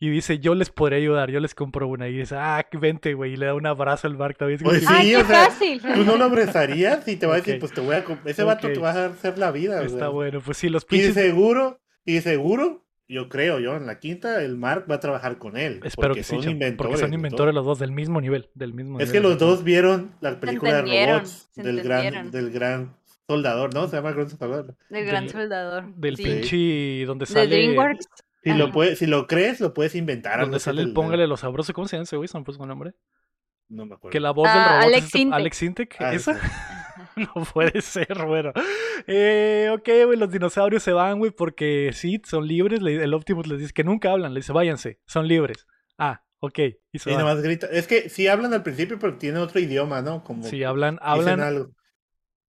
Y 0.04 0.10
dice, 0.10 0.40
yo 0.40 0.56
les 0.56 0.72
podré 0.72 0.96
ayudar, 0.96 1.30
yo 1.30 1.40
les 1.40 1.54
compro 1.54 1.88
una. 1.88 2.08
Y 2.10 2.18
dice, 2.18 2.36
ah, 2.36 2.66
vente, 2.74 3.14
güey. 3.14 3.34
Y 3.34 3.38
le 3.38 3.46
da 3.46 3.54
un 3.54 3.68
abrazo 3.68 4.08
al 4.08 4.18
Mark 4.18 4.36
también. 4.36 4.60
Pues 4.64 4.84
Ay, 4.88 5.06
Sí, 5.06 5.12
qué 5.12 5.18
o 5.18 5.26
sea, 5.26 5.46
fácil. 5.46 5.80
Tú 5.80 6.04
no 6.04 6.18
lo 6.18 6.24
abrazarías 6.26 7.08
y 7.08 7.18
te 7.18 7.28
va 7.28 7.36
a 7.36 7.38
decir, 7.38 7.60
pues 7.60 7.72
te 7.72 7.82
voy 7.82 7.96
a... 7.96 8.04
Ese 8.26 8.44
vato 8.44 8.66
Ok. 8.66 8.74
te 8.74 8.80
va 8.80 8.92
a 8.94 9.06
hacer 9.06 9.38
la 9.38 9.52
vida. 9.52 9.84
Está 9.84 10.08
güey. 10.08 10.32
bueno, 10.32 10.42
pues 10.44 10.58
sí, 10.58 10.70
los 10.70 10.84
Y 10.84 10.88
pinches... 10.88 11.14
seguro, 11.14 11.80
y 12.04 12.20
seguro, 12.22 12.84
yo 13.08 13.30
creo 13.30 13.60
yo, 13.60 13.76
en 13.76 13.86
la 13.86 14.00
quinta, 14.00 14.42
el 14.44 14.58
Mark 14.58 14.86
va 14.90 14.96
a 14.96 15.00
trabajar 15.00 15.38
con 15.38 15.56
él. 15.56 15.82
Espero 15.84 16.08
porque 16.10 16.22
que 16.22 16.24
sí, 16.24 16.36
son 16.36 16.50
inventores. 16.50 16.78
porque 16.78 16.98
son 16.98 17.12
los 17.12 17.16
inventores 17.18 17.54
dos. 17.54 17.56
los 17.56 17.66
dos 17.68 17.78
del 17.80 17.92
mismo 17.92 18.20
nivel. 18.22 18.50
Del 18.56 18.74
mismo 18.74 19.00
Es 19.00 19.10
nivel, 19.10 19.22
que 19.22 19.28
los 19.30 19.38
dos 19.38 19.64
vieron 19.64 20.16
la 20.20 20.40
película 20.40 20.82
de 20.82 21.06
robots 21.12 21.52
del 21.56 21.80
gran, 21.84 22.32
del 22.32 22.50
gran 22.50 22.96
soldador, 23.28 23.72
¿no? 23.76 23.88
Se 23.88 23.98
llama 23.98 24.14
Gran 24.14 24.30
Soldador. 24.32 24.76
Del 24.90 25.06
gran 25.06 25.30
soldador. 25.30 25.94
Del 25.96 26.18
sí. 26.18 26.24
pinche 26.24 27.06
donde 27.06 27.26
De 27.28 27.32
sale... 27.32 27.48
DreamWorks. 27.56 28.08
Si 28.44 28.50
Ajá. 28.50 28.58
lo, 28.60 28.72
puedes, 28.72 28.98
si 29.00 29.06
lo 29.06 29.28
crees, 29.28 29.60
lo 29.62 29.74
puedes 29.74 29.94
inventar. 29.96 30.40
Donde 30.42 30.60
sale 30.60 30.82
el 30.82 30.94
póngale 30.94 31.28
lo 31.28 31.38
sabroso. 31.38 31.74
¿Cómo 31.74 31.88
se 31.88 31.96
llama 31.98 32.04
ese 32.04 32.18
güey? 32.18 32.28
¿Se 32.28 32.38
me 32.38 32.44
puso 32.44 32.62
un 32.62 32.68
nombre? 32.70 32.94
No 33.70 33.86
me 33.86 33.96
acuerdo. 33.96 34.12
Que 34.12 34.20
la 34.20 34.32
voz 34.32 34.50
del 34.52 34.62
Ah, 34.62 34.68
robot 34.70 34.84
Alex 34.86 34.98
es 35.08 35.16
este-. 35.16 35.34
Alex 35.34 35.58
Sintek. 35.58 35.96
Ah, 36.00 36.14
¿Esa? 36.14 36.40
No 37.18 37.44
puede 37.54 37.82
ser, 37.82 38.26
bueno. 38.26 38.54
Eh, 39.06 39.70
ok, 39.74 39.90
güey, 40.06 40.18
los 40.18 40.32
dinosaurios 40.32 40.82
se 40.82 40.94
van, 40.94 41.20
güey, 41.20 41.32
porque 41.32 41.92
sí, 41.94 42.22
son 42.26 42.48
libres. 42.48 42.80
El 42.82 43.14
Optimus 43.14 43.48
les 43.48 43.60
dice 43.60 43.74
que 43.74 43.84
nunca 43.84 44.12
hablan. 44.12 44.34
Le 44.34 44.40
dice, 44.40 44.54
váyanse, 44.54 45.00
son 45.06 45.28
libres. 45.28 45.66
Ah, 45.98 46.24
Ok, 46.44 46.58
y 46.92 46.98
se 47.00 47.12
Y 47.12 47.14
van. 47.14 47.22
nomás 47.26 47.42
grita. 47.44 47.68
Es 47.68 47.86
que 47.88 48.10
sí 48.10 48.28
hablan 48.28 48.54
al 48.54 48.64
principio, 48.64 48.98
pero 48.98 49.18
tienen 49.18 49.42
otro 49.42 49.60
idioma, 49.60 50.02
¿no? 50.02 50.24
Como 50.24 50.44
Sí, 50.44 50.64
hablan, 50.64 50.96
dicen 50.96 51.08
hablan. 51.10 51.40
algo. 51.42 51.72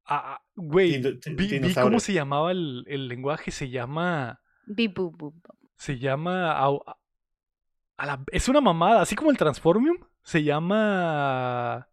ah, 0.07 0.41
Güey, 0.55 1.03
vi, 1.37 1.59
vi 1.59 1.75
cómo 1.75 2.01
se 2.01 2.13
llamaba 2.15 2.53
el, 2.53 2.85
el 2.87 3.09
lenguaje. 3.09 3.51
Se 3.51 3.69
llama. 3.69 4.41
Boop. 4.67 5.35
Se 5.83 5.99
llama. 5.99 6.53
a- 6.53 6.97
a 7.97 8.07
la- 8.07 8.25
es 8.31 8.49
una 8.49 8.61
mamada, 8.61 9.03
así 9.03 9.17
como 9.17 9.33
el 9.33 9.37
Transformium. 9.37 9.97
Se 10.23 10.45
llama. 10.45 11.89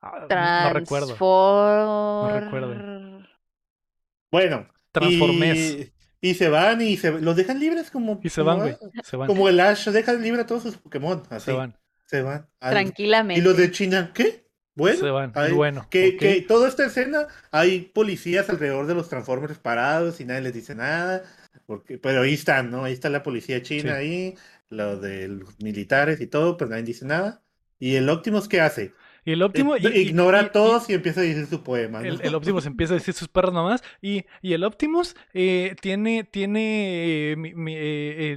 ah, 0.00 0.26
no, 0.30 0.68
no 0.68 0.72
recuerdo. 0.72 1.06
Transfor... 1.08 2.42
recuerdo. 2.42 3.26
Bueno. 4.30 4.66
Transformés. 4.92 5.58
Y, 6.22 6.30
y 6.30 6.34
se 6.34 6.48
van 6.48 6.80
y 6.80 6.96
se 6.96 7.20
los 7.20 7.36
dejan 7.36 7.60
libres 7.60 7.90
como. 7.90 8.18
Y 8.22 8.30
se 8.30 8.40
van, 8.40 8.60
como, 8.60 8.70
güey. 8.78 8.92
Se 9.04 9.16
van. 9.18 9.26
Como 9.28 9.48
el 9.50 9.60
Ash 9.60 9.88
deja 9.90 10.14
libre 10.14 10.40
a 10.42 10.46
todos 10.46 10.62
sus 10.62 10.78
Pokémon. 10.78 11.22
Así. 11.28 11.44
Se 11.46 11.52
van. 11.52 11.76
Se 12.06 12.22
van. 12.22 12.48
Al- 12.60 12.70
Tranquilamente. 12.70 13.40
Y 13.40 13.44
los 13.44 13.58
de 13.58 13.70
China, 13.70 14.10
¿qué? 14.14 14.46
Bueno. 14.74 14.98
Se 14.98 15.10
van. 15.10 15.32
hay- 15.34 15.50
Y 15.50 15.54
bueno. 15.54 15.86
que, 15.90 16.16
que 16.16 16.40
toda 16.40 16.66
esta 16.66 16.86
escena 16.86 17.26
hay 17.50 17.80
policías 17.82 18.48
alrededor 18.48 18.86
de 18.86 18.94
los 18.94 19.10
Transformers 19.10 19.58
parados 19.58 20.18
y 20.20 20.24
nadie 20.24 20.40
les 20.40 20.54
dice 20.54 20.74
nada. 20.74 21.22
Porque, 21.72 21.96
pero 21.98 22.20
ahí 22.22 22.34
están, 22.34 22.70
¿no? 22.70 22.84
Ahí 22.84 22.92
está 22.92 23.08
la 23.08 23.22
policía 23.22 23.62
china 23.62 23.92
Sí. 23.92 23.98
ahí, 23.98 24.34
lo 24.68 24.98
de 24.98 25.28
los 25.28 25.58
militares 25.62 26.20
y 26.20 26.26
todo, 26.26 26.58
pero 26.58 26.70
nadie 26.70 26.82
dice 26.82 27.06
nada. 27.06 27.40
¿Y 27.78 27.94
el 27.96 28.08
Optimus 28.10 28.46
qué 28.46 28.60
hace? 28.60 28.92
Y 29.24 29.32
el 29.32 29.42
óptimo. 29.42 29.74
Eh, 29.76 29.80
y- 29.82 29.86
y- 29.86 30.00
Ignora 30.08 30.42
y- 30.42 30.44
a 30.44 30.52
todos 30.52 30.90
y 30.90 30.94
empieza 30.94 31.20
a 31.20 31.22
decir 31.24 31.46
su 31.46 31.62
poema. 31.62 32.00
¿no? 32.00 32.06
El, 32.06 32.20
el 32.22 32.34
Optimus 32.34 32.66
empieza 32.66 32.92
a 32.92 32.98
decir 32.98 33.14
sus 33.14 33.28
perros 33.28 33.54
nomás. 33.54 33.82
Y, 34.02 34.24
y 34.42 34.52
el 34.52 34.64
Optimus 34.64 35.14
eh, 35.32 35.74
tiene, 35.80 36.24
tiene 36.24 37.30
eh, 37.32 37.36
mi- 37.36 37.54
mi- 37.54 37.74
eh, 37.76 37.80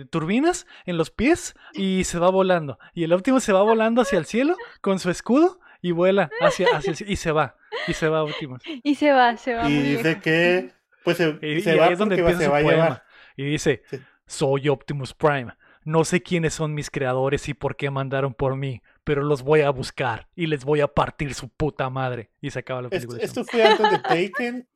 eh, 0.02 0.06
turbinas 0.10 0.66
en 0.86 0.98
los 0.98 1.10
pies 1.12 1.56
y 1.74 2.04
se 2.06 2.20
va 2.20 2.30
volando. 2.30 2.80
Y 2.94 3.04
el 3.04 3.12
Optimus 3.14 3.44
se 3.44 3.52
va 3.52 3.64
volando 3.64 4.02
hacia 4.02 4.18
el 4.20 4.26
cielo 4.26 4.56
con 4.82 5.00
su 5.00 5.10
escudo 5.10 5.60
y 5.82 5.92
vuela 5.92 6.30
hacia, 6.40 6.68
hacia 6.78 6.92
el 6.92 6.96
cielo. 6.96 7.12
Y 7.12 7.16
se 7.18 7.32
va. 7.32 7.56
Y 7.88 7.94
se 7.94 8.08
va 8.08 8.24
Optimus. 8.24 8.62
Y 8.84 8.96
se 8.96 9.12
va, 9.12 9.36
se 9.38 9.54
va 9.56 9.70
y 9.70 9.74
muy 9.74 9.84
dice 9.84 10.20
que 10.22 10.72
pues 11.04 11.18
se, 11.18 11.38
Y, 11.42 11.62
se 11.62 11.76
y 11.76 11.78
va 11.78 11.86
ahí 11.86 11.94
es 11.94 12.00
donde 12.00 12.16
porque 12.18 12.34
va- 12.34 12.40
se 12.40 12.46
su 12.46 12.52
va 12.52 12.58
a 12.58 12.62
poema. 12.64 12.84
llevar. 12.84 13.04
Y 13.36 13.44
dice, 13.46 13.82
Sí. 13.90 14.00
soy 14.26 14.70
Optimus 14.70 15.14
Prime. 15.14 15.54
No 15.84 16.04
sé 16.04 16.24
quiénes 16.24 16.54
son 16.56 16.74
mis 16.74 16.90
creadores 16.90 17.48
y 17.48 17.54
por 17.54 17.76
qué 17.76 17.92
mandaron 17.92 18.34
por 18.34 18.56
mí, 18.56 18.82
pero 19.04 19.22
los 19.22 19.44
voy 19.44 19.62
a 19.62 19.70
buscar 19.70 20.28
y 20.36 20.48
les 20.48 20.66
voy 20.66 20.82
a 20.82 20.88
partir 20.88 21.36
su 21.36 21.48
puta 21.50 21.90
madre. 21.92 22.32
Y 22.42 22.50
se 22.50 22.60
acaba 22.60 22.82
la 22.82 22.88
¿Esto, 22.88 22.98
película. 23.10 23.22
esto 23.24 23.44
fue 23.46 23.64
antes 23.64 23.92
de 23.92 24.00
Taken 24.00 24.68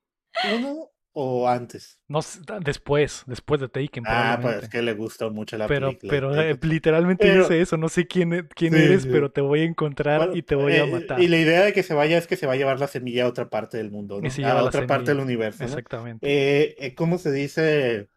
1 0.53 0.91
o 1.13 1.49
antes? 1.49 1.99
No, 2.07 2.19
después, 2.63 3.23
después 3.25 3.59
de 3.59 3.69
Taken. 3.69 4.03
Ah, 4.05 4.37
pues 4.39 4.63
es 4.63 4.69
que 4.69 4.83
le 4.83 4.93
gustó 4.93 5.31
mucho 5.31 5.57
la 5.57 5.65
pero, 5.67 5.87
película. 5.87 6.11
pero 6.11 6.39
eh, 6.39 6.55
literalmente 6.61 7.25
Pero- 7.25 7.41
dice 7.41 7.59
eso, 7.59 7.75
no 7.77 7.89
sé 7.89 8.05
quién, 8.05 8.47
quién 8.55 8.73
Sí, 8.73 8.79
eres, 8.79 9.01
sí. 9.01 9.09
pero 9.11 9.31
te 9.31 9.41
voy 9.41 9.61
a 9.61 9.65
encontrar 9.65 10.19
Bueno, 10.19 10.35
y 10.35 10.43
te 10.43 10.53
voy 10.53 10.73
a 10.73 10.83
eh, 10.83 10.91
matar. 10.91 11.19
Y 11.19 11.27
la 11.27 11.37
idea 11.37 11.63
de 11.65 11.73
que 11.73 11.81
se 11.81 11.95
vaya 11.95 12.19
es 12.19 12.27
que 12.27 12.35
se 12.35 12.45
va 12.45 12.53
a 12.53 12.55
llevar 12.55 12.79
la 12.79 12.87
semilla 12.87 13.25
a 13.25 13.27
otra 13.29 13.49
parte 13.49 13.77
del 13.77 13.89
mundo, 13.89 14.21
¿no? 14.21 14.27
Y 14.27 14.29
se 14.29 14.45
a 14.45 14.53
la 14.53 14.63
otra 14.63 14.85
parte 14.85 15.09
del 15.11 15.21
universo. 15.21 15.63
Exactamente. 15.63 16.27
Eh, 16.27 16.75
eh, 16.77 16.93
¿Cómo 16.93 17.17
se 17.17 17.31
dice? 17.31 18.09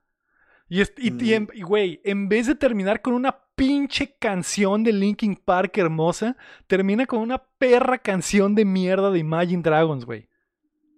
Y, 0.78 1.34
en- 1.34 1.44
mm. 1.44 1.48
y, 1.54 1.62
güey, 1.62 2.00
en 2.04 2.28
vez 2.28 2.46
de 2.46 2.54
terminar 2.54 3.02
con 3.02 3.14
una 3.14 3.36
pinche 3.54 4.16
canción 4.18 4.82
de 4.82 4.92
Linkin 4.92 5.36
Park 5.36 5.76
hermosa, 5.78 6.36
termina 6.66 7.06
con 7.06 7.20
una 7.20 7.38
perra 7.58 7.98
canción 7.98 8.54
de 8.54 8.64
mierda 8.64 9.10
de 9.10 9.18
Imagine 9.18 9.62
Dragons, 9.62 10.04
güey. 10.04 10.28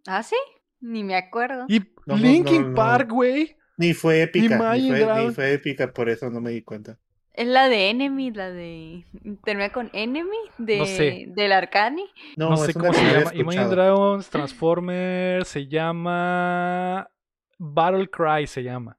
¿Ah, 0.06 0.22
sí? 0.22 0.36
Ni 0.80 1.02
me 1.02 1.16
acuerdo. 1.16 1.64
Y 1.68 1.80
No, 2.06 2.16
Linkin 2.16 2.62
no, 2.62 2.68
no. 2.68 2.74
Park, 2.74 3.10
güey. 3.10 3.56
Ni 3.76 3.92
fue 3.94 4.22
épica, 4.22 4.48
ni 4.48 4.54
Imagine 4.54 5.04
fue, 5.04 5.24
ni 5.24 5.34
fue 5.34 5.52
épica, 5.54 5.92
por 5.92 6.08
eso 6.08 6.30
no 6.30 6.40
me 6.40 6.50
di 6.50 6.62
cuenta. 6.62 6.98
Es 7.32 7.48
la 7.48 7.68
de 7.68 7.90
Enemy, 7.90 8.30
la 8.30 8.50
de... 8.52 9.04
Termina 9.42 9.72
con 9.72 9.90
Enemy 9.92 10.36
de... 10.58 10.78
No 10.78 10.86
sé. 10.86 11.24
del 11.30 11.50
Arcani. 11.50 12.04
No, 12.36 12.56
sé 12.56 12.72
cómo 12.74 12.92
se 12.92 13.02
llama. 13.02 13.34
Imagine. 13.34 13.64
Dragons, 13.66 14.30
Transformers, 14.30 15.48
se 15.48 15.66
llama. 15.66 17.10
Battle 17.58 18.08
Cry 18.08 18.46
se 18.46 18.62
llama. 18.62 18.96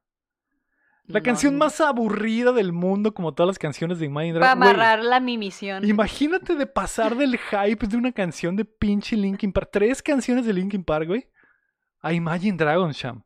La 1.07 1.19
No, 1.19 1.23
canción 1.23 1.57
más 1.57 1.79
aburrida 1.81 2.51
del 2.51 2.73
mundo, 2.73 3.13
como 3.13 3.33
todas 3.33 3.47
las 3.47 3.59
canciones 3.59 3.99
de 3.99 4.07
Imagine 4.07 4.39
Para 4.39 4.55
Dragons. 4.55 4.59
Güey, 4.59 4.85
amarrar 4.85 5.05
la 5.05 5.19
mi 5.19 5.37
misión. 5.37 5.85
Imagínate 5.85 6.55
de 6.55 6.65
pasar 6.65 7.15
del 7.15 7.37
hype 7.37 7.87
de 7.87 7.97
una 7.97 8.11
canción 8.11 8.55
de 8.55 8.65
pinche 8.65 9.15
Linkin 9.15 9.53
Park, 9.53 9.69
tres 9.71 10.01
canciones 10.01 10.45
de 10.45 10.53
Linkin 10.53 10.83
Park, 10.83 11.07
güey, 11.07 11.27
a 12.01 12.13
Imagine 12.13 12.57
Dragons, 12.57 12.97
Sham. 12.97 13.23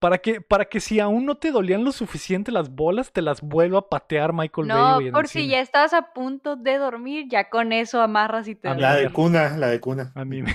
Para 0.00 0.16
que, 0.18 0.40
para 0.40 0.64
que 0.64 0.80
si 0.80 0.98
aún 0.98 1.26
no 1.26 1.36
te 1.36 1.50
dolían 1.50 1.84
lo 1.84 1.92
suficiente 1.92 2.50
las 2.50 2.70
bolas, 2.70 3.12
te 3.12 3.20
las 3.20 3.42
vuelva 3.42 3.80
a 3.80 3.88
patear 3.88 4.32
Michael 4.32 4.66
Bay, 4.66 4.76
No, 4.76 4.94
güey, 4.94 5.06
en 5.08 5.12
por 5.12 5.28
si 5.28 5.46
ya 5.46 5.60
estás 5.60 5.92
a 5.92 6.12
punto 6.14 6.56
de 6.56 6.78
dormir, 6.78 7.26
ya 7.28 7.50
con 7.50 7.72
eso 7.72 8.00
amarras 8.00 8.48
y 8.48 8.54
te 8.54 8.68
A 8.68 8.74
La 8.74 8.94
de 8.94 9.10
cuna, 9.10 9.56
la 9.58 9.68
de 9.68 9.78
cuna. 9.78 10.10
A 10.14 10.24
mí 10.24 10.42
me... 10.42 10.54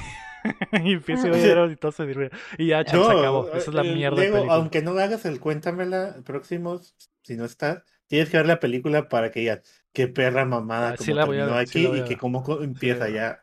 y 0.84 0.94
empiezo 0.94 1.28
a 1.28 1.32
ver 1.32 1.72
y 1.72 1.76
todo 1.78 1.92
se 1.92 2.06
dirige. 2.06 2.32
Y 2.58 2.68
ya, 2.68 2.84
Cham, 2.86 3.04
se 3.04 3.12
acabó. 3.12 3.50
Esa 3.54 3.72
es 3.72 3.76
la 3.76 3.84
eh, 3.84 3.94
mierda 3.94 4.18
de 4.18 4.22
Diego, 4.22 4.38
película. 4.40 4.56
aunque 4.56 4.82
no 4.82 4.92
hagas 4.92 5.26
el 5.26 5.40
cuéntamela 5.40 6.22
próximo, 6.26 6.80
si 7.24 7.36
no 7.38 7.46
estás, 7.46 7.84
tienes 8.08 8.30
que 8.30 8.38
ver 8.38 8.46
la 8.48 8.60
película 8.60 9.10
para 9.10 9.32
que 9.32 9.44
ya, 9.44 9.62
qué 9.94 10.08
perra 10.08 10.46
mamada 10.46 10.92
Ah, 10.92 10.98
como 10.98 11.06
sí 11.06 11.14
la 11.14 11.26
voy 11.26 11.40
a 11.40 11.40
terminó 11.40 11.54
ver, 11.58 11.68
sí 11.68 11.80
aquí 11.80 11.84
la 11.84 11.90
voy 11.90 12.00
a 12.00 12.02
y 12.02 12.04
que 12.04 12.18
cómo 12.18 12.44
empieza 12.62 13.10
ya. 13.10 13.42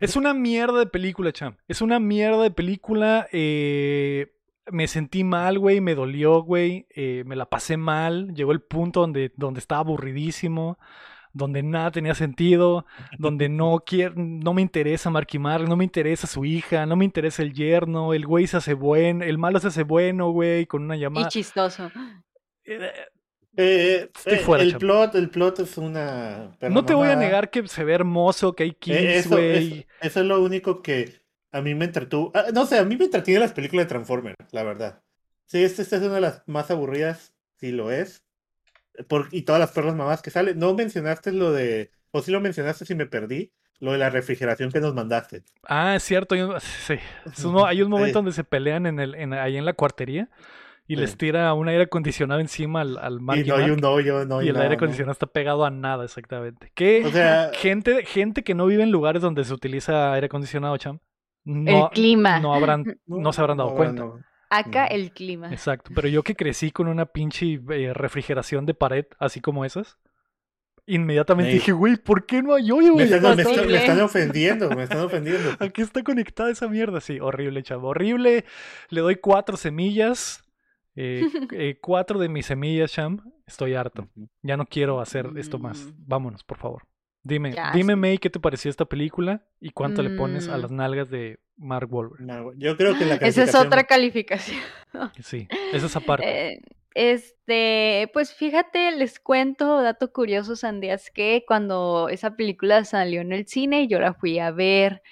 Es 0.00 0.16
una 0.16 0.34
mierda 0.34 0.78
de 0.80 0.86
película, 0.86 1.32
Cham. 1.32 1.56
Es 1.68 1.80
una 1.80 1.98
mierda 2.00 2.42
de 2.42 2.50
película. 2.50 3.28
eh, 3.32 4.32
me 4.70 4.88
sentí 4.88 5.24
mal, 5.24 5.58
güey. 5.58 5.80
Me 5.80 5.94
dolió, 5.94 6.42
güey. 6.42 6.86
eh, 6.90 7.22
me 7.26 7.36
la 7.36 7.48
pasé 7.48 7.76
mal. 7.76 8.34
Llegó 8.34 8.52
el 8.52 8.60
punto 8.60 9.00
donde, 9.00 9.32
donde 9.36 9.60
estaba 9.60 9.80
aburridísimo. 9.80 10.78
Donde 11.36 11.62
nada 11.62 11.90
tenía 11.90 12.14
sentido. 12.14 12.86
Donde 13.18 13.48
no 13.48 13.82
quiero, 13.86 14.14
no 14.16 14.54
me 14.54 14.62
interesa 14.62 15.10
Marky 15.10 15.38
Mark. 15.38 15.68
No 15.68 15.76
me 15.76 15.84
interesa 15.84 16.26
su 16.26 16.44
hija. 16.44 16.86
No 16.86 16.96
me 16.96 17.04
interesa 17.04 17.42
el 17.42 17.52
yerno. 17.52 18.14
El 18.14 18.26
güey 18.26 18.46
se 18.46 18.56
hace 18.58 18.74
bueno. 18.74 19.24
El 19.24 19.38
malo 19.38 19.60
se 19.60 19.68
hace 19.68 19.82
bueno, 19.84 20.30
güey. 20.30 20.66
Con 20.66 20.82
una 20.84 20.96
Y 20.96 21.00
llamada. 21.00 21.28
chistoso. 21.28 21.90
Eh, 22.64 22.90
Eh, 23.58 24.10
eh, 24.26 24.36
fuera, 24.38 24.62
el 24.64 24.72
chavo. 24.72 24.80
plot, 24.80 25.14
el 25.14 25.30
plot 25.30 25.60
es 25.60 25.78
una 25.78 26.56
No 26.68 26.84
te 26.84 26.92
voy 26.94 27.08
a 27.08 27.16
negar 27.16 27.50
que 27.50 27.66
se 27.68 27.84
ve 27.84 27.94
hermoso, 27.94 28.54
que 28.54 28.64
hay 28.64 28.70
Eh, 28.70 28.76
kills, 28.78 29.26
eso, 29.26 29.36
güey. 29.36 29.80
eso, 29.80 29.86
eso 30.00 30.20
es 30.20 30.26
lo 30.26 30.42
único 30.42 30.82
que 30.82 31.22
a 31.52 31.62
mí 31.62 31.74
me 31.74 31.86
entretuvo. 31.86 32.32
Ah, 32.34 32.46
no 32.52 32.66
sé, 32.66 32.78
a 32.78 32.84
mí 32.84 32.96
me 32.96 33.06
entretiene 33.06 33.40
las 33.40 33.54
películas 33.54 33.86
de 33.86 33.88
Transformers, 33.88 34.36
la 34.52 34.62
verdad. 34.62 35.02
Sí, 35.46 35.62
esta, 35.64 35.80
esta 35.82 35.96
es 35.96 36.02
una 36.02 36.16
de 36.16 36.20
las 36.20 36.42
más 36.46 36.70
aburridas, 36.70 37.34
sí 37.56 37.72
lo 37.72 37.90
es. 37.90 38.25
Por, 39.08 39.28
y 39.32 39.42
todas 39.42 39.60
las 39.60 39.72
perras 39.72 39.94
mamás 39.94 40.22
que 40.22 40.30
salen. 40.30 40.58
No 40.58 40.74
mencionaste 40.74 41.32
lo 41.32 41.52
de, 41.52 41.90
o 42.12 42.22
sí 42.22 42.30
lo 42.30 42.40
mencionaste 42.40 42.84
si 42.86 42.94
me 42.94 43.06
perdí, 43.06 43.52
lo 43.78 43.92
de 43.92 43.98
la 43.98 44.08
refrigeración 44.10 44.70
que 44.72 44.80
nos 44.80 44.94
mandaste. 44.94 45.42
Ah, 45.64 45.94
es 45.96 46.02
cierto. 46.02 46.34
Hay 46.34 46.42
un, 46.42 46.58
sí. 46.60 46.94
Es 47.26 47.44
un 47.44 47.52
mo- 47.54 47.66
hay 47.66 47.82
un 47.82 47.90
momento 47.90 48.08
Sí. 48.08 48.14
donde 48.14 48.32
se 48.32 48.44
pelean 48.44 48.86
en 48.86 49.00
el, 49.00 49.14
en, 49.14 49.32
ahí 49.34 49.56
en 49.56 49.64
la 49.64 49.74
cuartería 49.74 50.28
y 50.88 50.94
Sí. 50.94 51.00
les 51.00 51.16
tira 51.18 51.52
un 51.52 51.68
aire 51.68 51.82
acondicionado 51.82 52.40
encima 52.40 52.80
al, 52.80 52.96
al 52.98 53.20
Marky 53.20 53.42
y 53.42 53.44
no 53.48 53.54
hay 53.56 53.62
Mark, 53.62 53.72
un 53.78 53.84
hoyo, 53.84 54.24
no 54.24 54.38
hay 54.38 54.46
y 54.46 54.48
el 54.48 54.54
nada, 54.54 54.64
aire 54.66 54.76
¿no? 54.76 54.78
acondicionado 54.78 55.12
está 55.12 55.26
pegado 55.26 55.64
a 55.64 55.70
nada, 55.70 56.04
exactamente. 56.04 56.72
O 57.04 57.10
sea, 57.10 57.50
gente, 57.54 58.04
gente 58.06 58.44
que 58.44 58.54
no 58.54 58.66
vive 58.66 58.82
en 58.84 58.92
lugares 58.92 59.20
donde 59.20 59.44
se 59.44 59.52
utiliza 59.52 60.12
aire 60.12 60.26
acondicionado, 60.26 60.76
cham, 60.78 61.00
no, 61.44 61.86
el 61.86 61.90
clima. 61.90 62.38
no 62.40 62.54
habrán, 62.54 62.84
no 63.06 63.32
se 63.32 63.40
habrán 63.40 63.56
dado 63.58 63.70
no, 63.70 63.76
cuenta. 63.76 64.04
Acá 64.50 64.86
el 64.86 65.12
clima. 65.12 65.50
Exacto. 65.52 65.90
Pero 65.94 66.08
yo 66.08 66.22
que 66.22 66.34
crecí 66.36 66.70
con 66.70 66.88
una 66.88 67.06
pinche 67.06 67.60
eh, 67.70 67.92
refrigeración 67.94 68.66
de 68.66 68.74
pared, 68.74 69.06
así 69.18 69.40
como 69.40 69.64
esas, 69.64 69.98
inmediatamente 70.86 71.52
dije, 71.52 71.72
güey, 71.72 71.96
¿por 71.96 72.26
qué 72.26 72.42
no 72.42 72.54
hay 72.54 72.70
hoyo, 72.70 72.94
Me 72.94 73.06
güey? 73.06 73.12
están, 73.12 73.36
me 73.36 73.42
Está 73.42 73.62
me 73.66 73.76
están 73.76 74.00
ofendiendo, 74.00 74.70
me 74.70 74.82
están 74.84 75.00
ofendiendo. 75.00 75.50
¿A 75.58 75.68
qué 75.68 75.82
está 75.82 76.02
conectada 76.02 76.50
esa 76.50 76.68
mierda? 76.68 77.00
Sí, 77.00 77.18
horrible, 77.20 77.62
chavo. 77.62 77.88
Horrible. 77.88 78.44
Le 78.90 79.00
doy 79.00 79.16
cuatro 79.16 79.56
semillas. 79.56 80.44
eh, 80.94 81.22
eh, 81.52 81.78
cuatro 81.80 82.18
de 82.18 82.28
mis 82.28 82.46
semillas, 82.46 82.92
Cham. 82.92 83.20
Estoy 83.46 83.74
harto. 83.74 84.08
Ya 84.42 84.56
no 84.56 84.66
quiero 84.66 85.00
hacer 85.00 85.30
esto 85.36 85.58
más. 85.58 85.84
Mm. 85.86 85.90
Vámonos, 86.06 86.44
por 86.44 86.58
favor. 86.58 86.82
Dime, 87.22 87.52
Ya, 87.52 87.72
dime, 87.72 87.94
sí. 87.94 87.98
May, 87.98 88.18
¿qué 88.18 88.30
te 88.30 88.38
pareció 88.40 88.70
esta 88.70 88.84
película? 88.84 89.44
¿Y 89.60 89.70
cuánto 89.70 90.02
le 90.02 90.10
pones 90.10 90.48
a 90.48 90.56
Mm. 90.56 90.60
las 90.60 90.70
nalgas 90.70 91.10
de 91.10 91.40
Mark 91.56 91.92
Wahlberg? 91.92 92.20
No, 92.20 92.52
yo 92.54 92.76
creo 92.76 92.96
que 92.96 93.04
la 93.04 93.14
Esa 93.20 93.44
es 93.44 93.54
otra 93.54 93.84
calificación. 93.84 94.60
Sí, 95.22 95.46
esa 95.74 95.86
es 95.86 95.96
aparte. 95.96 96.54
Eh, 96.54 96.62
este, 96.94 98.10
pues 98.14 98.32
fíjate, 98.32 98.92
les 98.92 99.20
cuento, 99.20 99.82
dato 99.82 100.10
curioso, 100.10 100.56
Sandías, 100.56 101.10
que 101.10 101.44
cuando 101.46 102.08
esa 102.08 102.34
película 102.36 102.84
salió 102.86 103.20
en 103.20 103.32
el 103.32 103.46
cine, 103.46 103.88
yo 103.88 104.00
la 104.00 104.14
fui 104.14 104.38
a 104.38 104.50
ver. 104.50 105.02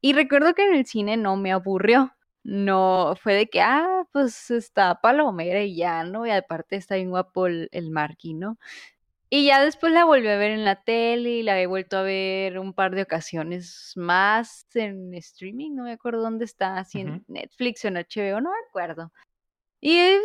Y 0.00 0.14
recuerdo 0.14 0.54
que 0.54 0.66
en 0.66 0.74
el 0.74 0.86
cine 0.86 1.16
no 1.16 1.36
me 1.36 1.52
aburrió. 1.52 2.12
No, 2.42 3.14
fue 3.22 3.34
de 3.34 3.46
que, 3.48 3.60
ah, 3.60 4.04
pues 4.12 4.50
está 4.50 5.00
palomera 5.00 5.62
y 5.62 5.76
ya, 5.76 6.02
¿no? 6.02 6.26
Y 6.26 6.30
aparte 6.30 6.76
está 6.76 6.96
bien 6.96 7.10
guapo 7.10 7.46
el, 7.46 7.68
el 7.72 7.90
Marky, 7.90 8.34
¿no? 8.34 8.58
Y 9.30 9.46
ya 9.46 9.62
después 9.62 9.92
la 9.92 10.06
volví 10.06 10.28
a 10.28 10.38
ver 10.38 10.52
en 10.52 10.64
la 10.64 10.82
tele 10.82 11.30
y 11.30 11.42
la 11.42 11.60
he 11.60 11.66
vuelto 11.66 11.98
a 11.98 12.02
ver 12.02 12.58
un 12.58 12.72
par 12.72 12.94
de 12.94 13.02
ocasiones 13.02 13.92
más 13.94 14.66
en 14.74 15.12
streaming, 15.14 15.74
no 15.74 15.84
me 15.84 15.92
acuerdo 15.92 16.22
dónde 16.22 16.46
está, 16.46 16.82
si 16.84 17.00
en. 17.00 17.24
Netflix 17.28 17.84
o 17.84 17.88
en 17.88 17.94
HBO, 17.96 18.40
no 18.40 18.50
me 18.50 18.68
acuerdo. 18.68 19.12
Y 19.80 19.96
eh, 19.96 20.18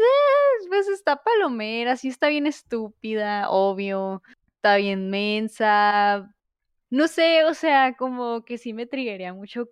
pues 0.70 0.88
está 0.88 1.18
palomera, 1.18 1.98
sí 1.98 2.08
está 2.08 2.30
bien 2.30 2.48
estúpida, 2.48 3.50
obvio. 3.50 4.24
está 4.56 4.78
bien 4.78 5.10
mensa. 5.10 6.34
No 6.90 7.08
sé, 7.08 7.44
o 7.44 7.54
sea, 7.54 7.96
como 7.98 8.46
que 8.46 8.58
sí 8.58 8.74
me 8.74 8.86
triguería 8.86 9.34
mucho 9.34 9.70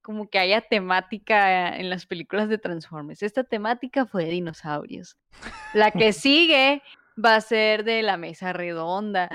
como 0.00 0.28
que 0.28 0.38
haya 0.38 0.60
temática 0.62 1.76
en 1.76 1.88
las 1.90 2.06
películas 2.06 2.48
de 2.48 2.58
Transformers. 2.58 3.22
Esta 3.22 3.44
temática 3.44 4.06
fue 4.06 4.24
de 4.24 4.30
dinosaurios. 4.30 5.16
La 5.74 5.90
que 5.92 6.12
sigue 6.12 6.82
va 7.22 7.36
a 7.36 7.40
ser 7.40 7.84
de 7.84 8.02
la 8.02 8.16
mesa 8.16 8.52
redonda. 8.52 9.28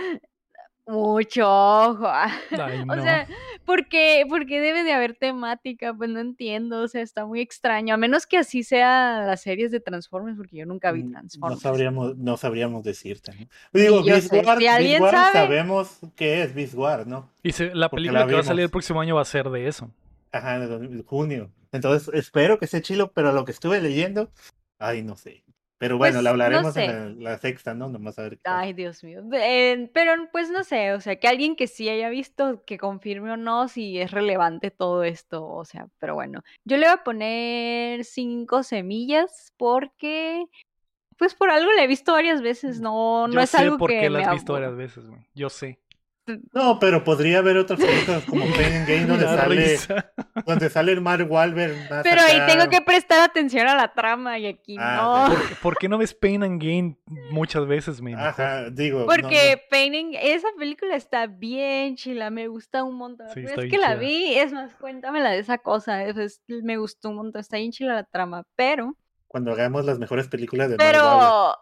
Mucho 0.85 1.43
ojo. 1.45 2.07
Ay, 2.07 2.79
O 2.83 2.85
no. 2.95 3.03
sea, 3.03 3.27
¿por 3.65 3.89
qué, 3.89 4.23
por 4.29 4.45
qué 4.45 4.61
debe 4.61 4.83
de 4.85 4.93
haber 4.93 5.15
temática? 5.15 5.93
Pues 5.93 6.09
no 6.09 6.21
entiendo, 6.21 6.81
o 6.83 6.87
sea, 6.87 7.01
está 7.01 7.25
muy 7.25 7.41
extraño. 7.41 7.93
A 7.93 7.97
menos 7.97 8.25
que 8.25 8.37
así 8.37 8.63
sea 8.63 9.23
las 9.27 9.41
series 9.41 9.69
de 9.71 9.81
Transformers, 9.81 10.37
porque 10.37 10.55
yo 10.55 10.65
nunca 10.65 10.93
vi 10.93 11.03
Mm, 11.03 11.07
No 11.11 11.19
Transformers. 11.19 11.61
sabríamos, 11.61 12.17
no 12.17 12.37
sabríamos 12.37 12.83
decirte. 12.85 13.33
¿no? 13.33 13.47
Digo, 13.73 13.97
yo 13.99 14.13
Beast 14.13 14.31
Wars, 14.31 14.59
si 14.59 14.65
sabe. 14.65 15.31
sabemos 15.33 15.99
qué 16.15 16.43
es 16.43 16.55
Beast 16.55 16.73
Wars, 16.75 17.05
¿no? 17.05 17.29
Y 17.43 17.51
se- 17.51 17.75
la 17.75 17.89
Porque 17.89 18.03
película 18.03 18.21
la 18.21 18.27
que 18.27 18.33
va 18.35 18.39
a 18.39 18.43
salir 18.43 18.63
el 18.63 18.69
próximo 18.71 19.01
año 19.01 19.15
va 19.15 19.23
a 19.23 19.25
ser 19.25 19.49
de 19.49 19.67
eso. 19.67 19.91
Ajá, 20.31 20.55
en 20.55 21.03
junio. 21.03 21.51
Entonces, 21.73 22.09
espero 22.13 22.59
que 22.59 22.67
sea 22.67 22.81
chilo, 22.81 23.11
pero 23.11 23.33
lo 23.33 23.43
que 23.43 23.51
estuve 23.51 23.81
leyendo, 23.81 24.31
ay, 24.79 25.03
no 25.03 25.17
sé. 25.17 25.43
Pero 25.79 25.97
bueno, 25.97 26.15
Pues, 26.15 26.23
la 26.23 26.29
no 26.29 26.33
hablaremos 26.33 26.73
sé. 26.73 26.85
en 26.85 27.23
la, 27.23 27.31
la 27.31 27.37
sexta, 27.37 27.73
¿no? 27.75 27.87
Nomás 27.89 28.17
a 28.17 28.23
ver 28.23 28.37
qué. 28.37 28.41
Ay, 28.45 28.73
Dios 28.73 29.03
mío. 29.03 29.21
Eh, 29.33 29.89
pero 29.93 30.13
pues 30.31 30.49
no 30.49 30.63
sé, 30.63 30.93
o 30.93 31.01
sea, 31.01 31.17
que 31.17 31.27
alguien 31.27 31.55
que 31.55 31.67
sí 31.67 31.87
haya 31.87 32.09
visto, 32.09 32.63
que 32.65 32.77
confirme 32.79 33.31
o 33.31 33.37
no 33.37 33.67
si 33.67 33.99
es 33.99 34.09
relevante 34.11 34.71
todo 34.71 35.03
esto, 35.03 35.45
o 35.47 35.65
sea, 35.65 35.87
pero 35.99 36.15
bueno. 36.15 36.41
Yo 36.65 36.77
le 36.77 36.87
voy 36.87 36.93
a 36.93 37.03
poner 37.03 38.03
cinco 38.05 38.63
semillas 38.63 39.53
porque, 39.57 40.45
pues 41.17 41.35
por 41.35 41.51
algo 41.51 41.71
la 41.73 41.83
he 41.83 41.87
visto 41.87 42.11
varias 42.13 42.41
veces, 42.41 42.79
no, 42.81 43.27
no 43.27 43.33
Yo 43.33 43.39
es 43.41 43.49
sé 43.51 43.57
algo 43.57 43.77
por 43.77 43.89
que 43.91 43.99
qué 43.99 44.09
me 44.09 44.19
la 44.19 44.27
has 44.29 44.33
visto 44.33 44.53
varias 44.53 44.75
veces, 44.75 45.07
güey. 45.07 45.21
Yo 45.35 45.49
sé. 45.49 45.79
No, 46.53 46.77
pero 46.79 47.03
podría 47.03 47.39
haber 47.39 47.57
otras 47.57 47.79
películas 47.79 48.23
como 48.25 48.41
Pain 48.55 48.73
and 48.73 48.87
Gain 48.87 49.07
donde 49.07 49.25
La 49.25 49.35
sale, 49.37 49.55
risa. 49.55 50.11
donde 50.45 50.69
sale 50.69 50.91
el 50.91 51.01
Mark 51.01 51.25
Wahlberg 51.29 51.89
más 51.89 52.03
Pero 52.03 52.21
ahí 52.21 52.41
tengo 52.47 52.69
que 52.69 52.81
prestar 52.81 53.21
atención 53.21 53.67
a 53.67 53.75
la 53.75 53.93
trama 53.93 54.37
y 54.39 54.47
aquí 54.47 54.75
Ah, 54.79 55.27
no. 55.29 55.35
¿Por, 55.35 55.57
por 55.59 55.77
qué 55.77 55.87
no 55.87 55.97
ves 55.97 56.13
Pain 56.13 56.43
and 56.43 56.61
Gain 56.61 56.97
muchas 57.31 57.65
veces? 57.65 58.01
Mejor. 58.01 58.21
Ajá, 58.27 58.69
digo. 58.69 58.99
no, 59.01 59.05
Porque 59.05 59.61
Painting, 59.69 60.11
esa 60.21 60.47
película 60.57 60.95
está 60.95 61.27
bien 61.27 61.95
chila, 61.95 62.29
me 62.29 62.47
gusta 62.47 62.83
un 62.83 62.95
montón. 62.95 63.27
Sí, 63.33 63.41
bien 63.41 63.69
que 63.69 63.77
la 63.77 63.95
vi, 63.95 64.33
es 64.35 64.51
más, 64.51 64.73
cuéntamela 64.75 65.31
de 65.31 65.39
esa 65.39 65.57
cosa, 65.57 66.03
es- 66.03 66.17
es- 66.17 66.41
me 66.47 66.77
gustó 66.77 67.09
un 67.09 67.15
montón, 67.15 67.39
está 67.39 67.57
bien 67.57 67.71
chila 67.71 67.93
la 67.93 68.03
trama, 68.03 68.43
pero, 68.55 68.95
cuando 69.27 69.51
hagamos 69.51 69.85
las 69.85 69.99
mejores 69.99 70.27
películas 70.27 70.69
de 70.69 70.77
Mark 70.77 70.87
Wahlberg. 70.95 71.19
pero, 71.19 71.55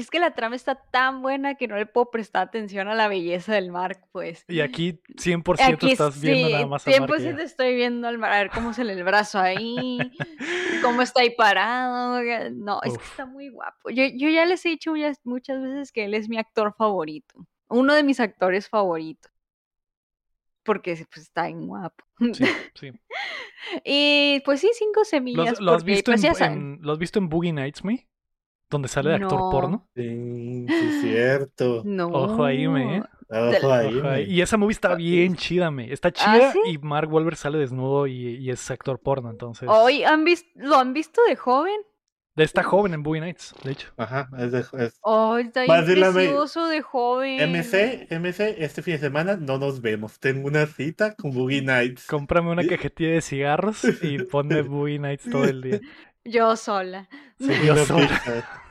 es 0.00 0.10
que 0.10 0.18
la 0.18 0.34
trama 0.34 0.56
está 0.56 0.74
tan 0.74 1.22
buena 1.22 1.54
que 1.54 1.68
no 1.68 1.76
le 1.76 1.86
puedo 1.86 2.10
prestar 2.10 2.46
atención 2.48 2.88
a 2.88 2.94
la 2.94 3.08
belleza 3.08 3.54
del 3.54 3.70
Mark, 3.70 4.06
pues. 4.12 4.44
Y 4.48 4.60
aquí 4.60 5.00
100% 5.16 5.74
Aquí 5.74 5.92
estás 5.92 6.20
viendo 6.20 6.46
sí, 6.48 6.52
nada 6.52 6.66
más 6.66 6.86
a 6.86 6.90
Mark. 6.90 7.12
100% 7.12 7.38
estoy 7.40 7.74
viendo 7.74 8.08
al 8.08 8.18
Mar, 8.18 8.32
a 8.32 8.38
ver 8.38 8.50
cómo 8.50 8.72
se 8.72 8.84
le 8.84 8.92
el 8.94 9.04
brazo 9.04 9.38
ahí, 9.38 9.98
cómo 10.82 11.02
está 11.02 11.20
ahí 11.20 11.30
parado. 11.30 12.20
No, 12.52 12.80
es 12.82 12.96
que 12.96 13.04
está 13.04 13.26
muy 13.26 13.48
guapo. 13.50 13.90
Yo, 13.90 14.04
yo 14.14 14.28
ya 14.28 14.46
les 14.46 14.64
he 14.66 14.70
dicho 14.70 14.90
muchas, 14.92 15.20
muchas 15.24 15.62
veces 15.62 15.92
que 15.92 16.04
él 16.04 16.14
es 16.14 16.28
mi 16.28 16.38
actor 16.38 16.74
favorito, 16.76 17.46
uno 17.68 17.94
de 17.94 18.02
mis 18.02 18.20
actores 18.20 18.68
favoritos. 18.68 19.30
Porque 20.64 20.94
pues, 21.12 21.26
está 21.26 21.46
bien 21.46 21.66
guapo. 21.66 22.04
Sí, 22.32 22.44
sí. 22.74 22.92
y 23.84 24.40
pues 24.44 24.60
sí, 24.60 24.70
cinco 24.74 25.00
¿Lo 25.00 25.04
semillas. 25.04 25.60
lo 25.60 25.72
has 25.72 25.82
porque, 25.82 25.92
visto, 25.92 26.12
pues, 26.12 26.40
en, 26.40 26.52
en- 26.52 26.78
¿Lo 26.82 26.92
has 26.92 26.98
visto 26.98 27.18
en 27.18 27.28
Boogie 27.28 27.52
Nights, 27.52 27.84
me? 27.84 28.08
Donde 28.72 28.88
sale 28.88 29.10
de 29.10 29.16
actor 29.16 29.38
No. 29.38 29.50
porno. 29.50 29.88
Sí, 29.94 30.66
sí, 30.68 31.00
cierto. 31.02 31.82
No. 31.84 32.08
Ojo 32.08 32.44
ahí, 32.44 32.66
me. 32.66 32.96
¿eh? 32.96 33.02
Ojo 33.28 33.72
ahí, 33.72 33.98
Ojo 33.98 34.08
ahí. 34.08 34.26
me. 34.26 34.32
Y 34.32 34.40
esa 34.40 34.56
movie 34.56 34.72
está 34.72 34.92
Ah, 34.92 34.96
bien 34.96 35.36
chida, 35.36 35.70
me. 35.70 35.92
Está 35.92 36.08
¿Ah, 36.08 36.12
chida 36.12 36.52
sí? 36.52 36.58
y 36.66 36.78
Mark 36.78 37.12
Wahlberg 37.12 37.36
sale 37.36 37.58
desnudo 37.58 38.06
y, 38.06 38.36
y 38.38 38.50
es 38.50 38.68
actor 38.70 38.98
porno, 38.98 39.30
entonces. 39.30 39.68
Hoy 39.70 40.02
han 40.04 40.24
visto, 40.24 40.48
¿lo 40.56 40.76
han 40.78 40.92
visto 40.92 41.20
de 41.28 41.36
joven? 41.36 41.74
Está 42.34 42.62
joven 42.62 42.94
en 42.94 43.02
Boogie 43.02 43.20
Nights, 43.20 43.54
de 43.62 43.72
hecho. 43.72 43.88
Ajá, 43.98 44.30
es 44.38 44.52
de, 44.52 44.60
es- 44.60 44.98
Oh, 45.02 45.36
está 45.36 45.66
precioso 45.66 46.66
de 46.66 46.80
joven. 46.80 47.38
MC, 47.52 48.06
MC, 48.10 48.54
este 48.64 48.80
fin 48.80 48.94
de 48.94 49.00
semana 49.00 49.36
no 49.36 49.58
nos 49.58 49.82
vemos. 49.82 50.18
Tengo 50.18 50.48
una 50.48 50.64
cita 50.64 51.14
con 51.14 51.32
Boogie 51.32 51.60
Nights. 51.60 52.06
Cómprame 52.06 52.50
una 52.50 52.66
cajetilla 52.66 53.10
de 53.10 53.20
cigarros 53.20 53.84
y 54.02 54.16
ponme 54.22 54.62
Boogie 54.62 54.98
Nights 54.98 55.28
todo 55.30 55.44
el 55.44 55.60
día. 55.60 55.80
Yo 56.24 56.56
sola. 56.56 57.08
Sí, 57.42 57.50
yo 57.66 57.76
sola. 57.76 58.20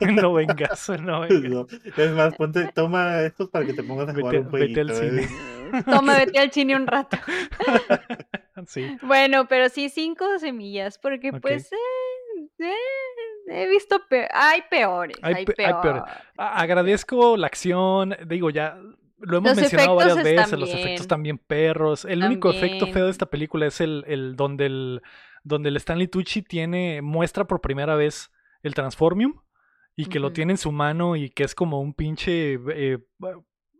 No 0.00 0.32
vengas, 0.32 0.88
no 1.00 1.20
vengas. 1.20 1.42
No, 1.42 1.66
Es 1.96 2.10
más, 2.12 2.34
ponte, 2.36 2.70
toma 2.74 3.20
estos 3.20 3.50
para 3.50 3.66
que 3.66 3.74
te 3.74 3.82
pongas 3.82 4.08
a 4.08 4.14
jugar 4.14 4.32
Vete, 4.32 4.44
un 4.44 4.50
jueguito. 4.50 4.80
vete 4.80 4.92
al 4.92 4.96
cine. 4.98 5.22
¿eh? 5.24 5.82
Toma, 5.90 6.16
vete 6.16 6.38
al 6.38 6.50
cine 6.52 6.74
un 6.76 6.86
rato. 6.86 7.18
Sí. 8.66 8.96
Bueno, 9.02 9.46
pero 9.46 9.68
sí 9.68 9.88
cinco 9.90 10.38
semillas, 10.38 10.98
porque 10.98 11.32
pues 11.32 11.70
eh, 11.72 11.76
eh, 12.60 12.72
he 13.48 13.68
visto 13.68 14.00
pe- 14.08 14.28
hay 14.32 14.62
peores, 14.70 15.16
Hay 15.22 15.34
hay, 15.34 15.44
pe- 15.44 15.66
hay 15.66 15.74
peores. 15.82 16.02
Agradezco 16.36 17.36
la 17.36 17.46
acción, 17.48 18.16
digo, 18.26 18.50
ya 18.50 18.78
lo 19.18 19.36
hemos 19.38 19.50
Los 19.52 19.56
mencionado 19.60 19.96
varias 19.96 20.22
veces, 20.22 20.52
los 20.58 20.70
efectos 20.70 21.00
bien. 21.00 21.08
también 21.08 21.38
perros. 21.38 22.04
El 22.04 22.24
único 22.24 22.50
efecto 22.50 22.86
feo 22.86 23.04
de 23.06 23.10
esta 23.10 23.26
película 23.26 23.66
es 23.66 23.80
el, 23.80 24.04
el 24.06 24.34
donde 24.36 24.66
el 24.66 25.02
donde 25.44 25.68
el 25.70 25.76
Stanley 25.76 26.08
Tucci 26.08 26.42
tiene 26.42 27.02
muestra 27.02 27.46
por 27.46 27.60
primera 27.60 27.94
vez 27.96 28.30
el 28.62 28.74
Transformium 28.74 29.40
y 29.96 30.06
que 30.06 30.20
lo 30.20 30.32
tiene 30.32 30.52
en 30.52 30.58
su 30.58 30.72
mano 30.72 31.16
y 31.16 31.30
que 31.30 31.44
es 31.44 31.54
como 31.54 31.80
un 31.80 31.92
pinche 31.94 32.54
eh, 32.54 32.98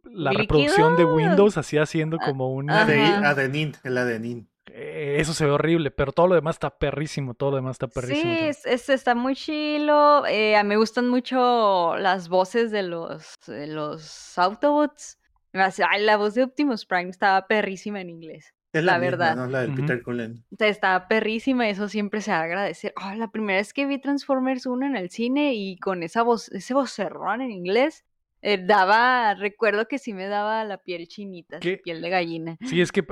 la 0.05 0.30
¿Líquido? 0.30 0.43
reproducción 0.43 0.97
de 0.97 1.05
Windows 1.05 1.56
así 1.56 1.78
haciendo 1.78 2.18
como 2.18 2.52
una 2.52 2.82
ajá. 2.82 2.93
Sí, 2.93 3.01
Adenin, 3.24 3.72
el 3.84 3.97
Adenin. 3.97 4.48
eh, 4.66 5.16
eso 5.20 5.32
se 5.34 5.44
ve 5.44 5.52
horrible, 5.52 5.90
pero 5.90 6.12
todo 6.12 6.26
lo 6.28 6.34
demás 6.34 6.56
está 6.56 6.76
perrísimo, 6.76 7.34
todo 7.34 7.51
lo 7.52 7.56
demás 7.56 7.76
está 7.76 7.86
Sí, 7.86 7.93
perrísimo. 7.94 8.34
chavo. 8.34 8.47
es, 8.51 8.66
es- 8.66 8.89
está 8.89 9.14
muy 9.14 9.34
chilo. 9.36 10.26
eh, 10.26 10.56
a 10.56 10.62
mí 10.64 10.70
me 10.70 10.76
gustan 10.76 11.09
mucho 11.09 11.97
las 11.97 12.28
voces 12.28 12.70
de 12.72 12.82
los, 12.82 13.36
de 13.47 13.68
los 13.68 14.36
Autobots. 14.39 15.18
Ay, 15.55 16.02
la 16.02 16.16
voz 16.16 16.34
de 16.34 16.43
Optimus 16.44 16.84
Prime 16.86 17.10
estaba 17.10 17.47
perrísima 17.47 18.01
en 18.01 18.10
inglés. 18.10 18.55
Es 18.72 18.84
la, 18.84 18.92
La 18.92 18.98
misma, 18.98 19.10
verdad. 19.10 19.36
¿no? 19.36 19.46
La 19.46 19.60
del 19.60 19.70
Ujú. 19.72 19.80
Peter 19.80 20.02
Cullen. 20.02 20.44
O 20.50 20.56
sea, 20.56 20.68
estaba 20.68 21.08
perrísima, 21.08 21.68
eso 21.68 21.88
siempre 21.88 22.20
se 22.22 22.30
va 22.30 22.38
a 22.38 22.42
agradecer. 22.42 22.92
Ah, 22.96 23.14
la 23.14 23.30
primera 23.30 23.58
vez 23.58 23.74
que 23.74 23.86
vi 23.86 24.00
Transformers 24.00 24.64
1 24.66 24.86
en 24.86 24.96
el 24.96 25.10
cine 25.10 25.54
y 25.54 25.78
con 25.78 26.02
esa 26.02 26.22
voz, 26.22 26.50
ese 26.52 26.72
vocerrón 26.72 27.42
en 27.42 27.50
inglés, 27.50 28.04
eh, 28.40 28.58
daba, 28.58 29.34
recuerdo 29.34 29.86
que 29.86 29.98
sí 29.98 30.14
me 30.14 30.26
daba 30.26 30.64
la 30.64 30.78
piel 30.78 31.06
chinita, 31.06 31.60
¿Qué? 31.60 31.78
piel 31.78 32.00
de 32.00 32.10
gallina. 32.10 32.58
Sí, 32.62 32.80
es 32.80 32.90
que, 32.92 33.06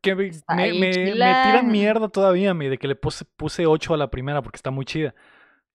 que 0.00 0.14
me, 0.14 0.26
Está 0.28 0.54
me, 0.54 0.90
tiran 0.90 1.68
mierda 1.68 2.08
todavía, 2.08 2.54
me, 2.54 2.68
de 2.68 2.78
que 2.78 2.88
le 2.88 2.94
puse, 2.94 3.24
puse 3.24 3.66
8 3.66 3.94
a 3.94 3.96
la 3.96 4.10
primera 4.10 4.42
porque 4.42 4.56
está 4.56 4.70
muy 4.70 4.84
chida. 4.84 5.14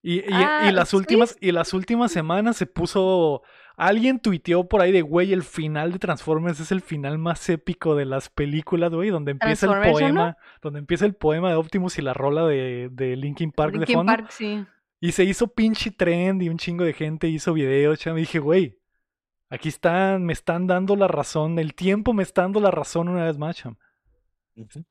Y, 0.08 0.20
y- 0.20 0.24
y 0.28 0.32
Ah, 0.32 0.70
las 0.72 0.90
sí. 0.90 0.96
últimas, 0.96 1.36
y 1.40 1.50
las 1.50 1.74
últimas 1.74 2.12
semanas 2.12 2.56
se 2.56 2.66
puso. 2.66 3.42
Alguien 3.76 4.20
tuiteó 4.20 4.68
por 4.68 4.80
ahí 4.80 4.92
de 4.92 5.02
güey, 5.02 5.32
el 5.32 5.42
final 5.42 5.90
de 5.92 5.98
Transformers 5.98 6.60
es 6.60 6.70
el 6.70 6.80
final 6.80 7.18
más 7.18 7.48
épico 7.48 7.96
de 7.96 8.04
las 8.04 8.30
películas, 8.30 8.92
güey, 8.94 9.10
donde 9.10 9.32
empieza 9.32 9.66
el 9.66 9.92
poema, 9.92 10.36
donde 10.62 10.78
empieza 10.78 11.04
el 11.06 11.14
poema 11.14 11.48
de 11.50 11.56
Optimus 11.56 11.98
y 11.98 12.02
la 12.02 12.14
rola 12.14 12.46
de, 12.46 12.88
de 12.92 13.16
Linkin 13.16 13.50
Park 13.50 13.72
de 13.72 13.78
Linkin 13.80 13.96
fondo. 13.96 14.12
Park, 14.12 14.28
sí. 14.30 14.64
Y 15.00 15.12
se 15.12 15.24
hizo 15.24 15.48
pinche 15.48 15.90
trend 15.90 16.40
y 16.42 16.48
un 16.48 16.56
chingo 16.56 16.84
de 16.84 16.92
gente 16.94 17.28
hizo 17.28 17.52
videos. 17.52 17.98
chamo, 17.98 18.16
Y 18.18 18.20
dije, 18.22 18.38
güey, 18.38 18.78
aquí 19.50 19.68
están, 19.68 20.24
me 20.24 20.32
están 20.32 20.66
dando 20.68 20.94
la 20.96 21.08
razón. 21.08 21.58
El 21.58 21.74
tiempo 21.74 22.12
me 22.14 22.22
está 22.22 22.42
dando 22.42 22.60
la 22.60 22.70
razón 22.70 23.08
una 23.08 23.24
vez 23.24 23.36
más, 23.38 23.56
cham. 23.56 23.76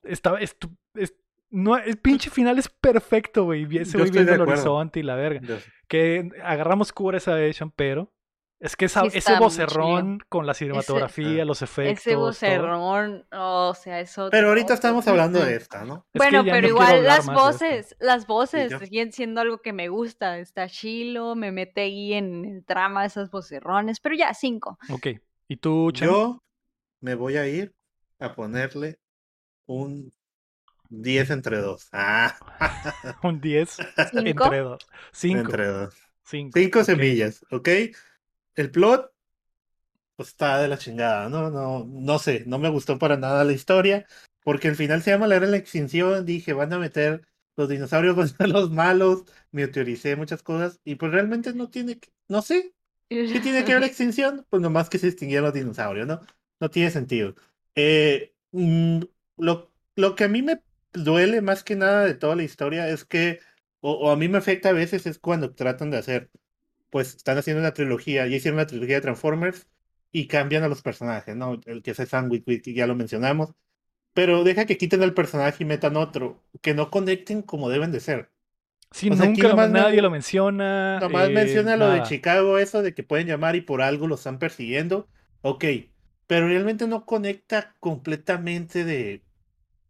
Estaba, 0.03 0.39
estu- 0.41 0.75
es- 0.93 1.15
no, 1.49 1.77
el 1.77 1.97
pinche 1.97 2.29
final 2.29 2.57
es 2.59 2.69
perfecto, 2.69 3.45
güey. 3.45 3.63
estoy 3.77 4.03
de 4.05 4.11
viendo 4.11 4.33
el 4.33 4.41
acuerdo. 4.41 4.61
horizonte 4.61 4.99
y 4.99 5.03
la 5.03 5.15
verga. 5.15 5.41
Yo. 5.43 5.55
Que 5.87 6.29
agarramos 6.43 6.91
cura 6.91 7.17
esa 7.17 7.35
cham, 7.53 7.71
pero 7.75 8.11
es 8.59 8.75
que 8.75 8.85
esa- 8.85 9.01
Sí 9.09 9.17
ese 9.17 9.37
vocerrón 9.37 10.19
con 10.29 10.47
la 10.47 10.53
cinematografía, 10.53 11.43
Ah. 11.43 11.45
los 11.45 11.61
efectos. 11.61 11.99
Ese 11.99 12.11
todo. 12.13 12.21
vocerrón, 12.21 13.25
o 13.31 13.73
sea, 13.75 13.99
eso. 13.99 14.29
Pero 14.31 14.47
ahorita 14.49 14.73
estamos 14.73 15.07
hablando 15.07 15.39
de 15.43 15.55
esta, 15.55 15.83
¿no? 15.85 16.05
Es 16.13 16.21
que 16.21 16.29
Bueno, 16.29 16.43
pero 16.43 16.61
no 16.61 16.67
igual 16.67 17.03
las 17.03 17.27
de 17.27 17.33
voces, 17.33 17.95
las 17.99 18.25
voces 18.27 18.73
siguen 18.79 19.11
siendo 19.11 19.41
algo 19.41 19.59
que 19.59 19.73
me 19.73 19.89
gusta. 19.89 20.39
Está 20.39 20.67
chilo, 20.67 21.35
me 21.35 21.51
mete 21.51 21.81
ahí 21.81 22.13
en 22.13 22.45
el 22.45 22.65
trama 22.65 23.05
esas 23.05 23.29
vocerrones, 23.29 23.99
pero 23.99 24.15
ya, 24.15 24.33
cinco. 24.33 24.77
Ok. 24.89 25.07
¿Y 25.47 25.57
tú, 25.57 25.91
Cham? 25.91 26.07
Yo 26.09 26.43
me 27.01 27.13
voy 27.15 27.37
a 27.37 27.47
ir 27.47 27.75
a 28.19 28.33
ponerle 28.33 28.99
un 29.67 30.11
10 30.89 31.29
entre 31.29 31.57
2. 31.57 31.87
Ah, 31.91 32.35
Un 33.23 33.39
10 33.41 33.77
¿Cinco? 34.11 34.45
entre 34.45 34.59
dos. 34.59 34.79
5. 35.13 35.39
entre 35.39 35.65
2. 35.67 35.93
Cinco. 36.23 36.59
5 36.59 36.79
ok. 36.79 36.85
semillas, 36.85 37.45
¿ok? 37.51 37.69
El 38.55 38.71
plot 38.71 39.11
pues 40.15 40.29
está 40.29 40.59
de 40.61 40.67
la 40.67 40.77
chingada, 40.77 41.29
¿no? 41.29 41.49
No, 41.49 41.85
no 41.85 42.19
sé, 42.19 42.43
no 42.47 42.57
me 42.57 42.69
gustó 42.69 42.97
para 42.97 43.17
nada 43.17 43.43
la 43.43 43.51
historia, 43.53 44.05
porque 44.43 44.67
al 44.69 44.75
final 44.75 45.01
se 45.01 45.11
llama 45.11 45.27
la 45.27 45.35
era 45.35 45.45
de 45.45 45.51
la 45.51 45.57
extinción, 45.57 46.25
dije, 46.25 46.53
van 46.53 46.71
a 46.73 46.79
meter 46.79 47.27
los 47.57 47.69
dinosaurios 47.69 48.15
van 48.15 48.25
a 48.27 48.29
ser 48.29 48.49
los 48.49 48.71
malos, 48.71 49.23
me 49.51 49.67
teoricé 49.67 50.15
muchas 50.15 50.41
cosas, 50.43 50.79
y 50.83 50.95
pues 50.95 51.11
realmente 51.11 51.53
no 51.53 51.69
tiene, 51.69 51.99
que- 51.99 52.09
no 52.27 52.41
sé, 52.41 52.71
¿Qué 53.07 53.39
tiene 53.39 53.63
que 53.63 53.73
ver 53.73 53.81
la 53.81 53.87
extinción? 53.87 54.45
Pues 54.49 54.61
nomás 54.63 54.89
que 54.89 54.97
se 54.97 55.07
extinguieron 55.07 55.45
los 55.45 55.53
dinosaurios, 55.53 56.07
¿no? 56.07 56.21
No 56.59 56.69
tiene 56.71 56.89
sentido. 56.89 57.35
Eh, 57.75 58.33
mm, 58.51 59.01
lo, 59.37 59.71
lo 59.95 60.15
que 60.15 60.23
a 60.23 60.27
mí 60.27 60.41
me 60.41 60.61
duele 60.95 61.41
más 61.41 61.63
que 61.63 61.75
nada 61.75 62.05
de 62.05 62.15
toda 62.15 62.35
la 62.35 62.43
historia 62.43 62.89
es 62.89 63.05
que, 63.05 63.39
o, 63.81 63.93
o 63.93 64.11
a 64.11 64.15
mí 64.17 64.27
me 64.29 64.37
afecta 64.37 64.69
a 64.69 64.73
veces, 64.73 65.05
es 65.05 65.19
cuando 65.19 65.53
tratan 65.55 65.91
de 65.91 65.97
hacer, 65.97 66.31
pues 66.89 67.15
están 67.15 67.37
haciendo 67.37 67.61
una 67.61 67.73
trilogía, 67.73 68.27
ya 68.27 68.37
hicieron 68.37 68.59
una 68.59 68.67
trilogía 68.67 68.95
de 68.97 69.01
Transformers 69.01 69.67
y 70.11 70.27
cambian 70.27 70.63
a 70.63 70.69
los 70.69 70.81
personajes, 70.81 71.35
¿no? 71.35 71.59
El 71.65 71.83
que 71.83 71.91
es 71.91 71.97
Sandwich, 72.09 72.45
ya 72.73 72.87
lo 72.87 72.95
mencionamos, 72.95 73.53
pero 74.13 74.43
deja 74.43 74.65
que 74.65 74.77
quiten 74.77 75.03
el 75.03 75.13
personaje 75.15 75.63
y 75.63 75.67
metan 75.67 75.97
otro, 75.97 76.43
que 76.61 76.73
no 76.75 76.91
conecten 76.91 77.41
como 77.43 77.69
deben 77.69 77.91
de 77.93 78.01
ser. 78.01 78.31
Sí, 78.91 79.09
O 79.09 79.15
sea, 79.15 79.27
nunca 79.27 79.47
nomás 79.49 79.69
me- 79.71 79.71
nadie 79.71 80.01
lo 80.01 80.09
menciona. 80.09 80.99
Nomás 80.99 81.29
eh, 81.29 81.31
menciona 81.31 81.75
lo 81.77 81.89
de. 81.89 82.01
Chicago, 82.03 82.57
eso 82.57 82.81
de 82.81 82.93
que 82.93 83.03
pueden 83.03 83.27
llamar 83.27 83.55
y 83.55 83.61
por 83.61 83.81
algo 83.81 84.07
lo 84.07 84.15
están 84.15 84.39
persiguiendo. 84.39 85.09
Ok, 85.41 85.65
pero 86.27 86.47
realmente 86.47 86.87
no 86.87 87.05
conecta 87.05 87.75
completamente 87.79 88.83
de. 88.85 89.24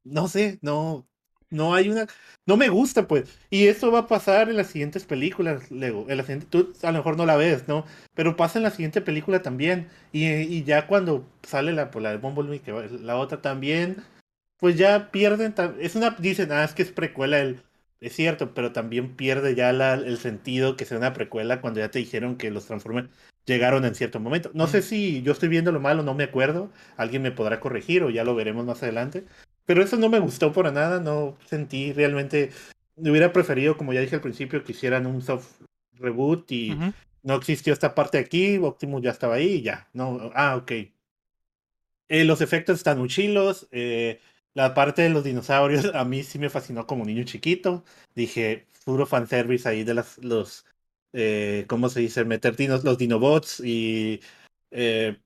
No 0.05 0.27
sé, 0.27 0.59
no. 0.61 1.07
No 1.51 1.73
hay 1.75 1.89
una. 1.89 2.07
No 2.45 2.57
me 2.57 2.69
gusta, 2.69 3.07
pues. 3.07 3.29
Y 3.49 3.67
eso 3.67 3.91
va 3.91 3.99
a 3.99 4.07
pasar 4.07 4.49
en 4.49 4.57
las 4.57 4.67
siguientes 4.67 5.05
películas, 5.05 5.71
Lego. 5.71 6.05
En 6.09 6.17
la 6.17 6.23
siguiente, 6.23 6.47
tú 6.49 6.73
a 6.83 6.91
lo 6.91 6.97
mejor 6.99 7.17
no 7.17 7.25
la 7.25 7.37
ves, 7.37 7.67
¿no? 7.67 7.85
Pero 8.15 8.35
pasa 8.35 8.59
en 8.59 8.63
la 8.63 8.71
siguiente 8.71 9.01
película 9.01 9.41
también. 9.41 9.89
Y, 10.11 10.25
y 10.27 10.63
ya 10.63 10.87
cuando 10.87 11.27
sale 11.43 11.71
la, 11.73 11.91
pues, 11.91 12.03
la 12.03 12.11
de 12.11 12.17
Bumblebee, 12.17 12.61
que 12.61 12.71
va- 12.71 12.85
la 12.87 13.17
otra 13.17 13.41
también, 13.41 14.03
pues 14.57 14.77
ya 14.77 15.11
pierden. 15.11 15.53
Es 15.79 15.95
una. 15.95 16.11
Dicen, 16.11 16.51
ah, 16.51 16.63
es 16.63 16.73
que 16.73 16.83
es 16.83 16.91
precuela 16.91 17.39
el. 17.41 17.61
Es 18.01 18.13
cierto, 18.15 18.53
pero 18.53 18.71
también 18.73 19.15
pierde 19.15 19.55
ya 19.55 19.73
la- 19.73 19.95
el 19.95 20.17
sentido 20.19 20.75
que 20.77 20.85
sea 20.85 20.97
una 20.99 21.13
precuela 21.13 21.61
cuando 21.61 21.79
ya 21.81 21.91
te 21.91 21.99
dijeron 21.99 22.37
que 22.37 22.51
los 22.51 22.65
Transformers 22.67 23.09
llegaron 23.45 23.85
en 23.85 23.95
cierto 23.95 24.19
momento. 24.19 24.51
No 24.53 24.67
sé 24.67 24.81
si 24.81 25.21
yo 25.23 25.31
estoy 25.33 25.49
viendo 25.49 25.71
lo 25.73 25.79
malo, 25.81 26.03
no 26.03 26.13
me 26.15 26.23
acuerdo. 26.25 26.71
Alguien 26.97 27.23
me 27.23 27.31
podrá 27.31 27.59
corregir 27.59 28.03
o 28.03 28.09
ya 28.11 28.23
lo 28.23 28.35
veremos 28.35 28.65
más 28.65 28.83
adelante. 28.83 29.25
Pero 29.65 29.81
eso 29.83 29.97
no 29.97 30.09
me 30.09 30.19
gustó 30.19 30.51
por 30.53 30.71
nada, 30.71 30.99
no 30.99 31.37
sentí 31.47 31.91
realmente. 31.93 32.51
Me 32.95 33.09
hubiera 33.11 33.33
preferido, 33.33 33.75
como 33.77 33.93
ya 33.93 34.01
dije 34.01 34.15
al 34.15 34.21
principio, 34.21 34.63
que 34.63 34.71
hicieran 34.71 35.05
un 35.05 35.21
soft 35.21 35.61
reboot 35.93 36.51
y 36.51 36.71
no 37.23 37.35
existió 37.35 37.73
esta 37.73 37.95
parte 37.95 38.17
aquí, 38.17 38.57
Optimus 38.57 39.01
ya 39.01 39.11
estaba 39.11 39.35
ahí 39.35 39.55
y 39.55 39.61
ya. 39.63 39.89
No, 39.93 40.31
ah, 40.35 40.55
ok. 40.57 40.71
Eh, 42.07 42.23
los 42.25 42.41
efectos 42.41 42.77
están 42.77 42.99
muy 42.99 43.09
chilos. 43.09 43.67
eh, 43.71 44.19
la 44.53 44.73
parte 44.73 45.01
de 45.01 45.09
los 45.09 45.23
dinosaurios 45.23 45.85
a 45.95 46.05
mí 46.05 46.23
sí 46.23 46.39
me 46.39 46.49
fascinó 46.49 46.85
como 46.87 47.03
niño 47.05 47.23
chiquito. 47.23 47.83
Dije, 48.13 48.67
puro 48.85 49.05
fanservice 49.05 49.67
ahí 49.67 49.83
de 49.83 49.93
las, 49.95 50.17
los, 50.23 50.65
eh, 51.13 51.65
¿cómo 51.67 51.89
se 51.89 51.99
dice? 52.01 52.23
Meter 52.23 52.55
dinos, 52.55 52.83
los 52.83 52.97
dinobots 52.97 53.59
y 53.63 54.21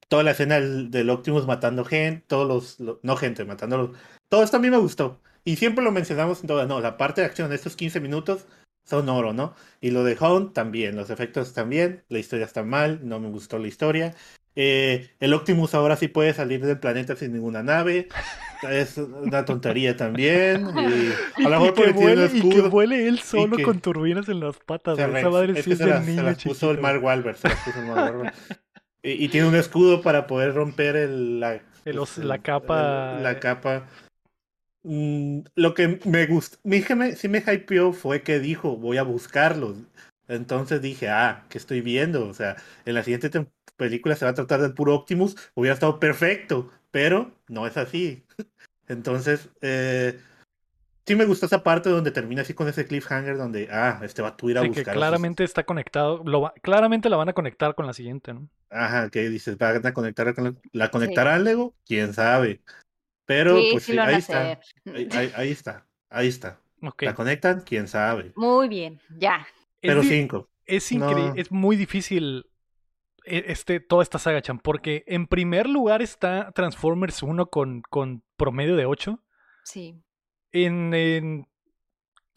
toda 0.07 0.24
la 0.24 0.32
escena 0.32 0.60
del, 0.60 0.91
del 0.91 1.10
Optimus 1.10 1.48
matando 1.48 1.84
gente, 1.84 2.24
todos 2.28 2.48
los, 2.48 2.80
lo- 2.80 2.99
no 3.03 3.16
gente, 3.16 3.45
matando 3.45 3.78
los, 3.78 3.90
todo 4.30 4.43
esto 4.43 4.57
a 4.57 4.60
mí 4.60 4.69
me 4.69 4.77
gustó. 4.77 5.19
Y 5.45 5.56
siempre 5.56 5.84
lo 5.84 5.91
mencionamos 5.91 6.41
en 6.41 6.47
todas, 6.47 6.68
no, 6.68 6.80
la 6.81 6.97
parte 6.97 7.22
de 7.22 7.27
acción 7.27 7.49
de 7.49 7.56
estos 7.56 7.76
15 7.76 7.99
minutos 7.99 8.45
son 8.85 9.07
oro, 9.10 9.34
¿no? 9.34 9.56
Y 9.81 9.91
lo 9.91 10.03
de 10.03 10.18
Hunt 10.19 10.53
también, 10.53 10.95
los 10.95 11.10
efectos 11.10 11.53
también, 11.53 12.03
la 12.10 12.19
historia 12.19 12.45
está 12.45 12.64
mal, 12.64 12.99
no 13.03 13.19
me 13.19 13.30
gustó 13.30 13.57
la 13.60 13.68
historia. 13.68 14.14
Eh, 14.56 15.11
el 15.19 15.34
Optimus 15.34 15.73
ahora 15.73 15.95
sí 15.95 16.07
puede 16.10 16.34
salir 16.34 16.65
del 16.65 16.80
planeta 16.80 17.15
sin 17.15 17.31
ninguna 17.31 17.64
nave. 17.64 18.10
Es 18.69 18.97
una 18.97 19.45
tontería 19.45 19.95
también. 19.95 20.68
Y 21.38 21.45
a 21.45 21.49
lo 21.49 21.61
mejor 21.61 21.68
Y 21.69 21.73
que, 21.73 21.81
porque 21.81 21.93
tiene 21.93 21.93
un 21.93 21.93
vuele, 21.93 22.30
y 22.34 22.49
que 22.49 22.61
vuele 22.64 23.07
él 23.07 23.19
solo 23.19 23.56
que- 23.56 23.64
con 23.64 23.80
turbinas 23.80 24.27
en 24.27 24.41
las 24.41 24.57
patas. 24.57 24.97
Se 24.97 25.03
Esa 25.18 25.30
madre 25.30 25.53
es 25.53 25.64
sí 25.64 25.69
que 25.69 25.73
es 25.76 25.77
se 25.77 25.99
niño 26.01 26.23
las 26.23 26.43
puso 26.43 26.72
el. 26.72 26.80
Mark 26.80 27.01
Wahlberg. 27.01 27.38
Se 27.38 27.47
las 27.47 27.57
puso 27.64 27.80
el 27.80 27.85
Mark 27.85 28.15
Wahlberg. 28.18 28.34
y, 29.03 29.11
y 29.26 29.30
tiene 29.30 29.47
un 29.47 29.56
escudo 29.56 30.01
para 30.01 30.27
poder 30.27 30.53
romper 30.56 30.97
el, 30.97 31.39
la, 31.39 31.61
El 31.85 31.99
la 32.23 32.39
capa- 32.39 33.19
la 33.22 33.39
capa. 33.39 33.85
Mm, 34.84 35.41
lo 35.56 35.73
que 35.73 35.99
me 36.06 36.26
gustó, 36.27 36.57
mi 36.64 36.77
hija 36.77 36.95
me, 36.95 37.15
sí 37.15 37.27
me 37.27 37.39
hypeó 37.45 37.91
fue 37.93 38.22
que 38.23 38.39
dijo, 38.39 38.77
voy 38.77 38.97
a 38.97 39.03
buscarlos. 39.03 39.77
Entonces 40.27 40.81
dije, 40.81 41.10
ah, 41.10 41.45
¿qué 41.49 41.57
estoy 41.57 41.81
viendo? 41.81 42.27
O 42.27 42.34
sea, 42.34 42.56
en 42.85 42.93
la 42.93 43.03
siguiente 43.03 43.30
película 43.76 44.15
se 44.15 44.26
va 44.26 44.31
a 44.31 44.35
tratar 44.35 44.61
del 44.61 44.73
puro 44.73 44.95
Optimus, 44.95 45.35
hubiera 45.56 45.73
estado 45.73 45.99
perfecto, 45.99 46.72
pero 46.91 47.31
no 47.47 47.65
es 47.68 47.77
así. 47.77 48.26
Entonces, 48.88 49.49
eh, 49.61 50.19
sí 51.06 51.15
me 51.15 51.26
gustó 51.26 51.45
esa 51.47 51.64
parte 51.64 51.89
donde 51.89 52.11
termina 52.11 52.43
así 52.43 52.53
con 52.53 52.68
ese 52.68 52.85
cliffhanger 52.85 53.38
donde, 53.38 53.68
ah, 53.72 53.99
este 54.03 54.22
va 54.22 54.30
a 54.30 54.45
ir 54.47 54.57
a 54.57 54.61
Sí, 54.61 54.68
buscar. 54.68 54.84
que 54.85 54.89
a 54.91 54.93
claramente 54.93 55.43
está 55.43 55.64
conectado. 55.64 56.23
Lo 56.23 56.41
va- 56.41 56.53
claramente 56.61 57.10
la 57.10 57.18
van 57.18 57.30
a 57.30 57.34
conectar 57.34 57.76
con 57.76 57.85
la 57.88 57.93
siguiente, 57.93 58.34
¿no? 58.34 58.47
Ajá, 58.69 59.10
que 59.10 59.30
dices, 59.30 59.57
van 59.57 59.85
a 59.85 59.93
conectar 59.93 60.34
con 60.35 60.43
la, 60.43 60.53
la 60.73 60.91
conectarán 60.91 61.34
al 61.35 61.43
Lego, 61.43 61.76
quién 61.85 62.14
sabe. 62.14 62.61
Pero 63.30 63.57
sí, 63.57 63.69
pues 63.73 63.84
sí 63.84 63.91
sí, 63.91 63.95
lo 63.95 64.01
van 64.01 64.10
a 64.10 64.14
ahí 64.15 64.19
está, 64.19 64.41
ahí, 64.49 65.07
ahí- 65.11 65.31
ahí 65.35 65.51
está, 65.51 65.88
ahí 66.10 66.27
está. 66.27 66.60
La 67.01 67.14
conectan, 67.14 67.61
quién 67.64 67.88
sabe. 67.88 68.34
Muy 68.35 68.68
bien, 68.68 68.99
ya. 69.19 69.45
Es 69.81 69.89
Pero 69.91 70.01
di- 70.01 70.07
cinco. 70.10 70.49
Es 70.65 70.91
increíble, 70.91 71.27
No. 71.30 71.35
es 71.35 71.51
muy 71.51 71.76
difícil 71.76 72.45
e- 73.26 73.43
este, 73.47 73.80
toda 73.80 74.01
esta 74.01 74.18
saga, 74.18 74.41
Chan, 74.41 74.57
porque 74.60 75.03
en 75.06 75.27
primer 75.27 75.68
lugar 75.69 76.01
está 76.01 76.51
Transformers 76.53 77.22
1 77.22 77.51
con, 77.51 77.84
con 77.89 78.23
promedio 78.35 78.76
de 78.76 78.85
8. 78.88 79.23
Sí. 79.64 80.01
En, 80.51 80.91
en 80.95 81.47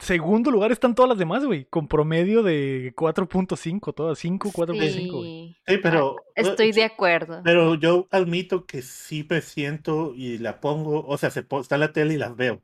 segundo 0.03 0.51
lugar 0.51 0.71
están 0.71 0.93
todas 0.95 1.09
las 1.09 1.17
demás, 1.17 1.43
güey, 1.45 1.65
con 1.65 1.87
promedio 1.87 2.43
de 2.43 2.93
4.5, 2.95 3.93
todas 3.93 4.19
5, 4.19 4.51
4.5, 4.51 5.11
güey. 5.11 5.29
Sí. 5.31 5.57
Sí, 5.67 5.77
pero, 5.81 6.15
Ah, 6.19 6.31
Estoy 6.35 6.71
de 6.71 6.83
acuerdo. 6.83 7.41
pero 7.43 7.75
yo 7.75 8.07
admito 8.11 8.65
que 8.65 8.81
sí 8.81 9.25
me 9.29 9.41
siento 9.41 10.13
y 10.15 10.37
la 10.37 10.59
pongo, 10.61 11.05
o 11.05 11.17
sea, 11.17 11.29
se 11.31 11.43
po- 11.43 11.61
está 11.61 11.75
en 11.75 11.81
la 11.81 11.93
tele 11.93 12.13
y 12.15 12.17
las 12.17 12.35
veo. 12.35 12.61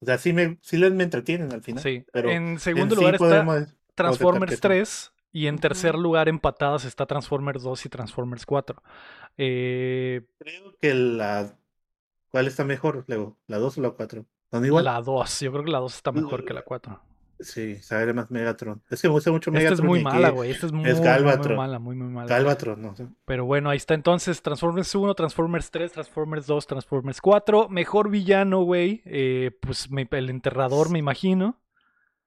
O 0.00 0.06
sea, 0.06 0.18
sí 0.18 0.32
me, 0.32 0.58
sí 0.62 0.76
les 0.78 0.92
me 0.92 1.04
entretienen 1.04 1.52
al 1.52 1.62
final. 1.62 1.82
Sí. 1.82 2.04
pero 2.12 2.30
en 2.30 2.58
segundo 2.58 2.94
en 2.94 2.98
sí 2.98 3.04
lugar 3.04 3.14
está 3.14 3.24
podemos 3.26 3.74
Transformers 3.94 4.52
aceptar 4.52 4.70
que 4.70 4.76
3 4.78 5.12
y 5.32 5.46
en 5.46 5.58
tercer 5.58 5.94
lugar 5.96 6.28
empatadas 6.28 6.84
está 6.86 7.06
Transformers 7.06 7.62
2 7.62 7.86
y 7.86 7.88
Transformers 7.90 8.46
4. 8.46 8.82
Eh, 9.38 10.22
Creo 10.38 10.74
que 10.80 10.94
la... 10.94 11.54
¿Cuál 12.30 12.46
está 12.46 12.64
mejor, 12.64 13.04
Lego? 13.08 13.36
¿La 13.46 13.58
2 13.58 13.78
o 13.78 13.80
la 13.82 13.90
4? 13.90 14.24
La 14.82 15.00
2, 15.00 15.40
yo 15.40 15.52
creo 15.52 15.64
que 15.64 15.70
la 15.70 15.78
2 15.78 15.94
está 15.94 16.12
mejor 16.12 16.44
que 16.44 16.52
la 16.54 16.62
4. 16.62 17.00
Sí, 17.42 17.76
sabe 17.76 18.12
más 18.12 18.30
Megatron. 18.30 18.82
Es 18.90 19.00
que 19.00 19.08
me 19.08 19.12
gusta 19.12 19.30
mucho 19.30 19.48
Esta 19.50 19.58
Megatron. 19.60 19.78
es 19.78 19.88
muy 19.88 20.02
mala, 20.02 20.28
güey. 20.28 20.50
Esta 20.50 20.66
es 20.66 20.72
muy, 20.72 20.90
es 20.90 20.98
muy 21.00 21.56
mala, 21.56 21.78
muy, 21.78 21.96
muy 21.96 22.08
mala. 22.08 22.28
Galvatron, 22.28 22.82
no 22.82 22.94
sé. 22.94 23.06
Pero 23.24 23.46
bueno, 23.46 23.70
ahí 23.70 23.78
está 23.78 23.94
entonces 23.94 24.42
Transformers 24.42 24.94
1, 24.94 25.14
Transformers 25.14 25.70
3, 25.70 25.92
Transformers 25.92 26.46
2, 26.46 26.66
Transformers 26.66 27.20
4. 27.22 27.68
Mejor 27.70 28.10
villano, 28.10 28.62
güey. 28.62 29.00
eh, 29.06 29.52
pues 29.62 29.90
me- 29.90 30.06
el 30.10 30.28
enterrador, 30.28 30.90
me 30.90 30.98
imagino. 30.98 31.58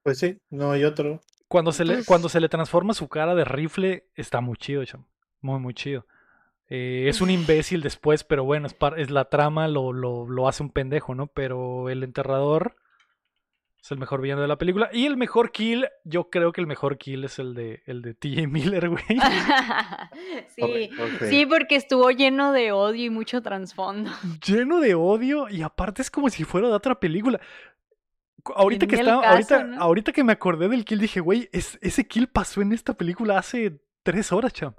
Pues 0.01 0.17
sí, 0.17 0.39
no 0.49 0.71
hay 0.71 0.83
otro. 0.83 1.21
Cuando 1.47 1.71
se, 1.71 1.85
le, 1.85 1.93
Pues- 1.95 2.05
cuando 2.07 2.27
se 2.27 2.39
le 2.39 2.49
transforma 2.49 2.95
su 2.95 3.07
cara 3.07 3.35
de 3.35 3.45
rifle, 3.45 4.07
está 4.15 4.41
muy 4.41 4.57
chido, 4.57 4.83
cham. 4.83 5.05
Muy, 5.41 5.59
muy 5.59 5.75
chido. 5.75 6.07
Eh, 6.75 7.07
es 7.07 7.21
un 7.21 7.29
imbécil 7.29 7.81
después, 7.83 8.23
pero 8.23 8.43
bueno, 8.43 8.65
es, 8.65 8.73
par- 8.73 8.99
es 8.99 9.11
la 9.11 9.25
trama, 9.25 9.67
lo, 9.67 9.93
lo, 9.93 10.27
lo 10.27 10.47
hace 10.47 10.63
un 10.63 10.71
pendejo, 10.71 11.13
¿no? 11.13 11.27
Pero 11.27 11.87
el 11.89 12.03
enterrador 12.03 12.77
es 13.79 13.91
el 13.91 13.99
mejor 13.99 14.21
villano 14.21 14.41
de 14.41 14.47
la 14.47 14.57
película. 14.57 14.89
Y 14.91 15.05
el 15.05 15.15
mejor 15.15 15.51
kill, 15.51 15.85
yo 16.03 16.31
creo 16.31 16.51
que 16.51 16.61
el 16.61 16.67
mejor 16.67 16.97
kill 16.97 17.25
es 17.25 17.37
el 17.37 17.53
de, 17.53 17.83
el 17.85 18.01
de 18.01 18.15
TJ 18.15 18.47
Miller, 18.47 18.89
güey. 18.89 19.03
sí. 20.55 20.89
Sí, 21.29 21.45
porque 21.45 21.75
estuvo 21.75 22.09
lleno 22.09 22.51
de 22.53 22.71
odio 22.71 23.05
y 23.05 23.09
mucho 23.09 23.41
trasfondo. 23.43 24.09
lleno 24.43 24.79
de 24.79 24.95
odio 24.95 25.49
y 25.49 25.61
aparte 25.61 26.01
es 26.01 26.09
como 26.09 26.29
si 26.29 26.43
fuera 26.43 26.67
de 26.69 26.73
otra 26.73 26.99
película. 26.99 27.39
Cu- 28.41 28.53
Ahorita 28.55 28.87
que 28.87 28.95
estaba, 28.95 29.21
caso, 29.21 29.33
ahorita, 29.33 29.63
¿no? 29.63 29.81
ahorita 29.81 30.11
que 30.11 30.23
me 30.23 30.33
acordé 30.33 30.67
del 30.69 30.85
kill 30.85 30.99
dije, 30.99 31.19
güey, 31.19 31.49
es- 31.51 31.77
ese 31.81 32.07
kill 32.07 32.27
pasó 32.27 32.61
en 32.61 32.73
esta 32.73 32.93
película 32.95 33.37
hace 33.37 33.79
tres 34.03 34.31
horas, 34.31 34.53
cham. 34.53 34.73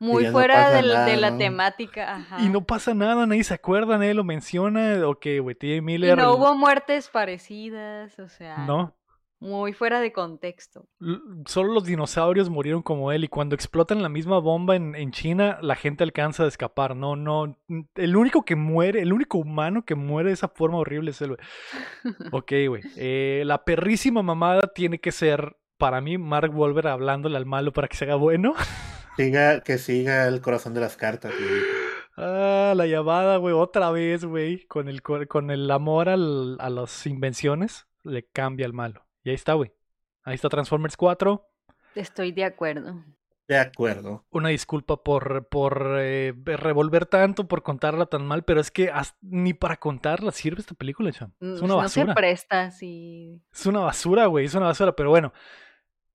Muy 0.00 0.24
no 0.26 0.32
fuera 0.32 0.70
de, 0.70 0.82
la 1.16 1.30
¿no? 1.32 1.38
temática. 1.38 2.16
Ajá. 2.16 2.40
Y 2.40 2.48
no 2.48 2.64
pasa 2.64 2.94
nada, 2.94 3.26
nadie 3.26 3.42
se 3.44 3.54
acuerda, 3.54 3.98
nadie 3.98 4.14
lo 4.14 4.22
menciona. 4.24 5.06
Ok, 5.08 5.26
güey, 5.42 5.56
T.J. 5.56 5.76
Y 5.76 5.80
Miller. 5.80 6.16
no 6.18 6.34
hubo 6.34 6.54
muertes 6.54 7.08
parecidas, 7.08 8.16
o 8.20 8.28
sea, 8.28 8.58
no. 8.58 8.94
muy 9.40 9.72
fuera 9.72 10.00
de 10.00 10.12
contexto. 10.12 10.86
L- 11.00 11.18
Solo 11.46 11.72
los 11.72 11.84
dinosaurios 11.84 12.48
murieron 12.48 12.82
como 12.82 13.10
él 13.10 13.24
y 13.24 13.28
cuando 13.28 13.56
explotan 13.56 14.00
la 14.02 14.08
misma 14.08 14.38
bomba 14.38 14.76
en, 14.76 14.94
en 14.94 15.10
China, 15.10 15.58
la 15.62 15.74
gente 15.74 16.04
alcanza 16.04 16.44
a 16.44 16.48
escapar. 16.48 16.94
No, 16.94 17.16
no. 17.16 17.56
El 17.96 18.16
único 18.16 18.44
que 18.44 18.54
muere, 18.54 19.02
el 19.02 19.12
único 19.12 19.38
humano 19.38 19.84
que 19.84 19.96
muere 19.96 20.28
de 20.28 20.34
esa 20.34 20.48
forma 20.48 20.78
horrible 20.78 21.10
es 21.10 21.20
él, 21.22 21.34
güey. 21.34 22.14
Ok, 22.30 22.52
güey. 22.68 22.82
Eh, 22.96 23.42
la 23.46 23.64
perrísima 23.64 24.22
mamada 24.22 24.68
tiene 24.74 25.00
que 25.00 25.10
ser, 25.10 25.56
para 25.76 26.00
mí, 26.00 26.18
Mark 26.18 26.52
Wolver 26.52 26.86
hablándole 26.86 27.36
al 27.36 27.46
malo 27.46 27.72
para 27.72 27.88
que 27.88 27.96
se 27.96 28.04
haga 28.04 28.14
bueno. 28.14 28.54
Siga, 29.24 29.60
que 29.60 29.78
siga 29.78 30.26
el 30.28 30.40
corazón 30.40 30.74
de 30.74 30.80
las 30.80 30.96
cartas. 30.96 31.32
güey. 31.36 31.60
Ah, 32.16 32.72
la 32.76 32.86
llamada, 32.86 33.36
güey, 33.36 33.54
otra 33.54 33.90
vez, 33.90 34.24
güey. 34.24 34.64
Con 34.66 34.88
el, 34.88 35.02
co- 35.02 35.26
con 35.28 35.50
el 35.50 35.70
amor 35.70 36.08
al- 36.08 36.56
a 36.60 36.70
las 36.70 37.06
invenciones, 37.06 37.86
le 38.02 38.24
cambia 38.26 38.66
al 38.66 38.72
malo. 38.72 39.04
Y 39.24 39.30
ahí 39.30 39.34
está, 39.34 39.54
güey. 39.54 39.72
Ahí 40.24 40.34
está 40.34 40.48
Transformers 40.48 40.96
4. 40.96 41.46
Estoy 41.94 42.32
de 42.32 42.44
acuerdo. 42.44 43.04
De 43.46 43.56
acuerdo. 43.56 44.26
Una 44.30 44.50
disculpa 44.50 45.02
por, 45.02 45.48
por 45.48 45.96
eh, 46.00 46.34
revolver 46.44 47.06
tanto, 47.06 47.48
por 47.48 47.62
contarla 47.62 48.04
tan 48.06 48.26
mal, 48.26 48.42
pero 48.44 48.60
es 48.60 48.70
que 48.70 48.92
ni 49.22 49.54
para 49.54 49.78
contarla 49.78 50.32
sirve 50.32 50.60
esta 50.60 50.74
película, 50.74 51.10
cham. 51.12 51.32
Es 51.40 51.62
Mm, 51.62 51.64
una 51.64 51.74
No 51.74 51.88
se 51.88 52.00
basura. 52.00 52.14
presta, 52.14 52.70
sí. 52.72 53.40
Es 53.50 53.64
una 53.64 53.80
basura, 53.80 54.26
güey, 54.26 54.44
es 54.46 54.54
una 54.54 54.66
basura, 54.66 54.92
pero 54.94 55.08
bueno. 55.10 55.32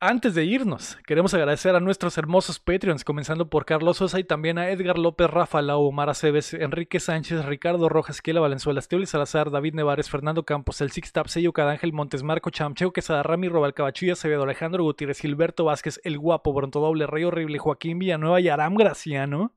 Antes 0.06 0.36
de 0.36 0.44
irnos, 0.44 0.98
queremos 1.08 1.34
agradecer 1.34 1.78
a 1.78 1.80
nuestros 1.80 2.18
hermosos 2.18 2.60
Patreons, 2.60 3.06
comenzando 3.06 3.50
por 3.50 3.64
Carlos 3.64 3.96
Sosa 3.96 4.20
y 4.20 4.26
también 4.26 4.58
a 4.58 4.70
Edgar 4.70 5.00
López, 5.00 5.30
Rafa 5.30 5.62
Lau, 5.62 5.82
Omar 5.82 6.10
Aceves, 6.10 6.54
Enrique 6.54 7.00
Sánchez, 7.00 7.46
Ricardo 7.46 7.88
Rojas, 7.88 8.22
Kiela 8.22 8.42
Valenzuela, 8.42 8.82
Esteuli 8.82 9.06
Salazar, 9.06 9.50
David 9.50 9.76
Nevares, 9.76 10.10
Fernando 10.10 10.44
Campos, 10.44 10.82
El 10.82 10.92
Six 10.92 11.14
Tap, 11.14 11.28
Sello 11.28 11.54
Cadángel 11.54 11.94
Montes, 11.94 12.22
Marco 12.22 12.50
Chamcheo, 12.50 12.92
Quesada, 12.92 13.24
Rami, 13.24 13.48
Robal 13.48 13.74
Cabachilla, 13.74 14.12
Acevedo, 14.12 14.44
Alejandro 14.44 14.84
Gutiérrez, 14.84 15.22
Gilberto 15.22 15.64
Vázquez, 15.64 16.02
El 16.04 16.20
Guapo, 16.20 16.52
Bronto 16.52 16.82
Doble, 16.82 17.08
Rey 17.08 17.24
Horrible, 17.24 17.58
Joaquín 17.58 17.98
Villanueva 17.98 18.42
y 18.42 18.50
Aram 18.50 18.76
Graciano. 18.76 19.54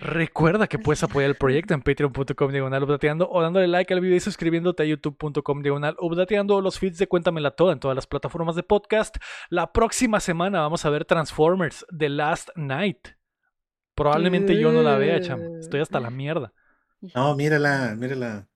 Recuerda 0.00 0.66
que 0.66 0.78
puedes 0.78 1.02
apoyar 1.02 1.30
el 1.30 1.36
proyecto 1.36 1.72
en 1.72 1.80
patreon.com 1.80 2.52
diagonal 2.52 2.82
updateando 2.82 3.28
o 3.30 3.40
dándole 3.40 3.66
like 3.66 3.92
al 3.94 4.00
video 4.00 4.16
y 4.16 4.20
suscribiéndote 4.20 4.82
a 4.82 4.86
youtube.com 4.86 5.62
diagonal 5.62 5.96
updateando 5.98 6.56
o 6.56 6.60
los 6.60 6.78
feeds 6.78 6.98
de 6.98 7.06
Cuéntamela 7.06 7.52
Toda 7.52 7.72
en 7.72 7.80
todas 7.80 7.94
las 7.94 8.06
plataformas 8.06 8.56
de 8.56 8.62
podcast. 8.62 9.16
La 9.48 9.72
próxima 9.72 10.20
semana 10.20 10.60
vamos 10.60 10.84
a 10.84 10.90
ver 10.90 11.06
Transformers 11.06 11.86
The 11.96 12.10
Last 12.10 12.50
Night. 12.56 13.08
Probablemente 13.94 14.60
yo 14.60 14.70
no 14.72 14.82
la 14.82 14.98
vea, 14.98 15.20
cham. 15.20 15.40
Estoy 15.58 15.80
hasta 15.80 15.98
la 15.98 16.10
mierda. 16.10 16.52
No, 17.14 17.34
mírala, 17.34 17.94
mírala. 17.96 18.46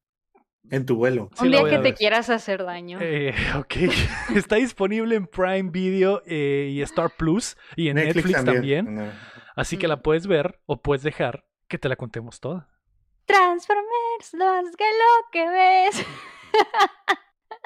En 0.70 0.84
tu 0.84 0.96
vuelo. 0.96 1.30
Sí 1.34 1.46
Un 1.46 1.52
día 1.52 1.64
que 1.64 1.70
te 1.70 1.78
ver. 1.78 1.94
quieras 1.94 2.30
hacer 2.30 2.64
daño. 2.64 2.98
Eh, 3.00 3.34
ok. 3.56 3.76
Está 4.36 4.56
disponible 4.56 5.16
en 5.16 5.26
Prime 5.26 5.70
Video 5.70 6.22
eh, 6.26 6.68
y 6.70 6.82
Star 6.82 7.10
Plus 7.16 7.56
y 7.76 7.88
en 7.88 7.96
Netflix, 7.96 8.44
también. 8.44 8.94
No. 8.94 9.10
Así 9.60 9.76
que 9.76 9.88
la 9.88 10.00
puedes 10.00 10.26
ver 10.26 10.58
o 10.64 10.80
puedes 10.80 11.02
dejar 11.02 11.44
que 11.68 11.76
te 11.76 11.90
la 11.90 11.96
contemos 11.96 12.40
toda. 12.40 12.70
Transformers, 13.26 14.32
lo 14.32 14.46
más 14.46 14.74
que 14.74 14.84
lo 14.84 15.30
que 15.30 15.50
ves. 15.50 16.06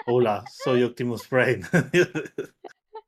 Hola, 0.06 0.42
soy 0.50 0.82
Optimus 0.90 1.28
Prime. 1.28 1.60